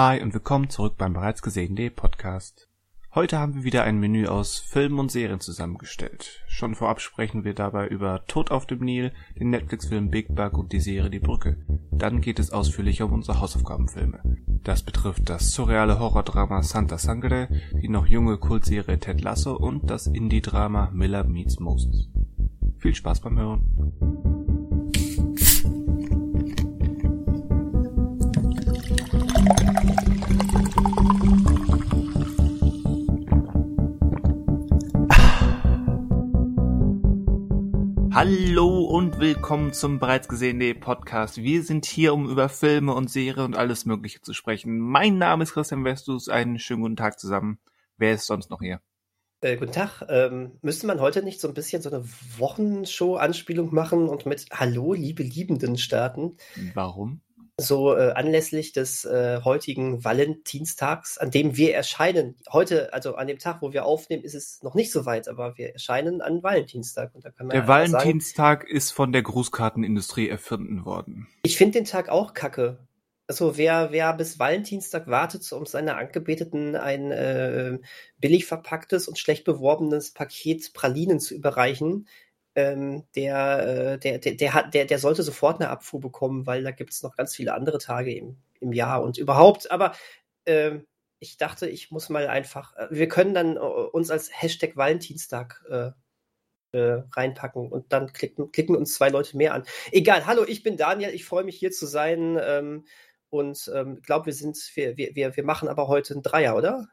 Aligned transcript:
Hi 0.00 0.22
und 0.22 0.32
willkommen 0.32 0.70
zurück 0.70 0.94
beim 0.96 1.12
bereits 1.12 1.42
gesehenen 1.42 1.92
Podcast. 1.92 2.68
Heute 3.16 3.40
haben 3.40 3.56
wir 3.56 3.64
wieder 3.64 3.82
ein 3.82 3.98
Menü 3.98 4.28
aus 4.28 4.60
Filmen 4.60 5.00
und 5.00 5.10
Serien 5.10 5.40
zusammengestellt. 5.40 6.44
Schon 6.46 6.76
vorab 6.76 7.00
sprechen 7.00 7.42
wir 7.42 7.52
dabei 7.52 7.88
über 7.88 8.24
Tod 8.28 8.52
auf 8.52 8.64
dem 8.64 8.78
Nil, 8.78 9.10
den 9.40 9.50
Netflix-Film 9.50 10.08
Big 10.08 10.32
Bug 10.36 10.56
und 10.56 10.72
die 10.72 10.78
Serie 10.78 11.10
Die 11.10 11.18
Brücke. 11.18 11.56
Dann 11.90 12.20
geht 12.20 12.38
es 12.38 12.52
ausführlicher 12.52 13.06
um 13.06 13.12
unsere 13.14 13.40
Hausaufgabenfilme. 13.40 14.22
Das 14.62 14.84
betrifft 14.84 15.28
das 15.28 15.50
surreale 15.50 15.98
Horrordrama 15.98 16.62
Santa 16.62 16.96
Sangre, 16.96 17.48
die 17.82 17.88
noch 17.88 18.06
junge 18.06 18.38
Kultserie 18.38 19.00
Ted 19.00 19.20
Lasso 19.20 19.56
und 19.56 19.90
das 19.90 20.06
Indie-Drama 20.06 20.92
Miller 20.92 21.24
Meets 21.24 21.58
Moses. 21.58 22.08
Viel 22.78 22.94
Spaß 22.94 23.20
beim 23.22 23.36
Hören. 23.36 24.27
Hallo 38.20 38.80
und 38.80 39.20
willkommen 39.20 39.72
zum 39.72 40.00
bereits 40.00 40.26
gesehenen 40.26 40.80
Podcast. 40.80 41.36
Wir 41.36 41.62
sind 41.62 41.86
hier, 41.86 42.12
um 42.12 42.28
über 42.28 42.48
Filme 42.48 42.92
und 42.92 43.08
Serien 43.08 43.44
und 43.44 43.56
alles 43.56 43.84
Mögliche 43.84 44.20
zu 44.20 44.34
sprechen. 44.34 44.76
Mein 44.76 45.18
Name 45.18 45.44
ist 45.44 45.52
Christian 45.52 45.84
Westus. 45.84 46.28
Einen 46.28 46.58
schönen 46.58 46.82
guten 46.82 46.96
Tag 46.96 47.20
zusammen. 47.20 47.60
Wer 47.96 48.14
ist 48.14 48.26
sonst 48.26 48.50
noch 48.50 48.58
hier? 48.58 48.80
Äh, 49.40 49.56
guten 49.56 49.70
Tag. 49.70 50.04
Ähm, 50.08 50.58
müsste 50.62 50.88
man 50.88 51.00
heute 51.00 51.22
nicht 51.22 51.40
so 51.40 51.46
ein 51.46 51.54
bisschen 51.54 51.80
so 51.80 51.90
eine 51.90 52.04
Wochenshow-Anspielung 52.38 53.72
machen 53.72 54.08
und 54.08 54.26
mit 54.26 54.46
Hallo, 54.52 54.94
liebe 54.94 55.22
Liebenden 55.22 55.78
starten? 55.78 56.38
Warum? 56.74 57.20
So 57.60 57.96
äh, 57.96 58.12
anlässlich 58.12 58.72
des 58.72 59.04
äh, 59.04 59.40
heutigen 59.42 60.04
Valentinstags, 60.04 61.18
an 61.18 61.32
dem 61.32 61.56
wir 61.56 61.74
erscheinen. 61.74 62.36
Heute, 62.52 62.92
also 62.92 63.16
an 63.16 63.26
dem 63.26 63.38
Tag, 63.38 63.62
wo 63.62 63.72
wir 63.72 63.84
aufnehmen, 63.84 64.22
ist 64.22 64.34
es 64.34 64.62
noch 64.62 64.74
nicht 64.74 64.92
so 64.92 65.04
weit, 65.06 65.26
aber 65.26 65.58
wir 65.58 65.72
erscheinen 65.72 66.20
an 66.20 66.42
Valentinstag. 66.42 67.14
Und 67.14 67.24
da 67.24 67.30
kann 67.30 67.48
man 67.48 67.54
der 67.54 67.62
ja 67.62 67.68
Valentinstag 67.68 68.62
sagen, 68.62 68.76
ist 68.76 68.92
von 68.92 69.12
der 69.12 69.22
Grußkartenindustrie 69.22 70.28
erfunden 70.28 70.84
worden. 70.84 71.26
Ich 71.42 71.56
finde 71.56 71.80
den 71.80 71.84
Tag 71.84 72.08
auch 72.08 72.32
kacke. 72.32 72.78
Also 73.26 73.58
wer, 73.58 73.90
wer 73.90 74.14
bis 74.14 74.38
Valentinstag 74.38 75.08
wartet, 75.08 75.52
um 75.52 75.66
seiner 75.66 75.98
Angebeteten 75.98 76.76
ein 76.76 77.10
äh, 77.10 77.78
billig 78.18 78.46
verpacktes 78.46 79.08
und 79.08 79.18
schlecht 79.18 79.44
beworbenes 79.44 80.12
Paket 80.12 80.72
Pralinen 80.72 81.20
zu 81.20 81.34
überreichen, 81.34 82.06
ähm, 82.58 83.04
der, 83.14 83.68
äh, 83.94 83.98
der, 83.98 84.18
der, 84.18 84.34
der, 84.34 84.54
hat, 84.54 84.74
der, 84.74 84.84
der 84.84 84.98
sollte 84.98 85.22
sofort 85.22 85.60
eine 85.60 85.70
Abfuhr 85.70 86.00
bekommen, 86.00 86.46
weil 86.46 86.64
da 86.64 86.72
gibt 86.72 86.92
es 86.92 87.04
noch 87.04 87.16
ganz 87.16 87.36
viele 87.36 87.54
andere 87.54 87.78
Tage 87.78 88.12
im, 88.12 88.36
im 88.58 88.72
Jahr 88.72 89.02
und 89.02 89.16
überhaupt. 89.16 89.70
Aber 89.70 89.92
äh, 90.44 90.80
ich 91.20 91.36
dachte, 91.36 91.68
ich 91.68 91.92
muss 91.92 92.08
mal 92.08 92.26
einfach, 92.26 92.76
äh, 92.76 92.88
wir 92.90 93.08
können 93.08 93.32
dann 93.32 93.56
äh, 93.56 93.60
uns 93.60 94.10
als 94.10 94.30
Hashtag 94.32 94.76
Valentinstag 94.76 95.64
äh, 95.70 95.90
äh, 96.72 97.02
reinpacken 97.12 97.70
und 97.70 97.92
dann 97.92 98.12
klicken, 98.12 98.50
klicken 98.50 98.74
uns 98.74 98.94
zwei 98.94 99.08
Leute 99.08 99.36
mehr 99.36 99.54
an. 99.54 99.62
Egal, 99.92 100.26
hallo, 100.26 100.44
ich 100.46 100.64
bin 100.64 100.76
Daniel, 100.76 101.14
ich 101.14 101.24
freue 101.24 101.44
mich 101.44 101.56
hier 101.56 101.70
zu 101.70 101.86
sein 101.86 102.38
ähm, 102.42 102.86
und 103.30 103.70
ähm, 103.72 104.02
glaube, 104.02 104.26
wir 104.26 104.32
sind, 104.32 104.58
wir, 104.74 104.96
wir, 104.96 105.36
wir 105.36 105.44
machen 105.44 105.68
aber 105.68 105.86
heute 105.86 106.14
einen 106.14 106.22
Dreier, 106.24 106.56
oder? 106.56 106.88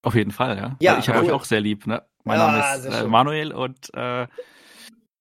Auf 0.00 0.14
jeden 0.14 0.32
Fall, 0.32 0.56
ja. 0.56 0.76
Ja, 0.80 0.98
ich 0.98 1.08
habe 1.08 1.18
cool. 1.18 1.26
euch 1.26 1.32
auch 1.32 1.44
sehr 1.44 1.60
lieb. 1.60 1.86
Ne? 1.86 2.02
Mein 2.24 2.38
ja, 2.38 2.50
Name 2.50 2.88
ist 2.88 3.02
äh, 3.02 3.06
Manuel 3.06 3.52
und 3.52 3.90
äh, 3.94 4.26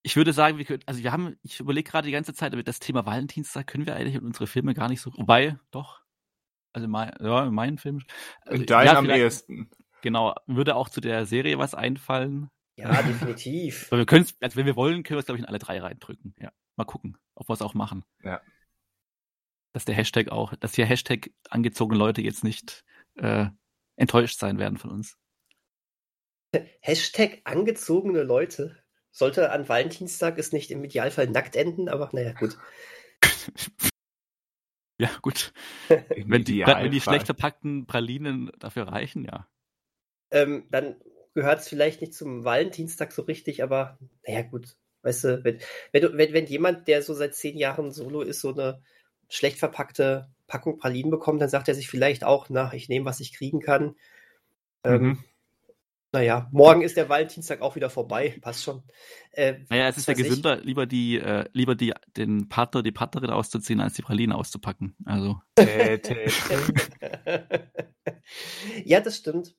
ich 0.04 0.16
würde 0.16 0.34
sagen, 0.34 0.58
wir 0.58 0.66
können, 0.66 0.84
also 0.86 1.04
wir 1.04 1.12
haben, 1.12 1.38
ich 1.44 1.60
überlege 1.60 1.90
gerade 1.90 2.08
die 2.08 2.12
ganze 2.12 2.34
Zeit, 2.34 2.54
aber 2.54 2.64
das 2.64 2.80
Thema 2.80 3.06
Valentinstag 3.06 3.68
können 3.68 3.86
wir 3.86 3.96
eigentlich 3.96 4.16
in 4.16 4.26
unsere 4.26 4.48
Filme 4.48 4.74
gar 4.74 4.90
nicht 4.90 5.02
so, 5.02 5.12
wobei, 5.16 5.58
doch, 5.72 6.02
also 6.74 6.88
mein, 6.88 7.12
ja, 7.20 7.46
in 7.46 7.54
meinen 7.54 7.78
Film. 7.78 8.02
Also, 8.46 8.62
in 8.62 8.66
deinem 8.66 8.86
ja, 8.88 8.98
am 8.98 9.10
ehesten. 9.10 9.70
Genau, 10.02 10.34
würde 10.48 10.76
auch 10.76 10.90
zu 10.90 11.02
der 11.02 11.26
Serie 11.26 11.60
was 11.60 11.76
einfallen. 11.76 12.50
Ja, 12.76 13.02
definitiv. 13.04 13.92
wir 13.92 14.06
können 14.06 14.26
also 14.40 14.56
wenn 14.56 14.66
wir 14.66 14.76
wollen, 14.76 15.04
können 15.04 15.18
wir 15.18 15.20
es, 15.20 15.26
glaube 15.26 15.38
ich, 15.38 15.44
in 15.44 15.50
alle 15.50 15.60
drei 15.60 15.80
reindrücken. 15.80 16.34
Ja, 16.40 16.52
mal 16.76 16.86
gucken, 16.86 17.18
ob 17.36 17.50
wir 17.50 17.54
es 17.54 17.62
auch 17.62 17.74
machen. 17.74 18.04
Ja. 18.24 18.42
Dass 19.74 19.86
der 19.86 19.96
Hashtag 19.96 20.32
auch, 20.32 20.56
dass 20.56 20.76
hier 20.76 20.86
Hashtag 20.86 21.32
angezogene 21.50 22.00
Leute 22.00 22.22
jetzt 22.22 22.44
nicht 22.44 22.84
äh, 23.16 23.48
enttäuscht 23.96 24.40
sein 24.40 24.58
werden 24.58 24.78
von 24.78 24.92
uns. 24.92 25.18
Hashtag 26.82 27.42
angezogene 27.44 28.24
Leute? 28.24 28.81
Sollte 29.12 29.52
an 29.52 29.68
Valentinstag 29.68 30.38
es 30.38 30.54
nicht 30.54 30.72
im 30.72 30.84
Idealfall 30.84 31.28
nackt 31.28 31.56
enden, 31.56 31.90
aber 31.90 32.10
naja, 32.14 32.32
gut. 32.34 32.58
ja, 34.98 35.10
gut. 35.22 35.54
wenn, 35.90 36.44
die, 36.44 36.66
wenn 36.66 36.92
die 36.92 37.02
schlecht 37.02 37.26
verpackten 37.26 37.88
Pralinen 37.88 38.52
dafür 38.58 38.88
reichen, 38.88 39.26
ja. 39.26 39.48
Ähm, 40.32 40.66
dann 40.72 40.96
gehört 41.34 41.60
es 41.60 41.68
vielleicht 41.68 42.02
nicht 42.02 42.14
zum 42.14 42.46
Valentinstag 42.46 43.12
so 43.12 43.24
richtig, 43.24 43.64
aber 43.64 43.98
naja, 44.26 44.44
gut. 44.44 44.78
Weißt 45.04 45.24
du, 45.24 45.44
wenn, 45.44 45.60
wenn, 45.92 46.02
du, 46.02 46.18
wenn, 46.18 46.34
wenn 46.34 46.46
jemand, 46.46 46.88
der 46.88 47.02
so 47.02 47.14
seit 47.14 47.36
zehn 47.36 47.58
Jahren 47.58 47.92
Solo 47.92 48.22
ist, 48.22 48.42
so 48.42 48.54
eine 48.54 48.82
schlecht 49.30 49.58
verpackte 49.58 50.30
Packung 50.48 50.78
Pralinen 50.78 51.12
bekommt, 51.12 51.42
dann 51.42 51.50
sagt 51.50 51.68
er 51.68 51.76
sich 51.76 51.90
vielleicht 51.90 52.24
auch, 52.24 52.50
na, 52.50 52.72
ich 52.74 52.88
nehme, 52.88 53.06
was 53.06 53.20
ich 53.20 53.34
kriegen 53.34 53.62
kann. 53.62 53.96
Ähm, 54.84 55.02
mhm. 55.02 55.10
Ähm, 55.10 55.24
naja, 56.14 56.50
morgen 56.52 56.82
ist 56.82 56.98
der 56.98 57.08
Valentinstag 57.08 57.62
auch 57.62 57.76
wieder 57.76 57.90
vorbei. 57.90 58.38
Passt 58.42 58.64
schon. 58.64 58.84
Äh, 59.32 59.60
naja, 59.70 59.88
es 59.88 59.98
ist 59.98 60.10
ja 60.10 60.14
gesünder, 60.14 60.60
ich. 60.60 60.66
lieber 60.66 60.86
die, 60.86 61.18
äh, 61.18 61.46
lieber 61.54 61.76
die, 61.76 61.94
den 62.18 62.50
Partner, 62.50 62.84
die 62.84 62.92
Partnerin 62.92 63.30
auszuziehen, 63.30 63.80
als 63.80 63.94
die 63.94 64.02
Pralinen 64.02 64.36
auszupacken. 64.36 64.96
Also. 65.06 65.40
ja, 68.84 69.00
das 69.00 69.18
stimmt. 69.18 69.56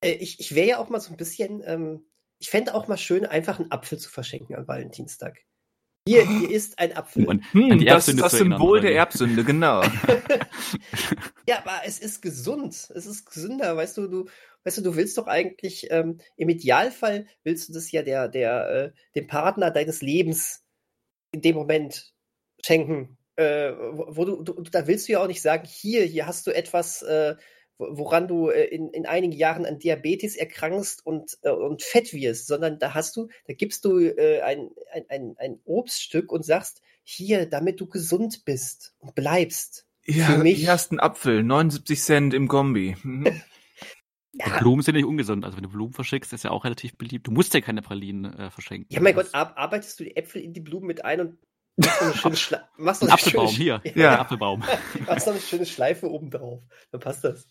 Äh, 0.00 0.12
ich 0.12 0.40
ich 0.40 0.54
wäre 0.54 0.68
ja 0.68 0.78
auch 0.78 0.88
mal 0.88 1.00
so 1.00 1.10
ein 1.10 1.18
bisschen, 1.18 1.62
ähm, 1.66 2.06
ich 2.38 2.48
fände 2.48 2.74
auch 2.74 2.88
mal 2.88 2.96
schön, 2.96 3.26
einfach 3.26 3.58
einen 3.58 3.70
Apfel 3.70 3.98
zu 3.98 4.08
verschenken 4.08 4.56
am 4.56 4.66
Valentinstag. 4.66 5.38
Hier, 6.08 6.26
hier 6.26 6.50
ist 6.56 6.78
ein 6.78 6.96
Apfel. 6.96 7.26
Und, 7.26 7.44
hm, 7.52 7.84
das 7.84 8.08
ist 8.08 8.20
das 8.20 8.32
Symbol 8.32 8.80
der 8.80 8.94
Erbsünde, 8.94 9.44
genau. 9.44 9.82
ja, 11.46 11.58
aber 11.58 11.82
es 11.84 11.98
ist 11.98 12.22
gesund. 12.22 12.72
Es 12.94 13.06
ist 13.06 13.26
gesünder, 13.26 13.76
weißt 13.76 13.98
du, 13.98 14.06
du, 14.08 14.28
weißt 14.64 14.78
du, 14.78 14.82
du 14.82 14.96
willst 14.96 15.18
doch 15.18 15.26
eigentlich, 15.26 15.90
ähm, 15.90 16.18
im 16.36 16.48
Idealfall 16.48 17.26
willst 17.44 17.68
du 17.68 17.72
das 17.72 17.90
ja 17.92 18.02
der, 18.02 18.28
der, 18.28 18.68
äh, 18.70 18.92
dem 19.14 19.26
Partner 19.26 19.70
deines 19.70 20.02
Lebens 20.02 20.64
in 21.32 21.40
dem 21.40 21.56
Moment 21.56 22.12
schenken. 22.64 23.18
Äh, 23.36 23.72
wo, 23.72 24.24
du, 24.24 24.42
du, 24.42 24.62
da 24.62 24.86
willst 24.86 25.08
du 25.08 25.12
ja 25.12 25.22
auch 25.22 25.28
nicht 25.28 25.42
sagen, 25.42 25.66
hier, 25.66 26.04
hier 26.04 26.26
hast 26.26 26.46
du 26.46 26.54
etwas, 26.54 27.02
äh, 27.02 27.36
woran 27.78 28.28
du 28.28 28.50
äh, 28.50 28.64
in, 28.64 28.90
in 28.90 29.06
einigen 29.06 29.32
Jahren 29.32 29.64
an 29.64 29.78
Diabetes 29.78 30.36
erkrankst 30.36 31.04
und, 31.06 31.38
äh, 31.42 31.50
und 31.50 31.82
fett 31.82 32.12
wirst, 32.12 32.46
sondern 32.46 32.78
da 32.78 32.92
hast 32.92 33.16
du, 33.16 33.28
da 33.46 33.54
gibst 33.54 33.84
du 33.84 33.98
äh, 33.98 34.40
ein, 34.42 34.70
ein, 34.92 35.04
ein, 35.08 35.34
ein 35.38 35.60
Obststück 35.64 36.30
und 36.32 36.44
sagst, 36.44 36.82
hier, 37.02 37.46
damit 37.46 37.80
du 37.80 37.86
gesund 37.86 38.44
bist 38.44 38.94
und 38.98 39.14
bleibst. 39.14 39.86
Ja, 40.04 40.26
für 40.26 40.38
mich. 40.38 40.58
hier 40.58 40.72
hast 40.72 40.90
einen 40.90 41.00
Apfel, 41.00 41.42
79 41.42 42.00
Cent 42.00 42.34
im 42.34 42.48
Kombi. 42.48 42.96
Ja. 44.32 44.58
Blumen 44.58 44.82
sind 44.82 44.94
nicht 44.94 45.04
ungesund. 45.04 45.44
Also 45.44 45.56
wenn 45.56 45.64
du 45.64 45.70
Blumen 45.70 45.92
verschickst, 45.92 46.32
ist 46.32 46.44
ja 46.44 46.50
auch 46.50 46.64
relativ 46.64 46.96
beliebt. 46.96 47.26
Du 47.26 47.32
musst 47.32 47.52
ja 47.52 47.60
keine 47.60 47.82
Pralinen 47.82 48.32
äh, 48.32 48.50
verschenken. 48.50 48.92
Ja, 48.92 49.00
mein 49.00 49.14
Gott, 49.14 49.34
ar 49.34 49.56
arbeitest 49.56 49.98
du 49.98 50.04
die 50.04 50.16
Äpfel 50.16 50.40
in 50.40 50.52
die 50.52 50.60
Blumen 50.60 50.86
mit 50.86 51.04
ein 51.04 51.20
und 51.20 51.38
machst 51.76 52.02
noch 52.02 52.24
eine 52.24 52.36
schöne 52.36 52.68
machst 52.76 53.02
noch 53.02 53.08
ein 53.08 53.14
Apfelbaum 53.14 53.48
hier. 53.48 53.80
Ja, 53.84 53.92
ja. 53.94 54.20
Apfelbaum. 54.20 54.60
machst 55.06 55.26
noch 55.26 55.34
eine 55.34 55.42
schöne 55.42 55.66
Schleife 55.66 56.08
oben 56.08 56.30
drauf. 56.30 56.62
Dann 56.92 57.00
passt 57.00 57.24
das. 57.24 57.48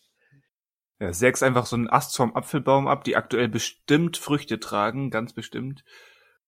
Ja, 0.99 1.13
sägst 1.13 1.43
einfach 1.43 1.65
so 1.65 1.75
einen 1.75 1.89
Ast 1.89 2.15
vom 2.15 2.35
Apfelbaum 2.35 2.87
ab, 2.87 3.03
die 3.03 3.15
aktuell 3.15 3.47
bestimmt 3.47 4.17
Früchte 4.17 4.59
tragen, 4.59 5.11
ganz 5.11 5.33
bestimmt. 5.33 5.83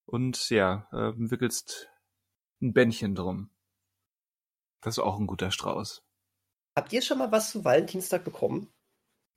Und 0.05 0.49
ja, 0.49 0.87
äh, 0.91 1.13
wickelst 1.15 1.89
ein 2.61 2.73
Bändchen 2.73 3.15
drum. 3.15 3.49
Das 4.81 4.95
ist 4.95 5.03
auch 5.03 5.19
ein 5.19 5.27
guter 5.27 5.51
Strauß. 5.51 6.03
Habt 6.75 6.93
ihr 6.93 7.01
schon 7.01 7.17
mal 7.17 7.31
was 7.31 7.51
zu 7.51 7.63
Valentinstag 7.63 8.23
bekommen? 8.23 8.73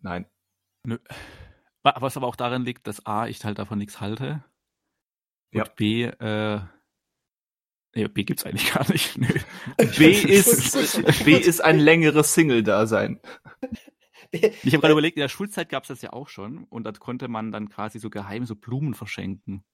Nein. 0.01 0.27
Nö. 0.85 0.99
Was 1.83 2.17
aber 2.17 2.27
auch 2.27 2.37
daran 2.37 2.65
liegt, 2.65 2.87
dass 2.87 3.05
A, 3.05 3.27
ich 3.27 3.45
halt 3.45 3.59
davon 3.59 3.79
nichts 3.79 4.01
halte. 4.01 4.45
Und 5.53 5.59
ja. 5.59 5.65
B, 5.77 6.05
äh, 6.05 6.61
Nee, 7.95 8.09
B 8.09 8.25
gibt's 8.25 8.45
eigentlich 8.45 8.73
gar 8.75 8.91
nicht. 8.91 9.17
Nö. 9.17 9.29
B 9.99 10.11
ist, 10.11 11.25
B 11.25 11.35
ist 11.35 11.61
ein 11.61 11.79
längeres 11.79 12.35
Single-Dasein. 12.35 13.21
Ich 14.33 14.73
habe 14.73 14.81
gerade 14.81 14.93
überlegt, 14.93 15.17
in 15.17 15.21
der 15.21 15.29
Schulzeit 15.29 15.69
gab 15.69 15.85
es 15.85 15.89
das 15.89 16.03
ja 16.03 16.13
auch 16.13 16.29
schon 16.29 16.65
und 16.65 16.83
da 16.83 16.91
konnte 16.91 17.29
man 17.29 17.53
dann 17.53 17.69
quasi 17.69 18.01
so 18.01 18.11
geheim 18.11 18.47
so 18.47 18.57
Blumen 18.57 18.95
verschenken. 18.95 19.65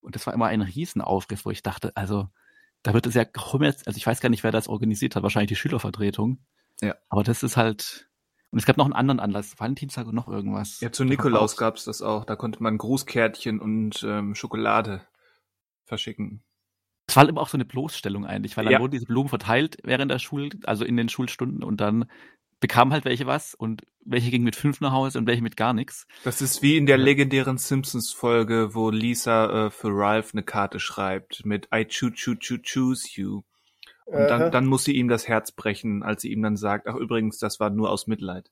Und 0.00 0.16
das 0.16 0.26
war 0.26 0.34
immer 0.34 0.46
ein 0.46 0.62
Riesenaufriss, 0.62 1.44
wo 1.44 1.50
ich 1.52 1.62
dachte, 1.62 1.96
also 1.96 2.28
da 2.82 2.92
wird 2.92 3.06
es 3.06 3.14
ja 3.14 3.22
also 3.22 3.96
ich 3.96 4.04
weiß 4.04 4.20
gar 4.20 4.30
nicht, 4.30 4.42
wer 4.42 4.50
das 4.50 4.66
organisiert 4.66 5.14
hat, 5.14 5.22
wahrscheinlich 5.22 5.50
die 5.50 5.56
Schülervertretung. 5.56 6.44
Ja. 6.80 6.96
Aber 7.08 7.22
das 7.22 7.44
ist 7.44 7.56
halt, 7.56 8.10
und 8.52 8.58
es 8.58 8.66
gab 8.66 8.76
noch 8.76 8.84
einen 8.84 8.92
anderen 8.92 9.18
Anlass, 9.18 9.58
Valentinstag 9.58 10.06
und 10.06 10.14
noch 10.14 10.28
irgendwas. 10.28 10.80
Ja, 10.80 10.92
zu 10.92 11.04
Nikolaus 11.04 11.56
gab 11.56 11.76
es 11.76 11.84
das 11.84 12.02
auch. 12.02 12.26
Da 12.26 12.36
konnte 12.36 12.62
man 12.62 12.76
Grußkärtchen 12.76 13.58
und 13.58 14.04
ähm, 14.06 14.34
Schokolade 14.34 15.00
verschicken. 15.84 16.44
Es 17.06 17.16
war 17.16 17.26
immer 17.26 17.40
auch 17.40 17.48
so 17.48 17.56
eine 17.56 17.64
Bloßstellung 17.64 18.26
eigentlich, 18.26 18.56
weil 18.56 18.64
dann 18.64 18.74
ja. 18.74 18.80
wurden 18.80 18.92
diese 18.92 19.06
Blumen 19.06 19.30
verteilt 19.30 19.78
während 19.84 20.10
der 20.10 20.18
Schul, 20.18 20.50
also 20.64 20.84
in 20.84 20.98
den 20.98 21.08
Schulstunden 21.08 21.64
und 21.64 21.80
dann 21.80 22.04
bekamen 22.60 22.92
halt 22.92 23.06
welche 23.06 23.26
was 23.26 23.54
und 23.54 23.82
welche 24.04 24.30
gingen 24.30 24.44
mit 24.44 24.54
fünf 24.54 24.80
nach 24.82 24.92
Hause 24.92 25.18
und 25.18 25.26
welche 25.26 25.42
mit 25.42 25.56
gar 25.56 25.72
nichts. 25.72 26.06
Das 26.22 26.42
ist 26.42 26.62
wie 26.62 26.76
in 26.76 26.86
der 26.86 26.98
legendären 26.98 27.56
Simpsons-Folge, 27.56 28.74
wo 28.74 28.90
Lisa 28.90 29.66
äh, 29.66 29.70
für 29.70 29.88
Ralph 29.88 30.34
eine 30.34 30.42
Karte 30.42 30.78
schreibt 30.78 31.44
mit 31.46 31.68
I 31.74 31.86
choo 31.86 32.10
choo 32.10 32.34
choo 32.36 32.58
choose 32.58 33.08
you. 33.18 33.42
Und 34.12 34.28
dann, 34.28 34.42
Aha. 34.42 34.50
dann 34.50 34.66
muss 34.66 34.84
sie 34.84 34.94
ihm 34.94 35.08
das 35.08 35.26
Herz 35.26 35.52
brechen, 35.52 36.02
als 36.02 36.20
sie 36.20 36.30
ihm 36.30 36.42
dann 36.42 36.58
sagt, 36.58 36.86
ach 36.86 36.96
übrigens, 36.96 37.38
das 37.38 37.60
war 37.60 37.70
nur 37.70 37.90
aus 37.90 38.06
Mitleid. 38.06 38.50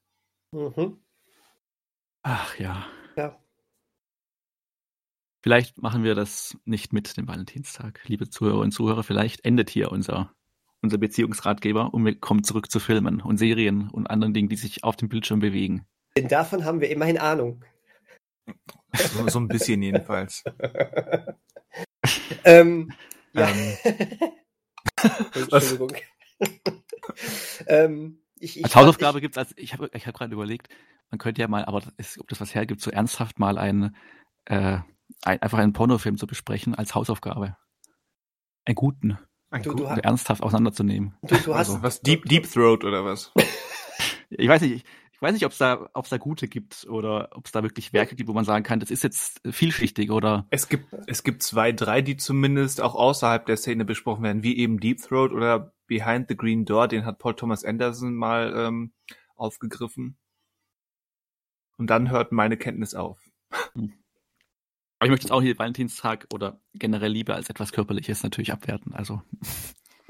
Mhm. 0.53 0.99
Ach 2.23 2.59
ja. 2.59 2.87
Ja. 3.15 3.39
Vielleicht 5.43 5.77
machen 5.83 6.03
wir 6.03 6.15
das 6.15 6.57
nicht 6.65 6.95
mit 6.95 7.15
dem 7.19 7.29
Valentinstag. 7.29 8.01
Liebe 8.07 8.31
Zuhörerinnen 8.31 8.69
und 8.69 8.73
Zuhörer, 8.73 9.03
vielleicht 9.03 9.45
endet 9.45 9.69
hier 9.69 9.93
unser, 9.93 10.33
unser 10.81 10.97
Beziehungsratgeber 10.97 11.93
und 11.93 12.07
wir 12.07 12.19
kommen 12.19 12.43
zurück 12.43 12.71
zu 12.71 12.81
Filmen 12.81 13.21
und 13.21 13.37
Serien 13.37 13.91
und 13.91 14.07
anderen 14.07 14.33
Dingen, 14.33 14.49
die 14.49 14.57
sich 14.57 14.83
auf 14.83 14.97
dem 14.97 15.11
Bildschirm 15.11 15.41
bewegen. 15.41 15.87
Denn 16.17 16.29
davon 16.29 16.65
haben 16.65 16.81
wir 16.81 16.89
immerhin 16.89 17.19
Ahnung. 17.19 17.63
So, 18.95 19.29
so 19.29 19.39
ein 19.39 19.49
bisschen 19.49 19.83
jedenfalls. 19.83 20.43
ähm, 22.45 22.93
ja. 23.35 23.51
Ähm, 23.51 23.77
Entschuldigung. 25.35 25.93
ähm, 27.67 28.19
ich, 28.39 28.59
ich 28.59 28.65
Als 28.65 28.75
Hausaufgabe 28.77 29.21
gibt's 29.21 29.39
als, 29.39 29.53
ich 29.57 29.73
habe 29.73 29.91
ich 29.93 30.07
hab 30.07 30.15
gerade 30.17 30.33
überlegt, 30.33 30.69
man 31.11 31.19
könnte 31.19 31.41
ja 31.43 31.49
mal, 31.49 31.65
aber 31.65 31.83
ist, 31.97 32.19
ob 32.19 32.29
das 32.29 32.41
was 32.41 32.55
hergibt, 32.55 32.81
so 32.81 32.91
ernsthaft 32.91 33.39
mal 33.39 33.59
einen, 33.59 33.97
äh, 34.47 34.79
ein, 35.23 35.43
einfach 35.43 35.59
einen 35.59 35.73
Pornofilm 35.73 36.17
zu 36.17 36.27
besprechen 36.27 36.75
als 36.75 36.95
Hausaufgabe. 36.95 37.57
Einen 38.65 38.75
guten, 38.77 39.19
ein 39.51 39.63
Du- 39.63 39.71
gut- 39.71 39.81
du 39.81 39.87
also 39.87 40.01
ernsthaft 40.03 40.43
auseinanderzunehmen. 40.43 41.15
Du, 41.23 41.35
du 41.37 41.55
hast, 41.55 41.71
Also, 41.71 41.83
was 41.83 42.01
Deep 42.01 42.25
Deep 42.27 42.51
Throat 42.51 42.85
oder 42.85 43.05
was? 43.05 43.33
Ich 44.33 44.49
weiß 44.49 44.63
nicht, 44.63 44.87
ich, 45.21 45.23
weiß 45.23 45.35
nicht, 45.35 45.45
ob 45.45 45.53
es 45.53 45.59
da, 45.59 45.91
ob's 45.93 46.09
da 46.09 46.17
gute 46.17 46.49
gibt 46.49 46.87
oder 46.89 47.29
ob 47.33 47.45
es 47.45 47.53
da 47.53 47.63
wirklich 47.63 47.93
Werke 47.93 48.17
gibt, 48.17 48.27
wo 48.27 48.33
man 48.33 48.47
sagen 48.47 48.65
kann, 48.65 48.81
das 48.81 48.91
ist 48.91 49.03
jetzt 49.03 49.43
vielschichtig 49.45 50.11
oder 50.11 50.47
Es 50.49 50.71
gibt 50.71 50.87
es 51.07 51.23
gibt 51.23 51.43
zwei, 51.43 51.73
drei, 51.73 52.01
die 52.01 52.17
zumindest 52.17 52.81
auch 52.81 52.95
außerhalb 52.95 53.45
der 53.45 53.59
Szene 53.59 53.85
besprochen 53.85 54.23
werden, 54.23 54.43
wie 54.43 54.57
eben 54.57 54.81
Deep 54.81 55.03
Throat 55.03 55.33
oder 55.33 55.75
Behind 55.87 56.27
the 56.29 56.37
Green 56.37 56.65
Door, 56.65 56.89
den 56.89 57.05
hat 57.05 57.19
Paul 57.19 57.37
Thomas 57.37 57.65
Anderson 57.65 58.15
mal 58.15 58.55
ähm, 58.57 58.93
aufgegriffen. 59.37 60.17
Und 61.77 61.89
dann 61.89 62.11
hört 62.11 62.33
meine 62.33 62.57
Kenntnis 62.57 62.95
auf. 62.95 63.21
Aber 63.75 65.07
ich 65.07 65.11
möchte 65.11 65.27
jetzt 65.27 65.33
auch 65.33 65.43
hier 65.43 65.59
Valentinstag 65.59 66.29
oder 66.33 66.61
generell 66.73 67.13
Liebe 67.13 67.35
als 67.35 67.51
etwas 67.51 67.73
Körperliches 67.73 68.23
natürlich 68.23 68.53
abwerten. 68.53 68.95
Also 68.95 69.23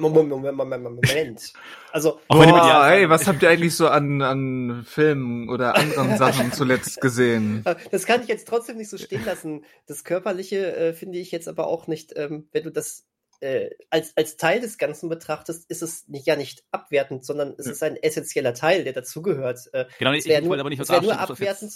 Moment, 0.00 0.28
Moment, 0.28 0.56
Moment, 0.56 0.82
Moment. 0.84 1.52
Also, 1.92 2.20
Boah, 2.28 2.88
ey, 2.88 3.08
was 3.08 3.26
habt 3.26 3.42
ihr 3.42 3.48
eigentlich 3.50 3.74
so 3.74 3.88
an, 3.88 4.22
an 4.22 4.84
Filmen 4.84 5.48
oder 5.48 5.74
anderen 5.76 6.16
Sachen 6.18 6.52
zuletzt 6.52 7.00
gesehen? 7.00 7.64
das 7.90 8.06
kann 8.06 8.22
ich 8.22 8.28
jetzt 8.28 8.48
trotzdem 8.48 8.76
nicht 8.76 8.90
so 8.90 8.98
stehen 8.98 9.24
lassen. 9.24 9.64
Das 9.86 10.04
Körperliche 10.04 10.74
äh, 10.76 10.92
finde 10.92 11.18
ich 11.18 11.30
jetzt 11.30 11.48
aber 11.48 11.66
auch 11.66 11.86
nicht, 11.86 12.12
ähm, 12.16 12.48
wenn 12.52 12.64
du 12.64 12.70
das 12.70 13.06
äh, 13.40 13.70
als, 13.88 14.16
als 14.16 14.36
Teil 14.36 14.60
des 14.60 14.78
Ganzen 14.78 15.08
betrachtest, 15.08 15.70
ist 15.70 15.82
es 15.82 16.08
nicht, 16.08 16.26
ja 16.26 16.36
nicht 16.36 16.64
abwertend, 16.70 17.24
sondern 17.24 17.54
es 17.58 17.66
Ja. 17.66 17.72
ist 17.72 17.82
ein 17.82 17.96
essentieller 17.96 18.54
Teil, 18.54 18.84
der 18.84 18.92
dazugehört. 18.92 19.70
Äh, 19.72 19.86
genau, 19.98 20.12
es 20.12 20.24
ich, 20.24 20.30
wäre 20.30 20.40
ich 20.40 20.44
nur, 20.44 20.50
wollte 20.50 20.60
aber 20.60 20.70
nicht 20.70 20.78
was 20.78 21.02
nur 21.02 21.18
abwertend. 21.18 21.72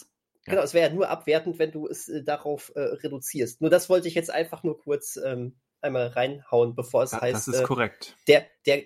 Ja. 0.46 0.52
Genau, 0.52 0.62
es 0.62 0.74
wäre 0.74 0.88
ja 0.88 0.94
nur 0.94 1.08
abwertend, 1.08 1.58
wenn 1.58 1.72
du 1.72 1.88
es 1.88 2.08
äh, 2.08 2.22
darauf 2.22 2.70
äh, 2.74 2.80
reduzierst. 2.80 3.62
Nur 3.62 3.70
das 3.70 3.88
wollte 3.88 4.08
ich 4.08 4.14
jetzt 4.14 4.30
einfach 4.30 4.62
nur 4.62 4.78
kurz 4.78 5.16
ähm, 5.16 5.56
einmal 5.84 6.08
reinhauen, 6.08 6.74
bevor 6.74 7.04
es 7.04 7.12
Ja, 7.12 7.20
heißt, 7.20 7.46
das 7.46 7.48
ist 7.48 7.60
äh, 7.60 7.64
korrekt. 7.64 8.16
der, 8.26 8.46
der 8.66 8.82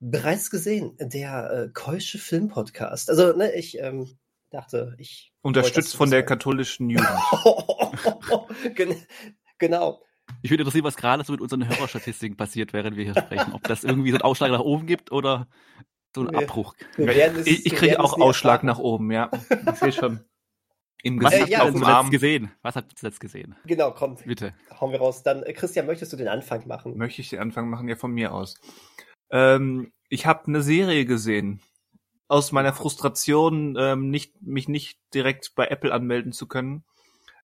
bereits 0.00 0.50
gesehen, 0.50 0.96
der 1.00 1.50
äh, 1.50 1.68
keusche 1.72 2.18
Filmpodcast. 2.18 3.08
Also, 3.10 3.32
ne, 3.36 3.52
ich 3.54 3.78
ähm, 3.78 4.18
dachte, 4.50 4.94
ich 4.98 5.32
Unterstützt 5.42 5.96
von 5.96 6.10
der 6.10 6.20
sagen. 6.20 6.28
katholischen 6.28 6.90
Jugend. 6.90 7.08
Gen- 8.74 9.02
genau. 9.58 10.02
Ich 10.42 10.50
würde 10.50 10.62
interessieren, 10.62 10.84
was 10.84 10.96
gerade 10.96 11.24
so 11.24 11.32
mit 11.32 11.40
unseren 11.40 11.66
Hörerstatistiken 11.68 12.36
passiert, 12.36 12.72
während 12.72 12.96
wir 12.96 13.04
hier 13.04 13.14
sprechen. 13.20 13.52
Ob 13.52 13.62
das 13.64 13.84
irgendwie 13.84 14.10
so 14.10 14.16
einen 14.16 14.22
Ausschlag 14.22 14.50
nach 14.50 14.60
oben 14.60 14.86
gibt 14.86 15.10
oder 15.12 15.48
so 16.14 16.22
einen 16.22 16.30
Nee. 16.30 16.44
Abbruch. 16.44 16.74
Wir 16.96 17.08
es- 17.36 17.46
Ich, 17.46 17.66
ich 17.66 17.72
wir 17.72 17.78
kriege 17.78 18.00
auch 18.00 18.18
Ausschlag 18.18 18.62
erfahren. 18.62 18.66
nach 18.66 18.78
oben, 18.78 19.10
ja. 19.10 19.30
Ich 19.72 19.78
sehe 19.78 19.92
schon. 19.92 20.20
Im 21.02 21.22
Was 21.22 21.30
Gesicht, 21.30 21.42
habt 21.42 21.50
ja, 21.50 21.58
ihr 21.58 21.62
auf 21.64 21.70
dem 21.70 21.74
zuletzt 21.76 21.96
Arm. 21.96 22.10
gesehen? 22.10 22.52
Was 22.62 22.76
habt 22.76 22.92
ihr 22.92 22.96
zuletzt 22.96 23.20
gesehen? 23.20 23.56
Genau, 23.64 23.90
kommt. 23.92 24.24
Bitte. 24.24 24.54
Hauen 24.80 24.92
wir 24.92 24.98
raus. 24.98 25.22
Dann, 25.22 25.42
äh, 25.42 25.52
Christian, 25.52 25.86
möchtest 25.86 26.12
du 26.12 26.16
den 26.16 26.28
Anfang 26.28 26.66
machen? 26.66 26.96
Möchte 26.98 27.22
ich 27.22 27.30
den 27.30 27.38
Anfang 27.38 27.70
machen? 27.70 27.88
Ja, 27.88 27.96
von 27.96 28.12
mir 28.12 28.32
aus. 28.32 28.56
Ähm, 29.30 29.92
ich 30.08 30.26
habe 30.26 30.46
eine 30.46 30.62
Serie 30.62 31.06
gesehen. 31.06 31.60
Aus 32.28 32.52
meiner 32.52 32.72
Frustration, 32.72 33.76
ähm, 33.78 34.10
nicht, 34.10 34.40
mich 34.42 34.68
nicht 34.68 34.98
direkt 35.14 35.54
bei 35.54 35.66
Apple 35.66 35.92
anmelden 35.92 36.32
zu 36.32 36.46
können, 36.46 36.84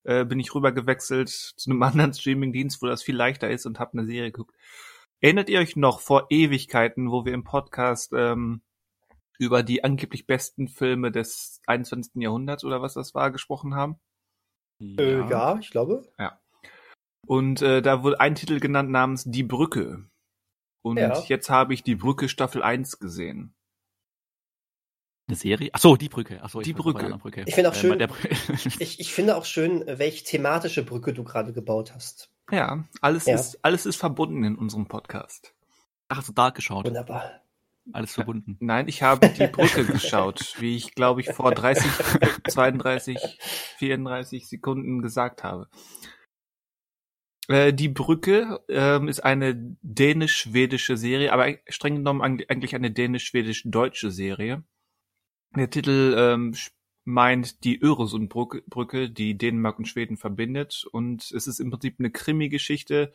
äh, 0.05 0.25
bin 0.25 0.39
ich 0.39 0.55
rüber 0.55 0.73
gewechselt 0.73 1.29
zu 1.29 1.71
einem 1.71 1.83
anderen 1.83 2.13
Streamingdienst, 2.13 2.83
wo 2.83 2.87
das 2.87 3.03
viel 3.03 3.17
leichter 3.17 3.51
ist 3.51 3.67
und 3.67 3.81
habe 3.81 3.95
eine 3.95 4.07
Serie 4.07 4.31
geguckt. 4.31 4.55
Erinnert 5.21 5.49
ihr 5.49 5.61
euch 5.61 5.77
noch 5.77 6.01
vor 6.01 6.27
Ewigkeiten, 6.31 7.11
wo 7.11 7.25
wir 7.25 7.33
im 7.33 7.43
Podcast 7.43 8.13
ähm, 8.15 8.61
über 9.39 9.63
die 9.63 9.85
angeblich 9.85 10.27
besten 10.27 10.69
Filme 10.69 11.11
des 11.13 11.61
21. 11.67 12.23
Jahrhunderts 12.23 12.65
oder 12.65 12.83
was 12.83 12.95
das 12.95 13.15
war 13.15 13.31
gesprochen 13.31 13.75
haben? 13.75 13.99
Äh, 14.81 15.29
ja, 15.29 15.59
ich 15.59 15.71
glaube. 15.71 16.07
Und 17.27 17.61
äh, 17.63 17.83
da 17.83 18.03
wurde 18.05 18.21
ein 18.21 18.35
Titel 18.37 18.61
genannt 18.61 18.91
namens 18.91 19.25
Die 19.25 19.43
Brücke. 19.43 20.09
Und 20.83 20.99
Ja. 20.99 21.19
jetzt 21.27 21.51
habe 21.51 21.75
ich 21.75 21.83
Die 21.83 21.97
Brücke 21.97 22.29
Staffel 22.29 22.63
1 22.63 22.99
gesehen. 23.01 23.55
Eine 25.29 25.37
Serie? 25.37 25.71
Ach 25.73 25.81
so, 25.81 25.97
die 25.97 26.09
Brücke. 26.09 26.39
Ach 26.41 26.51
so, 26.51 26.61
Die 26.61 26.73
Brücke. 26.73 27.09
Brücke. 27.19 27.43
Ich 27.47 27.55
finde 27.57 27.71
auch 27.71 27.75
Äh, 27.75 27.79
schön-. 27.79 27.99
Ich, 28.81 29.01
ich 29.01 29.13
finde 29.13 29.37
auch 29.37 29.45
schön, 29.45 29.83
äh, 29.89 29.99
welche 29.99 30.23
thematische 30.23 30.85
Brücke 30.85 31.13
du 31.13 31.25
gerade 31.25 31.53
gebaut 31.53 31.93
hast. 31.95 32.31
Ja, 32.53 32.85
alles 33.01 33.27
Ja. 33.27 33.35
ist 33.35 33.59
alles 33.65 33.87
ist 33.87 33.97
verbunden 33.97 34.45
in 34.45 34.57
unserem 34.57 34.87
Podcast. 34.87 35.53
Ach, 36.09 36.23
so 36.23 36.33
dark 36.33 36.55
geschaut. 36.55 36.87
Wunderbar. 36.87 37.43
Alles 37.93 38.15
verbunden. 38.15 38.57
Nein, 38.61 38.89
ich 38.89 39.03
habe 39.03 39.29
Die 39.29 39.47
Brücke 39.47 39.85
geschaut, 39.93 40.55
wie 40.59 40.77
ich 40.77 40.95
glaube 40.95 41.21
ich 41.21 41.31
vor 41.31 41.53
30, 41.53 41.91
32, 42.49 43.19
34 43.79 44.49
Sekunden 44.49 45.03
gesagt 45.03 45.45
habe. 45.45 45.69
Äh, 47.49 47.73
Die 47.73 47.89
Brücke 47.89 48.61
ähm, 48.69 49.09
ist 49.09 49.21
eine 49.21 49.55
dänisch-schwedische 49.83 50.97
Serie, 50.97 51.33
aber 51.33 51.55
streng 51.69 51.97
genommen 51.97 52.23
eigentlich 52.23 52.75
eine 52.75 52.91
dänisch-schwedisch-deutsche 52.91 54.11
Serie. 54.11 54.65
Der 55.55 55.71
Titel 55.71 56.15
ähm, 56.19 56.55
meint 57.05 57.65
die 57.65 57.81
Öresundbrücke, 57.81 58.63
Brücke, 58.67 59.09
die 59.11 59.39
Dänemark 59.39 59.79
und 59.79 59.87
Schweden 59.87 60.17
verbindet. 60.17 60.85
Und 60.91 61.31
es 61.31 61.47
ist 61.47 61.61
im 61.61 61.71
Prinzip 61.71 61.97
eine 61.99 62.11
Krimi-Geschichte, 62.11 63.13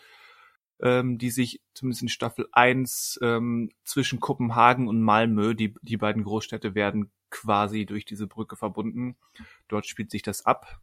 ähm, 0.82 1.18
die 1.18 1.30
sich 1.30 1.62
zumindest 1.74 2.04
in 2.04 2.10
Staffel 2.10 2.48
1 2.52 3.20
ähm, 3.22 3.72
zwischen 3.84 4.20
Kopenhagen 4.20 4.88
und 4.88 5.02
Malmö, 5.02 5.54
die, 5.54 5.76
die 5.82 5.98
beiden 5.98 6.24
Großstädte 6.24 6.76
werden 6.76 7.12
quasi 7.30 7.86
durch 7.86 8.06
diese 8.06 8.28
Brücke 8.28 8.56
verbunden. 8.56 9.16
Dort 9.68 9.88
spielt 9.88 10.12
sich 10.12 10.22
das 10.22 10.46
ab. 10.46 10.82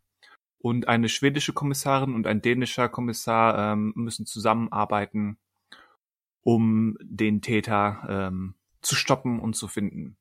Und 0.61 0.88
eine 0.88 1.09
schwedische 1.09 1.52
Kommissarin 1.52 2.14
und 2.14 2.26
ein 2.26 2.43
dänischer 2.43 2.88
Kommissar 2.88 3.73
ähm, 3.73 3.93
müssen 3.95 4.26
zusammenarbeiten, 4.26 5.38
um 6.43 6.97
den 7.00 7.43
Täter 7.43 8.02
ähm, 8.09 8.55
zu 8.83 8.97
stoppen 8.97 9.38
und 9.38 9.55
zu 9.55 9.69
finden. 9.69 10.17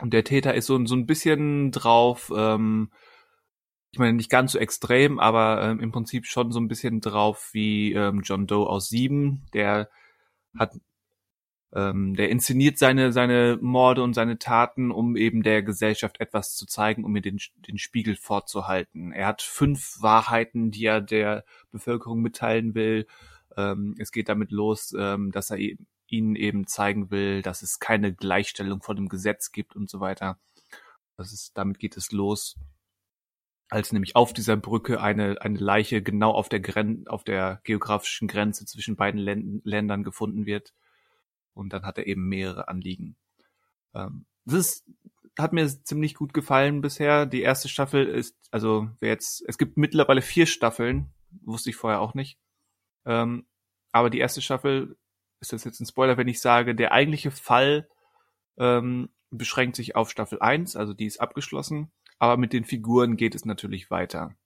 Und 0.00 0.12
der 0.12 0.24
Täter 0.24 0.54
ist 0.54 0.66
so, 0.66 0.84
so 0.86 0.94
ein 0.94 1.06
bisschen 1.06 1.70
drauf, 1.72 2.32
ähm, 2.34 2.90
ich 3.92 3.98
meine 3.98 4.14
nicht 4.14 4.30
ganz 4.30 4.52
so 4.52 4.58
extrem, 4.58 5.20
aber 5.20 5.62
ähm, 5.62 5.80
im 5.80 5.92
Prinzip 5.92 6.26
schon 6.26 6.50
so 6.50 6.58
ein 6.58 6.68
bisschen 6.68 7.00
drauf 7.02 7.50
wie 7.52 7.92
ähm, 7.92 8.22
John 8.24 8.46
Doe 8.46 8.66
aus 8.66 8.88
Sieben. 8.88 9.44
Der 9.52 9.90
hat, 10.58 10.72
ähm, 11.74 12.14
der 12.14 12.30
inszeniert 12.30 12.78
seine 12.78 13.12
seine 13.12 13.58
Morde 13.60 14.02
und 14.02 14.14
seine 14.14 14.38
Taten, 14.38 14.90
um 14.90 15.14
eben 15.14 15.42
der 15.42 15.62
Gesellschaft 15.62 16.20
etwas 16.20 16.56
zu 16.56 16.66
zeigen, 16.66 17.04
um 17.04 17.14
ihr 17.16 17.22
den 17.22 17.38
den 17.68 17.78
Spiegel 17.78 18.16
vorzuhalten. 18.16 19.12
Er 19.12 19.26
hat 19.26 19.42
fünf 19.42 20.00
Wahrheiten, 20.00 20.70
die 20.70 20.86
er 20.86 21.02
der 21.02 21.44
Bevölkerung 21.70 22.22
mitteilen 22.22 22.74
will. 22.74 23.06
Ähm, 23.58 23.94
es 23.98 24.10
geht 24.10 24.30
damit 24.30 24.52
los, 24.52 24.94
ähm, 24.98 25.32
dass 25.32 25.50
er 25.50 25.58
eben 25.58 25.86
ihnen 26.08 26.36
eben 26.36 26.66
zeigen 26.66 27.10
will, 27.10 27.42
dass 27.42 27.62
es 27.62 27.78
keine 27.78 28.14
Gleichstellung 28.14 28.82
vor 28.82 28.94
dem 28.94 29.08
Gesetz 29.08 29.52
gibt 29.52 29.76
und 29.76 29.90
so 29.90 30.00
weiter. 30.00 30.38
Das 31.16 31.32
ist, 31.32 31.56
damit 31.58 31.78
geht 31.78 31.96
es 31.96 32.12
los, 32.12 32.56
als 33.72 33.90
nämlich 33.90 34.16
auf 34.16 34.34
dieser 34.34 34.58
Brücke 34.58 35.00
eine, 35.00 35.40
eine 35.40 35.58
Leiche 35.58 36.02
genau 36.02 36.32
auf 36.32 36.50
der 36.50 36.60
Gren 36.60 37.08
auf 37.08 37.24
der 37.24 37.62
geografischen 37.64 38.28
Grenze 38.28 38.66
zwischen 38.66 38.96
beiden 38.96 39.18
Län 39.18 39.62
Ländern 39.64 40.04
gefunden 40.04 40.44
wird. 40.44 40.74
Und 41.54 41.72
dann 41.72 41.86
hat 41.86 41.96
er 41.96 42.06
eben 42.06 42.28
mehrere 42.28 42.68
Anliegen. 42.68 43.16
Ähm, 43.94 44.26
das 44.44 44.54
ist, 44.56 44.90
hat 45.38 45.54
mir 45.54 45.66
ziemlich 45.66 46.14
gut 46.14 46.34
gefallen 46.34 46.82
bisher. 46.82 47.24
Die 47.24 47.40
erste 47.40 47.70
Staffel 47.70 48.06
ist, 48.06 48.36
also 48.50 48.90
wer 49.00 49.08
jetzt, 49.08 49.42
es 49.48 49.56
gibt 49.56 49.78
mittlerweile 49.78 50.20
vier 50.20 50.44
Staffeln, 50.44 51.10
wusste 51.40 51.70
ich 51.70 51.76
vorher 51.76 52.02
auch 52.02 52.12
nicht. 52.12 52.38
Ähm, 53.06 53.46
aber 53.90 54.10
die 54.10 54.18
erste 54.18 54.42
Staffel 54.42 54.98
ist 55.40 55.54
das 55.54 55.64
jetzt 55.64 55.80
ein 55.80 55.86
Spoiler, 55.86 56.18
wenn 56.18 56.28
ich 56.28 56.42
sage, 56.42 56.74
der 56.74 56.92
eigentliche 56.92 57.30
Fall 57.30 57.88
ähm, 58.58 59.08
beschränkt 59.30 59.76
sich 59.76 59.96
auf 59.96 60.10
Staffel 60.10 60.42
1, 60.42 60.76
also 60.76 60.92
die 60.92 61.06
ist 61.06 61.22
abgeschlossen, 61.22 61.90
aber 62.22 62.36
mit 62.36 62.52
den 62.52 62.62
Figuren 62.62 63.16
geht 63.16 63.34
es 63.34 63.44
natürlich 63.44 63.90
weiter. 63.90 64.36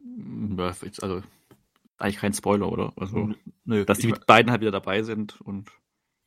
Ja, 0.00 0.74
jetzt, 0.82 1.00
also 1.00 1.22
eigentlich 1.96 2.16
kein 2.16 2.34
Spoiler, 2.34 2.72
oder? 2.72 2.92
Also, 2.96 3.32
Nö, 3.64 3.84
dass 3.84 3.98
die 3.98 4.12
beiden 4.26 4.50
halt 4.50 4.60
wieder 4.60 4.72
dabei 4.72 5.04
sind 5.04 5.40
und 5.42 5.70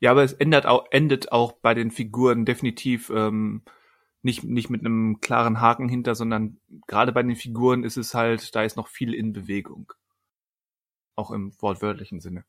Ja, 0.00 0.12
aber 0.12 0.22
es 0.22 0.32
ändert 0.32 0.64
auch, 0.64 0.86
endet 0.90 1.30
auch 1.30 1.52
bei 1.52 1.74
den 1.74 1.90
Figuren 1.90 2.46
definitiv 2.46 3.10
ähm, 3.10 3.64
nicht, 4.22 4.44
nicht 4.44 4.70
mit 4.70 4.80
einem 4.80 5.20
klaren 5.20 5.60
Haken 5.60 5.90
hinter, 5.90 6.14
sondern 6.14 6.58
gerade 6.86 7.12
bei 7.12 7.22
den 7.22 7.36
Figuren 7.36 7.84
ist 7.84 7.98
es 7.98 8.14
halt, 8.14 8.54
da 8.54 8.62
ist 8.62 8.78
noch 8.78 8.88
viel 8.88 9.12
in 9.12 9.34
Bewegung. 9.34 9.92
Auch 11.16 11.32
im 11.32 11.52
wortwörtlichen 11.60 12.20
Sinne. 12.20 12.46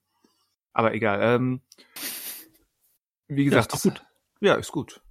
Aber 0.71 0.93
egal. 0.93 1.19
Ähm, 1.21 1.59
wie 3.27 3.43
gesagt, 3.43 3.73
ist 3.73 3.85
doch 3.85 3.91
gut. 3.91 4.05
Ja, 4.39 4.53
ist 4.55 4.71
gut. 4.71 5.01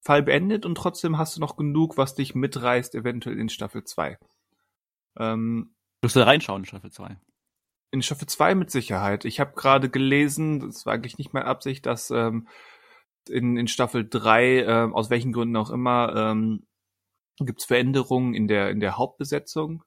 Fall 0.00 0.22
beendet 0.22 0.64
und 0.64 0.76
trotzdem 0.76 1.18
hast 1.18 1.36
du 1.36 1.40
noch 1.40 1.56
genug, 1.56 1.96
was 1.96 2.14
dich 2.14 2.34
mitreißt, 2.34 2.94
eventuell 2.94 3.38
in 3.38 3.48
Staffel 3.48 3.84
2. 3.84 4.18
Ähm, 5.18 5.74
wirst 6.02 6.16
du 6.16 6.20
da 6.20 6.26
reinschauen 6.26 6.62
in 6.62 6.66
Staffel 6.66 6.90
2. 6.90 7.16
in 7.90 8.02
Staffel 8.02 8.28
2 8.28 8.54
mit 8.54 8.70
Sicherheit. 8.70 9.24
Ich 9.24 9.40
habe 9.40 9.54
gerade 9.54 9.90
gelesen, 9.90 10.60
das 10.60 10.86
war 10.86 10.94
eigentlich 10.94 11.18
nicht 11.18 11.32
meine 11.32 11.46
Absicht, 11.46 11.86
dass 11.86 12.10
ähm, 12.10 12.48
in, 13.28 13.56
in 13.56 13.68
Staffel 13.68 14.08
3, 14.08 14.64
ähm, 14.64 14.94
aus 14.94 15.10
welchen 15.10 15.32
Gründen 15.32 15.56
auch 15.56 15.70
immer, 15.70 16.14
ähm, 16.16 16.66
gibt 17.40 17.60
es 17.60 17.66
Veränderungen 17.66 18.34
in 18.34 18.48
der, 18.48 18.70
in 18.70 18.80
der 18.80 18.96
Hauptbesetzung. 18.96 19.82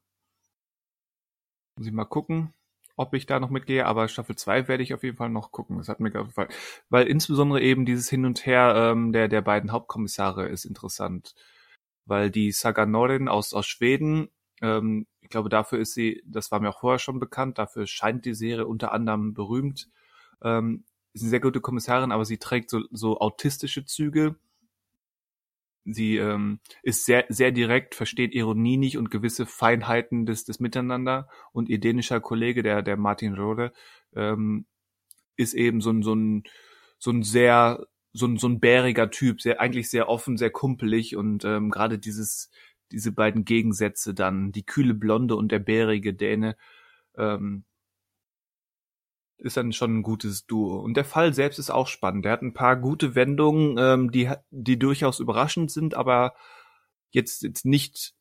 Muss 1.77 1.87
ich 1.87 1.93
mal 1.93 2.05
gucken, 2.05 2.53
ob 3.01 3.13
ich 3.13 3.25
da 3.25 3.39
noch 3.39 3.49
mitgehe, 3.49 3.85
aber 3.85 4.07
Staffel 4.07 4.35
2 4.35 4.67
werde 4.67 4.83
ich 4.83 4.93
auf 4.93 5.03
jeden 5.03 5.17
Fall 5.17 5.29
noch 5.29 5.51
gucken. 5.51 5.77
Das 5.77 5.89
hat 5.89 5.99
mir 5.99 6.11
gefallen. 6.11 6.49
Weil 6.89 7.07
insbesondere 7.07 7.61
eben 7.61 7.85
dieses 7.85 8.09
Hin 8.09 8.25
und 8.25 8.45
Her 8.45 8.73
ähm, 8.77 9.11
der, 9.11 9.27
der 9.27 9.41
beiden 9.41 9.71
Hauptkommissare 9.71 10.47
ist 10.47 10.65
interessant. 10.65 11.35
Weil 12.05 12.29
die 12.31 12.51
Saga 12.51 12.85
Norin 12.85 13.27
aus, 13.27 13.53
aus 13.53 13.65
Schweden, 13.67 14.29
ähm, 14.61 15.07
ich 15.21 15.29
glaube, 15.29 15.49
dafür 15.49 15.79
ist 15.79 15.93
sie, 15.93 16.23
das 16.25 16.51
war 16.51 16.59
mir 16.59 16.69
auch 16.69 16.79
vorher 16.79 16.99
schon 16.99 17.19
bekannt, 17.19 17.57
dafür 17.57 17.87
scheint 17.87 18.25
die 18.25 18.35
Serie 18.35 18.67
unter 18.67 18.91
anderem 18.91 19.33
berühmt. 19.33 19.89
Ähm, 20.43 20.83
ist 21.13 21.23
eine 21.23 21.29
sehr 21.29 21.39
gute 21.41 21.61
Kommissarin, 21.61 22.11
aber 22.11 22.25
sie 22.25 22.37
trägt 22.37 22.69
so, 22.69 22.81
so 22.91 23.19
autistische 23.19 23.85
Züge. 23.85 24.35
Sie 25.83 26.17
ähm, 26.17 26.59
ist 26.83 27.05
sehr, 27.05 27.25
sehr 27.29 27.51
direkt, 27.51 27.95
versteht 27.95 28.35
Ironie 28.35 28.77
nicht 28.77 28.97
und 28.97 29.09
gewisse 29.09 29.45
Feinheiten 29.45 30.25
des, 30.25 30.45
des 30.45 30.59
Miteinander. 30.59 31.27
Und 31.51 31.69
ihr 31.69 31.79
dänischer 31.79 32.19
Kollege, 32.19 32.61
der, 32.61 32.81
der 32.81 32.97
Martin 32.97 33.33
Rode, 33.33 33.71
ähm, 34.15 34.65
ist 35.37 35.53
eben 35.53 35.81
so 35.81 35.91
ein, 35.91 36.03
so 36.03 36.13
ein, 36.13 36.43
so 36.99 37.11
ein 37.11 37.23
sehr, 37.23 37.87
so 38.13 38.27
ein, 38.27 38.37
so 38.37 38.47
ein 38.47 38.59
bäriger 38.59 39.09
Typ, 39.09 39.41
sehr, 39.41 39.59
eigentlich 39.59 39.89
sehr 39.89 40.07
offen, 40.07 40.37
sehr 40.37 40.51
kumpelig 40.51 41.15
und 41.15 41.45
ähm, 41.45 41.71
gerade 41.71 41.97
dieses, 41.97 42.51
diese 42.91 43.11
beiden 43.11 43.45
Gegensätze 43.45 44.13
dann, 44.13 44.51
die 44.51 44.65
kühle 44.65 44.93
Blonde 44.93 45.35
und 45.35 45.51
der 45.51 45.59
bärige 45.59 46.13
Däne, 46.13 46.57
ähm, 47.17 47.63
ist 49.41 49.57
dann 49.57 49.73
schon 49.73 49.97
ein 49.97 50.03
gutes 50.03 50.45
Duo. 50.45 50.79
Und 50.79 50.95
der 50.95 51.05
Fall 51.05 51.33
selbst 51.33 51.57
ist 51.57 51.71
auch 51.71 51.87
spannend. 51.87 52.25
Der 52.25 52.31
hat 52.31 52.43
ein 52.43 52.53
paar 52.53 52.75
gute 52.75 53.15
Wendungen, 53.15 53.75
ähm, 53.79 54.11
die, 54.11 54.29
die 54.51 54.77
durchaus 54.77 55.19
überraschend 55.19 55.71
sind, 55.71 55.95
aber 55.95 56.35
jetzt, 57.09 57.41
jetzt 57.41 57.65
nicht, 57.65 58.13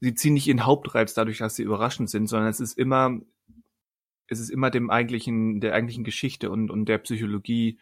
sie 0.00 0.14
ziehen 0.14 0.34
nicht 0.34 0.46
ihren 0.46 0.64
Hauptreiz 0.64 1.12
dadurch, 1.12 1.38
dass 1.38 1.56
sie 1.56 1.64
überraschend 1.64 2.08
sind, 2.08 2.28
sondern 2.28 2.48
es 2.48 2.60
ist 2.60 2.78
immer, 2.78 3.20
es 4.28 4.38
ist 4.38 4.50
immer 4.50 4.70
dem 4.70 4.90
eigentlichen, 4.90 5.60
der 5.60 5.74
eigentlichen 5.74 6.04
Geschichte 6.04 6.50
und, 6.50 6.70
und 6.70 6.86
der 6.86 6.98
Psychologie 6.98 7.80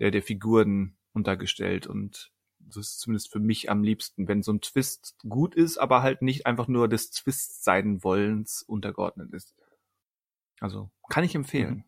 der, 0.00 0.10
der 0.10 0.22
Figuren 0.22 0.96
untergestellt 1.12 1.86
und 1.86 2.32
das 2.58 2.76
ist 2.78 3.00
zumindest 3.00 3.30
für 3.30 3.40
mich 3.40 3.70
am 3.70 3.84
liebsten, 3.84 4.26
wenn 4.26 4.42
so 4.42 4.52
ein 4.52 4.60
Twist 4.60 5.16
gut 5.28 5.54
ist, 5.54 5.76
aber 5.76 6.02
halt 6.02 6.22
nicht 6.22 6.46
einfach 6.46 6.66
nur 6.66 6.88
des 6.88 7.10
Twist 7.10 7.62
sein 7.62 8.02
Wollens 8.02 8.62
untergeordnet 8.62 9.32
ist. 9.32 9.54
Also, 10.60 10.90
kann 11.10 11.24
ich 11.24 11.34
empfehlen. 11.34 11.84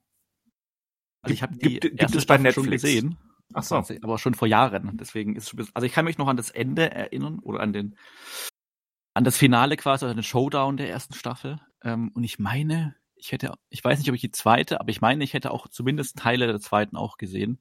Also 1.27 1.35
ich 1.35 1.41
Gibt- 1.41 1.43
habe 1.43 1.59
die 1.59 1.69
gibt- 1.69 1.83
gibt 1.83 2.01
erste 2.03 2.19
es 2.19 2.27
bei 2.27 2.35
Staffel 2.35 2.53
schon 2.53 2.63
Netflix? 2.65 2.83
gesehen. 2.83 3.17
Ach 3.55 3.63
so. 3.63 3.77
Aber 4.03 4.19
schon 4.19 4.35
vor 4.35 4.49
Jahren. 4.49 4.97
Deswegen 4.97 5.37
ist 5.37 5.45
es 5.45 5.51
schon, 5.51 5.57
bis- 5.59 5.71
also 5.75 5.87
ich 5.87 5.93
kann 5.93 6.05
mich 6.05 6.19
noch 6.19 6.29
an 6.29 6.37
das 6.37 6.51
Ende 6.51 6.91
erinnern 6.91 7.39
oder 7.41 7.61
an 7.61 7.73
den, 7.73 7.97
an 9.15 9.25
das 9.25 9.37
Finale 9.37 9.77
quasi, 9.77 10.05
also 10.05 10.15
den 10.15 10.23
Showdown 10.23 10.77
der 10.77 10.91
ersten 10.91 11.15
Staffel. 11.15 11.61
Ähm, 11.83 12.11
und 12.15 12.25
ich 12.25 12.39
meine, 12.39 12.97
ich 13.15 13.33
hätte, 13.33 13.55
ich 13.71 13.83
weiß 13.85 13.99
nicht, 13.99 14.09
ob 14.09 14.15
ich 14.15 14.21
die 14.21 14.31
zweite, 14.31 14.81
aber 14.81 14.91
ich 14.91 15.01
meine, 15.01 15.25
ich 15.25 15.33
hätte 15.33 15.51
auch 15.53 15.69
zumindest 15.69 16.17
Teile 16.19 16.47
der 16.47 16.61
zweiten 16.61 16.97
auch 16.97 17.17
gesehen. 17.17 17.61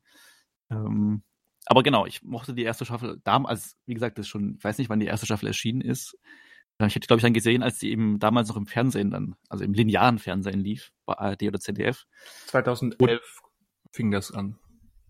Ähm, 0.69 1.23
aber 1.67 1.81
genau, 1.83 2.05
ich 2.05 2.23
mochte 2.23 2.53
die 2.53 2.63
erste 2.63 2.85
Staffel 2.85 3.21
damals, 3.23 3.77
wie 3.85 3.93
gesagt, 3.93 4.17
das 4.17 4.25
ist 4.25 4.29
schon, 4.29 4.55
ich 4.57 4.63
weiß 4.63 4.77
nicht, 4.77 4.89
wann 4.89 4.99
die 4.99 5.05
erste 5.07 5.25
Staffel 5.25 5.47
erschienen 5.47 5.81
ist. 5.81 6.17
Äh, 6.79 6.87
Ich 6.87 6.95
hätte, 6.95 7.07
glaube 7.07 7.19
ich, 7.19 7.23
dann 7.23 7.33
gesehen, 7.33 7.63
als 7.63 7.77
die 7.79 7.89
eben 7.91 8.19
damals 8.19 8.49
noch 8.49 8.57
im 8.57 8.67
Fernsehen 8.67 9.11
dann, 9.11 9.35
also 9.49 9.63
im 9.63 9.73
linearen 9.73 10.19
Fernsehen 10.19 10.59
lief, 10.59 10.91
bei 11.05 11.13
ARD 11.13 11.43
oder 11.47 11.59
ZDF. 11.59 12.05
2011 12.47 13.21
fing 13.95 14.11
das 14.11 14.31
an. 14.31 14.57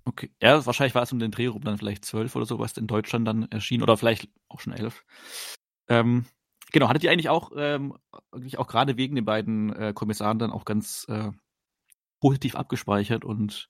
Okay. 0.06 0.32
Ja, 0.42 0.63
wahrscheinlich 0.65 0.94
war 0.96 1.01
es 1.01 1.12
um 1.12 1.20
den 1.20 1.32
Dreh 1.32 1.48
rum 1.48 1.63
dann 1.63 1.77
vielleicht 1.77 2.06
zwölf 2.06 2.36
oder 2.36 2.46
so, 2.46 2.60
was 2.60 2.77
in 2.77 2.88
Deutschland 2.88 3.27
dann 3.27 3.44
erschien, 3.51 3.82
oder 3.82 3.98
vielleicht 3.98 4.30
auch 4.48 4.60
schon 4.60 4.74
elf. 4.74 5.04
Ähm, 5.89 6.25
genau, 6.72 6.88
hattet 6.88 7.04
ihr 7.04 7.12
eigentlich 7.12 7.30
auch, 7.30 7.51
ähm, 7.58 7.98
eigentlich 8.32 8.60
auch 8.60 8.68
gerade 8.68 8.98
wegen 8.98 9.15
den 9.15 9.25
beiden 9.25 9.74
äh, 9.74 9.94
Kommissaren 9.94 10.38
dann 10.38 10.51
auch 10.51 10.63
ganz 10.63 11.06
äh, 11.10 11.32
positiv 12.20 12.56
abgespeichert 12.56 13.25
und 13.25 13.70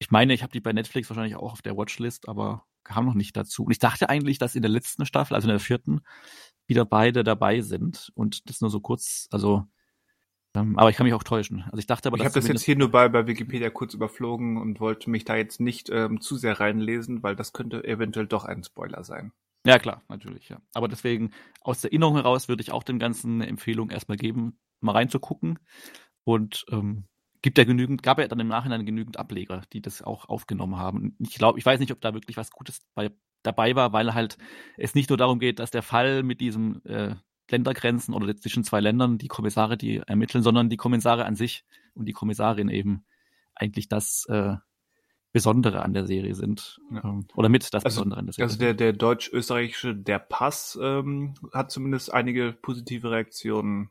ich 0.00 0.12
meine, 0.12 0.32
ich 0.32 0.42
habe 0.44 0.52
die 0.52 0.60
bei 0.60 0.72
Netflix 0.72 1.10
wahrscheinlich 1.10 1.34
auch 1.34 1.52
auf 1.52 1.62
der 1.62 1.76
Watchlist, 1.76 2.28
aber 2.28 2.64
kam 2.84 3.04
noch 3.04 3.14
nicht 3.14 3.36
dazu. 3.36 3.64
Und 3.64 3.72
ich 3.72 3.80
dachte 3.80 4.08
eigentlich, 4.08 4.38
dass 4.38 4.54
in 4.54 4.62
der 4.62 4.70
letzten 4.70 5.04
Staffel, 5.04 5.34
also 5.34 5.48
in 5.48 5.50
der 5.50 5.60
vierten, 5.60 6.00
wieder 6.68 6.84
beide 6.84 7.24
dabei 7.24 7.60
sind 7.62 8.12
und 8.14 8.48
das 8.48 8.60
nur 8.60 8.70
so 8.70 8.80
kurz, 8.80 9.26
also 9.32 9.64
aber 10.76 10.90
ich 10.90 10.96
kann 10.96 11.04
mich 11.04 11.14
auch 11.14 11.22
täuschen. 11.22 11.62
Also 11.66 11.78
ich 11.78 11.86
dachte 11.86 12.08
aber, 12.08 12.16
ich 12.16 12.24
habe 12.24 12.34
das 12.34 12.48
jetzt 12.48 12.62
hier 12.62 12.76
nur 12.76 12.90
bei, 12.90 13.08
bei 13.08 13.26
Wikipedia 13.26 13.70
kurz 13.70 13.94
überflogen 13.94 14.56
und 14.56 14.80
wollte 14.80 15.10
mich 15.10 15.24
da 15.24 15.36
jetzt 15.36 15.60
nicht 15.60 15.90
ähm, 15.90 16.20
zu 16.20 16.36
sehr 16.36 16.60
reinlesen, 16.60 17.22
weil 17.22 17.36
das 17.36 17.52
könnte 17.52 17.84
eventuell 17.84 18.26
doch 18.26 18.44
ein 18.44 18.62
Spoiler 18.64 19.04
sein. 19.04 19.32
Ja, 19.66 19.78
klar, 19.78 20.02
natürlich, 20.08 20.48
ja. 20.48 20.60
Aber 20.72 20.88
deswegen, 20.88 21.32
aus 21.60 21.80
der 21.80 21.90
Erinnerung 21.90 22.16
heraus 22.16 22.48
würde 22.48 22.62
ich 22.62 22.72
auch 22.72 22.82
dem 22.82 22.98
Ganzen 22.98 23.34
eine 23.34 23.48
Empfehlung 23.48 23.90
erstmal 23.90 24.16
geben, 24.16 24.58
mal 24.80 24.92
reinzugucken. 24.92 25.58
Und 26.24 26.64
ähm, 26.70 27.04
gibt 27.42 27.58
ja 27.58 27.64
genügend, 27.64 28.02
gab 28.02 28.18
ja 28.18 28.28
dann 28.28 28.40
im 28.40 28.48
Nachhinein 28.48 28.86
genügend 28.86 29.18
Ableger, 29.18 29.62
die 29.72 29.80
das 29.80 30.02
auch 30.02 30.28
aufgenommen 30.28 30.76
haben. 30.76 31.16
Ich 31.18 31.34
glaube, 31.34 31.58
ich 31.58 31.66
weiß 31.66 31.80
nicht, 31.80 31.92
ob 31.92 32.00
da 32.00 32.14
wirklich 32.14 32.36
was 32.36 32.50
Gutes 32.50 32.80
bei, 32.94 33.10
dabei 33.42 33.74
war, 33.74 33.92
weil 33.92 34.14
halt 34.14 34.38
es 34.76 34.94
nicht 34.94 35.10
nur 35.10 35.16
darum 35.16 35.38
geht, 35.38 35.58
dass 35.58 35.70
der 35.70 35.82
Fall 35.82 36.22
mit 36.22 36.40
diesem 36.40 36.80
äh, 36.84 37.14
Ländergrenzen 37.50 38.14
oder 38.14 38.36
zwischen 38.36 38.64
zwei 38.64 38.80
Ländern, 38.80 39.18
die 39.18 39.28
Kommissare, 39.28 39.76
die 39.76 39.98
ermitteln, 39.98 40.42
sondern 40.42 40.68
die 40.68 40.76
Kommissare 40.76 41.24
an 41.24 41.34
sich 41.36 41.64
und 41.94 42.04
die 42.06 42.12
Kommissarin 42.12 42.68
eben 42.68 43.04
eigentlich 43.54 43.88
das 43.88 44.26
äh, 44.28 44.56
Besondere 45.32 45.82
an 45.82 45.92
der 45.94 46.06
Serie 46.06 46.34
sind. 46.34 46.80
Ja. 46.90 47.04
Ähm, 47.04 47.26
oder 47.34 47.48
mit 47.48 47.72
das 47.74 47.84
Also- 47.84 47.96
Besondere 48.00 48.20
an 48.20 48.26
der 48.26 48.32
Serie. 48.34 48.46
Also 48.46 48.58
der, 48.58 48.74
der 48.74 48.92
deutsch-österreichische 48.92 49.94
Der 49.94 50.18
Pass 50.18 50.78
ähm, 50.80 51.34
hat 51.52 51.70
zumindest 51.70 52.12
einige 52.12 52.52
positive 52.52 53.10
Reaktionen 53.10 53.90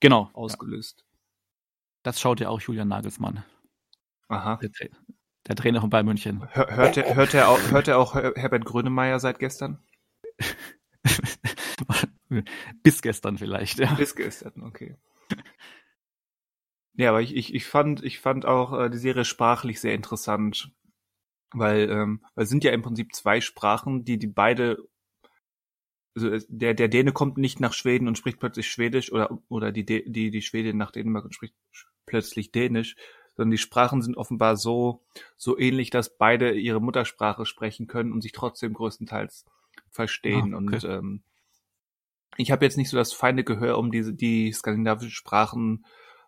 genau, 0.00 0.26
ja. 0.26 0.34
ausgelöst. 0.34 1.04
Das 2.02 2.20
schaut 2.20 2.38
ja 2.40 2.48
auch 2.50 2.60
Julian 2.60 2.86
Nagelsmann, 2.88 3.42
Aha. 4.28 4.56
der, 4.62 4.70
Tra 4.70 4.86
der 5.48 5.56
Trainer 5.56 5.80
von 5.80 5.90
Bayern 5.90 6.06
München. 6.06 6.46
Hör, 6.52 6.68
hört, 6.76 6.96
er, 6.96 7.14
hört, 7.16 7.34
er 7.34 7.48
auch, 7.48 7.60
hört 7.72 7.88
er 7.88 7.98
auch 7.98 8.14
Her- 8.14 8.34
Herbert 8.36 8.64
Grönemeyer 8.64 9.18
seit 9.18 9.38
gestern? 9.40 9.82
Bis 12.82 13.02
gestern 13.02 13.38
vielleicht, 13.38 13.78
ja. 13.78 13.94
Bis 13.94 14.14
gestern, 14.14 14.62
okay. 14.62 14.96
Ja, 16.94 17.10
aber 17.10 17.20
ich, 17.20 17.36
ich, 17.36 17.54
ich 17.54 17.66
fand, 17.66 18.02
ich 18.02 18.20
fand 18.20 18.46
auch 18.46 18.72
äh, 18.78 18.90
die 18.90 18.98
Serie 18.98 19.24
sprachlich 19.24 19.80
sehr 19.80 19.94
interessant, 19.94 20.70
weil, 21.52 21.90
ähm, 21.90 22.24
weil 22.34 22.44
es 22.44 22.50
sind 22.50 22.64
ja 22.64 22.72
im 22.72 22.82
Prinzip 22.82 23.14
zwei 23.14 23.40
Sprachen, 23.40 24.04
die 24.04 24.18
die 24.18 24.26
beide, 24.26 24.78
also 26.14 26.38
der 26.48 26.72
der 26.72 26.88
Däne 26.88 27.12
kommt 27.12 27.36
nicht 27.36 27.60
nach 27.60 27.74
Schweden 27.74 28.08
und 28.08 28.16
spricht 28.16 28.40
plötzlich 28.40 28.68
Schwedisch 28.70 29.12
oder 29.12 29.38
oder 29.48 29.72
die 29.72 29.84
die 29.84 30.30
die 30.30 30.42
Schwedin 30.42 30.78
nach 30.78 30.90
Dänemark 30.90 31.26
und 31.26 31.34
spricht 31.34 31.54
plötzlich 32.06 32.50
Dänisch, 32.52 32.96
sondern 33.36 33.50
die 33.50 33.58
Sprachen 33.58 34.00
sind 34.00 34.16
offenbar 34.16 34.56
so 34.56 35.04
so 35.36 35.58
ähnlich, 35.58 35.90
dass 35.90 36.16
beide 36.16 36.52
ihre 36.52 36.80
Muttersprache 36.80 37.44
sprechen 37.44 37.86
können 37.86 38.12
und 38.12 38.22
sich 38.22 38.32
trotzdem 38.32 38.72
größtenteils 38.72 39.44
verstehen 39.90 40.54
Ah, 40.54 40.58
okay. 40.58 40.76
und 40.76 40.84
ähm, 40.84 41.22
ich 42.36 42.50
habe 42.50 42.64
jetzt 42.64 42.76
nicht 42.76 42.90
so 42.90 42.96
das 42.96 43.12
feine 43.12 43.44
Gehör, 43.44 43.78
um 43.78 43.90
diese 43.90 44.14
die 44.14 44.52
skandinavischen 44.52 45.10
Sprachen 45.10 45.84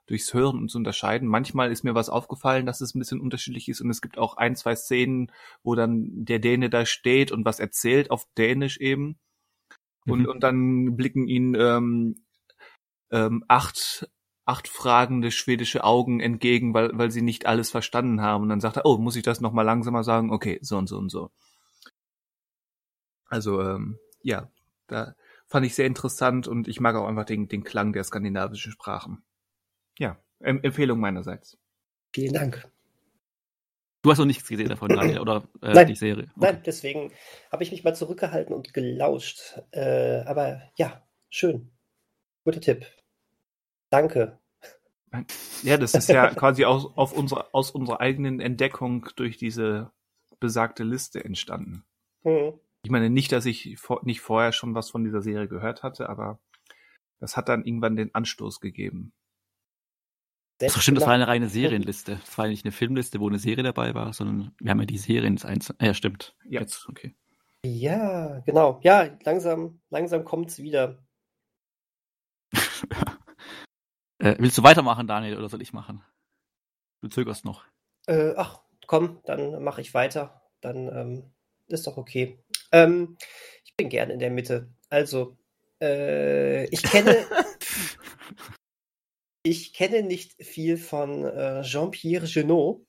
durchs 0.07 0.33
Hören 0.33 0.69
zu 0.69 0.79
unterscheiden. 0.79 1.29
Manchmal 1.29 1.71
ist 1.71 1.85
mir 1.85 1.95
was 1.95 2.09
aufgefallen, 2.09 2.65
dass 2.67 2.81
es 2.81 2.95
ein 2.95 2.99
bisschen 2.99 3.21
unterschiedlich 3.21 3.69
ist 3.69 3.81
und 3.83 3.91
es 3.91 4.01
gibt 4.01 4.19
auch 4.19 4.37
ein, 4.37 4.57
zwei 4.57 4.75
Szenen, 4.75 5.31
wo 5.63 5.75
dann 5.75 6.25
der 6.25 6.39
Däne 6.39 6.71
da 6.71 6.87
steht 6.87 7.31
und 7.33 7.45
was 7.45 7.61
erzählt 7.61 8.11
auf 8.11 8.27
Dänisch 8.37 8.79
eben 8.79 9.19
und, 10.07 10.21
Mhm. 10.21 10.27
und 10.27 10.43
dann 10.43 10.97
blicken 10.97 11.29
ihn 11.29 11.55
ähm, 11.55 12.17
ähm, 13.11 13.45
acht 13.49 14.09
acht 14.47 14.67
fragende 14.67 15.31
schwedische 15.31 15.85
Augen 15.85 16.21
entgegen, 16.21 16.73
weil, 16.73 16.91
weil 16.97 17.11
sie 17.11 17.21
nicht 17.21 17.45
alles 17.45 17.71
verstanden 17.71 18.23
haben. 18.23 18.45
Und 18.45 18.49
dann 18.49 18.61
sagt 18.61 18.79
er, 18.79 18.87
oh, 18.87 18.97
muss 18.97 19.15
ich 19.17 19.23
das 19.23 19.43
nochmal 19.43 19.67
langsamer 19.67 20.03
sagen? 20.05 20.33
Okay, 20.33 20.59
so 20.63 20.79
und 20.79 20.87
so 20.89 20.97
und 20.97 21.11
so. 21.11 21.31
Also 23.27 23.61
ähm, 23.63 23.99
ja, 24.23 24.51
da 24.87 25.15
fand 25.49 25.67
ich 25.67 25.75
sehr 25.75 25.87
interessant 25.87 26.47
und 26.47 26.69
ich 26.69 26.81
mag 26.81 26.95
auch 26.95 27.07
einfach 27.07 27.25
den, 27.25 27.49
den 27.49 27.65
Klang 27.65 27.93
der 27.93 28.05
skandinavischen 28.05 28.71
Sprachen. 28.71 29.25
Ja, 29.99 30.19
em 30.41 30.63
Empfehlung 30.63 31.01
meinerseits. 31.01 31.59
Vielen 32.13 32.35
Dank. 32.35 32.71
Du 34.03 34.11
hast 34.11 34.19
noch 34.19 34.27
nichts 34.27 34.47
gesehen 34.47 34.69
davon, 34.69 34.91
Daniel, 34.91 35.19
oder 35.19 35.49
äh, 35.61 35.73
Nein. 35.73 35.89
die 35.89 35.97
Serie? 35.97 36.25
Okay. 36.25 36.33
Nein, 36.37 36.63
deswegen 36.65 37.13
habe 37.51 37.65
ich 37.65 37.73
mich 37.73 37.83
mal 37.83 37.97
zurückgehalten 37.97 38.55
und 38.55 38.73
gelauscht. 38.73 39.61
Äh, 39.73 40.21
aber 40.21 40.63
ja, 40.77 41.03
schön. 41.31 41.73
Guter 42.45 42.61
Tipp. 42.61 42.87
Danke. 43.91 44.39
Ja, 45.63 45.79
das 45.79 45.95
ist 45.95 46.09
ja 46.09 46.31
quasi 46.35 46.65
aus, 46.65 46.87
auf 46.95 47.13
unsere, 47.13 47.53
aus 47.53 47.71
unserer 47.71 48.01
eigenen 48.01 48.41
Entdeckung 48.41 49.09
durch 49.17 49.37
diese 49.37 49.91
besagte 50.39 50.85
Liste 50.85 51.25
entstanden. 51.25 51.85
Hm. 52.23 52.61
Ich 52.83 52.91
meine 52.91 53.11
nicht, 53.11 53.33
dass 53.33 53.47
ich 53.47 53.79
vor, 53.79 54.01
nicht 54.05 54.21
vorher 54.21 54.53
schon 54.53 54.75
was 54.75 54.91
von 54.91 55.05
dieser 55.05 55.23
Serie 55.23 55.49
gehört 55.49 55.83
hatte, 55.83 56.09
aber 56.09 56.39
das 57.21 57.37
hat 57.37 57.49
dann 57.49 57.65
irgendwann 57.65 57.97
den 57.97 58.15
Anstoß 58.15 58.61
gegeben. 58.61 59.13
Das 60.59 60.75
war 60.75 60.83
stimmt, 60.83 60.99
das 60.99 61.07
war 61.07 61.15
eine 61.15 61.29
reine 61.29 61.49
Serienliste. 61.49 62.17
Das 62.17 62.37
war 62.37 62.49
nicht 62.49 62.65
eine 62.65 62.73
Filmliste, 62.73 63.21
wo 63.21 63.29
eine 63.29 63.39
Serie 63.39 63.63
dabei 63.63 63.95
war, 63.95 64.13
sondern 64.13 64.55
wir 64.59 64.71
haben 64.71 64.81
ja 64.81 64.87
die 64.87 64.99
Serien 64.99 65.35
ins 65.35 65.45
Einzelne. 65.45 65.79
Ja, 65.81 65.95
stimmt. 65.95 66.37
Ja. 66.45 66.61
Jetzt, 66.61 66.89
okay. 66.89 67.15
Ja, 67.65 68.41
genau. 68.41 68.81
Ja, 68.83 69.09
langsam, 69.25 69.81
langsam 69.91 70.25
kommt's 70.25 70.59
wieder. 70.59 70.99
äh, 74.19 74.37
willst 74.39 74.59
du 74.59 74.63
weitermachen, 74.65 75.07
Daniel, 75.07 75.39
oder 75.39 75.49
soll 75.49 75.63
ich 75.63 75.73
machen? 75.73 76.03
Du 77.03 77.09
zögerst 77.09 77.45
noch. 77.45 77.65
Äh, 78.07 78.35
ach, 78.37 78.63
komm, 78.87 79.21
dann 79.25 79.63
mache 79.63 79.81
ich 79.81 79.95
weiter. 79.95 80.43
Dann 80.61 80.89
ähm, 80.89 81.31
ist 81.69 81.87
doch 81.87 81.97
okay. 81.97 82.43
Ähm, 82.73 83.17
ich 83.65 83.75
bin 83.77 83.89
gern 83.89 84.11
in 84.11 84.19
der 84.19 84.31
Mitte. 84.31 84.69
Also, 84.91 85.37
äh, 85.83 86.65
ich 86.67 86.83
kenne. 86.83 87.17
ich 89.43 89.73
kenne 89.73 90.03
nicht 90.03 90.35
viel 90.45 90.77
von 90.77 91.25
äh, 91.25 91.63
Jean-Pierre 91.63 92.27
Genot. 92.27 92.85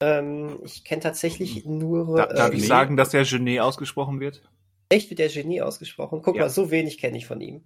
Ähm, 0.00 0.60
ich 0.64 0.84
kenne 0.84 1.02
tatsächlich 1.02 1.64
nur. 1.64 2.16
Da, 2.16 2.26
darf 2.26 2.52
äh, 2.52 2.56
ich 2.56 2.66
sagen, 2.66 2.96
dass 2.96 3.10
der 3.10 3.24
Genet 3.24 3.60
ausgesprochen 3.60 4.20
wird? 4.20 4.42
Echt 4.88 5.10
wird 5.10 5.18
der 5.18 5.28
Genie 5.28 5.62
ausgesprochen. 5.62 6.20
Guck 6.22 6.36
Ja. 6.36 6.42
mal, 6.42 6.50
so 6.50 6.70
wenig 6.70 6.98
kenne 6.98 7.16
ich 7.16 7.26
von 7.26 7.40
ihm. 7.40 7.64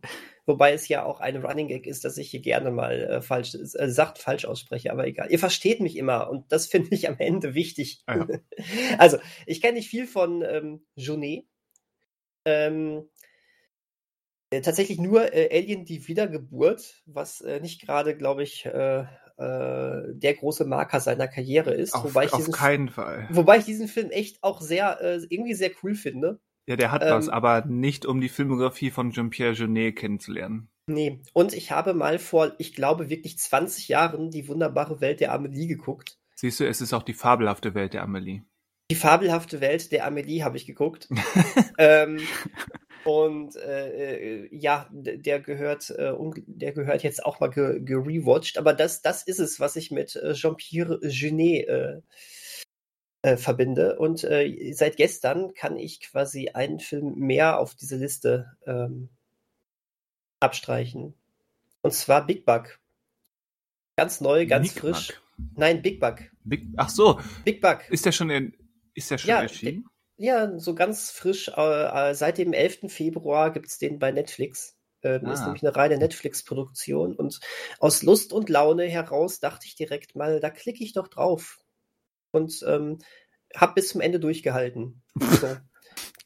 Wobei 0.49 0.73
es 0.73 0.89
ja 0.89 1.05
auch 1.05 1.21
ein 1.21 1.45
Running 1.45 1.69
Gag 1.69 1.87
ist, 1.87 2.07
dass 2.07 2.17
ich 2.17 2.31
hier 2.31 2.41
gerne 2.41 2.71
mal 2.71 3.03
äh, 3.03 3.21
falsch, 3.21 3.55
äh, 3.55 3.91
Sacht 3.91 4.17
falsch 4.17 4.47
ausspreche, 4.47 4.91
aber 4.91 5.07
egal. 5.07 5.31
Ihr 5.31 5.39
versteht 5.39 5.81
mich 5.81 5.95
immer 5.95 6.31
und 6.31 6.51
das 6.51 6.67
finde 6.67 6.89
ich 6.95 7.07
am 7.07 7.17
Ende 7.19 7.53
wichtig. 7.53 8.03
Ah, 8.07 8.17
ja. 8.17 8.27
Also, 8.99 9.19
ich 9.45 9.61
kenne 9.61 9.75
nicht 9.75 9.91
viel 9.91 10.07
von 10.07 10.43
ähm, 10.43 10.87
Jonet. 10.95 11.45
Ähm, 12.47 13.11
äh, 14.49 14.63
tatsächlich 14.63 14.99
nur 14.99 15.35
äh, 15.35 15.51
Alien 15.55 15.85
die 15.85 16.09
Wiedergeburt, 16.09 17.03
was 17.05 17.43
äh, 17.43 17.61
nicht 17.61 17.83
gerade, 17.83 18.17
glaube 18.17 18.43
ich, 18.43 18.65
äh, 18.65 19.01
äh, 19.01 19.07
der 19.37 20.35
große 20.35 20.65
Marker 20.65 21.01
seiner 21.01 21.29
Karriere 21.29 21.75
ist. 21.75 21.93
Auf, 21.93 22.05
wobei, 22.05 22.25
ich 22.25 22.33
auf 22.33 22.39
diesen, 22.39 22.55
keinen 22.55 22.89
Fall. 22.89 23.29
wobei 23.31 23.59
ich 23.59 23.67
diesen 23.67 23.87
Film 23.87 24.11
echt 24.11 24.43
auch 24.43 24.63
sehr, 24.63 24.99
äh, 25.03 25.21
irgendwie 25.29 25.53
sehr 25.53 25.73
cool 25.83 25.95
finde. 25.95 26.41
Ja, 26.69 26.77
der 26.77 26.93
hat 26.93 27.03
Ähm, 27.03 27.13
was, 27.13 27.31
aber 27.31 27.65
nicht 27.65 28.05
um 28.05 28.21
die 28.21 28.29
Filmografie 28.29 28.91
von 28.91 29.11
Jean-Pierre 29.11 29.55
Genet 29.55 29.97
kennenzulernen. 29.97 30.69
Nee, 30.87 31.21
und 31.33 31.55
ich 31.55 31.71
habe 31.71 31.95
mal 31.95 32.19
vor, 32.19 32.53
ich 32.59 32.75
glaube, 32.75 33.09
wirklich 33.09 33.39
20 33.39 33.89
Jahren 33.89 34.31
die 34.31 34.49
wunderbare 34.49 35.01
Welt 35.01 35.21
der 35.21 35.33
Amelie 35.33 35.67
geguckt. 35.67 36.19
Siehst 36.35 36.61
du, 36.61 36.69
es 36.69 36.83
ist 36.83 36.93
auch 36.93 37.03
die 37.03 37.15
fabelhafte 37.15 37.75
Welt 37.75 37.95
der 37.95 38.03
Amelie. 38.03 38.43
Die 38.91 38.97
fabelhafte 38.97 39.63
Welt 39.63 39.93
der 39.93 40.07
Amelie 40.07 40.45
habe 40.45 40.59
ich 40.59 40.67
geguckt. 40.67 41.09
ähm, 41.79 42.21
und 43.05 43.57
äh, 43.57 44.43
äh, 44.43 44.49
ja, 44.55 44.89
der 44.93 45.41
gehört, 45.41 45.89
äh, 45.89 46.13
der 46.47 46.73
gehört 46.73 47.03
jetzt 47.03 47.25
auch 47.25 47.41
mal 47.41 47.49
ge 47.49 47.81
gerewatcht. 47.81 48.59
Aber 48.59 48.75
das, 48.75 49.01
das 49.01 49.23
ist 49.23 49.39
es, 49.39 49.59
was 49.59 49.77
ich 49.77 49.91
mit 49.91 50.17
äh, 50.17 50.35
Jean-Pierre 50.35 51.01
Genet 51.01 51.69
äh, 51.69 52.01
äh, 53.23 53.37
verbinde. 53.37 53.99
Und 53.99 54.25
äh, 54.25 54.73
seit 54.73 54.97
gestern 54.97 55.55
kann 55.55 55.77
ich 55.77 56.01
quasi 56.01 56.51
einen 56.51 56.81
Film 56.81 57.15
mehr 57.17 57.59
auf 57.59 57.75
diese 57.75 57.97
Liste 57.97 58.57
ähm, 58.67 59.09
abstreichen. 60.41 61.15
Und 61.83 61.93
zwar 61.95 62.27
Big 62.27 62.45
Bug. 62.45 62.79
Ganz 63.97 64.21
neu, 64.21 64.47
ganz 64.47 64.69
Nick 64.75 64.81
frisch. 64.81 65.09
Mack. 65.09 65.23
Nein, 65.57 65.83
Big 65.83 66.01
Bug. 66.01 66.19
Big, 66.45 66.67
ach 66.77 66.89
so, 66.89 67.21
Big 67.45 67.61
Bug. 67.61 67.79
ist 67.91 68.05
der 68.07 68.13
schon 68.13 68.31
in, 68.31 68.57
ist 68.95 69.11
der 69.11 69.19
schon 69.19 69.29
Ja, 69.31 69.43
erschienen? 69.43 69.87
Ja, 70.17 70.59
so 70.59 70.75
ganz 70.75 71.11
frisch. 71.11 71.49
Äh, 71.57 72.11
äh, 72.11 72.15
seit 72.15 72.39
dem 72.39 72.53
11. 72.53 72.89
Februar 72.93 73.53
gibt's 73.53 73.79
den 73.79 73.99
bei 73.99 74.11
Netflix. 74.11 74.77
Äh, 75.03 75.21
das 75.21 75.35
ist 75.35 75.41
Ah. 75.41 75.45
nämlich 75.47 75.63
eine 75.63 75.77
reine 75.77 75.99
Netflix-Produktion. 75.99 77.15
Und 77.15 77.39
aus 77.79 78.03
Lust 78.03 78.33
und 78.33 78.49
Laune 78.49 78.85
heraus 78.85 79.39
dachte 79.41 79.67
ich 79.67 79.77
direkt 79.77 80.17
mal, 80.17 80.41
da 80.41 80.51
klicke 80.51 80.83
ich 80.83 80.93
doch 80.93 81.07
drauf. 81.09 81.61
Und 82.31 82.65
ähm, 82.67 82.99
hab 83.55 83.75
bis 83.75 83.89
zum 83.91 84.01
Ende 84.01 84.21
durchgehalten. 84.21 85.03
So. 85.41 85.57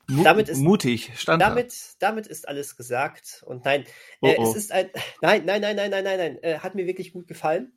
Damit 0.25 0.49
ist- 0.49 0.59
mutig, 0.59 1.13
stand 1.17 1.41
damit, 1.41 1.73
damit 2.01 2.27
ist 2.27 2.47
alles 2.47 2.77
gesagt. 2.77 3.43
Und 3.47 3.65
nein, 3.65 3.85
Oh, 4.21 4.27
äh, 4.27 4.35
oh. 4.39 4.51
es 4.51 4.57
ist 4.57 4.73
ein. 4.73 4.91
Nein, 5.23 5.45
nein, 5.47 5.61
nein, 5.63 5.77
nein, 5.77 5.91
nein, 5.91 6.05
nein, 6.05 6.19
nein. 6.19 6.39
Äh, 6.43 6.59
hat 6.59 6.75
mir 6.75 6.87
wirklich 6.87 7.13
gut 7.13 7.29
gefallen. 7.29 7.73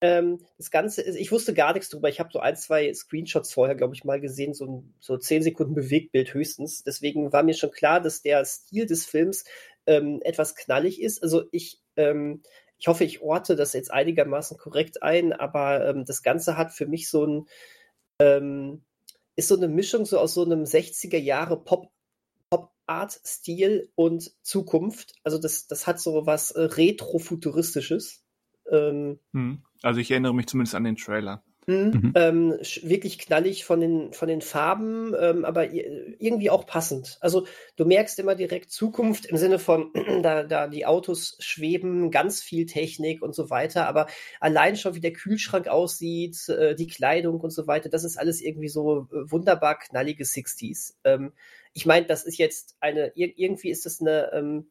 Ähm, 0.00 0.40
das 0.58 0.70
Ganze 0.72 1.02
ist, 1.02 1.14
ich 1.14 1.30
wusste 1.30 1.54
gar 1.54 1.74
nichts 1.74 1.90
drüber. 1.90 2.08
Ich 2.08 2.18
habe 2.18 2.30
so 2.32 2.40
ein, 2.40 2.56
zwei 2.56 2.92
Screenshots 2.92 3.52
vorher, 3.52 3.76
glaube 3.76 3.94
ich, 3.94 4.02
mal 4.02 4.20
gesehen, 4.20 4.54
so, 4.54 4.66
ein- 4.66 4.94
so 4.98 5.16
zehn 5.18 5.42
Sekunden 5.42 5.74
Bewegtbild 5.74 6.34
höchstens. 6.34 6.82
Deswegen 6.82 7.32
war 7.32 7.44
mir 7.44 7.54
schon 7.54 7.70
klar, 7.70 8.00
dass 8.00 8.22
der 8.22 8.44
Stil 8.44 8.86
des 8.86 9.04
Films 9.06 9.44
ähm, 9.86 10.20
etwas 10.24 10.56
knallig 10.56 11.00
ist. 11.00 11.22
Also 11.22 11.44
ich, 11.52 11.80
ähm, 11.96 12.42
ich 12.82 12.88
hoffe, 12.88 13.04
ich 13.04 13.22
orte 13.22 13.54
das 13.54 13.74
jetzt 13.74 13.92
einigermaßen 13.92 14.58
korrekt 14.58 15.04
ein, 15.04 15.32
aber 15.32 15.86
ähm, 15.86 16.04
das 16.04 16.24
Ganze 16.24 16.56
hat 16.56 16.72
für 16.72 16.86
mich 16.86 17.08
so 17.08 17.24
ein, 17.24 17.46
ähm, 18.18 18.82
ist 19.36 19.46
so 19.46 19.56
eine 19.56 19.68
Mischung 19.68 20.04
so 20.04 20.18
aus 20.18 20.34
so 20.34 20.44
einem 20.44 20.64
60er 20.64 21.16
Jahre 21.16 21.62
Pop 21.62 21.92
Pop-Art-Stil 22.50 23.88
und 23.94 24.32
Zukunft. 24.42 25.14
Also 25.22 25.38
das, 25.38 25.68
das 25.68 25.86
hat 25.86 26.00
so 26.00 26.26
was 26.26 26.50
äh, 26.50 26.62
Retro-Futuristisches. 26.62 28.24
Ähm, 28.68 29.20
Hm. 29.32 29.62
Also 29.82 30.00
ich 30.00 30.10
erinnere 30.10 30.34
mich 30.34 30.48
zumindest 30.48 30.74
an 30.74 30.82
den 30.82 30.96
Trailer. 30.96 31.44
Mhm. 31.66 32.12
ähm, 32.16 32.52
sch- 32.62 32.88
wirklich 32.88 33.20
knallig 33.20 33.64
von 33.64 33.78
den, 33.78 34.12
von 34.12 34.26
den 34.26 34.40
Farben, 34.42 35.14
ähm, 35.16 35.44
aber 35.44 35.70
irgendwie 35.72 36.50
auch 36.50 36.66
passend. 36.66 37.18
Also 37.20 37.46
du 37.76 37.84
merkst 37.84 38.18
immer 38.18 38.34
direkt 38.34 38.72
Zukunft 38.72 39.26
im 39.26 39.36
Sinne 39.36 39.60
von, 39.60 39.92
da, 40.22 40.42
da 40.42 40.66
die 40.66 40.86
Autos 40.86 41.36
schweben, 41.38 42.10
ganz 42.10 42.42
viel 42.42 42.66
Technik 42.66 43.22
und 43.22 43.32
so 43.34 43.48
weiter, 43.48 43.86
aber 43.86 44.08
allein 44.40 44.74
schon 44.76 44.96
wie 44.96 45.00
der 45.00 45.12
Kühlschrank 45.12 45.68
aussieht, 45.68 46.48
äh, 46.48 46.74
die 46.74 46.88
Kleidung 46.88 47.38
und 47.40 47.50
so 47.50 47.68
weiter, 47.68 47.88
das 47.88 48.02
ist 48.02 48.18
alles 48.18 48.40
irgendwie 48.40 48.68
so 48.68 49.06
äh, 49.12 49.30
wunderbar 49.30 49.78
knallige 49.78 50.24
60s. 50.24 50.98
Ähm, 51.04 51.32
ich 51.72 51.86
meine, 51.86 52.06
das 52.06 52.24
ist 52.24 52.38
jetzt 52.38 52.76
eine, 52.80 53.12
ir 53.14 53.32
irgendwie 53.38 53.70
ist 53.70 53.86
das 53.86 54.00
eine 54.00 54.32
ähm, 54.32 54.70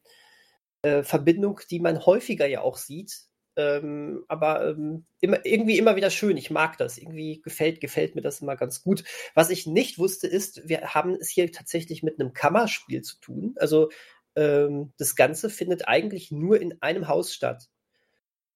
äh, 0.82 1.02
Verbindung, 1.02 1.60
die 1.70 1.80
man 1.80 2.04
häufiger 2.04 2.46
ja 2.46 2.60
auch 2.62 2.76
sieht. 2.76 3.22
Ähm, 3.56 4.24
aber 4.28 4.68
ähm, 4.68 5.04
immer, 5.20 5.44
irgendwie 5.44 5.78
immer 5.78 5.96
wieder 5.96 6.10
schön. 6.10 6.36
Ich 6.36 6.50
mag 6.50 6.78
das. 6.78 6.98
Irgendwie 6.98 7.40
gefällt, 7.42 7.80
gefällt 7.80 8.14
mir 8.14 8.22
das 8.22 8.40
immer 8.40 8.56
ganz 8.56 8.82
gut. 8.82 9.04
Was 9.34 9.50
ich 9.50 9.66
nicht 9.66 9.98
wusste, 9.98 10.26
ist, 10.26 10.68
wir 10.68 10.94
haben 10.94 11.14
es 11.14 11.28
hier 11.28 11.50
tatsächlich 11.52 12.02
mit 12.02 12.18
einem 12.18 12.32
Kammerspiel 12.32 13.02
zu 13.02 13.18
tun. 13.20 13.54
Also 13.58 13.90
ähm, 14.36 14.92
das 14.98 15.16
Ganze 15.16 15.50
findet 15.50 15.88
eigentlich 15.88 16.30
nur 16.30 16.60
in 16.60 16.80
einem 16.80 17.08
Haus 17.08 17.34
statt. 17.34 17.68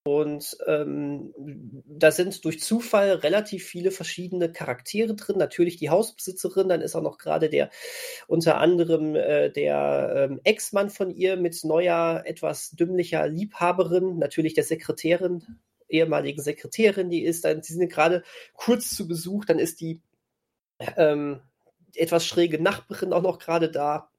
Und 0.07 0.57
ähm, 0.66 1.35
da 1.87 2.12
sind 2.12 2.45
durch 2.45 2.61
Zufall 2.61 3.11
relativ 3.12 3.64
viele 3.64 3.90
verschiedene 3.90 4.53
Charaktere 4.53 5.14
drin. 5.14 5.37
Natürlich 5.38 5.77
die 5.77 5.90
Hausbesitzerin, 5.90 6.69
dann 6.69 6.81
ist 6.81 6.95
auch 6.95 7.03
noch 7.03 7.19
gerade 7.19 7.49
der 7.49 7.71
unter 8.29 8.59
anderem 8.59 9.16
äh, 9.16 9.51
der 9.51 10.29
ähm, 10.31 10.40
Ex-Mann 10.45 10.90
von 10.90 11.11
ihr 11.11 11.37
mit 11.37 11.64
neuer, 11.64 12.23
etwas 12.25 12.71
dümmlicher 12.71 13.27
Liebhaberin, 13.29 14.19
natürlich 14.19 14.55
der 14.55 14.64
Sekretärin, 14.64 15.42
ehemaligen 15.88 16.42
Sekretärin, 16.42 17.11
die 17.11 17.25
ist 17.25 17.45
dann, 17.45 17.61
die 17.61 17.73
sind 17.73 17.90
gerade 17.90 18.23
kurz 18.55 18.95
zu 18.95 19.09
Besuch, 19.09 19.45
dann 19.45 19.59
ist 19.59 19.81
die 19.81 20.01
ähm, 20.97 21.40
etwas 21.95 22.27
schräge 22.27 22.62
Nachbarin 22.62 23.12
auch 23.12 23.23
noch 23.23 23.38
gerade 23.38 23.71
da. 23.71 24.11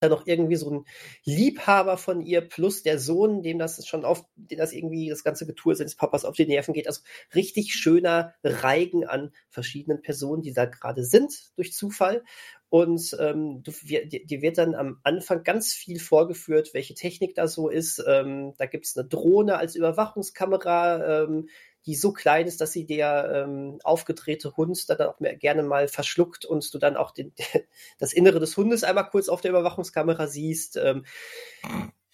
Dann 0.00 0.10
noch 0.10 0.26
irgendwie 0.26 0.56
so 0.56 0.70
ein 0.70 0.84
Liebhaber 1.24 1.98
von 1.98 2.22
ihr 2.22 2.40
plus 2.40 2.82
der 2.82 2.98
Sohn, 2.98 3.42
dem 3.42 3.58
das 3.58 3.86
schon 3.86 4.06
auf, 4.06 4.24
dem 4.34 4.58
das 4.58 4.72
irgendwie 4.72 5.10
das 5.10 5.22
ganze 5.24 5.46
Getue 5.46 5.74
seines 5.74 5.94
Papas 5.94 6.24
auf 6.24 6.36
die 6.36 6.46
Nerven 6.46 6.72
geht. 6.72 6.86
Also 6.86 7.02
richtig 7.34 7.74
schöner 7.74 8.34
Reigen 8.42 9.04
an 9.06 9.32
verschiedenen 9.50 10.00
Personen, 10.00 10.40
die 10.42 10.54
da 10.54 10.64
gerade 10.64 11.04
sind 11.04 11.52
durch 11.56 11.74
Zufall. 11.74 12.24
Und 12.70 13.16
ähm, 13.18 13.64
du, 13.64 13.72
wir, 13.82 14.06
dir 14.06 14.42
wird 14.42 14.56
dann 14.56 14.76
am 14.76 15.00
Anfang 15.02 15.42
ganz 15.42 15.74
viel 15.74 15.98
vorgeführt, 15.98 16.72
welche 16.72 16.94
Technik 16.94 17.34
da 17.34 17.48
so 17.48 17.68
ist. 17.68 18.02
Ähm, 18.06 18.54
da 18.58 18.66
gibt's 18.66 18.96
eine 18.96 19.08
Drohne 19.08 19.58
als 19.58 19.74
Überwachungskamera, 19.74 21.24
ähm, 21.24 21.48
die 21.86 21.96
so 21.96 22.12
klein 22.12 22.46
ist, 22.46 22.60
dass 22.60 22.70
sie 22.70 22.86
der 22.86 23.44
ähm, 23.44 23.80
aufgedrehte 23.82 24.56
Hund 24.56 24.88
dann 24.88 25.00
auch 25.00 25.18
mehr, 25.18 25.34
gerne 25.34 25.64
mal 25.64 25.88
verschluckt 25.88 26.44
und 26.44 26.72
du 26.72 26.78
dann 26.78 26.96
auch 26.96 27.10
den, 27.10 27.32
das 27.98 28.12
Innere 28.12 28.38
des 28.38 28.56
Hundes 28.56 28.84
einmal 28.84 29.08
kurz 29.08 29.28
auf 29.28 29.40
der 29.40 29.50
Überwachungskamera 29.50 30.28
siehst. 30.28 30.76
Ähm, 30.76 31.04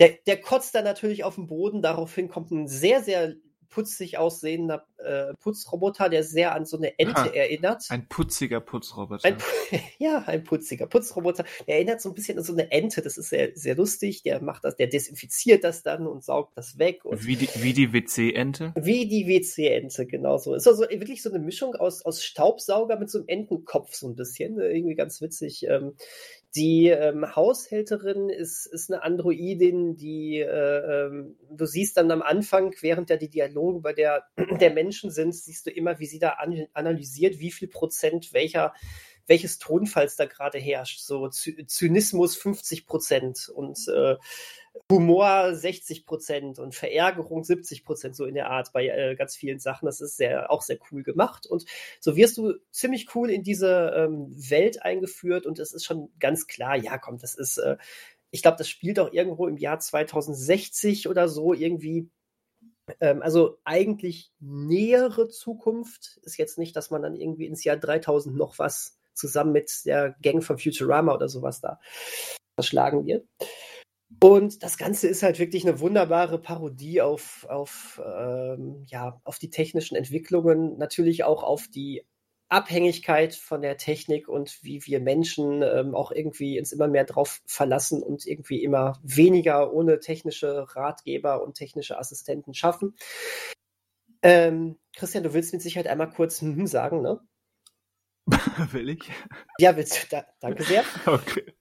der, 0.00 0.14
der 0.26 0.40
kotzt 0.40 0.74
dann 0.74 0.84
natürlich 0.84 1.22
auf 1.22 1.34
den 1.34 1.48
Boden. 1.48 1.82
Daraufhin 1.82 2.30
kommt 2.30 2.50
ein 2.50 2.66
sehr, 2.66 3.02
sehr 3.02 3.34
putzig 3.68 4.16
aussehender 4.16 4.86
äh, 4.98 5.34
Putzroboter, 5.34 6.08
der 6.08 6.24
sehr 6.24 6.54
an 6.54 6.64
so 6.64 6.76
eine 6.76 6.98
Ente 6.98 7.22
Ha, 7.22 7.26
erinnert. 7.26 7.84
Ein 7.90 8.08
putziger 8.08 8.60
Putzroboter. 8.60 9.26
Ein, 9.28 9.36
ja, 9.98 10.24
ein 10.26 10.44
putziger 10.44 10.86
Putzroboter. 10.86 11.44
Der 11.66 11.76
erinnert 11.76 12.00
so 12.00 12.10
ein 12.10 12.14
bisschen 12.14 12.38
an 12.38 12.44
so 12.44 12.52
eine 12.52 12.70
Ente. 12.70 13.02
Das 13.02 13.18
ist 13.18 13.30
sehr, 13.30 13.50
sehr 13.54 13.74
lustig. 13.74 14.22
Der 14.22 14.42
macht 14.42 14.64
das, 14.64 14.76
der 14.76 14.86
desinfiziert 14.86 15.64
das 15.64 15.82
dann 15.82 16.06
und 16.06 16.24
saugt 16.24 16.56
das 16.56 16.78
weg. 16.78 17.00
Wie 17.04 17.36
die, 17.36 17.48
wie 17.56 17.72
die 17.72 17.92
WC-Ente. 17.92 18.72
wie 18.76 19.06
die 19.06 19.26
WC-Ente, 19.26 20.06
genau 20.06 20.38
so. 20.38 20.54
Ist 20.54 20.66
also 20.66 20.82
wirklich 20.82 21.22
so 21.22 21.30
eine 21.30 21.38
Mischung 21.38 21.74
aus, 21.74 22.04
aus 22.04 22.24
Staubsauger 22.24 22.98
mit 22.98 23.10
so 23.10 23.18
einem 23.18 23.28
Entenkopf, 23.28 23.94
so 23.94 24.08
ein 24.08 24.16
bisschen. 24.16 24.58
Äh, 24.60 24.76
Irgendwie 24.76 24.94
ganz 24.94 25.20
witzig. 25.20 25.66
Ähm, 25.68 25.94
die 26.56 26.88
ähm, 26.88 27.36
Haushälterin 27.36 28.30
ist, 28.30 28.64
ist 28.66 28.90
eine 28.90 29.02
Androidin, 29.02 29.96
die 29.96 30.40
äh, 30.40 31.06
ähm, 31.06 31.36
du 31.50 31.66
siehst 31.66 31.98
dann 31.98 32.10
am 32.10 32.22
Anfang, 32.22 32.74
während 32.80 33.10
ja 33.10 33.18
die 33.18 33.28
Dialoge 33.28 33.80
bei 33.80 33.92
der, 33.92 34.24
der 34.60 34.72
Menschen 34.86 35.10
sind, 35.10 35.34
siehst 35.34 35.66
du 35.66 35.70
immer, 35.70 35.98
wie 35.98 36.06
sie 36.06 36.20
da 36.20 36.30
an, 36.30 36.66
analysiert, 36.72 37.40
wie 37.40 37.50
viel 37.50 37.68
Prozent 37.68 38.32
welcher 38.32 38.72
welches 39.28 39.58
Tonfalls 39.58 40.14
da 40.14 40.26
gerade 40.26 40.58
herrscht. 40.58 41.00
So 41.00 41.28
Zy 41.28 41.66
Zynismus 41.66 42.36
50 42.36 42.86
Prozent 42.86 43.48
und 43.48 43.76
äh, 43.88 44.14
Humor 44.90 45.54
60 45.54 46.06
Prozent 46.06 46.58
und 46.60 46.76
Verärgerung 46.76 47.42
70 47.42 47.84
Prozent, 47.84 48.14
so 48.14 48.24
in 48.24 48.34
der 48.34 48.50
Art 48.50 48.72
bei 48.72 48.86
äh, 48.86 49.16
ganz 49.16 49.34
vielen 49.34 49.58
Sachen. 49.58 49.86
Das 49.86 50.00
ist 50.00 50.16
sehr, 50.16 50.50
auch 50.50 50.62
sehr 50.62 50.78
cool 50.90 51.02
gemacht. 51.02 51.46
Und 51.46 51.64
so 51.98 52.14
wirst 52.14 52.36
du 52.36 52.54
ziemlich 52.70 53.14
cool 53.14 53.30
in 53.30 53.42
diese 53.42 53.92
ähm, 53.96 54.28
Welt 54.30 54.82
eingeführt 54.82 55.46
und 55.46 55.58
es 55.58 55.72
ist 55.72 55.84
schon 55.84 56.10
ganz 56.20 56.46
klar, 56.46 56.76
ja, 56.76 56.96
komm, 56.96 57.18
das 57.18 57.34
ist, 57.34 57.58
äh, 57.58 57.76
ich 58.30 58.42
glaube, 58.42 58.58
das 58.58 58.68
spielt 58.68 59.00
auch 59.00 59.12
irgendwo 59.12 59.48
im 59.48 59.56
Jahr 59.56 59.80
2060 59.80 61.08
oder 61.08 61.28
so 61.28 61.52
irgendwie. 61.52 62.10
Ähm, 63.00 63.22
also 63.22 63.58
eigentlich 63.64 64.32
nähere 64.40 65.28
Zukunft 65.28 66.18
ist 66.22 66.36
jetzt 66.36 66.58
nicht, 66.58 66.76
dass 66.76 66.90
man 66.90 67.02
dann 67.02 67.16
irgendwie 67.16 67.46
ins 67.46 67.64
Jahr 67.64 67.76
3000 67.76 68.36
noch 68.36 68.58
was 68.58 68.98
zusammen 69.14 69.52
mit 69.52 69.72
der 69.86 70.14
Gang 70.22 70.42
von 70.42 70.58
Futurama 70.58 71.14
oder 71.14 71.28
sowas 71.28 71.60
da 71.60 71.80
verschlagen 72.58 73.06
wird. 73.06 73.26
Und 74.22 74.62
das 74.62 74.78
Ganze 74.78 75.08
ist 75.08 75.22
halt 75.22 75.38
wirklich 75.38 75.66
eine 75.66 75.80
wunderbare 75.80 76.38
Parodie 76.38 77.02
auf, 77.02 77.44
auf, 77.48 78.00
ähm, 78.04 78.84
ja, 78.86 79.20
auf 79.24 79.38
die 79.38 79.50
technischen 79.50 79.96
Entwicklungen, 79.96 80.78
natürlich 80.78 81.24
auch 81.24 81.42
auf 81.42 81.66
die 81.68 82.06
Abhängigkeit 82.48 83.34
von 83.34 83.60
der 83.60 83.76
Technik 83.76 84.28
und 84.28 84.62
wie 84.62 84.84
wir 84.86 85.00
Menschen 85.00 85.62
ähm, 85.62 85.94
auch 85.94 86.12
irgendwie 86.12 86.58
uns 86.58 86.72
immer 86.72 86.86
mehr 86.86 87.04
drauf 87.04 87.42
verlassen 87.46 88.02
und 88.02 88.26
irgendwie 88.26 88.62
immer 88.62 89.00
weniger 89.02 89.72
ohne 89.72 89.98
technische 89.98 90.66
Ratgeber 90.76 91.42
und 91.42 91.54
technische 91.54 91.98
Assistenten 91.98 92.54
schaffen. 92.54 92.96
Ähm, 94.22 94.78
Christian, 94.94 95.24
du 95.24 95.34
willst 95.34 95.52
mit 95.52 95.62
Sicherheit 95.62 95.88
einmal 95.88 96.10
kurz 96.10 96.40
hm 96.40 96.66
sagen, 96.66 97.02
ne? 97.02 97.20
Will 98.72 98.90
ich? 98.90 99.10
Ja, 99.58 99.76
willst 99.76 100.02
du. 100.02 100.06
Da, 100.10 100.26
danke 100.40 100.64
sehr. 100.64 100.84
Okay. 101.06 101.52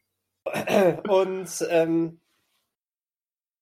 Und 1.08 1.68
ähm, 1.70 2.22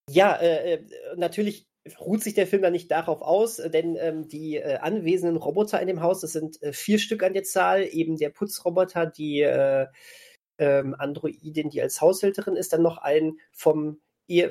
ja, 0.09 0.35
äh, 0.35 0.73
äh, 0.73 0.87
natürlich 1.15 1.67
ruht 1.99 2.23
sich 2.23 2.33
der 2.33 2.47
Film 2.47 2.61
dann 2.61 2.71
nicht 2.71 2.91
darauf 2.91 3.21
aus, 3.21 3.57
denn 3.57 3.97
ähm, 3.99 4.27
die 4.27 4.55
äh, 4.57 4.77
anwesenden 4.77 5.37
Roboter 5.37 5.81
in 5.81 5.87
dem 5.87 6.01
Haus, 6.01 6.21
das 6.21 6.33
sind 6.33 6.61
äh, 6.61 6.73
vier 6.73 6.99
Stück 6.99 7.23
an 7.23 7.33
der 7.33 7.43
Zahl, 7.43 7.87
eben 7.91 8.17
der 8.17 8.29
Putzroboter, 8.29 9.05
die 9.05 9.41
äh, 9.41 9.87
ähm, 10.57 10.95
Androidin, 10.97 11.69
die 11.69 11.81
als 11.81 11.99
Haushälterin 11.99 12.55
ist, 12.55 12.73
dann 12.73 12.81
noch 12.81 12.97
ein 12.99 13.37
vom 13.51 13.99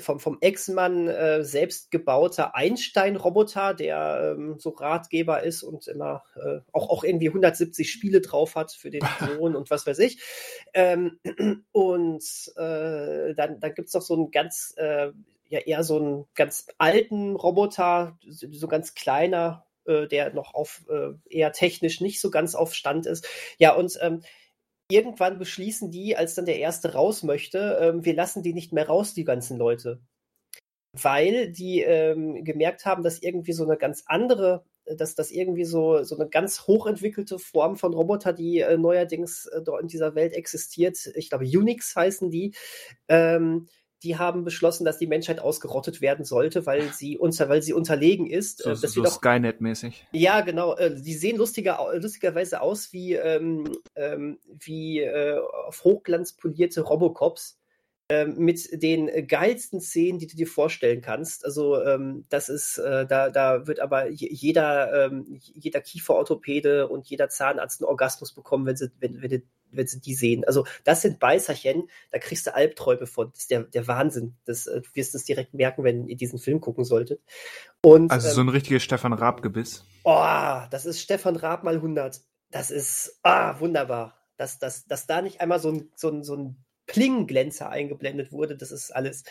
vom, 0.01 0.21
vom 0.21 0.39
Ex-Mann 0.41 1.09
äh, 1.09 1.43
selbst 1.45 1.91
gebauter 1.91 2.55
Einstein-Roboter, 2.55 3.73
der 3.73 4.35
ähm, 4.37 4.57
so 4.59 4.71
Ratgeber 4.71 5.43
ist 5.43 5.63
und 5.63 5.89
immer 5.89 6.23
äh, 6.37 6.61
auch, 6.73 6.91
auch 6.91 7.05
irgendwie 7.05 7.29
170 7.29 7.91
Spiele 7.91 8.21
drauf 8.21 8.55
hat 8.55 8.73
für 8.73 8.91
den 8.91 9.03
Sohn 9.39 9.57
und 9.57 9.71
was 9.71 9.87
weiß 9.87 9.99
ich. 10.01 10.23
Ähm, 10.75 11.19
und 11.73 12.23
äh, 12.57 13.35
dann, 13.35 13.61
dann 13.61 13.75
gibt's 13.75 13.95
noch 13.95 14.03
so 14.03 14.15
einen 14.15 14.31
ganz, 14.31 14.75
äh, 14.77 15.11
ja 15.53 15.61
eher 15.61 15.85
so 15.85 15.99
einen 15.99 16.25
ganz 16.35 16.67
alten 16.79 17.37
Roboter, 17.37 18.19
so, 18.27 18.69
ganz 18.69 18.95
kleiner, 18.95 19.67
äh, 19.85 20.09
der 20.09 20.33
noch 20.33 20.55
auf 20.55 20.85
äh, 20.89 21.11
eher 21.29 21.53
technisch 21.53 22.01
nicht 22.01 22.23
so 22.23 22.31
ganz 22.31 22.55
auf 22.55 22.75
Stand 22.75 23.05
ist. 23.05 23.29
Ja, 23.59 23.75
und 23.75 23.99
ähm, 24.01 24.23
irgendwann 24.91 25.39
beschließen 25.39 25.91
die, 25.91 26.17
als 26.17 26.35
dann 26.35 26.47
der 26.47 26.59
Erste 26.59 26.95
raus 26.95 27.23
möchte, 27.23 27.79
ähm, 27.83 28.05
wir 28.05 28.15
lassen 28.15 28.43
die 28.43 28.55
nicht 28.55 28.73
mehr 28.73 28.87
raus, 28.89 29.13
die 29.13 29.25
ganzen 29.25 29.59
Leute. 29.59 30.01
Weil 30.95 31.53
die 31.53 31.83
ähm, 31.83 32.45
gemerkt 32.45 32.87
haben, 32.87 33.03
dass 33.03 33.21
irgendwie 33.21 33.53
so 33.53 33.65
eine 33.65 33.77
ganz 33.77 34.05
andere, 34.07 34.65
dass 34.87 35.15
das 35.15 35.31
irgendwie 35.31 35.65
so, 35.65 36.03
so 36.03 36.17
eine 36.17 36.29
ganz 36.31 36.67
hochentwickelte 36.67 37.39
Form 37.39 37.77
von 37.77 37.93
Roboter, 37.93 38.33
die 38.33 38.61
äh, 38.61 38.79
neuerdings 38.79 39.47
äh, 39.47 39.61
dort 39.63 39.83
in 39.83 39.89
dieser 39.89 40.15
Welt 40.15 40.33
existiert, 40.33 41.11
ich 41.15 41.29
glaube 41.29 41.45
Unix 41.45 41.95
heißen 41.95 42.31
die, 42.31 42.55
ähm, 43.09 43.69
die 44.03 44.17
haben 44.19 44.45
beschlossen, 44.45 44.85
dass 44.85 44.99
die 44.99 45.07
Menschheit 45.07 45.41
ausgerottet 45.41 46.01
werden 46.01 46.25
sollte, 46.25 46.67
weil 46.67 46.93
sie 46.93 47.17
unter, 47.19 47.49
weil 47.49 47.63
sie 47.63 47.73
unterlegen 47.73 48.27
ist. 48.27 48.59
So, 48.63 48.71
Äh, 48.71 48.77
das 48.81 48.93
so 48.93 49.03
auch- 49.03 49.07
Skynet-mäßig. 49.23 50.07
ja, 50.13 50.41
genau. 50.41 50.77
Äh, 50.77 50.95
die 51.01 51.15
sehen 51.15 51.37
lustiger, 51.37 51.79
lustigerweise 51.95 52.61
aus 52.61 52.93
wie, 52.93 53.15
ähm, 53.15 53.65
ähm, 53.95 54.39
wie 54.47 55.01
äh, 55.01 55.39
auf 55.67 55.85
Hochglanz 55.85 56.33
polierte 56.35 56.81
Robocops 56.83 57.59
ähm, 58.09 58.35
mit 58.37 58.83
den 58.83 59.27
geilsten 59.29 59.81
Szenen, 59.81 60.19
die 60.19 60.27
du 60.27 60.37
dir 60.37 60.47
vorstellen 60.49 61.01
kannst. 61.01 61.45
Also 61.47 61.81
ähm, 61.83 62.27
das 62.29 62.49
ist, 62.49 62.77
äh, 62.79 63.07
da, 63.07 63.31
da 63.31 63.67
wird 63.67 63.81
aber 63.81 64.09
je- 64.11 64.29
jeder, 64.31 65.07
ähm, 65.07 65.39
jeder 65.55 65.81
Kieferorthopäde 65.81 66.89
und 66.89 67.07
jeder 67.09 67.29
Zahnarzt 67.29 67.81
einen 67.81 67.89
Orgasmus 67.89 68.33
bekommen, 68.33 68.67
wenn 68.67 68.77
sie, 68.77 68.91
wenn, 69.01 69.23
wenn, 69.23 69.43
wenn 69.73 69.87
sie 69.87 70.01
die 70.01 70.15
sehen. 70.15 70.45
Also 70.45 70.65
das 70.85 71.03
sind 71.03 71.19
Beißerchen, 71.19 71.89
da 72.11 72.19
kriegst 72.19 72.47
du 72.47 72.55
Albträume 72.55 73.07
von. 73.07 73.31
Das 73.31 73.41
ist 73.41 73.51
der, 73.51 73.63
der 73.65 73.87
Wahnsinn. 73.87 74.37
Das, 74.45 74.67
äh, 74.67 74.81
du 74.81 74.89
wirst 74.95 75.15
es 75.15 75.25
direkt 75.25 75.55
merken, 75.55 75.85
wenn 75.85 76.09
ihr 76.09 76.17
diesen 76.17 76.39
Film 76.39 76.61
gucken 76.61 76.85
solltet. 76.85 77.21
Und, 77.83 78.11
Also 78.11 78.29
ähm, 78.29 78.35
so 78.35 78.41
ein 78.43 78.49
richtiges 78.49 78.83
Stefan 78.83 79.13
Raab-Gebiss. 79.13 79.85
Oh, 80.05 80.61
das 80.71 80.87
ist 80.87 81.01
Stefan 81.01 81.37
Raab 81.37 81.65
mal 81.65 81.75
100. 81.75 82.21
Das 82.51 82.71
ist 82.71 83.19
ah, 83.23 83.59
wunderbar. 83.61 84.19
Dass, 84.37 84.59
dass, 84.59 84.87
dass 84.87 85.07
da 85.07 85.23
nicht 85.23 85.41
einmal 85.41 85.61
so 85.61 85.71
ein, 85.71 85.91
so 85.95 86.09
ein, 86.09 86.25
so 86.25 86.35
ein 86.35 86.57
Pling-Glänzer 86.87 87.69
eingeblendet 87.71 88.33
wurde, 88.33 88.57
das 88.57 88.73
ist 88.73 88.91
alles. 88.91 89.25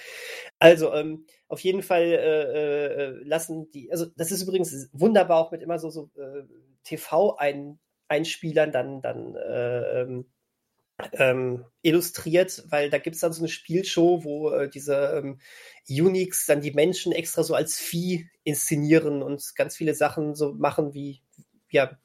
Also, 0.59 0.93
ähm, 0.93 1.25
auf 1.47 1.59
jeden 1.59 1.83
Fall 1.83 2.03
äh, 2.03 2.85
äh, 2.85 3.23
lassen 3.23 3.69
die, 3.71 3.91
also 3.91 4.05
das 4.15 4.31
ist 4.31 4.41
übrigens 4.41 4.89
wunderbar 4.93 5.37
auch 5.37 5.51
mit 5.51 5.61
immer 5.61 5.79
so, 5.79 5.89
so 5.89 6.09
äh, 6.15 6.43
TV-Einspielern 8.11 8.71
dann, 8.71 9.01
dann 9.01 9.35
äh, 9.35 10.01
ähm, 10.01 10.25
ähm, 11.13 11.65
illustriert, 11.81 12.63
weil 12.69 12.89
da 12.89 12.99
gibt's 12.99 13.21
dann 13.21 13.33
so 13.33 13.41
eine 13.41 13.47
Spielshow, 13.47 14.23
wo 14.23 14.51
äh, 14.51 14.69
diese 14.69 14.95
ähm, 15.17 15.39
Unix 15.89 16.45
dann 16.45 16.61
die 16.61 16.71
Menschen 16.71 17.11
extra 17.11 17.43
so 17.43 17.55
als 17.55 17.77
Vieh 17.79 18.29
inszenieren 18.43 19.23
und 19.23 19.55
ganz 19.55 19.75
viele 19.75 19.95
Sachen 19.95 20.35
so 20.35 20.53
machen 20.53 20.93
wie 20.93 21.21
ja 21.69 21.97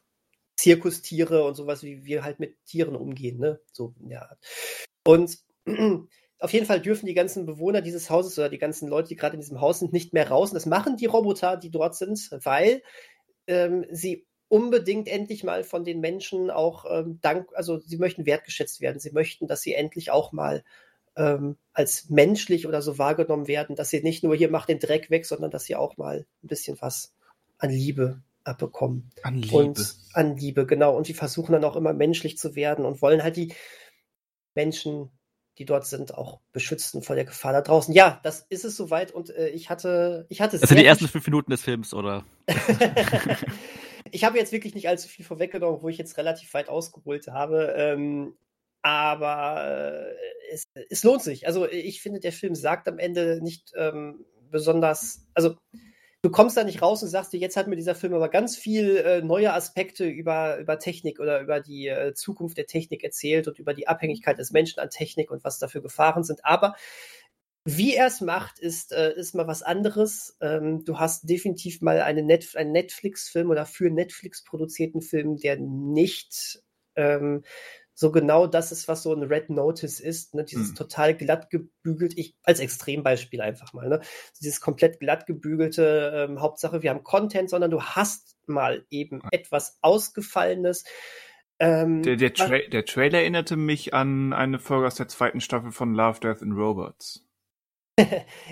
Zirkustiere 0.56 1.44
und 1.44 1.54
sowas, 1.54 1.82
wie 1.82 2.04
wir 2.04 2.24
halt 2.24 2.40
mit 2.40 2.56
Tieren 2.64 2.96
umgehen, 2.96 3.38
ne? 3.38 3.60
So, 3.72 3.94
ja. 4.08 4.30
Und 5.04 5.38
auf 6.38 6.52
jeden 6.52 6.64
Fall 6.64 6.80
dürfen 6.80 7.06
die 7.06 7.14
ganzen 7.14 7.44
Bewohner 7.44 7.82
dieses 7.82 8.08
Hauses 8.08 8.38
oder 8.38 8.48
die 8.48 8.58
ganzen 8.58 8.88
Leute, 8.88 9.08
die 9.08 9.16
gerade 9.16 9.34
in 9.34 9.40
diesem 9.40 9.60
Haus 9.60 9.80
sind, 9.80 9.92
nicht 9.92 10.14
mehr 10.14 10.28
raus. 10.28 10.50
Und 10.50 10.54
das 10.54 10.64
machen 10.64 10.96
die 10.96 11.06
Roboter, 11.06 11.58
die 11.58 11.70
dort 11.70 11.94
sind, 11.94 12.30
weil 12.42 12.82
ähm, 13.46 13.84
sie 13.90 14.26
unbedingt 14.48 15.08
endlich 15.08 15.44
mal 15.44 15.64
von 15.64 15.84
den 15.84 16.00
Menschen 16.00 16.50
auch 16.50 16.84
ähm, 16.88 17.18
dank, 17.20 17.48
also 17.54 17.78
sie 17.78 17.98
möchten 17.98 18.26
wertgeschätzt 18.26 18.80
werden. 18.80 19.00
Sie 19.00 19.10
möchten, 19.10 19.46
dass 19.46 19.62
sie 19.62 19.74
endlich 19.74 20.10
auch 20.10 20.32
mal 20.32 20.62
ähm, 21.16 21.56
als 21.72 22.08
menschlich 22.10 22.66
oder 22.66 22.82
so 22.82 22.98
wahrgenommen 22.98 23.48
werden, 23.48 23.74
dass 23.74 23.90
sie 23.90 24.02
nicht 24.02 24.22
nur 24.22 24.36
hier 24.36 24.50
macht 24.50 24.68
den 24.68 24.78
Dreck 24.78 25.10
weg, 25.10 25.26
sondern 25.26 25.50
dass 25.50 25.64
sie 25.64 25.74
auch 25.74 25.96
mal 25.96 26.26
ein 26.44 26.48
bisschen 26.48 26.76
was 26.80 27.14
an 27.58 27.70
Liebe 27.70 28.22
abbekommen. 28.44 29.10
An 29.22 29.36
Liebe. 29.36 29.56
Und 29.56 29.94
an 30.12 30.36
Liebe, 30.36 30.66
genau. 30.66 30.96
Und 30.96 31.08
die 31.08 31.14
versuchen 31.14 31.52
dann 31.52 31.64
auch 31.64 31.76
immer 31.76 31.92
menschlich 31.92 32.38
zu 32.38 32.54
werden 32.54 32.84
und 32.84 33.02
wollen 33.02 33.22
halt 33.22 33.36
die 33.36 33.52
Menschen, 34.54 35.10
die 35.58 35.64
dort 35.64 35.86
sind, 35.86 36.14
auch 36.14 36.40
beschützen 36.52 37.02
vor 37.02 37.16
der 37.16 37.24
Gefahr 37.24 37.52
da 37.52 37.62
draußen. 37.62 37.92
Ja, 37.94 38.20
das 38.22 38.46
ist 38.48 38.64
es 38.64 38.76
soweit 38.76 39.10
und 39.10 39.30
äh, 39.30 39.48
ich 39.48 39.70
hatte, 39.70 40.26
ich 40.28 40.40
hatte 40.40 40.58
Das 40.58 40.68
sind 40.68 40.78
die 40.78 40.84
ersten 40.84 41.08
fünf 41.08 41.26
Minuten 41.26 41.50
des 41.50 41.62
Films, 41.62 41.94
oder? 41.94 42.24
ich 44.12 44.24
habe 44.24 44.38
jetzt 44.38 44.52
wirklich 44.52 44.74
nicht 44.74 44.88
allzu 44.88 45.08
viel 45.08 45.24
vorweggenommen, 45.24 45.82
wo 45.82 45.88
ich 45.88 45.98
jetzt 45.98 46.16
relativ 46.18 46.52
weit 46.54 46.68
ausgeholt 46.68 47.28
habe. 47.28 47.74
Ähm, 47.76 48.36
aber 48.82 50.14
äh, 50.14 50.52
es, 50.52 50.64
es 50.88 51.02
lohnt 51.02 51.22
sich. 51.22 51.46
Also 51.46 51.68
ich 51.68 52.00
finde, 52.00 52.20
der 52.20 52.32
Film 52.32 52.54
sagt 52.54 52.88
am 52.88 52.98
Ende 52.98 53.40
nicht 53.42 53.72
ähm, 53.76 54.24
besonders, 54.50 55.26
also 55.34 55.56
du 56.22 56.30
kommst 56.30 56.56
da 56.56 56.64
nicht 56.64 56.82
raus 56.82 57.02
und 57.02 57.08
sagst 57.08 57.32
dir, 57.32 57.40
jetzt 57.40 57.56
hat 57.56 57.66
mir 57.66 57.76
dieser 57.76 57.94
Film 57.94 58.14
aber 58.14 58.28
ganz 58.28 58.56
viel 58.56 58.96
äh, 58.96 59.22
neue 59.22 59.52
Aspekte 59.52 60.06
über, 60.06 60.58
über 60.58 60.78
Technik 60.78 61.20
oder 61.20 61.40
über 61.40 61.60
die 61.60 61.88
äh, 61.88 62.14
Zukunft 62.14 62.58
der 62.58 62.66
Technik 62.66 63.02
erzählt 63.02 63.48
und 63.48 63.58
über 63.58 63.74
die 63.74 63.88
Abhängigkeit 63.88 64.38
des 64.38 64.52
Menschen 64.52 64.80
an 64.80 64.90
Technik 64.90 65.30
und 65.30 65.44
was 65.44 65.58
dafür 65.58 65.82
Gefahren 65.82 66.24
sind. 66.24 66.44
Aber 66.44 66.74
wie 67.66 67.94
er 67.94 68.06
es 68.06 68.20
macht, 68.20 68.60
ist, 68.60 68.92
äh, 68.92 69.12
ist 69.14 69.34
mal 69.34 69.48
was 69.48 69.62
anderes. 69.62 70.36
Ähm, 70.40 70.84
du 70.84 70.98
hast 70.98 71.28
definitiv 71.28 71.82
mal 71.82 72.00
eine 72.00 72.22
Net 72.22 72.54
einen 72.54 72.72
Netflix-Film 72.72 73.50
oder 73.50 73.66
für 73.66 73.90
Netflix 73.90 74.44
produzierten 74.44 75.02
Film, 75.02 75.36
der 75.36 75.56
nicht 75.58 76.62
ähm, 76.94 77.42
so 77.92 78.12
genau 78.12 78.46
das 78.46 78.72
ist, 78.72 78.88
was 78.88 79.02
so 79.02 79.12
ein 79.12 79.22
Red 79.22 79.50
Notice 79.50 80.00
ist, 80.00 80.34
ne? 80.34 80.44
dieses 80.44 80.68
hm. 80.68 80.74
total 80.76 81.16
glatt 81.16 81.50
gebügelt, 81.50 82.16
ich 82.16 82.36
als 82.42 82.60
Extrembeispiel 82.60 83.40
einfach 83.40 83.72
mal, 83.72 83.88
ne? 83.88 84.00
dieses 84.38 84.60
komplett 84.60 85.00
glatt 85.00 85.26
gebügelte 85.26 86.12
ähm, 86.14 86.40
Hauptsache, 86.40 86.82
wir 86.82 86.90
haben 86.90 87.02
Content, 87.02 87.48
sondern 87.50 87.70
du 87.70 87.82
hast 87.82 88.36
mal 88.46 88.86
eben 88.90 89.22
etwas 89.32 89.78
Ausgefallenes. 89.80 90.84
Ähm, 91.58 92.02
der, 92.02 92.16
der, 92.16 92.34
Tra 92.34 92.58
der 92.70 92.84
Trailer 92.84 93.20
erinnerte 93.20 93.56
mich 93.56 93.94
an 93.94 94.34
eine 94.34 94.58
Folge 94.58 94.86
aus 94.86 94.96
der 94.96 95.08
zweiten 95.08 95.40
Staffel 95.40 95.72
von 95.72 95.94
Love, 95.94 96.20
Death 96.20 96.42
and 96.42 96.54
Robots. 96.54 97.25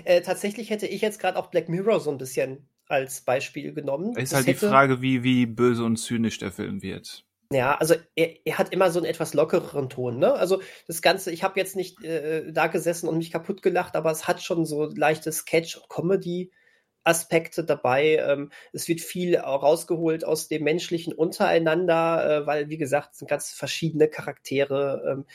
Äh, 0.05 0.21
tatsächlich 0.21 0.69
hätte 0.69 0.87
ich 0.87 1.01
jetzt 1.01 1.19
gerade 1.19 1.37
auch 1.37 1.47
Black 1.47 1.69
Mirror 1.69 1.99
so 1.99 2.11
ein 2.11 2.17
bisschen 2.17 2.67
als 2.87 3.21
Beispiel 3.21 3.73
genommen. 3.73 4.15
Ist 4.15 4.31
das 4.31 4.37
halt 4.37 4.47
hätte... 4.47 4.59
die 4.59 4.71
Frage, 4.71 5.01
wie, 5.01 5.23
wie 5.23 5.45
böse 5.45 5.83
und 5.83 5.97
zynisch 5.97 6.37
der 6.37 6.51
Film 6.51 6.81
wird. 6.81 7.25
Ja, 7.51 7.75
also 7.75 7.95
er, 8.15 8.45
er, 8.45 8.57
hat 8.57 8.73
immer 8.73 8.89
so 8.89 8.99
einen 8.99 9.05
etwas 9.05 9.33
lockereren 9.35 9.87
Ton, 9.87 10.17
ne? 10.17 10.33
Also 10.33 10.61
das 10.87 11.03
Ganze, 11.03 11.31
ich 11.31 11.43
habe 11.43 11.59
jetzt 11.59 11.75
nicht 11.75 12.03
äh, 12.03 12.51
da 12.51 12.67
gesessen 12.67 13.07
und 13.07 13.19
mich 13.19 13.31
kaputt 13.31 13.61
gelacht, 13.61 13.95
aber 13.95 14.11
es 14.11 14.27
hat 14.27 14.41
schon 14.41 14.65
so 14.65 14.85
leichte 14.85 15.31
Sketch- 15.31 15.77
und 15.77 15.87
Comedy-Aspekte 15.87 17.63
dabei. 17.63 18.17
Ähm, 18.17 18.51
es 18.73 18.87
wird 18.87 18.99
viel 18.99 19.37
rausgeholt 19.37 20.25
aus 20.25 20.47
dem 20.47 20.63
menschlichen 20.63 21.13
untereinander, 21.13 22.41
äh, 22.41 22.47
weil, 22.47 22.69
wie 22.69 22.77
gesagt, 22.77 23.09
es 23.13 23.19
sind 23.19 23.27
ganz 23.27 23.51
verschiedene 23.51 24.07
Charaktere. 24.07 25.03
Ähm, 25.07 25.25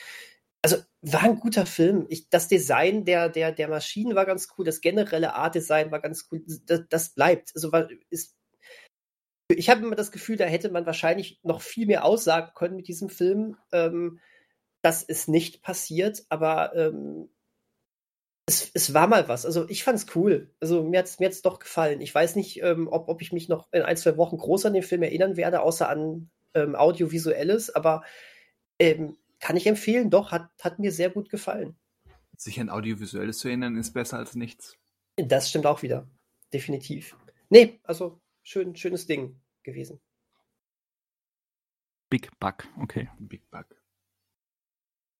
also 0.62 0.76
war 1.02 1.22
ein 1.22 1.40
guter 1.40 1.66
Film. 1.66 2.06
Ich, 2.08 2.28
das 2.28 2.48
Design 2.48 3.04
der, 3.04 3.28
der, 3.28 3.52
der 3.52 3.68
Maschinen 3.68 4.14
war 4.14 4.26
ganz 4.26 4.48
cool, 4.56 4.64
das 4.64 4.80
generelle 4.80 5.34
Art-Design 5.34 5.90
war 5.90 6.00
ganz 6.00 6.28
cool. 6.30 6.42
Das, 6.66 6.82
das 6.88 7.10
bleibt. 7.10 7.52
Also 7.54 7.72
war, 7.72 7.88
ist 8.10 8.36
ich 9.56 9.68
habe 9.68 9.84
immer 9.84 9.96
das 9.96 10.12
Gefühl, 10.12 10.36
da 10.36 10.44
hätte 10.44 10.70
man 10.70 10.86
wahrscheinlich 10.86 11.40
noch 11.42 11.60
viel 11.62 11.86
mehr 11.86 12.04
aussagen 12.04 12.52
können 12.54 12.76
mit 12.76 12.88
diesem 12.88 13.08
Film. 13.08 13.56
Ähm, 13.72 14.20
das 14.82 15.02
ist 15.02 15.28
nicht 15.28 15.62
passiert, 15.62 16.24
aber 16.28 16.74
ähm, 16.74 17.28
es, 18.46 18.70
es, 18.74 18.94
war 18.94 19.06
mal 19.06 19.28
was. 19.28 19.44
Also 19.44 19.68
ich 19.68 19.84
fand's 19.84 20.06
cool. 20.14 20.50
Also 20.60 20.82
mir 20.82 21.00
hat's 21.00 21.18
mir 21.18 21.26
hat's 21.26 21.42
doch 21.42 21.58
gefallen. 21.58 22.00
Ich 22.00 22.14
weiß 22.14 22.36
nicht, 22.36 22.62
ähm, 22.62 22.88
ob, 22.90 23.08
ob 23.08 23.22
ich 23.22 23.32
mich 23.32 23.48
noch 23.48 23.68
in 23.72 23.82
ein, 23.82 23.96
zwei 23.96 24.16
Wochen 24.16 24.38
groß 24.38 24.66
an 24.66 24.74
den 24.74 24.82
Film 24.82 25.02
erinnern 25.02 25.36
werde, 25.36 25.60
außer 25.60 25.88
an 25.88 26.30
ähm, 26.54 26.74
Audiovisuelles, 26.74 27.74
aber 27.74 28.02
ähm, 28.78 29.16
kann 29.40 29.56
ich 29.56 29.66
empfehlen, 29.66 30.10
doch, 30.10 30.30
hat, 30.30 30.50
hat 30.60 30.78
mir 30.78 30.92
sehr 30.92 31.10
gut 31.10 31.30
gefallen. 31.30 31.76
Sich 32.36 32.60
an 32.60 32.70
Audiovisuelles 32.70 33.38
zu 33.38 33.48
erinnern, 33.48 33.76
ist 33.76 33.92
besser 33.92 34.18
als 34.18 34.34
nichts. 34.34 34.78
Das 35.16 35.50
stimmt 35.50 35.66
auch 35.66 35.82
wieder. 35.82 36.08
Definitiv. 36.52 37.16
Nee, 37.48 37.80
also 37.82 38.20
schön, 38.42 38.76
schönes 38.76 39.06
Ding 39.06 39.40
gewesen. 39.62 40.00
Big 42.08 42.30
Bug, 42.38 42.66
okay. 42.80 43.08
Big 43.18 43.50
Bug. 43.50 43.66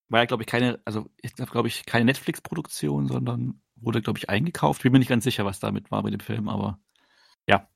War 0.08 0.20
ja, 0.20 0.26
glaube 0.26 0.42
ich, 0.42 0.46
keine, 0.48 0.80
also 0.84 1.08
ich 1.22 1.34
glaube 1.34 1.68
ich, 1.68 1.86
keine 1.86 2.04
Netflix-Produktion, 2.04 3.06
sondern 3.06 3.62
wurde, 3.76 4.02
glaube 4.02 4.18
ich, 4.18 4.28
eingekauft. 4.28 4.82
Bin 4.82 4.92
mir 4.92 4.98
nicht 4.98 5.08
ganz 5.08 5.24
sicher, 5.24 5.44
was 5.44 5.60
damit 5.60 5.90
war 5.90 6.02
bei 6.02 6.10
dem 6.10 6.20
Film, 6.20 6.48
aber 6.48 6.80
ja. 7.46 7.68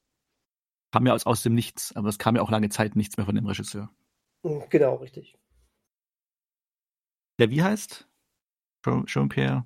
Kam 0.90 1.06
ja 1.06 1.14
aus, 1.14 1.26
aus 1.26 1.42
dem 1.42 1.54
Nichts, 1.54 1.94
aber 1.94 2.08
es 2.08 2.18
kam 2.18 2.36
ja 2.36 2.42
auch 2.42 2.50
lange 2.50 2.68
Zeit 2.70 2.96
nichts 2.96 3.16
mehr 3.16 3.26
von 3.26 3.34
dem 3.34 3.46
Regisseur. 3.46 3.90
Genau, 4.68 4.96
richtig. 4.96 5.38
Der 7.38 7.50
wie 7.50 7.62
heißt? 7.62 8.08
Jean-Pierre? 9.06 9.64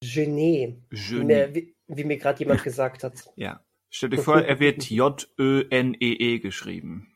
Genet. 0.00 0.82
Genet. 0.90 1.54
Wie, 1.54 1.76
wie 1.88 2.04
mir 2.04 2.16
gerade 2.16 2.38
jemand 2.38 2.62
gesagt 2.62 3.04
hat. 3.04 3.30
Ja. 3.36 3.64
Stell 3.92 4.10
dir 4.10 4.22
vor, 4.22 4.40
er 4.40 4.60
wird 4.60 4.84
J-Ö-N-E-E 4.90 6.36
-E 6.36 6.40
geschrieben. 6.40 7.12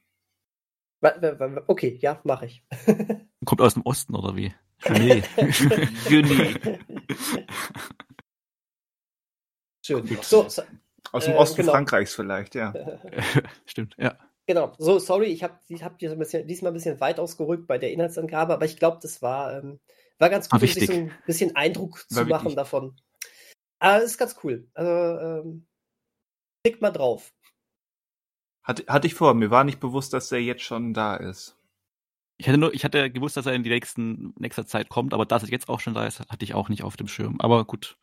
Okay, 1.67 1.99
ja, 2.01 2.21
mache 2.25 2.47
ich. 2.47 2.65
Kommt 3.45 3.61
aus 3.61 3.75
dem 3.75 3.83
Osten 3.85 4.15
oder 4.17 4.35
wie? 4.37 4.53
Genie. 4.81 5.23
Genie. 6.09 6.57
Schön. 9.87 10.19
So, 10.23 10.49
so, 10.49 10.63
aus 11.13 11.25
dem 11.27 11.35
äh, 11.35 11.37
Osten 11.37 11.61
genau. 11.61 11.73
Frankreichs 11.73 12.15
vielleicht, 12.15 12.55
ja. 12.55 12.75
Stimmt, 13.67 13.95
ja. 13.99 14.19
Genau. 14.47 14.73
So, 14.79 14.99
sorry, 14.99 15.27
ich 15.27 15.43
habe 15.43 15.59
ich 15.69 15.83
hab 15.83 15.99
diesmal 15.99 16.71
ein 16.71 16.75
bisschen 16.75 17.01
weit 17.01 17.19
ausgerückt 17.19 17.67
bei 17.67 17.79
der 17.79 17.93
Inhaltsangabe, 17.93 18.53
aber 18.55 18.67
ich 18.67 18.77
glaube, 18.77 18.99
das 19.01 19.23
war, 19.23 19.59
ähm, 19.59 19.81
war 20.19 20.29
ganz 20.29 20.49
gut, 20.49 20.61
um 20.61 20.69
sich 20.69 20.87
so 20.87 20.93
ein 20.93 21.13
bisschen 21.27 21.57
Eindruck 21.57 22.05
war 22.11 22.25
zu 22.25 22.29
machen 22.29 22.55
davon. 22.55 22.97
Aber 23.79 24.01
das 24.01 24.13
ist 24.13 24.19
ganz 24.19 24.37
cool. 24.43 24.69
Also, 24.75 24.91
ähm, 24.91 25.67
Klick 26.65 26.81
mal 26.81 26.91
drauf. 26.91 27.35
Hatte, 28.63 28.87
hatte 28.89 29.07
ich 29.07 29.15
vor, 29.15 29.35
mir 29.35 29.51
war 29.51 29.65
nicht 29.65 29.81
bewusst, 29.81 30.15
dass 30.15 30.31
der 30.31 30.43
jetzt 30.43 30.63
schon 30.63 30.95
da 30.95 31.17
ist. 31.17 31.59
Ich 32.39 32.49
hatte 32.49 32.57
nur, 32.57 32.73
ich 32.73 32.85
hatte 32.85 33.11
gewusst, 33.11 33.37
dass 33.37 33.45
er 33.45 33.53
in 33.53 33.63
die 33.63 33.71
nächsten, 33.71 34.33
nächster 34.39 34.67
Zeit 34.67 34.89
kommt, 34.89 35.13
aber 35.13 35.27
dass 35.27 35.43
er 35.43 35.51
jetzt 35.51 35.69
auch 35.69 35.81
schon 35.81 35.93
da 35.93 36.07
ist, 36.07 36.21
hatte 36.21 36.45
ich 36.45 36.55
auch 36.55 36.71
nicht 36.71 36.83
auf 36.83 36.97
dem 36.97 37.07
Schirm. 37.07 37.39
Aber 37.41 37.67
gut. 37.67 37.99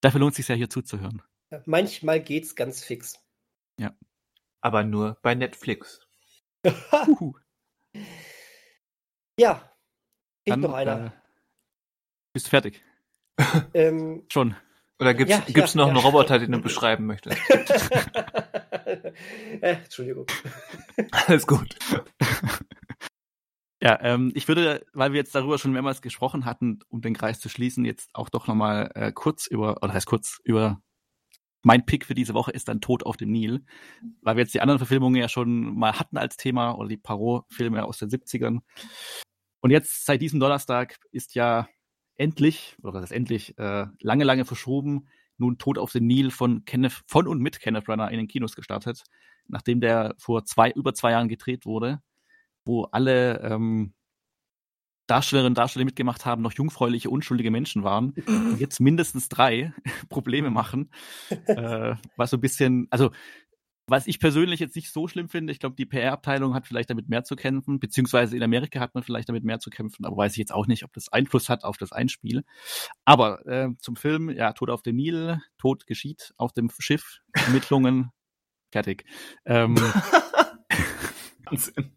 Dafür 0.00 0.18
lohnt 0.18 0.32
es 0.32 0.38
sich 0.38 0.48
ja 0.48 0.56
hier 0.56 0.68
zuzuhören. 0.68 1.22
Ja, 1.52 1.62
manchmal 1.64 2.20
geht's 2.20 2.56
ganz 2.56 2.82
fix. 2.82 3.14
Ja. 3.78 3.96
Aber 4.66 4.82
nur 4.82 5.16
bei 5.22 5.36
Netflix. 5.36 6.00
ja. 9.38 9.70
Fehlt 10.42 10.58
noch 10.58 10.72
einer. 10.72 11.06
Äh, 11.06 11.10
bist 12.32 12.46
du 12.46 12.50
fertig? 12.50 12.82
ähm, 13.74 14.24
schon. 14.28 14.56
Oder 14.98 15.14
gibt's, 15.14 15.32
ja, 15.32 15.38
gibt's 15.46 15.74
ja, 15.74 15.78
noch 15.78 15.86
ja. 15.86 15.92
einen 15.92 16.02
Roboter, 16.02 16.40
den 16.40 16.50
du 16.50 16.60
beschreiben 16.60 17.06
möchtest? 17.06 17.38
äh, 18.88 19.04
Entschuldigung. 19.60 20.26
Alles 21.12 21.46
gut. 21.46 21.76
Ja, 23.80 24.00
ähm, 24.02 24.32
ich 24.34 24.48
würde, 24.48 24.84
weil 24.94 25.12
wir 25.12 25.20
jetzt 25.20 25.36
darüber 25.36 25.58
schon 25.58 25.70
mehrmals 25.70 26.02
gesprochen 26.02 26.44
hatten, 26.44 26.80
um 26.88 27.02
den 27.02 27.14
Kreis 27.14 27.38
zu 27.38 27.48
schließen, 27.48 27.84
jetzt 27.84 28.10
auch 28.14 28.30
doch 28.30 28.48
nochmal 28.48 28.90
äh, 28.96 29.12
kurz 29.12 29.46
über, 29.46 29.80
oder 29.84 29.92
heißt 29.92 30.08
kurz 30.08 30.40
über 30.42 30.82
mein 31.62 31.84
Pick 31.84 32.04
für 32.04 32.14
diese 32.14 32.34
Woche 32.34 32.52
ist 32.52 32.68
dann 32.68 32.80
Tod 32.80 33.04
auf 33.04 33.16
dem 33.16 33.32
Nil, 33.32 33.64
weil 34.22 34.36
wir 34.36 34.42
jetzt 34.42 34.54
die 34.54 34.60
anderen 34.60 34.78
Verfilmungen 34.78 35.20
ja 35.20 35.28
schon 35.28 35.76
mal 35.76 35.98
hatten 35.98 36.16
als 36.16 36.36
Thema 36.36 36.72
oder 36.72 36.88
die 36.88 36.96
Parot-Filme 36.96 37.84
aus 37.84 37.98
den 37.98 38.08
70ern. 38.08 38.60
Und 39.60 39.70
jetzt 39.70 40.06
seit 40.06 40.22
diesem 40.22 40.38
Donnerstag 40.38 40.96
ist 41.10 41.34
ja 41.34 41.68
endlich, 42.16 42.76
oder 42.82 43.00
das 43.00 43.10
ist 43.10 43.16
endlich, 43.16 43.58
äh, 43.58 43.86
lange, 44.00 44.24
lange 44.24 44.44
verschoben, 44.44 45.08
nun 45.38 45.58
Tod 45.58 45.78
auf 45.78 45.92
den 45.92 46.06
Nil 46.06 46.30
von 46.30 46.64
Kenneth, 46.64 47.02
von 47.06 47.26
und 47.26 47.40
mit 47.40 47.60
Kenneth 47.60 47.88
Runner 47.88 48.10
in 48.10 48.18
den 48.18 48.28
Kinos 48.28 48.54
gestartet, 48.54 49.02
nachdem 49.48 49.80
der 49.80 50.14
vor 50.18 50.44
zwei, 50.44 50.70
über 50.70 50.94
zwei 50.94 51.10
Jahren 51.12 51.28
gedreht 51.28 51.66
wurde, 51.66 52.00
wo 52.64 52.84
alle 52.84 53.40
ähm, 53.40 53.92
Darstellerinnen 55.06 55.52
und 55.52 55.58
Darsteller 55.58 55.84
mitgemacht 55.84 56.26
haben, 56.26 56.42
noch 56.42 56.52
jungfräuliche, 56.52 57.10
unschuldige 57.10 57.50
Menschen 57.50 57.82
waren, 57.84 58.14
und 58.26 58.58
jetzt 58.60 58.80
mindestens 58.80 59.28
drei 59.28 59.72
Probleme 60.08 60.50
machen, 60.50 60.90
äh, 61.46 61.94
was 62.16 62.30
so 62.30 62.36
ein 62.36 62.40
bisschen, 62.40 62.88
also 62.90 63.10
was 63.88 64.08
ich 64.08 64.18
persönlich 64.18 64.58
jetzt 64.58 64.74
nicht 64.74 64.92
so 64.92 65.06
schlimm 65.06 65.28
finde, 65.28 65.52
ich 65.52 65.60
glaube, 65.60 65.76
die 65.76 65.86
PR-Abteilung 65.86 66.54
hat 66.54 66.66
vielleicht 66.66 66.90
damit 66.90 67.08
mehr 67.08 67.22
zu 67.22 67.36
kämpfen, 67.36 67.78
beziehungsweise 67.78 68.36
in 68.36 68.42
Amerika 68.42 68.80
hat 68.80 68.94
man 68.94 69.04
vielleicht 69.04 69.28
damit 69.28 69.44
mehr 69.44 69.60
zu 69.60 69.70
kämpfen, 69.70 70.04
aber 70.04 70.16
weiß 70.16 70.32
ich 70.32 70.38
jetzt 70.38 70.52
auch 70.52 70.66
nicht, 70.66 70.82
ob 70.82 70.92
das 70.92 71.12
Einfluss 71.12 71.48
hat 71.48 71.62
auf 71.62 71.76
das 71.76 71.92
Einspiel. 71.92 72.42
Aber 73.04 73.46
äh, 73.46 73.68
zum 73.78 73.94
Film, 73.94 74.28
ja, 74.30 74.52
Tod 74.54 74.70
auf 74.70 74.82
dem 74.82 74.96
Nil, 74.96 75.40
Tod 75.58 75.86
geschieht 75.86 76.34
auf 76.36 76.52
dem 76.52 76.68
Schiff, 76.78 77.20
Ermittlungen, 77.32 78.10
fertig. 78.72 79.04
Ähm, 79.44 79.76
Wahnsinn. 81.44 81.95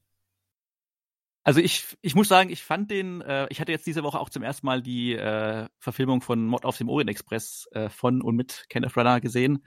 Also 1.50 1.62
ich, 1.62 1.98
ich 2.04 2.14
muss 2.14 2.28
sagen, 2.28 2.52
ich 2.52 2.62
fand 2.62 2.92
den, 2.92 3.22
äh, 3.22 3.48
ich 3.50 3.60
hatte 3.60 3.72
jetzt 3.72 3.88
diese 3.88 4.04
Woche 4.04 4.20
auch 4.20 4.30
zum 4.30 4.44
ersten 4.44 4.68
Mal 4.68 4.84
die 4.84 5.16
äh, 5.16 5.68
Verfilmung 5.80 6.22
von 6.22 6.46
Mod 6.46 6.64
auf 6.64 6.78
dem 6.78 6.90
Orient 6.90 7.10
Express 7.10 7.68
äh, 7.72 7.90
von 7.90 8.22
und 8.22 8.36
mit 8.36 8.66
Kenneth 8.70 8.94
Branagh 8.94 9.20
gesehen, 9.20 9.66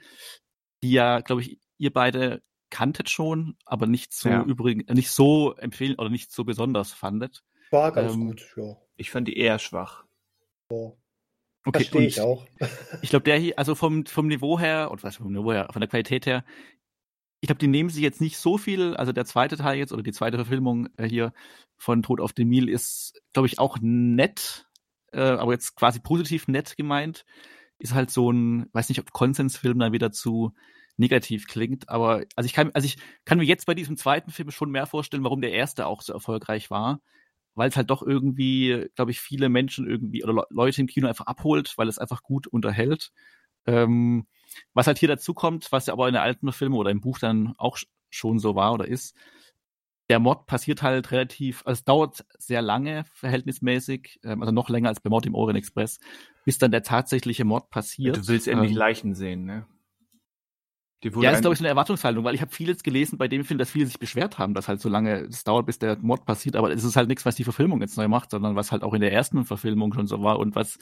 die 0.84 0.92
ja, 0.92 1.18
glaube 1.22 1.40
ich, 1.40 1.58
ihr 1.78 1.92
beide 1.92 2.40
kanntet 2.70 3.10
schon, 3.10 3.56
aber 3.64 3.88
nicht 3.88 4.14
so 4.14 4.28
ja. 4.28 4.44
übrigens, 4.44 4.88
nicht 4.94 5.10
so 5.10 5.56
empfehlen 5.56 5.96
oder 5.98 6.08
nicht 6.08 6.30
so 6.30 6.44
besonders 6.44 6.92
fandet. 6.92 7.42
War 7.72 7.90
ganz 7.90 8.14
ähm, 8.14 8.28
gut, 8.28 8.54
ja. 8.56 8.76
Ich 8.94 9.10
fand 9.10 9.26
die 9.26 9.36
eher 9.36 9.58
schwach. 9.58 10.04
Ja. 10.70 10.92
Okay, 11.64 11.80
Verstehe 11.80 12.06
ich 12.06 12.20
auch. 12.20 12.46
ich 13.02 13.10
glaube, 13.10 13.24
der 13.24 13.38
hier, 13.38 13.58
also 13.58 13.74
vom, 13.74 14.06
vom 14.06 14.28
Niveau 14.28 14.56
her, 14.60 14.90
oder 14.92 15.02
was 15.02 15.16
vom 15.16 15.32
Niveau 15.32 15.52
her, 15.52 15.66
von 15.72 15.80
der 15.80 15.88
Qualität 15.88 16.26
her, 16.26 16.44
ich 17.42 17.48
glaube, 17.48 17.58
die 17.58 17.66
nehmen 17.66 17.90
sich 17.90 18.02
jetzt 18.02 18.20
nicht 18.20 18.38
so 18.38 18.56
viel, 18.56 18.94
also 18.94 19.10
der 19.10 19.24
zweite 19.24 19.56
Teil 19.56 19.76
jetzt 19.76 19.92
oder 19.92 20.04
die 20.04 20.12
zweite 20.12 20.36
Verfilmung 20.36 20.88
äh, 20.96 21.08
hier 21.08 21.32
von 21.76 22.04
Tod 22.04 22.20
auf 22.20 22.32
dem 22.32 22.48
Nil 22.48 22.68
ist, 22.68 23.20
glaube 23.32 23.48
ich, 23.48 23.58
auch 23.58 23.78
nett, 23.80 24.68
äh, 25.12 25.22
aber 25.22 25.52
jetzt 25.52 25.74
quasi 25.74 25.98
positiv 25.98 26.46
nett 26.46 26.76
gemeint. 26.76 27.24
Ist 27.80 27.94
halt 27.94 28.12
so 28.12 28.30
ein, 28.30 28.68
weiß 28.72 28.88
nicht, 28.88 29.00
ob 29.00 29.10
Konsensfilm 29.10 29.80
dann 29.80 29.92
wieder 29.92 30.12
zu 30.12 30.54
negativ 30.96 31.48
klingt, 31.48 31.88
aber 31.88 32.22
also 32.36 32.46
ich 32.46 32.52
kann, 32.52 32.70
also 32.74 32.86
ich 32.86 32.98
kann 33.24 33.38
mir 33.38 33.44
jetzt 33.44 33.66
bei 33.66 33.74
diesem 33.74 33.96
zweiten 33.96 34.30
Film 34.30 34.52
schon 34.52 34.70
mehr 34.70 34.86
vorstellen, 34.86 35.24
warum 35.24 35.40
der 35.40 35.50
erste 35.50 35.86
auch 35.86 36.00
so 36.02 36.12
erfolgreich 36.12 36.70
war, 36.70 37.00
weil 37.56 37.68
es 37.70 37.76
halt 37.76 37.90
doch 37.90 38.04
irgendwie, 38.04 38.86
glaube 38.94 39.10
ich, 39.10 39.20
viele 39.20 39.48
Menschen 39.48 39.88
irgendwie 39.88 40.22
oder 40.22 40.34
Le 40.34 40.46
Leute 40.50 40.80
im 40.80 40.86
Kino 40.86 41.08
einfach 41.08 41.26
abholt, 41.26 41.74
weil 41.76 41.88
es 41.88 41.98
einfach 41.98 42.22
gut 42.22 42.46
unterhält. 42.46 43.10
Ähm, 43.66 44.28
was 44.74 44.86
halt 44.86 44.98
hier 44.98 45.08
dazu 45.08 45.34
kommt, 45.34 45.72
was 45.72 45.86
ja 45.86 45.92
aber 45.92 46.08
in 46.08 46.14
der 46.14 46.22
alten 46.22 46.52
Filme 46.52 46.76
oder 46.76 46.90
im 46.90 47.00
Buch 47.00 47.18
dann 47.18 47.54
auch 47.58 47.78
schon 48.10 48.38
so 48.38 48.54
war 48.54 48.72
oder 48.72 48.86
ist, 48.86 49.16
der 50.08 50.18
Mord 50.18 50.46
passiert 50.46 50.82
halt 50.82 51.10
relativ, 51.10 51.62
also 51.64 51.78
es 51.78 51.84
dauert 51.84 52.24
sehr 52.38 52.60
lange, 52.60 53.04
verhältnismäßig, 53.14 54.20
ähm, 54.24 54.42
also 54.42 54.52
noch 54.52 54.68
länger 54.68 54.88
als 54.88 55.00
bei 55.00 55.10
Mord 55.10 55.26
im 55.26 55.34
Orient 55.34 55.58
Express, 55.58 56.00
bis 56.44 56.58
dann 56.58 56.70
der 56.70 56.82
tatsächliche 56.82 57.44
Mord 57.44 57.70
passiert. 57.70 58.16
Du 58.16 58.28
willst 58.28 58.48
endlich 58.48 58.72
ähm, 58.72 58.76
Leichen 58.76 59.14
sehen, 59.14 59.44
ne? 59.44 59.66
ja, 61.24 61.30
das 61.30 61.38
ist, 61.38 61.42
glaube 61.42 61.54
ich, 61.54 61.58
so 61.58 61.64
eine 61.64 61.70
Erwartungshaltung, 61.70 62.22
weil 62.24 62.34
ich 62.34 62.40
habe 62.40 62.52
vieles 62.52 62.82
gelesen 62.82 63.18
bei 63.18 63.26
dem 63.26 63.44
Film, 63.44 63.58
dass 63.58 63.70
viele 63.70 63.86
sich 63.86 63.98
beschwert 63.98 64.38
haben, 64.38 64.54
dass 64.54 64.68
halt 64.68 64.80
so 64.80 64.88
lange 64.88 65.22
es 65.22 65.42
dauert, 65.42 65.66
bis 65.66 65.78
der 65.78 65.98
Mord 66.00 66.26
passiert, 66.26 66.54
aber 66.54 66.70
es 66.70 66.84
ist 66.84 66.94
halt 66.94 67.08
nichts, 67.08 67.26
was 67.26 67.34
die 67.34 67.44
Verfilmung 67.44 67.80
jetzt 67.80 67.96
neu 67.96 68.06
macht, 68.06 68.30
sondern 68.30 68.54
was 68.54 68.70
halt 68.70 68.84
auch 68.84 68.94
in 68.94 69.00
der 69.00 69.12
ersten 69.12 69.44
Verfilmung 69.44 69.92
schon 69.94 70.06
so 70.06 70.22
war 70.22 70.38
und 70.38 70.54
was, 70.54 70.78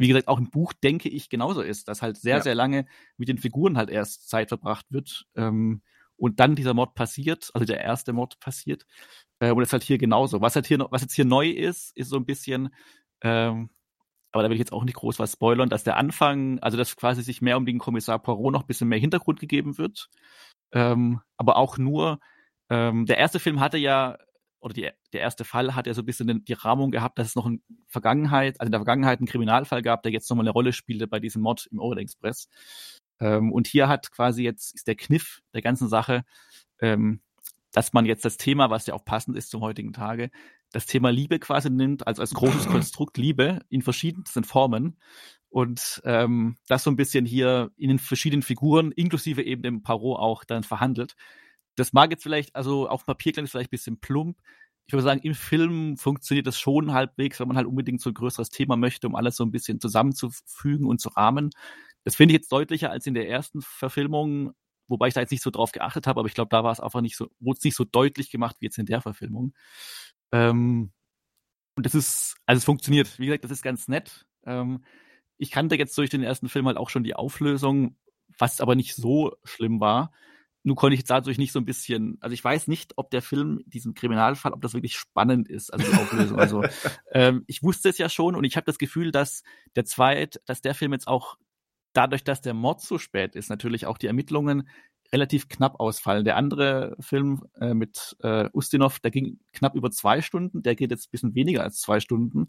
wie 0.00 0.08
gesagt, 0.08 0.28
auch 0.28 0.38
im 0.38 0.50
Buch, 0.50 0.72
denke 0.72 1.08
ich, 1.08 1.28
genauso 1.28 1.62
ist, 1.62 1.88
dass 1.88 2.02
halt 2.02 2.16
sehr, 2.16 2.36
ja. 2.36 2.42
sehr 2.42 2.54
lange 2.54 2.86
mit 3.16 3.28
den 3.28 3.38
Figuren 3.38 3.76
halt 3.76 3.90
erst 3.90 4.28
Zeit 4.28 4.48
verbracht 4.48 4.86
wird 4.90 5.26
ähm, 5.36 5.82
und 6.16 6.40
dann 6.40 6.56
dieser 6.56 6.74
Mord 6.74 6.94
passiert, 6.94 7.50
also 7.54 7.64
der 7.64 7.80
erste 7.80 8.12
Mord 8.12 8.40
passiert 8.40 8.86
äh, 9.40 9.50
und 9.50 9.60
das 9.60 9.68
ist 9.68 9.72
halt 9.72 9.82
hier 9.82 9.98
genauso. 9.98 10.40
Was 10.40 10.54
halt 10.54 10.66
hier, 10.66 10.86
was 10.90 11.02
jetzt 11.02 11.14
hier 11.14 11.24
neu 11.24 11.48
ist, 11.48 11.96
ist 11.96 12.08
so 12.08 12.16
ein 12.16 12.26
bisschen, 12.26 12.70
ähm, 13.22 13.70
aber 14.32 14.42
da 14.42 14.48
will 14.48 14.56
ich 14.56 14.60
jetzt 14.60 14.72
auch 14.72 14.84
nicht 14.84 14.96
groß 14.96 15.18
was 15.18 15.32
spoilern, 15.32 15.68
dass 15.68 15.84
der 15.84 15.96
Anfang, 15.96 16.58
also 16.60 16.76
dass 16.76 16.96
quasi 16.96 17.22
sich 17.22 17.42
mehr 17.42 17.56
um 17.56 17.66
den 17.66 17.78
Kommissar 17.78 18.18
Poirot 18.18 18.52
noch 18.52 18.62
ein 18.62 18.66
bisschen 18.66 18.88
mehr 18.88 18.98
Hintergrund 18.98 19.40
gegeben 19.40 19.76
wird. 19.76 20.08
Ähm, 20.72 21.20
aber 21.36 21.56
auch 21.56 21.78
nur, 21.78 22.20
ähm, 22.70 23.06
der 23.06 23.18
erste 23.18 23.40
Film 23.40 23.60
hatte 23.60 23.78
ja, 23.78 24.16
oder 24.60 24.74
die, 24.74 24.88
der 25.12 25.20
erste 25.20 25.44
Fall 25.44 25.74
hat 25.74 25.86
ja 25.86 25.94
so 25.94 26.02
ein 26.02 26.06
bisschen 26.06 26.44
die 26.44 26.52
Rahmung 26.52 26.90
gehabt, 26.90 27.18
dass 27.18 27.28
es 27.28 27.34
noch 27.34 27.46
in 27.46 27.62
Vergangenheit, 27.88 28.60
also 28.60 28.68
in 28.68 28.72
der 28.72 28.80
Vergangenheit 28.80 29.18
einen 29.18 29.26
Kriminalfall 29.26 29.82
gab, 29.82 30.02
der 30.02 30.12
jetzt 30.12 30.28
nochmal 30.28 30.44
eine 30.44 30.52
Rolle 30.52 30.72
spielte 30.72 31.06
bei 31.06 31.20
diesem 31.20 31.42
Mod 31.42 31.66
im 31.70 31.78
Orient 31.78 32.02
Express. 32.02 32.48
Ähm, 33.20 33.52
und 33.52 33.66
hier 33.66 33.88
hat 33.88 34.10
quasi 34.10 34.42
jetzt, 34.42 34.74
ist 34.74 34.86
der 34.86 34.96
Kniff 34.96 35.40
der 35.54 35.62
ganzen 35.62 35.88
Sache, 35.88 36.24
ähm, 36.80 37.20
dass 37.72 37.92
man 37.92 38.04
jetzt 38.04 38.24
das 38.24 38.36
Thema, 38.36 38.70
was 38.70 38.86
ja 38.86 38.94
auch 38.94 39.04
passend 39.04 39.36
ist 39.36 39.50
zum 39.50 39.60
heutigen 39.60 39.92
Tage, 39.92 40.30
das 40.72 40.86
Thema 40.86 41.10
Liebe 41.10 41.38
quasi 41.38 41.70
nimmt, 41.70 42.06
also 42.06 42.22
als 42.22 42.34
großes 42.34 42.66
Konstrukt 42.68 43.16
Liebe 43.16 43.60
in 43.68 43.82
verschiedensten 43.82 44.44
Formen 44.44 44.96
und 45.48 46.00
ähm, 46.04 46.56
das 46.68 46.84
so 46.84 46.90
ein 46.90 46.96
bisschen 46.96 47.26
hier 47.26 47.70
in 47.76 47.88
den 47.88 47.98
verschiedenen 47.98 48.42
Figuren, 48.42 48.92
inklusive 48.92 49.42
eben 49.42 49.62
dem 49.62 49.82
Parot 49.82 50.18
auch 50.18 50.44
dann 50.44 50.62
verhandelt. 50.62 51.16
Das 51.76 51.92
mag 51.92 52.10
jetzt 52.10 52.22
vielleicht, 52.22 52.54
also 52.56 52.88
auf 52.88 53.06
Papier 53.06 53.32
klingt 53.32 53.46
es 53.46 53.52
vielleicht 53.52 53.68
ein 53.68 53.70
bisschen 53.70 54.00
plump. 54.00 54.38
Ich 54.86 54.92
würde 54.92 55.04
sagen, 55.04 55.20
im 55.22 55.34
Film 55.34 55.96
funktioniert 55.96 56.46
das 56.46 56.58
schon 56.58 56.92
halbwegs, 56.92 57.38
wenn 57.38 57.48
man 57.48 57.56
halt 57.56 57.66
unbedingt 57.66 58.00
so 58.00 58.10
ein 58.10 58.14
größeres 58.14 58.50
Thema 58.50 58.76
möchte, 58.76 59.06
um 59.06 59.14
alles 59.14 59.36
so 59.36 59.44
ein 59.44 59.52
bisschen 59.52 59.80
zusammenzufügen 59.80 60.86
und 60.86 61.00
zu 61.00 61.10
rahmen. 61.10 61.50
Das 62.04 62.16
finde 62.16 62.32
ich 62.34 62.40
jetzt 62.40 62.52
deutlicher 62.52 62.90
als 62.90 63.06
in 63.06 63.14
der 63.14 63.28
ersten 63.28 63.62
Verfilmung, 63.62 64.52
wobei 64.88 65.08
ich 65.08 65.14
da 65.14 65.20
jetzt 65.20 65.30
nicht 65.30 65.42
so 65.42 65.50
drauf 65.50 65.72
geachtet 65.72 66.06
habe, 66.06 66.20
aber 66.20 66.28
ich 66.28 66.34
glaube, 66.34 66.48
da 66.48 66.64
war 66.64 66.72
es 66.72 66.80
einfach 66.80 67.02
nicht 67.02 67.16
so, 67.16 67.28
wurde 67.38 67.58
es 67.58 67.64
nicht 67.64 67.76
so 67.76 67.84
deutlich 67.84 68.30
gemacht 68.30 68.56
wie 68.58 68.66
jetzt 68.66 68.78
in 68.78 68.86
der 68.86 69.00
Verfilmung. 69.00 69.54
Ähm, 70.32 70.92
und 71.76 71.86
das 71.86 71.94
ist, 71.94 72.36
also 72.46 72.58
es 72.58 72.64
funktioniert. 72.64 73.18
Wie 73.18 73.26
gesagt, 73.26 73.44
das 73.44 73.50
ist 73.52 73.62
ganz 73.62 73.88
nett. 73.88 74.26
Ähm, 74.44 74.84
ich 75.38 75.50
kannte 75.50 75.76
jetzt 75.76 75.96
durch 75.96 76.10
den 76.10 76.22
ersten 76.22 76.48
Film 76.48 76.66
halt 76.66 76.76
auch 76.76 76.90
schon 76.90 77.04
die 77.04 77.14
Auflösung, 77.14 77.96
was 78.38 78.60
aber 78.60 78.74
nicht 78.74 78.94
so 78.94 79.36
schlimm 79.44 79.80
war. 79.80 80.12
Nun 80.62 80.76
konnte 80.76 80.94
ich 80.94 81.00
jetzt 81.00 81.10
dadurch 81.10 81.38
nicht 81.38 81.52
so 81.52 81.58
ein 81.58 81.64
bisschen, 81.64 82.18
also 82.20 82.34
ich 82.34 82.44
weiß 82.44 82.68
nicht, 82.68 82.92
ob 82.96 83.10
der 83.10 83.22
Film, 83.22 83.62
diesen 83.66 83.94
Kriminalfall, 83.94 84.52
ob 84.52 84.60
das 84.60 84.74
wirklich 84.74 84.96
spannend 84.96 85.48
ist, 85.48 85.72
also 85.72 85.90
die 85.90 85.96
Auflösung. 85.96 86.38
also 86.38 86.62
ähm, 87.12 87.44
ich 87.46 87.62
wusste 87.62 87.88
es 87.88 87.98
ja 87.98 88.08
schon 88.08 88.36
und 88.36 88.44
ich 88.44 88.56
habe 88.56 88.66
das 88.66 88.78
Gefühl, 88.78 89.10
dass 89.10 89.42
der 89.74 89.84
zweit, 89.86 90.40
dass 90.46 90.60
der 90.60 90.74
Film 90.74 90.92
jetzt 90.92 91.08
auch 91.08 91.38
dadurch, 91.92 92.24
dass 92.24 92.40
der 92.40 92.54
Mord 92.54 92.82
so 92.82 92.98
spät 92.98 93.34
ist, 93.34 93.48
natürlich 93.48 93.86
auch 93.86 93.98
die 93.98 94.06
Ermittlungen 94.06 94.68
relativ 95.12 95.48
knapp 95.48 95.80
ausfallen. 95.80 96.24
Der 96.24 96.36
andere 96.36 96.96
Film 97.00 97.42
äh, 97.60 97.74
mit 97.74 98.16
äh, 98.20 98.48
Ustinov, 98.52 99.00
der 99.00 99.10
ging 99.10 99.40
knapp 99.52 99.74
über 99.74 99.90
zwei 99.90 100.22
Stunden, 100.22 100.62
der 100.62 100.76
geht 100.76 100.90
jetzt 100.90 101.08
ein 101.08 101.10
bisschen 101.10 101.34
weniger 101.34 101.62
als 101.62 101.80
zwei 101.80 102.00
Stunden. 102.00 102.48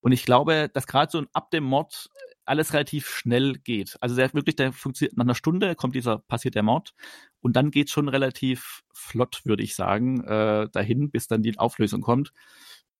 Und 0.00 0.12
ich 0.12 0.24
glaube, 0.24 0.70
dass 0.72 0.86
gerade 0.86 1.10
so 1.12 1.24
ab 1.32 1.50
dem 1.50 1.64
Mord 1.64 2.10
alles 2.44 2.72
relativ 2.72 3.08
schnell 3.08 3.54
geht. 3.54 3.96
Also 4.00 4.16
der 4.16 4.32
wirklich, 4.34 4.56
der 4.56 4.72
funktioniert 4.72 5.16
nach 5.16 5.24
einer 5.24 5.34
Stunde 5.34 5.74
kommt 5.74 5.94
dieser 5.94 6.18
passiert 6.18 6.54
der 6.54 6.62
Mord 6.62 6.94
und 7.40 7.56
dann 7.56 7.70
geht 7.70 7.90
schon 7.90 8.08
relativ 8.08 8.82
flott, 8.92 9.42
würde 9.44 9.62
ich 9.62 9.74
sagen, 9.74 10.24
äh, 10.24 10.68
dahin, 10.72 11.10
bis 11.10 11.26
dann 11.26 11.42
die 11.42 11.58
Auflösung 11.58 12.00
kommt. 12.00 12.32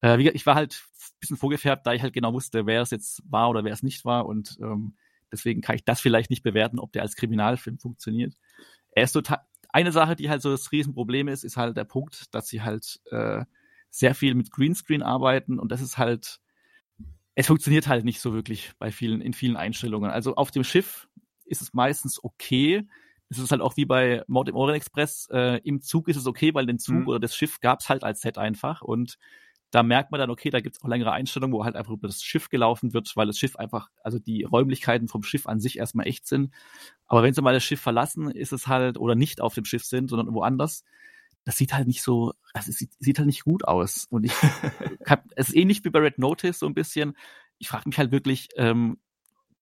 Äh, 0.00 0.18
wie, 0.18 0.31
ich 0.31 0.46
war 0.46 0.55
halt 0.55 0.83
ein 0.83 1.20
bisschen 1.20 1.37
vorgefärbt, 1.37 1.87
da 1.87 1.92
ich 1.92 2.03
halt 2.03 2.14
genau 2.14 2.33
wusste, 2.33 2.66
wer 2.66 2.83
es 2.83 2.90
jetzt 2.90 3.22
war 3.29 3.50
oder 3.50 3.64
wer 3.64 3.72
es 3.72 3.83
nicht 3.83 4.05
war 4.05 4.26
und 4.26 4.59
ähm, 4.61 4.94
deswegen 5.33 5.61
kann 5.61 5.76
ich 5.76 5.85
das 5.85 6.00
vielleicht 6.00 6.31
nicht 6.31 6.42
bewerten, 6.42 6.79
ob 6.79 6.92
der 6.92 7.03
als 7.03 7.16
Kriminalfilm 7.16 7.79
funktioniert 7.79 8.35
er 8.92 9.05
ist 9.05 9.12
total, 9.12 9.40
eine 9.70 9.92
Sache, 9.92 10.16
die 10.16 10.29
halt 10.31 10.42
so 10.42 10.50
das 10.50 10.72
Riesenproblem 10.72 11.29
ist, 11.29 11.44
ist 11.44 11.57
halt 11.57 11.76
der 11.76 11.85
Punkt, 11.85 12.35
dass 12.35 12.48
sie 12.48 12.62
halt 12.62 13.00
äh, 13.11 13.44
sehr 13.90 14.14
viel 14.14 14.35
mit 14.35 14.50
Greenscreen 14.50 15.03
arbeiten 15.03 15.59
und 15.59 15.70
das 15.70 15.81
ist 15.81 15.98
halt, 15.98 16.40
es 17.35 17.47
funktioniert 17.47 17.87
halt 17.87 18.05
nicht 18.05 18.21
so 18.21 18.35
wirklich 18.35 18.73
bei 18.79 18.90
vielen, 18.90 19.21
in 19.21 19.33
vielen 19.33 19.57
Einstellungen. 19.57 20.11
Also 20.11 20.35
auf 20.35 20.51
dem 20.51 20.64
Schiff 20.64 21.09
ist 21.45 21.62
es 21.62 21.73
meistens 21.73 22.23
okay. 22.23 22.87
Es 23.29 23.38
ist 23.38 23.53
halt 23.53 23.61
auch 23.61 23.77
wie 23.77 23.85
bei 23.85 24.23
Mord 24.27 24.49
im 24.49 24.57
Orient 24.57 24.77
Express. 24.77 25.29
Äh, 25.31 25.61
Im 25.62 25.81
Zug 25.81 26.09
ist 26.09 26.16
es 26.16 26.27
okay, 26.27 26.53
weil 26.55 26.66
den 26.66 26.79
Zug 26.79 26.97
mhm. 26.97 27.09
oder 27.09 27.21
das 27.21 27.37
Schiff 27.37 27.61
gab 27.61 27.81
es 27.81 27.88
halt 27.88 28.03
als 28.03 28.21
Set 28.21 28.38
einfach 28.38 28.83
und 28.83 29.19
da 29.71 29.85
merkt 29.85 30.11
man 30.11 30.19
dann, 30.19 30.31
okay, 30.31 30.51
da 30.51 30.61
gibt 30.61 30.77
es 30.77 30.83
auch 30.83 30.88
längere 30.88 31.12
Einstellungen, 31.12 31.55
wo 31.55 31.64
halt 31.64 31.77
einfach 31.77 31.93
über 31.93 32.09
das 32.09 32.23
Schiff 32.23 32.49
gelaufen 32.49 32.93
wird, 32.93 33.12
weil 33.14 33.29
das 33.29 33.38
Schiff 33.38 33.57
einfach, 33.57 33.88
also 34.03 34.19
die 34.19 34.43
Räumlichkeiten 34.43 35.07
vom 35.07 35.23
Schiff 35.23 35.47
an 35.47 35.61
sich 35.61 35.79
erstmal 35.79 36.09
echt 36.09 36.27
sind. 36.27 36.53
Aber 37.07 37.23
wenn 37.23 37.35
sie 37.35 37.43
mal 37.43 37.55
das 37.55 37.62
Schiff 37.62 37.81
verlassen, 37.81 38.31
ist 38.31 38.53
es 38.53 38.66
halt, 38.66 38.99
oder 38.99 39.14
nicht 39.14 39.40
auf 39.40 39.55
dem 39.55 39.64
Schiff 39.64 39.85
sind, 39.85 40.11
sondern 40.11 40.35
woanders, 40.35 40.85
das 41.44 41.57
sieht 41.57 41.72
halt 41.72 41.87
nicht 41.87 42.03
so, 42.03 42.33
also 42.53 42.70
es 42.70 42.79
sieht, 42.79 42.92
sieht 42.98 43.18
halt 43.18 43.26
nicht 43.26 43.44
gut 43.44 43.66
aus. 43.66 44.07
Und 44.11 44.24
ich 44.24 44.33
hab, 45.07 45.24
es 45.37 45.48
ist 45.48 45.57
ähnlich 45.57 45.85
wie 45.85 45.90
bei 45.90 46.00
Red 46.00 46.18
Notice 46.18 46.59
so 46.59 46.66
ein 46.66 46.74
bisschen. 46.74 47.16
Ich 47.59 47.68
frage 47.68 47.88
mich 47.88 47.98
halt 47.98 48.12
wirklich, 48.12 48.48
ähm, 48.57 48.98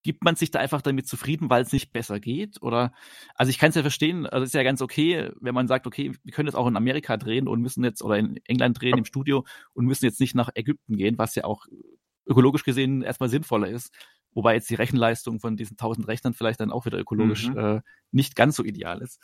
gibt 0.02 0.24
man 0.24 0.36
sich 0.36 0.50
da 0.50 0.58
einfach 0.58 0.82
damit 0.82 1.06
zufrieden, 1.06 1.50
weil 1.50 1.62
es 1.62 1.72
nicht 1.72 1.92
besser 1.92 2.20
geht? 2.20 2.62
Oder 2.62 2.92
also 3.34 3.50
ich 3.50 3.58
kann 3.58 3.70
es 3.70 3.74
ja 3.74 3.82
verstehen, 3.82 4.26
also 4.26 4.42
es 4.42 4.50
ist 4.50 4.54
ja 4.54 4.62
ganz 4.62 4.80
okay, 4.80 5.30
wenn 5.40 5.54
man 5.54 5.68
sagt, 5.68 5.86
okay, 5.86 6.12
wir 6.22 6.32
können 6.32 6.48
jetzt 6.48 6.54
auch 6.54 6.66
in 6.66 6.76
Amerika 6.76 7.16
drehen 7.16 7.48
und 7.48 7.60
müssen 7.60 7.84
jetzt 7.84 8.02
oder 8.02 8.16
in 8.16 8.38
England 8.46 8.80
drehen 8.80 8.98
im 8.98 9.04
Studio 9.04 9.44
und 9.74 9.86
müssen 9.86 10.04
jetzt 10.04 10.20
nicht 10.20 10.34
nach 10.34 10.50
Ägypten 10.54 10.96
gehen, 10.96 11.18
was 11.18 11.34
ja 11.34 11.44
auch 11.44 11.66
ökologisch 12.26 12.64
gesehen 12.64 13.02
erstmal 13.02 13.28
sinnvoller 13.28 13.68
ist. 13.68 13.92
Wobei 14.32 14.54
jetzt 14.54 14.70
die 14.70 14.76
Rechenleistung 14.76 15.40
von 15.40 15.56
diesen 15.56 15.76
tausend 15.76 16.06
Rechnern 16.06 16.34
vielleicht 16.34 16.60
dann 16.60 16.70
auch 16.70 16.86
wieder 16.86 16.98
ökologisch 16.98 17.48
mhm. 17.48 17.58
äh, 17.58 17.80
nicht 18.12 18.36
ganz 18.36 18.56
so 18.56 18.64
ideal 18.64 19.02
ist. 19.02 19.18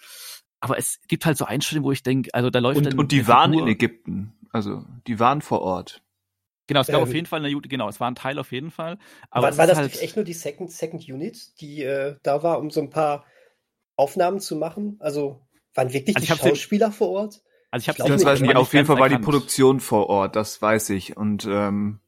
Aber 0.64 0.78
es 0.78 0.98
gibt 1.08 1.26
halt 1.26 1.36
so 1.36 1.44
Einstellungen, 1.44 1.86
wo 1.86 1.92
ich 1.92 2.02
denke, 2.02 2.32
also 2.32 2.48
da 2.48 2.58
läuft 2.58 2.78
und, 2.78 2.86
dann 2.86 2.98
und 2.98 3.12
die 3.12 3.28
waren 3.28 3.50
Figur, 3.50 3.66
in 3.66 3.72
Ägypten, 3.74 4.32
also 4.50 4.82
die 5.06 5.20
waren 5.20 5.42
vor 5.42 5.60
Ort. 5.60 6.02
Genau, 6.66 6.80
es 6.80 6.86
gab 6.86 6.96
ähm, 6.96 7.02
auf 7.02 7.12
jeden 7.12 7.26
Fall 7.26 7.44
eine 7.44 7.54
genau, 7.60 7.86
es 7.86 8.00
war 8.00 8.10
ein 8.10 8.14
Teil 8.14 8.38
auf 8.38 8.50
jeden 8.50 8.70
Fall. 8.70 8.98
Aber 9.30 9.48
war, 9.48 9.58
war 9.58 9.66
das 9.66 9.76
halt 9.76 10.00
echt 10.00 10.16
nur 10.16 10.24
die 10.24 10.32
Second, 10.32 10.72
Second 10.72 11.06
Unit, 11.06 11.60
die 11.60 11.82
äh, 11.82 12.16
da 12.22 12.42
war, 12.42 12.60
um 12.60 12.70
so 12.70 12.80
ein 12.80 12.88
paar 12.88 13.26
Aufnahmen 13.96 14.40
zu 14.40 14.56
machen? 14.56 14.96
Also 15.00 15.46
waren 15.74 15.92
wirklich 15.92 16.16
also 16.16 16.32
die 16.32 16.38
Schauspieler 16.40 16.88
den, 16.88 16.92
vor 16.94 17.10
Ort? 17.10 17.42
Also 17.70 17.84
ich 17.84 17.88
habe 17.90 17.98
das 18.08 18.24
weiß 18.24 18.40
nicht, 18.40 18.56
auf 18.56 18.72
jeden 18.72 18.86
Fall 18.86 18.98
war 18.98 19.10
die 19.10 19.18
Produktion 19.18 19.80
vor 19.80 20.08
Ort, 20.08 20.34
das 20.34 20.62
weiß 20.62 20.88
ich. 20.90 21.14
Und 21.14 21.44
ähm, 21.46 22.00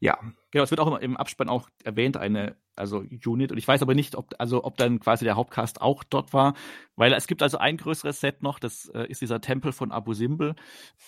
ja. 0.00 0.18
Genau, 0.50 0.64
es 0.64 0.70
wird 0.70 0.80
auch 0.80 0.98
im 0.98 1.16
Abspann 1.16 1.48
auch 1.48 1.68
erwähnt, 1.84 2.16
eine 2.16 2.56
also 2.76 3.04
Unit. 3.24 3.52
Und 3.52 3.58
ich 3.58 3.66
weiß 3.66 3.82
aber 3.82 3.94
nicht, 3.94 4.14
ob, 4.16 4.34
also 4.38 4.64
ob 4.64 4.76
dann 4.76 5.00
quasi 5.00 5.24
der 5.24 5.36
Hauptcast 5.36 5.80
auch 5.80 6.04
dort 6.04 6.32
war, 6.32 6.54
weil 6.94 7.12
es 7.12 7.26
gibt 7.26 7.42
also 7.42 7.58
ein 7.58 7.76
größeres 7.76 8.20
Set 8.20 8.42
noch, 8.42 8.58
das 8.58 8.88
äh, 8.90 9.06
ist 9.08 9.22
dieser 9.22 9.40
Tempel 9.40 9.72
von 9.72 9.92
Abu 9.92 10.12
Simbel. 10.12 10.54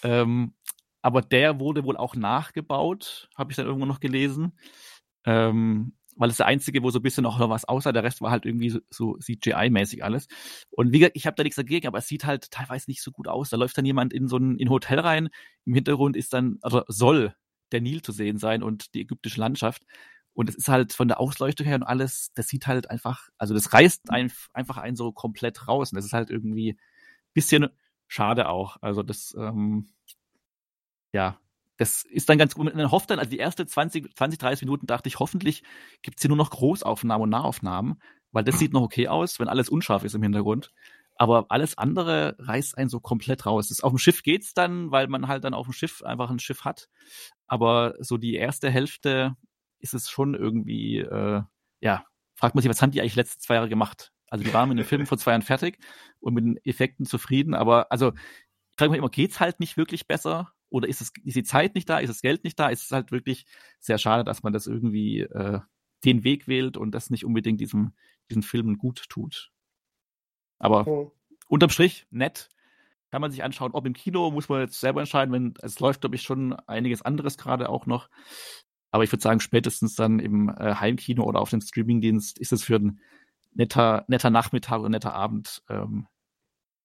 Ähm, 0.03 0.55
aber 1.03 1.22
der 1.22 1.61
wurde 1.61 1.84
wohl 1.84 1.97
auch 1.97 2.16
nachgebaut, 2.16 3.28
habe 3.36 3.53
ich 3.53 3.57
dann 3.57 3.66
irgendwo 3.66 3.86
noch 3.86 4.01
gelesen. 4.01 4.59
Ähm, 5.24 5.95
weil 6.16 6.30
es 6.30 6.39
der 6.39 6.47
einzige, 6.47 6.82
wo 6.82 6.91
so 6.91 6.99
ein 6.99 7.03
bisschen 7.03 7.22
noch 7.22 7.39
was 7.49 7.64
aussah, 7.66 7.93
der 7.93 8.03
Rest 8.03 8.20
war 8.20 8.32
halt 8.32 8.45
irgendwie 8.45 8.70
so, 8.70 8.80
so 8.91 9.16
CGI-mäßig 9.18 10.03
alles. 10.03 10.26
Und 10.70 10.93
wie 10.93 10.99
gesagt, 10.99 11.16
ich 11.16 11.26
habe 11.26 11.36
da 11.36 11.45
nichts 11.45 11.57
dagegen, 11.57 11.86
aber 11.86 11.99
es 11.99 12.09
sieht 12.09 12.24
halt 12.24 12.51
teilweise 12.51 12.91
nicht 12.91 13.03
so 13.03 13.12
gut 13.12 13.28
aus. 13.28 13.51
Da 13.51 13.57
läuft 13.57 13.78
dann 13.78 13.84
jemand 13.84 14.12
in 14.12 14.26
so 14.26 14.36
ein 14.36 14.59
in 14.59 14.68
Hotel 14.68 14.99
rein, 14.99 15.28
im 15.64 15.74
Hintergrund 15.74 16.16
ist 16.16 16.32
dann, 16.32 16.59
also 16.62 16.82
soll 16.89 17.34
der 17.72 17.80
Nil 17.80 18.02
zu 18.02 18.12
sehen 18.12 18.38
sein 18.38 18.62
und 18.62 18.94
die 18.94 19.02
ägyptische 19.02 19.40
Landschaft. 19.40 19.84
Und 20.32 20.48
es 20.48 20.54
ist 20.54 20.68
halt 20.68 20.92
von 20.92 21.08
der 21.08 21.20
Ausleuchtung 21.20 21.66
her 21.66 21.76
und 21.76 21.82
alles, 21.82 22.30
das 22.34 22.48
sieht 22.48 22.66
halt 22.66 22.90
einfach, 22.90 23.28
also 23.38 23.54
das 23.54 23.72
reißt 23.72 24.10
ein, 24.10 24.32
einfach 24.52 24.76
einen 24.76 24.96
so 24.96 25.12
komplett 25.12 25.66
raus. 25.66 25.92
Und 25.92 25.96
das 25.96 26.04
ist 26.04 26.12
halt 26.12 26.30
irgendwie 26.30 26.78
bisschen 27.34 27.68
schade 28.06 28.48
auch. 28.48 28.76
Also 28.80 29.02
das, 29.02 29.34
ähm, 29.38 29.88
ja, 31.12 31.38
das 31.76 32.04
ist 32.04 32.28
dann 32.28 32.38
ganz 32.38 32.54
gut. 32.54 32.74
Man 32.74 32.90
hofft 32.90 33.10
dann, 33.10 33.18
also 33.18 33.30
die 33.30 33.38
erste 33.38 33.66
20, 33.66 34.14
20 34.16 34.38
30 34.38 34.62
Minuten 34.62 34.86
dachte 34.86 35.08
ich, 35.08 35.18
hoffentlich 35.18 35.62
gibt's 36.02 36.22
hier 36.22 36.28
nur 36.28 36.36
noch 36.36 36.50
Großaufnahmen 36.50 37.22
und 37.22 37.30
Nahaufnahmen, 37.30 38.02
weil 38.32 38.44
das 38.44 38.58
sieht 38.58 38.72
noch 38.72 38.82
okay 38.82 39.08
aus, 39.08 39.38
wenn 39.38 39.48
alles 39.48 39.68
unscharf 39.68 40.04
ist 40.04 40.14
im 40.14 40.22
Hintergrund. 40.22 40.72
Aber 41.18 41.46
alles 41.48 41.76
andere 41.76 42.36
reißt 42.38 42.78
einen 42.78 42.88
so 42.88 43.00
komplett 43.00 43.44
raus. 43.44 43.68
Das, 43.68 43.80
auf 43.80 43.92
dem 43.92 43.98
Schiff 43.98 44.22
geht's 44.22 44.54
dann, 44.54 44.92
weil 44.92 45.08
man 45.08 45.26
halt 45.26 45.44
dann 45.44 45.52
auf 45.52 45.66
dem 45.66 45.72
Schiff 45.72 46.02
einfach 46.02 46.30
ein 46.30 46.38
Schiff 46.38 46.64
hat. 46.64 46.88
Aber 47.48 47.94
so 47.98 48.16
die 48.18 48.36
erste 48.36 48.70
Hälfte 48.70 49.36
ist 49.80 49.94
es 49.94 50.08
schon 50.08 50.34
irgendwie, 50.34 50.98
äh, 50.98 51.42
ja, 51.80 52.04
fragt 52.34 52.54
man 52.54 52.62
sich, 52.62 52.70
was 52.70 52.80
haben 52.80 52.92
die 52.92 53.00
eigentlich 53.00 53.16
letzte 53.16 53.40
zwei 53.40 53.56
Jahre 53.56 53.68
gemacht? 53.68 54.12
Also 54.28 54.44
die 54.44 54.54
waren 54.54 54.68
mit 54.68 54.78
dem 54.78 54.84
Film 54.84 55.06
vor 55.06 55.18
zwei 55.18 55.32
Jahren 55.32 55.42
fertig 55.42 55.78
und 56.20 56.34
mit 56.34 56.44
den 56.44 56.56
Effekten 56.64 57.04
zufrieden, 57.04 57.54
aber 57.54 57.90
also 57.90 58.12
ich 58.12 58.76
frage 58.76 58.90
mich 58.90 58.98
immer, 58.98 59.10
geht's 59.10 59.40
halt 59.40 59.58
nicht 59.58 59.76
wirklich 59.76 60.06
besser? 60.06 60.52
Oder 60.70 60.86
ist 60.86 61.00
es, 61.00 61.10
ist 61.24 61.36
die 61.36 61.42
Zeit 61.42 61.74
nicht 61.74 61.88
da, 61.88 61.98
ist 61.98 62.10
das 62.10 62.20
Geld 62.20 62.44
nicht 62.44 62.60
da? 62.60 62.68
Ist 62.68 62.84
es 62.84 62.90
halt 62.92 63.10
wirklich 63.10 63.46
sehr 63.80 63.98
schade, 63.98 64.22
dass 64.22 64.42
man 64.42 64.52
das 64.52 64.66
irgendwie 64.66 65.20
äh, 65.20 65.60
den 66.04 66.22
Weg 66.22 66.46
wählt 66.46 66.76
und 66.76 66.92
das 66.92 67.10
nicht 67.10 67.24
unbedingt 67.24 67.60
diesem, 67.60 67.94
diesen 68.30 68.42
Filmen 68.42 68.76
gut 68.78 69.08
tut. 69.08 69.50
Aber 70.59 70.84
mhm. 70.84 71.11
unterm 71.48 71.70
Strich, 71.70 72.06
nett. 72.11 72.48
Kann 73.11 73.22
man 73.22 73.30
sich 73.30 73.42
anschauen, 73.42 73.72
ob 73.72 73.86
im 73.86 73.94
Kino, 73.94 74.30
muss 74.30 74.50
man 74.50 74.61
jetzt 74.61 74.80
selber 74.80 75.00
entscheiden, 75.00 75.32
wenn 75.32 75.54
es 75.62 75.80
läuft, 75.80 76.02
glaube 76.02 76.16
ich, 76.16 76.22
schon 76.22 76.52
einiges 76.66 77.00
anderes 77.00 77.38
gerade 77.38 77.70
auch 77.70 77.86
noch. 77.86 78.11
Aber 78.90 79.04
ich 79.04 79.12
würde 79.12 79.22
sagen, 79.22 79.40
spätestens 79.40 79.94
dann 79.94 80.18
im 80.18 80.48
äh, 80.50 80.74
Heimkino 80.74 81.24
oder 81.24 81.40
auf 81.40 81.50
dem 81.50 81.61
Streamingdienst 81.61 82.38
ist 82.38 82.52
es 82.52 82.64
für 82.64 82.76
einen 82.76 83.00
netter, 83.54 84.04
netter 84.09 84.30
Nachmittag 84.30 84.80
oder 84.80 84.90
netter 84.90 85.14
Abend 85.14 85.62
ähm, 85.68 86.06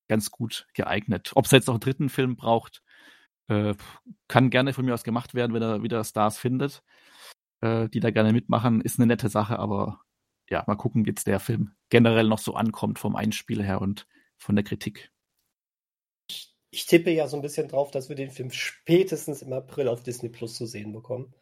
ganz 0.08 0.32
gut 0.32 0.68
geeignet. 0.74 1.32
Ob 1.36 1.46
es 1.46 1.52
jetzt 1.52 1.68
noch 1.68 1.76
einen 1.76 1.82
dritten 1.82 2.10
Film 2.10 2.36
braucht, 2.36 2.84
äh, 3.48 3.74
kann 4.28 4.50
gerne 4.50 4.74
von 4.74 4.86
mir 4.86 4.94
aus 4.94 5.04
gemacht 5.04 5.34
werden, 5.34 5.54
wenn 5.54 5.62
er 5.62 5.84
wieder 5.84 6.04
Stars 6.04 6.38
findet, 6.38 6.84
äh, 7.62 7.90
die 7.90 8.00
da 8.00 8.12
gerne 8.12 8.34
mitmachen. 8.34 8.82
Ist 8.82 9.00
eine 9.00 9.08
nette 9.08 9.30
Sache, 9.30 9.60
aber 9.60 10.02
ja, 10.50 10.64
mal 10.68 10.76
gucken, 10.76 11.06
wie 11.06 11.10
jetzt 11.10 11.28
der 11.28 11.40
Film 11.40 11.76
generell 11.90 12.28
noch 12.28 12.40
so 12.40 12.56
ankommt 12.56 13.00
vom 13.00 13.16
Einspiel 13.16 13.64
her 13.64 13.82
und 13.82 14.08
von 14.38 14.56
der 14.56 14.64
Kritik. 14.64 15.12
Ich, 16.30 16.56
ich 16.72 16.86
tippe 16.86 17.12
ja 17.12 17.28
so 17.28 17.38
ein 17.38 17.42
bisschen 17.42 17.68
drauf, 17.68 17.92
dass 17.92 18.10
wir 18.10 18.16
den 18.16 18.32
Film 18.32 18.52
spätestens 18.52 19.42
im 19.42 19.54
April 19.54 19.88
auf 19.88 20.04
Disney 20.04 20.30
Plus 20.30 20.56
zu 20.56 20.66
sehen 20.66 20.92
bekommen. 20.94 21.34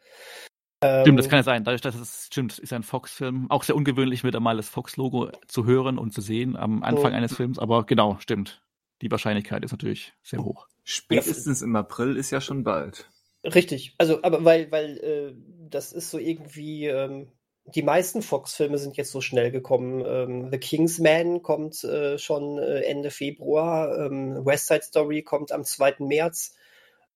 Stimmt, 0.82 1.18
das 1.18 1.26
ähm, 1.26 1.30
kann 1.30 1.38
ja 1.38 1.42
sein. 1.44 1.62
Dadurch, 1.62 1.80
dass 1.80 1.94
es 1.94 2.26
stimmt, 2.26 2.58
ist 2.58 2.70
ja 2.70 2.76
ein 2.76 2.82
Fox-Film. 2.82 3.48
Auch 3.50 3.62
sehr 3.62 3.76
ungewöhnlich, 3.76 4.24
wieder 4.24 4.40
mal 4.40 4.56
das 4.56 4.68
Fox-Logo 4.68 5.30
zu 5.46 5.64
hören 5.64 5.96
und 5.96 6.12
zu 6.12 6.20
sehen 6.20 6.56
am 6.56 6.82
Anfang 6.82 7.12
oh. 7.12 7.16
eines 7.16 7.36
Films. 7.36 7.60
Aber 7.60 7.86
genau, 7.86 8.18
stimmt. 8.18 8.62
Die 9.00 9.10
Wahrscheinlichkeit 9.10 9.64
ist 9.64 9.70
natürlich 9.70 10.12
sehr 10.22 10.42
hoch. 10.42 10.66
Spätestens 10.82 11.62
im 11.62 11.76
April 11.76 12.16
ist 12.16 12.32
ja 12.32 12.40
schon 12.40 12.64
bald. 12.64 13.08
Richtig. 13.44 13.94
Also, 13.98 14.22
aber 14.24 14.44
weil, 14.44 14.72
weil 14.72 14.98
äh, 14.98 15.34
das 15.70 15.92
ist 15.92 16.10
so 16.10 16.18
irgendwie. 16.18 16.86
Ähm, 16.86 17.30
die 17.64 17.82
meisten 17.82 18.22
Fox-Filme 18.22 18.78
sind 18.78 18.96
jetzt 18.96 19.12
so 19.12 19.20
schnell 19.20 19.50
gekommen. 19.50 20.04
Ähm, 20.06 20.50
The 20.50 20.58
Kingsman 20.58 21.42
kommt 21.42 21.82
äh, 21.84 22.18
schon 22.18 22.58
äh, 22.58 22.80
Ende 22.82 23.10
Februar. 23.10 23.98
Ähm, 23.98 24.44
West 24.44 24.66
Side 24.66 24.82
Story 24.82 25.22
kommt 25.22 25.52
am 25.52 25.64
2. 25.64 25.96
März. 26.00 26.54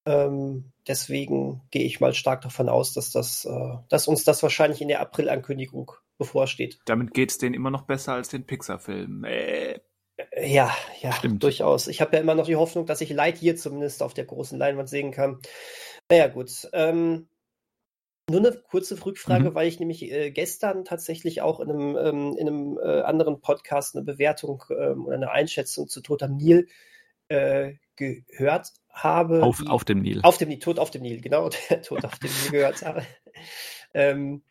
Ähm, 0.05 0.73
deswegen 0.87 1.63
gehe 1.73 1.85
ich 1.85 2.01
mal 2.01 2.15
stark 2.15 2.43
davon 2.43 2.69
aus, 2.69 2.95
dass, 2.95 3.11
das, 3.11 3.45
äh, 3.45 3.75
dass 3.89 4.07
uns 4.07 4.23
das 4.23 4.43
wahrscheinlich 4.43 4.81
in 4.81 4.89
der 4.89 5.01
April-Ankündigung 5.01 5.91
bevorsteht. 6.17 6.79
Damit 6.87 7.13
geht 7.13 7.33
es 7.33 7.39
denen 7.39 7.55
immer 7.55 7.71
noch 7.71 7.83
besser 7.83 8.13
als 8.15 8.29
den 8.29 8.47
Pixar-Filmen. 8.47 9.25
Äh. 9.25 9.81
Ja, 10.41 10.75
ja, 11.03 11.13
Stimmt. 11.13 11.43
durchaus. 11.43 11.89
Ich 11.89 12.01
habe 12.01 12.17
ja 12.17 12.23
immer 12.23 12.35
noch 12.35 12.47
die 12.47 12.57
Hoffnung, 12.57 12.87
dass 12.87 13.03
ich 13.03 13.11
Lightyear 13.11 13.57
zumindest 13.57 14.03
auf 14.03 14.15
der 14.15 14.25
großen 14.25 14.59
Leinwand 14.59 14.89
sehen 14.89 15.11
kann. 15.11 15.41
Naja, 16.09 16.29
gut. 16.29 16.51
Ähm, 16.73 17.29
nur 18.29 18.41
eine 18.41 18.53
kurze 18.53 19.05
Rückfrage, 19.05 19.51
mhm. 19.51 19.55
weil 19.55 19.69
ich 19.69 19.79
nämlich 19.79 20.03
äh, 20.11 20.31
gestern 20.31 20.85
tatsächlich 20.85 21.43
auch 21.43 21.61
in 21.61 21.71
einem, 21.71 21.97
ähm, 21.97 22.37
in 22.37 22.49
einem 22.49 22.79
äh, 22.79 23.03
anderen 23.03 23.41
Podcast 23.41 23.95
eine 23.95 24.05
Bewertung 24.05 24.65
ähm, 24.71 25.07
oder 25.07 25.17
eine 25.17 25.31
Einschätzung 25.31 25.89
zu 25.89 26.01
Totem 26.01 26.37
Nil 26.37 26.69
äh, 27.29 27.75
gehört 27.95 28.73
habe. 28.91 29.43
Auf, 29.43 29.59
die, 29.59 29.69
auf 29.69 29.85
dem 29.85 30.01
Nil. 30.01 30.21
Auf 30.23 30.39
dem 30.39 30.49
Nil, 30.49 30.59
Tod 30.59 30.79
auf 30.79 30.91
dem 30.91 31.03
Nil, 31.03 31.21
genau, 31.21 31.49
Tod 31.85 32.05
auf 32.05 32.19
dem 32.19 32.31
Nil 32.31 32.51
gehört 32.51 32.83
habe. 32.83 33.07
Ähm, 33.95 34.43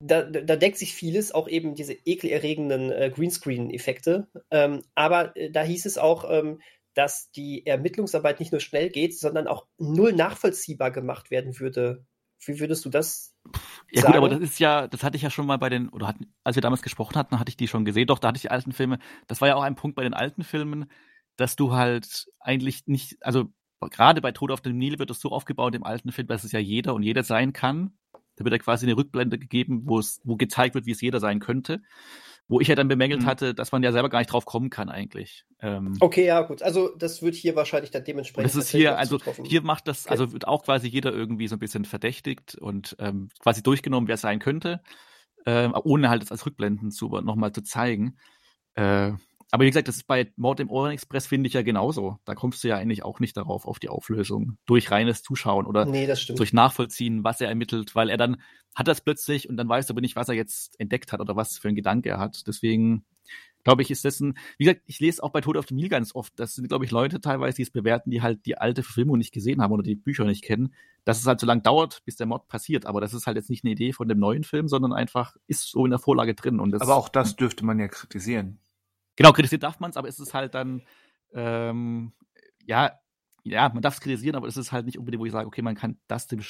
da, 0.00 0.22
da, 0.22 0.56
deckt 0.56 0.78
sich 0.78 0.94
vieles, 0.94 1.32
auch 1.32 1.48
eben 1.48 1.74
diese 1.74 1.92
ekelerregenden 1.92 2.92
äh, 2.92 3.10
Greenscreen-Effekte. 3.12 4.28
Ähm, 4.50 4.82
aber 4.94 5.36
äh, 5.36 5.50
da 5.50 5.62
hieß 5.62 5.86
es 5.86 5.98
auch, 5.98 6.28
ähm, 6.30 6.60
dass 6.98 7.30
die 7.30 7.64
Ermittlungsarbeit 7.64 8.40
nicht 8.40 8.50
nur 8.50 8.60
schnell 8.60 8.90
geht, 8.90 9.16
sondern 9.16 9.46
auch 9.46 9.68
null 9.78 10.12
nachvollziehbar 10.12 10.90
gemacht 10.90 11.30
werden 11.30 11.60
würde. 11.60 12.04
Wie 12.44 12.58
würdest 12.58 12.84
du 12.84 12.88
das 12.88 13.36
ja 13.88 14.02
sagen? 14.02 14.14
gut, 14.14 14.16
aber 14.16 14.28
das 14.30 14.40
ist 14.40 14.58
ja, 14.58 14.88
das 14.88 15.04
hatte 15.04 15.16
ich 15.16 15.22
ja 15.22 15.30
schon 15.30 15.46
mal 15.46 15.58
bei 15.58 15.68
den, 15.68 15.90
oder 15.90 16.08
hatten, 16.08 16.34
als 16.42 16.56
wir 16.56 16.60
damals 16.60 16.82
gesprochen 16.82 17.14
hatten, 17.14 17.38
hatte 17.38 17.50
ich 17.50 17.56
die 17.56 17.68
schon 17.68 17.84
gesehen. 17.84 18.08
Doch, 18.08 18.18
da 18.18 18.28
hatte 18.28 18.38
ich 18.38 18.42
die 18.42 18.50
alten 18.50 18.72
Filme. 18.72 18.98
Das 19.28 19.40
war 19.40 19.46
ja 19.46 19.54
auch 19.54 19.62
ein 19.62 19.76
Punkt 19.76 19.94
bei 19.94 20.02
den 20.02 20.12
alten 20.12 20.42
Filmen, 20.42 20.90
dass 21.36 21.54
du 21.54 21.72
halt 21.72 22.26
eigentlich 22.40 22.88
nicht, 22.88 23.16
also 23.20 23.46
gerade 23.80 24.20
bei 24.20 24.32
Tod 24.32 24.50
auf 24.50 24.60
dem 24.60 24.76
Nil 24.76 24.98
wird 24.98 25.12
es 25.12 25.20
so 25.20 25.30
aufgebaut 25.30 25.76
im 25.76 25.84
alten 25.84 26.10
Film, 26.10 26.26
dass 26.26 26.42
es 26.42 26.50
ja 26.50 26.58
jeder 26.58 26.94
und 26.94 27.04
jeder 27.04 27.22
sein 27.22 27.52
kann. 27.52 27.96
Da 28.34 28.44
wird 28.44 28.54
ja 28.54 28.58
quasi 28.58 28.86
eine 28.86 28.96
Rückblende 28.96 29.38
gegeben, 29.38 29.82
wo 29.84 30.00
es, 30.00 30.20
wo 30.24 30.34
gezeigt 30.34 30.74
wird, 30.74 30.86
wie 30.86 30.92
es 30.92 31.00
jeder 31.00 31.20
sein 31.20 31.38
könnte. 31.38 31.80
Wo 32.50 32.60
ich 32.60 32.68
ja 32.68 32.74
dann 32.74 32.88
bemängelt 32.88 33.22
mhm. 33.22 33.26
hatte, 33.26 33.54
dass 33.54 33.72
man 33.72 33.82
ja 33.82 33.92
selber 33.92 34.08
gar 34.08 34.20
nicht 34.20 34.32
drauf 34.32 34.46
kommen 34.46 34.70
kann 34.70 34.88
eigentlich. 34.88 35.44
Ähm, 35.60 35.96
okay, 36.00 36.24
ja, 36.24 36.40
gut. 36.40 36.62
Also 36.62 36.94
das 36.96 37.20
wird 37.20 37.34
hier 37.34 37.54
wahrscheinlich 37.56 37.90
dann 37.90 38.04
dementsprechend. 38.04 38.46
Das 38.46 38.56
ist 38.56 38.70
hier, 38.70 38.96
also 38.96 39.18
hier 39.44 39.60
macht 39.60 39.86
das, 39.86 40.06
okay. 40.06 40.12
also 40.12 40.32
wird 40.32 40.48
auch 40.48 40.64
quasi 40.64 40.88
jeder 40.88 41.12
irgendwie 41.12 41.46
so 41.46 41.56
ein 41.56 41.58
bisschen 41.58 41.84
verdächtigt 41.84 42.54
und 42.54 42.96
ähm, 43.00 43.28
quasi 43.40 43.62
durchgenommen, 43.62 44.08
wer 44.08 44.14
es 44.14 44.22
sein 44.22 44.38
könnte, 44.38 44.80
äh, 45.44 45.68
ohne 45.68 46.08
halt 46.08 46.22
das 46.22 46.32
als 46.32 46.46
Rückblenden 46.46 46.90
zu 46.90 47.08
nochmal 47.08 47.52
zu 47.52 47.62
zeigen. 47.62 48.16
Äh, 48.74 49.12
aber 49.50 49.64
wie 49.64 49.68
gesagt, 49.68 49.88
das 49.88 49.96
ist 49.96 50.06
bei 50.06 50.30
Mord 50.36 50.60
im 50.60 50.70
Orient 50.70 50.94
Express, 50.94 51.26
finde 51.26 51.46
ich 51.46 51.54
ja 51.54 51.62
genauso. 51.62 52.18
Da 52.24 52.34
kommst 52.34 52.62
du 52.62 52.68
ja 52.68 52.76
eigentlich 52.76 53.02
auch 53.02 53.18
nicht 53.18 53.36
darauf, 53.36 53.66
auf 53.66 53.78
die 53.78 53.88
Auflösung. 53.88 54.58
Durch 54.66 54.90
reines 54.90 55.22
Zuschauen 55.22 55.66
oder 55.66 55.86
nee, 55.86 56.06
durch 56.06 56.52
Nachvollziehen, 56.52 57.24
was 57.24 57.40
er 57.40 57.48
ermittelt, 57.48 57.94
weil 57.94 58.10
er 58.10 58.18
dann 58.18 58.42
hat 58.74 58.88
das 58.88 59.00
plötzlich 59.00 59.48
und 59.48 59.56
dann 59.56 59.68
weißt 59.68 59.88
du 59.88 59.94
aber 59.94 60.02
nicht, 60.02 60.16
was 60.16 60.28
er 60.28 60.34
jetzt 60.34 60.78
entdeckt 60.78 61.12
hat 61.12 61.20
oder 61.20 61.34
was 61.34 61.58
für 61.58 61.68
einen 61.68 61.76
Gedanke 61.76 62.10
er 62.10 62.18
hat. 62.18 62.46
Deswegen 62.46 63.04
glaube 63.64 63.82
ich, 63.82 63.90
ist 63.90 64.04
das 64.04 64.20
ein, 64.20 64.38
wie 64.56 64.64
gesagt, 64.64 64.82
ich 64.86 65.00
lese 65.00 65.22
auch 65.22 65.30
bei 65.30 65.40
Tod 65.40 65.56
auf 65.56 65.66
dem 65.66 65.76
Nil 65.76 65.88
ganz 65.88 66.14
oft, 66.14 66.32
das 66.36 66.54
sind, 66.54 66.68
glaube 66.68 66.84
ich, 66.84 66.90
Leute 66.90 67.20
teilweise, 67.20 67.56
die 67.56 67.62
es 67.62 67.70
bewerten, 67.70 68.10
die 68.10 68.22
halt 68.22 68.46
die 68.46 68.56
alte 68.56 68.82
Verfilmung 68.82 69.18
nicht 69.18 69.32
gesehen 69.32 69.60
haben 69.60 69.72
oder 69.72 69.82
die 69.82 69.94
Bücher 69.94 70.24
nicht 70.24 70.42
kennen, 70.42 70.74
dass 71.04 71.20
es 71.20 71.26
halt 71.26 71.40
so 71.40 71.46
lange 71.46 71.62
dauert, 71.62 72.02
bis 72.04 72.16
der 72.16 72.26
Mord 72.26 72.48
passiert. 72.48 72.86
Aber 72.86 73.00
das 73.00 73.14
ist 73.14 73.26
halt 73.26 73.36
jetzt 73.36 73.50
nicht 73.50 73.64
eine 73.64 73.72
Idee 73.72 73.92
von 73.92 74.08
dem 74.08 74.18
neuen 74.18 74.44
Film, 74.44 74.68
sondern 74.68 74.92
einfach 74.92 75.36
ist 75.46 75.70
so 75.70 75.84
in 75.84 75.90
der 75.90 75.98
Vorlage 75.98 76.34
drin. 76.34 76.60
Und 76.60 76.70
das, 76.70 76.82
aber 76.82 76.96
auch 76.96 77.08
das 77.08 77.36
dürfte 77.36 77.64
man 77.64 77.78
ja 77.78 77.88
kritisieren. 77.88 78.58
Genau, 79.18 79.32
kritisieren 79.32 79.60
darf 79.60 79.80
man 79.80 79.90
es, 79.90 79.96
aber 79.96 80.06
es 80.06 80.20
ist 80.20 80.32
halt 80.32 80.54
dann, 80.54 80.82
ähm, 81.32 82.12
ja, 82.64 82.92
ja, 83.42 83.68
man 83.68 83.82
darf 83.82 83.94
es 83.94 84.00
kritisieren, 84.00 84.36
aber 84.36 84.46
es 84.46 84.56
ist 84.56 84.70
halt 84.70 84.86
nicht 84.86 84.96
unbedingt, 84.96 85.20
wo 85.20 85.26
ich 85.26 85.32
sage, 85.32 85.48
okay, 85.48 85.60
man 85.60 85.74
kann 85.74 85.98
das, 86.06 86.28
dem, 86.28 86.40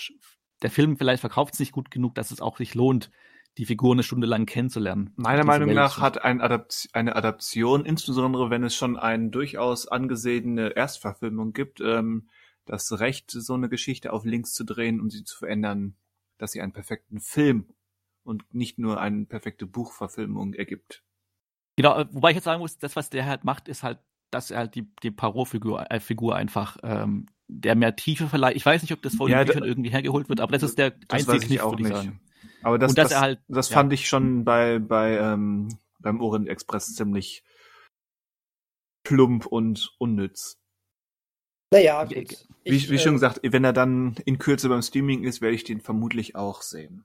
der 0.61 0.71
Film 0.71 0.99
vielleicht 0.99 1.23
verkauft 1.23 1.55
es 1.55 1.61
nicht 1.61 1.73
gut 1.73 1.91
genug, 1.91 2.15
dass 2.15 2.31
es 2.31 2.43
auch 2.43 2.59
sich 2.59 2.75
lohnt, 2.75 3.11
die 3.57 3.65
Figur 3.65 3.95
eine 3.95 4.03
Stunde 4.03 4.27
lang 4.27 4.45
kennenzulernen. 4.45 5.15
Meiner 5.17 5.45
Meinung 5.45 5.69
Welt 5.69 5.77
nach 5.77 5.99
hat 5.99 6.23
ein 6.23 6.43
Adapt 6.43 6.91
eine 6.93 7.17
Adaption, 7.17 7.87
insbesondere 7.87 8.51
wenn 8.51 8.63
es 8.65 8.77
schon 8.77 8.99
eine 8.99 9.31
durchaus 9.31 9.89
angesehene 9.89 10.77
Erstverfilmung 10.77 11.55
gibt, 11.55 11.81
ähm, 11.81 12.29
das 12.67 13.01
Recht, 13.01 13.31
so 13.31 13.55
eine 13.55 13.71
Geschichte 13.71 14.13
auf 14.13 14.27
links 14.27 14.53
zu 14.53 14.65
drehen 14.65 15.01
und 15.01 15.09
sie 15.09 15.25
zu 15.25 15.39
verändern, 15.39 15.97
dass 16.37 16.53
sie 16.53 16.61
einen 16.61 16.75
perfekten 16.75 17.19
Film 17.19 17.73
und 18.25 18.45
nicht 18.53 18.79
nur 18.79 19.01
eine 19.01 19.25
perfekte 19.25 19.67
Buchverfilmung 19.67 20.53
ergibt. 20.53 21.03
Genau, 21.79 21.97
äh, 21.97 22.07
wobei 22.11 22.31
ich 22.31 22.35
jetzt 22.35 22.45
sagen 22.45 22.59
muss, 22.59 22.77
das, 22.79 22.97
was 22.97 23.09
der 23.09 23.25
halt 23.25 23.45
macht, 23.45 23.69
ist 23.69 23.85
halt, 23.85 24.01
dass 24.33 24.51
er 24.51 24.59
halt 24.59 24.75
die, 24.75 24.91
die 25.05 25.13
Parot-Figur 25.13 25.89
äh, 25.89 26.01
Figur 26.01 26.35
einfach, 26.35 26.77
ähm, 26.83 27.27
der 27.47 27.77
mehr 27.77 27.95
Tiefe 27.95 28.27
verleiht. 28.27 28.57
Ich 28.57 28.67
weiß 28.67 28.83
nicht, 28.83 28.93
ob 28.93 29.01
das 29.01 29.15
von 29.15 29.31
ja, 29.31 29.45
den 29.45 29.47
Büchern 29.47 29.63
irgendwie 29.63 29.91
hergeholt 29.91 30.29
wird, 30.29 30.41
aber 30.41 30.51
das 30.51 30.65
ist 30.65 30.77
der 30.77 30.91
das 30.91 31.29
einzige 31.29 31.47
Kniff, 31.47 31.63
würde 31.63 31.83
ich 31.83 31.89
sagen. 31.89 32.21
Aber 32.65 32.81
das, 32.81 32.95
das, 32.95 33.19
halt, 33.19 33.39
das 33.47 33.71
ja. 33.71 33.75
fand 33.75 33.93
ich 33.93 34.09
schon 34.09 34.45
bei, 34.45 34.81
bei 34.81 35.19
ähm, 35.19 35.69
beim 36.01 36.21
Orient 36.21 36.49
Express 36.49 36.97
ziemlich 36.97 37.45
plump 39.05 39.47
und 39.47 39.95
unnütz. 39.99 40.59
Naja, 41.73 42.03
gut. 42.03 42.15
Wie, 42.65 42.71
ich, 42.75 42.91
wie 42.91 42.99
schon 42.99 43.13
äh, 43.13 43.15
gesagt, 43.15 43.39
wenn 43.45 43.63
er 43.63 43.73
dann 43.73 44.17
in 44.25 44.39
Kürze 44.39 44.69
beim 44.69 44.83
Streaming 44.83 45.23
ist, 45.23 45.41
werde 45.41 45.55
ich 45.55 45.63
den 45.63 45.81
vermutlich 45.81 46.35
auch 46.35 46.63
sehen. 46.63 47.05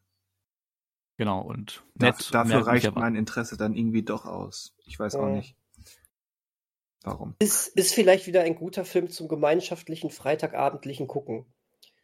Genau, 1.17 1.41
und 1.41 1.83
nett. 1.95 2.33
dafür 2.33 2.65
reicht 2.65 2.93
mein 2.95 3.15
Interesse 3.15 3.55
dann 3.57 3.75
irgendwie 3.75 4.03
doch 4.03 4.25
aus. 4.25 4.75
Ich 4.85 4.97
weiß 4.99 5.15
auch 5.15 5.29
nicht. 5.29 5.55
Warum? 7.03 7.35
Ist, 7.39 7.67
ist 7.67 7.93
vielleicht 7.93 8.27
wieder 8.27 8.41
ein 8.41 8.55
guter 8.55 8.85
Film 8.85 9.09
zum 9.09 9.27
gemeinschaftlichen 9.27 10.09
Freitagabendlichen 10.09 11.07
Gucken. 11.07 11.45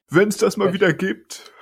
Wenn 0.09 0.27
es 0.27 0.37
das 0.37 0.57
mal 0.57 0.73
wieder 0.73 0.93
gibt. 0.93 1.53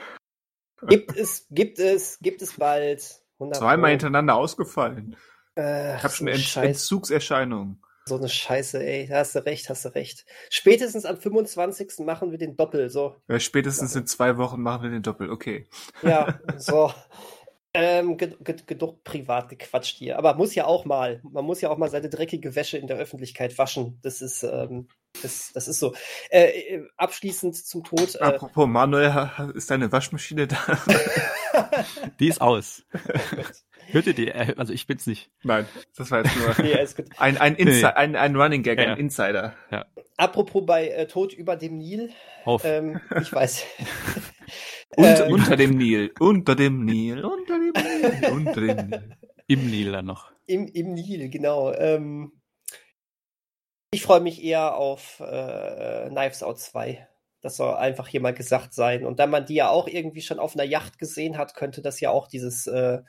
Gibt 0.87 1.15
es, 1.15 1.45
gibt 1.49 1.79
es, 1.79 2.19
gibt 2.19 2.41
es 2.41 2.53
bald. 2.53 3.21
100 3.39 3.59
Zweimal 3.59 3.91
hintereinander 3.91 4.35
ausgefallen. 4.35 5.15
Äh, 5.55 5.97
Ich 5.97 6.03
habe 6.03 6.13
schon 6.13 6.27
so 6.27 6.33
Ent 6.33 6.55
Entzugserscheinungen. 6.69 7.81
so 8.05 8.17
eine 8.17 8.29
Scheiße, 8.29 8.83
ey. 8.83 9.07
Da 9.07 9.17
hast 9.19 9.35
du 9.35 9.45
recht, 9.45 9.69
hast 9.69 9.85
du 9.85 9.89
recht. 9.93 10.25
Spätestens 10.49 11.05
am 11.05 11.17
25. 11.17 11.99
machen 11.99 12.31
wir 12.31 12.39
den 12.39 12.55
Doppel, 12.55 12.89
so. 12.89 13.15
Ja, 13.27 13.39
spätestens 13.39 13.95
in 13.95 14.07
zwei 14.07 14.37
Wochen 14.37 14.61
machen 14.61 14.83
wir 14.83 14.89
den 14.89 15.03
Doppel. 15.03 15.29
Okay. 15.29 15.67
Ja, 16.01 16.39
so. 16.57 16.91
Ähm, 17.79 18.17
ge- 18.17 18.35
ge- 18.43 18.55
genug 18.65 19.03
privat 19.03 19.49
gequatscht 19.49 19.97
hier. 19.97 20.17
Aber 20.17 20.33
muss 20.33 20.55
ja 20.55 20.65
auch 20.65 20.85
mal. 20.85 21.21
Man 21.29 21.45
muss 21.45 21.61
ja 21.61 21.69
auch 21.69 21.77
mal 21.77 21.89
seine 21.91 22.09
dreckige 22.09 22.55
Wäsche 22.55 22.79
in 22.79 22.87
der 22.87 22.97
Öffentlichkeit 22.97 23.55
waschen. 23.59 23.99
Das 24.01 24.21
ist, 24.23 24.41
ähm, 24.41 24.87
das, 25.21 25.51
das 25.53 25.67
ist 25.67 25.77
so. 25.79 25.93
Äh, 26.31 26.47
äh, 26.47 26.87
abschließend 26.97 27.55
zum 27.55 27.83
Tod. 27.83 28.15
Äh, 28.15 28.19
Apropos, 28.23 28.65
Manuel, 28.67 29.29
ist 29.53 29.69
deine 29.69 29.91
Waschmaschine 29.91 30.47
da? 30.47 30.57
Die 32.19 32.27
ist 32.29 32.41
aus. 32.41 32.83
Hört 33.91 34.07
ihr 34.07 34.13
die? 34.13 34.27
Äh, 34.29 34.55
Also 34.57 34.73
ich 34.73 34.85
bin's 34.87 35.05
nicht. 35.07 35.29
Nein, 35.43 35.65
das 35.95 36.09
war 36.11 36.23
jetzt 36.23 36.35
nur 36.35 36.53
nee, 36.65 36.73
alles 36.75 36.95
gut. 36.95 37.05
ein, 37.17 37.37
ein, 37.37 37.55
Insi 37.55 37.81
Nee. 37.81 37.85
ein, 37.85 38.15
ein 38.15 38.35
Running 38.35 38.63
Gag, 38.63 38.79
Ja, 38.79 38.85
ja. 38.85 38.91
ein 38.93 38.97
Insider. 38.97 39.53
Apropos 40.17 40.65
bei 40.65 40.87
äh, 40.89 41.07
Tod 41.07 41.31
über 41.31 41.55
dem 41.55 41.77
Nil. 41.77 42.09
Auf. 42.43 42.65
Ähm, 42.65 42.99
ich 43.21 43.31
weiß. 43.31 43.63
Und, 44.95 45.05
Ähm, 45.05 45.33
unter 45.33 45.55
dem 45.55 45.77
Nil, 45.77 46.11
unter 46.19 46.55
dem 46.55 46.85
Nil, 46.85 47.23
unter 47.23 47.59
dem 47.59 47.73
Nil, 47.73 48.31
unter 48.31 48.61
dem 48.61 48.89
Nil. 48.89 49.17
Im 49.49 49.69
Nil 49.69 49.91
dann 49.93 50.05
noch. 50.05 50.31
Im, 50.45 50.67
Im 50.67 50.93
Nil, 50.93 51.29
genau. 51.29 51.73
Ähm, 51.73 52.33
ich 53.91 54.01
freue 54.01 54.19
mich 54.19 54.43
eher 54.43 54.75
auf 54.75 55.19
äh, 55.21 56.09
Knives 56.09 56.43
Out 56.43 56.59
2. 56.59 57.07
Das 57.41 57.57
soll 57.57 57.75
einfach 57.75 58.07
hier 58.07 58.19
mal 58.19 58.33
gesagt 58.33 58.73
sein. 58.73 59.05
Und 59.05 59.19
da 59.19 59.27
man 59.27 59.45
die 59.45 59.55
ja 59.55 59.69
auch 59.69 59.87
irgendwie 59.87 60.21
schon 60.21 60.39
auf 60.39 60.55
einer 60.55 60.65
Yacht 60.65 60.99
gesehen 60.99 61.37
hat, 61.37 61.55
könnte 61.55 61.81
das 61.81 61.99
ja 62.01 62.09
auch 62.09 62.27
dieses 62.27 62.67
äh, 62.67 62.99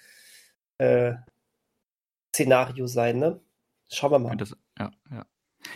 äh, 0.79 1.15
Szenario 2.33 2.87
sein, 2.87 3.19
ne? 3.19 3.41
Schauen 3.91 4.13
wir 4.13 4.19
mal. 4.19 4.37
Das, 4.37 4.55
ja, 4.79 4.91
ja. 5.11 5.27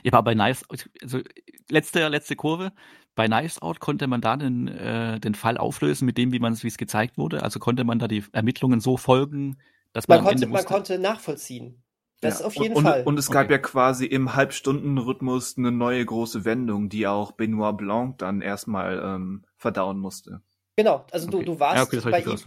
Ja, 0.05 0.13
aber 0.13 0.23
bei 0.23 0.35
Nice, 0.35 0.65
also 1.01 1.21
letzte, 1.69 2.07
letzte 2.09 2.37
Kurve, 2.37 2.73
bei 3.15 3.29
Nice 3.29 3.61
Out 3.61 3.81
konnte 3.81 4.07
man 4.07 4.21
da 4.21 4.37
den, 4.37 4.69
äh, 4.69 5.21
den 5.21 5.35
Fall 5.35 5.59
auflösen 5.59 6.07
mit 6.07 6.17
dem, 6.19 6.33
wie 6.33 6.39
man 6.39 6.53
es, 6.53 6.65
wie 6.65 6.69
es 6.69 6.79
gezeigt 6.79 7.19
wurde. 7.19 7.43
Also 7.43 7.59
konnte 7.59 7.85
man 7.85 7.99
da 7.99 8.09
die 8.09 8.25
Ermittlungen 8.33 8.81
so 8.81 8.97
folgen, 8.97 9.59
dass 9.93 10.09
man, 10.09 10.19
Man 10.19 10.19
am 10.21 10.25
konnte, 10.31 10.45
Ende 10.45 10.55
man 10.55 10.65
konnte 10.65 10.99
nachvollziehen. 10.99 11.83
Das 12.21 12.39
Ja. 12.41 12.47
auf 12.47 12.55
jeden 12.55 12.77
und, 12.77 12.85
Fall. 12.85 13.01
Und, 13.01 13.09
und 13.09 13.19
es 13.19 13.31
gab 13.31 13.47
Okay. 13.47 13.55
ja 13.55 13.59
quasi 13.59 14.07
im 14.07 14.35
Halbstundenrhythmus 14.35 15.59
eine 15.59 15.73
neue 15.73 16.05
große 16.07 16.45
Wendung, 16.45 16.89
die 16.89 17.07
auch 17.07 17.33
Benoit 17.33 17.77
Blanc 17.77 18.19
dann 18.19 18.41
erstmal 18.41 18.99
ähm, 19.05 19.45
verdauen 19.57 19.99
musste. 19.99 20.41
genau, 20.77 21.05
also 21.11 21.29
du, 21.29 21.39
okay. 21.39 21.47
du 21.47 21.61
warst 21.61 21.93
ja, 21.93 21.99
okay, 21.99 22.11
bei 22.11 22.21
ihm, 22.23 22.39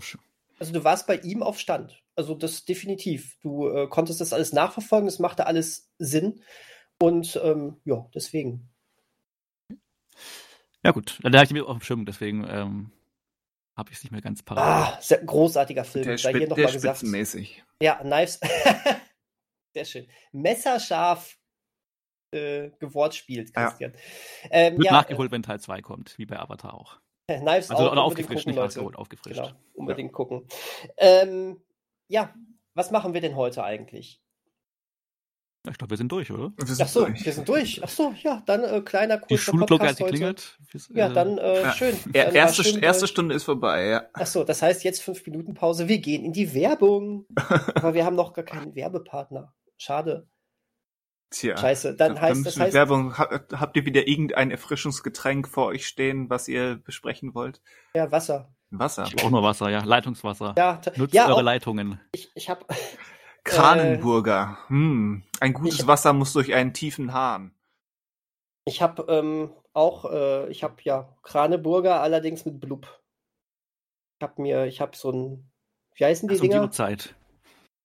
Also 0.58 0.74
du 0.74 0.84
warst 0.84 1.06
bei 1.08 1.18
ihm 1.18 1.44
auf 1.44 1.60
Stand. 1.60 2.02
Also 2.16 2.34
das 2.34 2.64
definitiv. 2.64 3.38
Du 3.42 3.68
äh, 3.68 3.88
konntest 3.88 4.22
das 4.22 4.32
alles 4.32 4.54
nachverfolgen, 4.54 5.08
es 5.10 5.20
machte 5.20 5.46
alles 5.46 5.92
Sinn. 6.00 6.42
Und 6.98 7.40
ähm, 7.44 7.76
ja, 7.84 8.06
deswegen. 8.16 8.70
Ja 10.86 10.92
gut, 10.92 11.18
dann 11.24 11.34
habe 11.36 11.46
ich 11.46 11.52
mir 11.52 11.66
auf 11.66 11.78
dem 11.78 11.82
Schirm, 11.82 12.06
deswegen 12.06 12.46
ähm, 12.48 12.92
habe 13.76 13.90
ich 13.90 13.98
es 13.98 14.04
nicht 14.04 14.12
mehr 14.12 14.22
ganz 14.22 14.44
parat. 14.44 14.98
Ah, 14.98 15.02
sehr 15.02 15.18
großartiger 15.24 15.84
Film. 15.84 16.06
Der, 16.06 16.18
sei 16.20 16.30
hier 16.30 16.42
spit, 16.42 16.50
noch 16.50 16.56
der 16.58 16.66
mal 16.66 16.74
gesagt. 16.74 16.98
spitzenmäßig. 16.98 17.64
Ja, 17.82 17.96
Knives. 17.96 18.40
sehr 19.74 19.86
schön. 19.86 20.08
Messerscharf 20.32 21.40
äh, 22.32 22.70
gewortspielt, 22.80 23.52
Ja. 23.56 23.70
Christian. 23.70 23.94
Ähm, 24.52 24.78
Wird 24.78 24.86
ja, 24.86 24.92
nachgeholt, 24.92 25.32
wenn 25.32 25.42
Teil 25.42 25.60
2 25.60 25.82
kommt, 25.82 26.16
wie 26.20 26.28
bei 26.28 26.38
Avatar 26.38 26.76
auch. 26.76 27.00
Äh, 27.26 27.40
Knives 27.40 27.72
Also 27.72 27.86
Out 27.86 27.92
oder 27.94 28.06
unbedingt 28.06 28.28
aufgefrischt, 28.30 28.46
gucken, 28.46 28.50
nicht 28.52 28.56
Leute. 28.58 28.68
nachgeholt, 28.76 28.96
aufgefrischt. 28.96 29.42
Genau, 29.42 29.52
unbedingt 29.74 30.14
gucken. 30.14 30.48
Ähm, 30.98 31.62
ja, 32.08 32.32
was 32.76 32.92
machen 32.92 33.16
wir 33.16 33.22
denn 33.22 33.36
heute 33.36 33.64
eigentlich? 33.64 34.22
Ja, 35.66 35.72
ich 35.72 35.78
glaube, 35.78 35.90
wir 35.90 35.98
sind 35.98 36.12
durch, 36.12 36.32
oder? 36.32 36.52
Wir 36.58 36.68
sind 36.68 36.82
Ach 36.86 36.88
so, 36.88 37.06
durch. 37.06 37.26
wir 37.26 37.34
sind 37.34 37.50
durch. 37.50 37.82
Ach 37.84 37.90
so, 37.90 38.14
ja, 38.22 38.44
dann 38.46 38.64
äh, 38.64 38.82
kleiner 38.82 39.18
Die 39.18 39.26
kurzer 39.28 39.44
Schulglocke 39.44 39.88
hat 39.88 39.98
geklingelt. 39.98 40.58
Ja, 40.94 41.10
äh, 41.10 41.14
dann 41.14 41.38
äh, 41.38 41.62
Ja. 41.64 41.72
schön. 41.74 41.96
Er, 42.14 42.26
Dann 42.26 42.36
erste, 42.36 42.64
schön, 42.64 42.82
erste 42.84 43.06
äh, 43.06 43.08
Stunde 43.08 43.36
ist 43.36 43.44
vorbei, 43.44 43.86
ja. 43.88 44.04
Ach 44.14 44.28
so, 44.28 44.44
das 44.44 44.62
heißt 44.62 44.84
jetzt 44.84 45.02
fünf 45.02 45.26
Minuten 45.26 45.54
Pause. 45.56 45.88
Wir 45.88 45.98
gehen 45.98 46.24
in 46.24 46.34
die 46.34 46.54
Werbung. 46.54 47.26
Aber 47.76 47.94
wir 47.96 48.06
haben 48.06 48.16
noch 48.16 48.34
gar 48.34 48.46
keinen 48.46 48.76
Werbepartner. 48.76 49.54
Schade. 49.78 50.28
Tja. 51.32 51.58
Scheiße. 51.58 51.96
Dann 51.96 52.16
Da 52.16 52.22
heißt 52.22 52.46
das 52.46 52.60
heißt, 52.60 52.74
Werbung. 52.74 53.18
Ha- 53.18 53.42
Habt 53.54 53.76
ihr 53.76 53.86
wieder 53.86 54.08
irgendein 54.08 54.52
Erfrischungsgetränk 54.52 55.48
vor 55.48 55.66
euch 55.66 55.88
stehen, 55.88 56.30
was 56.30 56.48
ihr 56.48 56.76
besprechen 56.76 57.34
wollt? 57.34 57.62
ja 57.96 58.12
Wasser. 58.12 58.54
Wasser. 58.70 59.06
Ich 59.08 59.16
brauche 59.16 59.32
nur 59.32 59.42
Wasser, 59.44 59.70
ja. 59.70 59.84
Leitungswasser. 59.84 60.54
Ja, 60.58 60.80
Nutzt 60.96 61.14
ja 61.14 61.26
eure 61.28 61.36
auch, 61.38 61.42
Leitungen. 61.42 62.00
ich, 62.12 62.30
ich 62.36 62.50
habe 62.50 62.66
Kranenburger. 63.46 64.58
Hm. 64.68 65.24
Ein 65.40 65.54
gutes 65.54 65.80
Ich- 65.80 65.88
Wasser 65.88 66.14
muss 66.14 66.34
durch 66.34 66.54
einen 66.54 66.74
tiefen 66.74 67.14
Hahn. 67.14 67.52
ich 68.66 68.82
hab, 68.82 69.08
ähm, 69.10 69.52
auch, 69.74 70.12
äh, 70.12 70.50
ich 70.50 70.64
habe 70.64 70.76
ja 70.84 71.16
Kraneburger, 71.22 72.02
allerdings 72.02 72.46
mit 72.46 72.60
Blub. 72.60 72.88
Ich 74.20 74.24
habe 74.28 74.42
mir, 74.42 74.66
ich 74.66 74.82
habe 74.82 74.96
so 74.98 75.12
ein, 75.12 75.52
wie 75.96 76.06
heißen 76.06 76.28
die 76.28 76.36
um 76.36 76.42
die 76.42 76.48
Dinger? 76.50 76.62
Uhrzeit. 76.62 77.16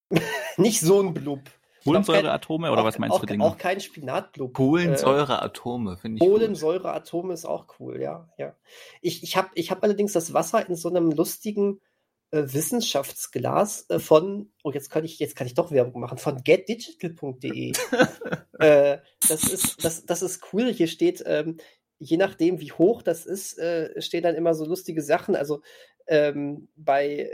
Nicht 0.57 0.81
so 0.81 1.01
ein 1.01 1.13
Blub. 1.13 1.41
Kohlensäureatome 1.83 2.71
oder 2.71 2.81
auch, 2.81 2.85
was 2.85 2.99
meinst 2.99 3.15
auch, 3.15 3.21
du, 3.21 3.25
Dinge? 3.25 3.43
Auch 3.43 3.57
kein 3.57 3.79
Spinatblub. 3.79 4.51
Äh, 4.51 4.53
Kohlensäureatome, 4.53 5.97
finde 5.97 6.17
ich. 6.17 6.29
Kohlensäureatome 6.29 7.33
ist 7.33 7.45
auch 7.45 7.65
cool, 7.79 7.99
ja. 7.99 8.29
ja. 8.37 8.55
Ich, 9.01 9.23
ich 9.23 9.35
habe 9.35 9.49
ich 9.55 9.71
hab 9.71 9.83
allerdings 9.83 10.13
das 10.13 10.33
Wasser 10.33 10.67
in 10.67 10.75
so 10.75 10.89
einem 10.89 11.11
lustigen 11.11 11.77
äh, 11.77 11.90
Wissenschaftsglas 12.31 13.89
äh, 13.89 13.99
von, 13.99 14.51
oh, 14.63 14.71
jetzt 14.71 14.89
kann 14.89 15.03
ich, 15.03 15.19
jetzt 15.19 15.35
kann 15.35 15.47
ich 15.47 15.53
doch 15.53 15.71
Werbung 15.71 16.01
machen, 16.01 16.17
von 16.17 16.43
getdigital.de. 16.43 17.71
äh, 18.59 18.97
das, 19.27 19.43
ist, 19.43 19.83
das, 19.83 20.05
das 20.05 20.21
ist 20.21 20.53
cool. 20.53 20.71
Hier 20.71 20.87
steht, 20.87 21.23
ähm, 21.25 21.57
je 21.99 22.17
nachdem, 22.17 22.61
wie 22.61 22.71
hoch 22.71 23.01
das 23.01 23.25
ist, 23.25 23.57
äh, 23.59 24.01
stehen 24.01 24.23
dann 24.23 24.35
immer 24.35 24.53
so 24.53 24.65
lustige 24.65 25.01
Sachen. 25.01 25.35
Also 25.35 25.61
ähm, 26.07 26.69
bei 26.75 27.07
äh, 27.07 27.29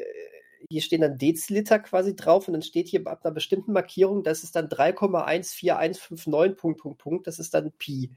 hier 0.69 0.81
stehen 0.81 1.01
dann 1.01 1.17
Deziliter 1.17 1.79
quasi 1.79 2.15
drauf 2.15 2.47
und 2.47 2.53
dann 2.53 2.61
steht 2.61 2.87
hier 2.87 3.05
ab 3.05 3.19
einer 3.23 3.33
bestimmten 3.33 3.73
Markierung, 3.73 4.23
das 4.23 4.43
ist 4.43 4.55
dann 4.55 4.69
3,14159 4.69 6.57
Punkt, 6.57 6.81
Punkt, 6.81 6.97
Punkt, 6.97 7.27
das 7.27 7.39
ist 7.39 7.53
dann 7.53 7.73
Pi. 7.73 8.11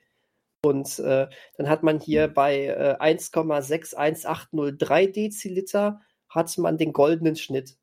Und 0.63 0.99
äh, 0.99 1.27
dann 1.57 1.69
hat 1.69 1.83
man 1.83 2.01
hier 2.01 2.29
bei 2.29 2.67
äh, 2.67 2.97
1,61803 2.99 5.13
Deziliter 5.13 6.01
hat 6.31 6.57
man 6.57 6.79
den 6.79 6.93
goldenen 6.93 7.37
Schnitt. 7.37 7.77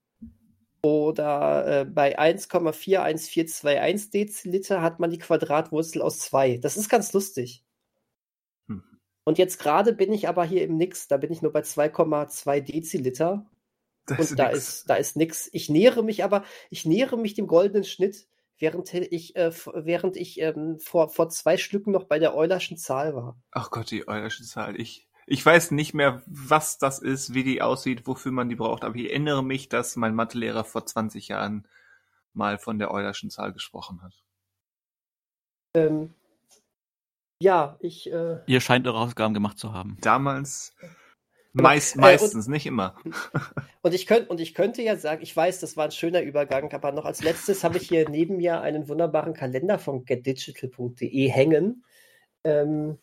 Oder 0.81 1.81
äh, 1.81 1.85
bei 1.85 2.17
1,41421 2.17 4.11
Deziliter 4.11 4.81
hat 4.81 4.99
man 4.99 5.11
die 5.11 5.17
Quadratwurzel 5.17 6.01
aus 6.01 6.19
2. 6.19 6.57
Das 6.57 6.77
ist 6.77 6.89
ganz 6.89 7.13
lustig. 7.13 7.65
Hm. 8.67 8.83
Und 9.25 9.37
jetzt 9.37 9.59
gerade 9.59 9.93
bin 9.93 10.13
ich 10.13 10.27
aber 10.27 10.45
hier 10.45 10.63
im 10.63 10.77
Nix, 10.77 11.07
da 11.07 11.17
bin 11.17 11.31
ich 11.31 11.41
nur 11.41 11.51
bei 11.51 11.61
2,2 11.61 12.61
Deziliter. 12.61 13.45
Das 14.05 14.31
Und 14.31 14.39
da 14.39 14.47
nix. 14.47 14.57
ist, 14.57 14.89
da 14.89 14.95
ist 14.95 15.17
nix. 15.17 15.49
Ich 15.51 15.69
nähere 15.69 16.03
mich 16.03 16.23
aber, 16.23 16.45
ich 16.69 16.85
nähere 16.85 17.17
mich 17.17 17.33
dem 17.33 17.47
goldenen 17.47 17.83
Schnitt, 17.83 18.27
während 18.57 18.93
ich, 18.93 19.35
äh, 19.35 19.51
während 19.73 20.15
ich 20.15 20.39
ähm, 20.39 20.79
vor, 20.79 21.09
vor 21.09 21.27
zwei 21.29 21.57
Stücken 21.57 21.91
noch 21.91 22.05
bei 22.05 22.17
der 22.17 22.33
Eulerschen 22.33 22.77
Zahl 22.77 23.15
war. 23.15 23.37
Ach 23.51 23.69
Gott, 23.69 23.91
die 23.91 24.07
Eulersche 24.07 24.43
Zahl. 24.43 24.79
Ich, 24.79 25.09
ich 25.29 25.45
weiß 25.45 25.71
nicht 25.71 25.93
mehr, 25.93 26.23
was 26.25 26.77
das 26.77 26.99
ist, 26.99 27.33
wie 27.33 27.43
die 27.43 27.61
aussieht, 27.61 28.07
wofür 28.07 28.31
man 28.31 28.47
die 28.47 28.55
braucht, 28.55 28.85
aber 28.85 28.95
ich 28.95 29.09
erinnere 29.09 29.43
mich, 29.43 29.67
dass 29.67 29.97
mein 29.97 30.15
Mathelehrer 30.15 30.63
vor 30.63 30.85
20 30.85 31.27
Jahren 31.27 31.67
mal 32.33 32.57
von 32.57 32.79
der 32.79 32.91
Eulerschen 32.91 33.29
Zahl 33.29 33.51
gesprochen 33.51 34.01
hat. 34.01 34.13
Ähm, 35.75 36.13
ja, 37.41 37.77
ich, 37.81 38.09
äh, 38.11 38.39
Ihr 38.47 38.61
scheint 38.61 38.87
eure 38.87 38.99
Ausgaben 38.99 39.33
gemacht 39.33 39.59
zu 39.59 39.73
haben. 39.73 39.97
Damals 39.99 40.73
Aber, 41.53 41.63
meist, 41.63 41.97
äh, 41.97 41.99
meistens, 41.99 42.47
nicht 42.47 42.65
immer. 42.65 42.95
und 43.81 43.93
ich 43.93 44.07
könnte, 44.07 44.29
und 44.29 44.39
ich 44.39 44.53
könnte 44.53 44.81
ja 44.81 44.95
sagen, 44.95 45.21
ich 45.21 45.35
weiß, 45.35 45.59
das 45.59 45.75
war 45.75 45.85
ein 45.85 45.91
schöner 45.91 46.21
Übergang, 46.21 46.71
aber 46.71 46.93
noch 46.93 47.05
als 47.05 47.21
letztes 47.21 47.65
habe 47.65 47.77
ich 47.77 47.89
hier 47.89 48.09
neben 48.09 48.37
mir 48.37 48.61
einen 48.61 48.87
wunderbaren 48.87 49.33
Kalender 49.33 49.77
von 49.77 50.05
getdigital.de 50.05 51.27
hängen. 51.27 51.83
Ähm, 52.45 52.97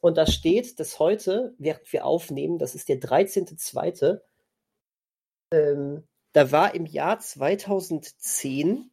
und 0.00 0.16
da 0.16 0.26
steht, 0.26 0.78
dass 0.78 0.98
heute, 0.98 1.54
während 1.58 1.92
wir 1.92 2.04
aufnehmen, 2.04 2.58
das 2.58 2.74
ist 2.74 2.88
der 2.88 3.00
13.2., 3.00 4.20
ähm, 5.52 6.06
da 6.34 6.52
war 6.52 6.74
im 6.74 6.86
Jahr 6.86 7.18
2010 7.18 8.90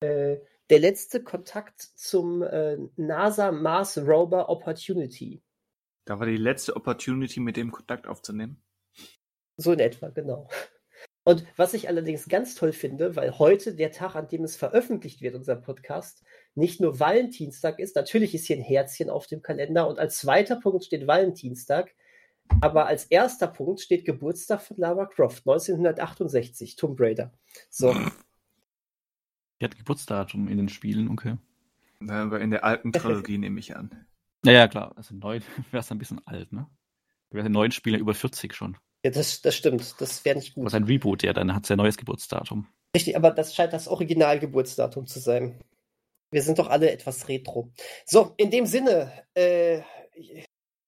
äh, 0.00 0.38
der 0.70 0.78
letzte 0.78 1.22
Kontakt 1.22 1.80
zum 1.80 2.42
äh, 2.42 2.76
NASA 2.96 3.52
Mars 3.52 3.98
Rover 3.98 4.48
Opportunity. 4.48 5.42
Da 6.06 6.18
war 6.18 6.26
die 6.26 6.36
letzte 6.36 6.74
Opportunity, 6.74 7.40
mit 7.40 7.56
dem 7.56 7.70
Kontakt 7.70 8.06
aufzunehmen. 8.06 8.62
So 9.56 9.72
in 9.72 9.80
etwa, 9.80 10.08
genau. 10.08 10.48
Und 11.24 11.44
was 11.56 11.74
ich 11.74 11.88
allerdings 11.88 12.28
ganz 12.28 12.54
toll 12.54 12.72
finde, 12.72 13.14
weil 13.14 13.38
heute 13.38 13.74
der 13.74 13.92
Tag, 13.92 14.14
an 14.14 14.28
dem 14.28 14.44
es 14.44 14.56
veröffentlicht 14.56 15.20
wird, 15.20 15.34
unser 15.34 15.56
Podcast, 15.56 16.24
nicht 16.58 16.80
nur 16.80 17.00
Valentinstag 17.00 17.78
ist, 17.78 17.96
natürlich 17.96 18.34
ist 18.34 18.46
hier 18.46 18.56
ein 18.56 18.62
Herzchen 18.62 19.10
auf 19.10 19.26
dem 19.26 19.42
Kalender 19.42 19.88
und 19.88 19.98
als 19.98 20.18
zweiter 20.18 20.56
Punkt 20.56 20.84
steht 20.84 21.06
Valentinstag. 21.06 21.94
Aber 22.60 22.86
als 22.86 23.04
erster 23.04 23.46
Punkt 23.46 23.80
steht 23.80 24.04
Geburtstag 24.04 24.62
von 24.62 24.78
Lara 24.78 25.04
Croft, 25.04 25.46
1968, 25.46 26.76
Tomb 26.76 26.98
Raider. 26.98 27.32
So. 27.68 27.94
Die 29.60 29.64
hat 29.64 29.76
Geburtsdatum 29.76 30.48
in 30.48 30.56
den 30.56 30.68
Spielen, 30.68 31.10
okay. 31.10 31.36
Aber 32.08 32.40
in 32.40 32.50
der 32.50 32.64
alten 32.64 32.92
Trilogie 32.92 33.38
nehme 33.38 33.60
ich 33.60 33.76
an. 33.76 33.90
Ja, 34.44 34.52
ja, 34.52 34.68
klar. 34.68 34.92
Also 34.96 35.14
neu 35.14 35.40
wäre 35.70 35.80
es 35.80 35.90
ein 35.90 35.98
bisschen 35.98 36.26
alt, 36.26 36.52
ne? 36.52 36.66
Wäre 37.30 37.46
in 37.46 37.52
neuen 37.52 37.72
Spielen 37.72 38.00
über 38.00 38.14
40 38.14 38.54
schon. 38.54 38.78
Ja, 39.04 39.10
das, 39.10 39.42
das 39.42 39.54
stimmt. 39.54 40.00
Das 40.00 40.24
wäre 40.24 40.36
nicht 40.36 40.54
gut. 40.54 40.64
Was 40.64 40.74
ein 40.74 40.84
Reboot, 40.84 41.22
ja, 41.22 41.32
dann 41.32 41.54
hat 41.54 41.64
es 41.64 41.68
ja 41.68 41.76
neues 41.76 41.96
Geburtsdatum. 41.96 42.66
Richtig, 42.96 43.16
aber 43.16 43.30
das 43.30 43.54
scheint 43.54 43.72
das 43.72 43.88
Originalgeburtsdatum 43.88 45.06
zu 45.06 45.20
sein. 45.20 45.60
Wir 46.30 46.42
sind 46.42 46.58
doch 46.58 46.68
alle 46.68 46.90
etwas 46.90 47.28
retro. 47.28 47.72
So, 48.04 48.34
in 48.36 48.50
dem 48.50 48.66
Sinne, 48.66 49.12
äh, 49.34 49.82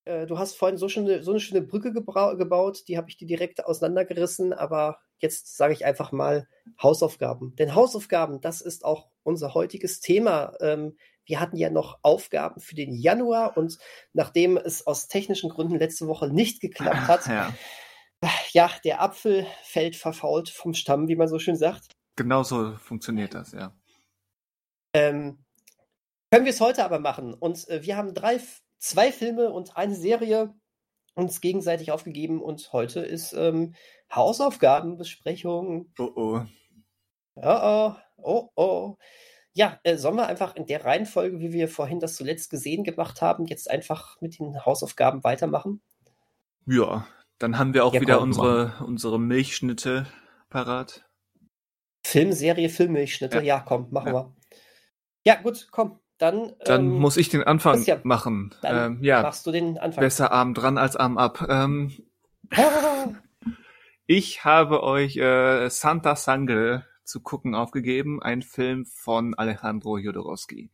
äh, 0.04 0.26
du 0.26 0.38
hast 0.38 0.56
vorhin 0.56 0.76
so, 0.76 0.88
schöne, 0.88 1.22
so 1.22 1.30
eine 1.30 1.40
schöne 1.40 1.62
Brücke 1.62 1.92
gebaut, 1.92 2.84
die 2.88 2.96
habe 2.96 3.08
ich 3.08 3.16
dir 3.16 3.26
direkt 3.26 3.64
auseinandergerissen, 3.64 4.52
aber 4.52 4.98
jetzt 5.18 5.56
sage 5.56 5.72
ich 5.72 5.84
einfach 5.84 6.12
mal 6.12 6.48
Hausaufgaben. 6.82 7.54
Denn 7.56 7.74
Hausaufgaben, 7.74 8.40
das 8.40 8.60
ist 8.60 8.84
auch 8.84 9.08
unser 9.22 9.54
heutiges 9.54 10.00
Thema. 10.00 10.54
Ähm, 10.60 10.96
wir 11.24 11.40
hatten 11.40 11.56
ja 11.56 11.70
noch 11.70 11.98
Aufgaben 12.02 12.60
für 12.60 12.74
den 12.74 12.92
Januar 12.92 13.56
und 13.56 13.78
nachdem 14.12 14.56
es 14.56 14.86
aus 14.86 15.06
technischen 15.08 15.50
Gründen 15.50 15.78
letzte 15.78 16.06
Woche 16.06 16.28
nicht 16.28 16.60
geklappt 16.60 17.06
hat, 17.08 17.26
Ja, 17.26 17.52
ja, 18.52 18.70
der 18.84 19.00
Apfel 19.00 19.46
fällt 19.62 19.96
verfault 19.96 20.48
vom 20.48 20.74
Stamm, 20.74 21.08
wie 21.08 21.16
man 21.16 21.28
so 21.28 21.38
schön 21.38 21.56
sagt. 21.56 21.92
genau 22.16 22.42
so 22.42 22.76
funktioniert 22.76 23.34
das, 23.34 23.52
ja. 23.52 23.74
Ähm, 24.92 25.44
können 26.30 26.44
wir 26.44 26.50
es 26.52 26.60
heute 26.60 26.84
aber 26.84 26.98
machen. 26.98 27.34
Und 27.34 27.68
äh, 27.68 27.82
wir 27.82 27.96
haben 27.96 28.14
drei, 28.14 28.40
zwei 28.78 29.12
Filme 29.12 29.50
und 29.50 29.76
eine 29.76 29.94
Serie 29.94 30.54
uns 31.14 31.40
gegenseitig 31.40 31.90
aufgegeben 31.92 32.40
und 32.40 32.72
heute 32.72 33.00
ist 33.00 33.32
ähm, 33.32 33.74
Hausaufgabenbesprechung. 34.14 35.92
Oh 35.98 36.10
oh. 36.14 36.40
Oh 37.34 37.42
oh, 37.62 37.94
oh 38.16 38.50
oh. 38.54 38.96
Ja, 39.52 39.80
äh, 39.82 39.96
sollen 39.96 40.16
wir 40.16 40.28
einfach 40.28 40.54
in 40.54 40.66
der 40.66 40.84
Reihenfolge, 40.84 41.40
wie 41.40 41.52
wir 41.52 41.68
vorhin 41.68 41.98
das 42.00 42.14
zuletzt 42.14 42.50
gesehen 42.50 42.84
gemacht 42.84 43.20
haben, 43.20 43.46
jetzt 43.46 43.68
einfach 43.70 44.20
mit 44.20 44.38
den 44.38 44.64
Hausaufgaben 44.64 45.24
weitermachen? 45.24 45.82
Ja, 46.66 47.06
dann 47.38 47.58
haben 47.58 47.74
wir 47.74 47.84
auch 47.84 47.94
Ja, 47.94 48.00
wieder 48.00 48.18
komm, 48.18 48.28
unsere, 48.28 48.74
unsere 48.86 49.18
Milchschnitte 49.18 50.06
parat. 50.48 51.04
Filmserie, 52.06 52.68
Filmmilchschnitte, 52.68 53.38
Ja. 53.38 53.42
ja, 53.42 53.60
komm, 53.60 53.88
machen 53.90 54.08
Ja. 54.08 54.12
wir. 54.14 54.36
Ja, 55.24 55.36
gut, 55.36 55.68
komm, 55.70 55.98
dann, 56.20 56.52
Dann 56.64 56.82
ähm, 56.82 56.98
muss 56.98 57.16
ich 57.16 57.30
den 57.30 57.42
Anfang 57.42 57.76
Christian, 57.76 58.00
machen. 58.04 58.54
dann 58.60 58.92
Ähm, 58.98 59.02
ja, 59.02 59.22
machst 59.22 59.46
du 59.46 59.52
den 59.52 59.78
Anfang. 59.78 60.02
besser 60.02 60.32
Arm 60.32 60.52
dran 60.52 60.76
als 60.76 60.94
Arm 60.96 61.16
ab. 61.16 61.46
Ähm, 61.48 61.92
ich 64.06 64.44
habe 64.44 64.82
euch 64.82 65.16
äh, 65.16 65.68
Santa 65.70 66.16
Sangre 66.16 66.84
zu 67.04 67.20
gucken 67.20 67.54
aufgegeben, 67.54 68.22
ein 68.22 68.42
Film 68.42 68.84
von 68.84 69.34
Alejandro 69.34 69.96
Jodorowsky. 69.96 70.70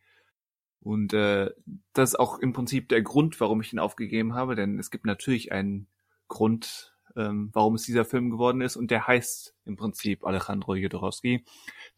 Und 0.80 1.12
äh, 1.14 1.50
das 1.92 2.10
ist 2.10 2.20
auch 2.20 2.38
im 2.40 2.52
Prinzip 2.52 2.88
der 2.88 3.02
Grund, 3.02 3.40
warum 3.40 3.60
ich 3.60 3.72
ihn 3.72 3.78
aufgegeben 3.78 4.34
habe, 4.34 4.54
denn 4.56 4.78
es 4.78 4.90
gibt 4.90 5.06
natürlich 5.06 5.52
einen 5.52 5.88
Grund, 6.28 6.95
ähm, 7.16 7.50
warum 7.52 7.74
es 7.74 7.82
dieser 7.82 8.04
Film 8.04 8.30
geworden 8.30 8.60
ist, 8.60 8.76
und 8.76 8.90
der 8.90 9.06
heißt 9.06 9.54
im 9.64 9.76
Prinzip 9.76 10.24
Alejandro 10.24 10.74
Jodorowsky. 10.74 11.44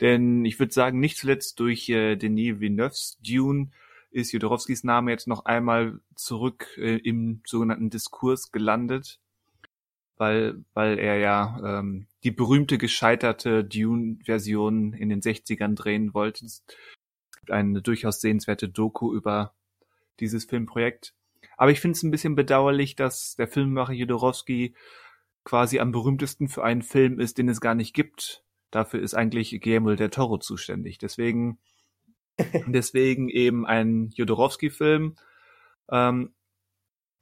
Denn 0.00 0.44
ich 0.44 0.58
würde 0.58 0.72
sagen, 0.72 1.00
nicht 1.00 1.18
zuletzt 1.18 1.58
durch 1.60 1.88
äh, 1.88 2.16
Denis 2.16 2.60
Villeneuve's 2.60 3.18
Dune 3.20 3.70
ist 4.10 4.32
Jodorowskis 4.32 4.84
Name 4.84 5.10
jetzt 5.10 5.28
noch 5.28 5.44
einmal 5.44 6.00
zurück 6.14 6.66
äh, 6.78 6.96
im 6.96 7.42
sogenannten 7.46 7.90
Diskurs 7.90 8.52
gelandet, 8.52 9.20
weil, 10.16 10.64
weil 10.74 10.98
er 10.98 11.18
ja 11.18 11.60
ähm, 11.64 12.06
die 12.24 12.30
berühmte 12.30 12.78
gescheiterte 12.78 13.64
Dune-Version 13.64 14.92
in 14.94 15.08
den 15.08 15.20
60ern 15.20 15.74
drehen 15.74 16.14
wollte. 16.14 16.46
Es 16.46 16.64
gibt 17.36 17.50
eine 17.50 17.82
durchaus 17.82 18.20
sehenswerte 18.20 18.68
Doku 18.68 19.14
über 19.14 19.54
dieses 20.20 20.44
Filmprojekt. 20.46 21.14
Aber 21.56 21.70
ich 21.70 21.80
finde 21.80 21.96
es 21.96 22.02
ein 22.02 22.10
bisschen 22.10 22.34
bedauerlich, 22.34 22.96
dass 22.96 23.36
der 23.36 23.48
Filmemacher 23.48 23.92
Jodorowsky 23.92 24.74
quasi 25.48 25.80
am 25.80 25.92
berühmtesten 25.92 26.46
für 26.48 26.62
einen 26.62 26.82
Film 26.82 27.18
ist, 27.18 27.38
den 27.38 27.48
es 27.48 27.62
gar 27.62 27.74
nicht 27.74 27.94
gibt. 27.94 28.44
Dafür 28.70 29.00
ist 29.00 29.14
eigentlich 29.14 29.58
Guillermo 29.62 29.94
del 29.94 30.10
Toro 30.10 30.36
zuständig. 30.36 30.98
Deswegen, 30.98 31.58
deswegen 32.66 33.30
eben 33.30 33.64
ein 33.64 34.10
Jodorowsky-Film. 34.10 35.16
Ähm, 35.90 36.34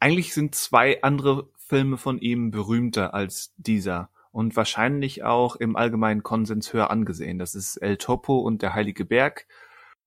eigentlich 0.01 0.35
sind 0.35 0.57
zwei 0.57 1.01
andere 1.03 1.49
Filme 1.57 1.99
von 1.99 2.19
ihm 2.19 2.51
berühmter 2.51 3.15
als 3.15 3.55
dieser 3.59 4.11
und 4.33 4.57
wahrscheinlich 4.57 5.23
auch 5.23 5.55
im 5.55 5.77
allgemeinen 5.77 6.25
Konsens 6.25 6.73
höher 6.73 6.91
angesehen. 6.91 7.39
Das 7.39 7.55
ist 7.55 7.77
El 7.77 7.97
Topo 7.97 8.41
und 8.41 8.61
der 8.61 8.75
Heilige 8.75 9.05
Berg. 9.05 9.47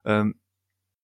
Ähm, 0.03 0.41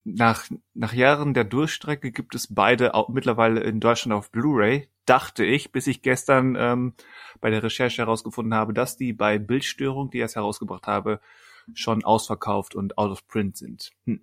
nach, 0.05 0.45
nach 0.73 0.93
Jahren 0.93 1.33
der 1.33 1.43
Durchstrecke 1.43 2.11
gibt 2.11 2.35
es 2.35 2.53
beide 2.53 2.93
auch 2.93 3.09
mittlerweile 3.09 3.61
in 3.61 3.79
Deutschland 3.79 4.13
auf 4.13 4.31
Blu-ray, 4.31 4.87
dachte 5.05 5.43
ich, 5.43 5.71
bis 5.71 5.87
ich 5.87 6.03
gestern 6.03 6.55
ähm, 6.57 6.93
bei 7.41 7.49
der 7.49 7.63
Recherche 7.63 8.03
herausgefunden 8.03 8.53
habe, 8.53 8.73
dass 8.73 8.97
die 8.97 9.13
bei 9.13 9.39
Bildstörung, 9.39 10.11
die 10.11 10.19
ich 10.19 10.21
erst 10.21 10.35
herausgebracht 10.35 10.85
habe, 10.87 11.19
schon 11.73 12.03
ausverkauft 12.03 12.75
und 12.75 12.97
out 12.97 13.11
of 13.11 13.27
print 13.27 13.57
sind. 13.57 13.91
Hm. 14.05 14.21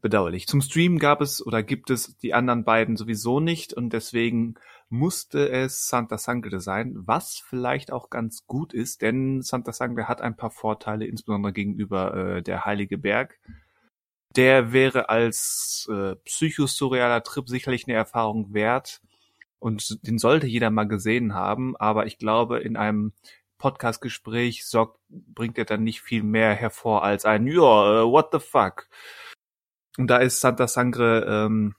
Bedauerlich. 0.00 0.48
Zum 0.48 0.60
Stream 0.60 0.98
gab 0.98 1.20
es 1.20 1.44
oder 1.46 1.62
gibt 1.62 1.90
es 1.90 2.18
die 2.18 2.34
anderen 2.34 2.64
beiden 2.64 2.96
sowieso 2.96 3.38
nicht 3.38 3.72
und 3.72 3.92
deswegen 3.92 4.56
musste 4.88 5.48
es 5.48 5.86
Santa 5.86 6.18
Sangre 6.18 6.60
sein, 6.60 6.94
was 6.96 7.36
vielleicht 7.36 7.92
auch 7.92 8.10
ganz 8.10 8.44
gut 8.48 8.74
ist, 8.74 9.02
denn 9.02 9.40
Santa 9.42 9.72
Sangre 9.72 10.08
hat 10.08 10.20
ein 10.20 10.36
paar 10.36 10.50
Vorteile, 10.50 11.06
insbesondere 11.06 11.52
gegenüber 11.52 12.14
äh, 12.14 12.42
der 12.42 12.64
Heilige 12.64 12.98
Berg. 12.98 13.38
Der 14.36 14.72
wäre 14.72 15.08
als 15.08 15.88
äh, 15.90 16.16
psychosurrealer 16.16 17.22
Trip 17.22 17.48
sicherlich 17.48 17.86
eine 17.86 17.96
Erfahrung 17.96 18.54
wert 18.54 19.00
und 19.58 20.06
den 20.06 20.18
sollte 20.18 20.46
jeder 20.46 20.70
mal 20.70 20.88
gesehen 20.88 21.34
haben, 21.34 21.76
aber 21.76 22.06
ich 22.06 22.18
glaube, 22.18 22.60
in 22.60 22.76
einem 22.76 23.12
Podcast-Gespräch 23.58 24.66
sorgt, 24.66 24.98
bringt 25.08 25.56
er 25.56 25.64
dann 25.64 25.84
nicht 25.84 26.02
viel 26.02 26.24
mehr 26.24 26.52
hervor 26.54 27.04
als 27.04 27.24
ein, 27.24 27.46
ja, 27.46 28.02
äh, 28.02 28.04
what 28.04 28.30
the 28.32 28.40
fuck. 28.40 28.88
Und 29.98 30.08
da 30.08 30.16
ist 30.16 30.40
Santa 30.40 30.66
Sangre, 30.66 31.24
ähm, 31.28 31.76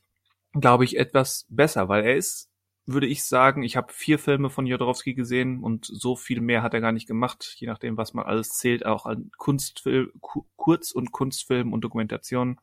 glaube 0.54 0.86
ich, 0.86 0.98
etwas 0.98 1.46
besser, 1.50 1.90
weil 1.90 2.06
er 2.06 2.16
ist, 2.16 2.53
würde 2.86 3.08
ich 3.08 3.24
sagen, 3.24 3.64
ich 3.64 3.78
habe 3.78 3.94
vier 3.94 4.20
Filme 4.20 4.50
von 4.50 4.66
Jodorowsky 4.66 5.14
gesehen 5.14 5.64
und 5.64 5.86
so 5.86 6.16
viel 6.16 6.42
mehr 6.42 6.64
hat 6.64 6.74
er 6.74 6.82
gar 6.82 6.92
nicht 6.92 7.08
gemacht, 7.08 7.56
je 7.58 7.68
nachdem, 7.68 7.98
was 7.98 8.14
man 8.14 8.26
alles 8.26 8.50
zählt, 8.50 8.86
auch 8.86 9.06
an 9.06 9.32
Kunstfilm, 9.38 10.12
Ku- 10.20 10.46
Kurz- 10.56 10.92
und 10.92 11.12
Kunstfilm 11.12 11.72
und 11.74 11.82
Dokumentation. 11.82 12.60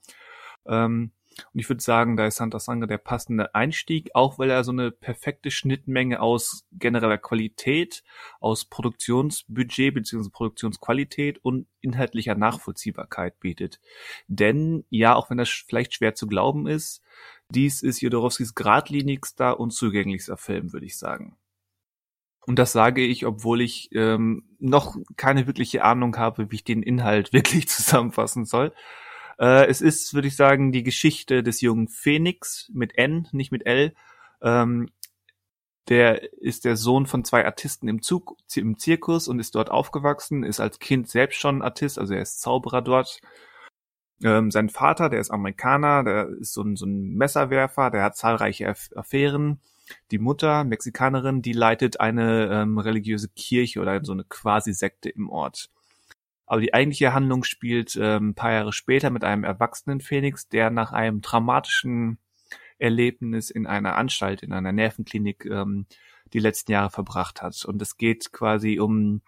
Ähm, 0.67 1.13
und 1.53 1.61
ich 1.61 1.69
würde 1.69 1.83
sagen, 1.83 2.17
da 2.17 2.27
ist 2.27 2.37
Santa 2.37 2.59
Sangre 2.59 2.89
der 2.89 2.99
passende 2.99 3.55
Einstieg, 3.55 4.11
auch 4.15 4.39
weil 4.39 4.51
er 4.51 4.65
so 4.65 4.73
eine 4.73 4.91
perfekte 4.91 5.51
Schnittmenge 5.51 6.21
aus 6.21 6.67
genereller 6.73 7.19
Qualität, 7.19 8.03
aus 8.41 8.65
Produktionsbudget 8.65 9.95
bzw. 9.95 10.29
Produktionsqualität 10.31 11.39
und 11.43 11.67
inhaltlicher 11.81 12.35
Nachvollziehbarkeit 12.35 13.39
bietet. 13.39 13.81
Denn 14.27 14.85
ja, 14.91 15.15
auch 15.15 15.31
wenn 15.31 15.39
das 15.39 15.49
vielleicht 15.49 15.95
schwer 15.95 16.15
zu 16.15 16.27
glauben 16.27 16.67
ist, 16.67 17.01
dies 17.51 17.83
ist 17.83 18.01
Jodorowskis 18.01 18.55
geradlinigster 18.55 19.59
und 19.59 19.73
zugänglichster 19.73 20.37
Film, 20.37 20.73
würde 20.73 20.87
ich 20.87 20.99
sagen. 20.99 21.37
Und 22.47 22.59
das 22.59 22.73
sage 22.73 23.05
ich, 23.05 23.27
obwohl 23.27 23.61
ich 23.61 23.91
ähm, 23.93 24.45
noch 24.59 24.97
keine 25.17 25.47
wirkliche 25.47 25.85
Ahnung 25.85 26.17
habe, 26.17 26.51
wie 26.51 26.57
ich 26.57 26.65
den 26.65 26.83
Inhalt 26.83 27.33
wirklich 27.33 27.69
zusammenfassen 27.69 28.45
soll. 28.45 28.73
Äh, 29.39 29.67
es 29.67 29.81
ist, 29.81 30.15
würde 30.15 30.29
ich 30.29 30.37
sagen, 30.37 30.73
die 30.73 30.83
Geschichte 30.83 31.43
des 31.43 31.61
jungen 31.61 31.89
Phoenix 31.89 32.71
mit 32.73 32.97
N, 32.99 33.29
nicht 33.33 33.53
mit 33.53 33.67
L. 33.67 33.95
Ähm, 34.43 34.89
der 35.89 36.33
ist 36.41 36.65
der 36.65 36.77
Sohn 36.77 37.07
von 37.07 37.25
zwei 37.25 37.45
Artisten 37.45 37.89
im, 37.89 38.01
Zug, 38.01 38.37
im 38.55 38.79
Zirkus 38.79 39.29
und 39.29 39.41
ist 39.41 39.55
dort 39.55 39.71
aufgewachsen, 39.71 40.45
ist 40.45 40.61
als 40.61 40.79
Kind 40.79 41.09
selbst 41.09 41.41
schon 41.41 41.63
Artist, 41.63 41.99
also 41.99 42.15
er 42.15 42.23
ist 42.23 42.41
Zauberer 42.41 42.81
dort. 42.81 43.21
Ähm, 44.23 44.51
sein 44.51 44.69
Vater, 44.69 45.09
der 45.09 45.21
ist 45.21 45.31
Amerikaner, 45.31 46.05
der 46.05 46.29
ist 46.29 46.53
so 46.53 46.63
ein, 46.63 46.77
so 46.77 46.87
ein 46.87 47.15
Messerwerfer, 47.15 47.91
der 47.91 48.03
hat 48.03 48.17
zahlreiche 48.17 48.69
Aff 48.69 48.91
Affären. 48.95 49.61
Die 50.11 50.19
Mutter, 50.19 50.63
Mexikanerin, 50.65 51.43
die 51.43 51.53
leitet 51.53 52.01
eine 52.01 52.49
ähm, 52.53 52.79
religiöse 52.79 53.29
Kirche 53.29 53.81
oder 53.81 54.05
so 54.05 54.13
eine 54.13 54.25
Quasi-Sekte 54.25 55.09
imOrt. 55.09 55.71
Aber 56.47 56.61
die 56.61 56.75
eigentliche 56.75 57.13
Handlung 57.15 57.45
spielt 57.45 57.97
ähm, 58.01 58.31
ein 58.31 58.35
paar 58.35 58.53
Jahre 58.53 58.73
später 58.73 59.11
mit 59.11 59.25
einem 59.25 59.45
erwachsenen 59.45 60.01
Phoenix, 60.01 60.49
der 60.49 60.71
nach 60.71 60.93
einem 60.93 61.23
traumatischen 61.23 62.19
Erlebnis 62.79 63.51
in 63.51 63.67
einer 63.67 63.97
Anstalt, 63.97 64.43
in 64.43 64.53
einer 64.53 64.73
Nervenklinik 64.73 65.45
ähm, 65.47 65.87
die 66.33 66.41
letzten 66.41 66.73
Jahre 66.73 66.91
verbracht 66.91 67.43
hat. 67.43 67.65
Und 67.65 67.81
es 67.83 67.97
geht 67.97 68.33
quasi 68.33 68.81
um 68.81 69.23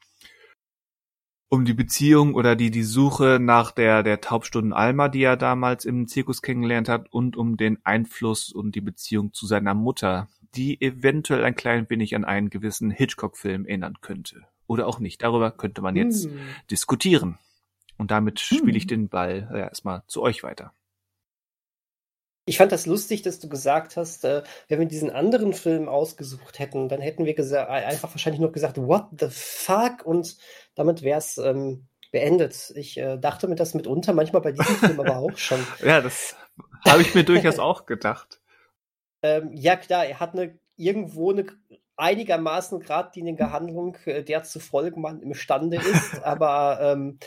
um 1.52 1.66
die 1.66 1.74
Beziehung 1.74 2.34
oder 2.34 2.56
die 2.56 2.70
die 2.70 2.82
Suche 2.82 3.36
nach 3.38 3.72
der 3.72 4.02
der 4.02 4.22
Taubstunden 4.22 4.72
Alma, 4.72 5.08
die 5.08 5.22
er 5.22 5.36
damals 5.36 5.84
im 5.84 6.08
Zirkus 6.08 6.40
kennengelernt 6.40 6.88
hat, 6.88 7.12
und 7.12 7.36
um 7.36 7.58
den 7.58 7.76
Einfluss 7.84 8.50
und 8.50 8.74
die 8.74 8.80
Beziehung 8.80 9.34
zu 9.34 9.46
seiner 9.46 9.74
Mutter, 9.74 10.28
die 10.54 10.80
eventuell 10.80 11.44
ein 11.44 11.54
klein 11.54 11.90
wenig 11.90 12.16
an 12.16 12.24
einen 12.24 12.48
gewissen 12.48 12.90
Hitchcock-Film 12.90 13.66
erinnern 13.66 13.98
könnte. 14.00 14.46
Oder 14.66 14.86
auch 14.86 14.98
nicht. 14.98 15.22
Darüber 15.22 15.50
könnte 15.50 15.82
man 15.82 15.94
jetzt 15.94 16.24
Hm. 16.24 16.38
diskutieren. 16.70 17.36
Und 17.98 18.10
damit 18.10 18.40
spiele 18.40 18.78
ich 18.78 18.84
Hm. 18.84 18.88
den 18.88 19.08
Ball 19.10 19.50
äh, 19.52 19.58
erstmal 19.60 20.04
zu 20.06 20.22
euch 20.22 20.42
weiter. 20.42 20.72
Ich 22.44 22.58
fand 22.58 22.72
das 22.72 22.86
lustig, 22.86 23.22
dass 23.22 23.38
du 23.38 23.48
gesagt 23.48 23.96
hast, 23.96 24.24
äh, 24.24 24.42
wenn 24.68 24.80
wir 24.80 24.86
diesen 24.86 25.10
anderen 25.10 25.52
Film 25.52 25.88
ausgesucht 25.88 26.58
hätten, 26.58 26.88
dann 26.88 27.00
hätten 27.00 27.24
wir 27.24 27.36
gesa- 27.36 27.66
einfach 27.66 28.10
wahrscheinlich 28.10 28.40
nur 28.40 28.50
gesagt, 28.52 28.78
what 28.78 29.06
the 29.18 29.28
fuck? 29.30 30.04
Und 30.04 30.36
damit 30.74 31.02
wäre 31.02 31.18
es 31.18 31.38
ähm, 31.38 31.86
beendet. 32.10 32.72
Ich 32.74 32.98
äh, 32.98 33.16
dachte 33.16 33.46
mir 33.46 33.54
das 33.54 33.74
mitunter, 33.74 34.12
manchmal 34.12 34.42
bei 34.42 34.52
diesem 34.52 34.74
Film 34.76 34.98
aber 35.00 35.18
auch 35.18 35.36
schon. 35.38 35.64
Ja, 35.84 36.00
das 36.00 36.34
habe 36.84 37.02
ich 37.02 37.14
mir 37.14 37.24
durchaus 37.24 37.58
auch 37.60 37.86
gedacht. 37.86 38.40
Ähm, 39.22 39.50
ja, 39.52 39.76
klar, 39.76 40.04
er 40.06 40.18
hat 40.18 40.34
eine 40.34 40.58
irgendwo 40.76 41.30
eine 41.30 41.46
einigermaßen 41.96 42.80
geradlinige 42.80 43.52
Handlung, 43.52 43.96
äh, 44.06 44.24
der 44.24 44.42
zu 44.42 44.58
folgen 44.58 45.00
man 45.00 45.22
imstande 45.22 45.76
ist, 45.76 46.14
aber 46.24 46.80
ähm, 46.82 47.18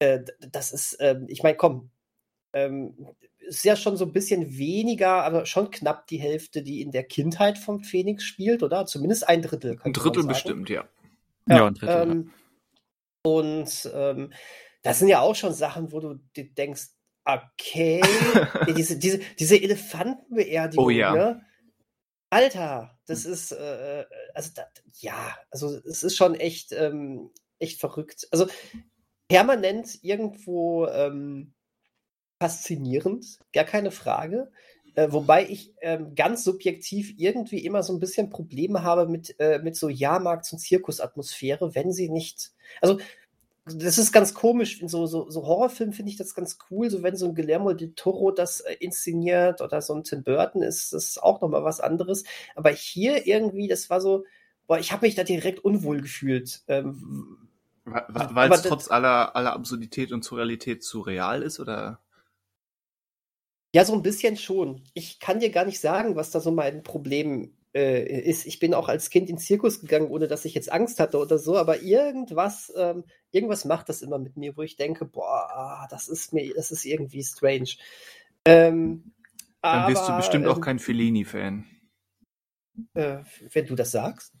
äh, 0.00 0.20
das 0.40 0.72
ist, 0.72 0.96
ähm, 0.98 1.26
ich 1.28 1.44
meine, 1.44 1.56
komm, 1.56 1.90
ähm, 2.52 3.06
ist 3.56 3.64
ja 3.64 3.76
schon 3.76 3.96
so 3.96 4.04
ein 4.04 4.12
bisschen 4.12 4.56
weniger, 4.56 5.24
aber 5.24 5.46
schon 5.46 5.70
knapp 5.70 6.06
die 6.06 6.18
Hälfte, 6.18 6.62
die 6.62 6.80
in 6.80 6.90
der 6.90 7.04
Kindheit 7.04 7.58
vom 7.58 7.80
Phoenix 7.80 8.24
spielt, 8.24 8.62
oder? 8.62 8.86
Zumindest 8.86 9.28
ein 9.28 9.42
Drittel. 9.42 9.78
Ein 9.82 9.92
Drittel 9.92 10.26
bestimmt, 10.26 10.70
ja. 10.70 10.88
Ja, 11.48 11.66
ein 11.66 11.74
Drittel, 11.74 11.94
ja. 11.94 12.02
ähm, 12.02 12.32
Und 13.24 13.90
ähm, 13.94 14.32
das 14.82 14.98
sind 14.98 15.08
ja 15.08 15.20
auch 15.20 15.34
schon 15.34 15.52
Sachen, 15.52 15.92
wo 15.92 16.00
du 16.00 16.14
dir 16.36 16.52
denkst, 16.52 16.88
okay, 17.24 18.00
ja, 18.66 18.72
diese, 18.72 18.98
diese, 18.98 19.20
diese 19.38 19.60
Elefantenbeerdigung, 19.60 20.84
Oh 20.84 20.90
ja. 20.90 21.14
ne? 21.14 21.46
Alter, 22.30 22.98
das 23.06 23.26
ist, 23.26 23.52
äh, 23.52 24.04
also 24.34 24.50
da, 24.54 24.62
ja, 25.00 25.36
also 25.50 25.76
es 25.86 26.02
ist 26.02 26.16
schon 26.16 26.34
echt, 26.34 26.72
ähm, 26.72 27.30
echt 27.58 27.78
verrückt. 27.78 28.26
Also 28.30 28.46
permanent 29.28 30.02
irgendwo 30.02 30.86
ähm, 30.86 31.52
faszinierend, 32.42 33.38
gar 33.52 33.62
keine 33.62 33.92
Frage. 33.92 34.50
Äh, 34.96 35.12
wobei 35.12 35.48
ich 35.48 35.72
ähm, 35.80 36.16
ganz 36.16 36.42
subjektiv 36.42 37.14
irgendwie 37.16 37.64
immer 37.64 37.84
so 37.84 37.92
ein 37.92 38.00
bisschen 38.00 38.30
Probleme 38.30 38.82
habe 38.82 39.06
mit, 39.06 39.36
äh, 39.38 39.60
mit 39.60 39.76
so 39.76 39.86
Jahrmarkts- 39.86 40.52
und 40.52 40.58
Zirkusatmosphäre, 40.58 41.76
wenn 41.76 41.92
sie 41.92 42.08
nicht. 42.08 42.50
Also, 42.80 42.98
das 43.64 43.96
ist 43.96 44.10
ganz 44.12 44.34
komisch. 44.34 44.82
In 44.82 44.88
so, 44.88 45.06
so, 45.06 45.30
so 45.30 45.46
Horrorfilmen 45.46 45.94
finde 45.94 46.10
ich 46.10 46.18
das 46.18 46.34
ganz 46.34 46.58
cool. 46.68 46.90
So, 46.90 47.04
wenn 47.04 47.16
so 47.16 47.26
ein 47.26 47.36
Guillermo 47.36 47.74
del 47.74 47.92
Toro 47.94 48.32
das 48.32 48.60
äh, 48.60 48.74
inszeniert 48.80 49.60
oder 49.60 49.80
so 49.80 49.94
ein 49.94 50.02
Tim 50.02 50.24
Burton 50.24 50.62
ist, 50.62 50.92
das 50.92 51.16
auch 51.16 51.40
nochmal 51.40 51.62
was 51.62 51.78
anderes. 51.78 52.24
Aber 52.56 52.70
hier 52.70 53.24
irgendwie, 53.28 53.68
das 53.68 53.88
war 53.88 54.00
so, 54.00 54.24
boah, 54.66 54.80
ich 54.80 54.90
habe 54.90 55.06
mich 55.06 55.14
da 55.14 55.22
direkt 55.22 55.64
unwohl 55.64 56.00
gefühlt. 56.00 56.62
Ähm, 56.66 57.38
Weil 57.84 58.52
es 58.52 58.62
trotz 58.62 58.90
aller, 58.90 59.36
aller 59.36 59.52
Absurdität 59.52 60.10
und 60.10 60.24
Surrealität 60.24 60.82
surreal 60.82 61.42
ist, 61.42 61.60
oder? 61.60 62.01
Ja, 63.74 63.84
so 63.84 63.94
ein 63.94 64.02
bisschen 64.02 64.36
schon. 64.36 64.82
Ich 64.94 65.18
kann 65.18 65.40
dir 65.40 65.50
gar 65.50 65.64
nicht 65.64 65.80
sagen, 65.80 66.14
was 66.14 66.30
da 66.30 66.40
so 66.40 66.50
mein 66.50 66.82
Problem 66.82 67.54
äh, 67.74 68.02
ist. 68.02 68.46
Ich 68.46 68.58
bin 68.58 68.74
auch 68.74 68.88
als 68.88 69.08
Kind 69.08 69.30
in 69.30 69.36
den 69.36 69.40
Zirkus 69.40 69.80
gegangen, 69.80 70.10
ohne 70.10 70.28
dass 70.28 70.44
ich 70.44 70.54
jetzt 70.54 70.70
Angst 70.70 71.00
hatte 71.00 71.18
oder 71.18 71.38
so, 71.38 71.56
aber 71.56 71.80
irgendwas, 71.80 72.72
ähm, 72.76 73.04
irgendwas 73.30 73.64
macht 73.64 73.88
das 73.88 74.02
immer 74.02 74.18
mit 74.18 74.36
mir, 74.36 74.56
wo 74.56 74.62
ich 74.62 74.76
denke, 74.76 75.06
boah, 75.06 75.48
ah, 75.50 75.86
das 75.90 76.08
ist 76.08 76.34
mir, 76.34 76.52
das 76.54 76.70
ist 76.70 76.84
irgendwie 76.84 77.22
strange. 77.22 77.70
Ähm, 78.44 79.14
Dann 79.62 79.86
bist 79.86 80.02
du 80.02 80.08
aber, 80.08 80.16
bestimmt 80.18 80.46
auch 80.46 80.56
ähm, 80.56 80.62
kein 80.62 80.78
Fellini-Fan. 80.78 81.64
äh, 82.94 83.18
wenn 83.52 83.66
du 83.66 83.74
das 83.74 83.90
sagst. 83.90 84.34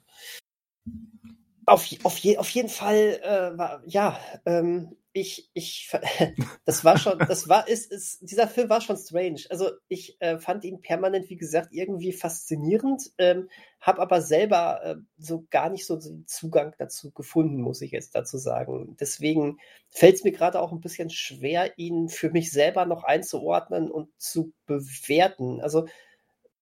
Auf, 1.66 1.86
auf, 2.02 2.18
je, 2.18 2.38
auf 2.38 2.50
jeden 2.50 2.68
Fall, 2.68 3.20
äh, 3.22 3.56
war, 3.56 3.82
ja, 3.86 4.18
ähm, 4.46 4.96
ich, 5.12 5.50
ich, 5.52 5.90
das 6.64 6.84
war 6.84 6.98
schon, 6.98 7.18
das 7.18 7.48
war, 7.48 7.68
ist, 7.68 7.92
ist, 7.92 8.18
dieser 8.22 8.48
Film 8.48 8.68
war 8.68 8.80
schon 8.80 8.96
strange. 8.96 9.42
Also 9.50 9.70
ich 9.88 10.16
äh, 10.20 10.38
fand 10.38 10.64
ihn 10.64 10.80
permanent, 10.80 11.28
wie 11.30 11.36
gesagt, 11.36 11.68
irgendwie 11.72 12.12
faszinierend, 12.12 13.12
ähm, 13.18 13.48
habe 13.80 14.00
aber 14.00 14.22
selber 14.22 14.80
äh, 14.82 14.96
so 15.18 15.46
gar 15.50 15.68
nicht 15.70 15.86
so 15.86 15.96
den 15.96 16.26
Zugang 16.26 16.74
dazu 16.78 17.10
gefunden, 17.12 17.60
muss 17.60 17.82
ich 17.82 17.92
jetzt 17.92 18.14
dazu 18.14 18.38
sagen. 18.38 18.96
Deswegen 18.98 19.58
fällt 19.90 20.16
es 20.16 20.24
mir 20.24 20.32
gerade 20.32 20.60
auch 20.60 20.72
ein 20.72 20.80
bisschen 20.80 21.10
schwer, 21.10 21.78
ihn 21.78 22.08
für 22.08 22.30
mich 22.30 22.50
selber 22.50 22.86
noch 22.86 23.04
einzuordnen 23.04 23.90
und 23.90 24.08
zu 24.18 24.52
bewerten. 24.66 25.60
Also 25.60 25.86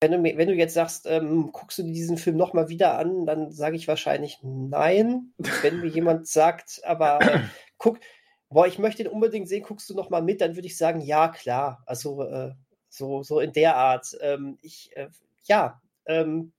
wenn 0.01 0.13
du, 0.13 0.23
wenn 0.23 0.49
du 0.49 0.55
jetzt 0.55 0.75
sagst, 0.75 1.07
ähm, 1.07 1.53
guckst 1.53 1.79
du 1.79 1.83
diesen 1.83 2.17
Film 2.17 2.37
nochmal 2.37 2.69
wieder 2.71 2.99
an, 2.99 3.27
dann 3.27 3.53
sage 3.53 3.77
ich 3.77 3.87
wahrscheinlich 3.87 4.39
nein. 4.43 5.33
Wenn 5.63 5.81
mir 5.81 5.89
jemand 5.89 6.27
sagt, 6.27 6.81
aber 6.85 7.21
äh, 7.21 7.41
guck, 7.77 8.01
boah, 8.49 8.67
ich 8.67 8.79
möchte 8.79 9.03
ihn 9.03 9.09
unbedingt 9.09 9.49
sehen, 9.49 9.63
guckst 9.63 9.91
du 9.91 9.95
nochmal 9.95 10.23
mit, 10.23 10.41
dann 10.41 10.57
würde 10.57 10.67
ich 10.67 10.79
sagen, 10.79 11.03
ja, 11.03 11.29
klar. 11.29 11.83
Also 11.85 12.23
äh, 12.23 12.53
so, 12.89 13.23
so 13.23 13.41
in 13.41 13.53
der 13.53 13.77
Art. 13.77 14.17
Ähm, 14.23 14.59
ich, 14.63 14.91
äh, 14.97 15.09
ja, 15.45 15.83
ähm, 16.07 16.53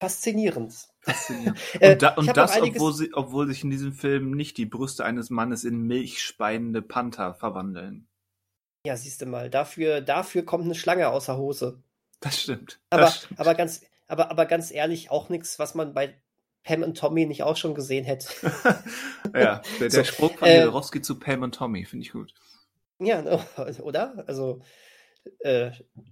faszinierend. 0.00 0.74
Faszinierend. 1.00 1.58
Äh, 1.80 1.92
Und, 1.92 2.02
da, 2.02 2.14
und 2.14 2.36
das, 2.36 2.58
obwohl, 2.58 2.94
sie, 2.94 3.12
obwohl 3.12 3.48
sich 3.48 3.64
in 3.64 3.70
diesem 3.70 3.92
Film 3.92 4.30
nicht 4.30 4.56
die 4.56 4.66
Brüste 4.66 5.04
eines 5.04 5.28
Mannes 5.28 5.64
in 5.64 5.82
milchspeiende 5.82 6.80
Panther 6.80 7.34
verwandeln. 7.34 8.08
Ja, 8.86 8.96
siehst 8.96 9.20
du 9.20 9.26
mal, 9.26 9.50
dafür, 9.50 10.00
dafür 10.00 10.44
kommt 10.44 10.64
eine 10.64 10.74
Schlange 10.74 11.08
außer 11.08 11.36
Hose. 11.36 11.82
Das 12.22 12.40
stimmt. 12.40 12.80
Aber, 12.90 13.02
das 13.02 13.16
stimmt. 13.18 13.40
aber 13.40 13.54
ganz, 13.54 13.82
aber, 14.08 14.30
aber 14.30 14.46
ganz 14.46 14.70
ehrlich, 14.70 15.10
auch 15.10 15.28
nichts, 15.28 15.58
was 15.58 15.74
man 15.74 15.92
bei 15.92 16.14
Pam 16.64 16.82
und 16.82 16.96
Tommy 16.96 17.26
nicht 17.26 17.42
auch 17.42 17.56
schon 17.56 17.74
gesehen 17.74 18.04
hätte. 18.04 18.28
ja, 19.34 19.62
der, 19.80 19.88
der 19.88 19.90
So, 19.90 20.04
Sprung 20.04 20.36
von 20.36 20.48
äh, 20.48 20.60
Jodorowsky 20.60 21.02
zu 21.02 21.18
Pam 21.18 21.42
und 21.42 21.54
Tommy 21.54 21.84
finde 21.84 22.06
ich 22.06 22.12
gut. 22.12 22.32
Ja, 22.98 23.20
ne, 23.20 23.44
oder? 23.82 24.24
Also 24.26 24.62
äh, 25.40 25.70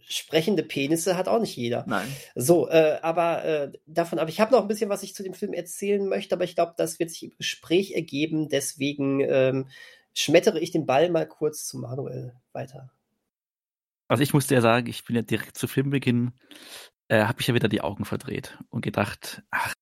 sprechende 0.08 0.62
Penisse 0.62 1.16
hat 1.16 1.28
auch 1.28 1.40
nicht 1.40 1.56
jeder. 1.56 1.84
Nein. 1.86 2.06
So, 2.34 2.68
äh, 2.68 2.98
aber 3.02 3.44
äh, 3.44 3.72
davon 3.86 4.18
ab. 4.18 4.28
Ich 4.28 4.40
habe 4.40 4.52
noch 4.52 4.62
ein 4.62 4.68
bisschen, 4.68 4.90
was 4.90 5.02
ich 5.02 5.14
zu 5.14 5.22
dem 5.22 5.34
Film 5.34 5.52
erzählen 5.52 6.06
möchte, 6.06 6.34
aber 6.34 6.44
ich 6.44 6.54
glaube, 6.54 6.74
das 6.76 6.98
wird 6.98 7.10
sich 7.10 7.24
im 7.24 7.36
Gespräch 7.36 7.92
ergeben. 7.92 8.48
Deswegen 8.48 9.20
ähm, 9.20 9.68
schmettere 10.14 10.60
ich 10.60 10.70
den 10.70 10.86
Ball 10.86 11.10
mal 11.10 11.26
kurz 11.26 11.66
zu 11.66 11.78
Manuel 11.78 12.34
weiter. 12.52 12.90
Also 14.10 14.24
ich 14.24 14.34
musste 14.34 14.56
ja 14.56 14.60
sagen, 14.60 14.88
ich 14.88 15.04
bin 15.04 15.14
ja 15.14 15.22
direkt 15.22 15.56
zu 15.56 15.68
Filmbeginn, 15.68 16.32
äh, 17.06 17.22
habe 17.22 17.40
ich 17.40 17.46
ja 17.46 17.54
wieder 17.54 17.68
die 17.68 17.80
Augen 17.80 18.04
verdreht 18.04 18.58
und 18.68 18.80
gedacht, 18.80 19.44
ach, 19.52 19.72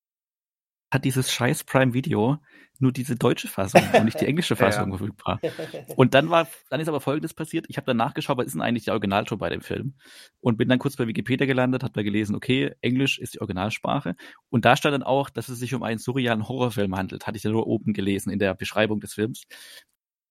hat 0.93 1.07
dieses 1.07 1.33
scheiß 1.33 1.65
Prime 1.65 1.95
Video 1.95 2.37
nur 2.79 2.93
diese 2.93 3.17
deutsche 3.17 3.49
Fassung 3.49 3.83
und 3.95 4.05
nicht 4.05 4.21
die 4.21 4.27
englische 4.27 4.55
Ja, 4.59 4.67
ja. 4.67 4.71
Fassung 4.71 4.91
verfügbar. 4.91 5.41
Und 5.97 6.15
dann 6.15 6.31
war, 6.31 6.47
dann 6.71 6.79
ist 6.79 6.89
aber 6.89 7.01
Folgendes 7.01 7.35
passiert. 7.35 7.67
Ich 7.69 7.77
habe 7.77 7.87
dann 7.87 7.97
nachgeschaut, 7.97 8.39
was 8.39 8.47
ist 8.47 8.53
denn 8.53 8.63
eigentlich 8.63 8.85
die 8.85 8.91
Originalton 8.91 9.39
bei 9.39 9.49
dem 9.49 9.63
Film? 9.63 9.95
Und 10.41 10.59
bin 10.59 10.69
dann 10.69 10.79
kurz 10.79 10.97
bei 10.97 11.07
Wikipedia 11.07 11.47
gelandet, 11.47 11.83
habe 11.83 11.93
da 11.93 12.03
gelesen, 12.03 12.37
okay, 12.37 12.75
Englisch 12.81 13.19
ist 13.19 13.35
die 13.35 13.41
Originalsprache. 13.41 14.15
Und 14.49 14.65
da 14.65 14.77
stand 14.77 14.95
dann 14.95 15.03
auch, 15.03 15.29
dass 15.29 15.49
es 15.49 15.59
sich 15.59 15.75
um 15.75 15.83
einen 15.83 15.99
surrealen 15.99 16.49
Horrorfilm 16.49 16.95
handelt. 16.95 17.27
Hatte 17.27 17.37
ich 17.37 17.43
ja 17.43 17.51
nur 17.51 17.67
oben 17.67 17.95
gelesen 17.95 18.31
in 18.31 18.39
der 18.39 18.55
Beschreibung 18.55 19.01
des 19.01 19.15
Films. 19.15 19.45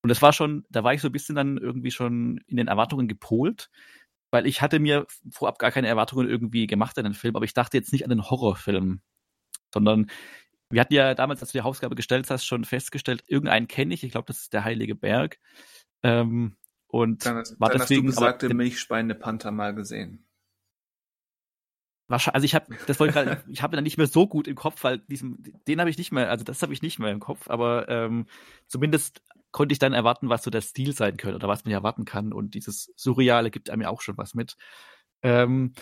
Und 0.08 0.10
das 0.10 0.22
war 0.22 0.32
schon, 0.32 0.64
da 0.70 0.86
war 0.86 0.93
ich 0.93 1.01
so 1.01 1.10
ein 1.10 1.12
bisschen 1.12 1.36
dann 1.36 1.58
irgendwie 1.58 1.91
schon 1.91 2.38
in 2.47 2.55
den 2.55 2.70
Erwartungen 2.70 3.10
gepolt, 3.10 3.70
weil 4.32 4.47
ich 4.47 4.62
hatte 4.62 4.80
mir 4.80 5.05
vorab 5.30 5.60
gar 5.60 5.70
keine 5.70 5.89
Erwartungen 5.89 6.30
irgendwie 6.30 6.66
gemacht 6.66 6.97
an 6.97 7.03
den 7.03 7.14
Film, 7.14 7.36
aber 7.36 7.43
ich 7.43 7.53
dachte 7.53 7.76
jetzt 7.76 7.91
nicht 7.91 8.05
an 8.05 8.10
den 8.10 8.24
Horrorfilm, 8.24 9.01
sondern 9.74 10.10
wir 10.70 10.80
hatten 10.80 10.93
ja 10.93 11.14
damals, 11.14 11.41
als 11.41 11.51
du 11.51 11.58
die 11.58 11.64
Hausaufgabe 11.64 11.95
gestellt 11.95 12.30
hast, 12.30 12.45
schon 12.45 12.64
festgestellt, 12.64 13.22
irgendeinen 13.28 13.68
kenne 13.68 13.93
ich, 13.93 14.05
ich 14.05 14.12
glaube, 14.12 14.28
das 14.28 14.43
ist 14.43 14.53
der 14.53 14.64
Heilige 14.64 14.95
Berg. 14.95 15.39
Ähm, 16.03 16.55
und 16.88 17.26
Dann, 17.26 17.36
war 17.36 17.70
dann 17.70 17.82
hast 17.82 17.89
du 17.89 17.95
deswegen, 17.95 18.08
besagte 18.08 18.53
milchspeiende 18.53 19.16
Panther 19.16 19.51
mal 19.51 19.76
gesehen. 19.76 20.26
Wahrscheinlich, 22.08 22.36
also 22.36 22.45
ich 22.45 22.55
habe, 22.55 22.76
das 22.88 22.99
wollte 22.99 23.20
ich 23.20 23.26
gerade, 23.26 23.43
ich 23.49 23.62
habe 23.62 23.76
dann 23.76 23.84
nicht 23.84 23.97
mehr 23.97 24.08
so 24.08 24.28
gut 24.28 24.47
im 24.47 24.55
Kopf, 24.55 24.84
weil 24.84 24.99
diesem, 24.99 25.43
den 25.68 25.80
habe 25.80 25.89
ich 25.89 25.97
nicht 25.97 26.14
mehr, 26.14 26.30
also 26.30 26.45
das 26.45 26.62
habe 26.62 26.72
ich 26.72 26.82
nicht 26.82 26.99
mehr 26.99 27.12
im 27.12 27.20
Kopf, 27.20 27.49
aber 27.49 27.89
ähm, 27.89 28.28
zumindest 28.68 29.22
konnte 29.51 29.74
ich 29.74 29.80
dann 29.80 29.93
erwarten, 29.93 30.30
was 30.30 30.43
so 30.43 30.49
der 30.49 30.62
Stil 30.62 30.93
sein 30.93 31.18
könnte 31.18 31.36
oder 31.36 31.49
was 31.49 31.66
man 31.66 31.74
erwarten 31.74 32.05
kann 32.05 32.32
und 32.32 32.53
dieses 32.53 32.93
Surreale 32.95 33.51
gibt 33.51 33.70
einem 33.70 33.82
ja 33.82 33.89
auch 33.89 34.01
schon 34.01 34.18
was 34.18 34.36
mit. 34.36 34.55
Ähm, 35.22 35.74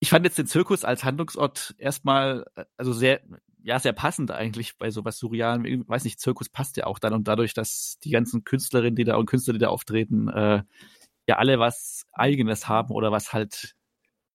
ich 0.00 0.10
fand 0.10 0.24
jetzt 0.24 0.38
den 0.38 0.46
Zirkus 0.46 0.84
als 0.84 1.04
Handlungsort 1.04 1.74
erstmal, 1.78 2.44
also 2.76 2.92
sehr, 2.92 3.20
ja, 3.62 3.78
sehr 3.78 3.92
passend 3.92 4.32
eigentlich 4.32 4.76
bei 4.76 4.90
sowas 4.90 5.18
Surrealem. 5.18 5.64
Ich 5.64 5.88
weiß 5.88 6.04
nicht, 6.04 6.20
Zirkus 6.20 6.48
passt 6.48 6.76
ja 6.76 6.86
auch 6.86 6.98
dann 6.98 7.14
und 7.14 7.28
dadurch, 7.28 7.54
dass 7.54 7.98
die 8.02 8.10
ganzen 8.10 8.44
Künstlerinnen, 8.44 8.96
die 8.96 9.04
da 9.04 9.16
und 9.16 9.26
Künstler, 9.26 9.54
die 9.54 9.60
da 9.60 9.68
auftreten, 9.68 10.28
äh, 10.28 10.62
ja 11.26 11.36
alle 11.36 11.58
was 11.58 12.06
Eigenes 12.12 12.68
haben 12.68 12.92
oder 12.92 13.12
was 13.12 13.32
halt 13.32 13.74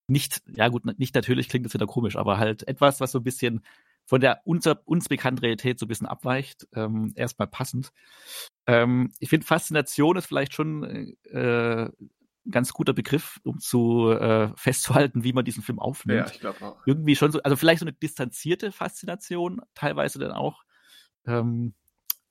nicht, 0.10 0.42
ja 0.48 0.68
gut, 0.68 0.86
nicht 1.00 1.16
natürlich 1.16 1.50
klingt 1.50 1.66
das 1.66 1.74
wieder 1.74 1.88
komisch, 1.88 2.16
aber 2.16 2.38
halt 2.38 2.68
etwas, 2.68 3.00
was 3.00 3.12
so 3.12 3.20
ein 3.20 3.24
bisschen 3.24 3.64
von 4.06 4.22
der 4.22 4.42
uns, 4.46 4.68
uns 4.86 5.08
bekannten 5.08 5.42
Realität 5.42 5.80
so 5.80 5.86
ein 5.86 5.90
bisschen 5.90 6.08
abweicht, 6.08 6.68
ähm, 6.74 7.14
erstmal 7.16 7.48
passend. 7.48 7.92
Ähm, 8.66 9.12
ich 9.20 9.30
finde, 9.30 9.46
Faszination 9.46 10.18
ist 10.18 10.26
vielleicht 10.26 10.54
schon 10.54 11.16
äh, 11.26 11.84
ein 11.86 12.52
ganz 12.52 12.74
guter 12.74 12.94
Begriff, 12.94 13.40
um 13.44 13.60
zu 13.60 14.10
äh, 14.12 14.50
festzuhalten, 14.56 15.24
wie 15.24 15.34
man 15.34 15.46
diesen 15.46 15.62
Film 15.62 15.80
aufnimmt. 15.80 16.28
Ja, 16.28 16.34
ich 16.34 16.40
glaube 16.40 16.62
auch. 16.62 16.88
Irgendwie 16.88 17.16
schon 17.16 17.32
so, 17.32 17.42
also 17.44 17.56
vielleicht 17.56 17.82
so 17.82 17.86
eine 17.86 17.94
distanzierte 17.94 18.72
Faszination, 18.72 19.62
teilweise 19.76 20.18
dann 20.18 20.32
auch. 20.32 20.64
Ähm, 21.28 21.76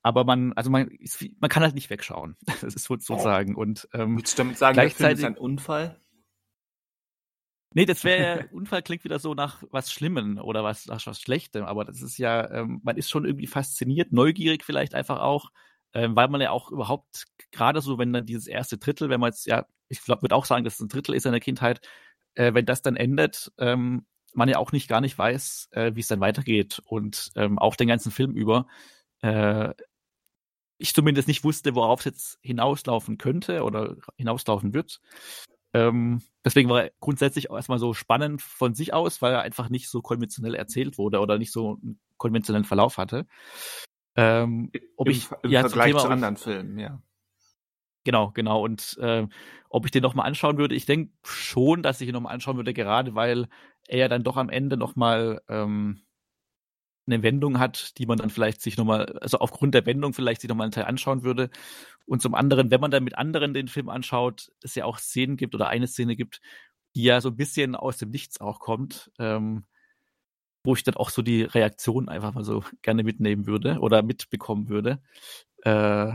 aber 0.03 0.25
man, 0.25 0.53
also 0.55 0.71
man, 0.71 0.91
man 1.39 1.51
kann 1.51 1.63
halt 1.63 1.75
nicht 1.75 1.91
wegschauen. 1.91 2.37
Das 2.61 2.75
ist 2.75 2.85
sozusagen. 2.85 3.55
Und 3.55 3.89
ähm, 3.93 4.17
Willst 4.17 4.39
du 4.39 4.43
damit 4.43 4.59
sagen, 4.59 4.77
der 4.77 4.91
Film 4.91 5.11
ist 5.11 5.25
ein 5.25 5.37
Unfall? 5.37 6.01
Nee, 7.75 7.85
das 7.85 8.05
wäre, 8.05 8.49
Unfall 8.53 8.83
klingt 8.83 9.05
wieder 9.05 9.19
so 9.19 9.35
nach 9.35 9.63
was 9.71 9.93
Schlimmem 9.93 10.39
oder 10.39 10.65
was, 10.65 10.87
nach 10.87 11.05
was 11.07 11.21
Schlechtem, 11.21 11.65
aber 11.65 11.85
das 11.85 12.03
ist 12.03 12.19
ja, 12.19 12.51
ähm, 12.51 12.81
man 12.83 12.97
ist 12.97 13.11
schon 13.11 13.25
irgendwie 13.25 13.47
fasziniert, 13.47 14.13
neugierig 14.13 14.65
vielleicht 14.65 14.95
einfach 14.95 15.21
auch, 15.21 15.51
ähm, 15.93 16.17
weil 16.17 16.29
man 16.29 16.41
ja 16.41 16.51
auch 16.51 16.71
überhaupt, 16.71 17.27
gerade 17.51 17.81
so, 17.81 17.99
wenn 17.99 18.13
dann 18.13 18.27
dieses 18.27 18.47
erste 18.47 18.79
Drittel, 18.79 19.11
wenn 19.11 19.21
man 19.21 19.31
jetzt, 19.31 19.47
ja, 19.47 19.67
ich 19.89 20.07
würde 20.09 20.35
auch 20.35 20.45
sagen, 20.45 20.65
dass 20.65 20.75
es 20.75 20.81
ein 20.81 20.89
Drittel 20.89 21.15
ist 21.15 21.27
in 21.27 21.33
der 21.33 21.41
Kindheit, 21.41 21.81
äh, 22.35 22.55
wenn 22.55 22.67
das 22.67 22.83
dann 22.83 22.97
endet, 22.97 23.53
ähm, 23.59 24.07
man 24.35 24.49
ja 24.49 24.59
auch 24.59 24.73
nicht 24.73 24.89
gar 24.89 25.01
nicht 25.01 25.19
weiß, 25.19 25.69
äh, 25.73 25.95
wie 25.95 26.01
es 26.01 26.09
dann 26.09 26.21
weitergeht 26.21 26.81
und 26.85 27.31
ähm, 27.37 27.59
auch 27.59 27.77
den 27.77 27.89
ganzen 27.89 28.13
Film 28.13 28.35
über 28.35 28.67
äh, 29.23 29.73
ich 30.79 30.95
zumindest 30.95 31.29
nicht 31.29 31.45
wusste, 31.45 31.75
worauf 31.75 32.01
es 32.01 32.05
jetzt 32.05 32.39
hinauslaufen 32.41 33.19
könnte 33.19 33.65
oder 33.65 33.97
hinauslaufen 34.17 34.73
wird. 34.73 35.01
Ähm, 35.79 36.23
deswegen 36.45 36.69
war 36.69 36.85
er 36.85 36.93
grundsätzlich 37.01 37.51
auch 37.51 37.57
erstmal 37.57 37.79
so 37.79 37.95
spannend 37.95 38.43
von 38.43 38.75
sich 38.75 38.93
aus, 38.93 39.23
weil 39.23 39.33
er 39.33 39.43
einfach 39.43 39.69
nicht 39.69 39.89
so 39.89 40.03
konventionell 40.03 40.55
erzählt 40.55 40.99
wurde 40.99 41.21
oder 41.21 41.39
nicht 41.39 41.53
so 41.53 41.79
einen 41.83 42.01
konventionellen 42.17 42.65
Verlauf 42.65 42.99
hatte. 42.99 43.27
Ähm, 44.17 44.73
ob 44.97 45.07
Im, 45.07 45.13
ich 45.13 45.29
im 45.43 45.51
ja, 45.51 45.61
Vergleich 45.61 45.89
Thema, 45.89 46.01
zu 46.01 46.09
anderen 46.09 46.37
Filmen, 46.37 46.79
ja. 46.79 47.01
Genau, 48.03 48.33
genau. 48.33 48.65
Und 48.65 48.99
äh, 49.01 49.27
ob 49.71 49.85
ich 49.85 49.93
den 49.93 50.03
nochmal 50.03 50.27
anschauen 50.27 50.59
würde, 50.59 50.75
ich 50.75 50.87
denke 50.87 51.13
schon, 51.23 51.83
dass 51.83 52.01
ich 52.01 52.09
ihn 52.09 52.15
nochmal 52.15 52.35
anschauen 52.35 52.57
würde, 52.57 52.75
gerade 52.75 53.15
weil 53.15 53.47
er 53.87 54.09
dann 54.09 54.25
doch 54.25 54.37
am 54.37 54.49
Ende 54.49 54.77
nochmal 54.77 55.43
ähm, 55.49 56.01
eine 57.09 57.23
Wendung 57.23 57.59
hat, 57.59 57.99
die 57.99 58.07
man 58.07 58.19
dann 58.19 58.31
vielleicht 58.31 58.61
sich 58.63 58.77
nochmal, 58.77 59.19
also 59.21 59.39
aufgrund 59.39 59.75
der 59.75 59.87
Wendung 59.87 60.13
vielleicht 60.13 60.41
sich 60.41 60.49
nochmal 60.49 60.67
einen 60.67 60.73
Teil 60.73 60.85
anschauen 60.85 61.23
würde. 61.23 61.51
Und 62.07 62.23
zum 62.23 62.35
anderen, 62.35 62.71
wenn 62.71 62.81
man 62.81 62.91
dann 62.91 63.05
mit 63.05 63.19
anderen 63.19 63.55
den 63.55 63.69
Film 63.69 63.89
anschaut, 63.89 64.53
es 64.63 64.75
ja 64.75 64.85
auch 64.85 64.99
Szenen 64.99 65.37
gibt 65.37 65.55
oder 65.55 65.69
eine 65.69 65.87
Szene 65.87 66.17
gibt, 66.17 66.41
die 66.95 67.03
ja 67.03 67.21
so 67.21 67.31
ein 67.31 67.37
bisschen 67.37 67.75
aus 67.75 67.99
dem 67.99 68.11
Nichts 68.11 68.41
auch 68.41 68.61
kommt, 68.61 69.11
ähm, 69.19 69.65
wo 70.65 70.75
ich 70.75 70.83
dann 70.83 70.97
auch 70.97 71.11
so 71.11 71.23
die 71.23 71.43
Reaktion 71.43 72.09
einfach 72.09 72.35
mal 72.35 72.45
so 72.45 72.65
gerne 72.83 73.03
mitnehmen 73.03 73.47
würde 73.47 73.79
oder 73.81 74.03
mitbekommen 74.03 74.69
würde. 74.69 75.01
Äh, 75.63 76.13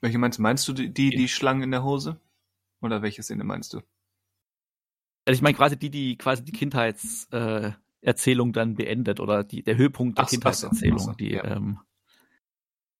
welche 0.00 0.18
meinst 0.18 0.38
du? 0.38 0.42
Meinst 0.42 0.68
du 0.68 0.72
die, 0.72 0.92
die, 0.92 1.10
die 1.10 1.28
Schlangen 1.28 1.62
in 1.62 1.70
der 1.70 1.82
Hose? 1.84 2.20
Oder 2.80 3.02
welche 3.02 3.22
Szene 3.22 3.44
meinst 3.44 3.72
du? 3.72 3.78
Also 5.24 5.38
ich 5.38 5.42
meine 5.42 5.56
quasi 5.56 5.76
die, 5.78 5.90
die 5.90 6.16
quasi 6.16 6.44
die 6.44 6.52
Kindheits, 6.52 7.26
äh, 7.32 7.72
Erzählung 8.02 8.52
dann 8.52 8.74
beendet 8.74 9.20
oder 9.20 9.44
die, 9.44 9.62
der 9.62 9.76
Höhepunkt 9.76 10.18
der 10.18 10.24
Ach 10.26 10.30
Kindheitserzählung, 10.30 11.08
ach 11.10 11.16
die, 11.16 11.32
ja. 11.32 11.44
ähm, 11.44 11.80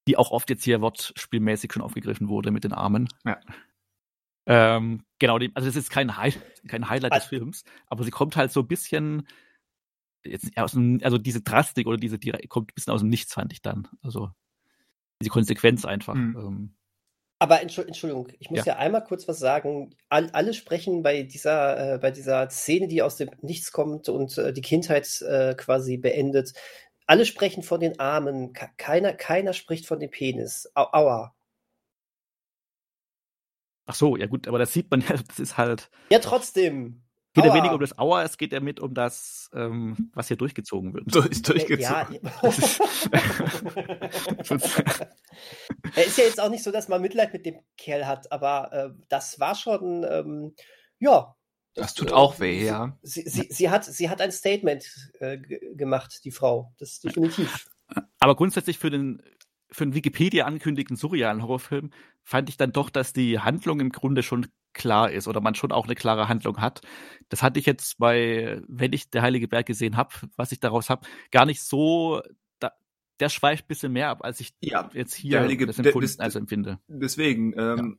die 0.09 0.17
auch 0.17 0.31
oft 0.31 0.51
jetzt 0.51 0.65
hier 0.65 0.81
wortspielmäßig 0.81 1.73
schon 1.73 1.83
aufgegriffen 1.83 2.29
wurde 2.29 2.51
mit 2.51 2.65
den 2.65 2.73
Armen. 2.73 3.09
Ja. 3.25 3.39
Ähm, 4.49 5.03
genau, 5.19 5.39
die, 5.39 5.51
also 5.55 5.69
es 5.69 5.77
ist 5.77 5.91
kein, 5.91 6.17
High, 6.17 6.39
kein 6.69 6.89
Highlight 6.89 7.13
des 7.13 7.23
Also- 7.23 7.29
Films, 7.29 7.65
aber 7.89 8.05
sie 8.05 8.11
kommt 8.13 8.37
halt 8.37 8.53
so 8.53 8.61
ein 8.61 8.69
bisschen 8.69 9.27
jetzt 10.25 10.57
aus 10.57 10.73
dem, 10.73 11.01
also 11.03 11.19
diese 11.19 11.41
Drastik 11.43 11.87
oder 11.87 11.97
diese, 11.97 12.19
die 12.19 12.31
kommt 12.49 12.71
ein 12.71 12.75
bisschen 12.75 12.93
aus 12.93 13.01
dem 13.01 13.09
Nichts, 13.09 13.35
fand 13.35 13.53
ich 13.53 13.63
dann. 13.63 13.89
Also 14.03 14.31
diese 15.21 15.31
Konsequenz 15.31 15.85
einfach. 15.85 16.15
Mhm. 16.15 16.37
Ähm, 16.37 16.75
Aber 17.39 17.61
Entschuld- 17.61 17.87
Entschuldigung, 17.89 18.29
ich 18.39 18.49
muss 18.51 18.61
Ja. 18.61 18.75
ja. 18.75 18.77
einmal 18.79 19.05
kurz 19.05 19.29
was 19.29 19.39
sagen. 19.39 19.95
All, 20.09 20.31
alle 20.33 20.55
sprechen 20.55 21.03
bei 21.03 21.23
dieser, 21.23 21.95
äh, 21.95 21.99
bei 21.99 22.11
dieser 22.11 22.49
Szene, 22.49 22.89
die 22.89 23.03
aus 23.03 23.17
dem 23.17 23.31
Nichts 23.43 23.73
kommt 23.73 24.09
und 24.09 24.39
äh, 24.39 24.53
die 24.55 24.63
Kindheit 24.63 25.21
äh, 25.23 25.55
quasi 25.55 25.99
beendet. 25.99 26.55
Alle 27.07 27.27
sprechen 27.27 27.63
von 27.63 27.79
den 27.81 28.01
Armen. 28.01 28.53
Ke- 28.55 28.71
Keiner, 28.79 29.13
keiner 29.13 29.53
spricht 29.53 29.87
von 29.87 30.01
dem 30.01 30.11
Penis. 30.11 30.71
Au, 30.75 30.87
aua. 30.93 31.35
ach 33.85 33.95
so, 33.95 34.17
ja 34.17 34.27
gut, 34.27 34.49
aber 34.49 34.59
das 34.59 34.73
sieht 34.73 34.91
man 34.91 35.01
ja, 35.09 35.17
das 35.29 35.39
ist 35.39 35.59
halt, 35.59 35.91
Ja, 36.11 36.19
trotzdem. 36.21 37.03
geht 37.35 37.45
ja 37.45 37.51
Aua. 37.51 37.59
weniger 37.59 37.75
um 37.75 37.81
das 37.81 37.99
Auer, 37.99 38.23
es 38.23 38.39
geht 38.39 38.53
ja 38.53 38.61
mit 38.61 38.81
um 38.81 38.95
das, 38.95 39.51
ähm, 39.55 40.11
was 40.15 40.29
hier 40.29 40.37
durchgezogen 40.39 40.95
wird. 40.95 41.05
Durch, 41.15 41.43
durchgezogen. 41.43 41.81
Ja, 41.81 42.09
Das 42.43 42.59
ist- 42.59 42.81
er 45.95 46.07
ist 46.07 46.19
ja 46.19 46.25
jetzt 46.25 46.41
auch 46.41 46.51
nicht 46.51 46.65
so, 46.65 46.71
dass 46.71 46.89
man 46.89 47.03
Mitleid 47.03 47.33
mit 47.33 47.47
dem 47.47 47.61
Kerl 47.77 48.07
hat, 48.07 48.31
aber 48.33 48.73
äh, 48.73 48.91
das 49.09 49.39
war 49.41 49.55
schon, 49.55 50.05
ähm, 50.09 50.55
ja. 50.99 51.35
Das 51.75 51.95
tut 51.95 52.11
äh, 52.11 52.15
auch 52.15 52.41
weh, 52.41 52.61
sie, 52.61 52.67
ja. 52.67 52.99
Sie, 53.03 53.23
sie, 53.29 53.49
sie, 53.51 53.71
hat, 53.71 53.85
sie 53.85 54.09
hat 54.09 54.21
ein 54.21 54.33
Statement 54.33 54.87
äh, 55.21 55.39
ge- 55.39 55.75
gemacht, 55.75 56.21
die 56.25 56.31
Frau. 56.31 56.73
Das 56.79 57.01
definitiv. 57.01 57.69
Aber 58.19 58.35
grundsätzlich 58.35 58.79
für 58.79 58.91
den 58.91 59.23
für 59.71 59.85
einen 59.85 59.95
Wikipedia 59.95 60.47
angekündigten 60.47 60.97
surrealen 60.97 61.43
Horrorfilm 61.43 61.91
fand 62.23 62.49
ich 62.49 62.57
dann 62.57 62.73
doch, 62.73 62.89
dass 62.89 63.13
die 63.13 63.41
Handlung 63.41 63.81
im 63.81 63.91
Grunde 63.91 64.23
schon 64.23 64.47
klar 64.73 65.11
ist 65.11 65.27
oder 65.27 65.41
man 65.41 65.55
schon 65.55 65.73
auch 65.73 65.87
eine 65.87 65.95
klare 65.95 66.29
Handlung 66.29 66.61
hat. 66.61 66.83
Das 67.29 67.43
hatte 67.43 67.59
ich 67.59 67.67
jetzt 67.67 67.99
bei, 67.99 68.61
wenn 68.69 68.93
ich 68.93 69.11
der 69.11 69.23
Heilige 69.23 69.49
Berg 69.49 69.67
gesehen 69.67 69.97
habe, 69.97 70.15
was 70.37 70.53
ich 70.53 70.61
daraus 70.61 70.89
habe, 70.89 71.07
gar 71.31 71.47
nicht 71.47 71.63
so. 71.63 72.23
Der 73.21 73.29
schweift 73.31 73.65
ein 73.65 73.69
bisschen 73.69 73.93
mehr 73.93 74.11
ab, 74.11 74.25
als 74.25 74.41
ich 74.41 74.55
Ja, 74.61 74.91
jetzt 74.93 75.15
hier 75.15 75.41
Heilige- 75.41 75.67
das 75.67 75.79
empfunden, 75.79 76.01
das- 76.07 76.19
also 76.19 76.39
empfinde. 76.39 76.79
Deswegen, 76.89 77.55
ähm, 77.59 77.99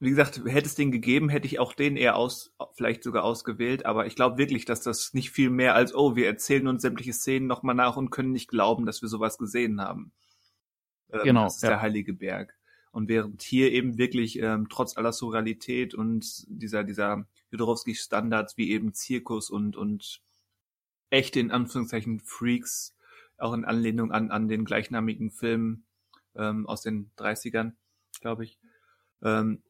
wie 0.00 0.10
gesagt, 0.10 0.42
hätte 0.46 0.66
es 0.66 0.74
den 0.74 0.90
gegeben, 0.90 1.28
hätte 1.28 1.46
ich 1.46 1.58
auch 1.60 1.72
den 1.74 1.96
eher 1.96 2.16
aus, 2.16 2.52
vielleicht 2.74 3.02
sogar 3.04 3.22
ausgewählt, 3.22 3.86
aber 3.86 4.06
ich 4.06 4.16
glaube 4.16 4.38
wirklich, 4.38 4.64
dass 4.64 4.80
das 4.80 5.12
nicht 5.14 5.30
viel 5.30 5.50
mehr 5.50 5.74
als, 5.74 5.94
oh, 5.94 6.16
wir 6.16 6.26
erzählen 6.26 6.66
uns 6.68 6.82
sämtliche 6.82 7.12
Szenen 7.12 7.46
nochmal 7.46 7.74
nach 7.74 7.96
und 7.96 8.10
können 8.10 8.32
nicht 8.32 8.48
glauben, 8.48 8.86
dass 8.86 9.02
wir 9.02 9.08
sowas 9.08 9.38
gesehen 9.38 9.80
haben. 9.80 10.12
Ähm, 11.12 11.20
Genau, 11.24 11.44
Das 11.44 11.56
ist 11.56 11.62
ja. 11.62 11.68
der 11.70 11.82
Heilige 11.82 12.12
Berg. 12.14 12.56
Und 12.92 13.08
während 13.08 13.42
hier 13.42 13.70
eben 13.70 13.98
wirklich, 13.98 14.40
ähm, 14.40 14.68
trotz 14.68 14.96
aller 14.96 15.12
Surrealität 15.12 15.94
und 15.94 16.44
dieser, 16.48 16.82
dieser 16.82 17.24
Jodorowsky-Standards 17.52 18.56
wie 18.56 18.70
eben 18.70 18.94
Zirkus 18.94 19.48
und, 19.50 19.76
und 19.76 20.20
echte, 21.10 21.38
in 21.40 21.50
Anführungszeichen, 21.52 22.20
Freaks, 22.20 22.96
auch 23.40 23.52
in 23.52 23.64
Anlehnung 23.64 24.12
an, 24.12 24.30
an 24.30 24.48
den 24.48 24.64
gleichnamigen 24.64 25.30
Film 25.30 25.84
ähm, 26.36 26.66
aus 26.66 26.82
den 26.82 27.10
30ern, 27.16 27.72
glaube 28.20 28.44
ich, 28.44 28.58
ähm, 29.22 29.62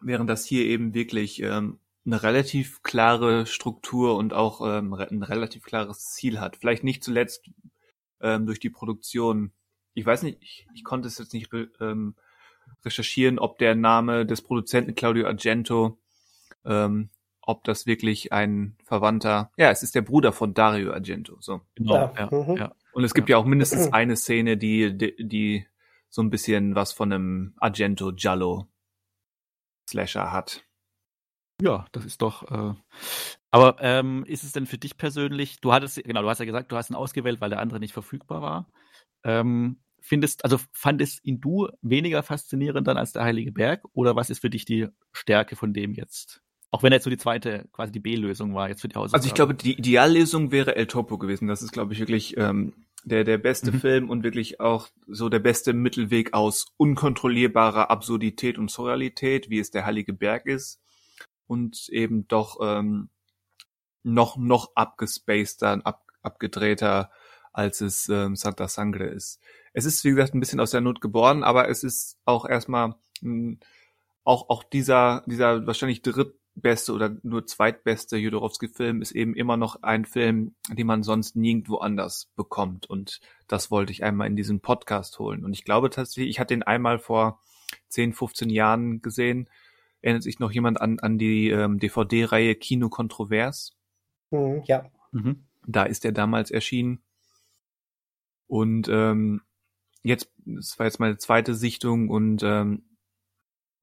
während 0.00 0.28
das 0.30 0.44
hier 0.44 0.64
eben 0.64 0.94
wirklich 0.94 1.42
ähm, 1.42 1.78
eine 2.06 2.22
relativ 2.22 2.82
klare 2.82 3.46
Struktur 3.46 4.16
und 4.16 4.34
auch 4.34 4.60
ähm, 4.60 4.92
ein 4.94 5.22
relativ 5.22 5.64
klares 5.64 6.10
Ziel 6.10 6.40
hat. 6.40 6.56
Vielleicht 6.56 6.84
nicht 6.84 7.02
zuletzt 7.02 7.48
ähm, 8.20 8.46
durch 8.46 8.60
die 8.60 8.70
Produktion. 8.70 9.52
Ich 9.94 10.04
weiß 10.04 10.22
nicht, 10.22 10.38
ich, 10.42 10.66
ich 10.74 10.84
konnte 10.84 11.08
es 11.08 11.18
jetzt 11.18 11.32
nicht 11.32 11.52
re 11.52 11.68
ähm, 11.80 12.14
recherchieren, 12.84 13.38
ob 13.38 13.58
der 13.58 13.74
Name 13.74 14.26
des 14.26 14.42
Produzenten 14.42 14.94
Claudio 14.94 15.26
Argento, 15.26 15.98
ähm, 16.64 17.10
ob 17.40 17.64
das 17.64 17.86
wirklich 17.86 18.32
ein 18.32 18.76
Verwandter, 18.84 19.50
ja, 19.56 19.70
es 19.70 19.82
ist 19.82 19.94
der 19.94 20.02
Bruder 20.02 20.32
von 20.32 20.54
Dario 20.54 20.92
Argento, 20.92 21.36
so. 21.40 21.60
Genau, 21.74 21.94
Ja, 21.94 22.12
ja, 22.16 22.30
mhm. 22.30 22.56
ja. 22.56 22.74
Und 22.94 23.04
es 23.04 23.14
gibt 23.14 23.28
ja, 23.28 23.36
auch 23.36 23.44
mindestens 23.44 23.88
eine 23.92 24.16
Szene, 24.16 24.56
die, 24.56 24.96
die, 24.96 25.16
die 25.18 25.66
so 26.08 26.22
ein 26.22 26.30
bisschen 26.30 26.74
was 26.74 26.92
von 26.92 27.12
einem 27.12 27.54
Argento 27.58 28.12
Giallo 28.12 28.68
Slasher 29.88 30.32
hat. 30.32 30.64
Ja, 31.60 31.86
das 31.92 32.04
ist 32.04 32.22
doch. 32.22 32.50
Äh, 32.50 32.74
aber 33.50 33.76
ähm, 33.80 34.24
ist 34.26 34.44
es 34.44 34.52
denn 34.52 34.66
für 34.66 34.78
dich 34.78 34.96
persönlich? 34.96 35.60
Du 35.60 35.72
hattest, 35.72 36.02
genau, 36.02 36.22
du 36.22 36.28
hast 36.28 36.38
ja 36.38 36.44
gesagt, 36.44 36.72
du 36.72 36.76
hast 36.76 36.90
ihn 36.90 36.96
ausgewählt, 36.96 37.40
weil 37.40 37.50
der 37.50 37.60
andere 37.60 37.80
nicht 37.80 37.92
verfügbar 37.92 38.42
war. 38.42 38.70
Ähm, 39.24 39.80
findest, 40.00 40.44
also 40.44 40.58
fandest 40.72 41.24
ihn 41.24 41.40
du 41.40 41.68
weniger 41.80 42.22
faszinierend 42.22 42.86
dann 42.86 42.96
als 42.96 43.12
der 43.12 43.24
Heilige 43.24 43.52
Berg? 43.52 43.84
Oder 43.92 44.14
was 44.16 44.30
ist 44.30 44.40
für 44.40 44.50
dich 44.50 44.64
die 44.64 44.88
Stärke 45.12 45.56
von 45.56 45.72
dem 45.72 45.94
jetzt? 45.94 46.43
Auch 46.74 46.82
wenn 46.82 46.90
er 46.90 46.96
jetzt 46.96 47.04
so 47.04 47.10
die 47.10 47.16
zweite, 47.18 47.68
quasi 47.72 47.92
die 47.92 48.00
B-Lösung 48.00 48.52
war 48.52 48.68
jetzt 48.68 48.80
für 48.80 48.88
die 48.88 48.96
Hausaufgabe. 48.96 49.16
Also 49.16 49.28
ich 49.28 49.34
glaube, 49.34 49.54
die 49.54 49.78
Ideallösung 49.78 50.50
wäre 50.50 50.74
El 50.74 50.88
Topo 50.88 51.18
gewesen. 51.18 51.46
Das 51.46 51.62
ist, 51.62 51.70
glaube 51.70 51.92
ich, 51.92 52.00
wirklich 52.00 52.36
ähm, 52.36 52.72
der, 53.04 53.22
der 53.22 53.38
beste 53.38 53.70
Mhm. 53.70 53.80
Film 53.80 54.10
und 54.10 54.24
wirklich 54.24 54.58
auch 54.58 54.88
so 55.06 55.28
der 55.28 55.38
beste 55.38 55.72
Mittelweg 55.72 56.34
aus 56.34 56.66
unkontrollierbarer 56.76 57.92
Absurdität 57.92 58.58
und 58.58 58.72
Surrealität, 58.72 59.50
wie 59.50 59.60
es 59.60 59.70
der 59.70 59.86
Heilige 59.86 60.12
Berg 60.14 60.46
ist. 60.46 60.80
Und 61.46 61.88
eben 61.90 62.26
doch 62.26 62.58
ähm, 62.60 63.08
noch, 64.02 64.36
noch 64.36 64.72
abgespaceder, 64.74 65.80
ab, 65.84 66.04
abgedrehter, 66.22 67.12
als 67.52 67.82
es 67.82 68.08
ähm, 68.08 68.34
Santa 68.34 68.66
Sangre 68.66 69.04
ist. 69.04 69.38
Es 69.74 69.84
ist, 69.84 70.02
wie 70.02 70.10
gesagt, 70.10 70.34
ein 70.34 70.40
bisschen 70.40 70.58
aus 70.58 70.72
der 70.72 70.80
Not 70.80 71.00
geboren, 71.00 71.44
aber 71.44 71.68
es 71.68 71.84
ist 71.84 72.18
auch 72.24 72.46
erstmal 72.48 72.96
mh, 73.20 73.58
auch, 74.24 74.48
auch 74.48 74.64
dieser, 74.64 75.22
dieser 75.26 75.68
wahrscheinlich 75.68 76.02
drittbeste 76.54 76.92
oder 76.92 77.16
nur 77.22 77.46
zweitbeste 77.46 78.16
Jodorowsky-Film 78.16 79.02
ist 79.02 79.12
eben 79.12 79.34
immer 79.34 79.56
noch 79.56 79.82
ein 79.82 80.04
Film, 80.04 80.54
den 80.70 80.86
man 80.86 81.02
sonst 81.02 81.36
nirgendwo 81.36 81.76
anders 81.76 82.30
bekommt. 82.36 82.88
Und 82.88 83.20
das 83.48 83.70
wollte 83.70 83.92
ich 83.92 84.04
einmal 84.04 84.26
in 84.26 84.36
diesen 84.36 84.60
Podcast 84.60 85.18
holen. 85.18 85.44
Und 85.44 85.52
ich 85.52 85.64
glaube 85.64 85.90
tatsächlich, 85.90 86.30
ich 86.30 86.40
hatte 86.40 86.54
ihn 86.54 86.62
einmal 86.62 86.98
vor 86.98 87.40
10, 87.88 88.12
15 88.12 88.50
Jahren 88.50 89.02
gesehen 89.02 89.48
erinnert 90.04 90.22
sich 90.22 90.38
noch 90.38 90.52
jemand 90.52 90.82
an, 90.82 90.98
an 90.98 91.16
die 91.16 91.48
ähm, 91.48 91.78
DVD-Reihe 91.78 92.54
Kino 92.56 92.90
Kontrovers? 92.90 93.74
Mhm, 94.30 94.62
ja. 94.66 94.84
Mhm. 95.12 95.46
Da 95.66 95.84
ist 95.84 96.04
er 96.04 96.12
damals 96.12 96.50
erschienen. 96.50 97.02
Und 98.46 98.86
ähm, 98.90 99.40
jetzt, 100.02 100.30
das 100.44 100.78
war 100.78 100.84
jetzt 100.84 101.00
meine 101.00 101.16
zweite 101.16 101.54
Sichtung 101.54 102.10
und 102.10 102.42
ähm, 102.42 102.82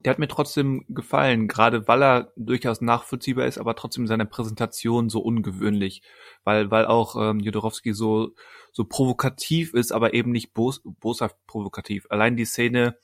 der 0.03 0.11
hat 0.11 0.19
mir 0.19 0.27
trotzdem 0.27 0.85
gefallen, 0.89 1.47
gerade 1.47 1.87
weil 1.87 2.03
er 2.03 2.33
durchaus 2.35 2.81
nachvollziehbar 2.81 3.45
ist, 3.45 3.57
aber 3.57 3.75
trotzdem 3.75 4.07
seine 4.07 4.25
Präsentation 4.25 5.09
so 5.09 5.19
ungewöhnlich, 5.19 6.01
weil 6.43 6.71
weil 6.71 6.85
auch 6.85 7.15
ähm, 7.15 7.39
Jodorowski 7.39 7.93
so 7.93 8.33
so 8.71 8.85
provokativ 8.85 9.73
ist, 9.73 9.91
aber 9.91 10.13
eben 10.13 10.31
nicht 10.31 10.53
bos, 10.53 10.81
boshaft 10.83 11.35
provokativ. 11.47 12.07
Allein 12.09 12.35
die 12.35 12.45
Szene, 12.45 12.97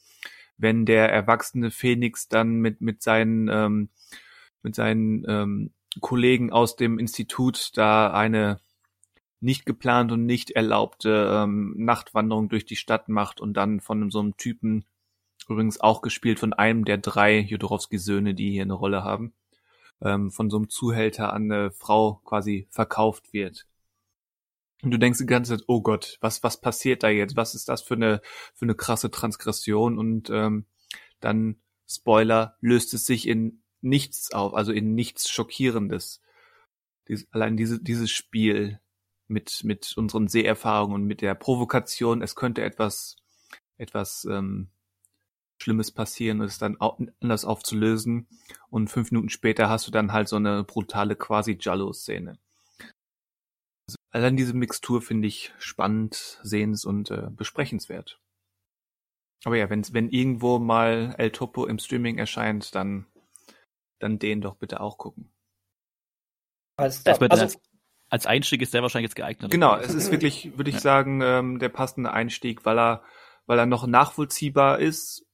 wenn 0.58 0.86
der 0.86 1.12
erwachsene 1.12 1.72
Phoenix 1.72 2.28
dann 2.28 2.56
mit 2.56 2.82
mit 2.82 3.04
seinen 3.04 3.48
ähm, 3.50 3.90
mit 4.64 4.76
seinen 4.76 5.24
ähm, 5.28 5.74
Kollegen 6.02 6.52
aus 6.52 6.76
dem 6.76 7.00
Institut 7.00 7.72
da 7.78 8.12
eine 8.12 8.60
nicht 9.40 9.66
geplant 9.66 10.12
und 10.12 10.26
nicht 10.26 10.52
erlaubte 10.52 11.30
ähm, 11.32 11.74
Nachtwanderung 11.78 12.50
durch 12.50 12.66
die 12.66 12.76
Stadt 12.76 13.08
macht 13.08 13.40
und 13.40 13.54
dann 13.54 13.82
von 13.82 14.10
so 14.10 14.20
einem 14.20 14.36
Typen 14.38 14.86
übrigens 15.48 15.80
auch 15.80 16.02
gespielt 16.02 16.40
von 16.40 16.54
einem 16.54 16.86
der 16.86 16.98
drei 16.98 17.40
Jodorowski-Söhne, 17.40 18.34
die 18.34 18.52
hier 18.52 18.64
eine 18.64 18.74
Rolle 18.74 19.04
haben, 19.04 19.34
ähm, 20.02 20.32
von 20.32 20.50
so 20.50 20.58
einem 20.58 20.70
Zuhälter 20.70 21.34
an 21.34 21.52
eine 21.52 21.72
Frau 21.72 22.22
quasi 22.26 22.68
verkauft 22.70 23.34
wird. 23.34 23.66
Und 24.84 24.92
du 24.92 25.00
denkst 25.00 25.20
die 25.20 25.26
ganze 25.26 25.58
Zeit, 25.58 25.66
oh 25.68 25.82
Gott, 25.82 26.18
was, 26.22 26.44
was 26.44 26.62
passiert 26.62 27.02
da 27.04 27.10
jetzt? 27.10 27.36
Was 27.36 27.56
ist 27.56 27.68
das 27.68 27.82
für 27.82 27.96
eine, 27.96 28.22
für 28.54 28.66
eine 28.66 28.76
krasse 28.76 29.10
Transgression? 29.10 29.98
Und 29.98 30.30
ähm, 30.30 30.66
dann, 31.20 31.62
Spoiler, 31.88 32.58
löst 32.62 32.94
es 32.94 33.06
sich 33.06 33.28
in 33.28 33.64
nichts 33.82 34.32
auf, 34.32 34.54
also 34.54 34.72
in 34.72 34.94
nichts 34.94 35.30
Schockierendes. 35.30 36.22
Dies, 37.08 37.28
allein 37.32 37.58
diese, 37.58 37.82
dieses 37.82 38.12
Spiel 38.12 38.80
mit, 39.28 39.64
mit 39.64 39.94
unseren 39.98 40.28
Seherfahrungen 40.28 40.96
und 40.96 41.04
mit 41.06 41.22
der 41.22 41.34
Provokation, 41.36 42.22
es 42.22 42.36
könnte 42.36 42.62
etwas, 42.62 43.16
etwas 43.78 44.28
ähm, 44.30 44.70
Schlimmes 45.60 45.92
passieren 45.92 46.40
und 46.42 46.48
es 46.48 46.58
dann 46.58 46.78
anders 46.80 47.46
aufzulösen. 47.46 48.28
Und 48.70 48.90
fünf 48.90 49.12
Minuten 49.12 49.30
später 49.30 49.70
hast 49.70 49.88
du 49.88 49.92
dann 49.92 50.14
halt 50.14 50.28
so 50.28 50.36
eine 50.36 50.64
brutale 50.64 51.16
quasi 51.16 51.58
Jallo-Szene. 51.60 52.38
Also 53.88 53.98
allein 54.12 54.38
diese 54.38 54.54
Mixtur 54.54 55.02
finde 55.02 55.28
ich 55.28 55.54
spannend, 55.60 56.40
sehens- 56.44 56.86
und 56.86 57.10
äh, 57.12 57.30
besprechenswert. 57.32 58.20
Aber 59.46 59.58
ja, 59.58 59.70
wenn, 59.70 59.86
wenn 59.94 60.10
irgendwo 60.10 60.60
mal 60.60 61.16
El 61.18 61.32
Topo 61.32 61.66
im 61.66 61.80
Streaming 61.80 62.18
erscheint, 62.18 62.76
dann, 62.76 63.06
dann 64.00 64.20
den 64.20 64.42
doch 64.42 64.56
bitte 64.56 64.82
auch 64.82 64.98
gucken. 64.98 65.32
Also, 66.78 67.12
Also, 67.30 67.60
als 68.10 68.26
Einstieg 68.26 68.62
ist 68.62 68.74
der 68.74 68.82
wahrscheinlich 68.82 69.10
jetzt 69.10 69.16
geeignet. 69.16 69.52
Genau, 69.52 69.76
es 69.76 69.94
ist 69.94 70.12
wirklich, 70.12 70.58
würde 70.58 70.70
ich 70.70 70.78
Ja. 70.78 70.82
sagen, 70.82 71.22
ähm, 71.22 71.60
der 71.60 71.70
passende 71.70 72.12
Einstieg, 72.12 72.66
weil 72.66 72.80
er, 72.80 73.04
weil 73.46 73.60
er 73.60 73.66
noch 73.66 73.88
nachvollziehbar 73.88 74.80
ist, 74.80 75.27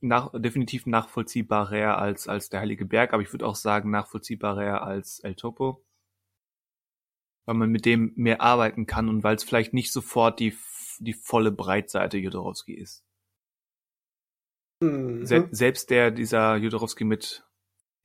nach, 0.00 0.32
definitiv 0.34 0.86
nachvollziehbarer 0.86 1.98
als, 1.98 2.28
als 2.28 2.48
der 2.48 2.60
Heilige 2.60 2.84
Berg, 2.84 3.12
aber 3.12 3.22
ich 3.22 3.32
würde 3.32 3.46
auch 3.46 3.54
sagen 3.54 3.90
nachvollziehbarer 3.90 4.82
als 4.82 5.20
El 5.20 5.34
Topo. 5.34 5.84
Weil 7.46 7.54
man 7.54 7.70
mit 7.70 7.84
dem 7.84 8.12
mehr 8.16 8.40
arbeiten 8.40 8.86
kann 8.86 9.08
und 9.08 9.22
weil 9.22 9.36
es 9.36 9.44
vielleicht 9.44 9.72
nicht 9.72 9.92
sofort 9.92 10.40
die, 10.40 10.56
die 10.98 11.14
volle 11.14 11.52
Breitseite 11.52 12.18
Jodorowski 12.18 12.74
ist. 12.74 13.04
mhm. 14.80 15.24
Se 15.24 15.48
selbst 15.52 15.90
der, 15.90 16.10
dieser 16.10 16.56
Jodorowski 16.56 17.04
mit, 17.04 17.46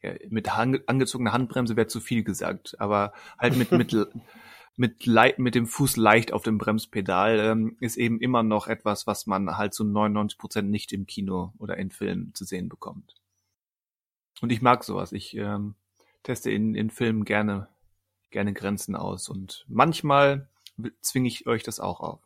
ja, 0.01 0.13
mit 0.29 0.49
angezogener 0.49 1.33
Handbremse 1.33 1.75
wäre 1.75 1.87
zu 1.87 1.99
viel 1.99 2.23
gesagt, 2.23 2.79
aber 2.79 3.13
halt 3.39 3.57
mit, 3.57 3.71
mit, 3.71 3.95
mit, 4.75 5.05
lei- 5.05 5.35
mit 5.37 5.55
dem 5.55 5.67
Fuß 5.67 5.97
leicht 5.97 6.33
auf 6.33 6.43
dem 6.43 6.57
Bremspedal 6.57 7.39
ähm, 7.39 7.77
ist 7.79 7.97
eben 7.97 8.19
immer 8.19 8.43
noch 8.43 8.67
etwas, 8.67 9.05
was 9.07 9.27
man 9.27 9.57
halt 9.57 9.73
zu 9.73 9.83
99 9.83 10.37
Prozent 10.37 10.69
nicht 10.69 10.91
im 10.93 11.05
Kino 11.05 11.53
oder 11.59 11.77
in 11.77 11.91
Filmen 11.91 12.33
zu 12.33 12.45
sehen 12.45 12.69
bekommt. 12.69 13.15
Und 14.41 14.51
ich 14.51 14.61
mag 14.61 14.83
sowas. 14.83 15.11
Ich 15.11 15.35
ähm, 15.35 15.75
teste 16.23 16.51
in, 16.51 16.73
in 16.73 16.89
Filmen 16.89 17.25
gerne, 17.25 17.67
gerne 18.31 18.53
Grenzen 18.53 18.95
aus 18.95 19.29
und 19.29 19.65
manchmal 19.67 20.47
zwinge 21.01 21.27
ich 21.27 21.47
euch 21.47 21.63
das 21.63 21.79
auch 21.79 21.99
auf. 21.99 22.19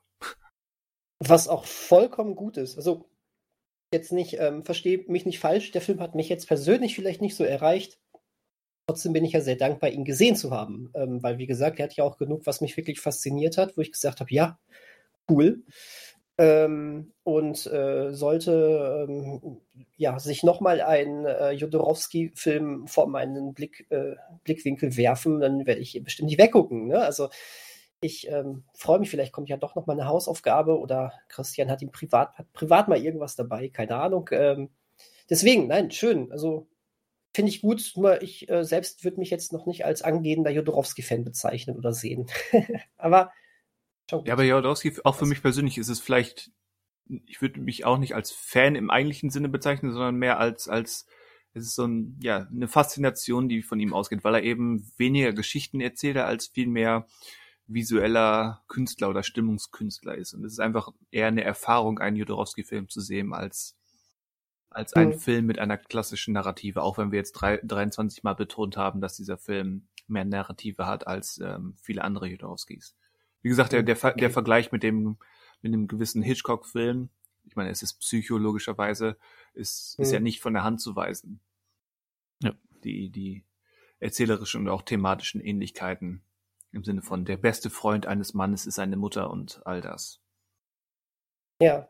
Was 1.20 1.48
auch 1.48 1.66
vollkommen 1.66 2.36
gut 2.36 2.58
ist. 2.58 2.78
Also, 2.78 3.10
jetzt 3.94 4.12
nicht, 4.12 4.38
ähm, 4.40 4.64
verstehe 4.64 5.04
mich 5.08 5.26
nicht 5.26 5.40
falsch, 5.40 5.72
der 5.72 5.82
Film 5.82 6.00
hat 6.00 6.16
mich 6.16 6.30
jetzt 6.30 6.48
persönlich 6.48 6.96
vielleicht 6.96 7.22
nicht 7.22 7.36
so 7.36 7.44
erreicht. 7.44 7.98
Trotzdem 8.88 9.14
bin 9.14 9.26
ich 9.26 9.34
ja 9.34 9.42
sehr 9.42 9.56
dankbar, 9.56 9.90
ihn 9.90 10.06
gesehen 10.06 10.36
zu 10.36 10.52
haben. 10.52 10.92
Ähm, 10.94 11.24
weil, 11.24 11.38
wie 11.38 11.48
gesagt, 11.48 11.80
er 11.80 11.86
hat 11.86 11.96
ja 11.96 12.04
auch 12.04 12.18
genug, 12.18 12.46
was 12.46 12.62
mich 12.62 12.78
wirklich 12.78 13.00
fasziniert 13.00 13.58
hat, 13.58 13.78
wo 13.78 13.82
ich 13.82 13.92
gesagt 13.92 14.20
habe, 14.20 14.34
ja, 14.34 14.60
cool. 15.30 15.64
Ähm, 16.38 17.14
und 17.24 17.66
äh, 17.68 18.14
sollte 18.14 19.08
ähm, 19.08 19.62
ja, 19.96 20.20
sich 20.20 20.44
nochmal 20.44 20.82
ein 20.82 21.26
äh, 21.26 21.52
Jodorowski-Film 21.52 22.88
vor 22.88 23.08
meinen 23.08 23.54
Blick, 23.54 23.88
äh, 23.90 24.16
Blickwinkel 24.44 24.98
werfen, 24.98 25.40
dann 25.40 25.66
werde 25.66 25.80
ich 25.82 26.00
bestimmt 26.04 26.28
nicht 26.28 26.40
weggucken. 26.40 26.88
Ne? 26.88 27.00
Also 27.00 27.30
ich 28.02 28.28
ähm, 28.30 28.66
freue 28.74 29.00
mich, 29.00 29.10
vielleicht 29.10 29.32
kommt 29.32 29.50
ja 29.50 29.58
doch 29.58 29.76
noch 29.76 29.88
mal 29.88 29.94
eine 29.94 30.08
Hausaufgabe 30.08 30.78
oder 30.78 31.14
Christian 31.30 31.72
hat 31.72 31.82
ihm 31.82 31.92
privat, 31.92 32.38
hat 32.38 32.52
privat 32.54 32.90
mal 32.90 33.02
irgendwas 33.02 33.36
dabei, 33.36 33.70
keine 33.70 33.96
Ahnung. 33.96 34.30
Ähm, 34.32 34.70
deswegen, 35.30 35.68
nein, 35.68 35.90
schön. 35.90 36.32
Also 36.34 36.68
finde 37.36 37.52
ich 37.52 37.62
gut, 37.62 37.92
nur 37.96 38.22
ich 38.22 38.50
äh, 38.50 38.64
selbst 38.64 39.04
würde 39.04 39.20
mich 39.20 39.30
jetzt 39.30 39.52
noch 39.52 39.66
nicht 39.66 39.86
als 39.86 40.02
angehender 40.02 40.52
Jodorowski-Fan 40.52 41.24
bezeichnen 41.24 41.76
oder 41.78 41.94
sehen. 41.94 42.28
Aber 42.98 43.32
schon 44.10 44.20
gut. 44.20 44.28
Ja, 44.28 44.34
aber 44.34 44.44
Jodorowsky, 44.44 44.94
auch 45.04 45.16
für 45.16 45.26
mich 45.26 45.42
persönlich 45.42 45.78
ist 45.78 45.90
es 45.90 46.00
vielleicht, 46.00 46.52
ich 47.26 47.42
würde 47.42 47.60
mich 47.60 47.86
auch 47.86 47.98
nicht 47.98 48.16
als 48.16 48.32
Fan 48.32 48.76
im 48.76 48.90
eigentlichen 48.90 49.30
Sinne 49.30 49.50
bezeichnen, 49.50 49.92
sondern 49.92 50.16
mehr 50.16 50.40
als, 50.40 50.70
als, 50.70 51.08
es 51.54 51.66
ist 51.66 51.76
so 51.76 51.86
ein, 51.86 52.18
ja, 52.22 52.48
eine 52.48 52.68
Faszination, 52.68 53.50
die 53.50 53.62
von 53.62 53.80
ihm 53.80 53.94
ausgeht, 53.94 54.24
weil 54.24 54.36
er 54.36 54.44
eben 54.44 54.92
weniger 54.98 55.34
Geschichten 55.34 55.82
erzählt, 55.82 56.18
als 56.18 56.48
viel 56.48 56.68
mehr 56.68 57.08
visueller 57.68 58.64
Künstler 58.68 59.10
oder 59.10 59.24
Stimmungskünstler 59.24 60.16
ist. 60.16 60.34
Und 60.34 60.46
es 60.46 60.54
ist 60.54 60.60
einfach 60.60 60.92
eher 61.12 61.28
eine 61.28 61.44
Erfahrung, 61.44 62.00
einen 62.00 62.16
Jodorowsky-Film 62.16 62.90
zu 62.90 63.02
sehen, 63.02 63.34
als, 63.34 63.76
als 64.76 64.94
ein 64.94 65.10
Mhm. 65.10 65.20
Film 65.20 65.46
mit 65.46 65.60
einer 65.60 65.78
klassischen 65.78 66.34
Narrative, 66.34 66.82
auch 66.84 66.98
wenn 66.98 67.12
wir 67.12 67.18
jetzt 67.18 67.32
drei, 67.34 67.58
23 67.64 68.24
Mal 68.24 68.34
betont 68.34 68.78
haben, 68.78 69.02
dass 69.02 69.16
dieser 69.16 69.38
Film 69.38 69.88
mehr 70.08 70.26
Narrative 70.26 70.86
hat 70.86 71.08
als 71.08 71.40
ähm, 71.44 71.76
viele 71.82 72.04
andere 72.04 72.28
Jodorowskis. 72.28 72.96
Wie 73.42 73.50
gesagt, 73.50 73.72
der, 73.72 73.84
der, 73.84 73.96
Ver- 73.96 74.14
der 74.14 74.26
Okay. 74.28 74.34
Vergleich 74.34 74.72
mit 74.72 74.84
dem, 74.84 75.18
mit 75.62 75.74
dem 75.74 75.88
gewissen 75.88 76.22
Hitchcock-Film, 76.22 77.10
ich 77.46 77.56
meine, 77.56 77.70
es 77.70 77.82
ist 77.84 78.00
psychologischerweise, 78.00 79.18
ist, 79.54 79.98
ist 80.00 80.10
Mhm. 80.10 80.14
ja 80.14 80.20
nicht 80.20 80.42
von 80.42 80.54
der 80.54 80.64
Hand 80.64 80.82
zu 80.82 80.96
weisen. 80.96 81.40
Ja. 82.42 82.54
Die, 82.84 83.10
die 83.10 83.44
erzählerischen 84.00 84.62
und 84.62 84.70
auch 84.70 84.82
thematischen 84.82 85.42
Ähnlichkeiten 85.42 86.22
im 86.72 86.84
Sinne 86.84 87.02
von 87.02 87.24
der 87.24 87.38
beste 87.38 87.70
Freund 87.70 88.06
eines 88.06 88.34
Mannes 88.34 88.66
ist 88.66 88.76
seine 88.76 88.98
Mutter 88.98 89.30
und 89.32 89.62
all 89.66 89.80
das. 89.80 90.20
Ja, 91.62 91.88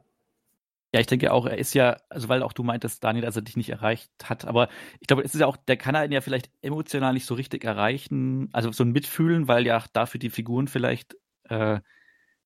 Ja, 0.95 1.01
ich 1.01 1.07
denke 1.07 1.33
auch, 1.33 1.45
er 1.45 1.57
ist 1.57 1.73
ja, 1.73 1.97
also 2.07 2.29
weil 2.29 2.41
auch 2.41 2.53
du 2.53 2.63
meintest, 2.63 3.03
Daniel, 3.03 3.25
dass 3.25 3.35
er 3.35 3.41
dich 3.41 3.57
nicht 3.57 3.69
erreicht 3.69 4.09
hat, 4.23 4.45
aber 4.45 4.69
ich 5.01 5.07
glaube, 5.07 5.23
es 5.23 5.35
ist 5.35 5.41
ja 5.41 5.45
auch, 5.45 5.57
der 5.57 5.75
kann 5.75 5.93
einen 5.93 6.13
ja 6.13 6.21
vielleicht 6.21 6.49
emotional 6.61 7.11
nicht 7.11 7.25
so 7.25 7.35
richtig 7.35 7.65
erreichen, 7.65 8.47
also 8.53 8.71
so 8.71 8.85
ein 8.85 8.93
Mitfühlen, 8.93 9.49
weil 9.49 9.65
ja 9.65 9.83
dafür 9.91 10.19
die 10.21 10.29
Figuren 10.29 10.69
vielleicht 10.69 11.17
äh, 11.49 11.81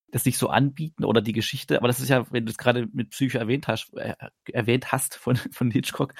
das 0.09 0.25
nicht 0.25 0.39
so 0.39 0.49
anbieten 0.49 1.05
oder 1.05 1.21
die 1.21 1.31
Geschichte, 1.33 1.77
aber 1.77 1.87
das 1.87 1.99
ist 1.99 2.09
ja, 2.09 2.25
wenn 2.31 2.47
du 2.47 2.49
es 2.51 2.57
gerade 2.57 2.87
mit 2.91 3.11
Psycho 3.11 3.37
erwähnt 3.37 3.67
hast, 3.67 3.93
äh, 3.95 4.15
erwähnt 4.51 4.91
hast 4.91 5.13
von, 5.13 5.35
von 5.51 5.69
Hitchcock, 5.69 6.15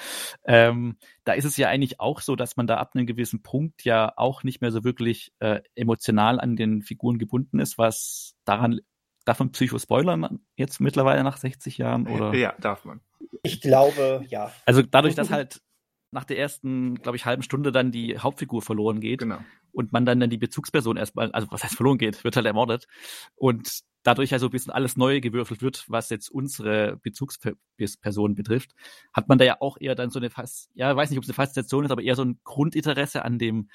ähm, 0.46 0.98
da 1.24 1.34
ist 1.34 1.46
es 1.46 1.58
ja 1.58 1.68
eigentlich 1.70 2.00
auch 2.00 2.22
so, 2.22 2.36
dass 2.36 2.58
man 2.58 2.68
da 2.68 2.78
ab 2.78 2.92
einem 2.94 3.08
gewissen 3.08 3.42
Punkt 3.42 3.84
ja 3.86 4.14
auch 4.18 4.44
nicht 4.44 4.62
mehr 4.62 4.72
so 4.72 4.84
wirklich 4.84 5.34
äh, 5.40 5.62
emotional 5.74 6.40
an 6.40 6.56
den 6.56 6.84
Figuren 6.84 7.18
gebunden 7.18 7.58
ist, 7.58 7.80
was 7.80 8.36
daran 8.46 8.82
Darf 9.30 9.38
man 9.38 9.52
Psycho 9.52 9.78
spoilern 9.78 10.40
jetzt 10.56 10.82
mittlerweile 10.82 11.24
nach 11.24 11.38
60 11.38 11.78
Jahren? 11.78 12.08
Oder? 12.08 12.34
Ja, 12.34 12.56
darf 12.60 12.84
man. 12.84 13.00
ich 13.44 13.62
glaube, 13.62 14.26
ja. 14.28 14.52
Also 14.66 14.82
dadurch, 14.82 15.14
dass 15.14 15.30
halt 15.30 15.62
nach 16.10 16.24
der 16.24 16.40
ersten, 16.40 16.96
glaube 16.96 17.16
ich, 17.16 17.28
halben 17.28 17.44
Stunde 17.44 17.72
dann 17.72 17.92
die 17.92 18.18
Hauptfigur 18.18 18.64
verloren 18.64 19.00
geht 19.02 19.20
Genau. 19.20 19.38
und 19.72 19.94
man 19.94 20.04
dann, 20.08 20.20
dann 20.20 20.32
die 20.32 20.40
Bezugsperson 20.40 20.98
erstmal, 20.98 21.32
also 21.32 21.48
was 21.52 21.64
heißt 21.64 21.76
verloren 21.76 22.00
geht, 22.00 22.24
wird 22.24 22.38
halt 22.38 22.48
ermordet 22.48 22.88
und 23.36 23.82
dadurch 24.02 24.32
ja 24.32 24.40
so 24.40 24.48
ein 24.48 24.52
bisschen 24.52 24.74
alles 24.74 24.98
neu 24.98 25.22
gewürfelt 25.22 25.62
wird, 25.62 25.86
was 25.88 26.10
jetzt 26.10 26.32
unsere 26.32 26.98
Bezugsperson 27.04 28.34
betrifft, 28.34 28.72
hat 29.14 29.30
man 29.30 29.38
da 29.38 29.46
ja 29.46 29.58
auch 29.60 29.78
eher 29.80 29.94
dann 29.94 30.10
so 30.10 30.18
eine 30.18 30.32
fast, 30.32 30.72
ja, 30.74 30.96
weiß 30.96 31.12
nicht, 31.12 31.20
ob 31.20 31.24
es 31.24 31.30
eine 31.30 31.36
Faszination 31.36 31.86
ist, 31.86 31.92
aber 31.92 32.02
eher 32.02 32.16
so 32.16 32.26
ein 32.26 32.40
Grundinteresse 32.44 33.24
an 33.24 33.38
dem 33.38 33.70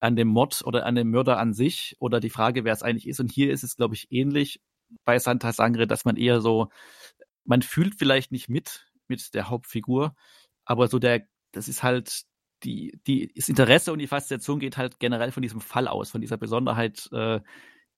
an 0.00 0.16
dem 0.16 0.28
Mord 0.28 0.60
oder 0.66 0.84
an 0.84 0.96
dem 0.96 1.10
Mörder 1.10 1.38
an 1.38 1.54
sich 1.54 1.96
oder 1.98 2.20
die 2.20 2.28
Frage, 2.28 2.64
wer 2.64 2.74
es 2.74 2.82
eigentlich 2.82 3.08
ist. 3.08 3.20
Und 3.20 3.32
hier 3.32 3.50
ist 3.50 3.64
es, 3.64 3.74
glaube 3.74 3.94
ich, 3.94 4.08
ähnlich 4.12 4.60
bei 5.04 5.18
Santa 5.18 5.52
Sangre, 5.52 5.86
dass 5.86 6.04
man 6.04 6.16
eher 6.16 6.40
so, 6.40 6.68
man 7.44 7.62
fühlt 7.62 7.94
vielleicht 7.96 8.32
nicht 8.32 8.48
mit 8.48 8.86
mit 9.06 9.34
der 9.34 9.50
Hauptfigur, 9.50 10.14
aber 10.64 10.88
so 10.88 10.98
der 10.98 11.26
das 11.52 11.68
ist 11.68 11.82
halt 11.82 12.24
die, 12.64 12.98
die, 13.06 13.32
das 13.34 13.48
Interesse 13.48 13.92
und 13.92 13.98
die 13.98 14.06
Faszination 14.06 14.58
geht 14.58 14.76
halt 14.76 14.98
generell 14.98 15.30
von 15.30 15.42
diesem 15.42 15.60
Fall 15.60 15.86
aus, 15.86 16.10
von 16.10 16.20
dieser 16.20 16.36
Besonderheit, 16.38 17.08
äh, 17.12 17.40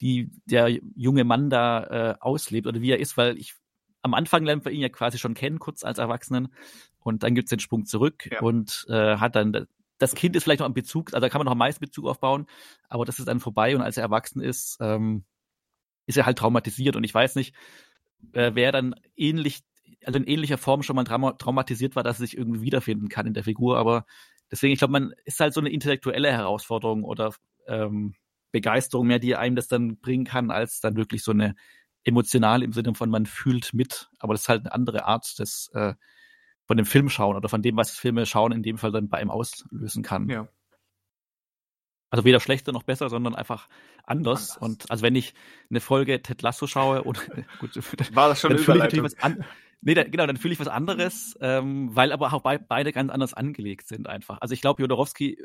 die 0.01 0.31
der 0.45 0.69
junge 0.95 1.25
Mann 1.25 1.49
da 1.51 1.85
äh, 1.85 2.15
auslebt 2.21 2.67
oder 2.67 2.81
wie 2.81 2.91
er 2.91 2.99
ist, 3.01 3.17
weil 3.17 3.39
ich 3.39 3.55
am 4.03 4.15
Anfang 4.15 4.45
lernt 4.45 4.65
man 4.65 4.75
ihn 4.75 4.81
ja 4.83 4.89
quasi 4.89 5.19
schon 5.19 5.35
kennen, 5.35 5.59
kurz 5.59 5.83
als 5.85 5.99
Erwachsenen. 5.99 6.49
Und 6.99 7.23
dann 7.23 7.35
gibt's 7.35 7.51
den 7.51 7.61
Sprung 7.61 7.87
zurück 7.87 8.29
Ja. 8.31 8.41
und 8.41 8.85
äh, 8.89 9.17
hat 9.17 9.37
dann, 9.37 9.67
das 9.99 10.15
Kind 10.15 10.37
ist 10.37 10.43
vielleicht 10.45 10.61
noch 10.61 10.67
ein 10.67 10.75
Bezug, 10.75 11.15
also 11.15 11.21
da 11.25 11.29
kann 11.29 11.39
man 11.39 11.47
noch 11.47 11.53
am 11.53 11.59
meisten 11.59 11.85
Bezug 11.85 12.07
aufbauen, 12.07 12.47
aber 12.89 13.05
das 13.05 13.19
ist 13.19 13.27
dann 13.27 13.41
vorbei 13.41 13.75
und 13.77 13.83
als 13.83 13.97
er 13.97 14.03
erwachsen 14.03 14.43
ist, 14.43 14.77
ähm, 14.81 15.25
ist 16.07 16.17
er 16.17 16.27
halt 16.27 16.39
traumatisiert 16.39 16.97
und 16.97 17.05
ich 17.05 17.15
weiß 17.15 17.35
nicht, 17.37 17.55
äh, 18.33 18.53
wer 18.55 18.73
dann 18.73 18.95
ähnlich, 19.17 19.63
also 20.05 20.19
in 20.19 20.27
ähnlicher 20.27 20.59
Form 20.59 20.83
schon 20.83 20.97
mal 20.97 21.05
trauma 21.05 21.33
traumatisiert 21.33 21.97
war, 21.97 22.03
dass 22.03 22.19
er 22.19 22.27
sich 22.27 22.37
irgendwie 22.37 22.63
wiederfinden 22.63 23.09
kann 23.09 23.27
in 23.27 23.35
der 23.35 23.45
Figur, 23.45 23.79
aber 23.79 24.07
deswegen, 24.51 24.73
ich 24.73 24.79
glaube, 24.79 24.93
man 24.93 25.13
ist 25.25 25.41
halt 25.41 25.55
so 25.55 25.61
eine 25.61 25.71
intellektuelle 25.71 26.31
Herausforderung 26.31 27.05
oder 27.05 27.35
ähm, 27.67 28.15
Begeisterung 28.53 29.07
mehr, 29.07 29.19
die 29.19 29.37
einem 29.37 29.57
das 29.57 29.69
dann 29.69 29.99
bringen 29.99 30.25
kann, 30.25 30.51
als 30.51 30.81
dann 30.81 30.97
wirklich 30.97 31.23
so 31.23 31.33
eine 31.33 31.55
emotional 32.05 32.63
im 32.63 32.73
Sinne 32.73 32.95
von 32.95 33.11
man 33.11 33.27
fühlt 33.27 33.75
mit, 33.75 34.09
aber 34.19 34.35
das 34.35 34.43
ist 34.43 34.49
halt 34.49 34.63
eine 34.63 34.73
andere 34.73 35.05
Art 35.07 35.39
des 35.39 35.71
äh, 35.75 35.95
von 36.67 36.77
dem 36.77 36.87
Film 36.87 37.09
schauen 37.09 37.37
oder 37.37 37.49
von 37.49 37.63
dem, 37.63 37.77
was 37.77 37.91
Filme 37.91 38.27
schauen, 38.27 38.53
in 38.53 38.63
dem 38.63 38.79
Fall 38.79 38.93
dann 38.93 39.09
bei 39.09 39.19
einem 39.19 39.31
auslösen 39.31 40.03
kann. 40.03 40.29
Ja. 40.29 40.49
Also 42.11 42.25
weder 42.25 42.41
schlechter 42.41 42.73
noch 42.73 42.85
besser, 42.85 43.09
sondern 43.11 43.35
einfach 43.35 43.69
anders. 44.05 44.53
Anders. 44.53 44.57
Und 44.59 44.91
also 44.91 45.03
wenn 45.03 45.17
ich 45.17 45.35
eine 45.71 45.81
Folge 45.81 46.23
Ted 46.23 46.41
Lasso 46.43 46.67
schaue 46.67 47.05
oder 47.05 47.21
gut, 47.59 47.75
War 48.15 48.29
das 48.29 48.41
schon 48.41 48.51
dann 48.51 48.59
fühle 48.59 48.79
ich 48.79 48.85
natürlich 48.85 49.05
was 49.05 49.19
an. 49.23 49.45
Nee, 49.83 49.95
dann, 49.95 50.11
genau, 50.11 50.27
dann 50.27 50.37
fühle 50.37 50.55
ich 50.55 50.61
was 50.61 50.69
anderes, 50.69 51.37
ähm, 51.41 51.95
weil 51.95 52.13
aber 52.13 52.33
auch 52.33 52.43
bei, 52.43 52.59
beide 52.59 52.93
ganz 52.93 53.11
anders 53.11 53.35
angelegt 53.35 53.87
sind 53.89 54.09
einfach. 54.09 54.39
Also 54.41 54.55
ich 54.55 54.61
glaube, 54.61 54.83
Jodorowsky 54.83 55.39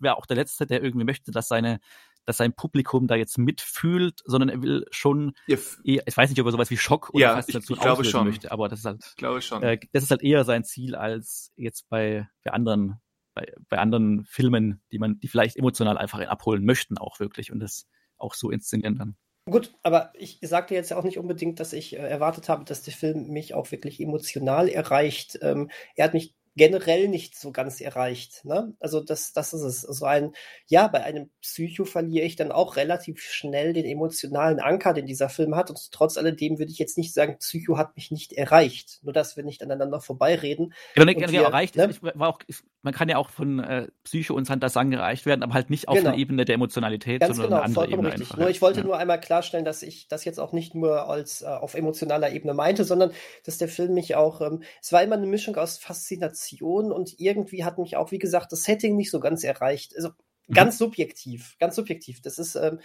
wäre 0.00 0.16
auch 0.16 0.26
der 0.26 0.36
Letzte, 0.36 0.66
der 0.66 0.82
irgendwie 0.82 1.04
möchte, 1.04 1.30
dass 1.30 1.48
seine, 1.48 1.78
dass 2.24 2.38
sein 2.38 2.52
Publikum 2.54 3.06
da 3.06 3.14
jetzt 3.14 3.38
mitfühlt, 3.38 4.20
sondern 4.24 4.48
er 4.48 4.62
will 4.62 4.86
schon 4.90 5.34
Ja, 5.46 5.56
eher, 5.84 6.02
ich 6.06 6.16
weiß 6.16 6.30
nicht, 6.30 6.40
ob 6.40 6.46
er 6.46 6.52
sowas 6.52 6.70
wie 6.70 6.76
Schock 6.76 7.10
oder 7.10 7.20
Ja, 7.26 7.34
Faszination 7.34 7.76
ich- 7.76 7.78
ich 7.78 7.82
glaube 7.82 7.98
auslösen 8.00 8.24
möchte, 8.24 8.50
aber 8.50 8.68
das 8.68 8.80
ist 8.80 8.84
halt, 8.86 9.04
ich 9.04 9.16
glaube 9.16 9.42
schon. 9.42 9.62
äh, 9.62 9.78
das 9.92 10.02
ist 10.04 10.10
halt 10.10 10.22
eher 10.22 10.44
sein 10.44 10.64
Ziel 10.64 10.94
als 10.96 11.52
jetzt 11.56 11.88
bei, 11.88 12.28
bei 12.42 12.52
anderen, 12.52 13.00
bei, 13.36 13.52
bei 13.68 13.78
anderen 13.78 14.24
Filmen, 14.24 14.80
die 14.90 14.98
man, 14.98 15.20
die 15.20 15.28
vielleicht 15.28 15.56
emotional 15.56 15.98
einfach 15.98 16.18
abholen 16.20 16.64
möchten 16.64 16.96
auch 16.96 17.20
wirklich 17.20 17.52
und 17.52 17.60
das 17.60 17.86
auch 18.16 18.34
so 18.34 18.50
inszenieren 18.50 18.96
dann. 18.96 19.16
Gut, 19.48 19.74
aber 19.84 20.12
ich 20.16 20.40
sagte 20.42 20.74
jetzt 20.74 20.90
ja 20.90 20.96
auch 20.96 21.04
nicht 21.04 21.18
unbedingt, 21.18 21.60
dass 21.60 21.72
ich 21.72 21.94
äh, 21.94 21.98
erwartet 21.98 22.48
habe, 22.48 22.64
dass 22.64 22.82
der 22.82 22.94
Film 22.94 23.28
mich 23.28 23.54
auch 23.54 23.70
wirklich 23.70 24.00
emotional 24.00 24.68
erreicht. 24.68 25.38
Ähm, 25.42 25.70
er 25.94 26.06
hat 26.06 26.14
mich 26.14 26.34
generell 26.56 27.08
nicht 27.08 27.38
so 27.38 27.52
ganz 27.52 27.80
erreicht. 27.80 28.44
Ne? 28.44 28.74
Also 28.80 29.00
das, 29.00 29.32
das 29.34 29.52
ist 29.52 29.62
es. 29.62 29.82
So 29.82 30.06
ein, 30.06 30.32
ja, 30.66 30.88
bei 30.88 31.04
einem 31.04 31.30
Psycho 31.42 31.84
verliere 31.84 32.24
ich 32.24 32.36
dann 32.36 32.50
auch 32.50 32.76
relativ 32.76 33.20
schnell 33.20 33.74
den 33.74 33.84
emotionalen 33.84 34.58
Anker, 34.58 34.94
den 34.94 35.06
dieser 35.06 35.28
Film 35.28 35.54
hat. 35.54 35.68
Und 35.68 35.92
trotz 35.92 36.16
alledem 36.16 36.58
würde 36.58 36.72
ich 36.72 36.78
jetzt 36.78 36.96
nicht 36.96 37.12
sagen, 37.12 37.36
Psycho 37.38 37.76
hat 37.76 37.94
mich 37.96 38.10
nicht 38.10 38.32
erreicht. 38.32 39.00
Nur 39.02 39.12
dass 39.12 39.36
wir 39.36 39.44
nicht 39.44 39.62
aneinander 39.62 40.00
vorbeireden. 40.00 40.72
Genau, 40.94 41.10
Und 41.12 41.18
genau, 41.18 41.32
wir, 41.32 41.42
erreicht. 41.42 41.76
ne? 41.76 41.90
Auch, 42.18 42.38
man 42.80 42.94
kann 42.94 43.10
ja 43.10 43.18
auch 43.18 43.28
von 43.28 43.60
äh, 43.60 43.88
Psycho 44.04 44.34
und 44.34 44.46
Santa 44.46 44.70
Sang 44.70 44.90
erreicht 44.92 45.26
werden, 45.26 45.42
aber 45.42 45.52
halt 45.52 45.68
nicht 45.68 45.88
auf 45.88 45.96
Genau. 45.96 46.10
einer 46.10 46.18
Ebene 46.18 46.44
der 46.46 46.54
Emotionalität, 46.54 47.20
Ganz 47.20 47.36
sondern 47.36 47.50
genau, 47.50 47.62
eine 47.62 47.66
andere 47.66 47.88
Ebene 47.92 48.12
richtig. 48.12 48.36
Nur 48.36 48.48
ich 48.48 48.62
wollte 48.62 48.80
ja. 48.80 48.86
nur 48.86 48.96
einmal 48.96 49.20
klarstellen, 49.20 49.64
dass 49.66 49.82
ich 49.82 50.08
das 50.08 50.24
jetzt 50.24 50.40
auch 50.40 50.52
nicht 50.52 50.74
nur 50.74 51.08
als 51.08 51.42
äh, 51.42 51.46
auf 51.46 51.74
emotionaler 51.74 52.30
Ebene 52.30 52.54
meinte, 52.54 52.84
sondern 52.84 53.12
dass 53.44 53.58
der 53.58 53.68
Film 53.68 53.92
mich 53.92 54.14
auch, 54.14 54.40
ähm, 54.40 54.62
es 54.80 54.90
war 54.92 55.02
immer 55.02 55.16
eine 55.16 55.26
Mischung 55.26 55.56
aus 55.56 55.76
Faszination 55.76 56.45
und 56.92 57.18
irgendwie 57.18 57.64
hat 57.64 57.78
mich 57.78 57.96
auch, 57.96 58.10
wie 58.10 58.18
gesagt, 58.18 58.52
das 58.52 58.64
Setting 58.64 58.96
nicht 58.96 59.10
so 59.10 59.20
ganz 59.20 59.44
erreicht. 59.44 59.94
Also 59.96 60.10
Mhm. 60.48 60.54
ganz 60.54 60.78
subjektiv, 60.78 61.56
ganz 61.58 61.76
subjektiv. 61.76 62.20
Das 62.22 62.38
ist, 62.38 62.54
ähm, 62.56 62.80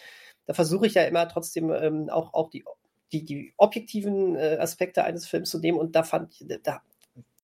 da 0.45 0.53
versuche 0.53 0.87
ich 0.87 0.95
ja 0.95 1.03
immer 1.03 1.27
trotzdem 1.27 1.71
ähm, 1.71 2.09
auch, 2.09 2.33
auch 2.33 2.49
die, 2.49 2.63
die, 3.11 3.25
die 3.25 3.53
objektiven 3.57 4.35
äh, 4.35 4.57
Aspekte 4.59 5.03
eines 5.03 5.27
Films 5.27 5.49
zu 5.49 5.59
nehmen 5.59 5.77
und 5.77 5.95
da 5.95 6.03
fand 6.03 6.33
ich, 6.33 6.47
da, 6.63 6.81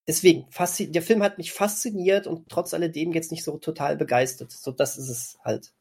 deswegen, 0.06 0.46
der 0.80 1.02
Film 1.02 1.22
hat 1.22 1.38
mich 1.38 1.52
fasziniert 1.52 2.26
und 2.26 2.48
trotz 2.48 2.74
alledem 2.74 3.12
jetzt 3.12 3.30
nicht 3.30 3.44
so 3.44 3.58
total 3.58 3.96
begeistert. 3.96 4.50
So, 4.50 4.72
das 4.72 4.96
ist 4.96 5.08
es 5.08 5.38
halt. 5.44 5.72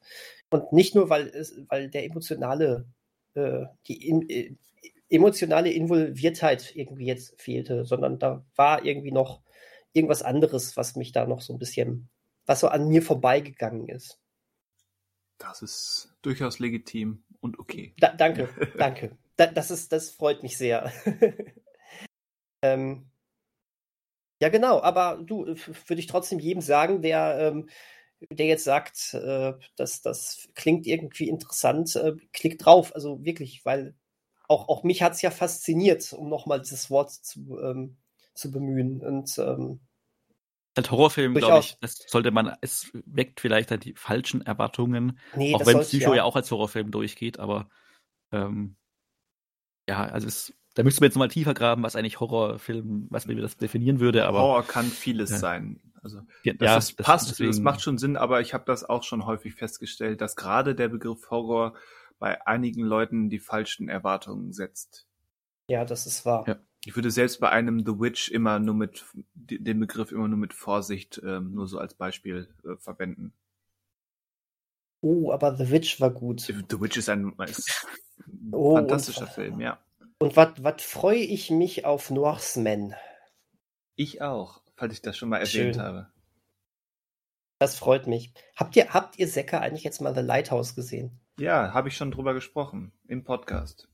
Und 0.50 0.72
nicht 0.72 0.96
nur, 0.96 1.10
weil, 1.10 1.32
weil 1.70 1.90
der 1.90 2.06
emotionale, 2.06 2.86
äh, 3.34 3.66
die 3.88 4.08
in, 4.08 4.30
äh, 4.30 4.56
emotionale 5.10 5.72
Involviertheit 5.72 6.76
irgendwie 6.76 7.06
jetzt 7.06 7.42
fehlte, 7.42 7.86
sondern 7.86 8.20
da 8.20 8.46
war 8.56 8.84
irgendwie 8.86 9.12
noch 9.12 9.42
irgendwas 9.94 10.24
anderes, 10.24 10.78
was 10.78 10.96
mich 10.96 11.12
da 11.12 11.26
noch 11.26 11.42
so 11.42 11.54
ein 11.54 11.60
bisschen, 11.60 12.10
was 12.46 12.60
so 12.60 12.68
an 12.68 12.88
mir 12.88 13.02
vorbeigegangen 13.02 13.90
ist. 13.90 14.20
Das 15.38 15.62
ist 15.62 16.16
durchaus 16.22 16.60
legitim 16.60 17.24
und 17.40 17.60
okay. 17.60 17.94
Da, 18.00 18.14
danke, 18.14 18.50
danke. 18.78 19.18
Da, 19.36 19.48
das 19.48 19.72
ist, 19.72 19.92
das 19.92 20.10
freut 20.10 20.44
mich 20.44 20.58
sehr. 20.58 20.92
ähm, 22.62 23.10
ja, 24.40 24.50
genau, 24.50 24.82
aber 24.82 25.22
du, 25.24 25.46
würde 25.46 26.00
ich 26.00 26.08
trotzdem 26.08 26.40
jedem 26.40 26.62
sagen, 26.62 27.02
der, 27.02 27.38
ähm, 27.40 27.70
der 28.32 28.48
jetzt 28.48 28.64
sagt, 28.64 29.14
äh, 29.14 29.54
dass 29.76 30.02
das 30.02 30.48
klingt 30.56 30.86
irgendwie 30.88 31.30
interessant, 31.30 31.96
äh, 31.96 32.16
klickt 32.34 32.66
drauf. 32.66 32.94
Also 32.96 33.24
wirklich, 33.24 33.66
weil 33.66 33.96
auch, 34.48 34.70
auch 34.70 34.84
mich 34.84 35.02
hat 35.02 35.14
es 35.14 35.22
ja 35.22 35.32
fasziniert, 35.32 36.14
um 36.14 36.30
nochmal 36.30 36.62
dieses 36.62 36.90
Wort 36.90 37.12
zu, 37.12 37.60
ähm, 37.60 37.98
zu 38.38 38.52
bemühen. 38.52 39.02
Und 39.02 39.38
ähm, 39.38 39.80
Als 40.76 40.92
Horrorfilm, 40.92 41.34
glaube 41.34 41.60
ich, 41.60 41.78
das 41.82 41.98
sollte 42.08 42.32
man, 42.32 42.56
es 42.62 42.92
weckt 42.94 43.40
vielleicht 43.40 43.72
halt 43.72 43.84
die 43.86 43.96
falschen 43.96 44.42
Erwartungen, 44.42 45.20
nee, 45.36 45.54
auch 45.56 45.60
das 45.60 45.68
wenn 45.68 45.80
Psycho 45.80 46.14
ja. 46.14 46.24
auch 46.24 46.36
als 46.36 46.52
Horrorfilm 46.52 46.92
durchgeht, 46.92 47.40
aber 47.40 47.70
ähm, 48.32 48.76
ja, 49.90 50.04
also 50.06 50.28
es, 50.28 50.54
da 50.76 50.84
müsste 50.84 51.02
man 51.02 51.08
jetzt 51.10 51.18
mal 51.18 51.28
tiefer 51.30 51.54
graben, 51.54 51.82
was 51.84 51.96
eigentlich 51.96 52.20
Horrorfilm, 52.20 53.08
was 53.10 53.26
mir 53.26 53.36
das 53.36 53.58
definieren 53.58 54.00
würde, 54.00 54.26
aber 54.26 54.40
Horror 54.40 54.64
kann 54.64 54.86
vieles 54.86 55.32
Ja. 55.32 55.38
sein. 55.38 55.82
Also 56.04 56.22
ja, 56.44 56.54
das 56.54 56.66
ja, 56.68 56.78
ist, 56.78 56.98
passt, 56.98 57.30
das 57.32 57.38
deswegen- 57.38 57.64
macht 57.64 57.82
schon 57.82 57.98
Sinn, 57.98 58.16
aber 58.18 58.42
ich 58.42 58.54
habe 58.54 58.66
das 58.66 58.84
auch 58.84 59.04
schon 59.04 59.26
häufig 59.26 59.56
festgestellt, 59.56 60.22
dass 60.22 60.36
gerade 60.36 60.76
der 60.76 60.90
Begriff 60.90 61.30
Horror 61.32 61.76
bei 62.20 62.46
einigen 62.46 62.84
Leuten 62.84 63.30
die 63.30 63.40
falschen 63.40 63.90
Erwartungen 63.90 64.54
setzt. 64.54 65.08
Ja, 65.70 65.86
das 65.86 66.06
ist 66.06 66.26
wahr. 66.26 66.46
Ja. 66.48 66.56
Ich 66.88 66.96
würde 66.96 67.12
selbst 67.12 67.42
bei 67.42 67.50
einem 67.50 67.86
The 67.86 68.00
Witch 68.00 68.30
immer 68.32 68.60
nur 68.60 68.74
mit 68.74 69.04
den 69.34 69.78
Begriff 69.82 70.14
immer 70.14 70.30
nur 70.30 70.38
mit 70.38 70.54
Vorsicht 70.54 71.22
ähm, 71.22 71.54
nur 71.54 71.68
so 71.68 71.80
als 71.80 71.94
Beispiel 71.94 72.48
äh, 72.64 72.78
verwenden. 72.78 73.34
Oh, 75.02 75.34
aber 75.34 75.58
The 75.58 75.70
Witch 75.70 76.00
war 76.00 76.12
gut. 76.12 76.40
The 76.40 76.80
Witch 76.80 76.96
ist 76.96 77.10
ein, 77.10 77.34
ist 77.46 77.86
ein 78.26 78.54
Oh, 78.54 78.76
fantastischer 78.78 79.24
und- 79.24 79.32
Film, 79.32 79.60
ja. 79.60 79.80
Und 80.20 80.38
was 80.38 80.82
freue 80.82 81.18
ich 81.20 81.52
mich 81.52 81.84
auf 81.84 82.10
Norseman? 82.10 82.96
Ich 83.98 84.22
auch, 84.22 84.62
falls 84.78 84.94
ich 84.94 85.02
das 85.02 85.18
schon 85.18 85.28
mal 85.28 85.40
erwähnt 85.40 85.76
Schön. 85.76 85.80
habe. 85.82 86.08
Das 87.60 87.76
freut 87.78 88.08
mich. 88.08 88.34
Habt 88.56 88.78
ihr, 88.78 88.94
habt 88.94 89.20
ihr 89.20 89.28
Säcker 89.28 89.60
eigentlich 89.60 89.84
jetzt 89.84 90.00
mal 90.00 90.16
The 90.16 90.22
Lighthouse 90.22 90.74
gesehen? 90.74 91.20
Ja, 91.38 91.74
habe 91.74 91.90
ich 91.90 91.98
schon 91.98 92.12
drüber 92.12 92.34
gesprochen 92.34 92.94
im 93.10 93.26
Podcast. 93.26 93.90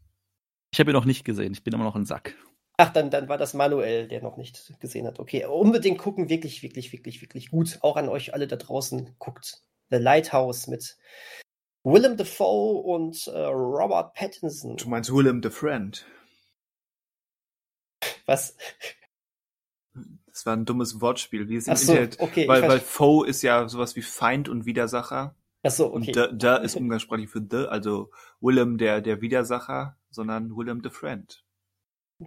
Ich 0.71 0.79
habe 0.79 0.91
ihn 0.91 0.95
noch 0.95 1.05
nicht 1.05 1.25
gesehen, 1.25 1.53
ich 1.53 1.63
bin 1.63 1.73
immer 1.73 1.85
noch 1.85 1.95
ein 1.95 2.05
Sack. 2.05 2.35
Ach, 2.77 2.91
dann, 2.91 3.11
dann 3.11 3.29
war 3.29 3.37
das 3.37 3.53
Manuel, 3.53 4.07
der 4.07 4.21
noch 4.23 4.37
nicht 4.37 4.79
gesehen 4.79 5.05
hat. 5.05 5.19
Okay, 5.19 5.45
unbedingt 5.45 5.99
gucken, 5.99 6.29
wirklich, 6.29 6.63
wirklich, 6.63 6.91
wirklich, 6.91 7.21
wirklich 7.21 7.51
gut. 7.51 7.77
Auch 7.81 7.97
an 7.97 8.09
euch 8.09 8.33
alle 8.33 8.47
da 8.47 8.55
draußen 8.55 9.15
guckt. 9.19 9.61
The 9.91 9.97
Lighthouse 9.97 10.67
mit 10.67 10.97
Willem 11.83 12.17
Dafoe 12.17 12.81
und 12.81 13.27
äh, 13.27 13.45
Robert 13.45 14.13
Pattinson. 14.15 14.77
Du 14.77 14.89
meinst 14.89 15.13
Willem 15.13 15.43
the 15.43 15.49
Friend. 15.49 16.05
Was? 18.25 18.55
Das 20.25 20.45
war 20.47 20.55
ein 20.55 20.65
dummes 20.65 20.99
Wortspiel, 20.99 21.49
wie 21.49 21.57
es 21.57 21.67
im 21.67 21.75
so, 21.75 21.91
Internet. 21.91 22.19
okay, 22.19 22.47
weil, 22.47 22.67
weil 22.67 22.79
Foe 22.79 23.27
ist 23.27 23.43
ja 23.43 23.67
sowas 23.67 23.95
wie 23.95 24.01
Feind 24.01 24.49
und 24.49 24.65
Widersacher. 24.65 25.35
Ach 25.61 25.71
so, 25.71 25.87
Und 25.87 26.03
okay. 26.03 26.11
da, 26.11 26.27
da 26.27 26.55
ist 26.57 26.75
umgangssprachlich 26.75 27.29
für 27.29 27.45
the, 27.49 27.67
also 27.67 28.11
Willem 28.41 28.77
der, 28.77 28.99
der 29.01 29.21
Widersacher, 29.21 29.97
sondern 30.09 30.55
Willem 30.57 30.81
the 30.83 30.89
Friend. 30.89 31.42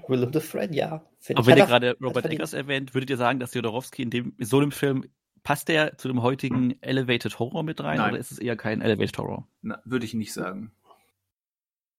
Willem 0.08 0.32
the 0.32 0.40
Friend, 0.40 0.74
ja. 0.74 1.04
Find 1.20 1.38
Aber 1.38 1.46
wenn 1.46 1.56
ihr 1.56 1.64
er- 1.64 1.66
gerade 1.66 1.96
Robert. 2.02 2.26
Eggers 2.26 2.52
erwähnt, 2.52 2.94
würdet 2.94 3.10
ihr 3.10 3.16
sagen, 3.16 3.38
dass 3.40 3.54
Jodorowsky 3.54 4.02
in 4.02 4.10
dem, 4.10 4.34
in 4.38 4.46
so 4.46 4.58
einem 4.58 4.72
Film, 4.72 5.08
passt 5.42 5.68
der 5.68 5.96
zu 5.98 6.08
dem 6.08 6.22
heutigen 6.22 6.80
Elevated 6.82 7.38
Horror 7.38 7.62
mit 7.62 7.80
rein 7.80 7.98
Nein. 7.98 8.10
oder 8.12 8.18
ist 8.20 8.32
es 8.32 8.38
eher 8.38 8.56
kein 8.56 8.80
Elevated 8.82 9.16
Horror? 9.18 9.46
Na, 9.62 9.80
würde 9.84 10.04
ich 10.04 10.14
nicht 10.14 10.32
sagen. 10.32 10.72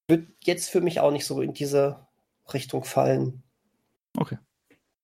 Wird 0.09 0.27
jetzt 0.43 0.69
für 0.69 0.81
mich 0.81 0.99
auch 0.99 1.11
nicht 1.11 1.25
so 1.25 1.41
in 1.41 1.53
diese 1.53 2.07
Richtung 2.53 2.83
fallen. 2.83 3.43
Okay. 4.17 4.37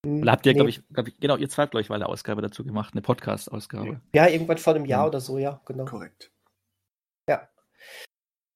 Hm, 0.04 0.22
Oder 0.22 0.32
habt 0.32 0.44
ihr, 0.46 0.52
nee. 0.52 0.56
glaube 0.56 0.70
ich, 0.70 0.82
glaub 0.92 1.08
ich, 1.08 1.18
genau, 1.20 1.36
ihr 1.36 1.48
zwei 1.48 1.62
habt, 1.62 1.70
glaube 1.72 1.82
ich, 1.82 1.88
mal 1.88 1.96
eine 1.96 2.06
Ausgabe 2.08 2.42
dazu 2.42 2.64
gemacht, 2.64 2.92
eine 2.94 3.02
Podcast-Ausgabe. 3.02 4.00
Ja, 4.14 4.26
irgendwann 4.28 4.58
vor 4.58 4.74
einem 4.74 4.84
Jahr 4.86 5.02
Hm. 5.04 5.08
oder 5.08 5.20
so, 5.20 5.38
ja, 5.38 5.60
genau. 5.66 5.84
Korrekt. 5.86 6.30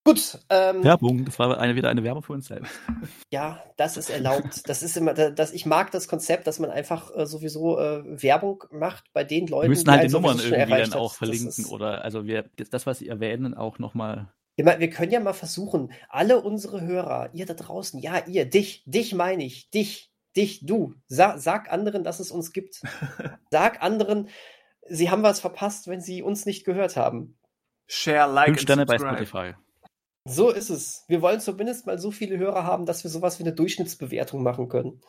Gut. 0.08 0.38
Ähm, 0.48 0.82
Werbung, 0.84 1.24
das 1.26 1.38
war 1.38 1.58
eine, 1.58 1.74
wieder 1.74 1.90
eine 1.90 2.02
Werbung 2.02 2.22
für 2.22 2.32
uns 2.32 2.46
selbst. 2.46 2.72
Ja, 3.30 3.62
das 3.76 3.98
ist 3.98 4.08
erlaubt. 4.08 4.66
Das 4.68 4.82
ist 4.82 4.96
immer, 4.96 5.12
das, 5.12 5.52
ich 5.52 5.66
mag 5.66 5.90
das 5.90 6.08
Konzept, 6.08 6.46
dass 6.46 6.58
man 6.58 6.70
einfach 6.70 7.14
äh, 7.14 7.26
sowieso 7.26 7.78
äh, 7.78 8.02
Werbung 8.22 8.64
macht 8.70 9.12
bei 9.12 9.22
den 9.24 9.46
Leuten. 9.46 9.64
Wir 9.64 9.68
müssen 9.68 9.90
halt 9.90 10.00
die 10.00 10.04
einen 10.06 10.12
Nummern 10.12 10.38
irgendwie 10.38 10.70
dann 10.70 10.80
hat. 10.80 10.96
auch 10.96 11.10
Das 11.10 11.18
verlinken 11.18 11.48
ist- 11.48 11.70
oder 11.70 12.02
also 12.04 12.24
wir 12.24 12.48
das, 12.70 12.86
was 12.86 13.00
sie 13.00 13.08
erwähnen, 13.08 13.52
auch 13.54 13.78
nochmal. 13.78 14.32
Ich 14.56 14.64
meine, 14.64 14.80
wir 14.80 14.90
können 14.90 15.12
ja 15.12 15.20
mal 15.20 15.34
versuchen, 15.34 15.92
alle 16.08 16.40
unsere 16.40 16.80
Hörer, 16.80 17.30
ihr 17.34 17.44
da 17.46 17.54
draußen, 17.54 18.00
ja, 18.00 18.24
ihr, 18.26 18.48
dich, 18.48 18.82
dich 18.86 19.14
meine 19.14 19.44
ich, 19.44 19.70
dich, 19.70 20.10
dich, 20.36 20.64
du, 20.64 20.94
sag, 21.06 21.38
sag 21.38 21.70
anderen, 21.70 22.02
dass 22.02 22.18
es 22.18 22.30
uns 22.30 22.52
gibt. 22.52 22.80
Sag 23.50 23.82
anderen, 23.82 24.28
sie 24.88 25.10
haben 25.10 25.22
was 25.22 25.40
verpasst, 25.40 25.86
wenn 25.86 26.00
sie 26.00 26.22
uns 26.22 26.46
nicht 26.46 26.64
gehört 26.64 26.96
haben. 26.96 27.38
Share, 27.86 28.30
like 28.32 28.46
Fünf 28.46 28.58
and 28.58 28.62
Sterne 28.62 28.86
bei 28.86 28.98
subscribe. 28.98 29.26
Spotify. 29.26 29.67
So 30.28 30.50
ist 30.50 30.68
es. 30.68 31.04
Wir 31.08 31.22
wollen 31.22 31.40
zumindest 31.40 31.86
mal 31.86 31.98
so 31.98 32.10
viele 32.10 32.36
Hörer 32.38 32.64
haben, 32.64 32.84
dass 32.84 33.02
wir 33.02 33.10
sowas 33.10 33.38
wie 33.38 33.44
eine 33.44 33.54
Durchschnittsbewertung 33.54 34.42
machen 34.42 34.68
können. 34.68 35.00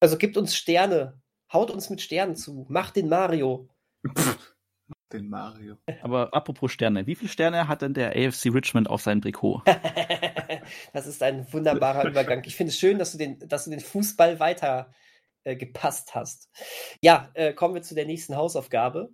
Also 0.00 0.18
gibt 0.18 0.36
uns 0.36 0.54
Sterne. 0.54 1.22
Haut 1.52 1.70
uns 1.70 1.88
mit 1.88 2.02
Sternen 2.02 2.36
zu. 2.36 2.66
Macht 2.68 2.96
den 2.96 3.08
Mario. 3.08 3.68
Den 5.12 5.28
Mario. 5.28 5.76
Aber 6.02 6.34
apropos 6.34 6.72
Sterne, 6.72 7.06
wie 7.06 7.14
viele 7.14 7.30
Sterne 7.30 7.68
hat 7.68 7.82
denn 7.82 7.94
der 7.94 8.16
AFC 8.16 8.46
Richmond 8.46 8.90
auf 8.90 9.00
seinem 9.00 9.22
Trikot? 9.22 9.62
das 10.92 11.06
ist 11.06 11.22
ein 11.22 11.46
wunderbarer 11.52 12.08
Übergang. 12.08 12.42
Ich 12.44 12.56
finde 12.56 12.70
es 12.70 12.78
schön, 12.78 12.98
dass 12.98 13.12
du 13.12 13.18
den, 13.18 13.38
dass 13.46 13.64
du 13.64 13.70
den 13.70 13.80
Fußball 13.80 14.40
weiter 14.40 14.92
äh, 15.44 15.54
gepasst 15.54 16.16
hast. 16.16 16.50
Ja, 17.00 17.30
äh, 17.34 17.52
kommen 17.52 17.74
wir 17.74 17.82
zu 17.82 17.94
der 17.94 18.06
nächsten 18.06 18.34
Hausaufgabe, 18.34 19.12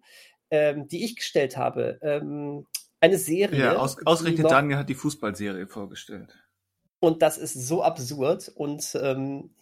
ähm, 0.50 0.88
die 0.88 1.04
ich 1.04 1.16
gestellt 1.16 1.58
habe. 1.58 1.98
Ähm, 2.02 2.66
eine 3.00 3.18
Serie. 3.18 3.58
Ja, 3.58 3.76
aus, 3.76 4.04
ausgerechnet 4.06 4.50
Daniel 4.50 4.78
hat 4.78 4.88
die 4.88 4.94
Fußballserie 4.94 5.66
vorgestellt. 5.66 6.36
Und 7.00 7.22
das 7.22 7.38
ist 7.38 7.54
so 7.54 7.82
absurd. 7.82 8.50
Und 8.54 8.96
ähm, 9.00 9.54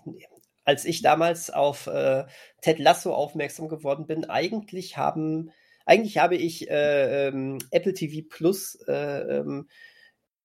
als 0.65 0.85
ich 0.85 1.03
damals 1.03 1.51
auf 1.51 1.87
äh, 1.87 2.27
Ted 2.61 2.79
Lasso 2.79 3.15
aufmerksam 3.15 3.69
geworden 3.69 4.07
bin, 4.07 4.25
eigentlich 4.29 4.97
haben, 4.97 5.53
eigentlich 5.87 6.19
habe 6.19 6.37
ich 6.37 6.69
äh, 6.69 7.29
ähm, 7.29 7.59
Apple 7.71 7.95
TV 7.95 8.27
Plus 8.29 8.75
äh, 8.87 9.39
ähm, 9.39 9.69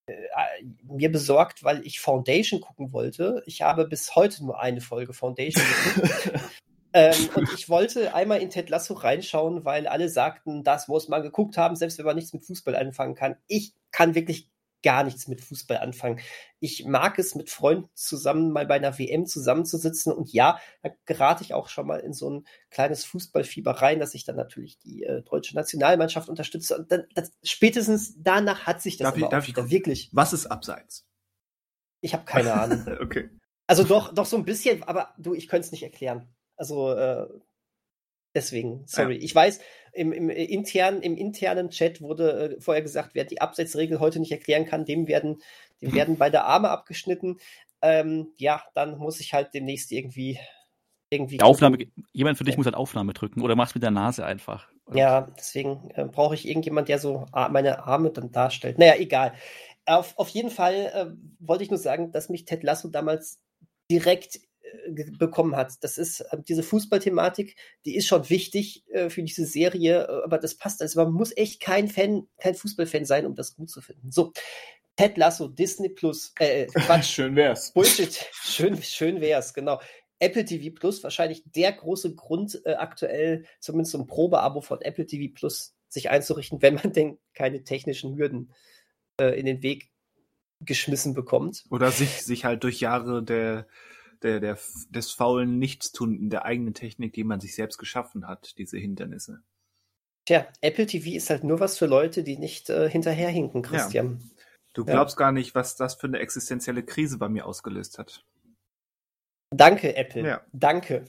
äh, 0.06 0.14
mir 0.84 1.10
besorgt, 1.10 1.64
weil 1.64 1.84
ich 1.86 2.00
Foundation 2.00 2.60
gucken 2.60 2.92
wollte. 2.92 3.42
Ich 3.46 3.62
habe 3.62 3.86
bis 3.86 4.14
heute 4.14 4.44
nur 4.44 4.60
eine 4.60 4.80
Folge 4.80 5.12
Foundation 5.12 5.64
geguckt. 5.94 6.40
ähm, 6.94 7.28
und 7.34 7.52
ich 7.52 7.68
wollte 7.68 8.14
einmal 8.14 8.40
in 8.40 8.48
Ted 8.50 8.70
Lasso 8.70 8.94
reinschauen, 8.94 9.64
weil 9.64 9.86
alle 9.86 10.08
sagten, 10.08 10.64
das 10.64 10.88
muss 10.88 11.08
man 11.08 11.22
geguckt 11.22 11.58
haben, 11.58 11.76
selbst 11.76 11.98
wenn 11.98 12.06
man 12.06 12.16
nichts 12.16 12.32
mit 12.32 12.44
Fußball 12.46 12.74
anfangen 12.76 13.14
kann. 13.14 13.36
Ich 13.46 13.74
kann 13.90 14.14
wirklich 14.14 14.50
gar 14.82 15.02
nichts 15.02 15.28
mit 15.28 15.40
Fußball 15.40 15.78
anfangen. 15.78 16.20
Ich 16.60 16.84
mag 16.84 17.18
es, 17.18 17.34
mit 17.34 17.48
Freunden 17.50 17.88
zusammen 17.94 18.52
mal 18.52 18.66
bei 18.66 18.74
einer 18.74 18.98
WM 18.98 19.24
zusammenzusitzen. 19.26 20.12
Und 20.12 20.32
ja, 20.32 20.60
da 20.82 20.90
gerate 21.06 21.42
ich 21.42 21.54
auch 21.54 21.68
schon 21.68 21.86
mal 21.86 22.00
in 22.00 22.12
so 22.12 22.28
ein 22.30 22.46
kleines 22.70 23.04
Fußballfieber 23.06 23.72
rein, 23.72 23.98
dass 23.98 24.14
ich 24.14 24.24
dann 24.24 24.36
natürlich 24.36 24.78
die 24.78 25.04
äh, 25.04 25.22
deutsche 25.22 25.54
Nationalmannschaft 25.54 26.28
unterstütze. 26.28 26.76
Und 26.76 26.92
dann, 26.92 27.04
das, 27.14 27.32
spätestens 27.42 28.14
danach 28.18 28.66
hat 28.66 28.82
sich 28.82 28.98
das 28.98 29.06
Darf 29.08 29.16
ich- 29.16 29.28
darf 29.28 29.48
ich 29.48 29.56
wirklich. 29.70 30.10
Was 30.12 30.32
ist 30.34 30.46
abseits? 30.46 31.06
Ich 32.02 32.12
habe 32.12 32.24
keine 32.26 32.52
Ahnung. 32.52 32.84
Okay. 33.02 33.30
Also 33.66 33.82
doch, 33.84 34.12
doch 34.12 34.26
so 34.26 34.36
ein 34.36 34.44
bisschen, 34.44 34.82
aber 34.82 35.14
du, 35.16 35.32
ich 35.32 35.48
könnte 35.48 35.64
es 35.64 35.72
nicht 35.72 35.82
erklären. 35.82 36.28
Also 36.56 36.92
äh, 36.92 37.26
deswegen, 38.34 38.82
sorry. 38.86 39.16
Ich 39.16 39.34
weiß, 39.34 39.60
im, 39.92 40.12
im, 40.12 40.30
äh, 40.30 40.44
internen, 40.44 41.02
im 41.02 41.16
internen 41.16 41.70
Chat 41.70 42.00
wurde 42.00 42.56
äh, 42.56 42.60
vorher 42.60 42.82
gesagt, 42.82 43.10
wer 43.14 43.24
die 43.24 43.40
Abseitsregel 43.40 44.00
heute 44.00 44.20
nicht 44.20 44.32
erklären 44.32 44.66
kann, 44.66 44.84
dem 44.84 45.06
werden, 45.08 45.42
dem 45.80 45.92
werden 45.94 46.16
beide 46.16 46.44
Arme 46.44 46.70
abgeschnitten. 46.70 47.38
Ähm, 47.82 48.32
ja, 48.36 48.62
dann 48.74 48.98
muss 48.98 49.20
ich 49.20 49.34
halt 49.34 49.54
demnächst 49.54 49.92
irgendwie 49.92 50.38
irgendwie. 51.10 51.40
Aufnahme, 51.40 51.78
jemand 52.12 52.38
für 52.38 52.44
dich 52.44 52.56
muss 52.56 52.66
halt 52.66 52.74
Aufnahme 52.74 53.12
drücken 53.12 53.42
oder 53.42 53.56
machst 53.56 53.74
mit 53.74 53.82
der 53.82 53.90
Nase 53.90 54.24
einfach. 54.24 54.68
Ja, 54.92 55.32
deswegen 55.38 55.90
äh, 55.94 56.04
brauche 56.04 56.34
ich 56.34 56.46
irgendjemand, 56.46 56.88
der 56.88 56.98
so 56.98 57.26
meine 57.32 57.84
Arme 57.84 58.10
dann 58.10 58.32
darstellt. 58.32 58.78
Naja, 58.78 58.96
egal. 58.98 59.32
Auf, 59.86 60.18
auf 60.18 60.28
jeden 60.28 60.50
Fall 60.50 60.74
äh, 60.74 61.06
wollte 61.38 61.64
ich 61.64 61.70
nur 61.70 61.78
sagen, 61.78 62.12
dass 62.12 62.28
mich 62.28 62.44
Ted 62.44 62.62
Lasso 62.62 62.88
damals 62.88 63.40
direkt 63.90 64.40
bekommen 65.18 65.56
hat. 65.56 65.72
Das 65.82 65.98
ist 65.98 66.20
äh, 66.20 66.38
diese 66.46 66.62
Fußballthematik, 66.62 67.56
die 67.84 67.96
ist 67.96 68.06
schon 68.06 68.28
wichtig 68.30 68.84
äh, 68.90 69.10
für 69.10 69.22
diese 69.22 69.46
Serie, 69.46 70.04
äh, 70.04 70.24
aber 70.24 70.38
das 70.38 70.56
passt. 70.56 70.82
Also 70.82 71.02
man 71.02 71.12
muss 71.12 71.36
echt 71.36 71.60
kein 71.60 71.88
Fan, 71.88 72.26
kein 72.38 72.54
Fußballfan 72.54 73.04
sein, 73.04 73.26
um 73.26 73.34
das 73.34 73.56
gut 73.56 73.70
zu 73.70 73.80
finden. 73.80 74.10
So, 74.10 74.32
Ted 74.96 75.16
Lasso, 75.16 75.48
Disney 75.48 75.88
Plus, 75.88 76.32
äh, 76.38 76.66
Quatsch, 76.74 77.10
Schön 77.10 77.36
wär's. 77.36 77.72
Bullshit. 77.72 78.26
Schön, 78.32 78.80
schön 78.82 79.20
wär's, 79.20 79.54
genau. 79.54 79.80
Apple 80.20 80.44
TV 80.44 80.74
Plus, 80.74 81.02
wahrscheinlich 81.02 81.42
der 81.44 81.72
große 81.72 82.14
Grund, 82.14 82.60
äh, 82.64 82.74
aktuell 82.74 83.44
zumindest 83.60 83.92
so 83.92 83.98
ein 83.98 84.06
Probeabo 84.06 84.60
von 84.60 84.80
Apple 84.80 85.06
TV 85.06 85.32
Plus 85.34 85.74
sich 85.88 86.10
einzurichten, 86.10 86.62
wenn 86.62 86.74
man 86.74 86.92
denn 86.92 87.18
keine 87.34 87.64
technischen 87.64 88.16
Hürden 88.16 88.52
äh, 89.20 89.38
in 89.38 89.46
den 89.46 89.62
Weg 89.62 89.90
geschmissen 90.60 91.14
bekommt. 91.14 91.64
Oder 91.70 91.90
sich, 91.90 92.22
sich 92.22 92.44
halt 92.44 92.64
durch 92.64 92.80
Jahre 92.80 93.22
der, 93.22 93.66
der, 94.24 94.40
der, 94.40 94.58
des 94.90 95.12
faulen 95.12 95.58
Nichtstun 95.58 96.16
in 96.18 96.30
der 96.30 96.44
eigenen 96.44 96.74
Technik, 96.74 97.12
die 97.12 97.24
man 97.24 97.40
sich 97.40 97.54
selbst 97.54 97.78
geschaffen 97.78 98.26
hat, 98.26 98.58
diese 98.58 98.78
Hindernisse. 98.78 99.42
Tja, 100.26 100.46
Apple 100.62 100.86
TV 100.86 101.10
ist 101.10 101.28
halt 101.30 101.44
nur 101.44 101.60
was 101.60 101.76
für 101.78 101.86
Leute, 101.86 102.24
die 102.24 102.38
nicht 102.38 102.70
äh, 102.70 102.88
hinterherhinken, 102.88 103.62
Christian. 103.62 104.30
Du 104.72 104.82
Ja. 104.82 104.94
glaubst 104.94 105.16
gar 105.16 105.30
nicht, 105.30 105.54
was 105.54 105.76
das 105.76 105.94
für 105.94 106.06
eine 106.06 106.18
existenzielle 106.18 106.82
Krise 106.82 107.18
bei 107.18 107.28
mir 107.28 107.46
ausgelöst 107.46 107.98
hat. 107.98 108.24
Danke, 109.50 109.94
Apple. 109.96 110.26
Ja. 110.26 110.40
Danke. 110.52 111.04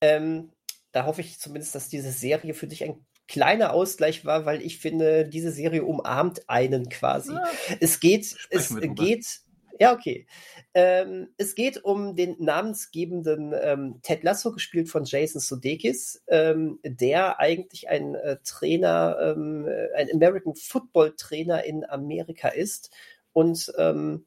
Ähm, 0.00 0.52
da 0.92 1.06
hoffe 1.06 1.20
ich 1.20 1.38
zumindest, 1.38 1.74
dass 1.74 1.88
diese 1.88 2.10
Serie 2.10 2.52
für 2.52 2.66
dich 2.66 2.84
ein 2.84 3.06
kleiner 3.28 3.72
Ausgleich 3.72 4.24
war, 4.24 4.44
weil 4.46 4.62
ich 4.62 4.78
finde, 4.78 5.28
diese 5.28 5.52
Serie 5.52 5.84
umarmt 5.84 6.48
einen 6.48 6.88
quasi. 6.88 7.32
Es 7.80 8.00
geht, 8.00 8.36
es 8.50 8.74
wir 8.74 8.80
drüber. 8.80 8.94
geht, 9.04 9.40
ja, 9.78 9.92
okay. 9.92 10.26
Ähm, 10.74 11.28
es 11.36 11.54
geht 11.54 11.84
um 11.84 12.16
den 12.16 12.36
namensgebenden 12.38 13.54
ähm, 13.60 14.00
Ted 14.02 14.22
Lasso, 14.22 14.52
gespielt 14.52 14.88
von 14.88 15.04
Jason 15.04 15.40
Sudeikis, 15.40 16.22
ähm, 16.28 16.80
der 16.82 17.40
eigentlich 17.40 17.88
ein 17.88 18.14
äh, 18.14 18.38
Trainer, 18.44 19.16
ähm, 19.20 19.66
äh, 19.66 19.92
ein 19.94 20.08
American 20.12 20.54
Football 20.54 21.14
Trainer 21.16 21.64
in 21.64 21.84
Amerika 21.88 22.48
ist 22.48 22.90
und 23.32 23.72
ähm, 23.78 24.26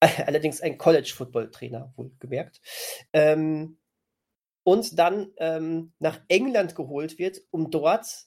allerdings 0.26 0.60
ein 0.60 0.78
College 0.78 1.12
Football 1.14 1.50
Trainer, 1.50 1.92
wohlgemerkt. 1.96 2.60
Ähm, 3.12 3.78
und 4.64 4.98
dann 4.98 5.30
nach 6.00 6.20
England 6.26 6.74
geholt 6.74 7.20
wird, 7.20 7.40
um 7.52 7.70
dort 7.70 8.26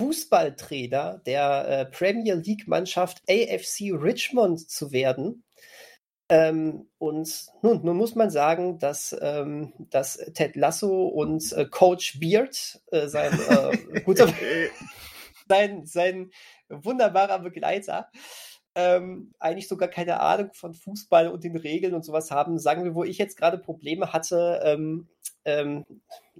Fußballtrainer 0.00 1.22
der 1.26 1.68
äh, 1.68 1.86
Premier 1.86 2.34
League 2.34 2.66
Mannschaft 2.66 3.22
AFC 3.28 3.92
Richmond 3.92 4.68
zu 4.68 4.92
werden. 4.92 5.44
Ähm, 6.28 6.88
und 6.98 7.46
nun, 7.62 7.84
nun 7.84 7.96
muss 7.96 8.16
man 8.16 8.30
sagen, 8.30 8.78
dass, 8.78 9.16
ähm, 9.20 9.72
dass 9.90 10.16
Ted 10.34 10.56
Lasso 10.56 11.06
und 11.06 11.52
äh, 11.52 11.66
Coach 11.66 12.18
Beard, 12.18 12.80
äh, 12.90 13.06
sein, 13.06 13.38
äh, 13.48 14.00
guter, 14.00 14.28
sein, 15.48 15.86
sein 15.86 16.30
wunderbarer 16.68 17.38
Begleiter, 17.38 18.10
ähm, 18.74 19.32
eigentlich 19.38 19.68
sogar 19.68 19.88
keine 19.88 20.20
Ahnung 20.20 20.52
von 20.52 20.74
Fußball 20.74 21.28
und 21.28 21.44
den 21.44 21.56
Regeln 21.56 21.94
und 21.94 22.04
sowas 22.04 22.30
haben. 22.30 22.58
Sagen 22.58 22.84
wir, 22.84 22.94
wo 22.94 23.04
ich 23.04 23.18
jetzt 23.18 23.36
gerade 23.36 23.56
Probleme 23.56 24.12
hatte 24.12 24.60
ähm, 24.64 25.08
ähm, 25.44 25.86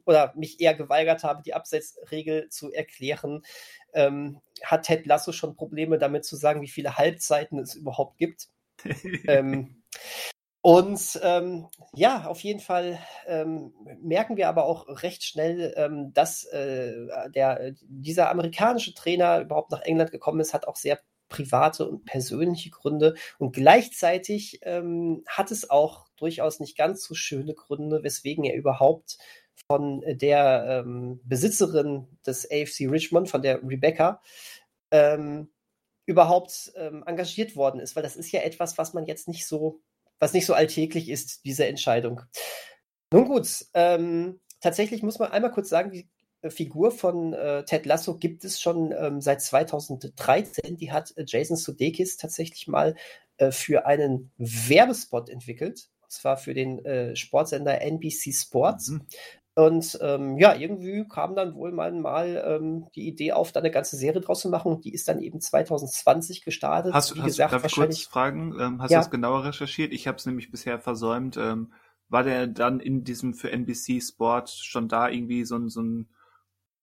oder 0.04 0.34
mich 0.36 0.60
eher 0.60 0.74
geweigert 0.74 1.24
habe, 1.24 1.42
die 1.42 1.54
Abseitsregel 1.54 2.48
zu 2.50 2.72
erklären, 2.72 3.42
ähm, 3.94 4.40
hat 4.62 4.82
Ted 4.82 5.06
Lasso 5.06 5.32
schon 5.32 5.56
Probleme 5.56 5.96
damit 5.96 6.24
zu 6.24 6.36
sagen, 6.36 6.60
wie 6.60 6.68
viele 6.68 6.98
Halbzeiten 6.98 7.58
es 7.58 7.74
überhaupt 7.74 8.18
gibt. 8.18 8.48
Ähm, 9.26 9.82
und 10.66 11.20
ähm, 11.22 11.68
ja, 11.94 12.26
auf 12.26 12.40
jeden 12.40 12.58
Fall 12.58 12.98
ähm, 13.26 13.72
merken 14.02 14.36
wir 14.36 14.48
aber 14.48 14.64
auch 14.64 14.88
recht 15.02 15.22
schnell, 15.22 15.72
ähm, 15.76 16.12
dass 16.12 16.42
äh, 16.44 17.06
der, 17.30 17.72
dieser 17.82 18.30
amerikanische 18.30 18.92
Trainer 18.92 19.40
überhaupt 19.42 19.70
nach 19.70 19.82
England 19.82 20.10
gekommen 20.10 20.40
ist, 20.40 20.54
hat 20.54 20.66
auch 20.66 20.74
sehr 20.74 20.98
private 21.28 21.88
und 21.88 22.04
persönliche 22.04 22.70
Gründe. 22.70 23.14
Und 23.38 23.54
gleichzeitig 23.54 24.58
ähm, 24.62 25.22
hat 25.28 25.52
es 25.52 25.70
auch 25.70 26.08
durchaus 26.16 26.58
nicht 26.58 26.76
ganz 26.76 27.04
so 27.04 27.14
schöne 27.14 27.54
Gründe, 27.54 28.02
weswegen 28.02 28.42
er 28.42 28.56
überhaupt 28.56 29.18
von 29.68 30.02
der 30.04 30.84
ähm, 30.84 31.20
Besitzerin 31.22 32.08
des 32.26 32.44
AFC 32.50 32.90
Richmond, 32.90 33.28
von 33.28 33.42
der 33.42 33.62
Rebecca, 33.62 34.20
ähm, 34.90 35.48
überhaupt 36.06 36.72
ähm, 36.76 37.04
engagiert 37.06 37.56
worden 37.56 37.80
ist, 37.80 37.96
weil 37.96 38.02
das 38.02 38.16
ist 38.16 38.32
ja 38.32 38.40
etwas, 38.40 38.78
was 38.78 38.94
man 38.94 39.04
jetzt 39.04 39.28
nicht 39.28 39.46
so, 39.46 39.80
was 40.18 40.32
nicht 40.32 40.46
so 40.46 40.54
alltäglich 40.54 41.08
ist, 41.08 41.44
diese 41.44 41.66
Entscheidung. 41.66 42.22
Nun 43.12 43.26
gut, 43.26 43.66
ähm, 43.74 44.40
tatsächlich 44.60 45.02
muss 45.02 45.18
man 45.18 45.30
einmal 45.30 45.50
kurz 45.50 45.68
sagen, 45.68 45.92
wie 45.92 46.08
Figur 46.50 46.90
von 46.90 47.32
äh, 47.32 47.64
Ted 47.64 47.86
Lasso 47.86 48.16
gibt 48.16 48.44
es 48.44 48.60
schon 48.60 48.92
ähm, 48.92 49.20
seit 49.20 49.40
2013. 49.40 50.76
Die 50.76 50.92
hat 50.92 51.12
äh, 51.16 51.24
Jason 51.26 51.56
Sudeikis 51.56 52.16
tatsächlich 52.16 52.68
mal 52.68 52.94
äh, 53.38 53.50
für 53.50 53.86
einen 53.86 54.30
Werbespot 54.36 55.28
entwickelt. 55.28 55.88
Und 56.02 56.12
zwar 56.12 56.36
für 56.36 56.54
den 56.54 56.84
äh, 56.84 57.16
Sportsender 57.16 57.80
NBC 57.80 58.32
Sports. 58.32 58.88
Mhm. 58.88 59.06
Und 59.58 59.98
ähm, 60.02 60.36
ja, 60.36 60.54
irgendwie 60.54 61.08
kam 61.08 61.34
dann 61.34 61.54
wohl 61.54 61.72
mal, 61.72 61.90
mal 61.90 62.44
ähm, 62.46 62.88
die 62.94 63.08
Idee 63.08 63.32
auf, 63.32 63.52
da 63.52 63.60
eine 63.60 63.70
ganze 63.70 63.96
Serie 63.96 64.20
draus 64.20 64.40
zu 64.40 64.50
machen. 64.50 64.82
Die 64.82 64.92
ist 64.92 65.08
dann 65.08 65.18
eben 65.18 65.40
2020 65.40 66.44
gestartet. 66.44 66.92
Hast, 66.92 67.14
Wie 67.14 67.20
hast, 67.20 67.26
gesagt, 67.26 67.54
darf 67.54 67.64
ich 67.64 67.74
kurz 67.74 68.02
fragen? 68.02 68.54
Ähm, 68.60 68.82
hast 68.82 68.90
ja. 68.90 68.98
du 68.98 69.04
das 69.04 69.10
genauer 69.10 69.44
recherchiert? 69.44 69.94
Ich 69.94 70.06
habe 70.06 70.18
es 70.18 70.26
nämlich 70.26 70.50
bisher 70.50 70.78
versäumt. 70.78 71.38
Ähm, 71.38 71.72
war 72.10 72.22
der 72.22 72.46
dann 72.48 72.80
in 72.80 73.02
diesem 73.02 73.32
für 73.32 73.50
NBC 73.50 74.02
Sport 74.02 74.50
schon 74.50 74.88
da 74.88 75.08
irgendwie 75.08 75.46
so 75.46 75.56
ein, 75.56 75.70
so 75.70 75.80
ein 75.80 76.10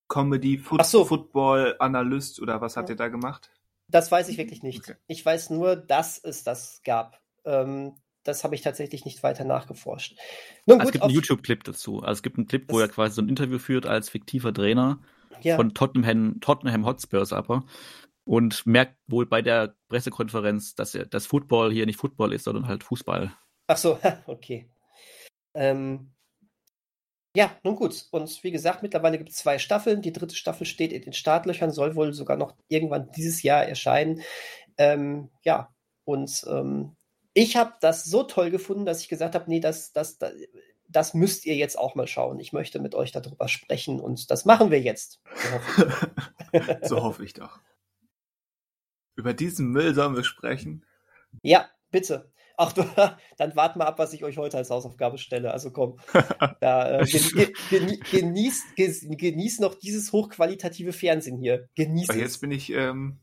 Comedy 0.08 0.58
Foot 0.58 0.84
so. 0.84 1.06
Football 1.06 1.76
Analyst 1.78 2.42
oder 2.42 2.60
was 2.60 2.76
hat 2.76 2.90
ja. 2.90 2.96
er 2.96 2.98
da 2.98 3.08
gemacht? 3.10 3.52
Das 3.88 4.12
weiß 4.12 4.30
ich 4.30 4.40
wirklich 4.40 4.64
nicht. 4.64 4.80
Okay. 4.80 4.96
Ich 5.06 5.24
weiß 5.24 5.52
nur, 5.52 5.76
dass 5.76 6.18
es 6.18 6.44
das 6.44 6.82
gab. 6.84 7.22
Ähm, 7.46 7.94
das 8.24 8.44
habe 8.44 8.56
ich 8.56 8.62
tatsächlich 8.62 9.06
nicht 9.06 9.24
weiter 9.24 9.44
nachgeforscht. 9.44 10.18
Nun, 10.66 10.80
gut, 10.80 10.88
es 10.88 10.92
gibt 10.92 11.04
einen 11.04 11.14
YouTube-Clip 11.14 11.64
dazu. 11.64 12.00
Also 12.00 12.20
es 12.20 12.24
gibt 12.24 12.38
einen 12.38 12.48
Clip, 12.48 12.66
wo 12.70 12.80
er 12.80 12.88
quasi 12.88 13.16
so 13.16 13.22
ein 13.22 13.30
Interview 13.30 13.60
führt 13.60 13.86
als 13.86 14.10
fiktiver 14.10 14.54
Trainer 14.54 15.00
ja. 15.42 15.56
von 15.56 15.74
Tottenham, 15.74 16.40
Tottenham 16.42 16.86
Hotspurs 16.86 17.34
aber 17.34 17.66
und 18.26 18.66
merkt 18.66 18.98
wohl 19.08 19.26
bei 19.26 19.42
der 19.42 19.76
Pressekonferenz, 19.90 20.76
dass 20.76 20.96
er, 20.96 21.06
das 21.06 21.26
Football 21.26 21.72
hier 21.72 21.86
nicht 21.86 22.00
Football 22.00 22.34
ist, 22.34 22.46
sondern 22.46 22.68
halt 22.68 22.84
Fußball. 22.84 23.34
Ach 23.68 23.78
so, 23.78 24.00
okay. 24.26 24.70
Ähm, 25.54 26.14
ja, 27.36 27.52
nun 27.64 27.76
gut. 27.76 28.08
Und 28.12 28.44
wie 28.44 28.52
gesagt, 28.52 28.84
mittlerweile 28.84 29.18
gibt 29.18 29.32
es 29.32 29.38
zwei 29.38 29.58
Staffeln. 29.58 30.02
Die 30.02 30.14
dritte 30.14 30.36
Staffel 30.36 30.66
steht 30.66 30.94
in 30.94 31.02
den 31.02 31.14
Startlöchern, 31.14 31.72
soll 31.72 31.96
wohl 31.96 32.14
sogar 32.14 32.38
noch 32.38 32.56
irgendwann 32.68 33.12
dieses 33.12 33.42
Jahr 33.42 33.66
erscheinen. 33.66 34.22
Ähm, 34.78 35.30
ja, 35.44 35.74
und 36.06 36.46
ähm, 36.48 36.96
ich 37.34 37.56
habe 37.56 37.74
das 37.82 38.06
so 38.06 38.24
toll 38.24 38.52
gefunden, 38.52 38.86
dass 38.86 39.02
ich 39.02 39.10
gesagt 39.10 39.36
habe, 39.36 39.50
nee, 39.50 39.60
das, 39.60 39.92
das, 39.92 40.18
das, 40.18 40.34
das 40.88 41.14
müsst 41.14 41.46
ihr 41.46 41.56
jetzt 41.56 41.78
auch 41.78 41.96
mal 41.96 42.08
schauen. 42.08 42.40
Ich 42.40 42.54
möchte 42.54 42.80
mit 42.80 42.96
euch 42.96 43.12
darüber 43.12 43.48
sprechen 43.48 44.00
und 44.00 44.30
das 44.30 44.46
machen 44.46 44.72
wir 44.72 44.82
jetzt. 44.82 45.22
So 45.36 45.52
hoffe 45.52 45.94
ich, 46.54 46.64
so 46.90 47.04
hoffe 47.04 47.26
ich 47.26 47.34
doch. 47.34 47.60
Über 49.16 49.34
diesen 49.34 49.68
Müll 49.70 49.94
sollen 49.94 50.16
wir 50.16 50.24
sprechen? 50.24 50.86
Ja, 51.42 51.70
bitte. 51.92 52.32
Ach 52.56 52.72
du, 52.72 52.84
dann 53.38 53.56
wart 53.56 53.76
mal 53.76 53.86
ab, 53.86 53.98
was 53.98 54.14
ich 54.14 54.24
euch 54.24 54.38
heute 54.38 54.58
als 54.58 54.70
Hausaufgabe 54.70 55.18
stelle. 55.18 55.52
Also 55.52 55.72
komm, 55.72 55.98
da, 56.62 57.00
äh, 57.00 57.06
gen, 57.70 58.00
genießt, 58.12 58.76
genießt 58.76 59.60
noch 59.60 59.76
dieses 59.76 60.12
hochqualitative 60.12 60.94
Fernsehen 60.94 61.38
hier. 61.38 61.68
Genießt 61.76 62.12
Aber 62.12 62.20
jetzt 62.20 62.42
bin 62.42 62.52
ich 62.52 62.72
ähm, 62.72 63.20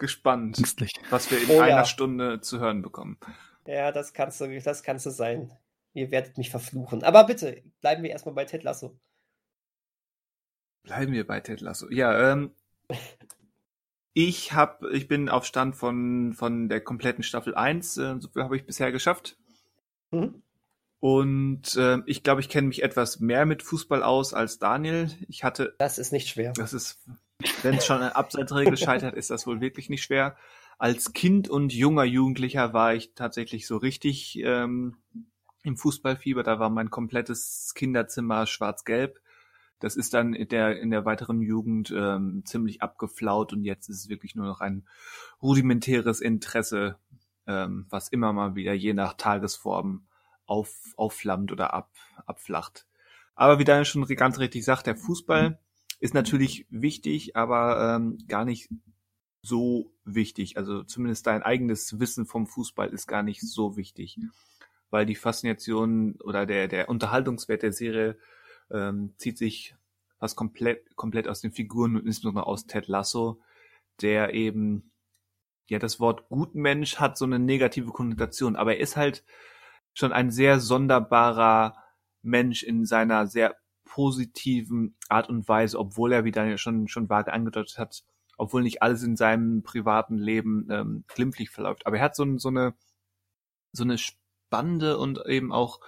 gespannt, 0.00 0.58
Ängstlich. 0.58 0.92
was 1.10 1.30
wir 1.30 1.40
in 1.40 1.50
oh, 1.50 1.60
einer 1.60 1.68
ja. 1.68 1.84
Stunde 1.84 2.40
zu 2.40 2.58
hören 2.58 2.82
bekommen. 2.82 3.18
Ja, 3.66 3.92
das 3.92 4.12
kannst 4.12 4.40
du, 4.40 4.60
das 4.60 4.82
kannst 4.82 5.06
du 5.06 5.10
sein. 5.10 5.52
Ihr 5.92 6.10
werdet 6.10 6.36
mich 6.38 6.50
verfluchen. 6.50 7.04
Aber 7.04 7.24
bitte, 7.24 7.62
bleiben 7.80 8.02
wir 8.02 8.10
erstmal 8.10 8.34
bei 8.34 8.44
Ted 8.44 8.64
Lasso. 8.64 8.98
Bleiben 10.82 11.12
wir 11.12 11.26
bei 11.26 11.40
Ted 11.40 11.60
Lasso. 11.60 11.88
Ja, 11.90 12.32
ähm, 12.32 12.52
Ich 14.12 14.52
hab, 14.52 14.82
ich 14.84 15.06
bin 15.06 15.28
auf 15.28 15.44
Stand 15.44 15.76
von, 15.76 16.32
von 16.32 16.68
der 16.68 16.80
kompletten 16.80 17.22
Staffel 17.22 17.54
1. 17.54 17.96
Äh, 17.96 18.16
so 18.18 18.28
viel 18.28 18.42
habe 18.42 18.56
ich 18.56 18.66
bisher 18.66 18.90
geschafft. 18.90 19.36
Mhm. 20.10 20.42
Und 20.98 21.76
äh, 21.76 21.98
ich 22.06 22.22
glaube, 22.22 22.40
ich 22.40 22.48
kenne 22.48 22.68
mich 22.68 22.82
etwas 22.82 23.20
mehr 23.20 23.46
mit 23.46 23.62
Fußball 23.62 24.02
aus 24.02 24.34
als 24.34 24.58
Daniel. 24.58 25.10
Ich 25.28 25.44
hatte. 25.44 25.74
Das 25.78 25.98
ist 25.98 26.12
nicht 26.12 26.28
schwer. 26.28 26.52
Das 26.52 26.72
ist, 26.72 26.98
wenn 27.62 27.74
es 27.74 27.86
schon 27.86 28.02
an 28.02 28.12
Abseitsregel 28.12 28.76
scheitert, 28.76 29.14
ist 29.14 29.30
das 29.30 29.46
wohl 29.46 29.60
wirklich 29.60 29.90
nicht 29.90 30.02
schwer. 30.02 30.36
Als 30.78 31.12
Kind 31.12 31.48
und 31.48 31.72
junger 31.72 32.04
Jugendlicher 32.04 32.72
war 32.72 32.94
ich 32.94 33.14
tatsächlich 33.14 33.66
so 33.66 33.76
richtig 33.76 34.38
ähm, 34.42 34.96
im 35.62 35.76
Fußballfieber. 35.76 36.42
Da 36.42 36.58
war 36.58 36.70
mein 36.70 36.90
komplettes 36.90 37.72
Kinderzimmer 37.74 38.46
schwarz-gelb. 38.46 39.20
Das 39.78 39.96
ist 39.96 40.14
dann 40.14 40.34
in 40.34 40.48
der, 40.48 40.78
in 40.80 40.90
der 40.90 41.04
weiteren 41.04 41.40
Jugend 41.40 41.92
ähm, 41.96 42.42
ziemlich 42.44 42.82
abgeflaut 42.82 43.52
und 43.52 43.64
jetzt 43.64 43.88
ist 43.88 43.96
es 43.96 44.08
wirklich 44.08 44.34
nur 44.34 44.46
noch 44.46 44.60
ein 44.60 44.86
rudimentäres 45.42 46.20
Interesse, 46.20 46.98
ähm, 47.46 47.86
was 47.88 48.08
immer 48.08 48.32
mal 48.32 48.54
wieder 48.54 48.74
je 48.74 48.92
nach 48.92 49.14
Tagesform 49.14 50.06
auf, 50.44 50.70
aufflammt 50.96 51.50
oder 51.50 51.72
ab, 51.72 51.90
abflacht. 52.26 52.86
Aber 53.34 53.58
wie 53.58 53.64
Daniel 53.64 53.86
schon 53.86 54.04
ganz 54.04 54.38
richtig 54.38 54.66
sagt, 54.66 54.86
der 54.86 54.96
Fußball 54.96 55.58
ist 56.00 56.14
natürlich 56.14 56.66
wichtig, 56.70 57.36
aber 57.36 57.96
ähm, 57.96 58.18
gar 58.26 58.44
nicht 58.44 58.68
so 59.42 59.92
wichtig. 60.04 60.56
Also 60.56 60.82
zumindest 60.82 61.26
dein 61.26 61.42
eigenes 61.42 62.00
Wissen 62.00 62.26
vom 62.26 62.46
Fußball 62.46 62.88
ist 62.88 63.06
gar 63.06 63.22
nicht 63.22 63.42
so 63.42 63.76
wichtig, 63.76 64.18
weil 64.90 65.06
die 65.06 65.14
Faszination 65.14 66.16
oder 66.22 66.46
der, 66.46 66.68
der 66.68 66.88
Unterhaltungswert 66.88 67.62
der 67.62 67.72
Serie 67.72 68.18
ähm, 68.70 69.14
zieht 69.18 69.38
sich 69.38 69.74
fast 70.18 70.36
komplett, 70.36 70.96
komplett 70.96 71.28
aus 71.28 71.40
den 71.40 71.52
Figuren 71.52 71.96
und 71.96 72.06
insbesondere 72.06 72.46
aus 72.46 72.66
Ted 72.66 72.88
Lasso, 72.88 73.40
der 74.00 74.34
eben, 74.34 74.90
ja, 75.68 75.78
das 75.78 76.00
Wort 76.00 76.28
Gutmensch 76.28 76.96
hat 76.96 77.16
so 77.16 77.24
eine 77.24 77.38
negative 77.38 77.90
Konnotation, 77.90 78.56
aber 78.56 78.76
er 78.76 78.80
ist 78.80 78.96
halt 78.96 79.24
schon 79.94 80.12
ein 80.12 80.30
sehr 80.30 80.60
sonderbarer 80.60 81.74
Mensch 82.22 82.62
in 82.62 82.84
seiner 82.84 83.26
sehr 83.26 83.56
positiven 83.90 84.94
Art 85.08 85.28
und 85.28 85.48
Weise, 85.48 85.78
obwohl 85.78 86.12
er, 86.12 86.24
wie 86.24 86.30
Daniel 86.30 86.58
schon, 86.58 86.86
schon 86.86 87.08
vage 87.08 87.32
angedeutet 87.32 87.76
hat, 87.76 88.04
obwohl 88.38 88.62
nicht 88.62 88.82
alles 88.82 89.02
in 89.02 89.16
seinem 89.16 89.62
privaten 89.64 90.16
Leben 90.16 90.68
ähm, 90.70 91.04
glimpflich 91.08 91.50
verläuft. 91.50 91.86
Aber 91.86 91.96
er 91.96 92.04
hat 92.04 92.14
so, 92.14 92.38
so 92.38 92.48
eine 92.48 92.74
so 93.72 93.84
eine 93.84 93.98
spannende 93.98 94.98
und 94.98 95.24
eben 95.26 95.52
auch 95.52 95.80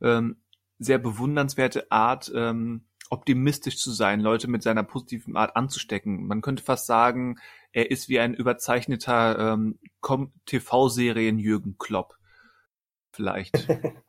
ähm, 0.00 0.42
sehr 0.78 0.98
bewundernswerte 0.98 1.90
Art, 1.90 2.30
ähm, 2.34 2.86
optimistisch 3.08 3.78
zu 3.78 3.92
sein, 3.92 4.20
Leute 4.20 4.48
mit 4.48 4.62
seiner 4.62 4.82
positiven 4.82 5.36
Art 5.36 5.56
anzustecken. 5.56 6.26
Man 6.26 6.40
könnte 6.42 6.62
fast 6.62 6.86
sagen, 6.86 7.38
er 7.72 7.90
ist 7.90 8.08
wie 8.08 8.18
ein 8.18 8.34
überzeichneter 8.34 9.52
ähm, 9.52 9.78
TV-Serien 10.46 11.38
Jürgen 11.38 11.76
Klopp. 11.78 12.16
Vielleicht. 13.12 13.68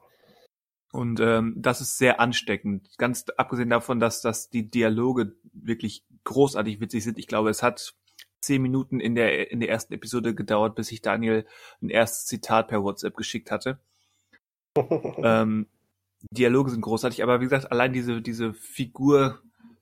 Und 0.91 1.19
ähm, 1.19 1.53
das 1.57 1.81
ist 1.81 1.97
sehr 1.97 2.19
ansteckend. 2.19 2.89
Ganz 2.97 3.25
abgesehen 3.35 3.69
davon, 3.69 3.99
dass, 3.99 4.21
dass 4.21 4.49
die 4.49 4.69
Dialoge 4.69 5.35
wirklich 5.53 6.05
großartig 6.23 6.79
witzig 6.79 7.03
sind. 7.03 7.17
Ich 7.17 7.27
glaube, 7.27 7.49
es 7.49 7.61
hat 7.61 7.93
zehn 8.39 8.61
Minuten 8.61 8.99
in 8.99 9.15
der, 9.15 9.51
in 9.51 9.59
der 9.59 9.69
ersten 9.69 9.93
Episode 9.93 10.33
gedauert, 10.33 10.75
bis 10.75 10.91
ich 10.91 11.01
Daniel 11.01 11.45
ein 11.81 11.89
erstes 11.89 12.25
Zitat 12.25 12.69
per 12.69 12.83
WhatsApp 12.83 13.15
geschickt 13.15 13.51
hatte. 13.51 13.79
ähm, 14.77 15.67
Dialoge 16.31 16.71
sind 16.71 16.81
großartig, 16.81 17.23
aber 17.23 17.39
wie 17.39 17.45
gesagt, 17.45 17.71
allein 17.71 17.93
diese, 17.93 18.21
diese 18.21 18.53
Figur 18.53 19.41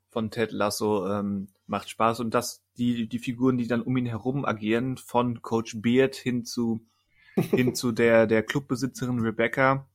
von 0.10 0.32
Ted 0.32 0.52
Lasso 0.52 1.08
ähm, 1.08 1.48
macht 1.68 1.90
Spaß 1.90 2.20
und 2.22 2.34
dass 2.34 2.64
die, 2.78 3.08
die 3.08 3.20
Figuren, 3.20 3.58
die 3.58 3.68
dann 3.68 3.82
um 3.82 3.96
ihn 3.98 4.06
herum 4.06 4.46
agieren, 4.46 4.98
von 4.98 5.42
Coach 5.42 5.82
Beard 5.82 6.16
hin 6.16 6.46
zu, 6.46 6.82
hin 7.36 7.76
zu 7.76 7.92
der, 7.92 8.28
der 8.28 8.44
Clubbesitzerin 8.44 9.20
Rebecca, 9.20 9.88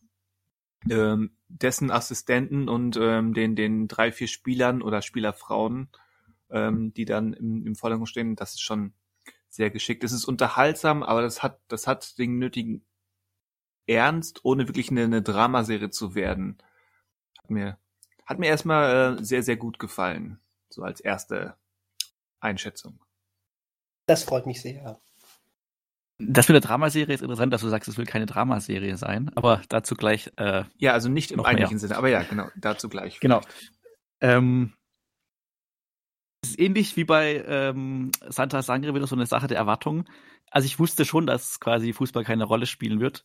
ähm, 0.89 1.37
dessen 1.49 1.91
Assistenten 1.91 2.69
und 2.69 2.97
ähm, 2.97 3.35
den, 3.35 3.57
den 3.57 3.89
drei, 3.89 4.13
vier 4.13 4.29
Spielern 4.29 4.83
oder 4.83 5.03
Spielerfrauen, 5.03 5.89
ähm, 6.51 6.95
die 6.95 7.05
dann 7.05 7.33
im, 7.33 7.67
im 7.67 7.75
Vordergrund 7.75 8.09
stehen, 8.09 8.37
das 8.37 8.53
ist 8.53 8.63
schon 8.63 8.95
sehr 9.49 9.71
geschickt. 9.71 10.05
Es 10.05 10.13
ist 10.13 10.25
unterhaltsam, 10.25 11.03
aber 11.03 11.23
das 11.23 11.43
hat, 11.43 11.61
das 11.69 11.87
hat 11.87 12.19
den 12.19 12.39
nötigen 12.39 12.85
ernst, 13.87 14.45
ohne 14.45 14.69
wirklich 14.69 14.91
eine, 14.91 15.05
eine 15.05 15.23
Dramaserie 15.23 15.91
zu 15.91 16.15
werden. 16.15 16.59
Hat 17.39 17.51
mir, 17.51 17.79
hat 18.25 18.39
mir 18.39 18.47
erstmal 18.47 19.19
äh, 19.19 19.25
sehr, 19.25 19.43
sehr 19.43 19.57
gut 19.57 19.79
gefallen. 19.79 20.41
So 20.71 20.83
als 20.83 21.01
erste 21.01 21.57
Einschätzung. 22.39 23.01
Das 24.07 24.23
freut 24.25 24.47
mich 24.47 24.63
sehr. 24.63 25.01
Das 26.23 26.49
mit 26.49 26.55
der 26.55 26.61
Dramaserie 26.61 27.15
ist 27.15 27.23
interessant, 27.23 27.53
dass 27.53 27.63
du 27.63 27.69
sagst, 27.69 27.89
es 27.89 27.97
will 27.97 28.05
keine 28.05 28.27
Dramaserie 28.27 28.97
sein, 28.97 29.31
aber 29.35 29.63
dazu 29.69 29.95
gleich. 29.95 30.31
Äh, 30.37 30.65
ja, 30.77 30.93
also 30.93 31.09
nicht 31.09 31.31
im 31.31 31.41
eigentlichen 31.41 31.79
Sinne, 31.79 31.97
aber 31.97 32.09
ja, 32.09 32.23
genau, 32.23 32.49
dazu 32.57 32.89
gleich. 32.89 33.21
Genau. 33.21 33.41
Ähm, 34.21 34.75
es 36.43 36.51
ist 36.51 36.59
ähnlich 36.61 36.97
wie 36.97 37.05
bei 37.05 37.45
ähm, 37.47 38.11
Santa 38.29 38.63
Sangre 38.63 38.95
wieder 38.95 39.07
so 39.07 39.17
eine 39.17 39.27
Sache 39.27 39.47
der 39.47 39.57
Erwartung. 39.57 40.05
Also 40.51 40.67
ich 40.67 40.79
wusste 40.79 41.05
schon, 41.05 41.27
dass 41.27 41.61
quasi 41.61 41.93
Fußball 41.93 42.25
keine 42.25 42.45
Rolle 42.45 42.67
spielen 42.67 43.01
wird. 43.01 43.25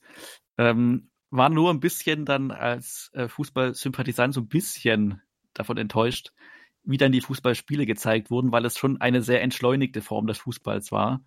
Ähm, 0.58 1.10
war 1.32 1.50
nur 1.50 1.72
ein 1.72 1.80
bisschen 1.80 2.26
dann 2.26 2.52
als 2.52 3.10
äh, 3.14 3.28
Fußballsympathisant 3.28 4.34
so 4.34 4.42
ein 4.42 4.48
bisschen 4.48 5.22
davon 5.54 5.78
enttäuscht, 5.78 6.32
wie 6.84 6.98
dann 6.98 7.12
die 7.12 7.22
Fußballspiele 7.22 7.86
gezeigt 7.86 8.30
wurden, 8.30 8.52
weil 8.52 8.66
es 8.66 8.78
schon 8.78 9.02
eine 9.02 9.22
sehr 9.22 9.42
entschleunigte 9.42 10.02
Form 10.02 10.28
des 10.28 10.38
Fußballs 10.38 10.92
war, 10.92 11.24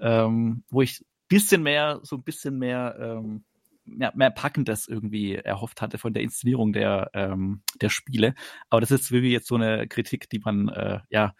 ähm, 0.00 0.64
wo 0.70 0.82
ich 0.82 1.04
bisschen 1.28 1.62
mehr, 1.62 2.00
so 2.02 2.16
ein 2.16 2.22
bisschen 2.22 2.58
mehr 2.58 2.96
ähm, 2.98 3.44
mehr, 3.88 4.12
mehr 4.14 4.30
Packendes 4.30 4.86
irgendwie 4.86 5.34
erhofft 5.34 5.80
hatte 5.80 5.98
von 5.98 6.12
der 6.12 6.22
Inszenierung 6.22 6.72
der, 6.72 7.10
ähm, 7.14 7.62
der 7.80 7.88
Spiele. 7.88 8.34
Aber 8.70 8.80
das 8.80 8.90
ist 8.90 9.10
wirklich 9.10 9.32
jetzt 9.32 9.48
so 9.48 9.56
eine 9.56 9.88
Kritik, 9.88 10.28
die 10.30 10.40
man, 10.40 10.68
äh, 10.68 11.00
ja, 11.10 11.34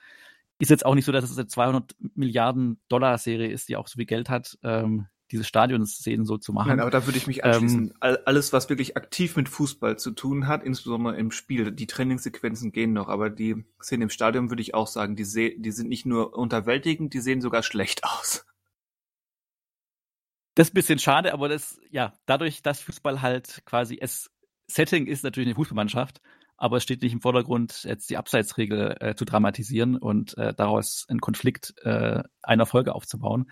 ist 0.59 0.71
jetzt 0.71 0.85
auch 0.85 0.95
nicht 0.95 1.05
so, 1.05 1.13
dass 1.13 1.31
es 1.31 1.39
eine 1.39 1.47
200 1.47 1.95
Milliarden 2.15 2.81
Dollar 2.89 3.19
Serie 3.19 3.51
ist, 3.51 3.69
die 3.69 3.77
auch 3.77 3.87
so 3.87 3.97
viel 3.97 4.07
Geld 4.07 4.29
hat. 4.29 4.59
Ähm, 4.63 5.07
diese 5.31 5.45
Stadionszenen 5.45 6.25
so 6.25 6.39
zu 6.39 6.55
machen. 6.55 6.69
Nein, 6.69 6.81
aber 6.81 6.91
da 6.91 7.07
würde 7.07 7.19
ich 7.19 7.27
mich 7.27 7.45
anschließen. 7.45 7.93
Ähm, 8.03 8.17
Alles, 8.25 8.55
was 8.55 8.71
wirklich 8.71 8.97
aktiv 8.97 9.37
mit 9.37 9.51
Fußball 9.51 9.99
zu 9.99 10.13
tun 10.13 10.47
hat, 10.47 10.63
insbesondere 10.65 11.19
im 11.19 11.33
Spiel, 11.33 11.71
die 11.71 11.87
Trainingssequenzen 11.87 12.73
gehen 12.73 12.95
noch, 12.95 13.09
aber 13.09 13.29
die 13.29 13.67
Szenen 13.83 14.05
im 14.05 14.11
Stadion 14.11 14.49
würde 14.51 14.63
ich 14.63 14.73
auch 14.73 14.87
sagen, 14.87 15.17
die, 15.17 15.25
die 15.59 15.71
sind 15.71 15.91
nicht 15.91 16.07
nur 16.07 16.35
unterwältigend, 16.35 17.13
die 17.13 17.21
sehen 17.21 17.43
sogar 17.43 17.63
schlecht 17.63 18.05
aus. 18.05 18.47
Das 20.59 20.67
ist 20.67 20.73
ein 20.73 20.75
bisschen 20.75 20.99
schade, 20.99 21.33
aber 21.33 21.49
das, 21.49 21.81
ja, 21.91 22.15
dadurch, 22.27 22.63
dass 22.63 22.81
Fußball 22.81 23.23
halt 23.23 23.63
quasi 23.65 23.97
es 24.01 24.29
Setting 24.67 25.07
ist 25.07 25.23
natürlich 25.23 25.47
eine 25.47 25.55
Fußballmannschaft, 25.55 26.21
aber 26.57 26.77
es 26.79 26.83
steht 26.83 27.01
nicht 27.01 27.13
im 27.13 27.21
Vordergrund, 27.21 27.85
jetzt 27.85 28.11
die 28.11 28.17
Abseitsregel 28.17 28.97
äh, 29.01 29.15
zu 29.15 29.25
dramatisieren 29.25 29.97
und 29.97 30.37
äh, 30.37 30.53
daraus 30.53 31.07
einen 31.09 31.21
Konflikt 31.21 31.75
äh, 31.85 32.23
einer 32.43 32.67
Folge 32.67 32.95
aufzubauen 32.95 33.51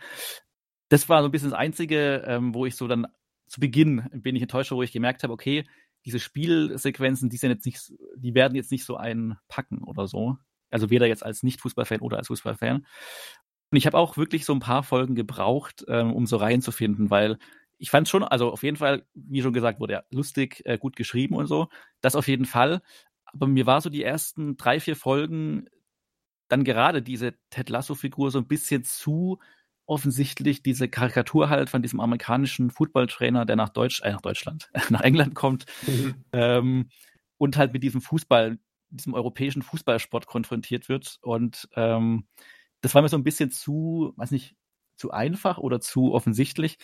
das 0.89 1.09
war 1.09 1.23
so 1.23 1.29
ein 1.29 1.33
bisschen 1.33 1.51
das 1.51 1.59
Einzige, 1.59 2.23
ähm, 2.27 2.55
wo 2.55 2.67
ich 2.67 2.77
so 2.77 2.87
dann 2.87 3.07
zu 3.49 3.61
Beginn 3.61 4.09
bin 4.13 4.37
ich 4.37 4.43
enttäuscht, 4.43 4.73
wo 4.73 4.83
ich 4.83 4.93
gemerkt 4.93 5.23
habe, 5.23 5.33
okay, 5.33 5.65
diese 6.05 6.21
Spielsequenzen, 6.21 7.31
die 7.31 7.37
sind 7.37 7.51
jetzt 7.51 7.67
nicht, 7.67 7.93
die 8.17 8.35
werden 8.35 8.55
jetzt 8.55 8.71
nicht 8.71 8.85
so 8.85 8.97
einpacken 8.97 9.83
oder 9.85 10.07
so. 10.07 10.37
Also 10.71 10.91
weder 10.91 11.07
jetzt 11.07 11.25
als 11.25 11.43
Nicht-Fußballfan 11.43 12.01
oder 12.01 12.19
als 12.19 12.27
Fußballfan. 12.29 12.87
Und 13.71 13.79
ich 13.79 13.87
habe 13.87 13.99
auch 13.99 14.17
wirklich 14.17 14.45
so 14.45 14.53
ein 14.53 14.61
paar 14.61 14.83
Folgen 14.83 15.15
gebraucht, 15.15 15.85
ähm, 15.89 16.13
um 16.13 16.27
so 16.27 16.37
reinzufinden, 16.37 17.11
weil 17.11 17.39
ich 17.79 17.91
fand 17.91 18.09
schon, 18.09 18.23
also 18.23 18.51
auf 18.51 18.63
jeden 18.63 18.77
Fall, 18.77 19.05
wie 19.15 19.43
schon 19.43 19.53
gesagt 19.53 19.81
wurde, 19.81 19.95
ja, 19.95 20.03
lustig, 20.11 20.63
äh, 20.65 20.79
gut 20.79 20.97
geschrieben 20.97 21.35
und 21.37 21.47
so. 21.47 21.69
Das 22.01 22.17
auf 22.17 22.29
jeden 22.29 22.47
Fall. 22.47 22.81
Aber 23.25 23.47
mir 23.47 23.67
war 23.67 23.81
so 23.81 23.91
die 23.91 24.03
ersten 24.03 24.57
drei, 24.57 24.81
vier 24.81 24.97
Folgen 24.97 25.69
dann 26.49 26.65
gerade 26.65 27.03
diese 27.03 27.35
Ted 27.51 27.69
Lasso-Figur 27.69 28.31
so 28.31 28.39
ein 28.39 28.47
bisschen 28.47 28.85
zu 28.85 29.41
offensichtlich 29.87 30.63
diese 30.63 30.89
Karikatur 30.89 31.49
halt 31.49 31.71
von 31.71 31.83
diesem 31.83 32.01
amerikanischen 32.01 32.71
Footballtrainer, 32.71 33.47
der 33.47 33.57
nach 33.57 33.69
Deutsch, 33.69 34.01
äh, 34.03 34.13
nach 34.13 34.21
Deutschland, 34.21 34.71
nach 34.91 35.01
England 35.01 35.35
kommt 35.35 35.67
mhm. 35.87 36.15
ähm, 36.33 36.91
und 37.39 37.57
halt 37.57 37.73
mit 37.73 37.83
diesem 37.83 38.01
Fußball, 38.01 38.59
diesem 38.91 39.15
europäischen 39.15 39.63
Fußballsport 39.63 40.27
konfrontiert 40.27 40.89
wird. 40.89 41.19
Und 41.23 41.69
ähm, 41.75 42.27
das 42.81 42.95
war 42.95 43.03
mir 43.03 43.09
so 43.09 43.17
ein 43.17 43.25
bisschen 43.25 43.51
zu, 43.51 44.13
weiß 44.17 44.31
nicht, 44.31 44.57
zu 44.97 45.11
einfach 45.11 45.59
oder 45.59 45.81
zu 45.81 46.13
offensichtlich. 46.13 46.79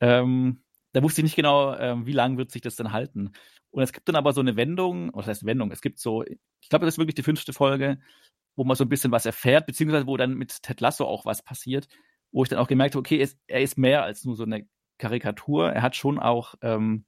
Ähm, 0.00 0.62
da 0.92 1.02
wusste 1.02 1.20
ich 1.20 1.24
nicht 1.24 1.36
genau, 1.36 1.74
ähm, 1.76 2.06
wie 2.06 2.12
lange 2.12 2.38
wird 2.38 2.50
sich 2.50 2.62
das 2.62 2.76
denn 2.76 2.92
halten. 2.92 3.32
Und 3.70 3.82
es 3.82 3.92
gibt 3.92 4.08
dann 4.08 4.16
aber 4.16 4.32
so 4.32 4.40
eine 4.40 4.56
Wendung, 4.56 5.10
was 5.14 5.26
heißt 5.26 5.44
Wendung? 5.44 5.70
Es 5.70 5.82
gibt 5.82 5.98
so, 5.98 6.22
ich 6.24 6.68
glaube, 6.70 6.86
das 6.86 6.94
ist 6.94 6.98
wirklich 6.98 7.14
die 7.14 7.22
fünfte 7.22 7.52
Folge, 7.52 7.98
wo 8.56 8.64
man 8.64 8.76
so 8.76 8.84
ein 8.84 8.88
bisschen 8.88 9.12
was 9.12 9.26
erfährt, 9.26 9.66
beziehungsweise 9.66 10.06
wo 10.06 10.16
dann 10.16 10.34
mit 10.34 10.62
Ted 10.62 10.80
Lasso 10.80 11.04
auch 11.04 11.24
was 11.26 11.42
passiert, 11.42 11.88
wo 12.32 12.42
ich 12.42 12.48
dann 12.48 12.58
auch 12.58 12.68
gemerkt 12.68 12.94
habe, 12.94 13.00
okay, 13.00 13.26
er 13.46 13.60
ist 13.60 13.78
mehr 13.78 14.02
als 14.02 14.24
nur 14.24 14.36
so 14.36 14.44
eine 14.44 14.66
Karikatur. 14.98 15.70
Er 15.70 15.82
hat 15.82 15.94
schon 15.94 16.18
auch 16.18 16.54
ähm, 16.62 17.04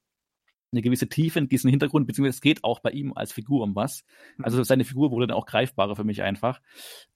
eine 0.71 0.81
gewisse 0.81 1.09
Tiefe 1.09 1.39
in 1.39 1.49
diesem 1.49 1.69
Hintergrund, 1.69 2.07
beziehungsweise 2.07 2.37
es 2.37 2.41
geht 2.41 2.63
auch 2.63 2.79
bei 2.79 2.91
ihm 2.91 3.13
als 3.13 3.31
Figur 3.31 3.63
um 3.63 3.75
was. 3.75 4.03
Mhm. 4.37 4.45
Also 4.45 4.63
seine 4.63 4.85
Figur 4.85 5.11
wurde 5.11 5.27
dann 5.27 5.37
auch 5.37 5.45
greifbarer 5.45 5.95
für 5.95 6.03
mich 6.03 6.21
einfach. 6.21 6.61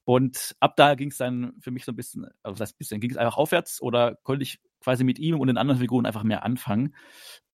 Und 0.04 0.54
ab 0.60 0.76
da 0.76 0.94
ging 0.94 1.10
es 1.10 1.16
dann 1.16 1.54
für 1.60 1.70
mich 1.70 1.84
so 1.84 1.92
ein 1.92 1.96
bisschen, 1.96 2.26
also 2.42 2.58
das 2.58 2.72
bisschen, 2.72 3.00
ging 3.00 3.10
es 3.10 3.16
einfach 3.16 3.36
aufwärts 3.36 3.80
oder 3.80 4.16
konnte 4.22 4.42
ich 4.42 4.60
quasi 4.80 5.04
mit 5.04 5.18
ihm 5.18 5.40
und 5.40 5.48
den 5.48 5.58
anderen 5.58 5.80
Figuren 5.80 6.06
einfach 6.06 6.22
mehr 6.22 6.44
anfangen. 6.44 6.94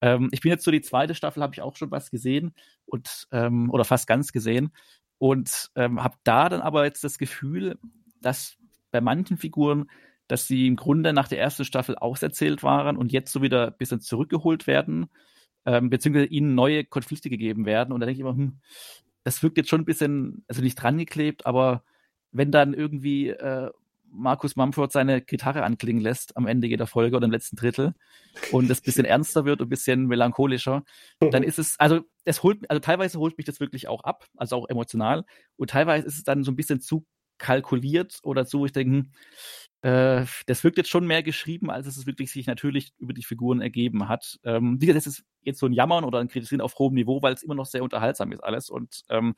Ähm, 0.00 0.28
ich 0.32 0.40
bin 0.40 0.50
jetzt 0.50 0.64
so 0.64 0.70
die 0.70 0.82
zweite 0.82 1.14
Staffel, 1.14 1.42
habe 1.42 1.54
ich 1.54 1.62
auch 1.62 1.76
schon 1.76 1.90
was 1.90 2.10
gesehen 2.10 2.54
und 2.84 3.26
ähm, 3.30 3.70
oder 3.70 3.84
fast 3.84 4.06
ganz 4.06 4.32
gesehen 4.32 4.72
und 5.18 5.70
ähm, 5.76 6.02
habe 6.02 6.16
da 6.24 6.48
dann 6.48 6.60
aber 6.60 6.84
jetzt 6.84 7.04
das 7.04 7.16
Gefühl, 7.16 7.78
dass 8.20 8.56
bei 8.90 9.00
manchen 9.00 9.38
Figuren 9.38 9.88
dass 10.32 10.46
sie 10.46 10.66
im 10.66 10.76
Grunde 10.76 11.12
nach 11.12 11.28
der 11.28 11.40
ersten 11.40 11.66
Staffel 11.66 11.96
auserzählt 11.96 12.62
waren 12.62 12.96
und 12.96 13.12
jetzt 13.12 13.32
so 13.32 13.42
wieder 13.42 13.66
ein 13.66 13.76
bisschen 13.76 14.00
zurückgeholt 14.00 14.66
werden, 14.66 15.10
ähm, 15.66 15.90
beziehungsweise 15.90 16.26
ihnen 16.26 16.54
neue 16.54 16.84
Konflikte 16.84 17.30
gegeben 17.30 17.66
werden. 17.66 17.92
Und 17.92 18.00
da 18.00 18.06
denke 18.06 18.16
ich 18.16 18.20
immer, 18.20 18.36
hm, 18.36 18.58
das 19.24 19.42
wirkt 19.42 19.56
jetzt 19.56 19.70
schon 19.70 19.82
ein 19.82 19.86
bisschen, 19.86 20.44
also 20.48 20.62
nicht 20.62 20.74
dran 20.76 20.98
geklebt, 20.98 21.46
aber 21.46 21.84
wenn 22.32 22.50
dann 22.50 22.74
irgendwie 22.74 23.28
äh, 23.28 23.70
Markus 24.12 24.56
Mumford 24.56 24.92
seine 24.92 25.22
Gitarre 25.22 25.64
anklingen 25.64 26.02
lässt 26.02 26.36
am 26.36 26.46
Ende 26.46 26.66
jeder 26.66 26.86
Folge 26.86 27.16
oder 27.16 27.24
im 27.24 27.32
letzten 27.32 27.56
Drittel 27.56 27.94
und 28.50 28.70
es 28.70 28.80
ein 28.80 28.84
bisschen 28.84 29.04
ernster 29.06 29.44
wird 29.44 29.60
und 29.60 29.66
ein 29.66 29.70
bisschen 29.70 30.06
melancholischer, 30.06 30.84
dann 31.18 31.42
ist 31.42 31.58
es, 31.58 31.78
also 31.80 32.00
es 32.24 32.42
holt, 32.42 32.70
also 32.70 32.80
teilweise 32.80 33.18
holt 33.18 33.38
mich 33.38 33.46
das 33.46 33.60
wirklich 33.60 33.88
auch 33.88 34.04
ab, 34.04 34.26
also 34.36 34.56
auch 34.56 34.68
emotional 34.68 35.24
und 35.56 35.70
teilweise 35.70 36.06
ist 36.06 36.18
es 36.18 36.24
dann 36.24 36.44
so 36.44 36.52
ein 36.52 36.56
bisschen 36.56 36.80
zu 36.80 37.06
kalkuliert 37.42 38.20
oder 38.22 38.44
so. 38.44 38.64
Ich 38.64 38.72
denke, 38.72 39.10
äh, 39.82 40.24
das 40.46 40.62
wirkt 40.62 40.78
jetzt 40.78 40.90
schon 40.90 41.06
mehr 41.08 41.24
geschrieben, 41.24 41.70
als 41.70 41.88
es 41.88 42.06
wirklich 42.06 42.30
sich 42.30 42.46
natürlich 42.46 42.92
über 42.98 43.12
die 43.12 43.24
Figuren 43.24 43.60
ergeben 43.60 44.08
hat. 44.08 44.38
Ähm, 44.44 44.80
wie 44.80 44.86
gesagt, 44.86 45.06
das 45.06 45.18
ist 45.18 45.24
jetzt 45.42 45.58
so 45.58 45.66
ein 45.66 45.72
Jammern 45.72 46.04
oder 46.04 46.20
ein 46.20 46.28
Kritisieren 46.28 46.60
auf 46.60 46.78
hohem 46.78 46.94
Niveau, 46.94 47.20
weil 47.20 47.34
es 47.34 47.42
immer 47.42 47.56
noch 47.56 47.66
sehr 47.66 47.82
unterhaltsam 47.82 48.30
ist 48.30 48.44
alles. 48.44 48.70
Und 48.70 49.02
ähm, 49.10 49.34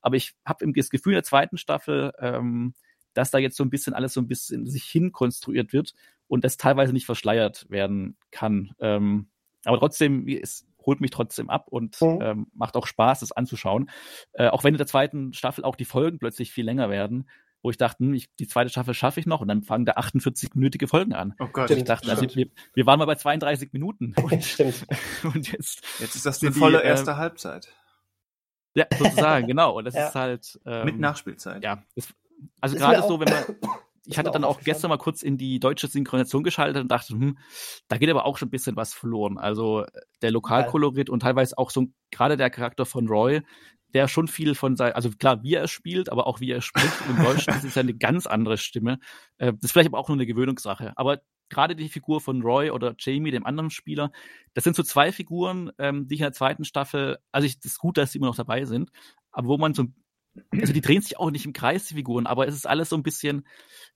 aber 0.00 0.14
ich 0.14 0.34
habe 0.46 0.72
das 0.72 0.90
Gefühl 0.90 1.14
in 1.14 1.16
der 1.16 1.24
zweiten 1.24 1.58
Staffel, 1.58 2.12
ähm, 2.20 2.74
dass 3.12 3.32
da 3.32 3.38
jetzt 3.38 3.56
so 3.56 3.64
ein 3.64 3.70
bisschen 3.70 3.92
alles 3.92 4.12
so 4.12 4.20
ein 4.20 4.28
bisschen 4.28 4.66
sich 4.66 4.84
hinkonstruiert 4.84 5.72
wird 5.72 5.94
und 6.28 6.44
das 6.44 6.58
teilweise 6.58 6.92
nicht 6.92 7.06
verschleiert 7.06 7.66
werden 7.68 8.16
kann. 8.30 8.70
Ähm, 8.78 9.30
aber 9.64 9.80
trotzdem, 9.80 10.28
es 10.28 10.64
holt 10.86 11.00
mich 11.00 11.10
trotzdem 11.10 11.50
ab 11.50 11.66
und 11.68 12.00
mhm. 12.00 12.18
ähm, 12.22 12.46
macht 12.54 12.76
auch 12.76 12.86
Spaß, 12.86 13.22
es 13.22 13.32
anzuschauen. 13.32 13.90
Äh, 14.34 14.46
auch 14.46 14.62
wenn 14.62 14.74
in 14.74 14.78
der 14.78 14.86
zweiten 14.86 15.32
Staffel 15.32 15.64
auch 15.64 15.74
die 15.74 15.84
Folgen 15.84 16.20
plötzlich 16.20 16.52
viel 16.52 16.64
länger 16.64 16.88
werden 16.88 17.28
wo 17.62 17.70
ich 17.70 17.76
dachte, 17.76 18.04
hm, 18.04 18.14
ich, 18.14 18.28
die 18.36 18.46
zweite 18.46 18.70
Staffel 18.70 18.94
schaffe 18.94 19.20
ich 19.20 19.26
noch 19.26 19.40
und 19.40 19.48
dann 19.48 19.62
fangen 19.62 19.84
da 19.84 19.94
48-minütige 19.94 20.86
Folgen 20.86 21.12
an. 21.12 21.34
Oh 21.38 21.48
Gott. 21.52 21.70
Und 21.70 21.76
ich 21.76 21.84
dachte, 21.84 22.10
also, 22.10 22.22
wir, 22.34 22.48
wir, 22.74 22.86
waren 22.86 22.98
mal 22.98 23.06
bei 23.06 23.16
32 23.16 23.72
Minuten. 23.72 24.14
Und, 24.22 24.44
stimmt. 24.44 24.86
und 25.22 25.52
jetzt, 25.52 25.82
jetzt 25.98 26.14
ist 26.14 26.26
das 26.26 26.42
eine 26.42 26.52
volle 26.52 26.78
die, 26.78 26.84
äh, 26.84 26.88
erste 26.88 27.12
äh, 27.12 27.14
Halbzeit. 27.14 27.68
Ja, 28.74 28.86
sozusagen, 28.96 29.46
genau. 29.46 29.76
Und 29.76 29.84
das 29.86 29.94
ja. 29.96 30.08
ist 30.08 30.14
halt. 30.14 30.60
Ähm, 30.64 30.84
Mit 30.84 30.98
Nachspielzeit. 30.98 31.64
Ja. 31.64 31.82
Das, 31.96 32.08
also 32.60 32.76
gerade 32.76 33.02
so, 33.02 33.18
wenn 33.20 33.28
man. 33.28 33.44
Ich 34.10 34.16
hatte 34.16 34.30
dann 34.30 34.44
auch 34.44 34.60
gestern 34.60 34.88
mal 34.88 34.96
kurz 34.96 35.22
in 35.22 35.36
die 35.36 35.60
deutsche 35.60 35.86
Synchronisation 35.86 36.42
geschaltet 36.42 36.80
und 36.80 36.88
dachte, 36.88 37.12
hm, 37.12 37.36
da 37.88 37.98
geht 37.98 38.08
aber 38.08 38.24
auch 38.24 38.38
schon 38.38 38.48
ein 38.48 38.50
bisschen 38.50 38.74
was 38.74 38.94
verloren. 38.94 39.36
Also 39.36 39.84
der 40.22 40.30
Lokalkolorit 40.30 41.10
und 41.10 41.20
teilweise 41.20 41.58
auch 41.58 41.70
so 41.70 41.88
gerade 42.10 42.38
der 42.38 42.48
Charakter 42.48 42.86
von 42.86 43.06
Roy, 43.06 43.42
der 43.94 44.08
schon 44.08 44.28
viel 44.28 44.54
von 44.54 44.76
sein, 44.76 44.92
also 44.92 45.10
klar, 45.10 45.42
wie 45.42 45.54
er 45.54 45.68
spielt, 45.68 46.10
aber 46.10 46.26
auch 46.26 46.40
wie 46.40 46.50
er 46.50 46.60
spricht. 46.60 46.92
Im 47.08 47.16
Deutschen 47.24 47.54
ist 47.54 47.64
es 47.64 47.74
ja 47.74 47.80
eine 47.80 47.94
ganz 47.94 48.26
andere 48.26 48.58
Stimme. 48.58 48.98
Äh, 49.38 49.52
das 49.54 49.64
ist 49.64 49.72
vielleicht 49.72 49.88
aber 49.88 49.98
auch 49.98 50.08
nur 50.08 50.16
eine 50.16 50.26
Gewöhnungssache. 50.26 50.92
Aber 50.96 51.20
gerade 51.48 51.76
die 51.76 51.88
Figur 51.88 52.20
von 52.20 52.42
Roy 52.42 52.70
oder 52.70 52.94
Jamie, 52.98 53.30
dem 53.30 53.46
anderen 53.46 53.70
Spieler, 53.70 54.12
das 54.54 54.64
sind 54.64 54.76
so 54.76 54.82
zwei 54.82 55.12
Figuren, 55.12 55.70
ähm, 55.78 56.06
die 56.06 56.14
ich 56.14 56.20
in 56.20 56.24
der 56.24 56.32
zweiten 56.32 56.64
Staffel, 56.64 57.18
also 57.32 57.46
ich, 57.46 57.58
das 57.60 57.72
ist 57.72 57.78
gut, 57.78 57.96
dass 57.96 58.12
sie 58.12 58.18
immer 58.18 58.26
noch 58.26 58.36
dabei 58.36 58.64
sind, 58.64 58.90
aber 59.30 59.48
wo 59.48 59.56
man 59.56 59.74
so, 59.74 59.86
also 60.52 60.72
die 60.72 60.80
drehen 60.80 61.02
sich 61.02 61.18
auch 61.18 61.30
nicht 61.30 61.46
im 61.46 61.52
Kreis, 61.52 61.86
die 61.86 61.94
Figuren, 61.94 62.26
aber 62.26 62.46
es 62.46 62.54
ist 62.54 62.66
alles 62.66 62.90
so 62.90 62.96
ein 62.96 63.02
bisschen, 63.02 63.46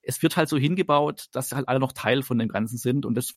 es 0.02 0.23
wird 0.23 0.36
halt 0.36 0.48
so 0.48 0.56
hingebaut, 0.56 1.27
dass 1.32 1.52
halt 1.52 1.69
alle 1.69 1.81
noch 1.81 1.93
Teil 1.93 2.23
von 2.23 2.39
dem 2.39 2.48
Ganzen 2.48 2.78
sind 2.78 3.05
und 3.05 3.14
das 3.14 3.35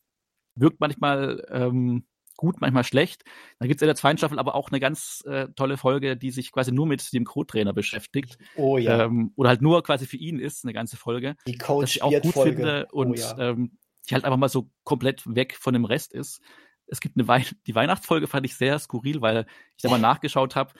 wirkt 0.55 0.79
manchmal 0.79 1.45
ähm, 1.49 2.05
gut, 2.37 2.61
manchmal 2.61 2.83
schlecht. 2.83 3.23
Dann 3.59 3.67
gibt 3.67 3.79
es 3.79 3.81
in 3.81 3.87
der 3.87 3.95
zweiten 3.95 4.17
Staffel 4.17 4.39
aber 4.39 4.55
auch 4.55 4.69
eine 4.69 4.79
ganz 4.79 5.23
äh, 5.25 5.47
tolle 5.55 5.77
Folge, 5.77 6.17
die 6.17 6.31
sich 6.31 6.51
quasi 6.51 6.71
nur 6.71 6.85
mit 6.85 7.13
dem 7.13 7.25
Co-Trainer 7.25 7.73
beschäftigt. 7.73 8.37
Oh 8.55 8.77
ja. 8.77 9.05
Ähm, 9.05 9.31
oder 9.35 9.49
halt 9.49 9.61
nur 9.61 9.83
quasi 9.83 10.05
für 10.05 10.17
ihn 10.17 10.39
ist, 10.39 10.65
eine 10.65 10.73
ganze 10.73 10.97
Folge. 10.97 11.35
Die 11.47 11.57
Coach 11.57 11.97
ich 11.97 12.03
auch 12.03 12.11
gut 12.11 12.33
Folge. 12.33 12.55
finde 12.55 12.87
oh 12.91 13.01
und 13.01 13.11
oh 13.11 13.13
ja. 13.15 13.37
ähm, 13.37 13.77
die 14.09 14.13
halt 14.13 14.25
einfach 14.25 14.37
mal 14.37 14.49
so 14.49 14.69
komplett 14.83 15.23
weg 15.25 15.57
von 15.59 15.73
dem 15.73 15.85
Rest 15.85 16.13
ist. 16.13 16.41
Es 16.87 16.99
gibt 16.99 17.17
eine 17.17 17.27
Wei 17.27 17.43
die 17.65 17.73
Weihnachtsfolge 17.73 18.27
fand 18.27 18.45
ich 18.45 18.55
sehr 18.55 18.77
skurril, 18.77 19.21
weil 19.21 19.47
ich 19.75 19.81
da 19.81 19.89
mal 19.89 19.99
nachgeschaut 19.99 20.55
habe 20.55 20.73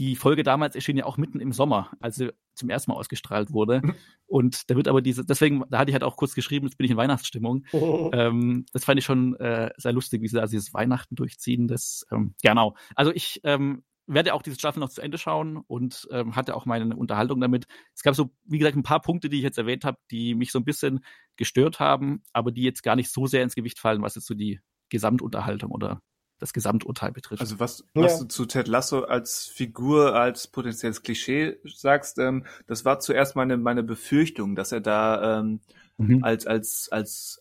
die 0.00 0.16
Folge 0.16 0.42
damals 0.42 0.74
erschien 0.74 0.96
ja 0.96 1.04
auch 1.04 1.18
mitten 1.18 1.40
im 1.40 1.52
Sommer, 1.52 1.90
als 2.00 2.16
sie 2.16 2.32
zum 2.54 2.70
ersten 2.70 2.90
Mal 2.90 2.96
ausgestrahlt 2.96 3.52
wurde. 3.52 3.82
Mhm. 3.84 3.94
Und 4.26 4.70
da 4.70 4.74
wird 4.74 4.88
aber 4.88 5.02
diese, 5.02 5.26
deswegen, 5.26 5.62
da 5.68 5.78
hatte 5.78 5.90
ich 5.90 5.94
halt 5.94 6.04
auch 6.04 6.16
kurz 6.16 6.34
geschrieben, 6.34 6.66
jetzt 6.66 6.78
bin 6.78 6.86
ich 6.86 6.90
in 6.90 6.96
Weihnachtsstimmung. 6.96 7.66
Oh. 7.72 8.10
Ähm, 8.14 8.64
das 8.72 8.86
fand 8.86 8.98
ich 8.98 9.04
schon 9.04 9.36
äh, 9.36 9.70
sehr 9.76 9.92
lustig, 9.92 10.22
wie 10.22 10.28
sie 10.28 10.36
da 10.36 10.46
dieses 10.46 10.72
Weihnachten 10.72 11.16
durchziehen. 11.16 11.68
Das, 11.68 12.06
ähm, 12.10 12.34
genau. 12.42 12.76
Also 12.94 13.12
ich 13.12 13.42
ähm, 13.44 13.84
werde 14.06 14.32
auch 14.32 14.40
diese 14.40 14.58
Staffel 14.58 14.80
noch 14.80 14.88
zu 14.88 15.02
Ende 15.02 15.18
schauen 15.18 15.58
und 15.58 16.08
ähm, 16.10 16.34
hatte 16.34 16.56
auch 16.56 16.64
meine 16.64 16.96
Unterhaltung 16.96 17.38
damit. 17.38 17.66
Es 17.94 18.02
gab 18.02 18.14
so, 18.14 18.30
wie 18.44 18.58
gesagt, 18.58 18.78
ein 18.78 18.82
paar 18.82 19.02
Punkte, 19.02 19.28
die 19.28 19.36
ich 19.36 19.42
jetzt 19.42 19.58
erwähnt 19.58 19.84
habe, 19.84 19.98
die 20.10 20.34
mich 20.34 20.50
so 20.50 20.58
ein 20.58 20.64
bisschen 20.64 21.04
gestört 21.36 21.78
haben, 21.78 22.22
aber 22.32 22.52
die 22.52 22.62
jetzt 22.62 22.82
gar 22.82 22.96
nicht 22.96 23.12
so 23.12 23.26
sehr 23.26 23.42
ins 23.42 23.54
Gewicht 23.54 23.78
fallen, 23.78 24.00
was 24.00 24.14
jetzt 24.14 24.26
so 24.26 24.34
die 24.34 24.60
Gesamtunterhaltung 24.88 25.70
oder 25.70 26.00
das 26.40 26.52
Gesamturteil 26.52 27.12
betrifft. 27.12 27.40
Also 27.40 27.60
was, 27.60 27.84
was 27.94 28.12
ja. 28.14 28.18
du 28.20 28.24
zu 28.26 28.46
Ted 28.46 28.66
Lasso 28.66 29.02
als 29.02 29.46
Figur, 29.46 30.14
als 30.14 30.48
potenzielles 30.48 31.02
Klischee 31.02 31.58
sagst, 31.64 32.18
ähm, 32.18 32.44
das 32.66 32.84
war 32.84 32.98
zuerst 32.98 33.36
meine, 33.36 33.56
meine 33.56 33.82
Befürchtung, 33.82 34.56
dass 34.56 34.72
er 34.72 34.80
da 34.80 35.40
ähm, 35.40 35.60
mhm. 35.98 36.24
als, 36.24 36.46
als, 36.46 36.88
als 36.90 37.40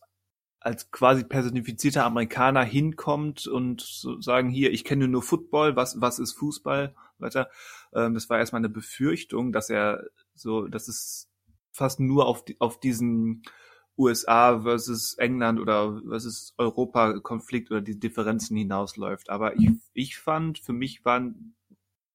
als 0.62 0.92
quasi 0.92 1.24
personifizierter 1.24 2.04
Amerikaner 2.04 2.64
hinkommt 2.64 3.48
und 3.48 3.82
so 3.82 4.20
sagen, 4.20 4.50
hier, 4.50 4.72
ich 4.72 4.84
kenne 4.84 5.08
nur 5.08 5.24
Football, 5.24 5.78
was, 5.78 6.02
was 6.02 6.20
ist 6.20 6.34
Fußball, 6.34 6.94
weiter. 7.18 7.50
Ähm, 7.94 8.14
das 8.14 8.30
war 8.30 8.40
erstmal 8.40 8.60
eine 8.60 8.70
Befürchtung, 8.70 9.52
dass 9.52 9.70
er 9.70 10.04
so, 10.36 10.68
dass 10.68 10.88
es 10.90 11.30
fast 11.72 12.00
nur 12.00 12.26
auf, 12.26 12.44
die, 12.44 12.60
auf 12.60 12.80
diesen 12.80 13.44
USA 14.00 14.62
versus 14.62 15.14
England 15.16 15.60
oder 15.60 16.02
versus 16.08 16.54
Europa 16.58 17.20
Konflikt 17.20 17.70
oder 17.70 17.82
die 17.82 18.00
Differenzen 18.00 18.56
hinausläuft. 18.58 19.30
Aber 19.30 19.58
ich, 19.58 19.72
ich 19.94 20.18
fand, 20.18 20.58
für 20.58 20.74
mich 20.74 21.04
waren, 21.04 21.56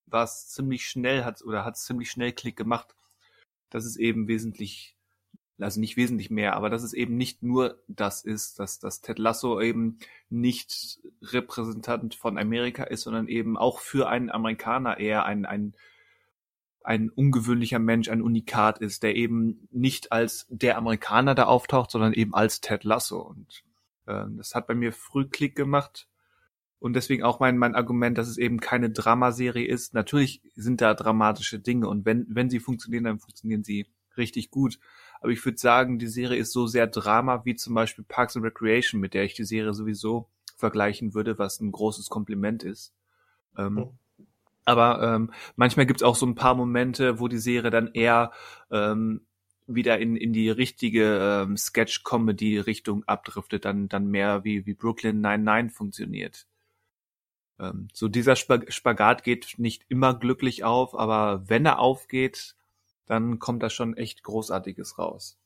war 0.06 0.24
es 0.24 0.48
ziemlich 0.48 0.86
schnell, 0.86 1.24
hat, 1.24 1.43
oder 1.43 1.65
hat 1.65 1.77
es 1.77 1.85
ziemlich 1.85 2.11
schnell 2.11 2.32
Klick 2.32 2.56
gemacht, 2.56 2.97
dass 3.69 3.85
es 3.85 3.97
eben 3.97 4.27
wesentlich 4.28 4.94
also 5.61 5.81
nicht 5.81 5.97
wesentlich 5.97 6.31
mehr, 6.31 6.56
aber 6.56 6.69
dass 6.69 6.82
es 6.82 6.93
eben 6.93 7.16
nicht 7.16 7.43
nur 7.43 7.81
das 7.86 8.24
ist, 8.24 8.59
dass, 8.59 8.81
dass 8.81 9.01
Ted 9.01 9.19
Lasso 9.19 9.61
eben 9.61 9.98
nicht 10.28 11.01
Repräsentant 11.23 12.16
von 12.16 12.39
Amerika 12.39 12.85
ist, 12.85 13.02
sondern 13.02 13.28
eben 13.28 13.56
auch 13.56 13.78
für 13.78 14.09
einen 14.09 14.31
Amerikaner 14.31 14.98
eher 14.98 15.24
ein, 15.24 15.47
ein, 15.47 15.74
ein 16.85 17.09
ungewöhnlicher 17.09 17.78
Mensch, 17.78 18.09
ein 18.09 18.23
Unikat 18.23 18.78
ist, 18.78 19.02
der 19.02 19.16
eben 19.16 19.66
nicht 19.70 20.12
als 20.12 20.47
der 20.51 20.77
Amerikaner 20.77 21.35
da 21.35 21.44
auftaucht, 21.44 21.90
sondern 21.90 22.12
eben 22.12 22.35
als 22.35 22.61
Ted 22.61 22.85
Lasso. 22.85 23.20
Und 23.20 23.65
äh, 24.06 24.27
das 24.36 24.55
hat 24.55 24.66
bei 24.66 24.74
mir 24.74 24.93
früh 24.93 25.27
Klick 25.27 25.56
gemacht. 25.56 26.09
Und 26.78 26.94
deswegen 26.94 27.23
auch 27.23 27.40
mein, 27.40 27.56
mein 27.56 27.74
Argument, 27.74 28.19
dass 28.19 28.28
es 28.28 28.36
eben 28.36 28.61
keine 28.61 28.90
Dramaserie 28.90 29.66
ist. 29.66 29.94
Natürlich 29.94 30.43
sind 30.55 30.82
da 30.82 30.93
dramatische 30.93 31.59
Dinge 31.59 31.89
und 31.89 32.05
wenn, 32.05 32.27
wenn 32.28 32.51
sie 32.51 32.61
funktionieren, 32.61 33.05
dann 33.05 33.19
funktionieren 33.19 33.65
sie 33.65 33.86
richtig 34.19 34.51
gut. 34.51 34.78
Aber 35.23 35.32
ich 35.32 35.43
würde 35.43 35.56
sagen, 35.56 35.98
die 35.98 36.06
Serie 36.06 36.39
ist 36.39 36.52
so 36.52 36.66
sehr 36.66 36.86
Drama 36.86 37.47
wie 37.47 37.56
zum 37.56 37.74
Beispiel 37.74 38.05
Parks 38.06 38.36
and 38.36 38.44
Recreation, 38.44 39.01
mit 39.01 39.15
der 39.15 39.24
ich 39.24 39.32
die 39.32 39.44
Serie 39.44 39.73
sowieso 39.73 40.28
vergleichen 40.56 41.15
würde, 41.15 41.39
was 41.39 41.61
ein 41.61 41.73
großes 41.73 42.11
Kompliment 42.11 42.62
ist. 42.62 42.93
Ähm, 43.56 43.78
oh. 43.78 43.94
Aber 44.65 45.03
ähm, 45.03 45.32
manchmal 45.57 45.86
gibt 45.86 46.01
es 46.01 46.05
auch 46.05 46.16
so 46.16 46.27
ein 46.27 46.35
paar 46.35 46.55
Momente, 46.55 47.20
wo 47.20 47.28
die 47.28 47.39
Serie 47.39 47.70
dann 47.70 47.89
eher 47.93 48.32
ähm, 48.70 49.27
wieder 49.66 49.99
in, 49.99 50.16
in 50.16 50.32
die 50.32 50.51
richtige 50.51 51.43
ähm, 51.43 51.57
Sketch-Comedy-Richtung 51.57 53.05
abdriftet, 53.05 53.65
dann, 53.65 53.89
dann 53.89 54.07
mehr 54.07 54.45
wie, 54.45 54.66
wie 54.66 54.74
Brooklyn 54.74 55.20
99 55.20 55.77
funktioniert. 55.77 56.47
Ähm, 57.59 57.89
so 57.93 58.09
dieser 58.09 58.36
Spagat 58.36 59.23
geht 59.23 59.55
nicht 59.59 59.85
immer 59.89 60.19
glücklich 60.19 60.65
auf, 60.65 60.95
aber 60.95 61.49
wenn 61.49 61.66
er 61.66 61.78
aufgeht, 61.78 62.57
dann 63.07 63.39
kommt 63.39 63.62
da 63.62 63.70
schon 63.70 63.97
echt 63.97 64.23
Großartiges 64.23 64.99
raus. 64.99 65.39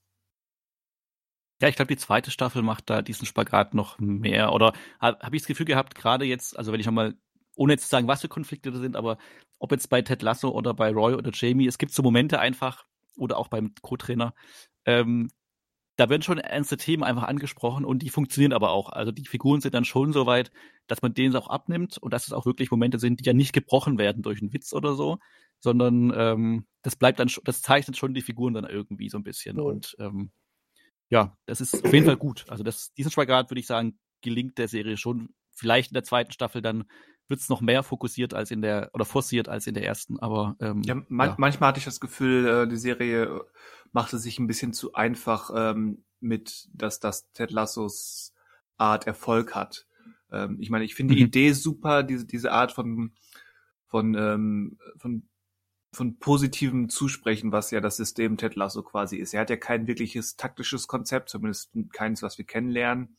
Ja, 1.61 1.69
ich 1.69 1.75
glaube, 1.75 1.93
die 1.93 1.97
zweite 2.01 2.31
Staffel 2.31 2.63
macht 2.63 2.89
da 2.89 3.03
diesen 3.03 3.27
Spagat 3.27 3.75
noch 3.75 3.99
mehr. 3.99 4.53
Oder 4.53 4.75
habe 5.01 5.19
hab 5.19 5.35
ich 5.35 5.43
das 5.43 5.49
Gefühl 5.49 5.67
gehabt, 5.67 5.97
gerade 5.97 6.25
jetzt, 6.25 6.57
also 6.57 6.73
wenn 6.73 6.79
ich 6.79 6.87
nochmal, 6.87 7.17
ohne 7.59 7.75
jetzt 7.75 7.85
zu 7.85 7.89
sagen, 7.89 8.09
was 8.09 8.21
für 8.21 8.29
Konflikte 8.29 8.71
da 8.71 8.79
sind, 8.79 8.97
aber 8.97 9.19
ob 9.59 9.73
jetzt 9.73 9.91
bei 9.91 10.03
Ted 10.03 10.23
Lasso 10.23 10.51
oder 10.51 10.75
bei 10.75 10.91
Roy 10.93 11.15
oder 11.15 11.31
Jamie, 11.35 11.67
es 11.67 11.79
gibt 11.79 11.93
so 11.93 12.03
Momente 12.03 12.39
einfach, 12.39 12.87
oder 13.17 13.37
auch 13.37 13.49
beim 13.49 13.75
Co-Trainer, 13.83 14.33
ähm, 14.85 15.29
da 15.97 16.09
werden 16.09 16.23
schon 16.23 16.39
ernste 16.39 16.77
Themen 16.77 17.03
einfach 17.03 17.25
angesprochen 17.25 17.85
und 17.85 18.03
die 18.03 18.11
funktionieren 18.11 18.53
aber 18.53 18.71
auch. 18.71 18.91
Also 18.91 19.11
die 19.11 19.27
Figuren 19.27 19.61
sind 19.61 19.75
dann 19.75 19.85
schon 19.85 20.13
so 20.13 20.27
weit, 20.27 20.53
dass 20.87 21.03
man 21.03 21.13
denen 21.13 21.35
es 21.35 21.35
auch 21.35 21.49
abnimmt 21.49 21.99
und 21.99 22.13
dass 22.13 22.29
es 22.29 22.33
auch 22.33 22.47
wirklich 22.47 22.71
Momente 22.71 23.01
sind, 23.01 23.19
die 23.19 23.25
ja 23.25 23.33
nicht 23.33 23.53
gebrochen 23.53 23.99
werden 23.99 24.23
durch 24.23 24.41
einen 24.41 24.53
Witz 24.53 24.73
oder 24.73 24.95
so, 24.95 25.19
sondern 25.59 26.13
ähm, 26.15 26.67
das 26.83 26.95
bleibt 26.95 27.19
dann, 27.19 27.29
das 27.45 27.63
zeichnet 27.63 27.97
schon 27.97 28.15
die 28.15 28.23
Figuren 28.23 28.55
dann 28.55 28.65
irgendwie 28.65 29.09
so 29.09 29.19
ein 29.19 29.25
bisschen. 29.25 29.59
Und 29.59 29.97
ähm, 29.99 30.31
ja, 31.11 31.37
das 31.47 31.61
ist 31.61 31.85
auf 31.85 31.93
jeden 31.93 32.07
Fall 32.07 32.17
gut. 32.17 32.45
Also 32.49 32.63
das, 32.63 32.93
diesen 32.95 33.11
Spagat 33.11 33.51
würde 33.51 33.61
ich 33.61 33.67
sagen, 33.67 33.99
gelingt 34.23 34.57
der 34.59 34.69
Serie 34.69 34.97
schon. 34.97 35.31
Vielleicht 35.51 35.91
in 35.91 35.95
der 35.95 36.05
zweiten 36.05 36.31
Staffel 36.31 36.63
dann 36.63 36.85
wird 37.29 37.41
es 37.41 37.49
noch 37.49 37.61
mehr 37.61 37.83
fokussiert 37.83 38.35
als 38.35 38.51
in 38.51 38.63
der 38.63 38.91
oder 38.95 39.05
forciert 39.05 39.49
als 39.49 39.67
in 39.67 39.75
der 39.75 39.85
ersten. 39.85 40.19
Aber 40.19 40.57
ähm, 40.61 40.83
ja, 40.83 40.97
man, 41.09 41.31
ja. 41.31 41.35
manchmal 41.39 41.69
hatte 41.69 41.79
ich 41.79 41.85
das 41.85 42.01
Gefühl, 42.01 42.47
äh, 42.47 42.69
die 42.69 42.77
Serie 42.77 43.45
machte 43.93 44.19
sich 44.19 44.39
ein 44.39 44.47
bisschen 44.47 44.73
zu 44.73 44.95
einfach 44.95 45.51
ähm, 45.55 46.05
mit, 46.21 46.69
dass 46.73 47.01
das 47.01 47.31
Ted 47.33 47.51
Lassos 47.51 48.35
Art 48.77 49.07
Erfolg 49.07 49.55
hat. 49.55 49.87
Ähm, 50.33 50.57
ich 50.61 50.71
meine, 50.71 50.85
ich 50.85 50.95
finde 50.95 51.15
mhm. 51.15 51.19
die 51.19 51.25
Idee 51.25 51.53
super, 51.53 52.03
diese 52.03 52.27
diese 52.27 52.53
Art 52.53 52.73
von 52.73 53.13
von 53.87 54.15
ähm, 54.15 54.79
von 54.97 55.29
von 55.93 56.19
positivem 56.19 56.89
Zusprechen, 56.91 57.51
was 57.51 57.71
ja 57.71 57.81
das 57.81 57.97
System 57.97 58.37
Ted 58.37 58.57
Lasso 58.57 58.83
quasi 58.83 59.17
ist. 59.17 59.33
Er 59.33 59.41
hat 59.41 59.51
ja 59.51 59.57
kein 59.57 59.87
wirkliches 59.87 60.37
taktisches 60.37 60.87
Konzept, 60.87 61.31
zumindest 61.31 61.71
keins, 61.93 62.23
was 62.23 62.37
wir 62.37 62.45
kennenlernen. 62.45 63.17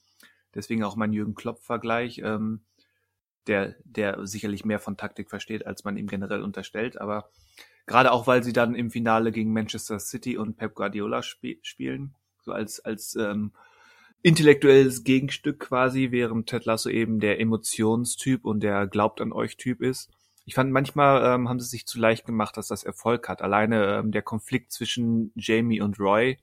Deswegen 0.54 0.84
auch 0.84 0.96
mein 0.96 1.14
Jürgen 1.14 1.36
Klopp-Vergleich, 1.36 2.22
ähm, 2.24 2.62
der, 3.48 3.76
der 3.84 4.26
sicherlich 4.26 4.66
mehr 4.66 4.80
von 4.80 4.98
Taktik 4.98 5.30
versteht, 5.30 5.66
als 5.66 5.84
man 5.84 5.98
ihm 5.98 6.08
generell 6.08 6.42
unterstellt. 6.42 7.00
Aber 7.00 7.30
gerade 7.86 8.12
auch, 8.12 8.28
weil 8.28 8.44
sie 8.44 8.54
dann 8.54 8.76
im 8.76 8.92
Finale 8.92 9.32
gegen 9.32 9.54
Manchester 9.54 10.00
City 10.00 10.38
und 10.38 10.58
Pep 10.58 10.76
Guardiola 10.76 11.20
sp 11.26 11.60
spielen, 11.62 12.16
so 12.42 12.52
als, 12.52 12.80
als 12.80 13.16
ähm, 13.16 13.52
intellektuelles 14.22 15.04
Gegenstück 15.04 15.60
quasi, 15.60 16.12
während 16.12 16.48
Ted 16.48 16.66
Lasso 16.66 16.90
eben 16.90 17.20
der 17.20 17.40
Emotionstyp 17.40 18.46
und 18.46 18.62
der 18.62 18.88
Glaubt 18.88 19.22
an 19.22 19.32
euch 19.32 19.58
Typ 19.58 19.82
ist 19.82 20.10
ich 20.50 20.56
fand 20.56 20.72
manchmal 20.72 21.24
ähm, 21.24 21.48
haben 21.48 21.60
sie 21.60 21.68
sich 21.68 21.86
zu 21.86 22.00
leicht 22.00 22.26
gemacht, 22.26 22.58
dass 22.58 22.70
das 22.70 22.84
Erfolg 22.84 23.30
hat. 23.30 23.44
Alleine 23.44 24.00
ähm, 24.00 24.12
der 24.12 24.24
Konflikt 24.24 24.72
zwischen 24.72 25.32
Jamie 25.36 25.80
und 25.80 26.00
Roy, 26.00 26.40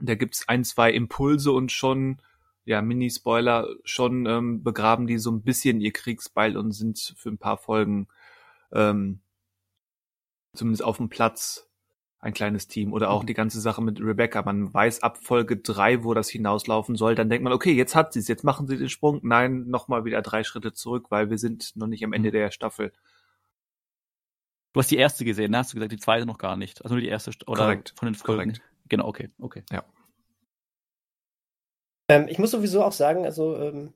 da 0.00 0.14
gibt's 0.14 0.46
ein, 0.46 0.62
zwei 0.62 0.92
Impulse 0.92 1.50
und 1.50 1.72
schon, 1.72 2.22
ja, 2.66 2.82
Mini-Spoiler, 2.82 3.68
schon 3.84 4.26
ähm, 4.26 4.62
begraben 4.62 5.06
die 5.06 5.18
so 5.18 5.30
ein 5.30 5.42
bisschen 5.42 5.80
ihr 5.80 5.92
Kriegsbeil 5.92 6.56
und 6.56 6.72
sind 6.72 7.14
für 7.16 7.30
ein 7.30 7.38
paar 7.38 7.56
Folgen 7.56 8.08
ähm, 8.72 9.20
zumindest 10.52 10.82
auf 10.82 10.96
dem 10.96 11.08
Platz 11.08 11.70
ein 12.18 12.34
kleines 12.34 12.66
Team. 12.66 12.92
Oder 12.92 13.10
auch 13.10 13.22
mhm. 13.22 13.26
die 13.28 13.34
ganze 13.34 13.60
Sache 13.60 13.80
mit 13.82 14.00
Rebecca. 14.00 14.42
Man 14.42 14.74
weiß 14.74 15.04
ab 15.04 15.18
Folge 15.22 15.56
drei, 15.56 16.02
wo 16.02 16.12
das 16.12 16.28
hinauslaufen 16.28 16.96
soll. 16.96 17.14
Dann 17.14 17.30
denkt 17.30 17.44
man, 17.44 17.52
okay, 17.52 17.72
jetzt 17.72 17.94
hat 17.94 18.12
sie 18.12 18.18
es, 18.18 18.26
jetzt 18.26 18.42
machen 18.42 18.66
sie 18.66 18.76
den 18.76 18.88
Sprung. 18.88 19.20
Nein, 19.22 19.68
nochmal 19.68 20.04
wieder 20.04 20.20
drei 20.22 20.42
Schritte 20.42 20.72
zurück, 20.72 21.06
weil 21.10 21.30
wir 21.30 21.38
sind 21.38 21.76
noch 21.76 21.86
nicht 21.86 22.04
am 22.04 22.12
Ende 22.12 22.30
mhm. 22.30 22.32
der 22.32 22.50
Staffel. 22.50 22.92
Du 24.72 24.80
hast 24.80 24.90
die 24.90 24.96
erste 24.96 25.24
gesehen, 25.24 25.52
ne? 25.52 25.58
hast 25.58 25.72
du 25.72 25.76
gesagt, 25.76 25.92
die 25.92 25.98
zweite 25.98 26.26
noch 26.26 26.38
gar 26.38 26.56
nicht. 26.56 26.82
Also 26.84 26.96
nur 26.96 27.00
die 27.00 27.08
erste 27.08 27.30
oder 27.46 27.62
Korrekt. 27.62 27.94
von 27.96 28.06
den 28.06 28.14
Folgen. 28.16 28.52
Korrekt. 28.52 28.62
Genau, 28.88 29.06
okay, 29.06 29.30
okay. 29.38 29.62
Ja. 29.70 29.84
Ähm, 32.08 32.28
ich 32.28 32.38
muss 32.38 32.50
sowieso 32.50 32.82
auch 32.84 32.92
sagen, 32.92 33.24
also 33.24 33.56
ähm, 33.56 33.92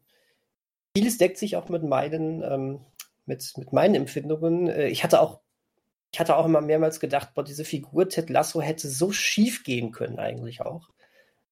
vieles 0.96 1.18
deckt 1.18 1.38
sich 1.38 1.56
auch 1.56 1.68
mit 1.68 1.82
meinen, 1.82 2.42
ähm, 2.42 2.80
mit, 3.26 3.52
mit 3.56 3.72
meinen 3.72 3.94
Empfindungen. 3.94 4.68
Äh, 4.68 4.88
ich 4.88 5.04
hatte 5.04 5.20
auch 5.20 5.40
ich 6.12 6.18
hatte 6.18 6.36
auch 6.36 6.46
immer 6.46 6.60
mehrmals 6.60 7.00
gedacht, 7.00 7.34
boah, 7.34 7.44
diese 7.44 7.64
Figur 7.64 8.08
Ted 8.08 8.30
Lasso 8.30 8.60
hätte 8.60 8.88
so 8.88 9.12
schief 9.12 9.62
gehen 9.64 9.92
können 9.92 10.18
eigentlich 10.18 10.60
auch. 10.60 10.88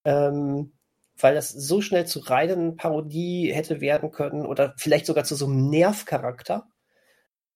Ähm, 0.04 0.72
weil 1.16 1.34
das 1.34 1.50
so 1.50 1.80
schnell 1.80 2.06
zu 2.06 2.20
reinen 2.20 2.76
Parodie 2.76 3.52
hätte 3.52 3.80
werden 3.80 4.10
können 4.12 4.46
oder 4.46 4.74
vielleicht 4.76 5.06
sogar 5.06 5.24
zu 5.24 5.34
so 5.36 5.46
einem 5.46 5.68
Nervcharakter. 5.70 6.68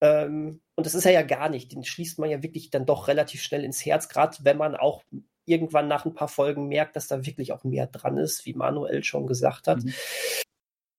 Ähm, 0.01 0.61
und 0.75 0.85
das 0.85 0.95
ist 0.95 1.05
er 1.05 1.11
ja 1.13 1.23
gar 1.23 1.49
nicht. 1.49 1.71
Den 1.71 1.83
schließt 1.83 2.19
man 2.19 2.29
ja 2.29 2.43
wirklich 2.43 2.69
dann 2.69 2.85
doch 2.85 3.07
relativ 3.07 3.41
schnell 3.41 3.63
ins 3.63 3.85
Herz, 3.85 4.09
gerade 4.09 4.37
wenn 4.41 4.57
man 4.57 4.75
auch 4.75 5.03
irgendwann 5.45 5.87
nach 5.87 6.05
ein 6.05 6.13
paar 6.13 6.27
Folgen 6.27 6.67
merkt, 6.67 6.95
dass 6.95 7.07
da 7.07 7.25
wirklich 7.25 7.51
auch 7.51 7.63
mehr 7.63 7.87
dran 7.87 8.17
ist, 8.17 8.45
wie 8.45 8.53
Manuel 8.53 9.03
schon 9.03 9.27
gesagt 9.27 9.67
hat. 9.67 9.83
Mhm. 9.83 9.93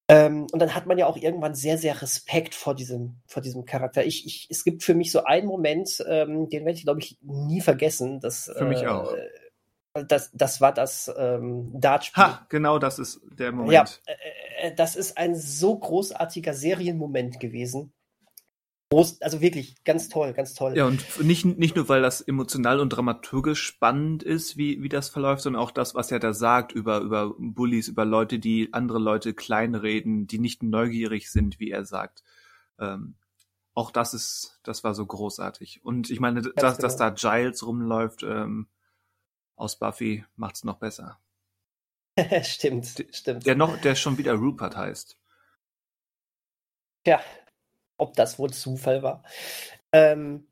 Ähm, 0.09 0.47
und 0.53 0.59
dann 0.59 0.75
hat 0.75 0.87
man 0.87 0.99
ja 0.99 1.07
auch 1.07 1.17
irgendwann 1.17 1.55
sehr, 1.55 1.79
sehr 1.79 2.03
Respekt 2.03 2.55
vor 2.55 2.75
diesem, 2.75 3.17
vor 3.27 3.43
diesem 3.43 3.65
Charakter. 3.65 4.05
Ich, 4.05 4.27
ich, 4.27 4.47
es 4.51 4.63
gibt 4.63 4.83
für 4.83 4.95
mich 4.95 5.11
so 5.11 5.25
einen 5.25 5.47
Moment, 5.47 6.05
ähm, 6.07 6.51
den 6.51 6.67
werde 6.67 6.77
ich, 6.77 6.85
glaube 6.85 7.01
ich, 7.01 7.17
nie 7.23 7.63
vergessen. 7.63 8.21
Das, 8.21 8.51
für 8.55 8.67
mich 8.67 8.83
äh, 8.83 8.89
auch. 8.89 9.15
Das, 10.09 10.31
das 10.35 10.61
war 10.61 10.75
das 10.75 11.11
ähm, 11.17 11.71
Dartspiel. 11.73 12.23
Ha, 12.23 12.47
genau, 12.51 12.79
das 12.79 12.99
ist 12.99 13.21
der 13.39 13.53
Moment. 13.53 13.73
Ja, 13.73 13.85
äh, 14.13 14.69
äh 14.69 14.75
das 14.75 14.97
ist 14.97 15.17
ein 15.17 15.37
so 15.37 15.79
großartiger 15.79 16.53
Serienmoment 16.53 17.41
gewesen. 17.41 17.93
Also 18.93 19.41
wirklich 19.41 19.83
ganz 19.85 20.09
toll, 20.09 20.33
ganz 20.35 20.55
toll. 20.55 20.77
Ja, 20.77 20.87
und 20.87 21.05
nicht, 21.21 21.45
nicht 21.45 21.75
nur, 21.75 21.89
weil 21.89 22.03
das 22.03 22.21
emotional 22.21 22.79
und 22.79 22.91
dramaturgisch 22.91 23.63
spannend 23.63 24.23
ist, 24.23 24.57
wie, 24.57 24.83
wie 24.83 24.89
das 24.89 25.09
verläuft, 25.09 25.43
sondern 25.43 25.63
auch 25.63 25.73
das, 25.73 25.95
was 25.95 26.13
er 26.13 26.21
da 26.21 26.33
sagt 26.33 26.71
über, 26.73 27.01
über 27.01 27.35
Bullies, 27.37 27.89
über 27.89 28.05
Leute, 28.05 28.39
die 28.39 28.73
andere 28.73 28.99
Leute 28.99 29.35
kleinreden, 29.35 30.27
die 30.27 30.39
nicht 30.39 30.63
neugierig 30.63 31.31
sind, 31.31 31.59
wie 31.59 31.71
er 31.71 31.85
sagt. 31.85 32.23
Ähm, 32.79 33.17
auch 33.75 33.91
das 33.91 34.15
ist, 34.15 34.61
das 34.63 34.85
war 34.85 34.95
so 34.95 35.05
großartig. 35.05 35.85
Und 35.85 36.11
ich 36.11 36.21
meine, 36.21 36.43
dass, 36.43 36.77
genau. 36.77 36.77
dass 36.77 36.97
da 36.97 37.11
Giles 37.11 37.67
rumläuft 37.67 38.23
ähm, 38.23 38.69
aus 39.57 39.79
Buffy, 39.79 40.25
macht's 40.37 40.63
noch 40.63 40.79
besser. 40.79 41.19
stimmt, 42.43 43.05
stimmt. 43.11 43.45
Der 43.45 43.57
noch, 43.57 43.77
der 43.81 43.97
schon 43.97 44.19
wieder 44.19 44.35
Rupert 44.35 44.77
heißt. 44.77 45.19
Ja, 47.07 47.21
ob 47.97 48.15
das 48.15 48.39
wohl 48.39 48.53
Zufall 48.53 49.03
war. 49.03 49.23
Ähm, 49.93 50.49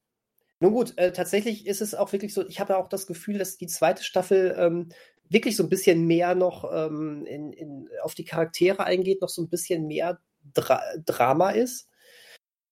nun 0.60 0.72
gut, 0.72 0.96
äh, 0.96 1.12
tatsächlich 1.12 1.66
ist 1.66 1.82
es 1.82 1.94
auch 1.94 2.12
wirklich 2.12 2.34
so, 2.34 2.46
ich 2.46 2.60
habe 2.60 2.74
ja 2.74 2.78
auch 2.78 2.88
das 2.88 3.06
Gefühl, 3.06 3.38
dass 3.38 3.58
die 3.58 3.66
zweite 3.66 4.04
Staffel 4.04 4.54
ähm, 4.56 4.90
wirklich 5.28 5.56
so 5.56 5.64
ein 5.64 5.68
bisschen 5.68 6.06
mehr 6.06 6.34
noch 6.34 6.70
ähm, 6.72 7.26
in, 7.26 7.52
in, 7.52 7.88
auf 8.02 8.14
die 8.14 8.24
Charaktere 8.24 8.84
eingeht, 8.84 9.20
noch 9.22 9.28
so 9.28 9.42
ein 9.42 9.48
bisschen 9.48 9.86
mehr 9.86 10.20
Dra 10.54 10.82
Drama 11.04 11.50
ist. 11.50 11.88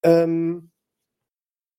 Ähm, 0.04 0.70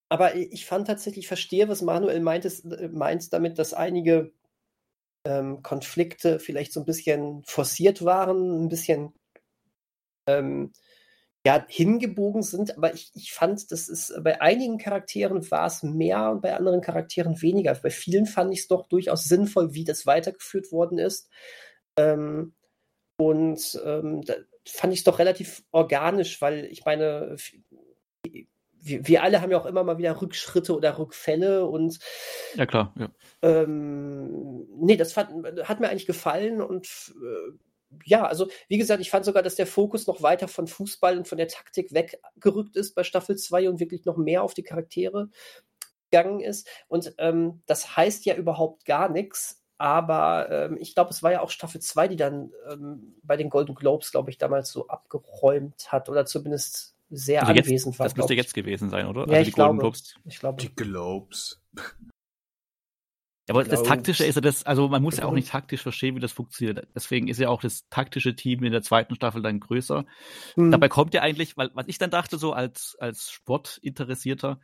aber 0.10 0.36
ich 0.36 0.66
fand 0.66 0.88
tatsächlich, 0.88 1.24
ich 1.24 1.28
verstehe, 1.30 1.70
was 1.70 1.82
Manuel 1.82 2.20
meint, 2.20 2.44
ist, 2.44 2.66
meint 2.66 3.32
damit, 3.32 3.58
dass 3.58 3.74
einige 3.74 4.34
ähm, 5.26 5.64
Konflikte 5.64 6.40
vielleicht 6.40 6.74
so 6.74 6.82
ein 6.82 6.86
bisschen 6.86 7.44
forciert 7.46 8.04
waren, 8.04 8.66
ein 8.66 8.68
bisschen 8.68 9.14
ähm, 10.28 10.74
ja, 11.46 11.66
hingebogen 11.68 12.44
sind, 12.44 12.78
aber 12.78 12.94
ich, 12.94 13.12
ich 13.16 13.34
fand, 13.34 13.72
das 13.72 13.90
ist 13.90 14.14
bei 14.24 14.42
einigen 14.42 14.78
Charakteren 14.78 15.50
war 15.50 15.66
es 15.66 15.82
mehr 15.82 16.30
und 16.30 16.42
bei 16.42 16.56
anderen 16.56 16.82
Charakteren 16.82 17.42
weniger. 17.42 17.74
Bei 17.74 17.90
vielen 17.90 18.28
fand 18.28 18.54
ich 18.54 18.62
es 18.62 18.68
doch 18.68 18.88
durchaus 18.88 19.24
sinnvoll, 19.24 19.74
wie 19.74 19.84
das 19.84 20.06
weitergeführt 20.06 20.72
worden 20.72 21.00
ist. 21.00 21.30
Ähm, 21.98 22.54
und 23.18 23.82
ähm, 23.84 24.22
da 24.22 24.36
fand 24.68 24.94
ich 24.94 25.00
es 25.00 25.04
doch 25.04 25.18
relativ 25.18 25.64
organisch, 25.72 26.42
weil 26.42 26.66
ich 26.66 26.86
meine, 26.86 27.36
wir, 28.84 29.08
wir, 29.08 29.24
alle 29.24 29.42
haben 29.42 29.52
ja 29.52 29.60
auch 29.60 29.66
immer 29.66 29.84
mal 29.84 29.98
wieder 29.98 30.22
Rückschritte 30.22 30.76
oder 30.76 30.98
Rückfälle 30.98 31.66
und 31.66 32.00
ja 32.56 32.66
klar, 32.66 32.94
ja. 32.98 33.10
Ähm, 33.42 34.68
nee, 34.78 34.98
das 34.98 35.14
fand, 35.14 35.32
hat 35.68 35.80
mir 35.80 35.90
eigentlich 35.90 36.08
gefallen 36.08 36.62
und 36.62 37.14
äh, 37.16 37.54
ja, 38.06 38.26
also 38.26 38.48
wie 38.68 38.78
gesagt, 38.78 39.02
ich 39.02 39.10
fand 39.10 39.26
sogar, 39.26 39.44
dass 39.44 39.56
der 39.56 39.68
Fokus 39.68 40.08
noch 40.08 40.22
weiter 40.22 40.48
von 40.48 40.68
Fußball 40.68 41.18
und 41.18 41.28
von 41.28 41.38
der 41.38 41.48
Taktik 41.48 41.94
weggerückt 41.94 42.76
ist 42.76 42.96
bei 42.96 43.04
Staffel 43.04 43.38
2 43.38 43.70
und 43.70 43.80
wirklich 43.80 44.06
noch 44.06 44.18
mehr 44.18 44.44
auf 44.44 44.54
die 44.54 44.64
Charaktere 44.64 45.30
gegangen 46.10 46.42
ist. 46.42 46.68
Und 46.88 47.14
ähm, 47.18 47.62
das 47.66 47.96
heißt 47.96 48.26
ja 48.26 48.36
überhaupt 48.36 48.86
gar 48.86 49.10
nichts, 49.10 49.62
aber 49.78 50.48
ähm, 50.52 50.78
ich 50.80 50.94
glaube, 50.94 51.10
es 51.10 51.24
war 51.24 51.32
ja 51.32 51.42
auch 51.42 51.50
Staffel 51.50 51.82
2, 51.82 52.10
die 52.10 52.16
dann 52.16 52.52
ähm, 52.72 53.16
bei 53.24 53.36
den 53.36 53.50
Golden 53.50 53.74
Globes, 53.74 54.12
glaube 54.12 54.30
ich, 54.30 54.38
damals 54.38 54.72
so 54.72 54.88
abgeräumt 54.88 55.92
hat 55.92 56.08
oder 56.08 56.26
zumindest 56.26 56.96
sehr 57.10 57.42
also 57.42 57.52
anwesend 57.52 57.94
jetzt, 57.94 58.00
war. 58.00 58.06
Das 58.06 58.16
müsste 58.16 58.36
jetzt 58.36 58.54
gewesen 58.54 58.90
sein, 58.92 59.08
oder? 59.08 59.28
Ja, 59.28 59.38
also 59.38 59.50
ich, 59.50 59.56
glaube, 59.56 59.80
Globes. 59.80 60.16
ich 60.26 60.40
glaube. 60.40 60.62
Die 60.62 60.76
Globes. 60.76 61.60
Aber 63.52 63.64
das 63.64 63.84
Taktische 63.84 64.26
ist 64.26 64.36
ja 64.36 64.42
das, 64.42 64.64
also 64.66 64.88
man 64.88 65.02
muss 65.02 65.18
ja 65.18 65.26
auch 65.26 65.34
nicht 65.34 65.50
taktisch 65.50 65.82
verstehen, 65.82 66.16
wie 66.16 66.20
das 66.20 66.32
funktioniert. 66.32 66.88
Deswegen 66.96 67.28
ist 67.28 67.40
ja 67.40 67.50
auch 67.50 67.62
das 67.62 67.88
taktische 67.90 68.36
Team 68.36 68.64
in 68.64 68.72
der 68.72 68.82
zweiten 68.82 69.16
Staffel 69.16 69.42
dann 69.42 69.60
größer. 69.60 70.06
Mhm. 70.56 70.72
Dabei 70.72 70.90
kommt 70.90 71.14
ja 71.14 71.22
eigentlich, 71.22 71.58
weil 71.58 71.70
was 71.74 71.88
ich 71.88 71.98
dann 71.98 72.10
dachte, 72.10 72.38
so 72.38 72.54
als, 72.54 72.96
als 73.00 73.32
Sportinteressierter, 73.32 74.60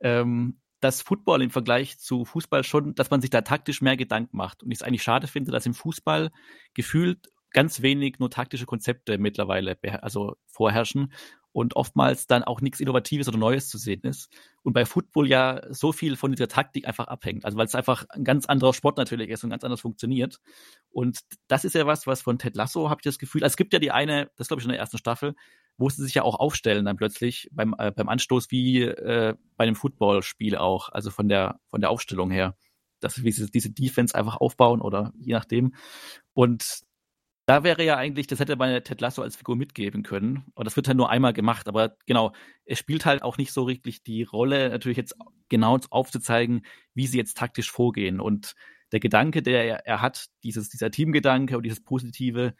ähm, 0.00 0.60
dass 0.80 1.00
Football 1.00 1.42
im 1.42 1.50
Vergleich 1.50 1.98
zu 1.98 2.24
Fußball 2.24 2.64
schon, 2.64 2.94
dass 2.94 3.10
man 3.10 3.20
sich 3.20 3.30
da 3.30 3.42
taktisch 3.42 3.80
mehr 3.80 3.96
Gedanken 3.96 4.36
macht. 4.36 4.62
Und 4.62 4.72
ich 4.72 4.78
es 4.78 4.82
eigentlich 4.82 5.04
schade 5.04 5.28
finde, 5.28 5.52
dass 5.52 5.64
im 5.64 5.74
Fußball 5.74 6.30
gefühlt 6.74 7.28
ganz 7.52 7.82
wenig 7.82 8.18
nur 8.18 8.30
taktische 8.30 8.66
Konzepte 8.66 9.18
mittlerweile 9.18 9.78
also 10.02 10.36
vorherrschen 10.46 11.12
und 11.52 11.76
oftmals 11.76 12.26
dann 12.26 12.42
auch 12.42 12.60
nichts 12.60 12.80
Innovatives 12.80 13.28
oder 13.28 13.38
Neues 13.38 13.68
zu 13.68 13.76
sehen 13.78 14.00
ist. 14.02 14.30
Und 14.62 14.72
bei 14.72 14.86
Football 14.86 15.28
ja 15.28 15.60
so 15.70 15.92
viel 15.92 16.16
von 16.16 16.32
dieser 16.32 16.48
Taktik 16.48 16.86
einfach 16.86 17.08
abhängt. 17.08 17.44
Also 17.44 17.58
weil 17.58 17.66
es 17.66 17.74
einfach 17.74 18.06
ein 18.08 18.24
ganz 18.24 18.46
anderer 18.46 18.72
Sport 18.72 18.96
natürlich 18.96 19.28
ist 19.28 19.44
und 19.44 19.50
ganz 19.50 19.62
anders 19.62 19.82
funktioniert. 19.82 20.40
Und 20.90 21.20
das 21.48 21.64
ist 21.64 21.74
ja 21.74 21.86
was, 21.86 22.06
was 22.06 22.22
von 22.22 22.38
Ted 22.38 22.56
Lasso 22.56 22.88
habe 22.88 23.00
ich 23.00 23.04
das 23.04 23.18
Gefühl. 23.18 23.44
Also 23.44 23.52
es 23.52 23.56
gibt 23.56 23.72
ja 23.74 23.78
die 23.78 23.90
eine, 23.90 24.30
das 24.36 24.48
glaube 24.48 24.60
ich 24.60 24.64
in 24.64 24.70
der 24.70 24.80
ersten 24.80 24.98
Staffel, 24.98 25.34
wo 25.76 25.90
sie 25.90 26.02
sich 26.02 26.14
ja 26.14 26.22
auch 26.22 26.38
aufstellen 26.38 26.86
dann 26.86 26.96
plötzlich 26.96 27.48
beim, 27.52 27.74
äh, 27.78 27.90
beim 27.90 28.08
Anstoß 28.08 28.50
wie 28.50 28.82
äh, 28.82 29.34
bei 29.56 29.64
einem 29.64 29.76
Footballspiel 29.76 30.56
auch, 30.56 30.88
also 30.88 31.10
von 31.10 31.28
der, 31.28 31.60
von 31.68 31.80
der 31.80 31.90
Aufstellung 31.90 32.30
her. 32.30 32.56
Dass 33.00 33.14
sie 33.14 33.22
diese, 33.22 33.50
diese 33.50 33.70
Defense 33.70 34.14
einfach 34.14 34.36
aufbauen 34.36 34.80
oder 34.80 35.12
je 35.18 35.32
nachdem. 35.32 35.74
Und 36.34 36.84
da 37.46 37.64
wäre 37.64 37.84
ja 37.84 37.96
eigentlich, 37.96 38.28
das 38.28 38.38
hätte 38.38 38.56
man 38.56 38.84
Ted 38.84 39.00
Lasso 39.00 39.22
als 39.22 39.36
Figur 39.36 39.56
mitgeben 39.56 40.02
können. 40.02 40.44
Und 40.54 40.64
das 40.64 40.76
wird 40.76 40.86
halt 40.86 40.96
nur 40.96 41.10
einmal 41.10 41.32
gemacht. 41.32 41.66
Aber 41.66 41.96
genau, 42.06 42.32
es 42.64 42.78
spielt 42.78 43.04
halt 43.04 43.22
auch 43.22 43.36
nicht 43.36 43.52
so 43.52 43.64
richtig 43.64 44.04
die 44.04 44.22
Rolle, 44.22 44.70
natürlich 44.70 44.96
jetzt 44.96 45.16
genau 45.48 45.78
aufzuzeigen, 45.90 46.64
wie 46.94 47.06
sie 47.06 47.18
jetzt 47.18 47.36
taktisch 47.36 47.70
vorgehen. 47.70 48.20
Und 48.20 48.54
der 48.92 49.00
Gedanke, 49.00 49.42
der 49.42 49.64
er, 49.64 49.86
er 49.86 50.02
hat, 50.02 50.26
dieses, 50.44 50.68
dieser 50.68 50.90
Teamgedanke 50.90 51.56
und 51.56 51.64
dieses 51.64 51.82
Positive, 51.82 52.54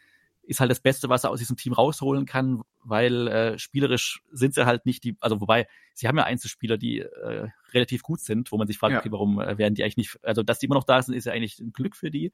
ist 0.44 0.58
halt 0.58 0.70
das 0.70 0.80
Beste, 0.80 1.08
was 1.08 1.22
er 1.22 1.30
aus 1.30 1.38
diesem 1.38 1.56
Team 1.56 1.72
rausholen 1.72 2.26
kann, 2.26 2.62
weil 2.82 3.28
äh, 3.28 3.58
spielerisch 3.58 4.22
sind 4.32 4.54
sie 4.54 4.66
halt 4.66 4.86
nicht 4.86 5.04
die, 5.04 5.16
also 5.20 5.40
wobei, 5.40 5.68
sie 5.94 6.08
haben 6.08 6.18
ja 6.18 6.24
Einzelspieler, 6.24 6.78
die 6.78 6.98
äh, 6.98 7.48
relativ 7.72 8.02
gut 8.02 8.20
sind, 8.20 8.50
wo 8.50 8.56
man 8.56 8.66
sich 8.66 8.76
fragt, 8.76 8.92
ja. 8.92 8.98
okay, 8.98 9.12
warum 9.12 9.40
äh, 9.40 9.56
werden 9.56 9.74
die 9.74 9.84
eigentlich 9.84 9.96
nicht, 9.96 10.18
also 10.22 10.42
dass 10.42 10.58
die 10.58 10.66
immer 10.66 10.74
noch 10.74 10.84
da 10.84 11.00
sind, 11.00 11.14
ist 11.14 11.26
ja 11.26 11.32
eigentlich 11.32 11.60
ein 11.60 11.72
Glück 11.72 11.94
für 11.94 12.10
die. 12.10 12.32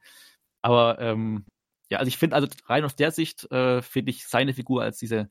Aber 0.61 0.99
ähm, 0.99 1.45
ja, 1.89 1.97
also 1.97 2.07
ich 2.07 2.17
finde, 2.17 2.35
also 2.35 2.47
rein 2.67 2.85
aus 2.85 2.95
der 2.95 3.11
Sicht 3.11 3.51
äh, 3.51 3.81
finde 3.81 4.11
ich 4.11 4.27
seine 4.27 4.53
Figur 4.53 4.83
als 4.83 4.97
diese, 4.97 5.29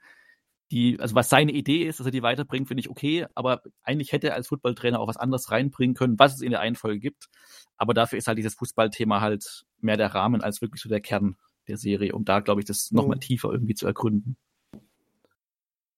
die, 0.70 0.98
also 1.00 1.14
was 1.14 1.28
seine 1.28 1.52
Idee 1.52 1.84
ist, 1.84 2.00
dass 2.00 2.06
er 2.06 2.12
die 2.12 2.22
weiterbringt, 2.22 2.68
finde 2.68 2.80
ich 2.80 2.90
okay, 2.90 3.26
aber 3.34 3.62
eigentlich 3.82 4.12
hätte 4.12 4.28
er 4.28 4.34
als 4.34 4.48
Footballtrainer 4.48 5.00
auch 5.00 5.08
was 5.08 5.16
anderes 5.16 5.50
reinbringen 5.50 5.94
können, 5.94 6.18
was 6.18 6.34
es 6.34 6.42
in 6.42 6.50
der 6.50 6.60
Einfolge 6.60 6.98
gibt. 6.98 7.28
Aber 7.76 7.94
dafür 7.94 8.18
ist 8.18 8.26
halt 8.26 8.38
dieses 8.38 8.54
Fußballthema 8.56 9.20
halt 9.20 9.64
mehr 9.80 9.96
der 9.96 10.14
Rahmen 10.14 10.42
als 10.42 10.60
wirklich 10.60 10.82
so 10.82 10.88
der 10.88 11.00
Kern 11.00 11.36
der 11.68 11.76
Serie, 11.76 12.14
um 12.14 12.24
da, 12.24 12.40
glaube 12.40 12.60
ich, 12.60 12.66
das 12.66 12.90
mhm. 12.90 12.96
nochmal 12.96 13.18
tiefer 13.18 13.50
irgendwie 13.50 13.74
zu 13.74 13.86
ergründen. 13.86 14.36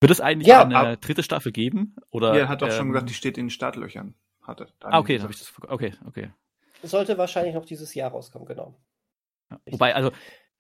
Wird 0.01 0.13
es 0.13 0.21
eigentlich 0.21 0.49
ja, 0.49 0.65
eine 0.65 0.97
dritte 0.97 1.23
Staffel 1.23 1.53
geben? 1.53 1.95
Oder, 2.11 2.35
ja, 2.35 2.41
er 2.41 2.49
hat 2.49 2.63
doch 2.63 2.69
ähm, 2.69 2.75
schon 2.75 2.89
gesagt, 2.89 3.11
die 3.11 3.15
steht 3.15 3.39
in 3.39 3.47
den 3.47 3.51
Startlöchern. 3.51 4.15
Hatte 4.43 4.67
ah, 4.81 4.99
okay, 4.99 5.17
dann 5.17 5.25
habe 5.25 5.33
ich 5.33 5.39
das. 5.39 5.53
Okay, 5.69 5.93
okay. 6.07 6.31
Sollte 6.83 7.19
wahrscheinlich 7.19 7.55
noch 7.55 7.67
dieses 7.67 7.93
Jahr 7.95 8.11
rauskommen, 8.11 8.49
genau. 8.49 8.75
Ja. 9.51 9.61
Wobei, 9.67 9.95
also 9.95 10.13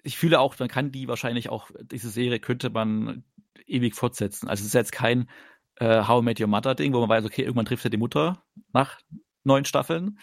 ich 0.02 0.18
fühle 0.18 0.40
auch, 0.40 0.58
man 0.58 0.68
kann 0.68 0.92
die 0.92 1.08
wahrscheinlich 1.08 1.48
auch, 1.48 1.70
diese 1.82 2.10
Serie 2.10 2.40
könnte 2.40 2.70
man 2.70 3.24
ewig 3.66 3.94
fortsetzen. 3.94 4.48
Also 4.48 4.62
es 4.62 4.68
ist 4.68 4.74
jetzt 4.74 4.92
kein 4.92 5.28
äh, 5.76 6.06
How 6.06 6.22
I 6.22 6.24
Met 6.24 6.40
Your 6.40 6.46
Mother 6.46 6.74
Ding, 6.74 6.92
wo 6.92 7.00
man 7.00 7.08
weiß, 7.08 7.24
okay, 7.24 7.42
irgendwann 7.42 7.66
trifft 7.66 7.84
er 7.84 7.90
die 7.90 7.96
Mutter 7.96 8.44
nach 8.72 9.00
neun 9.44 9.64
Staffeln, 9.64 10.18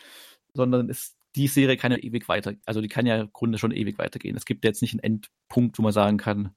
sondern 0.54 0.90
ist 0.90 1.18
die 1.36 1.48
Serie 1.48 1.78
kann 1.78 1.91
ja 1.91 1.99
ewig 1.99 2.28
weiter, 2.28 2.56
also 2.66 2.82
die 2.82 2.88
kann 2.88 3.06
ja 3.06 3.22
im 3.22 3.32
Grunde 3.32 3.60
schon 3.60 3.72
ewig 3.72 3.99
weitergehen. 3.99 4.36
Es 4.36 4.45
gibt 4.45 4.66
jetzt 4.66 4.82
nicht 4.82 4.94
einen 4.94 5.04
Endpunkt, 5.04 5.78
wo 5.78 5.84
man 5.84 5.91
sagen 5.91 6.18
kann, 6.18 6.56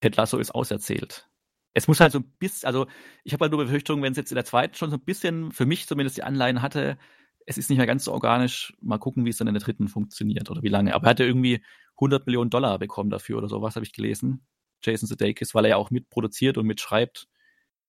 Ted 0.00 0.16
Lasso 0.16 0.38
ist 0.38 0.54
auserzählt. 0.54 1.28
Es 1.74 1.88
muss 1.88 2.00
halt 2.00 2.12
so 2.12 2.20
ein 2.20 2.32
bisschen, 2.38 2.66
also 2.66 2.86
ich 3.22 3.34
habe 3.34 3.44
halt 3.44 3.52
nur 3.52 3.62
Befürchtungen, 3.62 4.02
wenn 4.02 4.12
es 4.12 4.16
jetzt 4.16 4.32
in 4.32 4.36
der 4.36 4.46
zweiten 4.46 4.74
schon 4.74 4.90
so 4.90 4.96
ein 4.96 5.04
bisschen, 5.04 5.52
für 5.52 5.66
mich 5.66 5.86
zumindest 5.86 6.16
die 6.16 6.22
Anleihen 6.22 6.62
hatte, 6.62 6.96
es 7.46 7.58
ist 7.58 7.70
nicht 7.70 7.78
mehr 7.78 7.86
ganz 7.86 8.04
so 8.04 8.12
organisch. 8.12 8.76
Mal 8.80 8.98
gucken, 8.98 9.24
wie 9.24 9.30
es 9.30 9.36
dann 9.36 9.46
in 9.46 9.54
der 9.54 9.62
dritten 9.62 9.88
funktioniert 9.88 10.50
oder 10.50 10.62
wie 10.62 10.68
lange. 10.68 10.94
Aber 10.94 11.06
er 11.06 11.10
hat 11.10 11.20
ja 11.20 11.26
irgendwie 11.26 11.62
100 11.94 12.26
Millionen 12.26 12.50
Dollar 12.50 12.78
bekommen 12.78 13.08
dafür 13.08 13.38
oder 13.38 13.48
sowas, 13.48 13.76
habe 13.76 13.86
ich 13.86 13.92
gelesen. 13.92 14.44
Jason 14.82 15.08
Sudeikis, 15.08 15.54
weil 15.54 15.64
er 15.64 15.70
ja 15.70 15.76
auch 15.76 15.90
mitproduziert 15.90 16.58
und 16.58 16.66
mitschreibt 16.66 17.28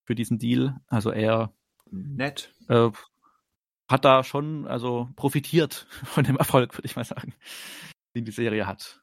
für 0.06 0.16
diesen 0.16 0.40
Deal. 0.40 0.80
Also 0.88 1.12
er 1.12 1.54
nett 1.92 2.54
äh, 2.70 2.90
hat 3.90 4.06
da 4.06 4.24
schon 4.24 4.68
also 4.68 5.10
profitiert 5.16 5.88
von 6.04 6.24
dem 6.24 6.38
Erfolg, 6.38 6.78
würde 6.78 6.86
ich 6.86 6.96
mal 6.96 7.04
sagen, 7.04 7.34
den 8.16 8.26
die 8.26 8.32
Serie 8.32 8.68
hat. 8.68 9.02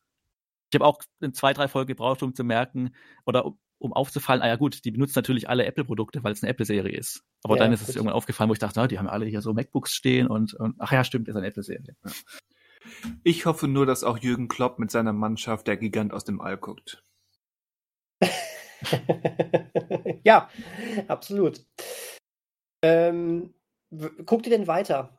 Ich 0.70 0.80
habe 0.80 0.86
auch 0.86 1.00
zwei, 1.32 1.52
drei 1.52 1.68
Folgen 1.68 1.88
gebraucht, 1.88 2.22
um 2.22 2.34
zu 2.34 2.42
merken 2.42 2.94
oder 3.26 3.52
um 3.84 3.92
aufzufallen, 3.92 4.42
ah 4.42 4.48
ja 4.48 4.56
gut, 4.56 4.84
die 4.84 4.90
benutzen 4.90 5.12
natürlich 5.16 5.48
alle 5.48 5.66
Apple-Produkte, 5.66 6.24
weil 6.24 6.32
es 6.32 6.42
eine 6.42 6.50
Apple-Serie 6.50 6.96
ist. 6.96 7.22
Aber 7.42 7.56
ja, 7.56 7.64
dann 7.64 7.72
ist 7.72 7.86
es 7.86 7.94
irgendwann 7.94 8.16
aufgefallen, 8.16 8.48
wo 8.48 8.54
ich 8.54 8.58
dachte, 8.58 8.80
na, 8.80 8.86
die 8.86 8.98
haben 8.98 9.08
alle 9.08 9.26
hier 9.26 9.42
so 9.42 9.52
MacBooks 9.52 9.92
stehen 9.92 10.26
und, 10.26 10.54
und 10.54 10.76
ach 10.78 10.90
ja, 10.90 11.04
stimmt, 11.04 11.28
ist 11.28 11.36
eine 11.36 11.46
Apple-Serie. 11.46 11.94
Ja. 12.02 12.10
Ich 13.22 13.44
hoffe 13.44 13.68
nur, 13.68 13.84
dass 13.84 14.02
auch 14.02 14.18
Jürgen 14.18 14.48
Klopp 14.48 14.78
mit 14.78 14.90
seiner 14.90 15.12
Mannschaft 15.12 15.66
der 15.66 15.76
Gigant 15.76 16.12
aus 16.12 16.24
dem 16.24 16.40
All 16.40 16.56
guckt. 16.56 17.04
ja, 20.24 20.48
absolut. 21.08 21.60
Ähm, 22.82 23.52
guckt 24.24 24.46
ihr 24.46 24.56
denn 24.56 24.66
weiter? 24.66 25.18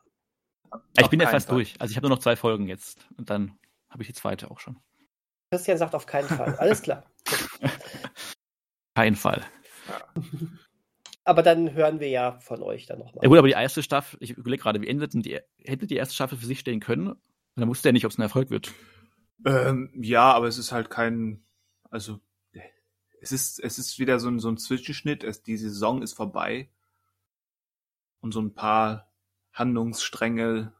Ich 0.97 1.07
bin 1.07 1.19
ja 1.19 1.27
fast 1.27 1.47
Fall. 1.47 1.57
durch. 1.57 1.75
Also 1.79 1.91
ich 1.91 1.97
habe 1.97 2.07
nur 2.07 2.15
noch 2.15 2.23
zwei 2.23 2.35
Folgen 2.35 2.67
jetzt 2.67 3.07
und 3.17 3.29
dann 3.29 3.57
habe 3.89 4.01
ich 4.01 4.07
die 4.07 4.15
zweite 4.15 4.49
auch 4.49 4.59
schon. 4.59 4.77
Christian 5.51 5.77
sagt 5.77 5.93
auf 5.93 6.07
keinen 6.07 6.27
Fall. 6.27 6.55
Alles 6.55 6.81
klar. 6.81 7.05
Kein 8.95 9.15
Fall. 9.15 9.43
Aber 11.23 11.43
dann 11.43 11.73
hören 11.73 11.99
wir 11.99 12.09
ja 12.09 12.39
von 12.39 12.63
euch 12.63 12.85
dann 12.85 12.99
nochmal. 12.99 13.23
Ja 13.23 13.29
gut, 13.29 13.37
aber 13.37 13.47
die 13.47 13.53
erste 13.53 13.83
Staffel, 13.83 14.17
ich 14.21 14.31
überlege 14.31 14.63
gerade, 14.63 14.81
wie 14.81 14.87
endet 14.87 15.13
denn 15.13 15.21
die, 15.21 15.39
hätte 15.63 15.87
die 15.87 15.95
erste 15.95 16.15
Staffel 16.15 16.37
für 16.37 16.45
sich 16.45 16.59
stehen 16.59 16.79
können? 16.79 17.15
Dann 17.55 17.69
wusste 17.69 17.89
er 17.89 17.93
nicht, 17.93 18.05
ob 18.05 18.11
es 18.11 18.17
ein 18.17 18.23
Erfolg 18.23 18.49
wird. 18.49 18.73
Ähm, 19.45 19.91
ja, 19.95 20.31
aber 20.31 20.47
es 20.47 20.57
ist 20.57 20.71
halt 20.71 20.89
kein, 20.89 21.43
also 21.89 22.19
es 23.21 23.31
ist, 23.31 23.59
es 23.59 23.79
ist 23.79 23.97
wieder 23.99 24.19
so 24.19 24.29
ein, 24.29 24.39
so 24.39 24.49
ein 24.49 24.57
Zwischenschnitt. 24.57 25.23
Es, 25.23 25.41
die 25.41 25.57
Saison 25.57 26.01
ist 26.01 26.13
vorbei 26.13 26.69
und 28.21 28.33
so 28.33 28.39
ein 28.39 28.53
paar 28.53 29.11
Handlungsstränge 29.51 30.73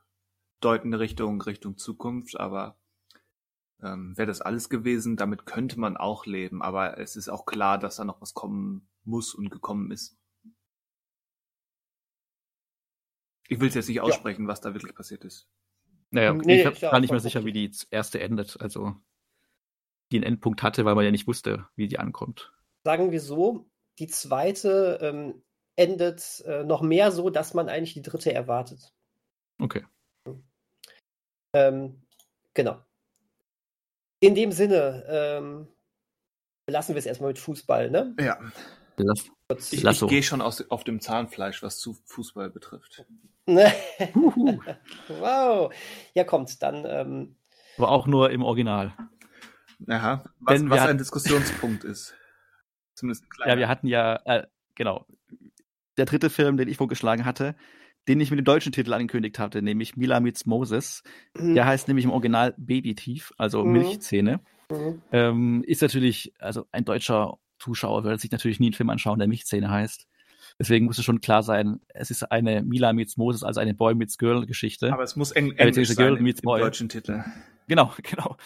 deuten 0.62 0.94
Richtung 0.94 1.42
Richtung 1.42 1.78
Zukunft, 1.78 2.40
aber 2.40 2.78
ähm, 3.82 4.18
wäre 4.18 4.28
das 4.28 4.42
alles 4.42 4.70
gewesen. 4.70 5.18
Damit 5.18 5.46
könnte 5.46 5.80
man 5.80 5.98
auch 5.98 6.26
leben, 6.26 6.62
aber 6.62 6.98
es 6.98 7.16
ist 7.16 7.30
auch 7.30 7.46
klar, 7.46 7.78
dass 7.78 7.98
da 7.98 8.04
noch 8.04 8.22
was 8.22 8.34
kommen 8.34 8.88
muss 9.04 9.34
und 9.34 9.50
gekommen 9.50 9.92
ist. 9.92 10.18
Ich 13.48 13.60
will 13.60 13.68
es 13.68 13.76
jetzt 13.76 13.90
nicht 13.90 14.02
aussprechen, 14.02 14.44
ja. 14.44 14.48
was 14.48 14.62
da 14.62 14.74
wirklich 14.74 14.96
passiert 14.96 15.24
ist. 15.24 15.48
Naja, 16.10 16.34
Nee, 16.34 16.68
ich 16.68 16.82
gar 16.82 17.00
nicht 17.00 17.12
mehr 17.12 17.20
sicher, 17.20 17.46
wie 17.46 17.52
die 17.52 17.72
erste 17.92 18.20
endet. 18.20 18.60
Also, 18.60 18.96
die 20.12 20.18
einen 20.18 20.24
Endpunkt 20.24 20.64
hatte, 20.64 20.86
weil 20.86 20.96
man 20.96 21.06
ja 21.06 21.12
nicht 21.12 21.28
wusste, 21.28 21.68
wie 21.76 21.88
die 21.88 22.00
ankommt. 22.00 22.54
Sagen 22.84 23.12
wir 23.12 23.22
so, 23.22 23.70
die 24.00 24.08
zweite 24.08 25.00
ähm, 25.02 25.44
endet 25.76 26.44
äh, 26.46 26.64
noch 26.64 26.82
mehr 26.82 27.12
so, 27.12 27.30
dass 27.30 27.54
man 27.54 27.70
eigentlich 27.70 27.94
die 27.94 28.02
dritte 28.02 28.34
erwartet. 28.34 28.94
Okay. 29.60 29.86
Ähm, 31.54 32.02
genau. 32.54 32.82
In 34.26 34.34
dem 34.34 34.52
Sinne, 34.52 35.06
ähm, 35.08 35.68
belassen 36.66 36.96
wir 36.96 37.00
es 37.00 37.06
erstmal 37.06 37.30
mit 37.30 37.40
Fußball, 37.40 37.92
ne? 37.92 38.16
Ja. 38.20 38.40
Lass. 38.98 39.30
Ich, 39.72 39.84
ich 39.84 40.08
gehe 40.08 40.24
schon 40.24 40.42
aus, 40.42 40.68
auf 40.72 40.84
dem 40.84 41.00
Zahnfleisch, 41.00 41.62
was 41.62 41.78
zu 41.78 41.94
Fußball 42.06 42.50
betrifft. 42.50 43.06
Huhu. 43.48 44.60
wow. 45.08 45.72
Ja, 46.16 46.24
kommt, 46.24 46.62
dann 46.64 46.86
ähm, 46.88 47.36
Aber 47.78 47.90
auch 47.90 48.08
nur 48.08 48.32
im 48.32 48.42
Original. 48.42 48.94
Aha. 49.88 50.24
Was, 50.40 50.70
was 50.70 50.82
ein 50.82 50.98
Diskussionspunkt 50.98 51.84
ist. 51.84 52.16
Zumindest 52.96 53.26
ein 53.26 53.30
kleiner. 53.30 53.52
Ja, 53.52 53.58
wir 53.60 53.68
hatten 53.68 53.88
ja, 53.88 54.20
äh, 54.26 54.48
genau, 54.74 55.06
der 55.98 56.06
dritte 56.06 56.32
Film, 56.32 56.58
den 56.58 56.68
ich 56.68 56.78
vorgeschlagen 56.78 57.26
hatte, 57.26 57.56
den 58.08 58.20
ich 58.22 58.30
mit 58.30 58.40
dem 58.40 58.46
deutschen 58.46 58.72
Titel 58.72 58.94
angekündigt 58.94 59.40
hatte, 59.40 59.62
nämlich 59.62 59.96
Mila 59.98 60.20
meets 60.20 60.46
Moses. 60.46 61.04
Der 61.38 61.66
heißt 61.66 61.88
nämlich 61.88 62.06
im 62.06 62.12
Original 62.12 62.54
Baby 62.58 62.96
Teeth, 62.96 63.34
also 63.38 63.64
Mhm. 63.66 63.72
Milchzähne. 63.72 64.40
mhm. 64.72 65.02
Ähm, 65.12 65.64
ist 65.66 65.82
natürlich, 65.82 66.34
also 66.40 66.66
ein 66.72 66.86
deutscher 66.86 67.38
Zuschauer 67.60 68.04
würde 68.04 68.18
sich 68.20 68.32
natürlich 68.32 68.60
nie 68.60 68.68
einen 68.68 68.74
Film 68.74 68.90
anschauen, 68.90 69.20
der 69.20 69.28
Milchzähne 69.28 69.70
heißt. 69.70 70.08
Deswegen 70.60 70.86
muss 70.86 70.98
es 70.98 71.04
schon 71.06 71.20
klar 71.22 71.44
sein, 71.44 71.80
es 71.90 72.12
ist 72.12 72.24
eine 72.32 72.62
Mila 72.64 72.94
meets 72.94 73.18
Moses, 73.18 73.44
also 73.44 73.60
eine 73.60 73.74
Boy 73.74 73.96
meets 73.96 74.18
Girl 74.18 74.46
Geschichte. 74.46 74.94
Aber 74.94 75.04
es 75.04 75.16
muss 75.16 75.32
eng 75.32 75.52
Äh, 75.54 75.68
Englisch 75.68 75.96
Girl 75.96 76.10
sein 76.12 76.18
im, 76.18 76.24
meets 76.24 76.42
im 76.42 76.46
Boy. 76.46 76.62
deutschen 76.62 76.90
Titel. 76.90 77.24
Genau, 77.68 77.92
genau, 78.04 78.38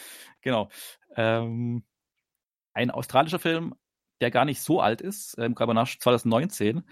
genau. 0.42 0.70
Ähm, 1.16 1.84
ein 2.74 2.92
australischer 2.92 3.40
Film, 3.40 3.76
der 4.22 4.32
gar 4.32 4.46
nicht 4.46 4.62
so 4.62 4.80
alt 4.82 5.02
ist, 5.02 5.36
ähm, 5.38 5.56
kam 5.56 5.70
nach 5.74 5.88
2019. 5.88 6.84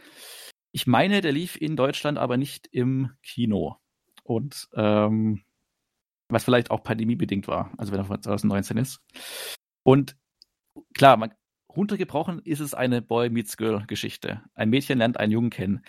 Ich 0.72 0.88
meine, 0.88 1.22
der 1.22 1.32
lief 1.32 1.56
in 1.60 1.76
Deutschland 1.76 2.18
aber 2.18 2.38
nicht 2.38 2.68
im 2.72 3.12
Kino. 3.24 3.78
Und 4.24 4.68
ähm, 4.74 5.44
was 6.30 6.44
vielleicht 6.44 6.72
auch 6.72 6.84
pandemiebedingt 6.84 7.48
war, 7.48 7.72
also 7.78 7.92
wenn 7.92 8.00
er 8.00 8.06
von 8.06 8.22
2019 8.22 8.78
ist. 8.78 9.02
Und 9.84 10.18
klar, 10.94 11.18
man, 11.18 11.34
runtergebrochen 11.74 12.40
ist 12.40 12.60
es 12.60 12.74
eine 12.74 13.02
Boy 13.02 13.30
Meets 13.30 13.56
Girl 13.58 13.86
Geschichte. 13.88 14.42
Ein 14.54 14.70
Mädchen 14.70 14.98
lernt 14.98 15.20
einen 15.20 15.32
Jungen 15.32 15.50
kennen. 15.50 15.82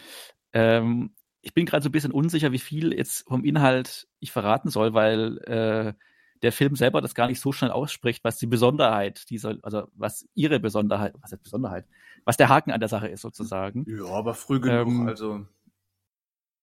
Ähm, 0.53 1.15
ich 1.41 1.55
bin 1.55 1.67
gerade 1.67 1.83
so 1.83 1.89
ein 1.89 1.93
bisschen 1.93 2.13
unsicher, 2.13 2.53
wie 2.53 2.59
viel 2.59 2.93
jetzt 2.93 3.27
vom 3.27 3.45
Inhalt 3.45 4.07
ich 4.21 4.33
verraten 4.33 4.71
soll, 4.71 4.95
weil 4.95 5.39
äh, 5.39 5.95
der 6.43 6.53
Film 6.53 6.77
selber 6.77 7.01
das 7.01 7.15
gar 7.15 7.27
nicht 7.29 7.41
so 7.41 7.53
schnell 7.53 7.71
ausspricht, 7.71 8.23
was 8.25 8.39
die 8.39 8.47
Besonderheit 8.47 9.29
dieser, 9.31 9.57
also 9.63 9.89
was 9.95 10.29
ihre 10.35 10.61
Besonderheit, 10.61 11.15
was 11.21 11.33
ist 11.33 11.43
Besonderheit, 11.43 11.87
was 12.29 12.37
der 12.37 12.51
Haken 12.51 12.73
an 12.73 12.81
der 12.81 12.91
Sache 12.91 13.09
ist 13.09 13.23
sozusagen. 13.23 13.87
Ja, 13.89 14.05
aber 14.05 14.35
früh 14.35 14.61
genug. 14.61 14.87
Ähm, 14.87 15.09
also 15.09 15.47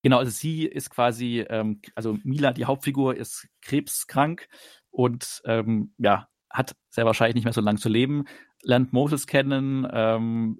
Genau, 0.03 0.19
also 0.19 0.29
sie 0.29 0.67
ist 0.67 0.91
quasi, 0.91 1.43
ähm, 1.49 1.81
also 1.95 2.19
Mila, 2.23 2.53
die 2.53 2.65
Hauptfigur, 2.65 3.15
ist 3.15 3.47
krebskrank 3.63 4.47
und 4.91 5.41
ähm, 5.45 5.95
ja, 5.97 6.27
hat 6.51 6.75
sehr 6.91 7.07
wahrscheinlich 7.07 7.33
nicht 7.33 7.45
mehr 7.45 7.53
so 7.53 7.61
lange 7.61 7.79
zu 7.79 7.89
leben, 7.89 8.25
lernt 8.61 8.93
Moses 8.93 9.25
kennen, 9.25 9.87
ähm, 9.91 10.59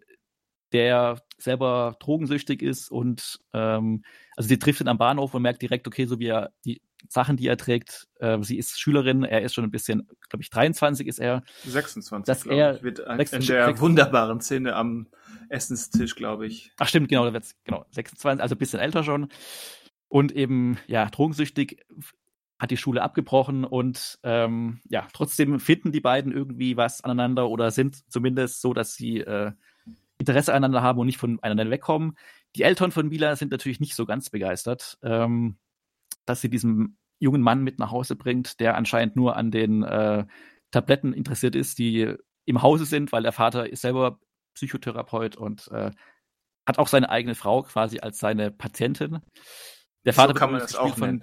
der 0.71 1.21
selber 1.37 1.95
drogensüchtig 1.99 2.61
ist 2.61 2.89
und 2.91 3.39
ähm, 3.53 4.03
also 4.35 4.47
sie 4.47 4.59
trifft 4.59 4.81
ihn 4.81 4.87
am 4.87 4.97
Bahnhof 4.97 5.33
und 5.33 5.41
merkt 5.41 5.61
direkt, 5.61 5.87
okay, 5.87 6.05
so 6.05 6.19
wie 6.19 6.27
er 6.27 6.51
die 6.65 6.81
Sachen, 7.07 7.37
die 7.37 7.47
er 7.47 7.57
trägt, 7.57 8.07
äh, 8.19 8.37
sie 8.41 8.57
ist 8.57 8.79
Schülerin, 8.79 9.23
er 9.23 9.41
ist 9.41 9.53
schon 9.53 9.63
ein 9.63 9.71
bisschen, 9.71 10.07
glaube 10.29 10.41
ich, 10.41 10.49
23 10.49 11.07
ist 11.07 11.19
er. 11.19 11.43
26, 11.65 12.25
dass 12.25 12.43
glaube 12.43 12.59
er- 12.61 12.75
ich, 12.77 12.83
wird 12.83 13.01
ein, 13.01 13.17
26 13.17 13.49
in 13.49 13.55
der 13.55 13.79
wunderbaren 13.79 14.41
Szene 14.41 14.75
am 14.75 15.07
Essenstisch, 15.49 16.15
glaube 16.15 16.47
ich. 16.47 16.71
Ach 16.77 16.87
stimmt, 16.87 17.09
genau, 17.09 17.25
da 17.25 17.33
wird's, 17.33 17.55
genau, 17.63 17.85
26, 17.91 18.41
also 18.41 18.55
ein 18.55 18.57
bisschen 18.57 18.79
älter 18.79 19.03
schon. 19.03 19.29
Und 20.07 20.31
eben, 20.31 20.77
ja, 20.87 21.05
drogensüchtig, 21.09 21.85
hat 22.57 22.71
die 22.71 22.77
Schule 22.77 23.01
abgebrochen 23.03 23.65
und 23.65 24.17
ähm, 24.23 24.79
ja, 24.89 25.07
trotzdem 25.13 25.59
finden 25.59 25.91
die 25.91 25.99
beiden 25.99 26.31
irgendwie 26.31 26.77
was 26.77 27.03
aneinander 27.03 27.49
oder 27.49 27.69
sind 27.69 28.09
zumindest 28.09 28.61
so, 28.61 28.73
dass 28.73 28.95
sie 28.95 29.19
äh, 29.19 29.51
Interesse 30.17 30.53
aneinander 30.53 30.81
haben 30.81 30.99
und 30.99 31.05
nicht 31.07 31.17
von 31.17 31.39
einander 31.41 31.69
wegkommen. 31.69 32.17
Die 32.55 32.63
Eltern 32.63 32.91
von 32.91 33.07
Mila 33.09 33.35
sind 33.35 33.51
natürlich 33.51 33.79
nicht 33.79 33.95
so 33.95 34.05
ganz 34.05 34.29
begeistert, 34.29 34.97
ähm, 35.03 35.57
dass 36.25 36.41
sie 36.41 36.49
diesen 36.49 36.97
jungen 37.19 37.41
Mann 37.41 37.63
mit 37.63 37.79
nach 37.79 37.91
Hause 37.91 38.15
bringt, 38.15 38.59
der 38.59 38.75
anscheinend 38.75 39.15
nur 39.15 39.35
an 39.35 39.51
den 39.51 39.83
äh, 39.83 40.25
Tabletten 40.71 41.13
interessiert 41.13 41.55
ist, 41.55 41.79
die 41.79 42.13
im 42.45 42.61
Hause 42.61 42.85
sind, 42.85 43.11
weil 43.11 43.23
der 43.23 43.31
Vater 43.31 43.69
ist 43.69 43.81
selber 43.81 44.19
Psychotherapeut 44.53 45.35
und 45.35 45.67
äh, 45.71 45.91
hat 46.65 46.77
auch 46.79 46.87
seine 46.87 47.09
eigene 47.09 47.35
Frau 47.35 47.63
quasi 47.63 47.99
als 47.99 48.19
seine 48.19 48.51
Patientin. 48.51 49.19
Der 50.05 50.13
Vater 50.13 50.33
so 50.33 50.39
kann 50.39 50.51
man 50.51 50.61
das 50.61 50.75
auch 50.75 50.97
nennen. 50.97 51.21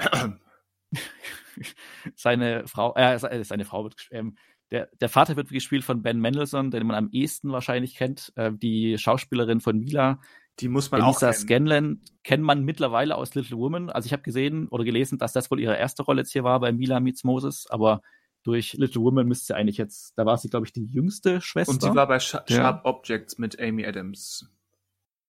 seine 2.16 2.66
Frau, 2.66 2.94
äh, 2.94 3.18
se- 3.18 3.44
seine 3.44 3.64
Frau 3.64 3.84
wird, 3.84 4.08
ähm, 4.10 4.36
der, 4.72 4.88
der 5.00 5.08
Vater 5.08 5.36
wird 5.36 5.50
gespielt 5.50 5.84
von 5.84 6.02
Ben 6.02 6.18
Mendelssohn, 6.18 6.70
den 6.70 6.86
man 6.86 6.96
am 6.96 7.10
ehesten 7.12 7.52
wahrscheinlich 7.52 7.94
kennt. 7.94 8.32
Äh, 8.36 8.52
die 8.52 8.98
Schauspielerin 8.98 9.60
von 9.60 9.78
Mila, 9.78 10.18
Die 10.60 10.68
muss 10.68 10.90
man 10.90 11.02
auch 11.02 11.08
Elisa 11.22 11.26
kennen. 11.32 11.66
Scanlon, 11.68 12.00
kennt 12.24 12.42
man 12.42 12.64
mittlerweile 12.64 13.16
aus 13.16 13.34
Little 13.34 13.58
Woman. 13.58 13.90
Also 13.90 14.06
ich 14.06 14.12
habe 14.12 14.22
gesehen 14.22 14.68
oder 14.68 14.84
gelesen, 14.84 15.18
dass 15.18 15.32
das 15.32 15.50
wohl 15.50 15.60
ihre 15.60 15.76
erste 15.76 16.02
Rolle 16.02 16.22
jetzt 16.22 16.32
hier 16.32 16.42
war 16.42 16.58
bei 16.58 16.72
Mila 16.72 17.00
Meets 17.00 17.22
Moses, 17.22 17.66
aber 17.70 18.02
durch 18.44 18.72
Little 18.72 19.02
Woman 19.02 19.28
müsste 19.28 19.46
sie 19.46 19.54
eigentlich 19.54 19.76
jetzt, 19.76 20.18
da 20.18 20.26
war 20.26 20.36
sie, 20.38 20.48
glaube 20.48 20.66
ich, 20.66 20.72
die 20.72 20.84
jüngste 20.86 21.40
Schwester. 21.40 21.72
Und 21.72 21.82
sie 21.82 21.94
war 21.94 22.08
bei 22.08 22.18
Sha 22.18 22.42
Ja. 22.48 22.56
Sharp 22.56 22.84
Objects 22.84 23.38
mit 23.38 23.60
Amy 23.60 23.86
Adams. 23.86 24.50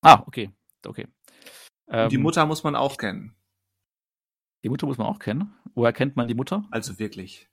ah, 0.01 0.23
okay, 0.25 0.51
okay. 0.87 1.07
Und 1.85 2.11
die 2.11 2.15
Ähm, 2.15 2.21
Mutter 2.21 2.45
muss 2.45 2.63
man 2.63 2.75
auch 2.75 2.97
kennen. 2.97 3.35
Die 4.63 4.69
Mutter 4.69 4.87
muss 4.87 4.97
man 4.97 5.07
auch 5.07 5.19
kennen. 5.19 5.53
Woher 5.75 5.91
kennt 5.93 6.15
man 6.15 6.27
die 6.27 6.33
Mutter? 6.33 6.65
Also 6.71 6.97
wirklich. 6.97 7.49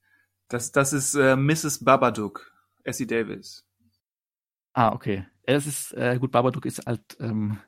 Das, 0.51 0.72
das 0.72 0.93
ist 0.93 1.14
äh, 1.14 1.36
Mrs. 1.36 1.85
Babadook, 1.85 2.52
Essie 2.82 3.06
Davis. 3.06 3.64
Ah, 4.72 4.93
okay. 4.93 5.24
Es 5.44 5.66
ist, 5.66 5.93
äh, 5.93 6.18
gut, 6.18 6.32
Babadook 6.32 6.66
ist 6.66 6.85
halt, 6.86 7.01
ähm, 7.20 7.59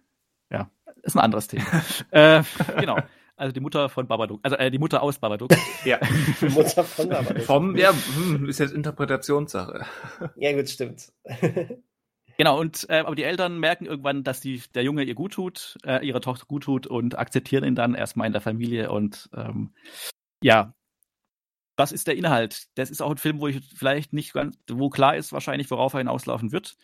ja, 0.50 0.68
ist 1.02 1.14
ein 1.14 1.20
anderes 1.20 1.46
Thema. 1.46 1.64
äh, 2.10 2.42
genau. 2.78 2.98
Also 3.36 3.52
die 3.52 3.60
Mutter 3.60 3.88
von 3.88 4.08
Babadook, 4.08 4.40
also 4.42 4.56
äh, 4.56 4.70
die 4.70 4.78
Mutter 4.78 5.02
aus 5.02 5.18
Babadook. 5.18 5.50
Ja. 5.84 6.00
Die 6.40 6.48
Mutter 6.48 6.82
von 6.82 7.08
Babadook. 7.08 7.42
Vom, 7.44 7.76
ja, 7.76 7.92
hm, 8.16 8.48
ist 8.48 8.58
jetzt 8.58 8.74
Interpretationssache. 8.74 9.86
Ja, 10.34 10.52
gut, 10.52 10.68
stimmt. 10.68 11.12
genau, 12.36 12.58
und 12.60 12.86
äh, 12.90 12.98
aber 12.98 13.14
die 13.14 13.24
Eltern 13.24 13.60
merken 13.60 13.86
irgendwann, 13.86 14.24
dass 14.24 14.40
die, 14.40 14.60
der 14.74 14.82
Junge 14.82 15.04
ihr 15.04 15.14
gut 15.14 15.34
tut, 15.34 15.78
äh, 15.84 16.04
ihrer 16.04 16.20
Tochter 16.20 16.46
gut 16.46 16.64
tut 16.64 16.88
und 16.88 17.16
akzeptieren 17.16 17.64
ihn 17.64 17.76
dann 17.76 17.94
erstmal 17.94 18.26
in 18.26 18.32
der 18.32 18.42
Familie 18.42 18.90
und 18.90 19.30
ähm, 19.34 19.72
ja, 20.42 20.74
das 21.76 21.92
ist 21.92 22.06
der 22.06 22.16
Inhalt. 22.16 22.64
Das 22.74 22.90
ist 22.90 23.02
auch 23.02 23.10
ein 23.10 23.16
Film, 23.16 23.40
wo 23.40 23.48
ich 23.48 23.60
vielleicht 23.74 24.12
nicht 24.12 24.32
ganz, 24.32 24.56
wo 24.70 24.90
klar 24.90 25.16
ist 25.16 25.32
wahrscheinlich, 25.32 25.70
worauf 25.70 25.94
er 25.94 25.98
hinauslaufen 25.98 26.52
wird. 26.52 26.76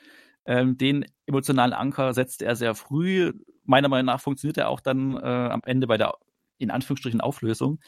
Ähm, 0.46 0.78
den 0.78 1.04
emotionalen 1.26 1.72
Anker 1.72 2.14
setzt 2.14 2.42
er 2.42 2.56
sehr 2.56 2.74
früh. 2.74 3.32
Meiner 3.64 3.88
Meinung 3.88 4.06
nach 4.06 4.20
funktioniert 4.20 4.56
er 4.56 4.68
auch 4.70 4.80
dann 4.80 5.16
äh, 5.16 5.20
am 5.20 5.60
Ende 5.64 5.86
bei 5.86 5.98
der 5.98 6.14
in 6.58 6.70
Anführungsstrichen 6.70 7.20
Auflösung. 7.20 7.80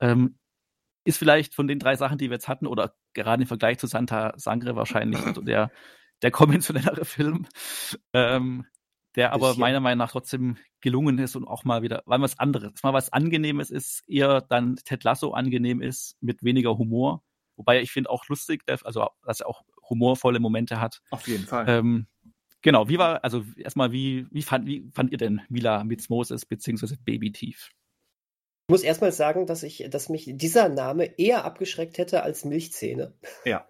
Ähm, 0.00 0.38
ist 1.04 1.18
vielleicht 1.18 1.54
von 1.54 1.68
den 1.68 1.78
drei 1.78 1.96
Sachen, 1.96 2.18
die 2.18 2.30
wir 2.30 2.34
jetzt 2.34 2.48
hatten, 2.48 2.66
oder 2.66 2.94
gerade 3.12 3.42
im 3.42 3.48
Vergleich 3.48 3.78
zu 3.78 3.86
Santa 3.86 4.32
Sangre 4.36 4.76
wahrscheinlich 4.76 5.20
der, 5.42 5.70
der 6.22 6.30
konventionellere 6.30 7.04
Film, 7.04 7.46
ähm, 8.12 8.66
der 9.16 9.32
aber 9.32 9.48
Bisschen. 9.48 9.60
meiner 9.60 9.80
Meinung 9.80 9.98
nach 9.98 10.10
trotzdem 10.10 10.56
gelungen 10.80 11.18
ist 11.18 11.36
und 11.36 11.46
auch 11.46 11.64
mal 11.64 11.82
wieder, 11.82 12.02
weil 12.06 12.20
was 12.20 12.38
anderes, 12.38 12.82
mal 12.82 12.92
was 12.92 13.12
Angenehmes 13.12 13.70
ist, 13.70 14.02
eher 14.08 14.40
dann 14.40 14.76
Ted 14.76 15.04
Lasso 15.04 15.32
angenehm 15.32 15.80
ist, 15.80 16.16
mit 16.20 16.42
weniger 16.42 16.76
Humor. 16.78 17.22
Wobei 17.56 17.80
ich 17.80 17.92
finde 17.92 18.10
auch 18.10 18.26
lustig, 18.28 18.62
also 18.66 19.08
dass 19.24 19.40
er 19.40 19.48
auch 19.48 19.62
humorvolle 19.88 20.40
Momente 20.40 20.80
hat. 20.80 21.00
Auf 21.10 21.28
jeden 21.28 21.44
Fall. 21.44 21.66
Ähm, 21.68 22.06
genau, 22.62 22.88
wie 22.88 22.98
war, 22.98 23.22
also 23.22 23.44
erstmal, 23.56 23.92
wie, 23.92 24.26
wie, 24.30 24.42
fand, 24.42 24.66
wie 24.66 24.90
fand 24.92 25.12
ihr 25.12 25.18
denn 25.18 25.42
Mila 25.48 25.84
Meets 25.84 26.08
Moses 26.08 26.46
beziehungsweise 26.46 26.96
Baby 27.04 27.30
Thief? 27.30 27.70
Ich 28.66 28.72
muss 28.72 28.82
erstmal 28.82 29.12
sagen, 29.12 29.46
dass 29.46 29.62
ich, 29.62 29.86
dass 29.90 30.08
mich 30.08 30.24
dieser 30.26 30.70
Name 30.70 31.18
eher 31.18 31.44
abgeschreckt 31.44 31.98
hätte 31.98 32.22
als 32.22 32.44
Milchzähne. 32.44 33.12
Ja. 33.44 33.68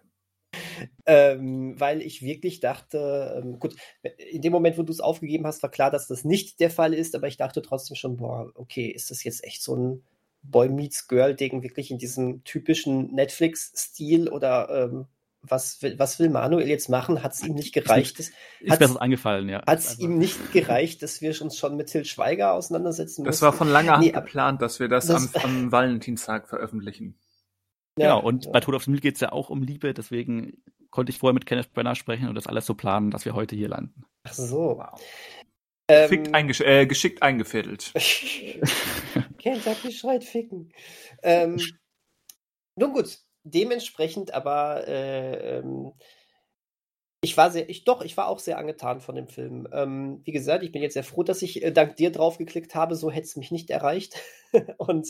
Ähm, 1.05 1.79
weil 1.79 2.01
ich 2.01 2.21
wirklich 2.21 2.59
dachte, 2.59 3.41
ähm, 3.43 3.59
gut, 3.59 3.75
in 4.31 4.41
dem 4.41 4.51
Moment, 4.51 4.77
wo 4.77 4.83
du 4.83 4.91
es 4.91 4.99
aufgegeben 4.99 5.45
hast, 5.45 5.61
war 5.63 5.69
klar, 5.71 5.91
dass 5.91 6.07
das 6.07 6.23
nicht 6.25 6.59
der 6.59 6.71
Fall 6.71 6.93
ist, 6.93 7.15
aber 7.15 7.27
ich 7.27 7.37
dachte 7.37 7.61
trotzdem 7.61 7.95
schon, 7.95 8.17
boah, 8.17 8.51
okay, 8.55 8.87
ist 8.87 9.11
das 9.11 9.23
jetzt 9.23 9.43
echt 9.43 9.61
so 9.61 9.75
ein 9.75 10.03
Boy 10.43 10.69
Meets 10.69 11.07
Girl 11.07 11.35
Ding, 11.35 11.63
wirklich 11.63 11.91
in 11.91 11.97
diesem 11.97 12.43
typischen 12.43 13.13
Netflix-Stil 13.13 14.29
oder 14.29 14.69
ähm, 14.69 15.05
was 15.41 15.81
will, 15.81 15.97
was 15.99 16.19
will 16.19 16.29
Manuel 16.29 16.67
jetzt 16.67 16.89
machen? 16.89 17.23
Hat 17.23 17.33
es 17.33 17.43
ihm 17.43 17.53
nicht 17.53 17.73
gereicht? 17.73 18.19
Ist 18.19 18.33
mir 18.61 18.77
das 18.77 18.97
eingefallen, 18.97 19.49
ja. 19.49 19.63
Hat 19.65 19.79
es 19.79 19.99
ihm 19.99 20.17
nicht 20.17 20.51
gereicht, 20.51 21.03
dass 21.03 21.21
wir 21.21 21.39
uns 21.41 21.57
schon 21.57 21.75
mit 21.77 21.87
Til 21.87 22.05
Schweiger 22.05 22.53
auseinandersetzen 22.53 23.23
Das 23.23 23.41
war 23.41 23.53
von 23.53 23.67
langer 23.67 23.93
Hand 23.93 24.05
Nee, 24.05 24.11
geplant, 24.11 24.61
dass 24.61 24.79
wir 24.79 24.87
das, 24.87 25.07
das- 25.07 25.35
am, 25.35 25.43
am 25.43 25.71
Valentinstag 25.71 26.47
veröffentlichen. 26.47 27.15
Genau, 27.95 28.21
und 28.21 28.45
ja. 28.45 28.51
bei 28.51 28.59
Tod 28.59 28.75
auf 28.75 28.83
dem 28.83 28.93
Nil 28.93 29.01
geht 29.01 29.15
es 29.15 29.21
ja 29.21 29.31
auch 29.31 29.49
um 29.49 29.63
Liebe, 29.63 29.93
deswegen 29.93 30.61
konnte 30.89 31.11
ich 31.11 31.19
vorher 31.19 31.33
mit 31.33 31.45
Kenneth 31.45 31.73
Brenner 31.73 31.95
sprechen 31.95 32.27
und 32.27 32.35
das 32.35 32.47
alles 32.47 32.65
so 32.65 32.73
planen, 32.73 33.11
dass 33.11 33.25
wir 33.25 33.35
heute 33.35 33.55
hier 33.55 33.69
landen. 33.69 34.05
Ach 34.23 34.33
so. 34.33 34.77
Wow. 34.77 35.01
Ähm, 35.87 36.33
eingesch 36.33 36.61
äh, 36.61 36.87
geschickt 36.87 37.21
eingefädelt. 37.21 37.93
Kentucky 39.37 39.91
schreit 39.91 40.23
ficken. 40.23 40.73
Ähm, 41.21 41.59
nun 42.75 42.93
gut, 42.93 43.19
dementsprechend 43.43 44.33
aber 44.33 44.87
äh, 44.87 45.57
ähm, 45.59 45.93
ich 47.21 47.37
war 47.37 47.51
sehr, 47.51 47.69
ich 47.69 47.83
doch, 47.83 48.01
ich 48.01 48.17
war 48.17 48.27
auch 48.27 48.39
sehr 48.39 48.57
angetan 48.57 49.01
von 49.01 49.15
dem 49.15 49.27
Film. 49.27 49.67
Ähm, 49.71 50.21
wie 50.23 50.31
gesagt, 50.31 50.63
ich 50.63 50.71
bin 50.71 50.81
jetzt 50.81 50.93
sehr 50.93 51.03
froh, 51.03 51.23
dass 51.23 51.41
ich 51.41 51.63
äh, 51.63 51.71
dank 51.71 51.95
dir 51.95 52.11
drauf 52.11 52.37
geklickt 52.37 52.75
habe, 52.75 52.95
so 52.95 53.09
hätte 53.11 53.25
es 53.25 53.35
mich 53.35 53.51
nicht 53.51 53.69
erreicht. 53.69 54.21
Und 54.77 55.07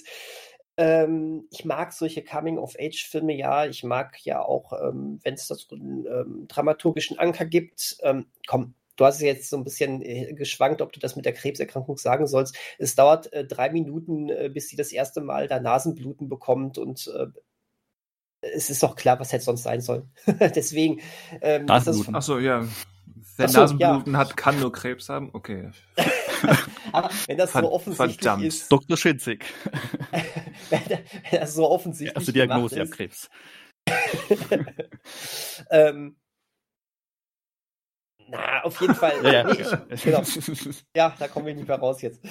ähm, 0.77 1.47
ich 1.51 1.63
mag 1.65 1.93
solche 1.93 2.23
Coming-of-Age-Filme 2.23 3.33
ja. 3.33 3.65
Ich 3.65 3.83
mag 3.83 4.17
ja 4.23 4.41
auch, 4.41 4.73
ähm, 4.73 5.19
wenn 5.23 5.35
es 5.35 5.47
da 5.47 5.55
so 5.55 5.75
einen 5.75 6.05
ähm, 6.05 6.45
dramaturgischen 6.47 7.17
Anker 7.17 7.45
gibt. 7.45 7.97
Ähm, 8.01 8.25
komm, 8.47 8.75
du 8.97 9.05
hast 9.05 9.21
jetzt 9.21 9.49
so 9.49 9.57
ein 9.57 9.63
bisschen 9.63 10.01
äh, 10.01 10.33
geschwankt, 10.33 10.81
ob 10.81 10.91
du 10.91 10.99
das 10.99 11.15
mit 11.15 11.25
der 11.25 11.33
Krebserkrankung 11.33 11.97
sagen 11.97 12.27
sollst. 12.27 12.57
Es 12.77 12.95
dauert 12.95 13.31
äh, 13.31 13.45
drei 13.45 13.69
Minuten, 13.69 14.29
äh, 14.29 14.49
bis 14.53 14.67
sie 14.67 14.75
das 14.75 14.91
erste 14.91 15.21
Mal 15.21 15.47
da 15.47 15.59
Nasenbluten 15.59 16.27
bekommt 16.27 16.77
und 16.77 17.07
äh, 17.07 17.27
es 18.41 18.69
ist 18.69 18.83
doch 18.83 18.95
klar, 18.95 19.19
was 19.19 19.31
hätte 19.31 19.45
sonst 19.45 19.63
sein 19.63 19.81
sollen. 19.81 20.11
Deswegen 20.27 21.01
ähm, 21.41 21.63
ist 21.63 21.69
das, 21.69 21.85
Nasenbluten. 21.85 22.15
Ach 22.15 22.21
so, 22.21 22.39
ja. 22.39 22.67
Wer 23.37 23.45
Ach 23.45 23.49
so, 23.49 23.59
Nasenbluten 23.59 24.17
hat, 24.17 24.37
kann 24.37 24.59
nur 24.59 24.71
Krebs 24.71 25.09
haben. 25.09 25.29
Okay. 25.33 25.71
aber 26.91 27.09
wenn 27.27 27.37
das 27.37 27.53
so 27.53 27.71
offensichtlich 27.71 28.17
verdammt. 28.17 28.43
ist, 28.45 28.71
Dr. 28.71 28.97
Schinzig. 28.97 29.45
wenn, 30.69 30.81
das 31.31 31.53
so 31.53 31.69
offensichtlich 31.69 32.15
Erste 32.15 32.33
gemacht 32.33 32.49
Diagnose, 32.49 32.77
ja, 32.77 32.83
ist, 32.83 32.91
Krebs. 32.91 33.29
ähm, 35.69 36.17
na, 38.27 38.63
auf 38.63 38.79
jeden 38.81 38.95
Fall. 38.95 39.13
Ja, 39.23 39.31
ja. 39.31 39.85
Nee, 39.87 39.93
ich, 39.93 40.03
genau. 40.03 40.23
Ja, 40.95 41.15
da 41.17 41.27
kommen 41.27 41.45
wir 41.45 41.55
nicht 41.55 41.67
mehr 41.67 41.77
raus 41.77 42.01
jetzt. 42.01 42.21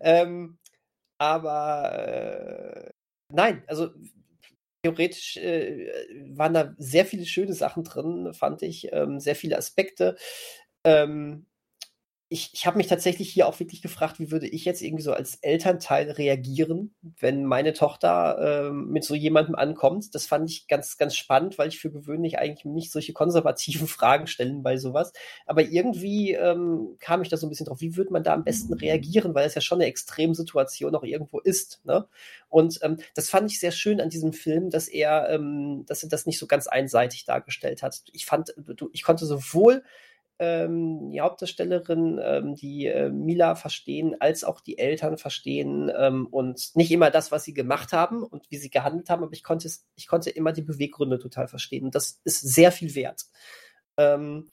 Ähm, 0.00 0.58
aber 1.18 2.86
äh, 2.86 2.90
nein, 3.32 3.62
also 3.66 3.90
theoretisch 4.82 5.36
äh, 5.36 5.92
waren 6.34 6.54
da 6.54 6.74
sehr 6.78 7.06
viele 7.06 7.26
schöne 7.26 7.54
Sachen 7.54 7.84
drin, 7.84 8.32
fand 8.34 8.62
ich, 8.62 8.92
ähm, 8.92 9.20
sehr 9.20 9.36
viele 9.36 9.56
Aspekte. 9.56 10.16
Ähm, 10.84 11.46
ich 12.32 12.50
ich 12.54 12.66
habe 12.66 12.78
mich 12.78 12.86
tatsächlich 12.86 13.30
hier 13.30 13.46
auch 13.46 13.60
wirklich 13.60 13.82
gefragt, 13.82 14.18
wie 14.18 14.30
würde 14.30 14.48
ich 14.48 14.64
jetzt 14.64 14.80
irgendwie 14.80 15.02
so 15.02 15.12
als 15.12 15.36
Elternteil 15.36 16.10
reagieren, 16.10 16.94
wenn 17.20 17.44
meine 17.44 17.74
Tochter 17.74 18.68
ähm, 18.68 18.88
mit 18.88 19.04
so 19.04 19.14
jemandem 19.14 19.54
ankommt. 19.54 20.14
Das 20.14 20.26
fand 20.26 20.50
ich 20.50 20.66
ganz, 20.66 20.96
ganz 20.96 21.14
spannend, 21.14 21.58
weil 21.58 21.68
ich 21.68 21.78
für 21.78 21.90
gewöhnlich 21.90 22.38
eigentlich 22.38 22.64
nicht 22.64 22.90
solche 22.90 23.12
konservativen 23.12 23.86
Fragen 23.86 24.26
stellen 24.26 24.62
bei 24.62 24.78
sowas. 24.78 25.12
Aber 25.46 25.62
irgendwie 25.62 26.32
ähm, 26.32 26.96
kam 27.00 27.22
ich 27.22 27.28
da 27.28 27.36
so 27.36 27.46
ein 27.46 27.50
bisschen 27.50 27.66
drauf, 27.66 27.80
wie 27.80 27.96
würde 27.96 28.12
man 28.12 28.22
da 28.24 28.32
am 28.32 28.44
besten 28.44 28.72
reagieren, 28.72 29.34
weil 29.34 29.46
es 29.46 29.54
ja 29.54 29.60
schon 29.60 29.80
eine 29.80 29.90
Extremsituation 29.90 30.94
auch 30.94 31.04
irgendwo 31.04 31.38
ist. 31.38 31.82
Ne? 31.84 32.06
Und 32.48 32.78
ähm, 32.82 32.96
das 33.14 33.28
fand 33.28 33.50
ich 33.50 33.60
sehr 33.60 33.72
schön 33.72 34.00
an 34.00 34.08
diesem 34.08 34.32
Film, 34.32 34.70
dass 34.70 34.88
er, 34.88 35.28
ähm, 35.28 35.84
dass 35.86 36.02
er 36.02 36.08
das 36.08 36.24
nicht 36.24 36.38
so 36.38 36.46
ganz 36.46 36.66
einseitig 36.66 37.26
dargestellt 37.26 37.82
hat. 37.82 38.02
Ich 38.12 38.24
fand, 38.24 38.54
ich 38.92 39.02
konnte 39.02 39.26
sowohl 39.26 39.82
ähm, 40.38 41.10
die 41.10 41.20
Hauptdarstellerin, 41.20 42.20
ähm, 42.22 42.54
die 42.54 42.86
äh, 42.86 43.10
Mila 43.10 43.54
verstehen, 43.54 44.16
als 44.20 44.44
auch 44.44 44.60
die 44.60 44.78
Eltern 44.78 45.18
verstehen 45.18 45.90
ähm, 45.96 46.26
und 46.30 46.74
nicht 46.74 46.90
immer 46.90 47.10
das, 47.10 47.30
was 47.32 47.44
sie 47.44 47.54
gemacht 47.54 47.92
haben 47.92 48.22
und 48.22 48.50
wie 48.50 48.56
sie 48.56 48.70
gehandelt 48.70 49.10
haben, 49.10 49.22
aber 49.22 49.32
ich 49.32 49.42
konnte 49.44 49.70
ich 49.94 50.06
konnte 50.06 50.30
immer 50.30 50.52
die 50.52 50.62
Beweggründe 50.62 51.18
total 51.18 51.48
verstehen. 51.48 51.84
Und 51.84 51.94
das 51.94 52.20
ist 52.24 52.40
sehr 52.40 52.72
viel 52.72 52.94
wert. 52.94 53.26
Ähm, 53.96 54.48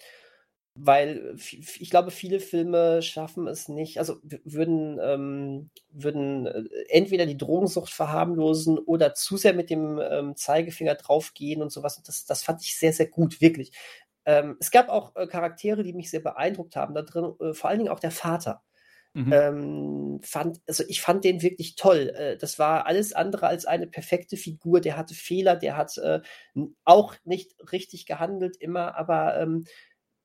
weil 0.81 1.35
ich 1.79 1.89
glaube, 1.89 2.11
viele 2.11 2.39
Filme 2.39 3.01
schaffen 3.01 3.47
es 3.47 3.67
nicht, 3.67 3.99
also 3.99 4.17
würden, 4.23 4.97
ähm, 5.01 5.69
würden 5.89 6.45
äh, 6.45 6.63
entweder 6.89 7.25
die 7.25 7.37
Drogensucht 7.37 7.91
verharmlosen 7.91 8.77
oder 8.77 9.13
zu 9.13 9.35
sehr 9.35 9.53
mit 9.53 9.69
dem 9.69 9.99
ähm, 10.01 10.35
Zeigefinger 10.35 10.95
draufgehen 10.95 11.61
und 11.61 11.71
sowas. 11.71 11.97
Und 11.97 12.07
das, 12.07 12.25
das 12.25 12.43
fand 12.43 12.61
ich 12.61 12.77
sehr, 12.77 12.93
sehr 12.93 13.07
gut, 13.07 13.41
wirklich. 13.41 13.71
Ähm, 14.29 14.57
es 14.59 14.69
gab 14.69 14.89
auch 14.89 15.15
äh, 15.15 15.25
Charaktere, 15.25 15.81
die 15.81 15.93
mich 15.93 16.11
sehr 16.11 16.19
beeindruckt 16.19 16.75
haben 16.75 16.93
da 16.93 17.01
drin, 17.01 17.33
äh, 17.39 17.53
vor 17.53 17.67
allen 17.67 17.79
Dingen 17.79 17.89
auch 17.89 17.99
der 17.99 18.11
Vater. 18.11 18.61
Mhm. 19.15 19.33
Ähm, 19.33 20.19
fand, 20.21 20.61
also 20.67 20.83
ich 20.87 21.01
fand 21.01 21.23
den 21.23 21.41
wirklich 21.41 21.75
toll. 21.75 22.13
Äh, 22.15 22.37
das 22.37 22.59
war 22.59 22.85
alles 22.85 23.13
andere 23.13 23.47
als 23.47 23.65
eine 23.65 23.87
perfekte 23.87 24.37
Figur. 24.37 24.81
Der 24.81 24.97
hatte 24.97 25.15
Fehler, 25.15 25.55
der 25.55 25.75
hat 25.77 25.97
äh, 25.97 26.21
auch 26.85 27.15
nicht 27.23 27.55
richtig 27.71 28.05
gehandelt 28.05 28.55
immer, 28.57 28.95
aber 28.95 29.39
ähm, 29.41 29.65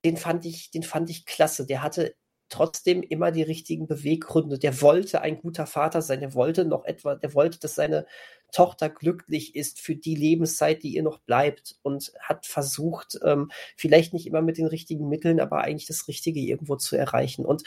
den 0.04 0.18
fand 0.18 0.44
ich, 0.44 0.70
den 0.70 0.82
fand 0.82 1.08
ich 1.08 1.24
klasse. 1.24 1.64
Der 1.64 1.82
hatte 1.82 2.14
trotzdem 2.54 3.02
immer 3.02 3.32
die 3.32 3.42
richtigen 3.42 3.86
Beweggründe. 3.86 4.58
Der 4.58 4.80
wollte 4.80 5.20
ein 5.20 5.40
guter 5.40 5.66
Vater 5.66 6.02
sein. 6.02 6.20
Der 6.20 6.34
wollte 6.34 6.64
noch 6.64 6.84
etwa, 6.84 7.16
der 7.16 7.34
wollte, 7.34 7.58
dass 7.58 7.74
seine 7.74 8.06
Tochter 8.52 8.88
glücklich 8.88 9.56
ist 9.56 9.80
für 9.80 9.96
die 9.96 10.14
Lebenszeit, 10.14 10.82
die 10.84 10.94
ihr 10.94 11.02
noch 11.02 11.18
bleibt 11.18 11.76
und 11.82 12.12
hat 12.20 12.46
versucht, 12.46 13.18
ähm, 13.24 13.50
vielleicht 13.76 14.14
nicht 14.14 14.26
immer 14.26 14.42
mit 14.42 14.58
den 14.58 14.66
richtigen 14.66 15.08
Mitteln, 15.08 15.40
aber 15.40 15.62
eigentlich 15.62 15.86
das 15.86 16.06
Richtige 16.06 16.40
irgendwo 16.40 16.76
zu 16.76 16.96
erreichen. 16.96 17.44
Und 17.44 17.64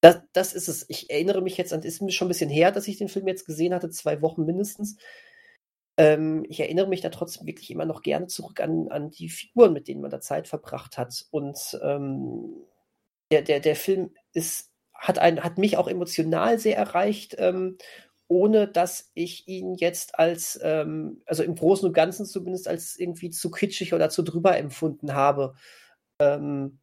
das, 0.00 0.20
das 0.32 0.54
ist 0.54 0.68
es. 0.68 0.86
Ich 0.88 1.10
erinnere 1.10 1.42
mich 1.42 1.56
jetzt 1.58 1.72
an, 1.72 1.82
ist 1.82 2.00
mir 2.00 2.12
schon 2.12 2.26
ein 2.26 2.30
bisschen 2.30 2.50
her, 2.50 2.72
dass 2.72 2.88
ich 2.88 2.96
den 2.96 3.08
Film 3.08 3.28
jetzt 3.28 3.44
gesehen 3.44 3.74
hatte, 3.74 3.90
zwei 3.90 4.22
Wochen 4.22 4.46
mindestens. 4.46 4.96
Ähm, 5.98 6.46
ich 6.48 6.60
erinnere 6.60 6.88
mich 6.88 7.02
da 7.02 7.10
trotzdem 7.10 7.46
wirklich 7.46 7.70
immer 7.70 7.84
noch 7.84 8.02
gerne 8.02 8.28
zurück 8.28 8.60
an, 8.60 8.88
an 8.88 9.10
die 9.10 9.28
Figuren, 9.28 9.74
mit 9.74 9.88
denen 9.88 10.00
man 10.00 10.10
da 10.10 10.20
Zeit 10.20 10.48
verbracht 10.48 10.96
hat. 10.96 11.26
Und 11.30 11.78
ähm, 11.82 12.54
der, 13.30 13.42
der, 13.42 13.60
der 13.60 13.76
Film 13.76 14.14
ist, 14.32 14.72
hat, 14.94 15.18
ein, 15.18 15.42
hat 15.42 15.58
mich 15.58 15.76
auch 15.76 15.88
emotional 15.88 16.58
sehr 16.58 16.76
erreicht, 16.76 17.36
ähm, 17.38 17.78
ohne 18.28 18.68
dass 18.68 19.10
ich 19.14 19.48
ihn 19.48 19.74
jetzt 19.74 20.18
als, 20.18 20.58
ähm, 20.62 21.22
also 21.26 21.42
im 21.42 21.54
Großen 21.54 21.86
und 21.86 21.94
Ganzen 21.94 22.26
zumindest 22.26 22.68
als 22.68 22.98
irgendwie 22.98 23.30
zu 23.30 23.50
kitschig 23.50 23.94
oder 23.94 24.10
zu 24.10 24.22
drüber 24.22 24.56
empfunden 24.56 25.14
habe. 25.14 25.54
Ähm, 26.20 26.80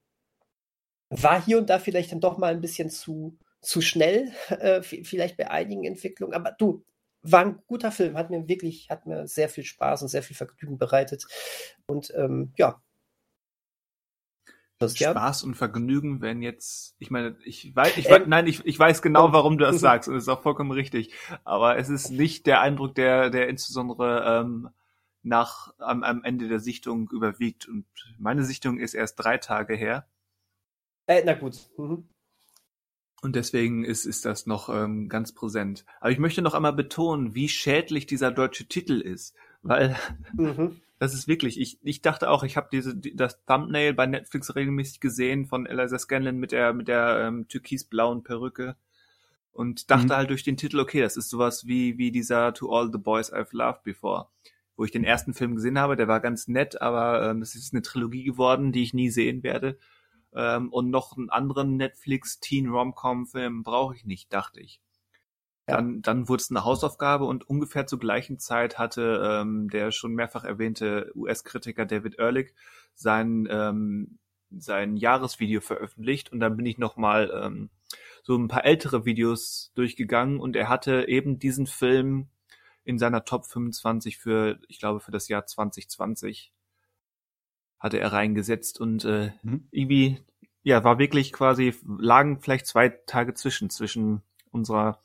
war 1.10 1.44
hier 1.44 1.58
und 1.58 1.70
da 1.70 1.80
vielleicht 1.80 2.12
dann 2.12 2.22
doch 2.22 2.38
mal 2.38 2.54
ein 2.54 2.62
bisschen 2.62 2.90
zu, 2.90 3.38
zu 3.62 3.82
schnell, 3.82 4.32
äh, 4.50 4.82
vielleicht 4.82 5.38
bei 5.38 5.52
einigen 5.52 5.84
Entwicklungen. 5.84 6.34
Aber 6.34 6.52
du, 6.52 6.84
war 7.26 7.42
ein 7.44 7.60
guter 7.68 7.92
Film, 7.92 8.18
hat 8.18 8.30
mir 8.30 8.48
wirklich, 8.48 8.90
hat 8.90 9.06
mir 9.06 9.28
sehr 9.28 9.50
viel 9.50 9.64
Spaß 9.64 10.04
und 10.04 10.10
sehr 10.10 10.24
viel 10.24 10.36
Vergnügen 10.36 10.78
bereitet. 10.78 11.26
Und 11.88 12.14
ähm, 12.16 12.54
ja. 12.58 12.82
Christian? 14.80 15.12
Spaß 15.14 15.44
und 15.44 15.56
Vergnügen, 15.56 16.22
wenn 16.22 16.42
jetzt, 16.42 16.96
ich 17.00 17.10
meine, 17.10 17.38
ich 17.46 17.74
weiß, 17.76 17.98
ich 17.98 18.06
Ähm, 18.08 18.12
weiß, 18.12 18.24
nein, 18.28 18.48
ich, 18.48 18.66
ich 18.66 18.78
weiß 18.78 19.02
genau, 19.02 19.28
ähm, 19.28 19.34
warum 19.34 19.58
du 19.58 19.66
das 19.66 19.80
sagst 19.80 20.10
und 20.10 20.16
es 20.16 20.24
ist 20.24 20.30
auch 20.30 20.42
vollkommen 20.42 20.72
richtig. 20.72 21.14
Aber 21.44 21.78
es 21.78 21.90
ist 21.90 22.10
nicht 22.12 22.46
der 22.46 22.62
Eindruck, 22.62 22.96
der, 22.96 23.30
der 23.30 23.48
insbesondere 23.48 24.42
ähm, 24.42 24.70
nach 25.24 25.74
am, 25.80 26.04
am 26.04 26.24
Ende 26.24 26.48
der 26.48 26.60
Sichtung 26.60 27.10
überwiegt. 27.12 27.68
Und 27.68 27.86
meine 28.18 28.44
Sichtung 28.44 28.78
ist 28.78 28.94
erst 28.94 29.16
drei 29.16 29.38
Tage 29.38 29.76
her. 29.76 30.08
Äh, 31.08 31.24
na 31.26 31.34
gut. 31.34 31.70
Mhm. 31.78 32.10
Und 33.22 33.36
deswegen 33.36 33.86
ist, 33.86 34.06
ist 34.06 34.26
das 34.26 34.46
noch 34.46 34.70
ähm, 34.70 35.10
ganz 35.10 35.34
präsent. 35.34 35.86
Aber 36.00 36.12
ich 36.12 36.20
möchte 36.20 36.42
noch 36.42 36.54
einmal 36.54 36.74
betonen, 36.74 37.34
wie 37.34 37.50
schädlich 37.50 38.06
dieser 38.06 38.32
deutsche 38.32 38.68
Titel 38.68 39.00
ist. 39.00 39.36
Weil 39.64 39.96
Mhm. 40.34 40.82
Das 41.00 41.14
ist 41.14 41.28
wirklich, 41.28 41.60
ich, 41.60 41.80
ich 41.84 42.02
dachte 42.02 42.30
auch, 42.30 42.44
ich 42.44 42.58
habe 42.58 42.70
diese 42.72 42.96
die- 42.96 43.16
das 43.16 43.44
Thumbnail 43.46 43.94
bei 43.94 44.06
Netflix 44.08 44.56
regelmäßig 44.56 45.00
gesehen 45.02 45.46
von 45.46 45.66
Eliza 45.66 46.00
Scanlon 46.00 46.38
mit 46.38 46.52
der 46.52 46.74
mit 46.74 46.88
der 46.88 47.20
ähm, 47.28 47.48
türkisblauen 47.48 48.24
Perücke 48.24 48.76
und 49.52 49.90
dachte 49.92 50.14
Mhm. 50.14 50.18
halt 50.18 50.30
durch 50.30 50.44
den 50.44 50.58
Titel, 50.58 50.80
okay, 50.80 51.02
das 51.02 51.18
ist 51.18 51.30
sowas 51.30 51.66
wie 51.68 51.98
wie 51.98 52.12
dieser 52.12 52.54
To 52.54 52.72
All 52.76 52.92
the 52.92 52.98
Boys 53.00 53.34
I've 53.34 53.50
Loved 53.56 53.84
Before, 53.84 54.28
wo 54.78 54.84
ich 54.86 54.92
den 54.92 55.04
ersten 55.04 55.34
Film 55.34 55.56
gesehen 55.56 55.80
habe, 55.80 55.96
der 55.96 56.08
war 56.08 56.20
ganz 56.22 56.48
nett, 56.48 56.82
aber 56.82 57.30
ähm, 57.30 57.42
es 57.42 57.56
ist 57.56 57.74
eine 57.74 57.82
Trilogie 57.82 58.24
geworden, 58.24 58.72
die 58.72 58.84
ich 58.84 58.94
nie 58.94 59.10
sehen 59.10 59.44
werde. 59.44 59.78
Ähm, 60.36 60.72
und 60.74 60.90
noch 60.92 61.18
einen 61.18 61.30
anderen 61.32 61.78
Netflix 61.78 62.40
Teen 62.42 62.70
Rom-Com 62.70 63.28
Film 63.28 63.64
brauche 63.64 63.96
ich 63.96 64.06
nicht, 64.06 64.34
dachte 64.34 64.62
ich. 64.62 64.82
Ja. 65.68 65.78
Dann, 65.78 66.02
dann 66.02 66.30
wurde 66.30 66.42
es 66.42 66.52
eine 66.52 66.64
Hausaufgabe 66.64 67.26
und 67.26 67.50
ungefähr 67.50 67.88
zur 67.88 68.00
gleichen 68.00 68.38
Zeit 68.38 68.78
hatte 68.78 69.42
ähm, 69.42 69.70
der 69.70 69.92
schon 69.92 70.14
mehrfach 70.14 70.44
erwähnte 70.44 71.12
US-Kritiker 71.16 71.86
David 71.86 72.20
Ehrlich 72.20 72.54
sein, 72.94 73.48
ähm, 73.50 74.20
sein 74.52 74.96
Jahresvideo 74.96 75.62
veröffentlicht 75.62 76.32
und 76.32 76.40
dann 76.40 76.56
bin 76.56 76.68
ich 76.68 76.78
nochmal 76.78 77.32
ähm, 77.34 77.70
so 78.22 78.36
ein 78.38 78.48
paar 78.48 78.66
ältere 78.66 79.06
Videos 79.06 79.72
durchgegangen 79.76 80.40
und 80.40 80.56
er 80.56 80.70
hatte 80.70 81.08
eben 81.08 81.40
diesen 81.40 81.66
Film 81.68 82.28
in 82.84 83.00
seiner 83.00 83.26
Top 83.26 83.48
25 83.48 84.18
für, 84.18 84.60
ich 84.68 84.80
glaube, 84.80 85.00
für 85.00 85.12
das 85.12 85.28
Jahr 85.28 85.46
2020 85.48 86.52
hatte 87.80 88.00
er 88.00 88.14
reingesetzt 88.14 88.80
und 88.80 89.04
äh, 89.06 89.32
Mhm. 89.44 89.68
irgendwie, 89.72 90.20
ja, 90.64 90.84
war 90.84 91.00
wirklich 91.00 91.34
quasi, 91.34 91.74
lagen 92.00 92.40
vielleicht 92.40 92.68
zwei 92.68 92.90
Tage 92.90 93.34
zwischen, 93.34 93.70
zwischen 93.70 94.22
unserer 94.52 95.02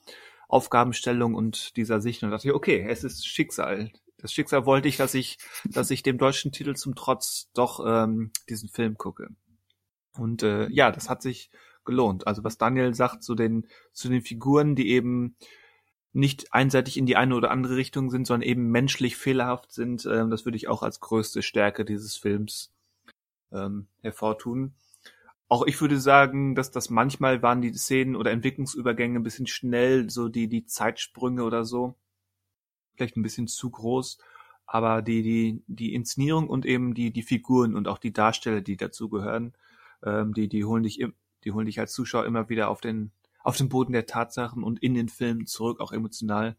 Aufgabenstellung 0.51 1.35
und 1.35 1.77
dieser 1.77 2.01
Sicht 2.01 2.23
und 2.23 2.31
dachte 2.31 2.49
ich, 2.49 2.55
okay, 2.55 2.85
es 2.89 3.05
ist 3.05 3.27
Schicksal. 3.27 3.91
Das 4.19 4.33
Schicksal 4.33 4.67
wollte 4.67 4.89
ich, 4.89 4.97
dass 4.97 5.15
ich, 5.15 5.39
dass 5.65 5.91
ich 5.91 6.03
dem 6.03 6.19
deutschen 6.19 6.53
Titel 6.53 6.75
zum 6.75 6.95
Trotz 6.95 7.49
doch 7.55 7.81
ähm, 7.87 8.33
diesen 8.49 8.69
Film 8.69 8.99
gucke. 8.99 9.29
Und 10.19 10.43
äh, 10.43 10.69
ja, 10.69 10.91
das 10.91 11.09
hat 11.09 11.23
sich 11.23 11.51
gelohnt. 11.85 12.27
Also 12.27 12.45
was 12.45 12.59
Daniel 12.59 12.95
sagt 12.95 13.23
zu 13.23 13.35
den 13.35 13.67
zu 13.93 14.09
den 14.09 14.23
Figuren, 14.23 14.75
die 14.75 14.91
eben 14.91 15.37
nicht 16.13 16.53
einseitig 16.53 16.97
in 16.97 17.07
die 17.07 17.17
eine 17.17 17.35
oder 17.37 17.51
andere 17.51 17.77
Richtung 17.77 18.11
sind, 18.11 18.27
sondern 18.27 18.49
eben 18.49 18.71
menschlich 18.71 19.17
fehlerhaft 19.17 19.73
sind, 19.73 20.07
ähm, 20.07 20.31
das 20.31 20.45
würde 20.45 20.57
ich 20.57 20.69
auch 20.69 20.83
als 20.83 21.01
größte 21.01 21.43
Stärke 21.43 21.85
dieses 21.85 22.17
Films 22.17 22.73
ähm, 23.53 23.87
hervortun. 24.03 24.75
Auch 25.51 25.67
ich 25.67 25.81
würde 25.81 25.99
sagen, 26.01 26.55
dass 26.55 26.71
das 26.71 26.91
manchmal 26.91 27.43
waren 27.43 27.61
die 27.61 27.75
Szenen 27.75 28.17
oder 28.17 28.31
Entwicklungsübergänge 28.31 29.19
ein 29.19 29.25
bisschen 29.25 29.49
schnell, 29.49 30.09
so 30.09 30.29
die 30.29 30.49
die 30.49 30.65
Zeitsprünge 30.65 31.43
oder 31.45 31.65
so, 31.65 31.97
vielleicht 32.95 33.17
ein 33.17 33.23
bisschen 33.23 33.49
zu 33.49 33.71
groß, 33.71 34.19
aber 34.65 35.03
die 35.03 35.23
die 35.23 35.63
die 35.67 35.93
Inszenierung 35.95 36.49
und 36.49 36.65
eben 36.67 36.95
die 36.95 37.13
die 37.13 37.23
Figuren 37.23 37.75
und 37.75 37.89
auch 37.89 37.99
die 37.99 38.13
Darsteller, 38.13 38.61
die 38.61 38.77
dazugehören, 38.77 39.55
ähm, 40.05 40.35
die 40.35 40.49
die 40.49 40.65
holen 40.65 40.85
dich 40.85 41.05
die 41.45 41.53
holen 41.53 41.67
dich 41.67 41.81
als 41.81 41.93
Zuschauer 41.93 42.27
immer 42.27 42.49
wieder 42.49 42.71
auf 42.71 42.81
den 42.81 43.11
auf 43.43 43.57
den 43.57 43.69
Boden 43.69 43.93
der 43.93 44.07
Tatsachen 44.07 44.63
und 44.63 44.83
in 44.83 44.95
den 44.95 45.09
Film 45.09 45.47
zurück, 45.47 45.81
auch 45.81 45.93
emotional, 45.93 46.57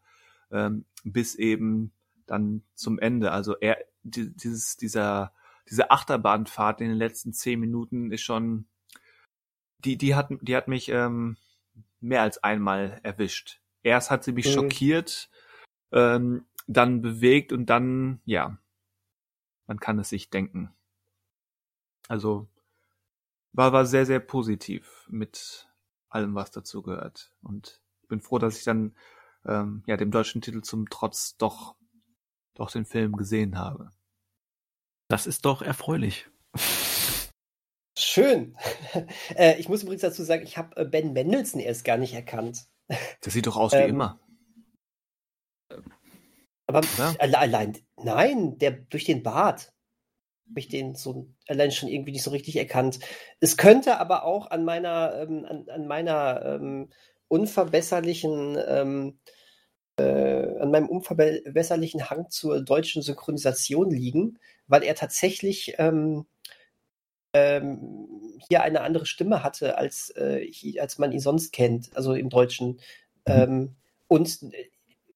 ähm, 0.51 0.85
bis 1.03 1.35
eben 1.35 1.93
dann 2.25 2.63
zum 2.75 2.99
Ende. 2.99 3.31
Also 3.31 3.55
er, 3.57 3.77
die, 4.03 4.35
dieses, 4.35 4.77
dieser, 4.77 5.33
diese 5.69 5.91
Achterbahnfahrt 5.91 6.81
in 6.81 6.89
den 6.89 6.97
letzten 6.97 7.33
zehn 7.33 7.59
Minuten 7.59 8.11
ist 8.11 8.21
schon, 8.21 8.65
die, 9.81 9.97
die 9.97 10.15
hat, 10.15 10.29
die 10.41 10.55
hat 10.55 10.67
mich 10.67 10.89
ähm, 10.89 11.37
mehr 11.99 12.21
als 12.21 12.43
einmal 12.43 12.99
erwischt. 13.03 13.61
Erst 13.83 14.11
hat 14.11 14.23
sie 14.23 14.31
mich 14.31 14.47
Mhm. 14.47 14.51
schockiert, 14.51 15.29
ähm, 15.91 16.45
dann 16.67 17.01
bewegt 17.01 17.51
und 17.51 17.65
dann, 17.67 18.21
ja, 18.25 18.57
man 19.67 19.79
kann 19.79 19.99
es 19.99 20.09
sich 20.09 20.29
denken. 20.29 20.73
Also 22.07 22.47
war, 23.53 23.73
war 23.73 23.85
sehr, 23.85 24.05
sehr 24.05 24.19
positiv 24.19 25.05
mit 25.09 25.69
allem, 26.09 26.35
was 26.35 26.51
dazu 26.51 26.81
gehört. 26.81 27.33
Und 27.41 27.81
ich 28.01 28.07
bin 28.07 28.21
froh, 28.21 28.37
dass 28.39 28.57
ich 28.57 28.63
dann 28.63 28.95
ähm, 29.45 29.83
ja 29.87 29.97
dem 29.97 30.11
deutschen 30.11 30.41
Titel 30.41 30.61
zum 30.61 30.89
Trotz 30.89 31.37
doch 31.37 31.75
doch 32.53 32.69
den 32.71 32.85
Film 32.85 33.15
gesehen 33.15 33.57
habe. 33.57 33.91
Das 35.07 35.25
ist 35.25 35.45
doch 35.45 35.61
erfreulich. 35.61 36.29
Schön. 38.13 38.57
äh, 39.37 39.57
ich 39.57 39.69
muss 39.69 39.83
übrigens 39.83 40.01
dazu 40.01 40.23
sagen, 40.23 40.43
ich 40.43 40.57
habe 40.57 40.75
äh, 40.75 40.83
Ben 40.83 41.13
Mendelssohn 41.13 41.61
erst 41.61 41.85
gar 41.85 41.95
nicht 41.95 42.13
erkannt. 42.13 42.65
Das 43.21 43.31
sieht 43.31 43.47
doch 43.47 43.55
aus 43.55 43.71
wie 43.71 43.77
Ähm, 43.77 43.91
immer. 43.91 44.19
Aber 46.67 46.81
Ja. 46.97 47.15
alle, 47.19 47.37
allein, 47.37 47.77
nein, 48.03 48.57
der 48.57 48.71
durch 48.71 49.05
den 49.05 49.23
Bart 49.23 49.71
habe 50.49 50.59
ich 50.59 50.67
den 50.67 50.93
so 50.93 51.29
allein 51.47 51.71
schon 51.71 51.87
irgendwie 51.87 52.11
nicht 52.11 52.23
so 52.23 52.31
richtig 52.31 52.57
erkannt. 52.57 52.99
Es 53.39 53.55
könnte 53.55 53.97
aber 53.97 54.25
auch 54.25 54.51
an 54.51 54.65
meiner, 54.65 55.15
ähm, 55.21 55.45
an, 55.45 55.69
an 55.69 55.87
meiner 55.87 56.41
ähm, 56.45 56.89
unverbesserlichen, 57.29 58.57
ähm, 58.67 59.19
äh, 59.95 60.59
an 60.59 60.69
meinem 60.69 60.89
unverbesserlichen 60.89 62.09
Hang 62.09 62.29
zur 62.29 62.61
deutschen 62.61 63.03
Synchronisation 63.03 63.89
liegen, 63.89 64.37
weil 64.67 64.83
er 64.83 64.95
tatsächlich 64.95 65.75
ähm, 65.77 66.25
ähm, 67.33 68.07
hier 68.47 68.61
eine 68.63 68.81
andere 68.81 69.05
Stimme 69.05 69.43
hatte, 69.43 69.77
als, 69.77 70.09
äh, 70.15 70.49
als 70.79 70.97
man 70.97 71.11
ihn 71.11 71.19
sonst 71.19 71.53
kennt, 71.53 71.95
also 71.95 72.13
im 72.13 72.29
Deutschen. 72.29 72.79
Ähm, 73.25 73.75
und 74.07 74.39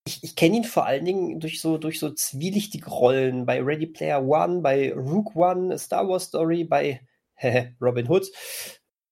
ich, 0.06 0.24
ich 0.24 0.36
kenne 0.36 0.58
ihn 0.58 0.64
vor 0.64 0.86
allen 0.86 1.06
Dingen 1.06 1.40
durch 1.40 1.60
so, 1.60 1.78
durch 1.78 2.00
so 2.00 2.12
zwielichtige 2.12 2.90
Rollen 2.90 3.46
bei 3.46 3.62
Ready 3.62 3.88
Player 3.88 4.24
One, 4.24 4.62
bei 4.62 4.94
Rook 4.94 5.36
One, 5.36 5.74
A 5.74 5.78
Star 5.78 6.08
Wars 6.08 6.26
Story, 6.26 6.64
bei 6.64 7.02
Robin 7.82 8.08
Hood. 8.08 8.28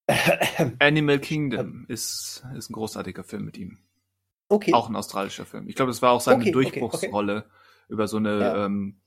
Animal 0.80 1.20
Kingdom 1.20 1.86
ist, 1.88 2.44
ist 2.56 2.70
ein 2.70 2.74
großartiger 2.74 3.24
Film 3.24 3.46
mit 3.46 3.58
ihm. 3.58 3.80
Okay. 4.50 4.74
Auch 4.74 4.90
ein 4.90 4.96
australischer 4.96 5.46
Film. 5.46 5.68
Ich 5.68 5.76
glaube, 5.76 5.92
das 5.92 6.02
war 6.02 6.12
auch 6.12 6.22
seine 6.22 6.42
Okay, 6.42 6.50
okay, 6.50 6.80
Durchbruchsrolle 6.80 7.46
über 7.90 8.08
so 8.08 8.18
eine, 8.18 8.40
Ja. 8.40 8.66
ähm, 8.66 9.02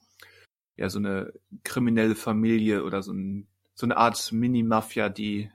ja, 0.76 0.90
so 0.90 0.98
eine 0.98 1.32
kriminelle 1.64 2.14
Familie 2.14 2.82
oder 2.84 3.02
so, 3.02 3.12
ein, 3.12 3.46
so 3.76 3.86
eine 3.86 3.96
Art 3.98 4.32
Mini-Mafia, 4.32 5.08
die 5.10 5.50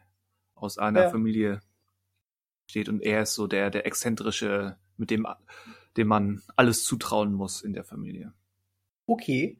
aus 0.56 0.78
einer 0.78 1.02
Ja. 1.04 1.10
Familie 1.10 1.60
steht 2.68 2.88
und 2.88 3.02
er 3.02 3.24
ist 3.24 3.34
so 3.34 3.48
der, 3.48 3.70
der 3.72 3.86
exzentrische, 3.86 4.78
mit 4.96 5.10
dem, 5.10 5.28
dem 5.98 6.08
man 6.08 6.42
alles 6.56 6.86
zutrauen 6.86 7.34
muss 7.34 7.64
in 7.64 7.74
der 7.74 7.84
Familie. 7.84 8.34
Okay. 9.08 9.58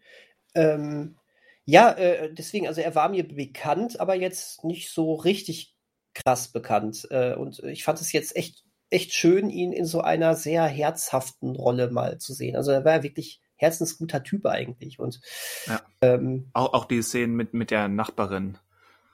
Ähm, 0.54 1.18
ja, 1.66 1.92
äh, 1.92 2.34
deswegen, 2.34 2.68
also 2.68 2.82
er 2.82 2.96
war 2.96 3.10
mir 3.10 3.28
bekannt, 3.28 4.00
aber 4.00 4.16
jetzt 4.16 4.64
nicht 4.64 4.92
so 4.92 5.16
richtig 5.16 5.76
krass 6.14 6.52
bekannt. 6.52 7.08
Äh, 7.10 7.34
und 7.34 7.60
ich 7.64 7.84
fand 7.84 8.00
es 8.00 8.12
jetzt 8.12 8.36
echt, 8.36 8.64
echt 8.92 9.14
schön, 9.14 9.50
ihn 9.50 9.74
in 9.74 9.86
so 9.86 10.02
einer 10.02 10.36
sehr 10.36 10.66
herzhaften 10.66 11.56
Rolle 11.56 11.90
mal 11.90 12.20
zu 12.20 12.34
sehen. 12.34 12.56
Also 12.56 12.72
er 12.72 12.86
war 12.86 12.98
ja 12.98 13.04
wirklich 13.04 13.42
herzensguter 13.62 14.24
Typ 14.24 14.46
eigentlich. 14.46 15.00
Und 15.00 15.22
Ja. 15.68 15.82
ähm, 16.02 16.50
Auch, 16.54 16.74
auch 16.74 16.86
die 16.86 17.02
Szenen 17.02 17.36
mit, 17.36 17.54
mit 17.54 17.72
der 17.72 17.88
Nachbarin, 17.88 18.58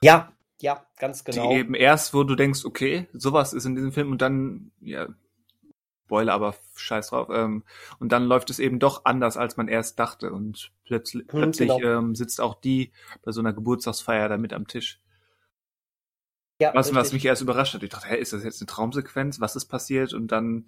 ja, 0.03 0.31
ja, 0.61 0.85
ganz 0.97 1.23
genau. 1.23 1.49
die 1.49 1.55
eben 1.57 1.73
erst, 1.75 2.13
wo 2.13 2.23
du 2.23 2.35
denkst, 2.35 2.65
okay, 2.65 3.07
sowas 3.13 3.53
ist 3.53 3.65
in 3.65 3.75
diesem 3.75 3.91
Film 3.91 4.11
und 4.11 4.21
dann, 4.21 4.71
ja, 4.81 5.07
Spoiler, 6.05 6.33
aber 6.33 6.55
scheiß 6.75 7.09
drauf, 7.09 7.27
ähm, 7.31 7.63
und 7.99 8.13
dann 8.13 8.23
läuft 8.25 8.49
es 8.49 8.59
eben 8.59 8.79
doch 8.79 9.03
anders, 9.03 9.35
als 9.35 9.57
man 9.57 9.67
erst 9.67 9.99
dachte 9.99 10.31
und 10.31 10.71
plötzlich, 10.85 11.23
Hm, 11.23 11.41
plötzlich 11.41 11.67
genau. 11.69 11.81
ähm, 11.99 12.15
sitzt 12.15 12.39
auch 12.39 12.55
die 12.61 12.93
bei 13.23 13.33
so 13.33 13.41
einer 13.41 13.51
Geburtstagsfeier 13.51 14.29
da 14.29 14.37
mit 14.37 14.53
am 14.53 14.67
Tisch. 14.67 15.01
ja, 16.61 16.73
Was, 16.73 16.93
was 16.95 17.11
mich 17.11 17.25
erst 17.25 17.41
überrascht 17.41 17.73
hat. 17.73 17.83
Ich 17.83 17.89
dachte, 17.89 18.07
hä, 18.07 18.15
ist 18.17 18.31
das 18.33 18.43
jetzt 18.43 18.61
eine 18.61 18.67
Traumsequenz? 18.67 19.41
Was 19.41 19.55
ist 19.57 19.65
passiert? 19.65 20.13
Und 20.13 20.31
dann, 20.31 20.65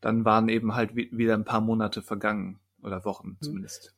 dann 0.00 0.24
waren 0.26 0.48
eben 0.50 0.74
halt 0.74 0.94
wi- 0.94 1.08
wieder 1.12 1.34
ein 1.34 1.44
paar 1.46 1.60
Monate 1.62 2.02
vergangen. 2.02 2.60
Oder. 2.82 3.04
Wochen 3.04 3.36
zumindest. 3.40 3.94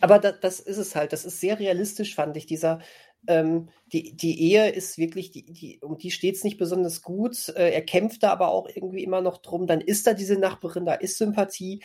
Aber 0.00 0.18
da, 0.18 0.32
das 0.32 0.60
ist 0.60 0.78
es 0.78 0.94
halt. 0.96 1.12
Das 1.12 1.24
ist 1.24 1.40
sehr 1.40 1.58
realistisch, 1.58 2.14
fand 2.14 2.36
ich. 2.36 2.46
Dieser, 2.46 2.80
ähm, 3.26 3.68
die, 3.86 4.16
die 4.16 4.40
Ehe 4.40 4.70
ist 4.70 4.98
wirklich, 4.98 5.30
die, 5.30 5.44
die, 5.44 5.80
um 5.80 5.96
die 5.98 6.10
steht 6.10 6.36
es 6.36 6.44
nicht 6.44 6.58
besonders 6.58 7.02
gut. 7.02 7.48
Äh, 7.50 7.70
er 7.72 7.82
kämpft 7.82 8.22
da 8.22 8.32
aber 8.32 8.48
auch 8.48 8.68
irgendwie 8.68 9.04
immer 9.04 9.20
noch 9.20 9.38
drum. 9.38 9.66
Dann 9.66 9.80
ist 9.80 10.06
da 10.06 10.14
diese 10.14 10.36
Nachbarin, 10.36 10.86
da 10.86 10.94
ist 10.94 11.18
Sympathie. 11.18 11.82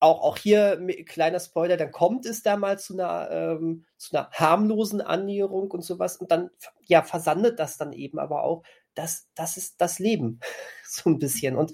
Auch, 0.00 0.20
auch 0.22 0.36
hier, 0.36 0.86
kleiner 1.06 1.40
Spoiler, 1.40 1.76
dann 1.78 1.90
kommt 1.90 2.26
es 2.26 2.42
da 2.42 2.56
mal 2.56 2.78
zu 2.78 2.92
einer, 2.92 3.30
ähm, 3.30 3.86
zu 3.96 4.14
einer 4.14 4.30
harmlosen 4.32 5.00
Annäherung 5.00 5.70
und 5.70 5.82
sowas. 5.82 6.18
Und 6.18 6.30
dann, 6.30 6.50
ja, 6.86 7.02
versandet 7.02 7.58
das 7.58 7.78
dann 7.78 7.92
eben 7.92 8.18
aber 8.18 8.44
auch. 8.44 8.64
Das, 8.94 9.28
das 9.34 9.56
ist 9.56 9.80
das 9.80 9.98
Leben. 9.98 10.40
so 10.84 11.10
ein 11.10 11.18
bisschen. 11.18 11.56
Und 11.56 11.72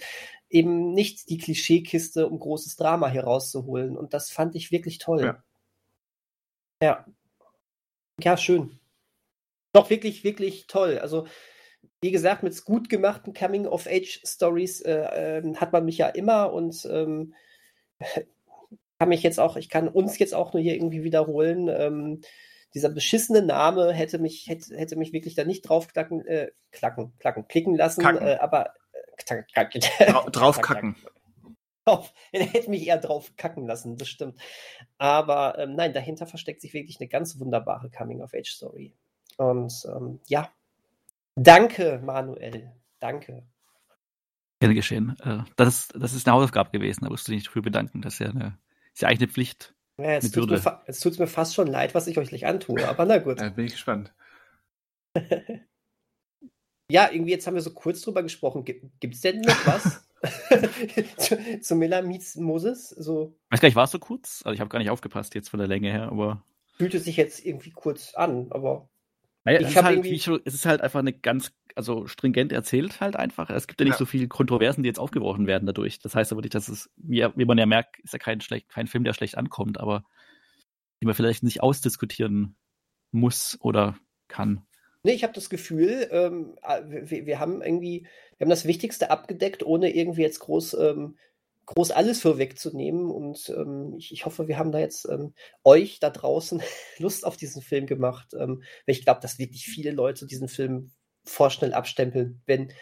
eben 0.50 0.92
nicht 0.92 1.30
die 1.30 1.38
Klischeekiste, 1.38 2.28
um 2.28 2.38
großes 2.38 2.76
Drama 2.76 3.08
hier 3.08 3.24
rauszuholen. 3.24 3.96
Und 3.96 4.12
das 4.12 4.30
fand 4.30 4.56
ich 4.56 4.72
wirklich 4.72 4.98
toll. 4.98 5.22
Ja. 5.22 5.44
Ja. 6.82 7.04
Ja, 8.20 8.36
schön. 8.36 8.78
Doch 9.72 9.88
wirklich, 9.88 10.24
wirklich 10.24 10.66
toll. 10.66 10.98
Also, 10.98 11.26
wie 12.02 12.10
gesagt, 12.10 12.42
mit 12.42 12.64
gut 12.64 12.88
gemachten 12.88 13.32
Coming-of-Age-Stories 13.32 14.80
äh, 14.82 15.38
ähm, 15.42 15.60
hat 15.60 15.72
man 15.72 15.84
mich 15.84 15.98
ja 15.98 16.08
immer 16.08 16.52
und 16.52 16.86
ähm, 16.90 17.34
kann 18.98 19.08
mich 19.08 19.22
jetzt 19.22 19.38
auch, 19.38 19.56
ich 19.56 19.68
kann 19.68 19.88
uns 19.88 20.18
jetzt 20.18 20.34
auch 20.34 20.52
nur 20.52 20.62
hier 20.62 20.74
irgendwie 20.74 21.04
wiederholen. 21.04 21.68
Ähm, 21.68 22.20
dieser 22.74 22.88
beschissene 22.88 23.42
Name 23.42 23.92
hätte 23.92 24.18
mich, 24.18 24.48
hätte, 24.48 24.76
hätte 24.76 24.96
mich 24.96 25.12
wirklich 25.12 25.34
da 25.34 25.44
nicht 25.44 25.62
draufklacken, 25.62 26.26
äh, 26.26 26.50
klacken, 26.72 27.12
klacken, 27.18 27.48
klicken 27.48 27.76
lassen, 27.76 28.02
äh, 28.02 28.38
aber 28.40 28.74
äh, 29.28 30.30
draufkacken. 30.30 30.96
drauf, 31.84 32.12
er 32.32 32.44
hätte 32.44 32.70
mich 32.70 32.86
eher 32.86 32.98
drauf 32.98 33.36
kacken 33.36 33.66
lassen, 33.66 33.96
das 33.96 34.08
stimmt. 34.08 34.38
Aber 34.98 35.58
ähm, 35.58 35.74
nein, 35.74 35.92
dahinter 35.92 36.26
versteckt 36.26 36.60
sich 36.60 36.72
wirklich 36.72 37.00
eine 37.00 37.08
ganz 37.08 37.38
wunderbare 37.38 37.90
Coming-of-Age-Story. 37.90 38.94
Und 39.36 39.72
ähm, 39.86 40.20
ja, 40.26 40.50
danke, 41.36 42.00
Manuel. 42.04 42.72
Danke. 42.98 43.46
Gerne 44.60 44.74
geschehen. 44.74 45.16
Äh, 45.24 45.38
das, 45.56 45.68
ist, 45.68 45.94
das 45.96 46.12
ist 46.12 46.26
eine 46.26 46.36
Hausaufgabe 46.36 46.70
gewesen, 46.70 47.04
da 47.04 47.10
musst 47.10 47.26
du 47.26 47.32
dich 47.32 47.44
dafür 47.44 47.62
bedanken. 47.62 48.02
Das 48.02 48.14
ist 48.14 48.18
ja 48.20 48.28
eine, 48.28 48.58
ist 48.92 49.02
ja 49.02 49.08
eigentlich 49.08 49.20
eine 49.20 49.32
Pflicht. 49.32 49.74
Ja, 49.98 50.18
Mit 50.22 50.34
tut 50.34 50.50
mir, 50.50 50.82
jetzt 50.86 51.00
tut's 51.00 51.18
mir 51.18 51.26
fast 51.26 51.54
schon 51.54 51.66
leid, 51.66 51.94
was 51.94 52.06
ich 52.06 52.18
euch 52.18 52.28
gleich 52.28 52.46
antue, 52.46 52.86
aber 52.88 53.04
na 53.04 53.18
gut. 53.18 53.40
Da 53.40 53.50
bin 53.50 53.66
ich 53.66 53.72
gespannt. 53.72 54.14
Ja, 56.90 57.10
irgendwie 57.10 57.32
jetzt 57.32 57.46
haben 57.46 57.54
wir 57.54 57.60
so 57.62 57.72
kurz 57.72 58.00
drüber 58.02 58.22
gesprochen. 58.22 58.64
Gibt 58.64 59.14
es 59.14 59.20
denn 59.20 59.40
noch 59.40 59.66
was? 59.66 60.06
zu, 61.16 61.60
zu 61.60 61.74
Miller 61.76 62.02
meets 62.02 62.36
Moses? 62.36 62.90
So, 62.90 63.36
Weiß 63.50 63.60
gar 63.60 63.68
nicht, 63.68 63.76
war 63.76 63.84
es 63.84 63.90
so 63.90 63.98
kurz? 63.98 64.42
Also 64.44 64.54
ich 64.54 64.60
habe 64.60 64.68
gar 64.68 64.78
nicht 64.78 64.90
aufgepasst 64.90 65.34
jetzt 65.34 65.48
von 65.48 65.58
der 65.58 65.68
Länge 65.68 65.90
her, 65.90 66.08
aber 66.08 66.44
fühlte 66.76 66.98
sich 66.98 67.16
jetzt 67.16 67.44
irgendwie 67.44 67.70
kurz 67.70 68.14
an, 68.14 68.48
aber 68.50 68.88
Naja, 69.44 69.60
Ich 69.60 69.66
es, 69.68 69.72
ist 69.74 69.82
halt, 69.82 69.96
irgendwie- 69.96 70.10
wie 70.12 70.20
schon, 70.20 70.40
es 70.44 70.52
ist 70.54 70.66
halt 70.66 70.82
einfach 70.82 70.98
eine 71.00 71.12
ganz, 71.14 71.52
also 71.74 72.06
stringent 72.06 72.52
erzählt 72.52 73.00
halt 73.00 73.16
einfach. 73.16 73.48
Es 73.48 73.66
gibt 73.66 73.80
ja 73.80 73.84
nicht 73.84 73.94
Ja. 73.94 73.98
so 73.98 74.04
viele 74.06 74.28
Kontroversen, 74.28 74.82
die 74.82 74.88
jetzt 74.88 74.98
aufgebrochen 74.98 75.46
werden 75.46 75.64
dadurch. 75.66 75.98
Das 76.00 76.14
heißt 76.14 76.32
aber 76.32 76.42
nicht, 76.42 76.54
dass 76.54 76.68
es, 76.68 76.90
wie, 76.96 77.26
wie 77.36 77.44
man 77.46 77.56
ja 77.56 77.64
merkt, 77.66 77.98
ist 78.00 78.12
ja 78.12 78.18
kein, 78.18 78.42
schlecht, 78.42 78.68
kein 78.68 78.86
Film, 78.86 79.04
der 79.04 79.14
schlecht 79.14 79.38
ankommt, 79.38 79.80
aber 79.80 80.04
die 81.00 81.06
man 81.06 81.14
vielleicht 81.14 81.42
nicht 81.42 81.62
ausdiskutieren 81.62 82.56
muss 83.10 83.56
oder 83.62 83.96
kann. 84.28 84.66
Nee, 85.02 85.12
ich 85.12 85.22
habe 85.22 85.32
das 85.32 85.48
Gefühl, 85.48 86.08
ähm, 86.10 86.56
äh, 86.62 86.82
wir, 86.86 87.26
wir 87.26 87.38
haben 87.38 87.62
irgendwie, 87.62 88.06
wir 88.36 88.44
haben 88.44 88.50
das 88.50 88.66
Wichtigste 88.66 89.10
abgedeckt, 89.10 89.62
ohne 89.62 89.94
irgendwie 89.94 90.22
jetzt 90.22 90.40
groß, 90.40 90.74
ähm, 90.74 91.16
groß 91.66 91.90
alles 91.90 92.20
vorwegzunehmen. 92.20 93.10
Und 93.10 93.48
ähm, 93.50 93.94
ich, 93.96 94.12
ich 94.12 94.26
hoffe, 94.26 94.46
wir 94.46 94.58
haben 94.58 94.72
da 94.72 94.78
jetzt 94.78 95.06
ähm, 95.06 95.32
euch 95.64 96.00
da 96.00 96.10
draußen 96.10 96.62
Lust 96.98 97.24
auf 97.24 97.36
diesen 97.36 97.62
Film 97.62 97.86
gemacht. 97.86 98.34
Ähm, 98.34 98.62
weil 98.86 98.94
ich 98.94 99.04
glaube, 99.04 99.20
dass 99.20 99.38
wirklich 99.38 99.64
viele 99.64 99.92
Leute 99.92 100.26
diesen 100.26 100.48
Film 100.48 100.90
vorschnell 101.24 101.72
abstempeln, 101.72 102.42
wenn, 102.46 102.72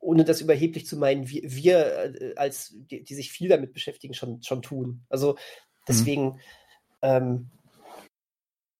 ohne 0.00 0.24
das 0.24 0.40
überheblich 0.40 0.86
zu 0.86 0.96
meinen, 0.96 1.28
wir, 1.28 1.42
wir 1.44 2.14
äh, 2.20 2.34
als 2.36 2.74
die, 2.76 3.04
die 3.04 3.14
sich 3.14 3.30
viel 3.30 3.48
damit 3.48 3.74
beschäftigen, 3.74 4.14
schon, 4.14 4.42
schon 4.42 4.62
tun. 4.62 5.04
Also 5.10 5.36
deswegen, 5.86 6.40
ähm, 7.02 7.50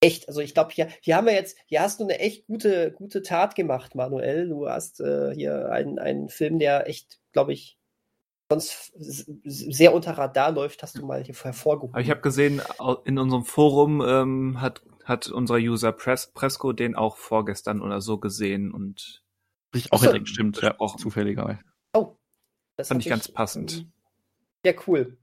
echt, 0.00 0.28
also 0.28 0.40
ich 0.40 0.54
glaube, 0.54 0.72
hier, 0.72 0.88
hier 1.00 1.16
haben 1.16 1.26
wir 1.26 1.34
jetzt, 1.34 1.56
hier 1.66 1.80
hast 1.80 2.00
du 2.00 2.04
eine 2.04 2.18
echt 2.18 2.46
gute, 2.46 2.92
gute 2.92 3.22
Tat 3.22 3.54
gemacht, 3.54 3.94
Manuel. 3.94 4.48
Du 4.48 4.68
hast 4.68 5.00
äh, 5.00 5.34
hier 5.34 5.70
einen, 5.70 5.98
einen 5.98 6.28
Film, 6.28 6.58
der 6.58 6.88
echt, 6.88 7.20
glaube 7.32 7.52
ich, 7.52 7.78
sonst 8.50 8.92
sehr 8.96 9.92
unter 9.92 10.12
Radar 10.12 10.52
läuft, 10.52 10.82
hast 10.82 10.96
du 10.98 11.04
mal 11.04 11.22
hier 11.22 11.34
hervorgehoben. 11.34 11.94
Aber 11.94 12.02
ich 12.02 12.10
habe 12.10 12.20
gesehen, 12.20 12.62
in 13.04 13.18
unserem 13.18 13.44
Forum 13.44 14.02
ähm, 14.06 14.60
hat, 14.60 14.82
hat 15.04 15.28
unser 15.28 15.56
User 15.56 15.92
Pres 15.92 16.32
Presco 16.32 16.72
den 16.72 16.94
auch 16.94 17.16
vorgestern 17.16 17.82
oder 17.82 18.00
so 18.00 18.18
gesehen 18.18 18.72
und 18.72 19.22
Richtig, 19.74 19.92
auch 19.92 20.02
so. 20.02 20.24
stimmt, 20.24 20.62
ja, 20.62 20.70
Besprochen. 20.70 20.98
zufälligerweise. 20.98 21.60
oh, 21.94 22.16
das 22.76 22.88
fand 22.88 23.02
ich 23.02 23.08
ganz 23.10 23.28
passend. 23.30 23.78
ähm, 23.78 23.92
Ja, 24.64 24.72
cool. 24.86 25.18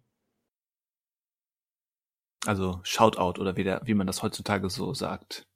Also 2.45 2.79
Shoutout 2.83 3.39
oder 3.41 3.55
wie, 3.57 3.63
der, 3.63 3.81
wie 3.85 3.93
man 3.93 4.07
das 4.07 4.21
heutzutage 4.23 4.69
so 4.69 4.93
sagt. 4.93 5.47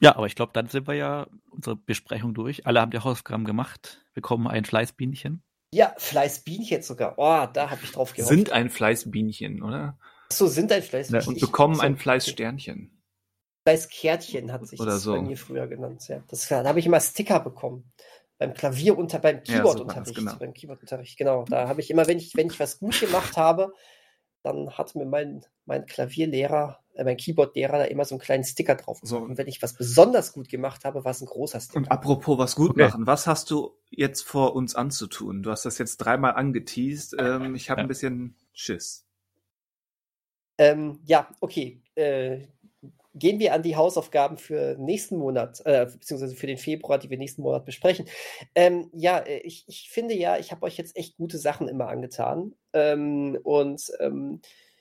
Ja, 0.00 0.16
aber 0.16 0.26
ich 0.26 0.34
glaube, 0.34 0.52
dann 0.52 0.68
sind 0.68 0.86
wir 0.86 0.94
ja 0.94 1.26
unsere 1.50 1.76
Besprechung 1.76 2.34
durch. 2.34 2.66
Alle 2.66 2.80
haben 2.80 2.90
die 2.90 2.98
Hausaufgaben 2.98 3.44
gemacht, 3.44 4.04
bekommen 4.12 4.46
ein 4.48 4.64
Fleißbienchen. 4.64 5.42
Ja, 5.72 5.94
Fleißbienchen 5.96 6.82
sogar. 6.82 7.14
Oh, 7.16 7.46
da 7.52 7.70
habe 7.70 7.80
ich 7.82 7.92
drauf 7.92 8.12
gehofft. 8.12 8.28
Sind 8.28 8.50
ein 8.50 8.70
Fleißbienchen, 8.70 9.62
oder? 9.62 9.98
so, 10.32 10.46
sind 10.46 10.72
ein 10.72 10.82
Fleißbienchen. 10.82 11.28
Und 11.28 11.36
Ich- 11.36 11.42
bekommen 11.42 11.76
so, 11.76 11.82
ein 11.82 11.96
Fleißsternchen. 11.96 12.90
Fleißkärtchen 13.66 14.52
hat 14.52 14.66
sich 14.66 14.78
Oder 14.80 14.92
das 14.92 15.02
so. 15.02 15.12
bei 15.14 15.22
mir 15.22 15.36
früher 15.38 15.66
genannt. 15.66 16.06
Ja. 16.08 16.22
Das, 16.28 16.48
da 16.48 16.64
habe 16.64 16.78
ich 16.80 16.86
immer 16.86 17.00
Sticker 17.00 17.40
bekommen. 17.40 17.90
Beim 18.38 18.52
Klavierunter, 18.54 19.18
beim 19.20 19.36
Ja, 19.36 19.42
so 19.42 19.52
Keyboardunterricht. 19.52 20.06
war's, 20.08 20.14
genau. 20.14 20.36
Beim 20.38 20.54
Keyboardunterricht, 20.54 21.16
genau. 21.16 21.44
Da 21.48 21.68
habe 21.68 21.80
ich 21.80 21.90
immer, 21.90 22.06
wenn 22.06 22.18
ich, 22.18 22.34
wenn 22.36 22.48
ich 22.48 22.58
was 22.60 22.78
gut 22.78 22.98
gemacht 23.00 23.36
habe, 23.36 23.72
dann 24.42 24.70
hat 24.76 24.94
mir 24.94 25.06
mein, 25.06 25.44
mein 25.64 25.86
Klavierlehrer, 25.86 26.80
äh, 26.94 27.04
mein 27.04 27.16
Keyboardlehrer 27.16 27.78
da 27.78 27.84
immer 27.84 28.04
so 28.04 28.14
einen 28.16 28.20
kleinen 28.20 28.44
Sticker 28.44 28.74
drauf. 28.74 28.98
So. 29.02 29.18
Und 29.18 29.38
wenn 29.38 29.46
ich 29.46 29.62
was 29.62 29.74
besonders 29.74 30.32
gut 30.32 30.48
gemacht 30.48 30.84
habe, 30.84 31.04
war 31.04 31.12
es 31.12 31.20
ein 31.22 31.26
großer 31.26 31.60
Sticker. 31.60 31.78
Und 31.78 31.90
apropos 31.90 32.36
was 32.38 32.54
gut 32.56 32.70
Okay. 32.72 32.82
machen, 32.82 33.06
was 33.06 33.26
hast 33.26 33.50
du 33.50 33.78
jetzt 33.90 34.22
vor 34.22 34.54
uns 34.54 34.74
anzutun? 34.74 35.42
Du 35.42 35.50
hast 35.50 35.64
das 35.64 35.78
jetzt 35.78 35.96
dreimal 35.98 36.34
angeteased. 36.34 37.16
Ähm, 37.18 37.54
ich 37.54 37.70
habe 37.70 37.80
Ja. 37.80 37.84
ein 37.84 37.88
bisschen 37.88 38.36
Schiss. 38.52 39.06
Ähm, 40.58 41.00
ja, 41.04 41.28
okay. 41.40 41.82
Äh, 41.94 42.46
gehen 43.14 43.38
wir 43.38 43.54
an 43.54 43.62
die 43.62 43.76
Hausaufgaben 43.76 44.36
für 44.38 44.76
nächsten 44.78 45.16
Monat, 45.16 45.62
äh, 45.64 45.86
beziehungsweise 45.86 46.34
für 46.34 46.46
den 46.46 46.58
Februar, 46.58 46.98
die 46.98 47.10
wir 47.10 47.18
nächsten 47.18 47.42
Monat 47.42 47.64
besprechen. 47.64 48.06
Ähm, 48.54 48.90
ja, 48.92 49.18
äh, 49.18 49.38
ich, 49.38 49.64
ich 49.68 49.90
finde 49.90 50.14
ja, 50.14 50.38
ich 50.38 50.50
habe 50.50 50.64
euch 50.66 50.76
jetzt 50.76 50.96
echt 50.96 51.16
gute 51.16 51.38
Sachen 51.38 51.68
immer 51.68 51.88
angetan. 51.88 52.54
Ähm, 52.72 53.38
und 53.44 53.92
ähm, 54.00 54.40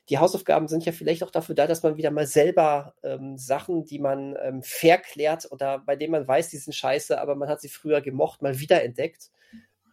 die 0.09 0.17
Hausaufgaben 0.17 0.67
sind 0.67 0.85
ja 0.85 0.91
vielleicht 0.91 1.23
auch 1.23 1.31
dafür 1.31 1.55
da, 1.55 1.67
dass 1.67 1.83
man 1.83 1.95
wieder 1.95 2.11
mal 2.11 2.27
selber 2.27 2.93
ähm, 3.03 3.37
Sachen, 3.37 3.85
die 3.85 3.99
man 3.99 4.35
ähm, 4.41 4.61
verklärt 4.61 5.49
oder 5.51 5.79
bei 5.79 5.95
denen 5.95 6.11
man 6.11 6.27
weiß, 6.27 6.49
die 6.49 6.57
sind 6.57 6.73
scheiße, 6.73 7.19
aber 7.21 7.35
man 7.35 7.47
hat 7.49 7.61
sie 7.61 7.69
früher 7.69 8.01
gemocht, 8.01 8.41
mal 8.41 8.59
wiederentdeckt. 8.59 9.31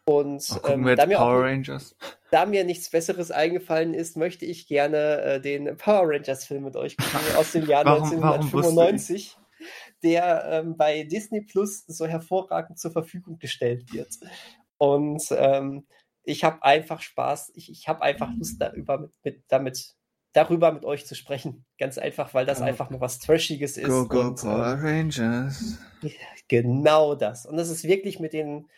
Und 0.05 0.45
Oh, 0.65 0.69
ähm, 0.69 0.97
da 0.97 1.07
mir 1.07 1.21
auch 1.21 1.27
Power 1.27 1.45
da 2.31 2.47
mir 2.47 2.65
nichts 2.65 2.91
Besseres 2.91 3.31
eingefallen 3.31 3.95
ist, 3.95 4.17
möchte 4.17 4.45
ich 4.45 4.67
gerne 4.67 5.21
äh, 5.21 5.41
den 5.41 5.77
Power 5.77 6.09
Rangers 6.09 6.45
Film 6.45 6.65
mit 6.65 6.77
euch 6.77 6.97
gucken 6.97 7.21
aus 7.37 7.53
dem 7.53 7.67
Jahr 7.67 7.85
Warum- 7.85 8.21
warum 8.23 8.53
wusste 8.53 8.71
1995, 8.81 9.37
der 10.03 10.45
ähm, 10.51 10.77
bei 10.77 11.05
Disney 11.05 11.43
Plus 11.43 11.85
so 11.87 12.07
hervorragend 12.07 12.79
zur 12.79 12.91
Verfügung 12.93 13.39
gestellt 13.39 13.93
wird. 13.93 14.09
Und 14.79 15.23
ähm, 15.31 15.87
ich 16.25 16.45
habe 16.45 16.63
einfach 16.63 17.03
Spaß, 17.03 17.53
ich, 17.55 17.71
ich 17.71 17.87
habe 17.89 18.03
einfach 18.03 18.31
Lust 18.37 18.61
darüber 18.61 18.99
mit, 18.99 19.13
mit, 19.23 19.45
damit 19.49 19.95
darüber 20.33 20.73
mit 20.73 20.85
euch 20.85 21.07
zu 21.07 21.15
sprechen. 21.15 21.65
Ganz 21.79 21.99
einfach, 21.99 22.33
weil 22.35 22.47
das 22.47 22.59
Go- 22.59 22.65
einfach 22.65 22.89
mal 22.91 23.01
was 23.01 23.19
Trashiges 23.19 23.77
ist. 23.77 23.87
Go, 23.89 24.07
go, 24.09 24.21
und, 24.21 24.41
Power 24.41 24.73
ähm, 24.73 24.81
Rangers. 24.81 25.79
Genau 26.49 27.15
das. 27.15 27.47
Und 27.47 27.57
das 27.57 27.69
ist 27.69 27.85
wirklich 27.85 28.19
mit 28.21 28.33
den 28.33 28.69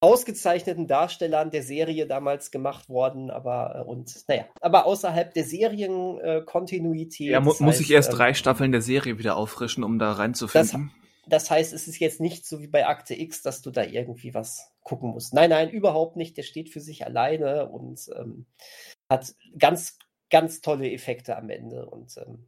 ausgezeichneten 0.00 0.86
Darstellern 0.86 1.50
der 1.50 1.62
Serie 1.62 2.06
damals 2.06 2.50
gemacht 2.50 2.88
worden, 2.88 3.30
aber 3.30 3.76
äh, 3.76 3.88
und 3.88 4.14
naja, 4.28 4.44
aber 4.60 4.86
außerhalb 4.86 5.34
der 5.34 5.44
Serienkontinuität. 5.44 7.30
Ja, 7.30 7.40
mu 7.40 7.50
das 7.50 7.60
muss 7.60 7.74
heißt, 7.74 7.80
ich 7.82 7.90
erst 7.90 8.10
ähm, 8.10 8.16
drei 8.16 8.34
Staffeln 8.34 8.72
der 8.72 8.82
Serie 8.82 9.18
wieder 9.18 9.36
auffrischen, 9.36 9.82
um 9.82 9.98
da 9.98 10.12
reinzufinden? 10.12 10.92
Das 11.26 11.50
heißt, 11.50 11.72
es 11.72 11.88
ist 11.88 11.98
jetzt 11.98 12.20
nicht 12.20 12.46
so 12.46 12.60
wie 12.60 12.68
bei 12.68 12.86
Akte 12.86 13.14
X, 13.14 13.42
dass 13.42 13.60
du 13.60 13.70
da 13.70 13.82
irgendwie 13.84 14.32
was 14.34 14.72
gucken 14.82 15.10
musst. 15.10 15.34
Nein, 15.34 15.50
nein, 15.50 15.68
überhaupt 15.68 16.16
nicht. 16.16 16.36
Der 16.36 16.42
steht 16.42 16.70
für 16.70 16.80
sich 16.80 17.04
alleine 17.04 17.68
und 17.68 18.08
ähm, 18.16 18.46
hat 19.10 19.34
ganz, 19.58 19.98
ganz 20.30 20.62
tolle 20.62 20.90
Effekte 20.90 21.36
am 21.36 21.50
Ende 21.50 21.86
und 21.86 22.16
ähm, 22.16 22.46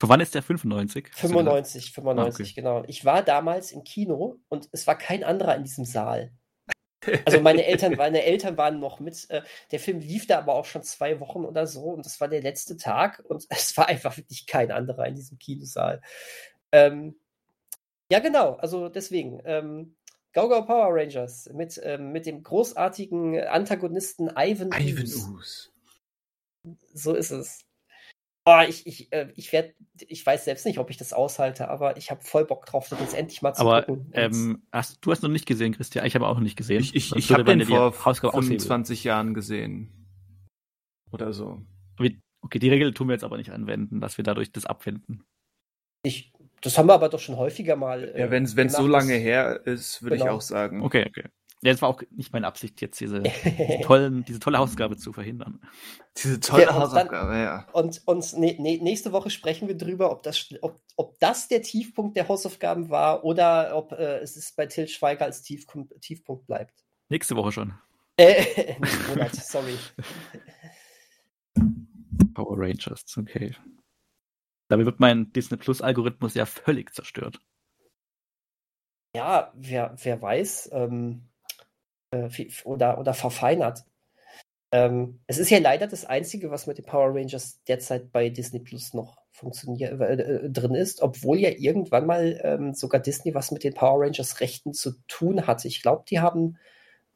Von 0.00 0.08
wann 0.08 0.20
ist 0.20 0.34
der 0.34 0.42
95? 0.42 1.06
Hast 1.06 1.24
du 1.24 1.28
gesagt? 1.28 1.34
95, 1.34 1.92
95, 1.92 2.38
Ah, 2.38 2.42
okay. 2.42 2.52
genau. 2.54 2.84
Ich 2.86 3.04
war 3.04 3.22
damals 3.22 3.72
im 3.72 3.82
Kino 3.82 4.38
und 4.48 4.68
es 4.72 4.86
war 4.86 4.96
kein 4.96 5.24
anderer 5.24 5.56
in 5.56 5.64
diesem 5.64 5.84
Saal. 5.84 6.32
Also 7.24 7.40
meine 7.40 7.64
Eltern, 7.64 7.94
meine 7.94 8.24
Eltern 8.24 8.58
waren 8.58 8.80
noch 8.80 9.00
mit. 9.00 9.30
Äh, 9.30 9.42
der 9.70 9.78
Film 9.78 10.00
lief 10.00 10.26
da 10.26 10.38
aber 10.38 10.54
auch 10.54 10.64
schon 10.66 10.82
zwei 10.82 11.20
Wochen 11.20 11.44
oder 11.44 11.66
so 11.66 11.84
und 11.84 12.04
das 12.04 12.20
war 12.20 12.28
der 12.28 12.42
letzte 12.42 12.76
Tag 12.76 13.22
und 13.26 13.46
es 13.50 13.76
war 13.76 13.86
einfach 13.86 14.16
wirklich 14.16 14.46
kein 14.46 14.70
anderer 14.70 15.06
in 15.06 15.14
diesem 15.14 15.38
Kinosaal. 15.38 16.02
Ähm, 16.72 17.18
ja, 18.10 18.18
genau. 18.18 18.54
Also 18.56 18.88
deswegen. 18.88 19.40
Ähm, 19.44 19.94
Go 20.34 20.48
Go 20.48 20.64
Power 20.66 20.94
Rangers 20.94 21.48
mit, 21.54 21.80
ähm, 21.82 22.12
mit 22.12 22.26
dem 22.26 22.42
großartigen 22.42 23.40
Antagonisten 23.40 24.28
Ivan, 24.36 24.70
Ivan. 24.78 25.34
Ooze. 25.34 25.70
So 26.92 27.14
ist 27.14 27.30
es. 27.30 27.64
Oh, 28.50 28.62
ich, 28.66 28.86
ich, 28.86 29.12
äh, 29.12 29.30
ich 29.36 29.52
werde, 29.52 29.74
ich 30.06 30.24
weiß 30.24 30.46
selbst 30.46 30.64
nicht, 30.64 30.78
ob 30.78 30.88
ich 30.88 30.96
das 30.96 31.12
aushalte, 31.12 31.68
aber 31.68 31.98
ich 31.98 32.10
habe 32.10 32.22
voll 32.22 32.46
Bock 32.46 32.64
drauf, 32.64 32.88
das 32.88 32.98
jetzt 32.98 33.14
endlich 33.14 33.42
mal 33.42 33.52
zu 33.52 33.60
Aber 33.60 33.82
gucken. 33.82 34.10
Ähm, 34.14 34.62
hast, 34.72 35.04
du 35.04 35.10
hast 35.10 35.22
noch 35.22 35.28
nicht 35.28 35.44
gesehen, 35.44 35.74
Christian. 35.74 36.06
Ich 36.06 36.14
habe 36.14 36.26
auch 36.26 36.34
noch 36.36 36.42
nicht 36.42 36.56
gesehen. 36.56 36.80
Ich, 36.80 36.94
ich, 36.94 37.14
ich 37.14 37.30
habe 37.30 37.44
den 37.44 37.62
vor 37.62 37.92
Hausaufgabe 37.92 38.32
aushebeln. 38.32 38.60
25 38.60 39.04
Jahren 39.04 39.34
gesehen. 39.34 39.92
Oder 41.10 41.34
so. 41.34 41.60
Okay, 42.40 42.58
die 42.58 42.70
Regel 42.70 42.94
tun 42.94 43.08
wir 43.08 43.14
jetzt 43.14 43.24
aber 43.24 43.36
nicht 43.36 43.50
anwenden, 43.50 44.00
dass 44.00 44.16
wir 44.16 44.22
dadurch 44.22 44.52
das 44.52 44.64
abwenden. 44.64 45.24
ich, 46.02 46.32
das 46.62 46.78
haben 46.78 46.88
wir 46.88 46.94
aber 46.94 47.08
doch 47.08 47.18
schon 47.18 47.36
häufiger 47.36 47.76
mal. 47.76 48.04
äh, 48.04 48.20
Ja, 48.20 48.30
wenn 48.30 48.44
es 48.44 48.54
so 48.72 48.86
lange 48.86 49.14
her 49.14 49.60
ist, 49.66 50.02
würde 50.02 50.16
ich 50.16 50.22
Genau. 50.22 50.36
auch 50.36 50.40
sagen. 50.40 50.82
Okay, 50.82 51.04
okay. 51.08 51.24
Ja, 51.62 51.72
das 51.72 51.82
war 51.82 51.88
auch 51.88 52.02
nicht 52.10 52.32
meine 52.32 52.46
Absicht, 52.46 52.80
jetzt 52.80 53.00
diese, 53.00 53.22
tollen, 53.82 54.24
diese 54.24 54.38
tolle 54.38 54.58
Hausaufgabe 54.58 54.96
zu 54.96 55.12
verhindern. 55.12 55.60
Diese 56.16 56.38
tolle 56.38 56.62
Ja, 56.64 56.68
und 56.70 56.74
dann- 56.76 56.82
Hausaufgabe, 56.82 57.36
ja. 57.36 57.66
Und, 57.72 58.00
und 58.06 58.38
ne, 58.38 58.54
ne, 58.60 58.78
nächste 58.78 59.10
Woche 59.12 59.30
sprechen 59.30 59.66
wir 59.66 59.76
drüber, 59.76 60.12
ob 60.12 60.22
das, 60.22 60.48
ob, 60.62 60.80
ob 60.96 61.18
das 61.18 61.48
der 61.48 61.62
Tiefpunkt 61.62 62.16
der 62.16 62.28
Hausaufgaben 62.28 62.90
war 62.90 63.24
oder 63.24 63.76
ob 63.76 63.92
äh, 63.92 64.18
es 64.18 64.36
ist 64.36 64.54
bei 64.56 64.66
Till 64.66 64.86
Schweiger 64.86 65.24
als 65.24 65.42
Tiefpunkt, 65.42 66.00
Tiefpunkt 66.00 66.46
bleibt. 66.46 66.84
Nächste 67.08 67.34
Woche 67.34 67.50
schon. 67.50 67.74
Äh, 68.16 68.74
nicht 68.80 69.08
Monat, 69.08 69.34
sorry. 69.34 69.74
Power 72.34 72.56
Rangers, 72.56 73.04
okay. 73.16 73.56
Damit 74.68 74.86
wird 74.86 75.00
mein 75.00 75.32
Disney 75.32 75.56
Plus 75.56 75.80
Algorithmus 75.82 76.34
ja 76.34 76.46
völlig 76.46 76.94
zerstört. 76.94 77.40
Ja, 79.14 79.52
wer, 79.56 79.96
wer 80.02 80.20
weiß, 80.20 80.70
ähm, 80.72 81.22
äh, 82.10 82.28
oder, 82.64 82.98
oder 82.98 83.14
verfeinert. 83.14 83.84
Ähm, 84.70 85.20
es 85.26 85.38
ist 85.38 85.50
ja 85.50 85.58
leider 85.58 85.86
das 85.86 86.04
Einzige, 86.04 86.50
was 86.50 86.66
mit 86.66 86.76
den 86.76 86.84
Power 86.84 87.14
Rangers 87.14 87.62
derzeit 87.64 88.12
bei 88.12 88.28
Disney 88.28 88.60
Plus 88.60 88.92
noch 88.92 89.16
funktioniert 89.32 89.98
äh, 90.00 90.14
äh, 90.14 90.50
drin 90.50 90.74
ist, 90.74 91.00
obwohl 91.00 91.38
ja 91.38 91.50
irgendwann 91.50 92.06
mal 92.06 92.38
ähm, 92.42 92.74
sogar 92.74 93.00
Disney 93.00 93.34
was 93.34 93.50
mit 93.50 93.64
den 93.64 93.72
Power 93.72 94.04
Rangers 94.04 94.40
Rechten 94.40 94.74
zu 94.74 94.92
tun 95.06 95.46
hatte. 95.46 95.68
Ich 95.68 95.80
glaube, 95.80 96.04
die 96.08 96.20
haben 96.20 96.58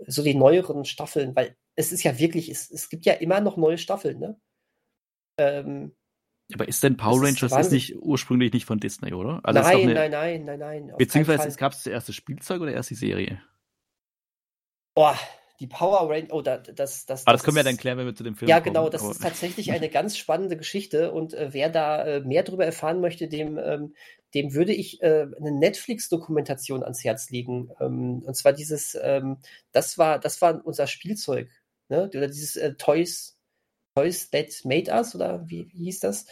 so 0.07 0.23
die 0.23 0.35
neueren 0.35 0.85
Staffeln, 0.85 1.37
weil 1.37 1.57
es 1.75 1.93
ist 1.93 2.03
ja 2.05 2.19
wirklich, 2.19 2.49
es, 2.49 2.71
es 2.71 2.89
gibt 2.89 3.05
ja 3.05 3.15
immer 3.15 3.41
noch 3.41 3.57
neue 3.57 3.79
Staffeln, 3.79 4.19
ne? 4.19 4.41
Ähm, 5.39 5.95
Aber 6.55 6.69
ist 6.69 6.83
denn 6.83 6.97
Power 6.97 7.23
ist 7.23 7.43
Rangers 7.43 7.67
ist 7.67 7.73
nicht 7.73 7.97
ursprünglich 7.97 8.53
nicht 8.53 8.65
von 8.65 8.81
Disney, 8.81 9.13
oder? 9.13 9.41
Also 9.43 9.61
nein, 9.61 9.77
eine, 9.77 9.95
nein, 9.95 10.11
nein, 10.11 10.45
nein, 10.45 10.59
nein. 10.59 10.95
Beziehungsweise 10.97 11.49
es 11.49 11.57
gab 11.57 11.73
es 11.73 11.83
zuerst 11.83 12.09
das 12.09 12.17
Spielzeug 12.17 12.63
oder 12.63 12.73
erst 12.73 12.91
die 12.91 12.95
Serie? 12.95 13.43
Boah, 14.95 15.19
die 15.61 15.67
Power 15.67 16.11
Rangers. 16.11 16.33
Oh, 16.33 16.43
da, 16.43 16.59
das, 16.59 17.07
das, 17.07 17.27
Aber 17.27 17.37
das 17.37 17.45
können 17.45 17.57
wir 17.57 17.65
dann 17.65 17.77
klären, 17.77 17.99
wenn 17.99 18.07
wir 18.07 18.15
zu 18.15 18.25
dem 18.25 18.35
Film 18.35 18.49
Ja, 18.49 18.61
kommen. 18.61 18.75
genau, 18.75 18.89
das 18.89 19.03
aber- 19.03 19.13
ist 19.13 19.23
tatsächlich 19.23 19.73
eine 19.73 19.89
ganz 19.89 20.17
spannende 20.17 20.57
Geschichte 20.57 21.13
und 21.13 21.35
äh, 21.35 21.49
wer 21.53 21.71
da 21.71 22.05
äh, 22.05 22.21
mehr 22.21 22.43
darüber 22.43 22.65
erfahren 22.65 23.01
möchte, 23.01 23.29
dem, 23.29 23.59
ähm, 23.59 23.95
dem 24.35 24.55
würde 24.55 24.73
ich 24.73 25.03
äh, 25.03 25.27
eine 25.39 25.53
Netflix-Dokumentation 25.53 26.83
ans 26.83 27.05
Herz 27.05 27.31
legen. 27.31 27.71
Ähm, 27.81 28.23
und 28.27 28.35
zwar 28.35 28.53
dieses, 28.53 28.99
ähm, 29.01 29.39
das 29.73 29.99
war, 29.99 30.19
das 30.19 30.41
war 30.43 30.61
unser 30.65 30.87
Spielzeug, 30.87 31.49
ne? 31.89 32.09
Oder 32.09 32.27
dieses 32.29 32.57
äh, 32.57 32.75
Toys, 32.75 33.39
Toys 33.95 34.31
That 34.31 34.65
Made 34.65 34.91
Us, 34.91 35.15
oder 35.15 35.49
wie, 35.49 35.69
wie 35.73 35.85
hieß 35.85 36.01
das? 36.01 36.27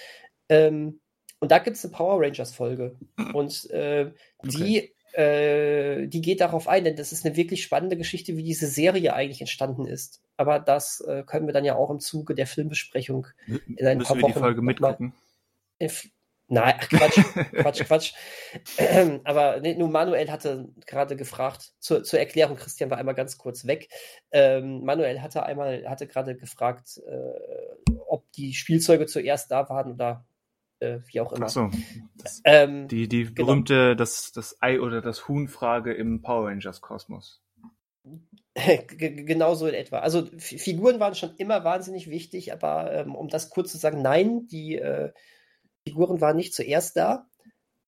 Ähm, 0.48 1.00
und 1.40 1.50
da 1.52 1.58
gibt 1.58 1.76
es 1.76 1.84
eine 1.84 1.92
Power 1.94 2.20
Rangers-Folge. 2.20 2.98
Und 3.32 3.70
äh, 3.70 4.12
die, 4.44 4.94
äh, 5.12 6.06
die 6.06 6.20
geht 6.20 6.40
darauf 6.40 6.68
ein, 6.68 6.84
denn 6.84 6.96
das 6.96 7.12
ist 7.12 7.24
eine 7.24 7.36
wirklich 7.36 7.62
spannende 7.62 7.96
Geschichte, 7.96 8.36
wie 8.36 8.42
diese 8.42 8.66
Serie 8.66 9.14
eigentlich 9.14 9.40
entstanden 9.40 9.86
ist. 9.86 10.22
Aber 10.36 10.58
das 10.58 11.00
äh, 11.00 11.22
können 11.24 11.46
wir 11.46 11.52
dann 11.52 11.64
ja 11.64 11.74
auch 11.74 11.90
im 11.90 12.00
Zuge 12.00 12.34
der 12.34 12.46
Filmbesprechung 12.46 13.26
in 13.46 13.86
ein 13.86 13.98
Müssen 13.98 14.08
paar 14.08 14.16
wir 14.16 14.22
Wochen 14.22 14.32
die 14.32 14.38
Folge 14.38 14.62
mitgucken? 14.62 15.14
Nein, 16.52 16.74
Quatsch, 16.80 17.14
Quatsch, 17.52 17.84
Quatsch. 17.84 18.12
Ähm, 18.76 19.20
Aber 19.22 19.60
nee, 19.60 19.76
nur 19.76 19.88
Manuel 19.88 20.32
hatte 20.32 20.68
gerade 20.84 21.14
gefragt, 21.14 21.74
zur, 21.78 22.02
zur 22.02 22.18
Erklärung, 22.18 22.56
Christian 22.56 22.90
war 22.90 22.98
einmal 22.98 23.14
ganz 23.14 23.38
kurz 23.38 23.68
weg. 23.68 23.88
Ähm, 24.32 24.84
Manuel 24.84 25.22
hatte 25.22 25.44
einmal, 25.44 25.88
hatte 25.88 26.08
gerade 26.08 26.36
gefragt, 26.36 27.00
äh, 27.06 27.92
ob 28.08 28.30
die 28.32 28.52
Spielzeuge 28.52 29.06
zuerst 29.06 29.52
da 29.52 29.68
waren 29.68 29.92
oder 29.92 30.24
äh, 30.80 30.98
wie 31.06 31.20
auch 31.20 31.32
immer. 31.32 31.46
Ach 31.46 31.50
so. 31.50 31.70
Das, 32.16 32.40
Ähm, 32.44 32.88
die 32.88 33.08
die 33.08 33.32
genau. 33.32 33.46
berühmte, 33.46 33.96
das, 33.96 34.32
das 34.32 34.56
Ei 34.60 34.80
oder 34.80 35.00
das 35.00 35.28
Huhn-Frage 35.28 35.92
im 35.94 36.22
Power 36.22 36.48
Rangers 36.48 36.80
Kosmos. 36.80 37.42
G- 38.54 38.86
g- 38.96 39.24
Genauso 39.24 39.66
in 39.66 39.74
etwa. 39.74 40.00
Also 40.00 40.26
Figuren 40.38 41.00
waren 41.00 41.14
schon 41.14 41.34
immer 41.36 41.64
wahnsinnig 41.64 42.10
wichtig, 42.10 42.52
aber 42.52 42.92
ähm, 42.92 43.14
um 43.14 43.28
das 43.28 43.50
kurz 43.50 43.70
zu 43.72 43.78
sagen, 43.78 44.02
nein, 44.02 44.46
die 44.48 44.76
äh, 44.76 45.12
Figuren 45.86 46.20
waren 46.20 46.36
nicht 46.36 46.54
zuerst 46.54 46.96
da, 46.96 47.26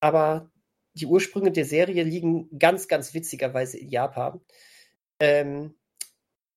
aber 0.00 0.50
die 0.94 1.06
Ursprünge 1.06 1.52
der 1.52 1.64
Serie 1.64 2.04
liegen 2.04 2.48
ganz, 2.58 2.86
ganz 2.88 3.14
witzigerweise 3.14 3.78
in 3.78 3.88
Japan. 3.88 4.40
Ähm, 5.20 5.74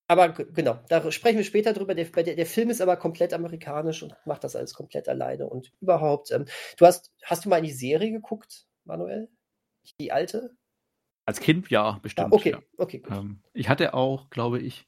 aber 0.07 0.29
genau, 0.29 0.79
da 0.87 1.11
sprechen 1.11 1.37
wir 1.37 1.43
später 1.43 1.73
drüber. 1.73 1.95
Der, 1.95 2.05
der, 2.05 2.35
der 2.35 2.45
Film 2.45 2.69
ist 2.69 2.81
aber 2.81 2.97
komplett 2.97 3.33
amerikanisch 3.33 4.03
und 4.03 4.15
macht 4.25 4.43
das 4.43 4.55
alles 4.55 4.73
komplett 4.73 5.09
alleine 5.09 5.47
und 5.47 5.71
überhaupt. 5.81 6.31
Ähm, 6.31 6.45
du 6.77 6.85
hast, 6.85 7.11
hast 7.23 7.45
du 7.45 7.49
mal 7.49 7.57
in 7.57 7.63
die 7.65 7.71
Serie 7.71 8.11
geguckt, 8.11 8.67
Manuel? 8.83 9.29
Die 9.99 10.11
alte? 10.11 10.55
Als 11.25 11.39
Kind 11.39 11.69
ja, 11.71 11.99
bestimmt. 12.03 12.31
okay, 12.33 12.51
Ja. 12.51 12.59
okay, 12.77 12.99
gut. 12.99 13.11
Ähm, 13.11 13.41
ich 13.53 13.67
hatte 13.67 13.95
auch, 13.95 14.29
glaube 14.29 14.59
ich, 14.59 14.87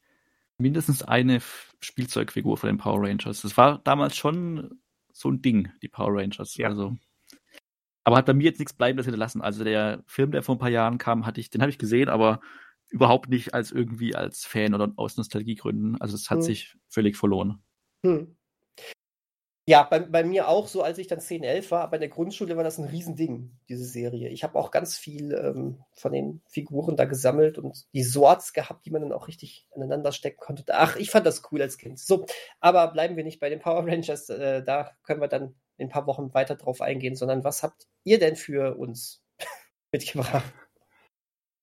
mindestens 0.60 1.02
eine 1.04 1.40
Spielzeugfigur 1.80 2.58
von 2.58 2.68
den 2.68 2.78
Power 2.78 3.02
Rangers. 3.02 3.42
Das 3.42 3.58
war 3.58 3.80
damals 3.84 4.16
schon 4.16 4.80
so 5.12 5.30
ein 5.30 5.42
Ding, 5.42 5.72
die 5.82 5.88
Power 5.88 6.14
Rangers. 6.14 6.56
Ja. 6.58 6.68
Also, 6.68 6.96
aber 8.04 8.18
hat 8.18 8.28
bei 8.28 8.34
mir 8.34 8.46
jetzt 8.46 8.60
nichts 8.60 8.74
Bleibendes 8.74 9.06
hinterlassen. 9.08 9.42
Also 9.42 9.64
der 9.64 10.04
Film, 10.06 10.32
der 10.32 10.44
vor 10.44 10.56
ein 10.56 10.60
paar 10.60 10.70
Jahren 10.70 11.00
kam, 11.00 11.26
hatte 11.26 11.40
ich, 11.40 11.50
den 11.50 11.62
habe 11.62 11.72
ich 11.72 11.80
gesehen, 11.80 12.08
aber 12.08 12.40
überhaupt 12.90 13.30
nicht 13.30 13.54
als 13.54 13.72
irgendwie 13.72 14.16
als 14.16 14.46
Fan 14.46 14.74
oder 14.74 14.92
aus 14.96 15.18
Nostalgiegründen. 15.18 16.00
Also 16.02 16.16
es 16.16 16.30
hat 16.30 16.38
Hm. 16.38 16.44
sich 16.44 16.76
völlig 16.88 17.18
verloren. 17.18 17.62
Hm. 18.06 18.38
Ja, 19.70 19.84
bei, 19.84 20.00
bei 20.00 20.24
mir 20.24 20.48
auch 20.48 20.66
so, 20.68 20.82
als 20.82 20.98
ich 20.98 21.08
dann 21.08 21.20
10, 21.20 21.44
11 21.44 21.72
war, 21.72 21.82
aber 21.82 21.98
in 21.98 22.00
der 22.00 22.10
Grundschule 22.10 22.56
war 22.56 22.64
das 22.64 22.78
ein 22.78 22.86
Riesending, 22.86 23.60
diese 23.68 23.84
Serie. 23.84 24.30
Ich 24.30 24.46
habe 24.46 24.58
auch 24.58 24.72
ganz 24.72 24.98
viel 24.98 25.34
ähm, 25.34 25.84
von 25.94 26.14
den 26.14 26.42
Figuren 26.48 26.96
da 26.96 27.04
gesammelt 27.04 27.58
und 27.58 27.86
die 27.94 28.04
Sorts 28.04 28.54
gehabt, 28.54 28.86
die 28.86 28.92
man 28.92 29.02
dann 29.02 29.12
auch 29.12 29.28
richtig 29.28 29.68
aneinander 29.76 30.14
stecken 30.14 30.40
konnte. 30.40 30.64
Ach, 30.70 30.96
ich 30.96 31.12
fand 31.12 31.26
das 31.26 31.44
cool 31.52 31.62
als 31.62 31.78
Kind. 31.78 32.00
So, 32.00 32.26
aber 32.62 32.88
bleiben 32.94 33.18
wir 33.18 33.26
nicht 33.26 33.42
bei 33.42 33.50
den 33.50 33.60
Power 33.60 33.86
Rangers, 33.86 34.30
äh, 34.30 34.64
da 34.64 34.92
können 35.04 35.20
wir 35.20 35.28
dann 35.28 35.56
in 35.76 35.88
ein 35.88 35.92
paar 35.92 36.08
Wochen 36.08 36.34
weiter 36.34 36.56
drauf 36.56 36.80
eingehen, 36.80 37.18
sondern 37.18 37.44
was 37.44 37.62
habt 37.62 37.88
ihr 38.06 38.20
denn 38.20 38.38
für 38.38 38.78
uns 38.78 39.22
mitgebracht? 39.92 40.46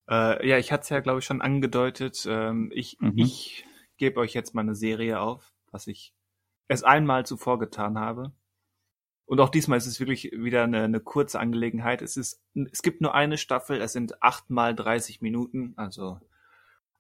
Äh, 0.09 0.47
ja, 0.49 0.59
ich 0.59 0.73
hatte 0.73 0.83
es 0.83 0.89
ja, 0.91 1.01
glaube 1.01 1.21
ich, 1.21 1.25
schon 1.25 1.41
angedeutet. 1.43 2.27
Ähm, 2.29 2.71
ich 2.75 2.99
Mhm. 3.01 3.19
ich 3.19 3.67
gebe 3.97 4.21
euch 4.21 4.35
jetzt 4.35 4.55
mal 4.55 4.63
eine 4.63 4.75
Serie 4.75 5.21
auf, 5.21 5.53
was 5.71 5.87
ich 5.87 6.15
erst 6.69 6.85
einmal 6.85 7.25
zuvor 7.27 7.59
getan 7.59 7.99
habe. 7.99 8.33
Und 9.27 9.41
auch 9.41 9.49
diesmal 9.49 9.79
ist 9.79 9.87
es 9.87 10.01
wirklich 10.01 10.33
wieder 10.33 10.65
eine, 10.65 10.83
eine 10.83 11.01
kurze 11.01 11.41
Angelegenheit. 11.41 12.03
Es 12.03 12.17
ist, 12.19 12.43
es 12.73 12.83
gibt 12.83 13.01
nur 13.01 13.15
eine 13.15 13.39
Staffel, 13.39 13.81
es 13.81 13.93
sind 13.93 14.23
acht 14.23 14.51
mal 14.51 14.75
30 14.75 15.23
Minuten, 15.23 15.73
also 15.77 16.21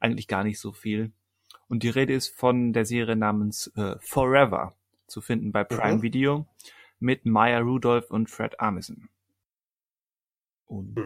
eigentlich 0.01 0.26
gar 0.28 0.43
nicht 0.44 0.59
so 0.59 0.72
viel. 0.72 1.12
Und 1.68 1.82
die 1.82 1.90
Rede 1.90 2.14
ist 2.14 2.28
von 2.28 2.72
der 2.72 2.86
Serie 2.86 3.16
namens 3.16 3.66
äh, 3.76 3.97
Forever, 4.01 4.74
zu 5.06 5.20
finden 5.20 5.52
bei 5.52 5.64
Prime 5.64 5.97
Mhm. 5.97 6.02
Video, 6.02 6.47
mit 6.98 7.26
Maya 7.26 7.59
Rudolph 7.59 8.10
und 8.10 8.31
Fred 8.31 8.59
Armisen. 8.59 9.10
Und 10.66 10.98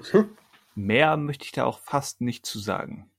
mehr 0.79 1.17
möchte 1.17 1.45
ich 1.45 1.53
da 1.53 1.65
auch 1.65 1.79
fast 1.81 2.21
nicht 2.21 2.47
zu 2.47 2.59
sagen. 2.59 3.11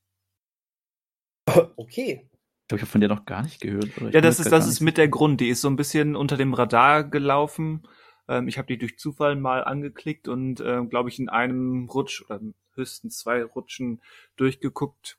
Okay. 1.76 2.30
Ich 2.32 2.68
glaube, 2.68 2.78
ich 2.78 2.82
habe 2.82 2.92
von 2.92 3.02
der 3.02 3.10
noch 3.10 3.26
gar 3.26 3.42
nicht 3.42 3.62
gehört. 3.62 3.90
Ja, 4.14 4.22
das 4.22 4.40
ist, 4.40 4.52
das 4.52 4.68
ist 4.68 4.80
mit 4.80 4.98
der 4.98 5.08
Grund. 5.08 5.42
Die 5.42 5.50
ist 5.50 5.62
so 5.62 5.68
ein 5.68 5.76
bisschen 5.76 6.16
unter 6.16 6.38
dem 6.38 6.54
Radar 6.54 7.04
gelaufen. 7.04 7.88
Ähm, 8.28 8.48
ich 8.48 8.60
habe 8.60 8.68
die 8.68 8.78
durch 8.78 9.00
Zufall 9.00 9.36
mal 9.36 9.64
angeklickt 9.64 10.28
und, 10.28 10.60
äh, 10.60 10.86
glaube 10.86 11.10
ich, 11.10 11.18
in 11.18 11.30
einem 11.30 11.90
Rutsch 11.90 12.22
oder 12.22 12.40
höchstens 12.76 13.18
zwei 13.18 13.44
Rutschen 13.44 14.02
durchgeguckt 14.36 15.18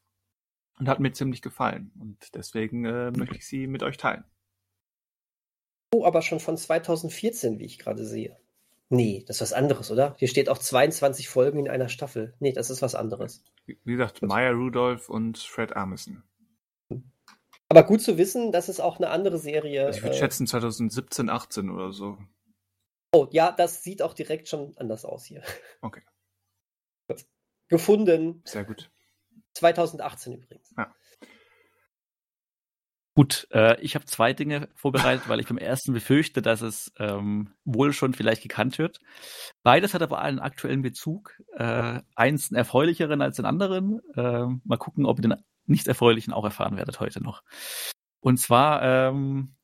und 0.78 0.88
hat 0.88 1.00
mir 1.00 1.12
ziemlich 1.12 1.42
gefallen. 1.42 1.92
Und 1.98 2.34
deswegen 2.34 2.84
äh, 2.84 3.10
möchte 3.10 3.36
ich 3.36 3.46
sie 3.46 3.66
mit 3.66 3.82
euch 3.82 3.96
teilen. 3.96 4.24
Oh, 5.92 6.04
aber 6.04 6.22
schon 6.22 6.38
von 6.38 6.56
2014, 6.56 7.58
wie 7.58 7.64
ich 7.64 7.80
gerade 7.80 8.06
sehe. 8.06 8.39
Nee, 8.92 9.24
das 9.26 9.36
ist 9.36 9.42
was 9.42 9.52
anderes, 9.52 9.90
oder? 9.92 10.16
Hier 10.18 10.26
steht 10.26 10.48
auch 10.48 10.58
22 10.58 11.28
Folgen 11.28 11.60
in 11.60 11.68
einer 11.68 11.88
Staffel. 11.88 12.34
Nee, 12.40 12.52
das 12.52 12.70
ist 12.70 12.82
was 12.82 12.96
anderes. 12.96 13.44
Wie 13.66 13.78
gesagt, 13.84 14.20
Maya 14.20 14.50
Rudolph 14.50 15.08
und 15.08 15.38
Fred 15.38 15.76
Armisen. 15.76 16.24
Aber 17.68 17.84
gut 17.84 18.02
zu 18.02 18.18
wissen, 18.18 18.50
das 18.50 18.68
ist 18.68 18.80
auch 18.80 18.96
eine 18.96 19.10
andere 19.10 19.38
Serie. 19.38 19.86
Also 19.86 19.98
ich 19.98 20.02
würde 20.02 20.16
äh, 20.16 20.18
schätzen 20.18 20.48
2017, 20.48 21.30
18 21.30 21.70
oder 21.70 21.92
so. 21.92 22.18
Oh, 23.12 23.28
ja, 23.30 23.52
das 23.52 23.84
sieht 23.84 24.02
auch 24.02 24.12
direkt 24.12 24.48
schon 24.48 24.76
anders 24.76 25.04
aus 25.04 25.24
hier. 25.24 25.42
Okay. 25.80 26.02
Gefunden. 27.68 28.42
Sehr 28.44 28.64
gut. 28.64 28.90
2018 29.54 30.32
übrigens. 30.32 30.74
Gut, 33.20 33.46
äh, 33.50 33.78
ich 33.82 33.96
habe 33.96 34.06
zwei 34.06 34.32
Dinge 34.32 34.70
vorbereitet, 34.74 35.28
weil 35.28 35.40
ich 35.40 35.46
beim 35.46 35.58
ersten 35.58 35.92
befürchte, 35.92 36.40
dass 36.40 36.62
es 36.62 36.90
ähm, 36.98 37.52
wohl 37.66 37.92
schon 37.92 38.14
vielleicht 38.14 38.40
gekannt 38.40 38.78
wird. 38.78 38.98
Beides 39.62 39.92
hat 39.92 40.00
aber 40.00 40.22
einen 40.22 40.38
aktuellen 40.38 40.80
Bezug. 40.80 41.34
Äh, 41.52 42.00
eins 42.14 42.50
einen 42.50 42.56
erfreulicheren 42.56 43.20
als 43.20 43.36
den 43.36 43.44
anderen. 43.44 44.00
Äh, 44.14 44.46
mal 44.64 44.78
gucken, 44.78 45.04
ob 45.04 45.18
ihr 45.18 45.28
den 45.28 45.34
nicht 45.66 45.86
erfreulichen 45.86 46.32
auch 46.32 46.44
erfahren 46.44 46.78
werdet 46.78 46.98
heute 46.98 47.22
noch. 47.22 47.42
Und 48.20 48.38
zwar 48.38 48.82
ähm, 48.82 49.54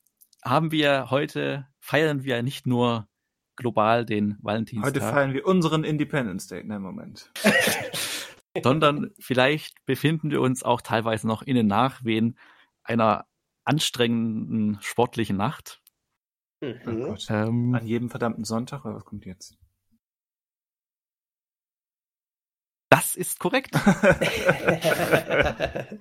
haben 0.45 0.71
wir 0.71 1.09
heute, 1.09 1.65
feiern 1.79 2.23
wir 2.23 2.43
nicht 2.43 2.67
nur 2.67 3.07
global 3.55 4.05
den 4.05 4.37
Valentinstag. 4.39 4.93
Heute 4.93 5.01
feiern 5.01 5.33
wir 5.33 5.47
unseren 5.47 5.83
Independence 5.83 6.45
Day. 6.45 6.63
Nein, 6.63 6.83
Moment. 6.83 7.31
sondern 8.61 9.09
vielleicht 9.17 9.83
befinden 9.87 10.29
wir 10.29 10.41
uns 10.41 10.61
auch 10.61 10.81
teilweise 10.81 11.25
noch 11.25 11.41
in 11.41 11.55
den 11.55 11.65
Nachwehen 11.65 12.37
einer 12.83 13.25
anstrengenden 13.67 14.77
sportlichen 14.81 15.37
Nacht. 15.37 15.81
Oh 16.61 16.65
Mhm. 16.65 17.03
Gott. 17.03 17.27
Ähm, 17.29 17.75
An 17.75 17.85
jedem 17.85 18.09
verdammten 18.09 18.43
Sonntag, 18.43 18.83
oder 18.85 18.95
was 18.95 19.05
kommt 19.05 19.25
jetzt? 19.25 19.55
das 22.89 23.15
ist 23.15 23.39
korrekt. 23.39 23.75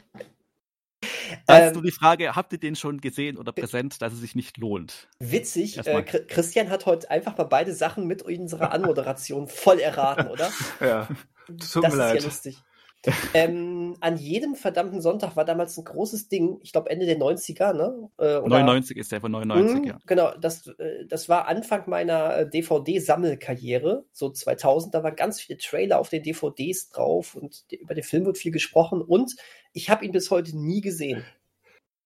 Also 1.47 1.79
ähm, 1.79 1.85
die 1.85 1.93
Frage, 1.93 2.35
habt 2.35 2.53
ihr 2.53 2.59
den 2.59 2.75
schon 2.77 3.01
gesehen 3.01 3.37
oder 3.37 3.53
präsent, 3.53 4.01
dass 4.03 4.13
es 4.13 4.21
sich 4.21 4.35
nicht 4.35 4.57
lohnt? 4.57 5.09
witzig, 5.21 5.79
äh, 5.79 5.99
Chri- 5.99 6.27
Christian 6.27 6.71
hat 6.71 6.87
heute 6.87 7.11
einfach 7.11 7.37
mal 7.37 7.45
beide 7.45 7.75
Sachen 7.75 8.07
mit 8.07 8.23
unserer 8.23 8.73
Anmoderation 8.73 9.47
voll 9.47 9.79
erraten, 9.79 10.29
oder? 10.29 10.51
ja, 10.81 11.07
tut 11.47 11.59
das 11.59 11.75
mir 11.75 11.89
ist 11.89 11.95
leid. 11.97 12.21
ja 12.21 12.25
lustig. 12.27 12.63
ähm, 13.35 13.97
an 14.01 14.17
jedem 14.17 14.55
verdammten 14.57 15.01
Sonntag 15.01 15.37
war 15.37 15.45
damals 15.45 15.77
ein 15.79 15.85
großes 15.85 16.29
Ding, 16.29 16.59
ich 16.63 16.73
glaube 16.73 16.91
Ende 16.91 17.07
der 17.07 17.19
90er, 17.19 17.73
ne? 17.73 18.11
Äh, 18.19 18.39
oder- 18.39 18.49
99 18.59 18.97
ist 18.97 19.13
der 19.13 19.21
von 19.21 19.31
99, 19.33 19.79
Mhm, 19.79 19.85
ja. 19.85 19.99
Genau, 20.07 20.33
das, 20.41 20.67
äh, 20.67 21.05
das 21.07 21.29
war 21.29 21.47
Anfang 21.47 21.89
meiner 21.89 22.37
äh, 22.39 22.51
DVD-Sammelkarriere, 22.51 24.05
so 24.13 24.31
2000. 24.31 24.95
Da 24.95 25.03
waren 25.03 25.17
ganz 25.17 25.41
viele 25.41 25.59
Trailer 25.59 25.99
auf 26.01 26.09
den 26.09 26.23
DVDs 26.23 26.91
drauf 26.91 27.35
und 27.37 27.65
über 27.71 27.95
den 27.95 28.05
Film 28.05 28.25
wird 28.27 28.39
viel 28.39 28.53
gesprochen 28.53 29.03
und 29.03 29.37
ich 29.73 29.91
habe 29.91 30.05
ihn 30.05 30.13
bis 30.13 30.31
heute 30.31 30.57
nie 30.57 30.81
gesehen. 30.81 31.25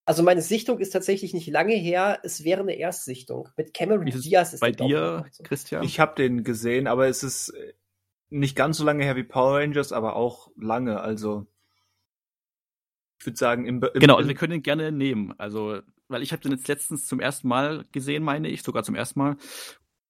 Also 0.07 0.23
meine 0.25 0.43
Sichtung 0.43 0.81
ist 0.81 0.91
tatsächlich 0.91 1.35
nicht 1.35 1.47
lange 1.49 1.75
her. 1.75 2.19
Es 2.25 2.43
wäre 2.43 2.63
eine 2.63 2.75
Erstsichtung. 2.75 3.49
Mit 3.57 3.73
Cameron 3.75 4.07
Wie 4.07 4.11
ist 4.11 4.17
es 4.17 4.23
Diaz 4.23 4.53
ist 4.55 4.61
Bei 4.61 4.73
dir. 4.73 5.25
Christian? 5.45 5.85
Ich 5.85 6.01
habe 6.01 6.17
den 6.17 6.43
gesehen, 6.43 6.89
aber 6.89 7.07
es 7.07 7.23
ist 7.23 7.51
äh, 7.51 7.75
nicht 8.31 8.57
ganz 8.57 8.79
so 8.79 8.85
lange 8.85 9.05
her 9.05 9.17
wie 9.17 9.25
Power 9.25 9.59
Rangers, 9.59 9.93
aber 9.93 10.17
auch 10.17 10.51
lange. 10.57 11.01
Also 11.01 11.47
ich 13.19 13.27
würde 13.27 13.37
sagen, 13.37 13.67
im, 13.67 13.83
im 13.83 14.01
Genau, 14.01 14.17
also 14.17 14.29
wir 14.29 14.35
können 14.35 14.55
ihn 14.55 14.63
gerne 14.63 14.93
nehmen. 14.93 15.35
Also, 15.39 15.81
weil 16.09 16.23
ich 16.23 16.33
habe 16.33 16.43
den 16.43 16.53
jetzt 16.53 16.69
letztens 16.69 17.07
zum 17.07 17.21
ersten 17.21 17.49
Mal 17.49 17.85
gesehen, 17.93 18.23
meine 18.23 18.49
ich, 18.49 18.63
sogar 18.63 18.83
zum 18.83 18.95
ersten 18.95 19.19
Mal. 19.19 19.37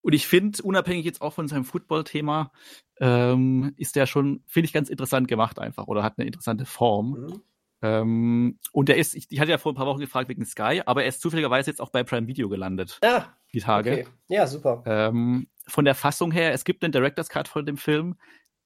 Und 0.02 0.12
ich 0.14 0.26
finde, 0.26 0.62
unabhängig 0.62 1.04
jetzt 1.04 1.20
auch 1.20 1.32
von 1.32 1.48
seinem 1.48 1.64
Football-Thema, 1.64 2.52
ähm, 3.00 3.74
ist 3.76 3.96
der 3.96 4.06
schon, 4.06 4.42
finde 4.46 4.66
ich, 4.66 4.72
ganz 4.72 4.88
interessant 4.88 5.28
gemacht 5.28 5.58
einfach 5.58 5.88
oder 5.88 6.02
hat 6.02 6.18
eine 6.18 6.26
interessante 6.26 6.64
Form. 6.64 7.10
Mhm. 7.20 7.42
Ähm, 7.82 8.58
und 8.72 8.88
der 8.88 8.96
ist, 8.98 9.14
ich, 9.14 9.26
ich 9.30 9.40
hatte 9.40 9.50
ja 9.50 9.58
vor 9.58 9.72
ein 9.72 9.74
paar 9.74 9.86
Wochen 9.86 10.00
gefragt 10.00 10.28
wegen 10.28 10.44
Sky, 10.44 10.82
aber 10.84 11.02
er 11.02 11.08
ist 11.08 11.20
zufälligerweise 11.20 11.70
jetzt 11.70 11.80
auch 11.80 11.90
bei 11.90 12.04
Prime 12.04 12.26
Video 12.26 12.48
gelandet, 12.48 12.98
Ah, 13.02 13.24
die 13.52 13.60
Tage. 13.60 13.92
okay. 13.92 14.06
Ja, 14.28 14.46
super. 14.46 14.82
Ähm, 14.86 15.48
von 15.70 15.84
der 15.84 15.94
Fassung 15.94 16.32
her, 16.32 16.52
es 16.52 16.64
gibt 16.64 16.82
einen 16.84 16.92
Director's 16.92 17.28
Cut 17.28 17.48
von 17.48 17.64
dem 17.66 17.76
Film, 17.76 18.16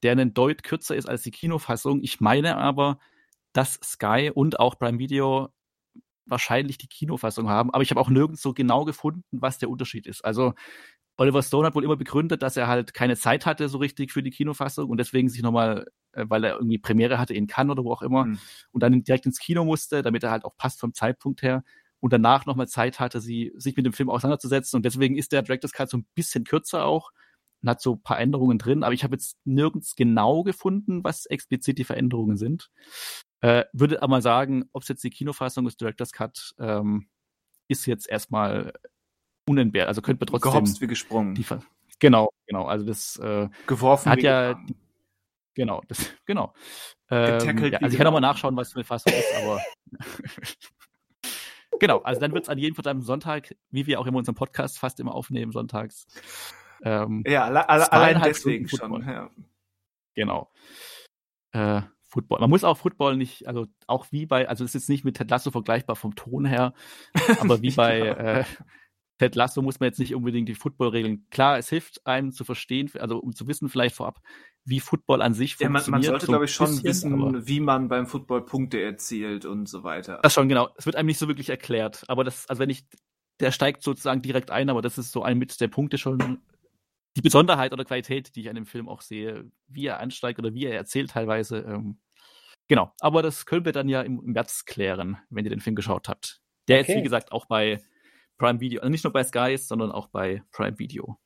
der 0.02 0.12
einen 0.12 0.35
Deut 0.35 0.62
kürzer 0.62 0.97
ist 0.97 1.09
als 1.09 1.22
die 1.22 1.31
Kinofassung. 1.31 2.02
Ich 2.02 2.20
meine 2.20 2.56
aber, 2.56 2.98
dass 3.52 3.74
Sky 3.82 4.31
und 4.35 4.59
auch 4.60 4.78
Prime 4.78 4.98
Video 4.98 5.51
wahrscheinlich 6.26 6.78
die 6.78 6.89
Kinofassung 6.89 7.48
haben, 7.48 7.70
aber 7.72 7.82
ich 7.82 7.90
habe 7.90 8.01
auch 8.01 8.09
nirgends 8.09 8.43
so 8.43 8.55
genau 8.55 8.85
gefunden, 8.85 9.24
was 9.31 9.59
der 9.59 9.70
Unterschied 9.70 10.06
ist. 10.06 10.24
Also 10.24 10.55
Oliver 11.16 11.43
Stone 11.43 11.66
hat 11.66 11.74
wohl 11.74 11.85
immer 11.85 11.97
begründet, 11.97 12.43
dass 12.43 12.56
er 12.56 12.66
halt 12.66 12.94
keine 12.94 13.16
Zeit 13.16 13.47
hatte 13.47 13.68
so 13.68 13.78
richtig 13.78 14.10
für 14.12 14.22
die 14.22 14.31
Kinofassung 14.31 14.90
und 14.90 14.98
deswegen 14.98 15.28
sich 15.28 15.43
nochmal, 15.43 15.86
äh, 16.12 16.24
weil 16.28 16.44
er 16.44 16.55
irgendwie 16.55 16.78
Premiere 16.78 17.18
hatte 17.18 17.35
in 17.35 17.47
Cannes 17.47 17.72
oder 17.72 17.85
wo 17.85 17.93
auch 17.93 18.02
immer 18.02 18.24
Hm. 18.24 18.39
und 18.72 18.82
dann 18.82 19.05
direkt 19.05 19.26
ins 19.26 19.39
Kino 19.39 19.64
musste, 19.64 20.02
damit 20.02 20.24
er 20.24 20.31
halt 20.31 20.44
auch 20.44 20.56
passt 20.56 20.81
vom 20.81 20.94
Zeitpunkt 20.94 21.43
her 21.43 21.62
und 22.05 22.12
danach 22.12 22.44
nochmal 22.44 22.68
Zeit 22.68 23.01
hatte, 23.01 23.18
sie, 23.22 23.51
sich 23.56 23.74
mit 23.78 23.86
dem 23.86 23.94
Film 23.94 24.10
auseinanderzusetzen 24.10 24.76
und 24.76 24.85
deswegen 24.85 25.16
ist 25.16 25.32
der 25.32 25.40
Director's 25.40 25.72
Cut 25.72 25.89
so 25.89 25.97
ein 25.97 26.06
bisschen 26.14 26.44
kürzer 26.44 26.85
auch 26.85 27.12
und 27.62 27.70
hat 27.70 27.81
so 27.81 27.94
ein 27.94 28.02
paar 28.02 28.20
Änderungen 28.20 28.59
drin, 28.59 28.82
aber 28.82 28.93
ich 28.93 29.05
habe 29.05 29.14
jetzt 29.14 29.39
nirgends 29.47 29.97
genau 29.97 30.43
gefunden, 30.43 31.02
was 31.02 31.24
explizit 31.24 31.78
die 31.78 31.85
Veränderungen 31.85 32.36
sind. 32.36 32.70
Äh, 33.40 33.64
würde 33.72 34.02
aber 34.02 34.10
mal 34.10 34.20
sagen, 34.20 34.68
ob 34.74 34.82
es 34.82 34.89
jetzt 34.89 35.02
die 35.02 35.09
Kinofassung 35.09 35.66
ist, 35.66 35.81
Director's 35.81 36.12
Cut, 36.12 36.55
ähm, 36.59 37.09
ist 37.68 37.86
jetzt 37.86 38.06
erstmal 38.06 38.74
unentbehrlich. 39.48 39.89
Also 39.89 40.02
könnte 40.02 40.20
man 40.20 40.26
trotzdem 40.26 40.51
gehopst 40.51 40.82
wie 40.82 40.86
gesprungen. 40.86 41.43
Genau, 42.01 42.28
genau. 42.47 42.66
Also 42.66 42.85
das 42.85 43.16
äh, 43.16 43.48
geworfen 43.66 44.12
hat 44.12 44.20
ja. 44.20 44.62
Genau, 45.55 45.81
das, 45.89 46.12
genau. 46.26 46.52
Ähm, 47.09 47.39
Getackelt 47.39 47.72
ja, 47.72 47.78
also 47.78 47.94
ich 47.94 47.98
kann 47.98 48.06
auch 48.06 48.12
mal 48.12 48.20
nachschauen, 48.20 48.56
was 48.56 48.72
für 48.72 48.76
eine 48.76 48.85
Fassung 48.85 49.12
ist, 49.12 49.35
aber 49.43 49.62
genau, 51.81 51.99
also 51.99 52.21
dann 52.21 52.33
wird 52.33 52.45
es 52.45 52.49
an 52.49 52.59
jedem 52.59 52.75
verdammten 52.75 53.05
Sonntag, 53.05 53.55
wie 53.71 53.87
wir 53.87 54.01
auch 54.01 54.07
immer 54.07 54.19
unseren 54.19 54.35
Podcast 54.35 54.79
fast 54.79 55.01
immer 55.01 55.15
aufnehmen, 55.15 55.53
sonntags. 55.53 56.07
Ähm, 56.83 57.25
Ja, 57.27 57.45
alle, 57.45 57.69
alle, 57.69 57.93
allein 57.93 58.23
deswegen 58.23 58.69
schon. 58.69 59.03
Ja. 59.07 59.31
Genau. 60.15 60.51
Äh, 61.53 61.83
Football. 62.15 62.41
Man 62.41 62.51
muss 62.51 62.63
auch 62.63 62.79
Football 62.79 63.17
nicht, 63.17 63.49
also 63.49 63.67
auch 63.89 64.07
wie 64.13 64.25
bei, 64.27 64.49
also 64.49 64.65
es 64.65 64.71
ist 64.71 64.83
jetzt 64.83 64.89
nicht 64.89 65.05
mit 65.05 65.17
Ted 65.17 65.31
Lasso 65.31 65.51
vergleichbar 65.51 65.97
vom 65.97 66.15
Ton 66.15 66.45
her, 66.45 66.75
aber 67.41 67.61
wie 67.61 67.71
bei 67.75 67.99
äh, 68.01 68.45
Ted 69.19 69.35
Lasso 69.35 69.63
muss 69.63 69.81
man 69.81 69.89
jetzt 69.89 69.99
nicht 69.99 70.15
unbedingt 70.15 70.49
die 70.49 70.55
Football-Regeln. 70.55 71.27
Klar, 71.31 71.59
es 71.59 71.69
hilft 71.69 72.07
einem 72.07 72.33
zu 72.33 72.45
verstehen, 72.45 72.91
also 72.99 73.19
um 73.19 73.35
zu 73.35 73.49
wissen 73.49 73.69
vielleicht 73.69 73.97
vorab, 73.97 74.21
wie 74.65 74.81
Football 74.81 75.20
an 75.23 75.35
sich 75.35 75.57
Ja, 75.59 75.69
man, 75.69 75.82
funktioniert. 75.82 76.03
man 76.03 76.11
sollte, 76.12 76.27
so 76.27 76.32
glaube 76.32 76.45
ich, 76.47 76.55
schon 76.55 76.82
bisschen, 76.82 76.85
wissen, 77.20 77.47
wie 77.47 77.61
man 77.61 77.89
beim 77.89 78.07
Football 78.07 78.45
Punkte 78.47 78.81
erzielt 78.81 79.45
und 79.45 79.69
so 79.69 79.85
weiter. 79.85 80.20
Das 80.23 80.32
schon, 80.32 80.49
genau. 80.49 80.70
Es 80.77 80.86
wird 80.86 80.97
einem 80.97 81.07
nicht 81.07 81.19
so 81.19 81.28
wirklich 81.28 81.51
erklärt. 81.51 82.05
Aber 82.09 82.24
das, 82.24 82.49
also 82.49 82.61
wenn 82.61 82.70
ich, 82.70 82.86
der 83.41 83.51
steigt 83.53 83.82
sozusagen 83.82 84.23
direkt 84.23 84.51
ein, 84.51 84.70
aber 84.70 84.81
das 84.81 84.97
ist 84.97 85.12
so 85.12 85.23
ein 85.23 85.39
mit 85.39 85.61
der 85.61 85.69
Punkte 85.69 85.99
schon 85.99 86.39
die 87.16 87.20
Besonderheit 87.20 87.73
oder 87.73 87.85
Qualität, 87.85 88.35
die 88.35 88.41
ich 88.41 88.49
an 88.49 88.55
dem 88.57 88.66
Film 88.66 88.89
auch 88.89 89.01
sehe, 89.03 89.51
wie 89.69 89.86
er 89.86 90.01
ansteigt 90.01 90.39
oder 90.39 90.55
wie 90.55 90.65
er 90.66 90.74
erzählt 90.74 91.11
teilweise. 91.11 91.59
Ähm, 91.59 92.01
genau. 92.66 92.93
Aber 93.01 93.23
das 93.23 93.47
können 93.47 93.65
wir 93.65 93.73
dann 93.73 93.89
ja 93.89 94.01
im 94.03 94.20
März 94.24 94.65
klären, 94.65 95.19
wenn 95.31 95.45
ihr 95.45 95.51
den 95.51 95.61
Film 95.61 95.77
geschaut 95.77 96.09
habt. 96.09 96.41
Der 96.69 96.78
jetzt, 96.78 96.89
Okay. 96.89 96.99
wie 96.99 97.03
gesagt, 97.05 97.32
auch 97.32 97.47
bei 97.47 97.82
Prime 98.39 98.61
Video, 98.61 98.81
also 98.81 98.91
nicht 98.91 99.05
nur 99.05 99.12
bei 99.12 99.23
Sky 99.23 99.53
ist, 99.53 99.69
sondern 99.69 99.93
auch 99.93 100.09
bei 100.09 100.43
Prime 100.53 100.78
Video. 100.78 101.19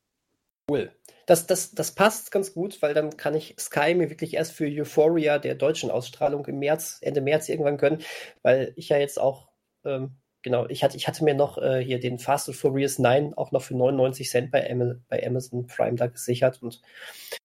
Cool. 0.69 0.91
Das, 1.25 1.47
das, 1.47 1.71
das 1.71 1.93
passt 1.93 2.31
ganz 2.31 2.53
gut, 2.53 2.81
weil 2.81 2.93
dann 2.93 3.15
kann 3.17 3.35
ich 3.35 3.55
Sky 3.59 3.93
mir 3.93 4.09
wirklich 4.09 4.33
erst 4.33 4.51
für 4.53 4.65
Euphoria 4.65 5.37
der 5.39 5.55
deutschen 5.55 5.91
Ausstrahlung 5.91 6.45
im 6.45 6.59
März, 6.59 6.99
Ende 7.01 7.21
März 7.21 7.49
irgendwann 7.49 7.77
gönnen, 7.77 8.01
weil 8.41 8.73
ich 8.75 8.89
ja 8.89 8.97
jetzt 8.97 9.19
auch, 9.19 9.49
ähm, 9.85 10.17
genau, 10.41 10.67
ich 10.67 10.83
hatte, 10.83 10.97
ich 10.97 11.07
hatte 11.07 11.23
mir 11.23 11.35
noch 11.35 11.57
äh, 11.57 11.83
hier 11.83 11.99
den 11.99 12.19
Fast 12.19 12.49
and 12.49 12.57
Furious 12.57 12.99
9 12.99 13.33
auch 13.35 13.51
noch 13.51 13.61
für 13.61 13.75
99 13.75 14.29
Cent 14.29 14.51
bei, 14.51 14.69
Am 14.69 15.03
bei 15.07 15.25
Amazon 15.25 15.67
Prime 15.67 15.95
da 15.95 16.07
gesichert 16.07 16.61
und 16.63 16.81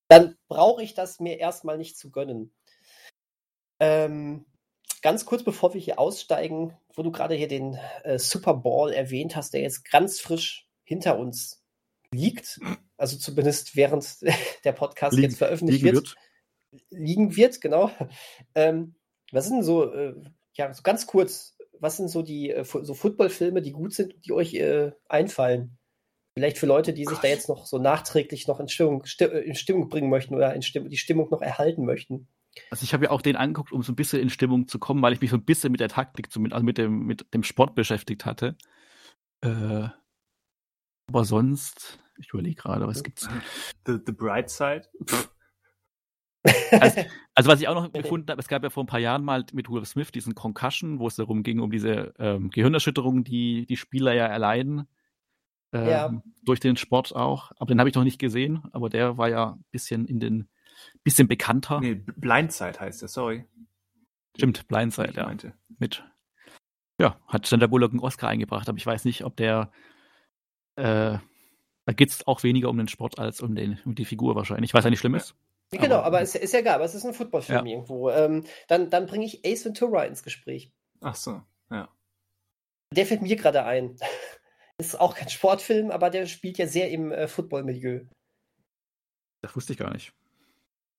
dann 0.08 0.36
brauche 0.48 0.82
ich 0.82 0.94
das 0.94 1.20
mir 1.20 1.38
erstmal 1.38 1.78
nicht 1.78 1.98
zu 1.98 2.10
gönnen. 2.10 2.54
Ähm, 3.80 4.46
ganz 5.02 5.26
kurz 5.26 5.44
bevor 5.44 5.74
wir 5.74 5.80
hier 5.80 5.98
aussteigen, 5.98 6.76
wo 6.94 7.02
du 7.02 7.10
gerade 7.10 7.34
hier 7.34 7.48
den 7.48 7.78
äh, 8.02 8.18
Super 8.18 8.54
Bowl 8.54 8.92
erwähnt 8.92 9.36
hast, 9.36 9.52
der 9.54 9.60
jetzt 9.60 9.90
ganz 9.90 10.20
frisch 10.20 10.68
hinter 10.84 11.18
uns 11.18 11.64
liegt, 12.14 12.60
also 12.96 13.16
zumindest 13.16 13.76
während 13.76 14.18
der 14.64 14.72
Podcast 14.72 15.16
Liegen- 15.16 15.30
jetzt 15.30 15.38
veröffentlicht 15.38 15.82
liegen 15.82 15.96
wird, 15.96 16.16
liegen 16.90 17.36
wird, 17.36 17.60
genau. 17.60 17.90
Ähm, 18.54 18.94
was 19.32 19.46
sind 19.46 19.62
so, 19.62 19.92
äh, 19.92 20.14
ja, 20.54 20.72
so 20.72 20.82
ganz 20.82 21.06
kurz, 21.06 21.56
was 21.78 21.96
sind 21.96 22.08
so 22.08 22.22
die 22.22 22.50
äh, 22.50 22.64
so 22.64 22.94
Footballfilme, 22.94 23.62
die 23.62 23.72
gut 23.72 23.94
sind, 23.94 24.14
die 24.24 24.32
euch 24.32 24.54
äh, 24.54 24.92
einfallen? 25.08 25.78
Vielleicht 26.36 26.58
für 26.58 26.66
Leute, 26.66 26.92
die 26.92 27.04
sich 27.04 27.18
da 27.18 27.22
Gott. 27.22 27.30
jetzt 27.30 27.48
noch 27.48 27.64
so 27.64 27.78
nachträglich 27.78 28.48
noch 28.48 28.58
in 28.58 28.68
Stimmung, 28.68 29.04
sti 29.04 29.24
äh, 29.24 29.40
in 29.40 29.54
Stimmung 29.54 29.88
bringen 29.88 30.10
möchten 30.10 30.34
oder 30.34 30.52
in 30.54 30.62
Stimm 30.62 30.88
die 30.88 30.96
Stimmung 30.96 31.30
noch 31.30 31.42
erhalten 31.42 31.84
möchten. 31.84 32.28
Also 32.70 32.84
ich 32.84 32.92
habe 32.92 33.04
ja 33.04 33.10
auch 33.10 33.22
den 33.22 33.36
angeguckt, 33.36 33.72
um 33.72 33.82
so 33.82 33.92
ein 33.92 33.96
bisschen 33.96 34.20
in 34.20 34.30
Stimmung 34.30 34.68
zu 34.68 34.78
kommen, 34.78 35.02
weil 35.02 35.12
ich 35.12 35.20
mich 35.20 35.30
so 35.30 35.36
ein 35.36 35.44
bisschen 35.44 35.72
mit 35.72 35.80
der 35.80 35.88
Taktik, 35.88 36.26
also 36.26 36.40
mit 36.40 36.78
dem, 36.78 37.00
mit 37.00 37.26
dem 37.34 37.42
Sport 37.42 37.74
beschäftigt 37.74 38.24
hatte. 38.24 38.56
Äh, 39.42 39.88
aber 41.08 41.24
sonst, 41.24 41.98
ich 42.18 42.28
überlege 42.32 42.56
gerade, 42.56 42.86
was 42.86 43.02
gibt's? 43.02 43.28
The, 43.86 43.98
the 44.04 44.12
Bright 44.12 44.50
Side. 44.50 44.88
Also, 46.72 47.00
also 47.34 47.50
was 47.50 47.60
ich 47.60 47.68
auch 47.68 47.74
noch 47.74 47.90
gefunden 47.90 48.30
habe, 48.30 48.40
es 48.40 48.48
gab 48.48 48.62
ja 48.62 48.68
vor 48.68 48.84
ein 48.84 48.86
paar 48.86 49.00
Jahren 49.00 49.24
mal 49.24 49.46
mit 49.54 49.70
Will 49.70 49.84
Smith 49.86 50.12
diesen 50.12 50.34
Concussion, 50.34 50.98
wo 50.98 51.06
es 51.06 51.16
darum 51.16 51.42
ging, 51.42 51.60
um 51.60 51.70
diese 51.70 52.12
ähm, 52.18 52.50
Gehirnerschütterung, 52.50 53.24
die 53.24 53.64
die 53.66 53.76
Spieler 53.78 54.12
ja 54.12 54.26
erleiden. 54.26 54.86
Ähm, 55.72 55.88
Ja. 55.88 56.22
Durch 56.44 56.60
den 56.60 56.76
Sport 56.76 57.16
auch. 57.16 57.50
Aber 57.56 57.68
den 57.68 57.78
habe 57.78 57.88
ich 57.88 57.94
noch 57.94 58.04
nicht 58.04 58.18
gesehen, 58.18 58.62
aber 58.72 58.90
der 58.90 59.16
war 59.16 59.30
ja 59.30 59.52
ein 59.52 59.64
bisschen 59.70 60.04
in 60.04 60.20
den, 60.20 60.48
bisschen 61.02 61.28
bekannter. 61.28 61.80
Nee, 61.80 61.94
Blindside 61.94 62.78
heißt 62.78 63.00
der, 63.00 63.08
sorry. 63.08 63.46
Stimmt, 64.36 64.68
Blindside, 64.68 65.10
Ich 65.10 65.16
ja. 65.16 65.24
meinte. 65.24 65.54
mit. 65.78 66.04
Ja, 67.00 67.18
hat 67.26 67.46
Sandra 67.46 67.68
Bullock 67.68 67.92
einen 67.92 68.00
Oscar 68.00 68.28
eingebracht, 68.28 68.68
aber 68.68 68.76
ich 68.78 68.86
weiß 68.86 69.04
nicht, 69.06 69.24
ob 69.24 69.36
der. 69.36 69.72
Äh, 70.76 71.18
da 71.86 71.92
geht 71.92 72.10
es 72.10 72.26
auch 72.26 72.42
weniger 72.42 72.68
um 72.70 72.78
den 72.78 72.88
Sport 72.88 73.18
als 73.18 73.40
um, 73.40 73.54
den, 73.54 73.80
um 73.84 73.94
die 73.94 74.04
Figur 74.04 74.34
wahrscheinlich. 74.36 74.72
Was 74.74 74.84
ja 74.84 74.90
nicht 74.90 75.00
schlimm 75.00 75.14
ist. 75.14 75.34
Genau, 75.70 75.96
Aber- 75.96 76.06
aber 76.06 76.20
ist, 76.22 76.34
ist 76.36 76.52
ja 76.52 76.60
egal, 76.60 76.76
aber 76.76 76.84
es 76.84 76.94
ist 76.94 77.04
ein 77.04 77.14
Footballfilm 77.14 77.66
Ja. 77.66 77.72
irgendwo. 77.72 78.10
Ähm, 78.10 78.44
dann 78.68 78.90
dann 78.90 79.06
bringe 79.06 79.24
ich 79.26 79.44
Ace 79.44 79.64
Ventura 79.64 80.04
ins 80.04 80.22
Gespräch. 80.22 80.70
Ach 81.00 81.14
so, 81.16 81.42
ja. 81.70 81.88
Der 82.92 83.06
fällt 83.06 83.22
mir 83.22 83.36
gerade 83.36 83.64
ein. 83.64 83.96
Ist 84.78 84.98
auch 84.98 85.14
kein 85.14 85.28
Sportfilm, 85.28 85.90
aber 85.92 86.10
der 86.10 86.26
spielt 86.26 86.58
ja 86.58 86.66
sehr 86.66 86.90
im 86.90 87.12
äh, 87.12 87.28
Football-Milieu. 87.28 88.00
Das 89.42 89.54
wusste 89.54 89.72
ich 89.72 89.78
gar 89.78 89.92
nicht. 89.92 90.12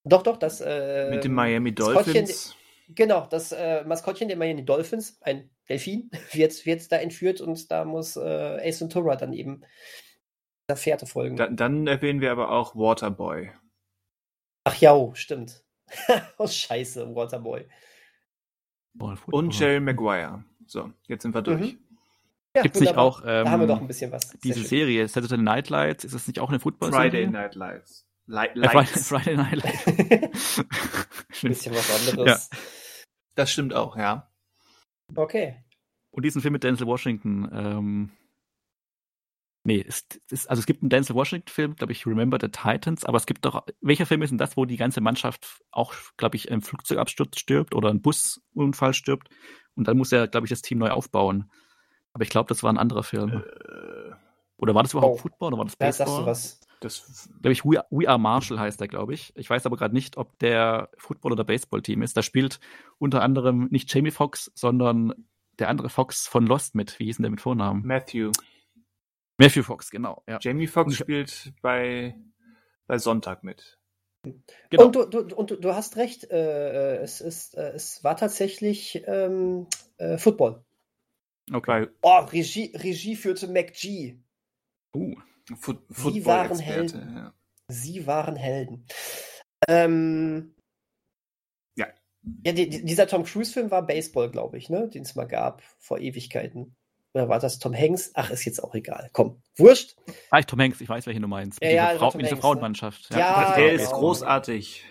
Doch, 0.04 0.22
doch, 0.22 0.36
das. 0.38 0.60
Äh, 0.60 1.10
Mit 1.10 1.24
den 1.24 1.34
Miami 1.34 1.70
Maskottchen- 1.72 1.94
Dolphins. 2.14 2.56
Genau, 2.88 3.26
das 3.26 3.50
äh, 3.52 3.82
Maskottchen 3.84 4.28
der 4.28 4.36
Miami 4.36 4.64
Dolphins, 4.64 5.18
ein 5.22 5.50
Delfin, 5.68 6.10
wird, 6.32 6.64
wird 6.64 6.90
da 6.92 6.96
entführt 6.98 7.40
und 7.40 7.70
da 7.70 7.84
muss 7.84 8.16
äh, 8.16 8.20
Ace 8.68 8.80
Ventura 8.82 9.16
dann 9.16 9.32
eben 9.32 9.62
der 10.68 10.76
Fährte 10.76 11.06
folgen. 11.06 11.36
Da, 11.36 11.48
dann 11.48 11.86
erwähnen 11.86 12.20
wir 12.20 12.32
aber 12.32 12.50
auch 12.50 12.74
Waterboy. 12.74 13.50
Ach 14.64 14.74
ja, 14.76 14.94
oh, 14.94 15.14
stimmt. 15.14 15.64
oh, 16.38 16.46
scheiße, 16.46 17.14
Waterboy. 17.14 17.66
Und 19.26 19.58
Jerry 19.58 19.80
Maguire. 19.80 20.44
So, 20.66 20.92
jetzt 21.06 21.22
sind 21.22 21.34
wir 21.34 21.42
durch. 21.42 21.60
Mhm. 21.74 21.78
Ja, 22.56 22.62
Gibt's 22.62 22.80
nicht 22.80 22.96
wunderbar. 22.96 23.04
auch, 23.04 23.20
da 23.20 23.50
haben 23.50 23.60
wir 23.60 23.64
ähm, 23.64 23.68
doch 23.68 23.80
ein 23.80 23.86
bisschen 23.86 24.10
was. 24.10 24.30
Diese. 24.42 24.64
Serie, 24.64 25.06
Saturday 25.08 25.36
Night 25.36 25.68
Lights, 25.68 26.04
ist 26.04 26.14
das 26.14 26.26
nicht 26.26 26.40
auch 26.40 26.48
eine 26.48 26.58
football 26.58 26.90
Friday 26.90 27.26
Night 27.26 27.54
Lights. 27.54 28.06
Li 28.26 28.46
Äh, 28.46 28.48
Friday, 28.48 28.74
Lights. 28.74 29.08
Friday 29.08 29.36
Night 29.36 29.62
Lights. 29.62 29.86
ein 30.58 30.68
Stimmt. 31.30 31.54
bisschen 31.54 31.74
was 31.74 32.08
anderes. 32.08 32.50
Das 33.34 33.52
stimmt 33.52 33.74
auch, 33.74 33.96
ja. 33.96 34.32
Okay. 35.14 35.62
Und 36.10 36.24
diesen 36.24 36.40
Film 36.40 36.52
mit 36.52 36.64
Denzel 36.64 36.86
Washington, 36.86 37.48
ähm, 37.52 38.10
nee, 39.66 39.84
es, 39.86 40.06
es, 40.30 40.46
also 40.46 40.60
es 40.60 40.66
gibt 40.66 40.82
einen 40.82 40.88
Denzel 40.90 41.14
Washington-Film, 41.16 41.76
glaube 41.76 41.92
ich, 41.92 42.06
Remember 42.06 42.38
the 42.40 42.48
Titans, 42.48 43.04
aber 43.04 43.18
es 43.18 43.26
gibt 43.26 43.44
doch, 43.44 43.66
welcher 43.80 44.06
Film 44.06 44.22
ist 44.22 44.30
denn 44.30 44.38
das, 44.38 44.56
wo 44.56 44.64
die 44.64 44.76
ganze 44.76 45.00
Mannschaft 45.00 45.60
auch, 45.70 45.92
glaube 46.16 46.36
ich, 46.36 46.48
im 46.48 46.62
Flugzeugabsturz 46.62 47.38
stirbt 47.38 47.74
oder 47.74 47.90
ein 47.90 48.00
Busunfall 48.02 48.94
stirbt 48.94 49.28
Und 49.74 49.86
dann 49.88 49.98
muss 49.98 50.12
er, 50.12 50.28
glaube 50.28 50.46
ich, 50.46 50.50
das 50.50 50.62
Team 50.62 50.78
neu 50.78 50.90
aufbauen. 50.90 51.50
Aber 52.14 52.22
ich 52.22 52.30
glaube, 52.30 52.48
das 52.48 52.62
war 52.62 52.72
ein 52.72 52.78
anderer 52.78 53.02
Film. 53.02 53.30
Äh, 53.30 54.14
Oder 54.56 54.74
war 54.74 54.82
das 54.82 54.94
überhaupt 54.94 55.16
Oh. 55.18 55.22
Football 55.22 55.48
oder 55.48 55.58
war 55.58 55.64
das 55.66 55.76
Da 55.76 55.92
sagst 55.92 55.98
Baseball? 55.98 56.20
du 56.24 56.26
was. 56.30 56.60
das, 56.80 57.28
glaube 57.42 57.52
ich, 57.52 57.64
We, 57.64 57.82
We 57.90 58.08
Are 58.08 58.18
Marshall 58.18 58.58
heißt 58.58 58.80
der, 58.80 58.88
glaube 58.88 59.12
ich. 59.12 59.32
Ich 59.36 59.50
weiß 59.50 59.66
aber 59.66 59.76
gerade 59.76 59.94
nicht, 59.94 60.16
ob 60.16 60.38
der 60.38 60.88
Football- 60.96 61.32
oder 61.32 61.44
Baseball-Team 61.44 62.00
ist. 62.02 62.16
Da 62.16 62.22
spielt 62.22 62.58
unter 62.98 63.20
anderem 63.22 63.68
nicht 63.70 63.92
Jamie 63.94 64.10
Foxx, 64.12 64.50
sondern 64.54 65.12
der 65.58 65.68
andere 65.68 65.88
Fox 65.90 66.26
von 66.26 66.46
Lost 66.46 66.74
mit. 66.74 66.98
Wie 66.98 67.04
hieß 67.04 67.16
denn 67.16 67.24
der 67.24 67.30
mit 67.32 67.40
Vornamen? 67.42 67.84
Matthew. 67.86 68.32
Matthew 69.38 69.62
Fox, 69.62 69.90
genau. 69.90 70.22
Ja. 70.28 70.38
Jamie 70.40 70.66
Foxx 70.66 70.92
ich- 70.94 70.98
spielt 70.98 71.52
bei, 71.62 72.14
bei 72.86 72.98
Sonntag 72.98 73.42
mit. 73.44 73.78
Genau. 74.70 74.86
Und, 74.86 74.96
du, 74.96 75.04
du, 75.04 75.36
und 75.36 75.50
du, 75.50 75.74
hast 75.74 75.96
recht, 75.96 76.24
äh, 76.30 76.96
äh, 76.96 77.02
es, 77.02 77.20
ist, 77.20 77.54
äh, 77.56 77.70
es 77.74 78.02
war 78.02 78.16
tatsächlich 78.16 79.04
ähm, 79.06 79.68
äh, 79.98 80.18
Football. 80.18 80.64
okay. 81.52 81.86
Oh, 82.02 82.18
Regie, 82.32 82.72
Regie 82.74 83.14
führte 83.14 83.46
McG. 83.46 84.18
Uh, 84.96 85.14
Foot, 85.60 85.78
Sie 85.90 86.26
waren. 86.26 86.58
Helden. 86.58 87.14
Ja. 87.16 87.34
Sie 87.68 88.06
waren 88.08 88.34
Helden. 88.34 88.86
Ähm, 89.68 90.56
Ja. 91.76 91.86
Ja, 92.44 92.52
die, 92.52 92.84
dieser 92.84 93.06
Tom 93.06 93.22
Cruise-Film 93.22 93.70
war 93.70 93.86
Baseball, 93.86 94.28
glaube 94.30 94.58
ich, 94.58 94.70
ne? 94.70 94.88
Den 94.88 95.02
es 95.02 95.14
mal 95.14 95.28
gab 95.28 95.62
vor 95.78 95.98
Ewigkeiten. 96.00 96.74
Oder 97.16 97.30
war 97.30 97.38
das 97.38 97.58
Tom 97.58 97.74
Hanks? 97.74 98.10
Ach, 98.12 98.28
ist 98.30 98.44
jetzt 98.44 98.62
auch 98.62 98.74
egal. 98.74 99.08
Komm, 99.14 99.40
wurscht. 99.56 99.96
ah, 100.28 100.38
ich 100.38 100.44
Tom 100.44 100.60
Hanks, 100.60 100.82
ich 100.82 100.88
weiß, 100.90 101.06
welchen 101.06 101.22
du 101.22 101.28
meinst. 101.28 101.58
Ja, 101.62 101.68
Mit 101.68 101.76
ja, 101.76 101.82
dieser, 101.84 101.92
das 101.92 101.98
Frau, 101.98 102.06
mit 102.18 102.26
dieser 102.26 102.30
Hanks, 102.32 102.42
Frauenmannschaft. 102.42 103.10
Ja, 103.14 103.54
Der 103.56 103.70
genau. 103.70 103.82
ist 103.82 103.90
großartig. 103.92 104.84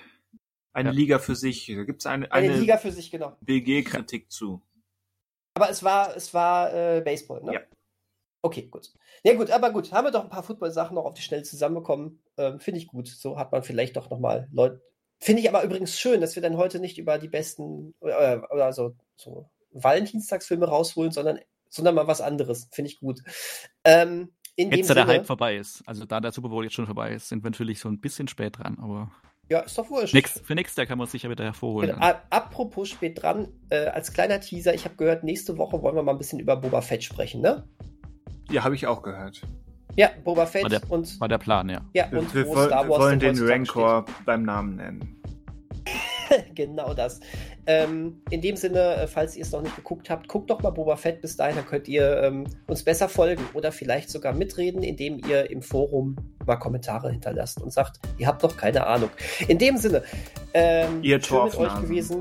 Eine 0.74 0.90
Ja. 0.90 0.96
Liga 0.96 1.20
für 1.20 1.36
sich. 1.36 1.68
Da 1.68 1.84
gibt 1.84 2.02
es 2.02 2.08
eine, 2.08 2.32
Eine, 2.32 2.50
eine 2.50 2.58
Liga 2.60 2.78
für 2.78 2.92
sich, 2.92 3.12
genau. 3.12 3.38
BG-Kritik 3.42 4.32
zu. 4.32 4.64
Aber 5.54 5.70
es 5.70 5.84
war, 5.84 6.18
es 6.18 6.34
war 6.34 6.74
äh, 6.74 7.02
Baseball, 7.02 7.44
ne? 7.44 7.54
Ja. 7.54 7.60
Okay, 8.42 8.64
gut. 8.70 8.92
Ja, 9.24 9.36
gut, 9.36 9.52
aber 9.52 9.70
gut. 9.72 9.92
Haben 9.92 10.08
wir 10.08 10.12
doch 10.12 10.24
ein 10.24 10.30
paar 10.32 10.42
Football-Sachen 10.42 10.96
noch 10.96 11.06
auf 11.06 11.14
die 11.14 11.22
Schnelle 11.22 11.44
zusammenbekommen. 11.44 12.24
Ähm, 12.38 12.60
Finde 12.60 12.80
ich 12.80 12.88
gut. 12.88 13.08
So 13.08 13.38
hat 13.38 13.52
man 13.52 13.62
vielleicht 13.62 13.98
doch 13.98 14.10
nochmal 14.10 14.48
Leute. 14.52 14.82
Finde 15.20 15.44
ich 15.44 15.48
aber 15.50 15.62
übrigens 15.64 16.00
schön, 16.00 16.22
dass 16.22 16.34
wir 16.36 16.42
dann 16.42 16.58
heute 16.58 16.80
nicht 16.80 16.98
über 16.98 17.20
die 17.20 17.30
besten 17.30 17.94
äh, 18.02 18.38
oder 18.50 18.74
so, 18.74 18.96
so 19.16 19.48
Valentinstagsfilme 19.72 20.66
rausholen, 20.68 21.12
sondern, 21.12 21.40
sondern 21.76 21.96
mal 21.96 22.08
was 22.08 22.22
anderes. 22.22 22.70
Finde 22.72 22.92
ich 22.92 23.00
gut. 23.00 23.22
Ähm, 23.84 24.30
in 24.56 24.70
dem 24.72 24.78
Jetzt, 24.78 24.90
da 24.90 24.94
der 24.94 25.08
Hype 25.08 25.26
vorbei 25.26 25.58
ist, 25.58 25.84
also 25.86 26.06
da 26.06 26.20
der 26.22 26.32
Super 26.32 26.50
Bowl 26.50 26.64
jetzt 26.64 26.74
schon 26.74 26.86
vorbei 26.86 27.12
ist, 27.14 27.28
sind 27.30 27.44
wir 27.44 27.50
natürlich 27.52 27.80
so 27.80 27.90
ein 27.90 28.00
bisschen 28.00 28.28
spät 28.28 28.58
dran, 28.58 28.78
aber 28.82 29.12
ja, 29.50 29.60
ist 29.60 29.78
doch 29.78 29.90
wurscht. 29.90 30.14
nächst, 30.14 30.44
für 30.46 30.56
nächstes 30.56 30.78
Jahr 30.78 30.88
kann 30.88 30.98
man 30.98 31.06
es 31.06 31.12
sicher 31.12 31.30
wieder 31.30 31.44
hervorholen. 31.44 31.92
Genau. 31.94 32.14
Apropos 32.30 32.90
spät 32.90 33.22
dran, 33.22 33.50
äh, 33.70 33.86
als 33.88 34.14
kleiner 34.14 34.40
Teaser, 34.40 34.74
ich 34.74 34.86
habe 34.86 34.96
gehört, 34.96 35.24
nächste 35.24 35.58
Woche 35.58 35.82
wollen 35.84 35.96
wir 35.96 36.04
mal 36.04 36.14
ein 36.14 36.18
bisschen 36.18 36.40
über 36.40 36.56
Boba 36.56 36.82
Fett 36.82 37.04
sprechen, 37.04 37.42
ne? 37.42 37.68
Ja, 38.50 38.64
habe 38.64 38.74
ich 38.76 38.88
auch 38.88 39.04
gehört. 39.04 39.42
Ja, 39.98 40.10
Boba 40.24 40.46
Fett 40.46 40.64
War 40.64 40.70
der- 40.70 40.90
und, 40.92 41.20
War 41.20 41.28
der 41.28 41.38
Plan, 41.38 41.70
ja. 41.70 41.82
ja, 41.94 42.12
Wir, 42.12 42.20
und 42.20 42.34
wir, 42.34 42.48
wo 42.48 42.56
woll- 42.56 42.66
Star 42.68 42.86
wir 42.86 42.90
Wars 42.90 43.00
wollen 43.02 43.20
denn 43.20 43.36
den 43.36 43.48
Rancor 43.48 44.06
beim 44.26 44.44
Namen 44.44 44.78
nennen. 44.78 45.22
genau 46.56 46.94
das. 46.94 47.20
Ähm, 47.68 48.22
in 48.30 48.42
dem 48.42 48.56
Sinne, 48.56 48.96
äh, 48.96 49.08
falls 49.08 49.36
ihr 49.36 49.44
es 49.44 49.52
noch 49.52 49.62
nicht 49.62 49.76
geguckt 49.76 50.10
habt, 50.10 50.28
guckt 50.28 50.50
doch 50.50 50.62
mal 50.62 50.70
Boba 50.70 50.96
Fett 50.96 51.22
bis 51.22 51.36
dahin, 51.36 51.56
dann 51.56 51.66
könnt 51.66 51.88
ihr 51.88 52.22
ähm, 52.24 52.46
uns 52.68 52.84
besser 52.84 53.10
folgen 53.10 53.44
oder 53.54 53.72
vielleicht 53.72 54.10
sogar 54.10 54.34
mitreden, 54.34 54.84
indem 54.84 55.20
ihr 55.28 55.50
im 55.50 55.62
Forum 55.62 56.16
mal 56.46 56.58
Kommentare 56.58 57.12
hinterlasst 57.12 57.62
und 57.62 57.74
sagt, 57.74 58.00
ihr 58.18 58.28
habt 58.28 58.44
doch 58.44 58.56
keine 58.56 58.86
Ahnung. 58.86 59.10
In 59.48 59.58
dem 59.58 59.78
Sinne, 59.78 60.04
ähm, 60.54 61.02
Ihr 61.02 61.22
schön 61.22 61.46
mit 61.46 61.58
euch 61.58 61.82
gewesen. 61.82 62.20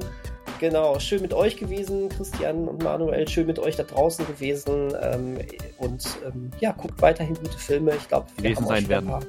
Genau, 0.61 0.99
schön 0.99 1.21
mit 1.21 1.35
euch 1.35 1.57
gewesen, 1.57 2.09
Christian 2.09 2.69
und 2.69 2.83
Manuel, 2.83 3.29
schön 3.29 3.47
mit 3.47 3.59
euch 3.59 3.77
da 3.77 3.83
draußen 3.83 4.27
gewesen. 4.27 4.95
Ähm, 5.03 5.39
und 5.79 6.05
ähm, 6.27 6.51
ja, 6.61 6.73
guckt 6.73 7.03
weiterhin 7.03 7.35
gute 7.35 7.59
Filme. 7.59 7.95
Ich 7.97 8.09
glaube, 8.09 8.27
wir 8.39 8.55
haben 8.55 8.67
sein 8.67 8.85
schon 8.85 8.95
ein 8.95 9.07
paar, 9.07 9.23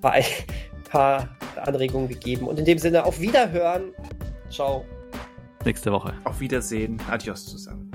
paar, 0.00 0.14
paar 0.90 1.28
Anregungen 1.58 2.08
gegeben. 2.08 2.46
Und 2.46 2.58
in 2.58 2.64
dem 2.64 2.78
Sinne, 2.78 3.04
auf 3.04 3.20
Wiederhören. 3.20 3.94
Ciao. 4.50 4.84
Nächste 5.64 5.92
Woche. 5.92 6.14
Auf 6.24 6.40
Wiedersehen. 6.40 7.00
Adios 7.08 7.46
zusammen. 7.46 7.90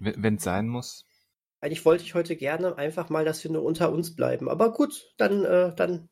Wenn 0.00 0.36
es 0.36 0.44
sein 0.44 0.68
muss. 0.68 1.04
Eigentlich 1.60 1.84
wollte 1.84 2.04
ich 2.04 2.14
heute 2.14 2.36
gerne 2.36 2.78
einfach 2.78 3.08
mal, 3.08 3.24
dass 3.24 3.42
wir 3.42 3.50
nur 3.50 3.64
unter 3.64 3.92
uns 3.92 4.14
bleiben. 4.14 4.48
Aber 4.48 4.72
gut, 4.72 5.12
dann, 5.16 5.44
äh, 5.44 5.74
dann 5.74 6.08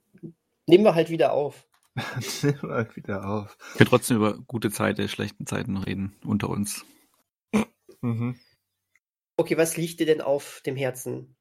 nehmen 0.66 0.84
wir 0.84 0.94
halt 0.94 1.10
wieder 1.10 1.32
auf. 1.32 1.66
Nimm 2.42 2.58
mal 2.62 2.88
wieder 2.94 3.26
auf. 3.26 3.56
Wir 3.72 3.78
können 3.78 3.90
trotzdem 3.90 4.16
über 4.18 4.38
gute 4.38 4.70
Zeiten, 4.70 5.08
schlechten 5.08 5.46
Zeiten 5.46 5.76
reden 5.76 6.14
unter 6.24 6.50
uns. 6.50 6.84
Mhm. 8.02 8.38
Okay, 9.38 9.56
was 9.56 9.76
liegt 9.76 10.00
dir 10.00 10.06
denn 10.06 10.20
auf 10.20 10.60
dem 10.66 10.76
Herzen? 10.76 11.36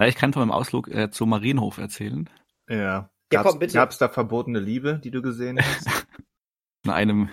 Ja, 0.00 0.06
ich 0.06 0.14
kann 0.14 0.32
von 0.32 0.40
meinem 0.40 0.52
Ausflug 0.52 0.88
äh, 0.88 1.10
zum 1.10 1.30
Marienhof 1.30 1.78
erzählen. 1.78 2.30
Ja. 2.68 3.10
Ja, 3.30 3.42
Gab's, 3.42 3.50
komm, 3.50 3.58
bitte. 3.58 3.74
Gab's 3.74 3.98
da 3.98 4.08
verbotene 4.08 4.58
Liebe, 4.58 5.00
die 5.02 5.10
du 5.10 5.20
gesehen 5.20 5.58
hast? 5.60 5.86
In 6.84 6.90
einem. 6.90 7.28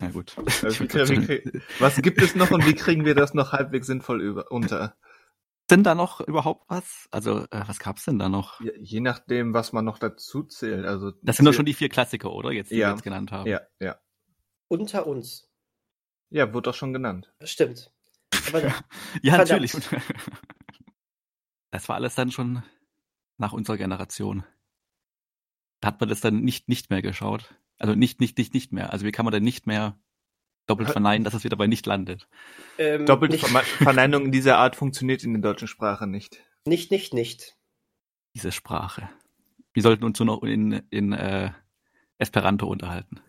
Na 0.00 0.10
gut. 0.10 0.36
Also, 0.36 0.80
wie, 0.80 1.28
wie, 1.28 1.62
was 1.78 1.96
gibt 2.02 2.20
es 2.20 2.34
noch 2.34 2.50
und 2.50 2.66
wie 2.66 2.74
kriegen 2.74 3.04
wir 3.04 3.14
das 3.14 3.34
noch 3.34 3.52
halbwegs 3.52 3.86
sinnvoll 3.86 4.22
über, 4.22 4.50
unter? 4.50 4.96
Denn 5.70 5.82
da 5.84 5.94
noch 5.94 6.20
überhaupt 6.20 6.68
was? 6.68 7.08
Also, 7.10 7.40
äh, 7.50 7.62
was 7.66 7.78
gab's 7.78 8.04
denn 8.04 8.18
da 8.18 8.28
noch? 8.28 8.60
Je, 8.60 8.72
je 8.78 9.00
nachdem, 9.00 9.54
was 9.54 9.72
man 9.72 9.84
noch 9.84 9.98
dazu 9.98 10.42
zählt. 10.44 10.84
Also 10.86 11.12
Das 11.22 11.36
sind 11.36 11.46
doch 11.46 11.52
schon 11.54 11.66
die 11.66 11.74
vier 11.74 11.88
Klassiker, 11.88 12.32
oder? 12.32 12.52
Jetzt, 12.52 12.70
die 12.70 12.76
Ja. 12.76 12.88
wir 12.88 12.92
jetzt 12.94 13.02
genannt 13.02 13.32
haben. 13.32 13.48
Ja, 13.48 13.60
ja. 13.80 13.98
Unter 14.68 15.06
uns. 15.06 15.48
Ja, 16.30 16.52
wurde 16.52 16.70
doch 16.70 16.74
schon 16.76 16.92
genannt. 16.92 17.32
Stimmt. 17.42 17.92
Aber 18.48 18.60
Ja, 19.22 19.34
Verdammt. 19.34 19.50
natürlich. 19.62 19.72
Das 21.70 21.88
war 21.88 21.96
alles 21.96 22.14
dann 22.14 22.30
schon 22.32 22.62
nach 23.38 23.52
unserer 23.52 23.76
Generation. 23.76 24.44
Da 25.80 25.88
hat 25.88 26.00
man 26.00 26.08
das 26.08 26.20
dann 26.20 26.40
nicht, 26.42 26.68
nicht 26.68 26.90
mehr 26.90 27.02
geschaut. 27.02 27.54
Also 27.78 27.94
nicht, 27.94 28.20
nicht, 28.20 28.36
nicht, 28.38 28.52
nicht 28.54 28.72
mehr. 28.72 28.92
Also 28.92 29.06
wie 29.06 29.12
kann 29.12 29.24
man 29.24 29.32
denn 29.32 29.42
nicht 29.44 29.66
mehr 29.66 29.98
doppelt 30.70 30.90
verneinen, 30.90 31.24
dass 31.24 31.34
es 31.34 31.44
wieder 31.44 31.56
bei 31.56 31.66
nicht 31.66 31.84
landet? 31.86 32.26
ähm, 32.78 33.04
nicht, 33.04 33.44
Verme- 33.44 33.62
Verneinung 33.82 34.32
dieser 34.32 34.58
Art 34.58 34.76
funktioniert 34.76 35.22
in 35.24 35.34
der 35.34 35.42
deutschen 35.52 35.68
Sprache 35.68 36.06
nicht. 36.06 36.42
nicht, 36.64 36.90
nicht, 36.90 37.12
nicht. 37.14 37.56
Diese 38.34 38.52
Sprache. 38.52 39.08
Wir 39.72 39.82
sollten 39.82 40.04
uns 40.04 40.18
nur 40.18 40.26
noch 40.26 40.42
in, 40.42 40.72
in 40.90 41.12
äh, 41.12 41.50
Esperanto 42.18 42.66
unterhalten. 42.66 43.20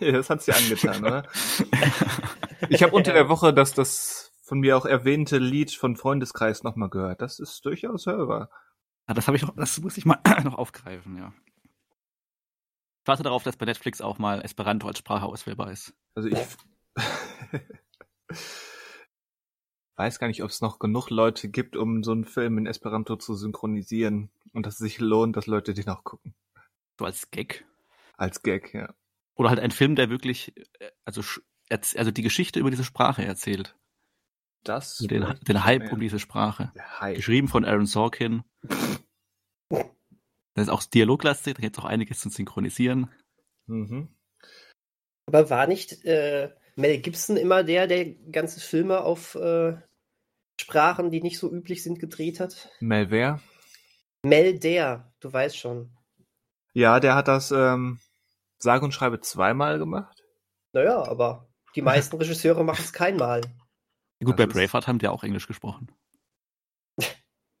Ja, 0.00 0.12
das 0.12 0.30
hat's 0.30 0.44
dir 0.46 0.56
angetan, 0.56 1.04
oder? 1.04 1.28
Ich 2.70 2.82
habe 2.82 2.94
unter 2.94 3.12
der 3.12 3.28
Woche 3.28 3.52
das, 3.52 3.74
das 3.74 4.32
von 4.42 4.60
mir 4.60 4.76
auch 4.78 4.86
erwähnte 4.86 5.36
Lied 5.38 5.70
von 5.72 5.96
Freundeskreis 5.96 6.62
nochmal 6.62 6.88
gehört. 6.88 7.20
Das 7.20 7.38
ist 7.38 7.64
durchaus 7.66 8.06
hörbar. 8.06 8.48
Ah, 9.06 9.12
das 9.12 9.26
habe 9.26 9.36
ich 9.36 9.42
noch, 9.42 9.54
das 9.54 9.78
muss 9.80 9.98
ich 9.98 10.06
mal 10.06 10.18
noch 10.44 10.54
aufgreifen, 10.54 11.16
ja. 11.18 11.32
Ich 13.02 13.06
warte 13.08 13.22
darauf, 13.22 13.42
dass 13.42 13.58
bei 13.58 13.66
Netflix 13.66 14.00
auch 14.00 14.18
mal 14.18 14.40
Esperanto 14.40 14.88
als 14.88 14.98
Sprache 14.98 15.26
auswählbar 15.26 15.70
ist. 15.70 15.92
Also 16.14 16.28
ich 16.30 16.38
weiß 19.96 20.18
gar 20.18 20.26
nicht, 20.26 20.42
ob 20.42 20.50
es 20.50 20.60
noch 20.60 20.78
genug 20.78 21.10
Leute 21.10 21.48
gibt, 21.48 21.76
um 21.76 22.02
so 22.02 22.12
einen 22.12 22.24
Film 22.24 22.58
in 22.58 22.66
Esperanto 22.66 23.16
zu 23.16 23.34
synchronisieren 23.34 24.30
und 24.52 24.66
dass 24.66 24.74
es 24.74 24.80
sich 24.80 25.00
lohnt, 25.00 25.36
dass 25.36 25.46
Leute 25.46 25.74
den 25.74 25.88
auch 25.88 26.04
gucken. 26.04 26.34
So 26.98 27.04
als 27.04 27.30
Gag. 27.30 27.64
Als 28.16 28.42
Gag, 28.42 28.74
ja. 28.74 28.94
Oder 29.34 29.50
halt 29.50 29.60
ein 29.60 29.70
Film, 29.70 29.96
der 29.96 30.10
wirklich, 30.10 30.56
äh, 30.78 30.90
also, 31.04 31.22
also 31.70 32.10
die 32.10 32.22
Geschichte 32.22 32.60
über 32.60 32.70
diese 32.70 32.84
Sprache 32.84 33.24
erzählt. 33.24 33.76
Das 34.62 34.92
Also 34.92 35.06
den, 35.08 35.34
den 35.42 35.64
Hype 35.64 35.84
ja. 35.84 35.92
um 35.92 36.00
diese 36.00 36.18
Sprache. 36.18 36.72
Der 36.74 37.00
Hype. 37.00 37.16
Geschrieben 37.16 37.48
von 37.48 37.64
Aaron 37.64 37.86
Sorkin. 37.86 38.44
Das 40.56 40.68
ist 40.68 40.72
auch 40.72 40.84
dialoglastig, 40.84 41.54
da 41.54 41.62
gibt 41.62 41.76
es 41.76 41.82
auch 41.82 41.88
einiges 41.88 42.20
zu 42.20 42.28
synchronisieren. 42.28 43.10
Mhm. 43.66 44.08
Aber 45.26 45.50
war 45.50 45.66
nicht 45.66 46.04
äh, 46.04 46.54
Mel 46.76 46.98
Gibson 46.98 47.36
immer 47.36 47.62
der, 47.62 47.86
der 47.86 48.14
ganze 48.14 48.60
Filme 48.60 49.00
auf 49.00 49.34
äh, 49.36 49.76
Sprachen, 50.60 51.10
die 51.10 51.20
nicht 51.20 51.38
so 51.38 51.52
üblich 51.52 51.82
sind, 51.82 51.98
gedreht 52.00 52.40
hat? 52.40 52.70
Melver? 52.80 53.40
Mel 54.22 54.58
der, 54.58 55.12
du 55.20 55.32
weißt 55.32 55.56
schon. 55.56 55.90
Ja, 56.72 56.98
der 56.98 57.14
hat 57.14 57.28
das 57.28 57.50
ähm, 57.50 58.00
sage 58.58 58.84
und 58.84 58.92
schreibe 58.92 59.20
zweimal 59.20 59.78
gemacht. 59.78 60.24
Naja, 60.72 61.04
aber 61.06 61.48
die 61.76 61.82
meisten 61.82 62.16
Regisseure 62.16 62.64
machen 62.64 62.82
es 62.84 62.92
keinmal. 62.92 63.42
Gut, 64.20 64.38
Das 64.38 64.46
bei 64.46 64.46
Braveheart 64.46 64.88
haben 64.88 64.98
die 64.98 65.08
auch 65.08 65.22
Englisch 65.24 65.46
gesprochen. 65.46 65.90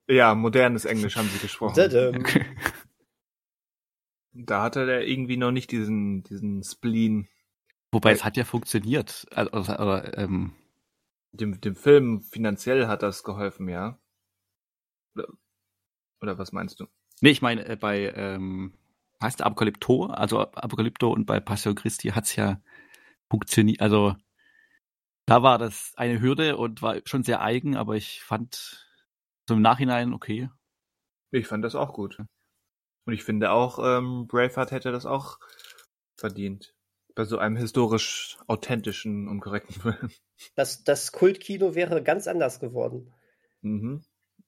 Ja, 0.06 0.34
modernes 0.34 0.84
Englisch 0.84 1.16
haben 1.16 1.30
sie 1.30 1.38
gesprochen. 1.38 1.76
Dadam. 1.76 2.26
Da 4.32 4.62
hatte 4.62 4.84
der 4.84 5.08
irgendwie 5.08 5.38
noch 5.38 5.50
nicht 5.50 5.70
diesen, 5.70 6.24
diesen 6.24 6.62
Spleen. 6.62 7.26
Wobei 7.94 8.12
es 8.12 8.24
hat 8.24 8.36
ja 8.36 8.44
funktioniert. 8.44 9.26
Also, 9.34 9.72
also, 9.72 10.08
ähm, 10.16 10.52
Dem, 11.32 11.60
dem 11.60 11.76
Film 11.76 12.20
finanziell 12.20 12.86
hat 12.86 13.02
das 13.02 13.22
geholfen, 13.22 13.68
ja? 13.68 13.98
Oder, 15.14 15.28
oder 16.20 16.38
was 16.38 16.52
meinst 16.52 16.80
du? 16.80 16.86
nee, 17.20 17.30
ich 17.30 17.40
meine, 17.40 17.64
äh, 17.66 17.76
bei, 17.76 18.12
ähm, 18.16 18.74
heißt 19.22 19.42
Apokalypto, 19.42 20.06
also 20.06 20.40
Apokalypto 20.40 21.12
und 21.12 21.24
bei 21.24 21.40
Passion 21.40 21.74
Christi 21.74 22.08
hat's 22.08 22.36
ja 22.36 22.60
funktioniert, 23.30 23.80
also 23.80 24.16
da 25.26 25.42
war 25.42 25.58
das 25.58 25.92
eine 25.96 26.20
Hürde 26.20 26.56
und 26.56 26.82
war 26.82 26.96
schon 27.06 27.22
sehr 27.22 27.40
eigen, 27.40 27.76
aber 27.76 27.94
ich 27.94 28.22
fand 28.22 28.86
so 29.48 29.54
im 29.54 29.62
Nachhinein 29.62 30.12
okay. 30.12 30.50
Ich 31.30 31.46
fand 31.46 31.64
das 31.64 31.74
auch 31.74 31.94
gut. 31.94 32.18
Und 33.06 33.12
ich 33.12 33.24
finde 33.24 33.50
auch, 33.50 33.78
ähm, 33.78 34.26
Braveheart 34.26 34.70
hätte 34.70 34.92
das 34.92 35.06
auch 35.06 35.38
verdient. 36.16 36.73
Bei 37.14 37.24
so 37.24 37.38
einem 37.38 37.56
historisch 37.56 38.38
authentischen 38.46 39.28
und 39.28 39.40
korrekten 39.40 39.74
Film. 39.80 40.10
Das, 40.54 40.84
das 40.84 41.12
Kultkino 41.12 41.74
wäre 41.74 42.02
ganz 42.02 42.26
anders 42.26 42.60
geworden. 42.60 43.12
Mhm. 43.60 44.04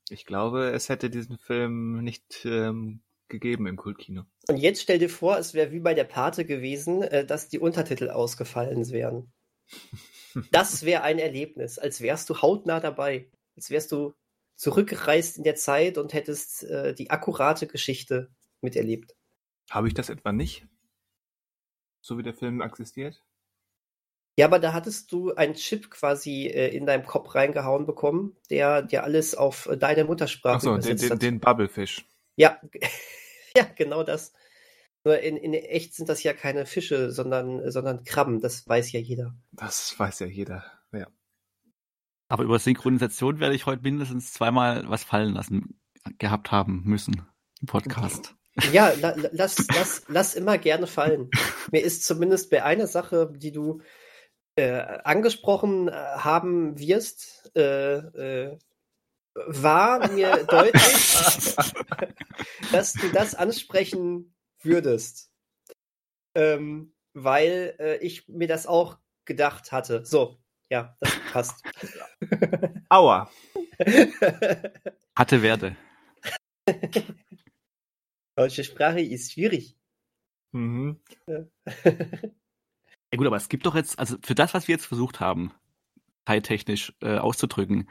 Ich 0.09 0.24
glaube, 0.24 0.70
es 0.70 0.88
hätte 0.88 1.10
diesen 1.10 1.38
Film 1.38 2.02
nicht 2.02 2.44
ähm, 2.44 3.02
gegeben 3.28 3.66
im 3.66 3.76
Kultkino. 3.76 4.24
Und 4.48 4.56
jetzt 4.56 4.82
stell 4.82 4.98
dir 4.98 5.10
vor, 5.10 5.38
es 5.38 5.55
wäre 5.55 5.72
wie 5.72 5.80
bei 5.80 5.94
der 5.94 6.05
Pate 6.05 6.44
gewesen, 6.44 7.02
äh, 7.02 7.24
dass 7.24 7.48
die 7.48 7.59
Untertitel 7.59 8.10
ausgefallen 8.10 8.90
wären. 8.90 9.32
Das 10.52 10.84
wäre 10.84 11.01
ein 11.01 11.18
Erlebnis, 11.18 11.78
als 11.78 12.02
wärst 12.02 12.28
du 12.28 12.43
hautnah 12.43 12.78
dabei. 12.78 13.30
Als 13.56 13.70
wärst 13.70 13.90
du 13.90 14.12
zurückgereist 14.55 15.38
in 15.38 15.44
der 15.44 15.55
Zeit 15.55 15.97
und 15.97 16.12
hättest 16.12 16.64
äh, 16.64 16.94
die 16.94 17.09
akkurate 17.09 17.66
Geschichte 17.66 18.28
miterlebt. 18.60 19.14
Habe 19.70 19.88
ich 19.88 19.94
das 19.94 20.10
etwa 20.10 20.32
nicht? 20.32 20.66
So 22.07 22.16
wie 22.19 22.23
der 22.23 22.35
Film 22.35 22.61
existiert? 22.61 23.20
Ja, 24.39 24.47
aber 24.47 24.61
da 24.61 24.73
hattest 24.73 25.11
du 25.11 25.35
einen 25.35 25.55
Chip 25.55 25.91
quasi 25.91 26.47
äh, 26.47 26.69
in 26.69 26.87
deinem 26.87 27.05
Kopf 27.05 27.35
reingehauen 27.35 27.85
bekommen, 27.85 28.37
der 28.49 28.83
dir 28.83 29.03
alles 29.03 29.35
auf 29.35 29.66
äh, 29.66 29.77
deine 29.77 30.05
Muttersprache 30.05 30.57
Achso, 30.57 30.69
den, 30.69 30.74
übersetzt 30.77 31.03
den, 31.03 31.11
hat. 31.11 31.23
den 31.23 31.41
Bubblefish. 31.41 32.07
Ja, 32.37 32.61
ja, 33.57 33.65
genau 33.74 34.05
das. 34.05 34.35
Nur 35.03 35.19
in, 35.19 35.37
in 35.37 35.53
echt 35.53 35.95
sind 35.95 36.09
das 36.09 36.23
ja 36.23 36.33
keine 36.33 36.65
Fische, 36.65 37.11
sondern, 37.11 37.73
sondern 37.73 38.05
Krabben, 38.05 38.41
das 38.41 38.69
weiß 38.69 38.93
ja 38.93 39.01
jeder. 39.01 39.35
Das 39.51 39.99
weiß 39.99 40.20
ja 40.20 40.27
jeder. 40.27 40.65
Ja. 40.93 41.09
Aber 42.28 42.45
über 42.45 42.61
Synchronisation 42.61 43.41
werde 43.41 43.57
ich 43.57 43.66
heute 43.66 43.83
mindestens 43.83 44.33
zweimal 44.33 44.89
was 44.89 45.03
fallen 45.03 45.35
lassen 45.35 45.81
gehabt 46.19 46.53
haben 46.53 46.83
müssen 46.85 47.27
im 47.61 47.66
Podcast. 47.66 48.37
Ja, 48.73 48.91
la, 49.01 49.15
la- 49.16 49.31
lass, 49.33 49.66
lass, 49.74 50.03
lass 50.09 50.35
immer 50.35 50.59
gerne 50.59 50.87
fallen. 50.87 51.31
Mir 51.70 51.83
ist 51.83 52.05
zumindest 52.05 52.51
bei 52.51 52.62
einer 52.65 52.87
Sache, 52.87 53.31
die 53.35 53.53
du 53.53 53.83
äh, 54.57 54.70
angesprochen 55.05 55.89
äh, 55.89 55.93
haben 55.93 56.78
wirst, 56.78 57.51
äh, 57.55 57.97
äh, 57.97 58.59
war 59.35 60.09
mir 60.11 60.45
deutlich, 60.51 61.16
dass 62.73 62.95
du 62.95 63.09
das 63.12 63.35
ansprechen 63.35 64.35
würdest. 64.62 65.31
Ähm, 66.35 66.95
weil 67.12 67.74
äh, 67.78 67.97
ich 67.99 68.28
mir 68.28 68.49
das 68.49 68.66
auch 68.66 68.99
gedacht 69.24 69.73
hatte. 69.73 70.05
So, 70.05 70.39
ja, 70.70 70.97
das 71.01 71.12
passt. 71.33 71.62
Aua. 72.89 73.31
Hatte 75.16 75.43
werde. 75.43 75.77
Deutsche 78.37 78.65
Sprache 78.65 79.01
ist 79.01 79.33
schwierig. 79.33 79.77
Mhm. 80.53 81.01
Ja 83.13 83.19
gut, 83.19 83.29
aber 83.29 83.37
es 83.37 83.49
gibt 83.49 83.65
doch 83.65 83.77
jetzt, 83.77 84.01
also 84.01 84.17
für 84.21 84.35
das, 84.35 84.53
was 84.53 84.67
wir 84.67 84.75
jetzt 84.75 84.87
versucht 84.87 85.21
haben, 85.21 85.53
zeittechnisch 86.27 86.93
äh, 87.01 87.19
auszudrücken, 87.19 87.89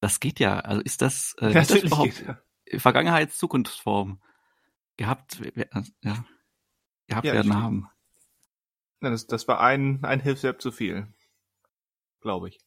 das 0.00 0.18
geht 0.18 0.40
ja. 0.40 0.58
Also 0.58 0.82
ist 0.82 1.02
das, 1.02 1.36
äh, 1.38 1.46
ist 1.58 1.70
das 1.70 1.82
überhaupt 1.84 2.16
geht 2.16 2.26
er. 2.26 2.80
Vergangenheits-, 2.80 3.38
Zukunftsform 3.38 4.20
gehabt, 4.96 5.40
ja, 6.02 6.24
gehabt 7.06 7.26
Ja, 7.26 7.32
werden 7.32 7.54
haben? 7.54 7.88
Ja, 9.02 9.10
Das, 9.10 9.28
das 9.28 9.46
war 9.46 9.60
ein, 9.60 10.04
ein 10.04 10.20
Hilfsverb 10.20 10.60
zu 10.60 10.72
viel. 10.72 11.06
Glaube 12.20 12.48
ich. 12.48 12.58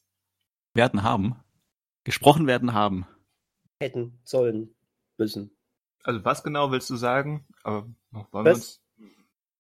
Werden 0.74 1.04
haben. 1.04 1.36
Gesprochen 2.06 2.48
werden 2.48 2.74
haben. 2.74 3.06
Hätten, 3.82 4.20
sollen, 4.24 4.74
müssen. 5.18 5.52
Also 6.04 6.24
was 6.26 6.44
genau 6.44 6.72
willst 6.72 6.90
du 6.90 6.96
sagen? 6.96 7.46
Aber 7.64 7.88
wollen 8.12 8.46
wir 8.46 8.54
uns. 8.54 8.82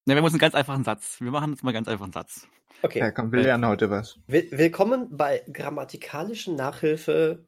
Ne, 0.05 0.15
wir 0.15 0.21
machen 0.21 0.33
einen 0.33 0.39
ganz 0.39 0.55
einfachen 0.55 0.83
Satz. 0.83 1.21
Wir 1.21 1.31
machen 1.31 1.51
jetzt 1.51 1.63
mal 1.63 1.69
einen 1.69 1.75
ganz 1.75 1.87
einfachen 1.87 2.11
Satz. 2.11 2.47
Okay. 2.81 2.99
Ja, 2.99 3.11
komm, 3.11 3.31
wir 3.31 3.41
lernen 3.41 3.65
heute 3.65 3.89
was. 3.89 4.19
Will 4.27 4.49
willkommen 4.51 5.07
bei 5.15 5.41
grammatikalischen 5.51 6.57
Nachhilfe 6.57 7.47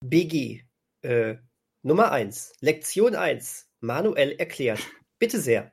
BG. 0.00 0.64
Äh, 1.02 1.36
Nummer 1.82 2.10
1. 2.10 2.54
Lektion 2.60 3.14
1. 3.14 3.70
Manuel 3.80 4.32
erklärt. 4.32 4.80
Bitte 5.20 5.38
sehr. 5.38 5.70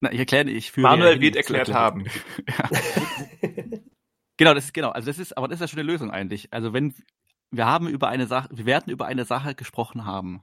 Na, 0.00 0.12
ich 0.12 0.18
erkläre, 0.18 0.50
ich 0.50 0.72
führe 0.72 0.88
Manuel 0.88 1.14
hin 1.14 1.22
wird 1.22 1.36
erklärt 1.36 1.72
haben. 1.72 2.04
Genau, 4.36 4.52
das 4.52 4.64
ist 4.64 4.74
genau. 4.74 4.90
Also 4.90 5.06
das 5.06 5.18
ist, 5.18 5.36
aber 5.36 5.48
das 5.48 5.56
ist 5.56 5.60
ja 5.60 5.68
schon 5.68 5.78
eine 5.78 5.90
Lösung 5.90 6.10
eigentlich. 6.10 6.52
Also 6.52 6.72
wenn 6.72 6.94
wir 7.50 7.66
haben 7.66 7.88
über 7.88 8.08
eine 8.08 8.26
Sache, 8.26 8.48
wir 8.52 8.66
werden 8.66 8.90
über 8.92 9.06
eine 9.06 9.24
Sache 9.24 9.54
gesprochen 9.54 10.04
haben, 10.04 10.42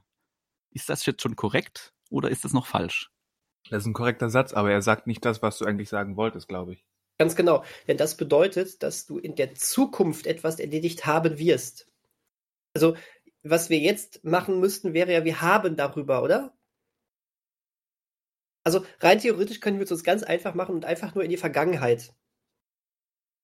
ist 0.72 0.88
das 0.88 1.04
jetzt 1.06 1.22
schon 1.22 1.36
korrekt 1.36 1.92
oder 2.10 2.30
ist 2.30 2.44
das 2.44 2.52
noch 2.52 2.66
falsch? 2.66 3.10
Das 3.70 3.82
ist 3.82 3.86
ein 3.86 3.92
korrekter 3.92 4.28
Satz, 4.30 4.52
aber 4.52 4.70
er 4.72 4.82
sagt 4.82 5.06
nicht 5.06 5.24
das, 5.24 5.40
was 5.42 5.58
du 5.58 5.64
eigentlich 5.64 5.88
sagen 5.88 6.16
wolltest, 6.16 6.48
glaube 6.48 6.74
ich. 6.74 6.84
Ganz 7.18 7.36
genau. 7.36 7.64
Denn 7.86 7.96
das 7.96 8.16
bedeutet, 8.16 8.82
dass 8.82 9.06
du 9.06 9.18
in 9.18 9.36
der 9.36 9.54
Zukunft 9.54 10.26
etwas 10.26 10.58
erledigt 10.58 11.06
haben 11.06 11.38
wirst. 11.38 11.88
Also, 12.74 12.96
was 13.44 13.70
wir 13.70 13.78
jetzt 13.78 14.24
machen 14.24 14.60
müssten, 14.60 14.94
wäre 14.94 15.12
ja, 15.12 15.24
wir 15.24 15.40
haben 15.42 15.76
darüber, 15.76 16.22
oder? 16.22 16.56
Also, 18.64 18.84
rein 19.00 19.18
theoretisch 19.18 19.60
können 19.60 19.78
wir 19.78 19.84
es 19.84 19.92
uns 19.92 20.04
ganz 20.04 20.22
einfach 20.22 20.54
machen 20.54 20.74
und 20.74 20.84
einfach 20.84 21.14
nur 21.14 21.24
in 21.24 21.30
die 21.30 21.36
Vergangenheit 21.36 22.14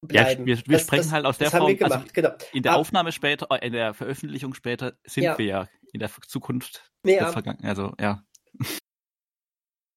bleiben. 0.05 0.41
Ja, 0.47 0.57
wir, 0.57 0.65
wir 0.67 0.77
Das- 0.77 0.81
sprechen 0.83 1.03
das, 1.03 1.11
halt 1.11 1.25
aus 1.25 1.37
der 1.37 1.45
das 1.45 1.51
Form. 1.51 1.61
haben 1.63 1.67
wir 1.69 1.77
gemacht, 1.77 1.99
Also 2.01 2.13
genau. 2.13 2.29
in 2.53 2.63
der 2.63 2.71
Ab- 2.73 2.77
Aufnahme 2.79 3.11
später, 3.11 3.47
äh, 3.51 3.65
in 3.67 3.73
der 3.73 3.93
Veröffentlichung 3.93 4.53
später 4.53 4.97
sind 5.05 5.23
Ja. 5.23 5.37
wir 5.37 5.45
ja 5.45 5.67
in 5.93 5.99
der 5.99 6.09
Zukunft 6.27 6.91
Ja. 7.05 7.19
der 7.19 7.31
Vergangenheit. 7.31 7.69
Also 7.69 7.93
ja, 7.99 8.23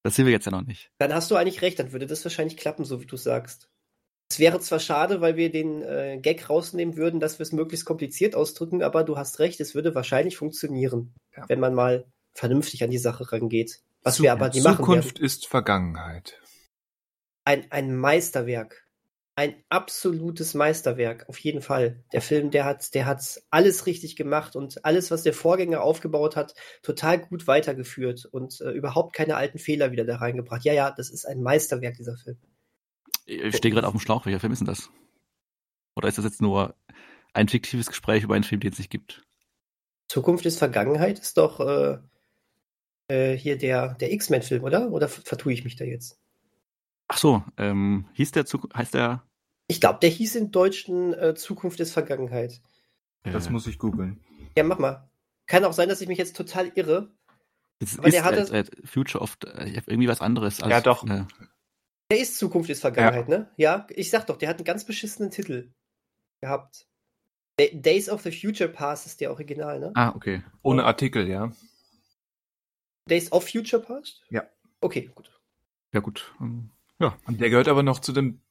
das 0.03 0.15
sind 0.15 0.25
wir 0.25 0.33
jetzt 0.33 0.45
ja 0.45 0.51
noch 0.51 0.63
nicht. 0.63 0.91
Dann 0.99 1.13
hast 1.13 1.31
du 1.31 1.35
eigentlich 1.35 1.61
recht, 1.61 1.79
dann 1.79 1.91
würde 1.91 2.07
das 2.07 2.23
wahrscheinlich 2.25 2.57
klappen, 2.57 2.85
so 2.85 3.01
wie 3.01 3.05
du 3.05 3.17
sagst. 3.17 3.69
Es 4.29 4.39
wäre 4.39 4.59
zwar 4.59 4.79
schade, 4.79 5.21
weil 5.21 5.35
wir 5.35 5.51
den 5.51 5.81
äh, 5.83 6.17
Gag 6.19 6.49
rausnehmen 6.49 6.97
würden, 6.97 7.19
dass 7.19 7.37
wir 7.39 7.43
es 7.43 7.51
möglichst 7.51 7.85
kompliziert 7.85 8.35
ausdrücken, 8.35 8.81
aber 8.81 9.03
du 9.03 9.17
hast 9.17 9.39
recht, 9.39 9.59
es 9.59 9.75
würde 9.75 9.93
wahrscheinlich 9.95 10.37
funktionieren, 10.37 11.13
Ja. 11.37 11.47
wenn 11.49 11.59
man 11.59 11.75
mal 11.75 12.05
vernünftig 12.33 12.83
an 12.83 12.89
die 12.89 12.97
Sache 12.97 13.31
rangeht. 13.31 13.81
Was 14.01 14.21
wir 14.21 14.31
aber 14.31 14.49
nie 14.49 14.61
machen 14.61 14.79
werden. 14.79 14.85
Zukunft 15.01 15.19
ist 15.19 15.47
Vergangenheit. 15.47 16.41
Ein, 17.45 17.71
ein 17.71 17.95
Meisterwerk. 17.95 18.87
Ein 19.35 19.55
absolutes 19.69 20.53
Meisterwerk, 20.53 21.27
auf 21.27 21.39
jeden 21.39 21.61
Fall. 21.61 22.03
Der 22.13 22.21
Film, 22.21 22.51
der 22.51 22.65
hat, 22.65 22.93
der 22.93 23.07
hat 23.07 23.41
alles 23.49 23.87
richtig 23.87 24.15
gemacht 24.15 24.55
und 24.55 24.85
alles, 24.85 25.09
was 25.09 25.23
der 25.23 25.33
Vorgänger 25.33 25.81
aufgebaut 25.81 26.35
hat, 26.35 26.53
total 26.83 27.19
gut 27.19 27.47
weitergeführt 27.47 28.25
und 28.25 28.61
äh, 28.61 28.69
überhaupt 28.69 29.15
keine 29.15 29.35
alten 29.35 29.57
Fehler 29.57 29.91
wieder 29.91 30.05
da 30.05 30.17
reingebracht. 30.17 30.63
Ja, 30.65 30.73
ja, 30.73 30.91
das 30.91 31.09
ist 31.09 31.25
ein 31.25 31.41
Meisterwerk, 31.41 31.95
dieser 31.95 32.15
Film. 32.15 32.37
Ich 33.25 33.55
stehe 33.55 33.73
gerade 33.73 33.87
auf 33.87 33.93
dem 33.93 33.99
Schlauch. 33.99 34.25
Welcher 34.25 34.39
Film 34.39 34.53
ist 34.53 34.59
denn 34.59 34.67
das? 34.67 34.91
Oder 35.95 36.09
ist 36.09 36.17
das 36.17 36.25
jetzt 36.25 36.41
nur 36.41 36.75
ein 37.33 37.47
fiktives 37.47 37.87
Gespräch 37.87 38.23
über 38.23 38.35
einen 38.35 38.43
Film, 38.43 38.61
den 38.61 38.71
es 38.71 38.77
nicht 38.77 38.91
gibt? 38.91 39.23
Zukunft 40.07 40.45
ist 40.45 40.59
Vergangenheit 40.59 41.17
ist 41.17 41.37
doch 41.37 41.59
äh, 41.59 41.97
äh, 43.07 43.35
hier 43.35 43.57
der, 43.57 43.95
der 43.95 44.11
X-Men-Film, 44.11 44.63
oder? 44.63 44.91
Oder 44.91 45.07
ver- 45.07 45.23
vertue 45.23 45.53
ich 45.53 45.63
mich 45.63 45.75
da 45.75 45.85
jetzt? 45.85 46.19
Ach 47.13 47.17
so, 47.19 47.43
ähm, 47.57 48.07
hieß 48.13 48.31
der 48.31 48.47
Zuk 48.47 48.73
heißt 48.75 48.95
der? 48.95 49.21
Ich 49.67 49.79
glaube, 49.79 49.99
der 49.99 50.09
hieß 50.09 50.35
im 50.35 50.49
Deutschen 50.49 51.13
äh, 51.13 51.35
Zukunft 51.35 51.79
ist 51.79 51.93
Vergangenheit. 51.93 52.59
Das 53.21 53.45
äh, 53.47 53.51
muss 53.51 53.67
ich 53.67 53.77
googeln. 53.77 54.19
Ja, 54.57 54.63
mach 54.63 54.79
mal. 54.79 55.07
Kann 55.45 55.63
auch 55.63 55.73
sein, 55.73 55.89
dass 55.89 56.01
ich 56.01 56.07
mich 56.07 56.17
jetzt 56.17 56.35
total 56.35 56.71
irre. 56.73 57.11
das 57.77 57.99
aber 57.99 58.07
ist 58.07 58.13
der 58.15 58.23
hatte- 58.23 58.51
äh, 58.51 58.59
äh, 58.61 58.87
Future 58.87 59.21
of 59.23 59.37
äh, 59.45 59.69
ich 59.69 59.77
hab 59.77 59.87
irgendwie 59.87 60.07
was 60.07 60.21
anderes. 60.21 60.59
Als, 60.59 60.71
Ja, 60.71 60.81
doch. 60.81 61.03
Äh, 61.07 61.25
Der 62.11 62.19
ist 62.19 62.39
Zukunft 62.39 62.71
ist 62.71 62.81
Vergangenheit, 62.81 63.29
ne? 63.29 63.51
Ja, 63.57 63.85
ich 63.91 64.09
sag 64.09 64.25
doch, 64.25 64.37
der 64.37 64.49
hat 64.49 64.57
einen 64.57 64.65
ganz 64.65 64.83
beschissenen 64.83 65.29
Titel 65.29 65.71
gehabt. 66.41 66.87
Da- 67.57 67.67
Days 67.73 68.09
of 68.09 68.23
the 68.23 68.31
Future 68.31 68.69
Past 68.69 69.05
ist 69.05 69.21
der 69.21 69.29
Original, 69.29 69.79
ne? 69.79 69.91
ah, 69.93 70.13
okay. 70.15 70.41
Ohne 70.63 70.83
Artikel, 70.83 71.27
ja. 71.27 71.51
Days 73.07 73.31
of 73.31 73.47
Future 73.47 73.83
Past? 73.83 74.23
Ja. 74.31 74.43
Okay, 74.81 75.11
gut. 75.13 75.29
Ja 75.93 75.99
gut. 75.99 76.33
Ähm, 77.07 77.13
Und 77.25 77.41
der 77.41 77.49
gehört 77.49 77.67
aber 77.67 77.83
noch 77.83 77.99
zu 77.99 78.11
den, 78.13 78.41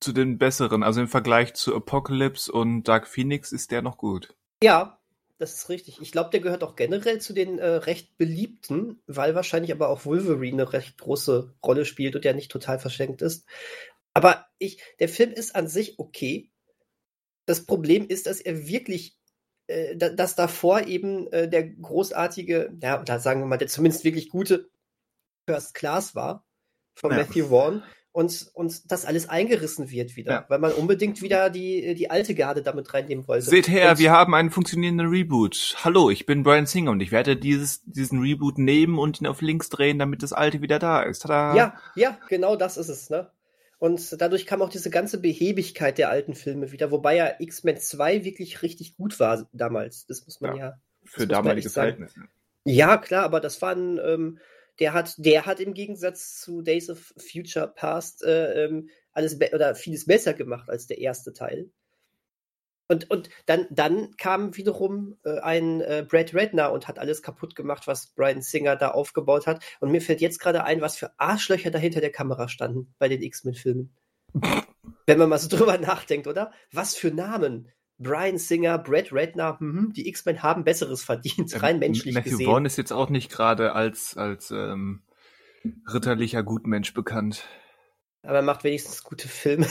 zu 0.00 0.12
den 0.12 0.38
besseren. 0.38 0.82
Also 0.82 1.00
im 1.00 1.08
Vergleich 1.08 1.54
zu 1.54 1.74
Apocalypse 1.74 2.50
und 2.52 2.84
Dark 2.84 3.06
Phoenix 3.08 3.52
ist 3.52 3.70
der 3.70 3.82
noch 3.82 3.98
gut. 3.98 4.34
Ja, 4.62 5.00
das 5.38 5.54
ist 5.54 5.68
richtig. 5.68 6.00
Ich 6.00 6.12
glaube, 6.12 6.30
der 6.30 6.40
gehört 6.40 6.64
auch 6.64 6.76
generell 6.76 7.20
zu 7.20 7.32
den 7.34 7.58
äh, 7.58 7.66
recht 7.66 8.16
beliebten, 8.16 9.02
weil 9.06 9.34
wahrscheinlich 9.34 9.72
aber 9.72 9.88
auch 9.88 10.06
Wolverine 10.06 10.62
eine 10.62 10.72
recht 10.72 10.98
große 10.98 11.54
Rolle 11.64 11.84
spielt 11.84 12.16
und 12.16 12.24
der 12.24 12.34
nicht 12.34 12.50
total 12.50 12.78
verschenkt 12.78 13.20
ist. 13.22 13.44
Aber 14.14 14.46
ich, 14.58 14.80
der 14.98 15.10
Film 15.10 15.32
ist 15.32 15.54
an 15.54 15.68
sich 15.68 15.98
okay. 15.98 16.50
Das 17.44 17.66
Problem 17.66 18.08
ist, 18.08 18.26
dass 18.26 18.40
er 18.40 18.66
wirklich, 18.66 19.18
äh, 19.66 19.94
da- 19.96 20.08
dass 20.08 20.36
davor 20.36 20.86
eben 20.86 21.26
äh, 21.32 21.48
der 21.50 21.68
großartige, 21.68 22.72
ja, 22.82 23.00
oder 23.00 23.20
sagen 23.20 23.40
wir 23.40 23.46
mal, 23.46 23.58
der 23.58 23.68
zumindest 23.68 24.04
wirklich 24.04 24.30
gute 24.30 24.70
First 25.46 25.74
Class 25.74 26.14
war 26.14 26.45
von 26.96 27.12
Ja. 27.12 27.18
Matthew 27.18 27.46
Vaughn 27.48 27.82
und, 28.12 28.50
und 28.54 28.90
das 28.90 29.04
alles 29.04 29.28
eingerissen 29.28 29.90
wird 29.90 30.16
wieder, 30.16 30.32
Ja. 30.32 30.44
weil 30.48 30.58
man 30.58 30.72
unbedingt 30.72 31.20
wieder 31.20 31.50
die, 31.50 31.94
die 31.94 32.10
alte 32.10 32.34
Garde 32.34 32.62
damit 32.62 32.92
reinnehmen 32.94 33.28
wollte. 33.28 33.44
Seht 33.44 33.68
her, 33.68 33.90
und, 33.90 33.98
wir 33.98 34.10
haben 34.10 34.34
einen 34.34 34.50
funktionierenden 34.50 35.08
Reboot. 35.08 35.76
Hallo, 35.84 36.08
ich 36.10 36.24
bin 36.24 36.42
Brian 36.42 36.64
Singer 36.66 36.90
und 36.92 37.00
ich 37.00 37.12
werde 37.12 37.36
dieses, 37.36 37.82
diesen 37.84 38.20
Reboot 38.22 38.56
nehmen 38.58 38.98
und 38.98 39.20
ihn 39.20 39.26
auf 39.26 39.42
links 39.42 39.68
drehen, 39.68 39.98
damit 39.98 40.22
das 40.22 40.32
alte 40.32 40.62
wieder 40.62 40.78
da 40.78 41.02
ist. 41.02 41.20
Tada. 41.20 41.54
Ja, 41.54 41.74
ja, 41.94 42.18
genau 42.28 42.56
das 42.56 42.78
ist 42.78 42.88
es, 42.88 43.10
ne? 43.10 43.30
Und 43.78 44.22
dadurch 44.22 44.46
kam 44.46 44.62
auch 44.62 44.70
diese 44.70 44.88
ganze 44.88 45.20
Behebigkeit 45.20 45.98
der 45.98 46.08
alten 46.08 46.34
Filme 46.34 46.72
wieder, 46.72 46.90
wobei 46.90 47.16
ja 47.16 47.32
X-Men 47.38 47.76
2 47.76 48.24
wirklich 48.24 48.62
richtig 48.62 48.96
gut 48.96 49.20
war 49.20 49.46
damals. 49.52 50.06
Das 50.06 50.24
muss 50.24 50.40
man 50.40 50.56
ja. 50.56 50.80
Für 51.04 51.20
muss 51.20 51.28
man 51.28 51.28
damalige. 51.28 51.68
Verhältnisse. 51.68 52.20
Ja, 52.64 52.96
klar, 52.96 53.24
aber 53.24 53.40
das 53.40 53.60
war 53.60 53.72
ein, 53.72 54.00
ähm, 54.02 54.38
der 54.78 54.92
hat, 54.92 55.14
der 55.18 55.46
hat 55.46 55.60
im 55.60 55.74
Gegensatz 55.74 56.40
zu 56.40 56.62
Days 56.62 56.90
of 56.90 57.14
Future 57.16 57.68
Past 57.68 58.22
äh, 58.22 58.64
ähm, 58.64 58.88
alles 59.12 59.38
oder 59.52 59.74
vieles 59.74 60.06
besser 60.06 60.34
gemacht 60.34 60.68
als 60.68 60.86
der 60.86 60.98
erste 60.98 61.32
Teil. 61.32 61.70
Und, 62.88 63.10
und 63.10 63.30
dann, 63.46 63.66
dann 63.70 64.16
kam 64.16 64.56
wiederum 64.56 65.16
äh, 65.24 65.40
ein 65.40 65.80
äh, 65.80 66.06
Brad 66.08 66.34
Redner 66.34 66.72
und 66.72 66.86
hat 66.86 66.98
alles 66.98 67.20
kaputt 67.22 67.56
gemacht, 67.56 67.86
was 67.86 68.08
Brian 68.08 68.42
Singer 68.42 68.76
da 68.76 68.92
aufgebaut 68.92 69.46
hat. 69.46 69.64
Und 69.80 69.90
mir 69.90 70.00
fällt 70.00 70.20
jetzt 70.20 70.38
gerade 70.38 70.62
ein, 70.62 70.80
was 70.80 70.96
für 70.96 71.18
Arschlöcher 71.18 71.70
da 71.70 71.78
hinter 71.78 72.00
der 72.00 72.12
Kamera 72.12 72.48
standen 72.48 72.94
bei 72.98 73.08
den 73.08 73.22
X-Men-Filmen. 73.22 73.92
Wenn 75.06 75.18
man 75.18 75.28
mal 75.28 75.38
so 75.38 75.48
drüber 75.48 75.78
nachdenkt, 75.78 76.26
oder? 76.26 76.52
Was 76.72 76.94
für 76.94 77.10
Namen? 77.10 77.72
Brian 77.98 78.38
Singer, 78.38 78.78
Brad 78.78 79.12
Redner, 79.12 79.56
mhm, 79.60 79.92
die 79.94 80.08
X-Men 80.08 80.42
haben 80.42 80.64
Besseres 80.64 81.02
verdient, 81.02 81.62
rein 81.62 81.78
menschlich 81.78 82.14
Ähm, 82.14 82.14
Matthew 82.14 82.30
gesehen. 82.30 82.46
Vaughn 82.46 82.64
ist 82.66 82.76
jetzt 82.76 82.92
auch 82.92 83.08
nicht 83.08 83.30
gerade 83.30 83.72
als, 83.72 84.16
als 84.16 84.50
ähm, 84.50 85.02
ritterlicher 85.92 86.42
Gutmensch 86.42 86.92
bekannt. 86.94 87.44
Aber 88.22 88.36
er 88.36 88.42
macht 88.42 88.64
wenigstens 88.64 89.04
gute 89.04 89.28
Filme. 89.28 89.66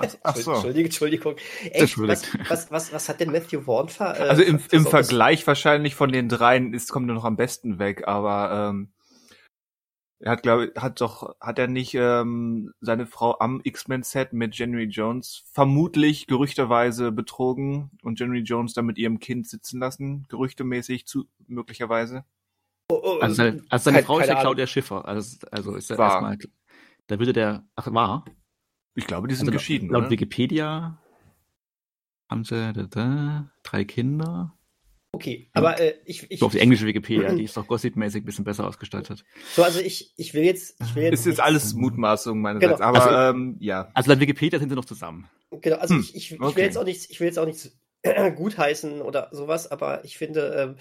Ach- 0.00 0.16
ach 0.22 0.36
so. 0.36 0.52
Entschuldigung, 0.52 0.84
Entschuldigung. 0.86 1.36
Echt, 1.70 1.98
was, 1.98 2.24
was, 2.48 2.70
was, 2.70 2.92
was 2.92 3.08
hat 3.08 3.20
denn 3.20 3.32
Matthew 3.32 3.62
Vaughn 3.62 3.88
ver 3.88 4.18
äh, 4.20 4.28
Also 4.28 4.42
im, 4.42 4.60
im 4.70 4.86
Vergleich 4.86 5.46
wahrscheinlich 5.46 5.94
von 5.94 6.12
den 6.12 6.28
dreien 6.28 6.74
ist, 6.74 6.92
kommt 6.92 7.10
er 7.10 7.14
noch 7.14 7.24
am 7.24 7.36
besten 7.36 7.78
weg, 7.78 8.06
aber 8.06 8.70
ähm, 8.70 8.92
er 10.18 10.32
hat, 10.32 10.42
glaube 10.42 10.72
hat 10.76 11.00
doch, 11.00 11.34
hat 11.40 11.58
er 11.58 11.66
nicht 11.68 11.94
ähm, 11.94 12.72
seine 12.80 13.06
Frau 13.06 13.38
am 13.38 13.60
X-Men-Set 13.62 14.32
mit 14.32 14.56
January 14.56 14.86
Jones 14.88 15.44
vermutlich 15.52 16.26
gerüchterweise 16.26 17.12
betrogen 17.12 17.90
und 18.02 18.18
January 18.18 18.42
Jones 18.42 18.72
dann 18.72 18.86
mit 18.86 18.96
ihrem 18.98 19.18
Kind 19.18 19.46
sitzen 19.46 19.78
lassen, 19.80 20.24
gerüchtemäßig 20.28 21.06
zu 21.06 21.26
möglicherweise. 21.46 22.24
Oh, 22.90 23.00
oh, 23.02 23.18
Also 23.20 23.34
seine, 23.36 23.62
also 23.68 23.84
seine 23.84 23.96
Keine- 23.96 24.06
Frau 24.06 24.18
ist 24.18 24.22
ja 24.22 24.26
keine 24.28 24.38
Ahnung. 24.40 24.42
Claudia 24.54 24.66
Schiffer. 24.66 25.04
Also, 25.06 25.46
also 25.50 25.74
ist 25.74 25.90
ja 25.90 25.98
War. 25.98 26.10
erstmal. 26.12 26.38
Da 27.08 27.18
würde 27.18 27.32
der. 27.32 27.64
Ach, 27.76 27.92
war. 27.92 28.24
Ich 28.94 29.06
glaube, 29.06 29.28
die 29.28 29.34
sind 29.34 29.48
Also, 29.48 29.58
geschieden. 29.58 29.90
Laut 29.90 30.02
oder? 30.02 30.10
Wikipedia 30.10 30.98
haben 32.30 32.44
sie 32.44 32.72
da, 32.72 32.82
da, 32.84 33.50
drei 33.62 33.84
Kinder. 33.84 34.55
Okay, 35.16 35.48
aber 35.54 35.80
äh, 35.80 35.94
ich, 36.04 36.30
ich, 36.30 36.40
So 36.40 36.46
auf 36.46 36.52
die 36.52 36.60
englische 36.60 36.86
Wikipedia, 36.86 37.34
die 37.34 37.44
ist 37.44 37.56
doch 37.56 37.66
gossipmäßig 37.66 38.22
ein 38.22 38.26
bisschen 38.26 38.44
besser 38.44 38.66
ausgestattet. 38.66 39.24
so, 39.54 39.62
also 39.62 39.80
ich, 39.80 40.12
ich 40.16 40.34
will 40.34 40.44
jetzt, 40.44 40.76
ich 40.80 40.94
will 40.94 41.04
jetzt, 41.04 41.20
Ist 41.20 41.26
jetzt 41.26 41.40
alles 41.40 41.74
Mutmaßung 41.74 42.40
meinerseits, 42.40 42.78
Genau. 42.78 42.88
aber 42.88 43.04
Also- 43.06 43.38
ähm, 43.38 43.56
ja. 43.60 43.90
Also 43.94 44.10
laut 44.10 44.20
Wikipedia 44.20 44.58
sind 44.58 44.68
sie 44.68 44.76
noch 44.76 44.84
zusammen. 44.84 45.28
Genau, 45.50 45.76
also 45.76 45.94
Hm, 45.94 46.00
ich, 46.00 46.14
ich, 46.14 46.32
ich 46.32 46.40
okay. 46.40 46.56
will 46.56 46.64
jetzt 46.64 46.78
auch 46.78 46.84
nichts, 46.84 47.08
ich 47.08 47.18
will 47.20 47.26
jetzt 47.26 47.38
auch 47.38 47.46
nichts 47.46 47.76
gutheißen 48.36 49.00
oder 49.02 49.28
sowas, 49.32 49.70
aber 49.70 50.04
ich 50.04 50.18
finde, 50.18 50.54
ähm, 50.56 50.76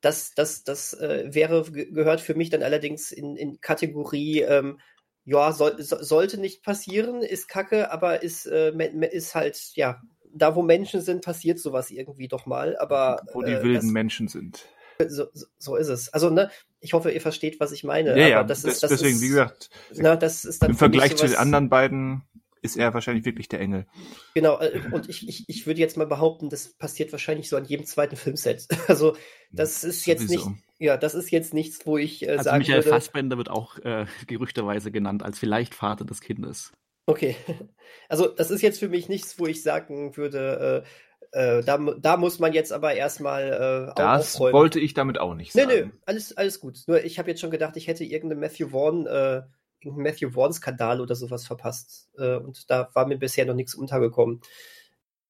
das, 0.00 0.34
das, 0.34 0.64
das 0.64 0.94
äh, 0.94 1.32
wäre, 1.32 1.64
ge- 1.70 1.90
gehört 1.90 2.20
für 2.20 2.34
mich 2.34 2.50
dann 2.50 2.62
allerdings 2.62 3.12
in, 3.12 3.36
in 3.36 3.60
Kategorie, 3.60 4.40
ähm, 4.40 4.78
ja, 5.26 5.52
soll, 5.52 5.80
so, 5.82 5.96
sollte 6.02 6.38
nicht 6.38 6.62
passieren, 6.62 7.22
ist 7.22 7.48
kacke, 7.48 7.90
aber 7.90 8.22
ist, 8.22 8.46
äh, 8.46 8.72
ist 9.10 9.34
halt, 9.34 9.58
ja, 9.74 10.02
da 10.34 10.54
wo 10.54 10.62
Menschen 10.62 11.00
sind, 11.00 11.24
passiert 11.24 11.58
sowas 11.58 11.90
irgendwie 11.90 12.28
doch 12.28 12.46
mal, 12.46 12.76
aber 12.78 13.22
Wo 13.32 13.42
die 13.42 13.52
äh, 13.52 13.62
wilden 13.62 13.74
das, 13.74 13.92
Menschen 13.92 14.28
sind. 14.28 14.66
so, 15.08 15.26
so- 15.58 15.76
ist 15.76 15.88
es. 15.88 16.08
Also, 16.12 16.30
ne, 16.30 16.50
ich 16.80 16.92
hoffe, 16.92 17.10
ihr 17.10 17.20
versteht, 17.20 17.60
was 17.60 17.72
ich 17.72 17.84
meine. 17.84 18.10
Ja, 18.10 18.14
aber 18.14 18.28
ja, 18.28 18.44
das 18.44 18.64
ist, 18.64 18.82
das 18.82 18.90
deswegen, 18.90 19.16
ist, 19.16 19.22
wie 19.22 19.28
gesagt, 19.28 19.70
na, 19.94 20.16
das 20.16 20.44
ist 20.44 20.62
dann 20.62 20.70
im 20.70 20.76
Vergleich 20.76 21.16
zu 21.16 21.26
den 21.26 21.36
anderen 21.36 21.68
beiden 21.68 22.22
ist 22.64 22.78
er 22.78 22.94
wahrscheinlich 22.94 23.26
wirklich 23.26 23.48
der 23.50 23.60
Engel. 23.60 23.86
Genau, 24.34 24.58
äh, 24.58 24.80
und 24.90 25.10
ich, 25.10 25.28
ich, 25.28 25.44
ich 25.48 25.66
würde 25.66 25.80
jetzt 25.80 25.98
mal 25.98 26.06
behaupten, 26.06 26.48
das 26.48 26.72
passiert 26.72 27.12
wahrscheinlich 27.12 27.50
so 27.50 27.58
an 27.58 27.66
jedem 27.66 27.84
zweiten 27.84 28.16
Filmset. 28.16 28.66
Also, 28.88 29.16
das 29.52 29.84
ist 29.84 30.06
jetzt 30.06 30.28
Sowieso. 30.28 30.48
nicht, 30.50 30.62
ja, 30.78 30.96
das 30.96 31.14
ist 31.14 31.30
jetzt 31.30 31.52
nichts, 31.52 31.84
wo 31.86 31.98
ich 31.98 32.22
äh, 32.26 32.30
Also 32.30 32.44
sagen 32.44 32.58
Michael 32.58 32.78
würde, 32.78 32.88
Fassbender 32.88 33.36
wird 33.36 33.50
auch 33.50 33.78
äh, 33.80 34.06
gerüchterweise 34.26 34.90
genannt 34.90 35.22
als 35.22 35.38
vielleicht 35.38 35.74
Vater 35.74 36.06
des 36.06 36.22
Kindes. 36.22 36.72
Okay. 37.06 37.36
Also, 38.08 38.28
das 38.28 38.50
ist 38.50 38.60
jetzt 38.60 38.80
für 38.80 38.88
mich 38.90 39.08
nichts, 39.08 39.38
wo 39.38 39.46
ich 39.46 39.62
sagen 39.62 40.14
würde, 40.16 40.84
äh, 41.32 41.58
äh, 41.58 41.64
da, 41.64 41.78
da 41.78 42.16
muss 42.16 42.38
man 42.38 42.52
jetzt 42.52 42.72
aber 42.72 42.94
erstmal 42.94 43.88
äh, 43.90 43.94
Das 43.96 44.34
aufräumen. 44.34 44.52
wollte 44.52 44.78
ich 44.78 44.92
damit 44.94 45.18
auch 45.18 45.34
nicht 45.34 45.52
sagen. 45.52 45.68
nö, 45.68 45.88
alles, 46.04 46.36
alles 46.36 46.60
gut. 46.60 46.80
Nur 46.86 47.02
ich 47.02 47.18
habe 47.18 47.30
jetzt 47.30 47.40
schon 47.40 47.50
gedacht, 47.50 47.76
ich 47.76 47.88
hätte 47.88 48.04
irgendeinen 48.04 48.40
Matthew 48.40 48.68
Vaughn, 48.68 49.06
äh, 49.06 49.42
irgendeinen 49.80 50.12
Matthew 50.12 50.30
Vaughn-Skandal 50.30 51.00
oder 51.00 51.14
sowas 51.14 51.46
verpasst. 51.46 52.10
Äh, 52.18 52.36
und 52.36 52.70
da 52.70 52.90
war 52.92 53.06
mir 53.06 53.16
bisher 53.18 53.46
noch 53.46 53.54
nichts 53.54 53.74
untergekommen. 53.74 54.42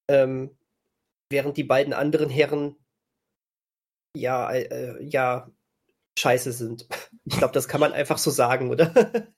Ähm, 0.09 0.57
während 1.29 1.55
die 1.57 1.63
beiden 1.63 1.93
anderen 1.93 2.29
Herren 2.29 2.75
ja, 4.15 4.51
äh, 4.51 5.03
ja, 5.03 5.49
scheiße 6.17 6.51
sind. 6.51 6.87
Ich 7.27 7.37
glaube, 7.39 7.53
das 7.55 7.67
kann 7.67 7.79
man 7.79 7.91
einfach 7.91 8.19
so 8.19 8.29
sagen, 8.31 8.69
oder? 8.69 8.93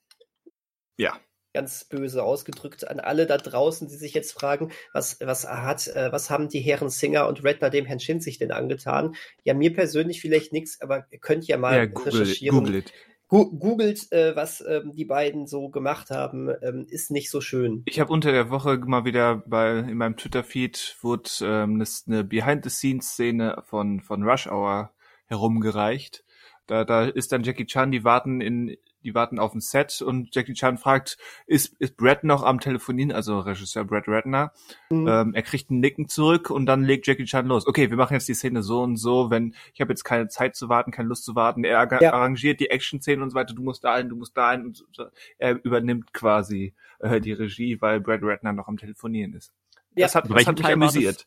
Ja. 1.00 1.20
Ganz 1.58 1.86
böse 1.86 2.24
ausgedrückt 2.24 2.88
an 2.88 3.00
alle 3.00 3.26
da 3.26 3.38
draußen, 3.38 3.88
die 3.88 3.96
sich 3.96 4.14
jetzt 4.14 4.34
fragen, 4.34 4.72
was, 4.94 5.20
was 5.22 5.48
hat, 5.48 5.88
äh, 5.88 6.12
was 6.12 6.30
haben 6.30 6.50
die 6.50 6.60
Herren 6.60 6.92
Singer 6.92 7.28
und 7.28 7.44
Redner 7.44 7.72
dem 7.72 7.88
Herrn 7.88 8.00
Schind 8.00 8.22
sich 8.22 8.38
denn 8.38 8.52
angetan? 8.52 9.16
Ja, 9.44 9.56
mir 9.56 9.74
persönlich 9.74 10.22
vielleicht 10.22 10.54
nichts, 10.54 10.80
aber 10.82 11.08
ihr 11.10 11.18
könnt 11.18 11.48
ja 11.48 11.58
mal 11.58 11.76
Ja, 11.76 11.86
Google, 11.88 12.14
recherchieren. 12.14 12.60
Google 12.60 12.84
googelt, 13.28 14.12
äh, 14.12 14.36
was 14.36 14.64
ähm, 14.68 14.94
die 14.94 15.06
beiden 15.06 15.48
so 15.48 15.70
gemacht 15.70 16.12
haben, 16.12 16.50
ähm, 16.62 16.86
ist 16.88 17.10
nicht 17.10 17.32
so 17.32 17.42
schön. 17.42 17.82
Ich 17.86 18.00
habe 18.00 18.14
unter 18.14 18.32
der 18.32 18.52
Woche 18.52 18.78
mal 18.86 19.04
wieder 19.04 19.44
bei 19.48 19.80
in 19.80 19.98
meinem 19.98 20.16
Twitter-Feed 20.16 20.98
wurde 21.02 21.30
ähm, 21.42 21.84
eine 22.08 22.24
Behind-the-Scenes-Szene 22.24 23.64
von 23.66 24.02
von 24.02 24.22
Rush 24.22 24.46
Hour 24.46 24.92
herumgereicht. 25.26 26.24
Da, 26.68 26.84
da 26.84 27.06
ist 27.06 27.32
dann 27.32 27.44
Jackie 27.44 27.66
Chan, 27.66 27.92
die 27.92 28.04
warten 28.04 28.42
in, 28.42 28.78
die 29.04 29.16
warten 29.16 29.40
auf 29.40 29.54
ein 29.54 29.62
Set 29.62 30.02
und 30.02 30.34
Jackie 30.36 30.54
Chan 30.54 30.78
fragt, 30.78 31.18
ist, 31.46 31.76
ist 31.80 31.98
Brad 31.98 32.24
noch 32.24 32.44
am 32.44 32.60
Telefonieren, 32.60 33.12
also 33.12 33.40
Regisseur 33.40 33.86
Brad 33.86 34.08
Ratner. 34.08 34.52
Mhm. 34.90 35.08
Ähm, 35.08 35.34
er 35.34 35.42
kriegt 35.44 35.70
ein 35.72 35.80
Nicken 35.80 36.08
zurück 36.08 36.50
und 36.50 36.66
dann 36.66 36.84
legt 36.84 37.08
Jackie 37.08 37.26
Chan 37.26 37.48
los. 37.48 37.68
Okay, 37.68 37.90
wir 37.90 37.98
machen 37.98 38.14
jetzt 38.14 38.28
die 38.28 38.34
Szene 38.34 38.64
so 38.64 38.82
und 38.82 38.98
so, 38.98 39.30
wenn 39.30 39.56
ich 39.74 39.82
habe 39.82 39.92
jetzt 39.92 40.04
keine 40.04 40.28
Zeit 40.28 40.56
zu 40.56 40.70
warten, 40.70 40.92
keine 40.92 41.10
Lust 41.10 41.24
zu 41.26 41.36
warten. 41.36 41.64
Er 41.64 41.88
Ja. 42.02 42.14
arrangiert 42.14 42.60
die 42.60 42.70
Action-Szenen 42.70 43.22
und 43.22 43.30
so 43.32 43.36
weiter. 43.36 43.54
Du 43.54 43.64
musst 43.64 43.84
da 43.84 43.94
ein, 43.94 44.10
du 44.10 44.16
musst 44.16 44.36
da 44.36 44.50
ein. 44.50 44.66
Und 44.66 44.84
so. 44.92 45.06
Er 45.38 45.64
übernimmt 45.64 46.14
quasi 46.14 46.74
äh, 47.00 47.22
die 47.22 47.34
Regie, 47.34 47.82
weil 47.82 48.02
Brad 48.02 48.20
Ratner 48.24 48.54
noch 48.54 48.68
am 48.68 48.78
Telefonieren 48.78 49.34
ist. 49.34 49.54
Ja. 49.96 50.06
Das 50.06 50.16
hat, 50.16 50.30
das 50.30 50.46
hat 50.46 50.58
mich 50.58 50.68
amüsiert. 50.68 51.26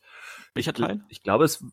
Welcher 0.53 0.73
Teil? 0.73 1.03
Ich 1.09 1.23
glaube, 1.23 1.45
es 1.45 1.63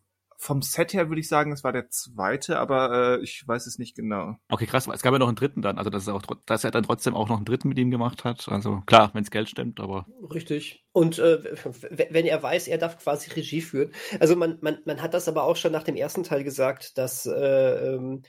vom 0.41 0.61
Set 0.61 0.93
her 0.93 1.09
würde 1.09 1.19
ich 1.19 1.27
sagen, 1.27 1.51
es 1.51 1.65
war 1.65 1.73
der 1.73 1.89
zweite, 1.89 2.59
aber 2.59 3.17
äh, 3.19 3.23
ich 3.23 3.45
weiß 3.45 3.67
es 3.67 3.77
nicht 3.77 3.93
genau. 3.93 4.37
Okay, 4.47 4.65
krass. 4.65 4.87
Es 4.87 5.01
gab 5.01 5.11
ja 5.11 5.19
noch 5.19 5.27
einen 5.27 5.35
dritten 5.35 5.61
dann. 5.61 5.77
Also, 5.77 5.89
dass 5.89 6.07
er, 6.07 6.15
auch, 6.15 6.21
dass 6.45 6.63
er 6.63 6.71
dann 6.71 6.83
trotzdem 6.83 7.13
auch 7.13 7.27
noch 7.27 7.35
einen 7.35 7.45
dritten 7.45 7.67
mit 7.67 7.77
ihm 7.77 7.91
gemacht 7.91 8.23
hat. 8.23 8.47
Also, 8.47 8.81
klar, 8.85 9.13
wenns 9.13 9.31
Geld 9.31 9.49
stimmt, 9.49 9.81
aber 9.81 10.07
Richtig. 10.33 10.85
Und 10.93 11.19
äh, 11.19 11.43
wenn 11.89 12.25
er 12.25 12.41
weiß, 12.41 12.69
er 12.69 12.77
darf 12.77 12.97
quasi 13.03 13.29
Regie 13.31 13.59
führen. 13.61 13.91
Also 14.21 14.37
man, 14.37 14.59
man, 14.61 14.79
man 14.85 15.01
hat 15.01 15.13
das 15.13 15.27
aber 15.27 15.43
auch 15.43 15.57
schon 15.57 15.73
nach 15.73 15.83
dem 15.83 15.97
ersten 15.97 16.23
Teil 16.23 16.45
gesagt, 16.45 16.97
dass 16.97 17.25
äh, 17.25 17.95
ähm, 17.95 18.21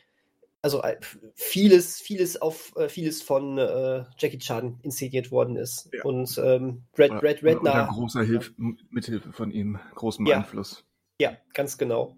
also 0.63 0.83
äh, 0.83 0.97
vieles, 1.35 2.01
vieles 2.01 2.43
auf 2.43 2.73
äh, 2.77 2.89
vieles 2.89 3.23
von 3.23 3.57
äh, 3.57 4.05
Jackie 4.19 4.39
Chan 4.39 4.81
inszeniert 4.83 5.31
worden 5.31 5.55
ist. 5.57 5.89
Ja. 5.93 6.03
Und 6.03 6.37
ähm, 6.45 6.83
Brad, 6.93 7.21
Brad 7.21 7.43
Oder- 7.43 7.59
Unter 7.61 7.71
Redner, 7.71 7.89
großer 7.93 8.23
Hilfe, 8.25 8.53
Mithilfe 8.91 9.33
von 9.33 9.53
ihm, 9.53 9.79
großem 9.95 10.27
Ja. 10.27 10.39
Einfluss. 10.39 10.85
Ja, 11.21 11.37
ganz 11.55 11.79
genau. 11.79 12.17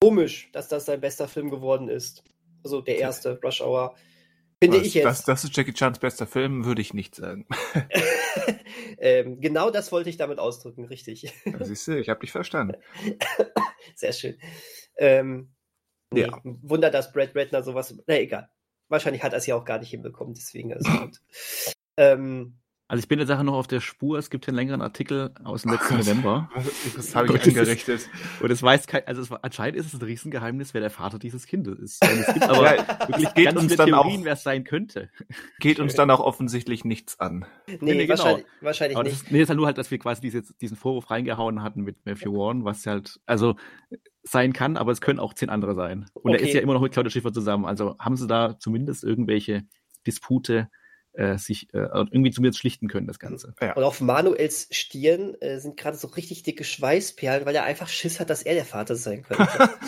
Komisch, 0.00 0.50
dass 0.52 0.68
das 0.68 0.86
sein 0.86 1.00
bester 1.00 1.26
Film 1.26 1.50
geworden 1.50 1.88
ist. 1.88 2.22
Also 2.62 2.80
der 2.80 2.98
erste 2.98 3.40
Rush 3.42 3.60
Hour. 3.60 3.96
Finde 4.62 4.78
Was, 4.78 4.86
ich 4.86 4.94
jetzt. 4.94 5.04
Das, 5.04 5.24
das 5.24 5.44
ist 5.44 5.56
Jackie 5.56 5.72
Chans 5.72 5.98
bester 5.98 6.26
Film, 6.26 6.64
würde 6.64 6.82
ich 6.82 6.92
nicht 6.92 7.14
sagen. 7.14 7.46
ähm, 8.98 9.40
genau 9.40 9.70
das 9.70 9.92
wollte 9.92 10.10
ich 10.10 10.16
damit 10.16 10.38
ausdrücken, 10.38 10.84
richtig. 10.84 11.32
Ja, 11.44 11.64
Siehst 11.64 11.86
du, 11.88 11.98
ich 11.98 12.08
habe 12.08 12.20
dich 12.20 12.32
verstanden. 12.32 12.76
Sehr 13.94 14.12
schön. 14.12 14.38
Ähm, 14.96 15.54
nee, 16.12 16.22
Ja. 16.22 16.40
Wunder, 16.42 16.90
dass 16.90 17.12
Brad 17.12 17.34
Redner 17.34 17.62
sowas. 17.62 17.96
Na 18.06 18.18
egal. 18.18 18.50
Wahrscheinlich 18.88 19.22
hat 19.22 19.32
er 19.32 19.38
es 19.38 19.46
ja 19.46 19.54
auch 19.54 19.64
gar 19.64 19.78
nicht 19.78 19.90
hinbekommen, 19.90 20.34
deswegen 20.34 20.72
ist 20.72 20.86
es 20.86 20.92
gut. 21.00 21.20
Ähm, 21.96 22.58
Also 22.90 23.02
ich 23.02 23.08
bin 23.08 23.18
der 23.18 23.26
Sache 23.26 23.44
noch 23.44 23.52
auf 23.52 23.66
der 23.66 23.80
Spur. 23.80 24.18
Es 24.18 24.30
gibt 24.30 24.46
hier 24.46 24.52
einen 24.52 24.56
längeren 24.56 24.80
Artikel 24.80 25.30
aus 25.44 25.62
dem 25.62 25.72
letzten 25.72 25.98
November. 25.98 26.50
Das 26.96 27.14
habe 27.14 27.36
ich 27.36 27.44
angerichtet. 27.44 28.08
Und 28.40 28.50
es 28.50 28.62
weiß 28.62 28.86
kein, 28.86 29.06
also 29.06 29.20
es, 29.20 29.30
war- 29.30 29.40
anscheinend 29.42 29.78
ist 29.78 29.86
es 29.92 29.94
ein 29.94 30.02
Riesengeheimnis, 30.02 30.72
wer 30.72 30.80
der 30.80 30.88
Vater 30.90 31.18
dieses 31.18 31.46
Kindes 31.46 31.78
ist. 31.78 32.02
Und 32.02 32.18
es 32.20 32.26
gibt 32.34 32.42
aber 32.48 32.76
Ja, 32.76 32.98
wirklich 33.08 33.34
geht 33.34 33.44
ganz 33.44 33.58
uns 33.60 33.72
viele 33.72 33.76
dann 33.76 33.94
auch- 33.94 34.02
Theorien, 34.04 34.24
wer 34.24 34.32
es 34.32 34.42
sein 34.42 34.64
könnte. 34.64 35.10
Geht 35.60 35.80
uns 35.80 35.94
dann 35.94 36.10
auch 36.10 36.20
offensichtlich 36.20 36.84
nichts 36.86 37.20
an. 37.20 37.44
Nee, 37.66 37.76
nee, 37.82 38.06
genau. 38.06 38.18
wahrscheinlich, 38.18 38.46
wahrscheinlich 38.62 38.96
Aber 38.96 39.04
das 39.04 39.12
nicht. 39.12 39.22
ist, 39.24 39.32
nee, 39.32 39.42
ist 39.42 39.48
halt 39.50 39.58
nur 39.58 39.66
halt, 39.66 39.76
dass 39.76 39.90
wir 39.90 39.98
quasi 39.98 40.22
diese, 40.22 40.42
diesen 40.60 40.76
Vorwurf 40.78 41.10
reingehauen 41.10 41.62
hatten 41.62 41.82
mit 41.82 42.06
Matthew 42.06 42.32
Warren, 42.32 42.64
was 42.64 42.86
halt, 42.86 43.20
also 43.26 43.56
sein 44.22 44.54
kann, 44.54 44.78
aber 44.78 44.92
es 44.92 45.00
können 45.02 45.18
auch 45.20 45.34
zehn 45.34 45.50
andere 45.50 45.74
sein. 45.74 46.06
Und 46.14 46.32
er 46.32 46.38
Okay. 46.38 46.48
ist 46.48 46.54
ja 46.54 46.60
immer 46.62 46.72
noch 46.74 46.80
mit 46.82 46.92
Claudia 46.92 47.10
Schiffer 47.10 47.32
zusammen. 47.34 47.66
Also 47.66 47.96
haben 47.98 48.16
sie 48.16 48.26
da 48.26 48.58
zumindest 48.58 49.04
irgendwelche 49.04 49.64
Dispute 50.06 50.68
äh, 51.18 51.36
sich 51.36 51.72
äh, 51.74 51.78
irgendwie 51.92 52.30
zumindest 52.30 52.60
schlichten 52.60 52.88
können, 52.88 53.06
das 53.06 53.18
Ganze. 53.18 53.54
Und 53.74 53.82
auf 53.84 54.00
Manuels 54.00 54.68
Stirn 54.70 55.34
äh, 55.40 55.58
sind 55.58 55.76
gerade 55.76 55.96
so 55.96 56.06
richtig 56.08 56.44
dicke 56.44 56.64
Schweißperlen, 56.64 57.44
weil 57.44 57.54
er 57.56 57.64
einfach 57.64 57.88
Schiss 57.88 58.20
hat, 58.20 58.30
dass 58.30 58.42
er 58.42 58.54
der 58.54 58.64
Vater 58.64 58.96
sein 58.96 59.22
könnte. 59.22 59.46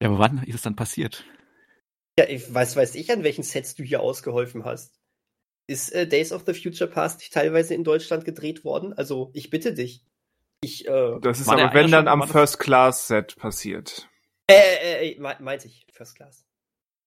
Ja, 0.00 0.10
aber 0.10 0.20
wann 0.20 0.44
ist 0.44 0.54
es 0.54 0.62
dann 0.62 0.76
passiert? 0.76 1.24
ja, 2.18 2.28
ich 2.28 2.54
weiß, 2.54 2.76
weiß 2.76 2.94
ich, 2.94 3.10
an 3.10 3.24
welchen 3.24 3.42
Sets 3.42 3.74
du 3.74 3.82
hier 3.82 4.00
ausgeholfen 4.00 4.64
hast. 4.64 4.94
Ist 5.66 5.92
äh, 5.92 6.06
Days 6.06 6.30
of 6.32 6.44
the 6.46 6.54
Future 6.54 6.88
Past 6.88 7.32
teilweise 7.32 7.74
in 7.74 7.82
Deutschland 7.82 8.24
gedreht 8.24 8.64
worden? 8.64 8.92
Also, 8.92 9.30
ich 9.34 9.50
bitte 9.50 9.74
dich. 9.74 10.04
Ich, 10.62 10.86
äh, 10.86 11.18
Das 11.20 11.40
ist 11.40 11.48
aber, 11.48 11.74
wenn 11.74 11.90
dann 11.90 12.06
am 12.08 12.20
war 12.20 12.26
das- 12.26 12.32
First-Class-Set 12.32 13.36
passiert. 13.36 14.08
äh, 14.48 14.54
äh, 14.54 15.10
äh, 15.14 15.20
me- 15.20 15.36
meinte 15.40 15.66
ich, 15.66 15.84
First 15.92 16.14
Class. 16.14 16.46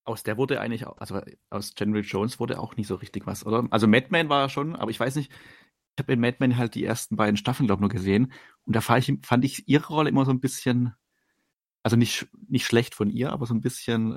Aus 0.04 0.24
der 0.24 0.38
wurde 0.38 0.60
eigentlich, 0.60 0.88
auch, 0.88 0.98
also 0.98 1.22
aus 1.50 1.76
General 1.76 2.02
Jones 2.04 2.40
wurde 2.40 2.60
auch 2.60 2.76
nicht 2.76 2.88
so 2.88 2.96
richtig 2.96 3.28
was, 3.28 3.46
oder? 3.46 3.68
Also 3.70 3.88
Madman 3.88 4.30
war 4.30 4.50
schon, 4.50 4.76
aber 4.76 4.90
ich 4.90 5.00
weiß 5.00 5.16
nicht, 5.16 5.32
ich 5.32 6.04
habe 6.04 6.14
in 6.14 6.20
Madman 6.20 6.58
halt 6.58 6.74
die 6.76 6.84
ersten 6.84 7.16
beiden 7.18 7.38
Staffeln, 7.38 7.68
glaube 7.68 7.80
ich, 7.80 7.82
nur 7.82 7.90
gesehen. 7.90 8.34
Und 8.66 8.76
da 8.76 8.82
fand 8.82 9.08
ich, 9.08 9.26
fand 9.26 9.46
ich 9.46 9.68
ihre 9.68 9.88
Rolle 9.88 10.10
immer 10.10 10.26
so 10.26 10.32
ein 10.32 10.40
bisschen, 10.40 10.96
also 11.84 11.98
nicht, 11.98 12.28
nicht 12.48 12.66
schlecht 12.66 12.96
von 12.96 13.10
ihr, 13.10 13.32
aber 13.32 13.46
so 13.46 13.54
ein 13.54 13.62
bisschen, 13.62 14.12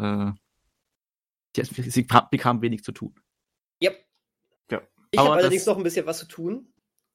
äh, 1.56 1.62
sie 1.62 2.06
bekam 2.30 2.62
wenig 2.62 2.82
zu 2.82 2.92
tun. 2.92 3.14
Yep. 3.82 4.04
Ja. 4.70 4.82
Ich 5.10 5.18
habe 5.18 5.32
allerdings 5.32 5.64
das- 5.64 5.72
noch 5.72 5.76
ein 5.76 5.82
bisschen 5.84 6.06
was 6.06 6.18
zu 6.18 6.26
tun. 6.26 6.72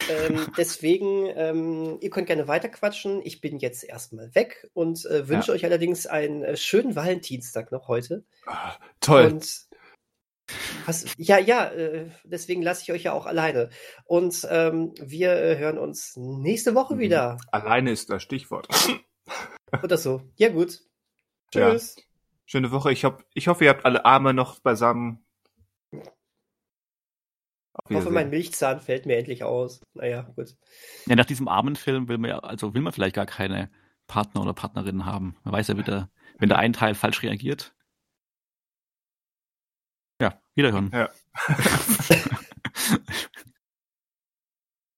Ähm, 0.09 0.47
deswegen, 0.57 1.27
ähm, 1.35 1.97
ihr 2.01 2.09
könnt 2.09 2.27
gerne 2.27 2.47
weiterquatschen. 2.47 3.21
Ich 3.23 3.41
bin 3.41 3.59
jetzt 3.59 3.83
erstmal 3.83 4.33
weg 4.35 4.69
und 4.73 5.05
äh, 5.05 5.27
wünsche 5.27 5.51
euch 5.51 5.63
allerdings 5.65 6.07
einen 6.07 6.43
äh, 6.43 6.57
schönen 6.57 6.95
Valentinstag 6.95 7.71
noch 7.71 7.87
heute. 7.87 8.23
Ah, 8.45 8.73
toll. 8.99 9.25
Und 9.25 9.69
was, 10.85 11.05
ja, 11.17 11.37
ja, 11.37 11.65
äh, 11.69 12.09
deswegen 12.23 12.61
lasse 12.61 12.81
ich 12.83 12.91
euch 12.91 13.03
ja 13.03 13.13
auch 13.13 13.25
alleine. 13.25 13.69
Und 14.05 14.47
ähm, 14.49 14.93
wir 14.99 15.33
äh, 15.33 15.57
hören 15.57 15.77
uns 15.77 16.15
nächste 16.17 16.75
Woche 16.75 16.95
Mhm. 16.95 16.99
wieder. 16.99 17.37
Alleine 17.51 17.91
ist 17.91 18.09
das 18.09 18.23
Stichwort. 18.23 18.67
Oder 19.83 19.97
so. 19.97 20.21
Ja, 20.37 20.49
gut. 20.49 20.79
Ja. 21.53 21.71
Tschüss. 21.71 21.95
Schöne 22.45 22.71
Woche. 22.71 22.91
Ich, 22.91 23.05
hab, 23.05 23.23
ich 23.33 23.47
hoffe, 23.47 23.65
ihr 23.65 23.69
habt 23.69 23.85
alle 23.85 24.05
Arme 24.05 24.33
noch 24.33 24.59
beisammen. 24.59 25.23
Ich 27.89 27.95
hoffe, 27.95 28.11
mein 28.11 28.29
Milchzahn 28.29 28.81
fällt 28.81 29.05
mir 29.05 29.17
endlich 29.17 29.43
aus. 29.43 29.81
Naja, 29.93 30.21
gut. 30.35 30.55
Ja, 31.07 31.15
nach 31.15 31.25
diesem 31.25 31.47
armen 31.47 31.75
Film 31.75 32.07
will 32.07 32.19
man 32.19 32.29
ja, 32.29 32.39
also 32.39 32.73
will 32.73 32.81
man 32.81 32.93
vielleicht 32.93 33.15
gar 33.15 33.25
keine 33.25 33.69
Partner 34.07 34.41
oder 34.41 34.53
Partnerinnen 34.53 35.05
haben. 35.05 35.35
Man 35.43 35.53
weiß 35.53 35.69
ja 35.69 35.77
wieder, 35.77 36.09
wenn 36.37 36.49
der 36.49 36.59
ein 36.59 36.73
Teil 36.73 36.93
falsch 36.93 37.23
reagiert. 37.23 37.73
Ja, 40.21 40.39
wiederhören. 40.55 40.91
Ja. 40.93 41.09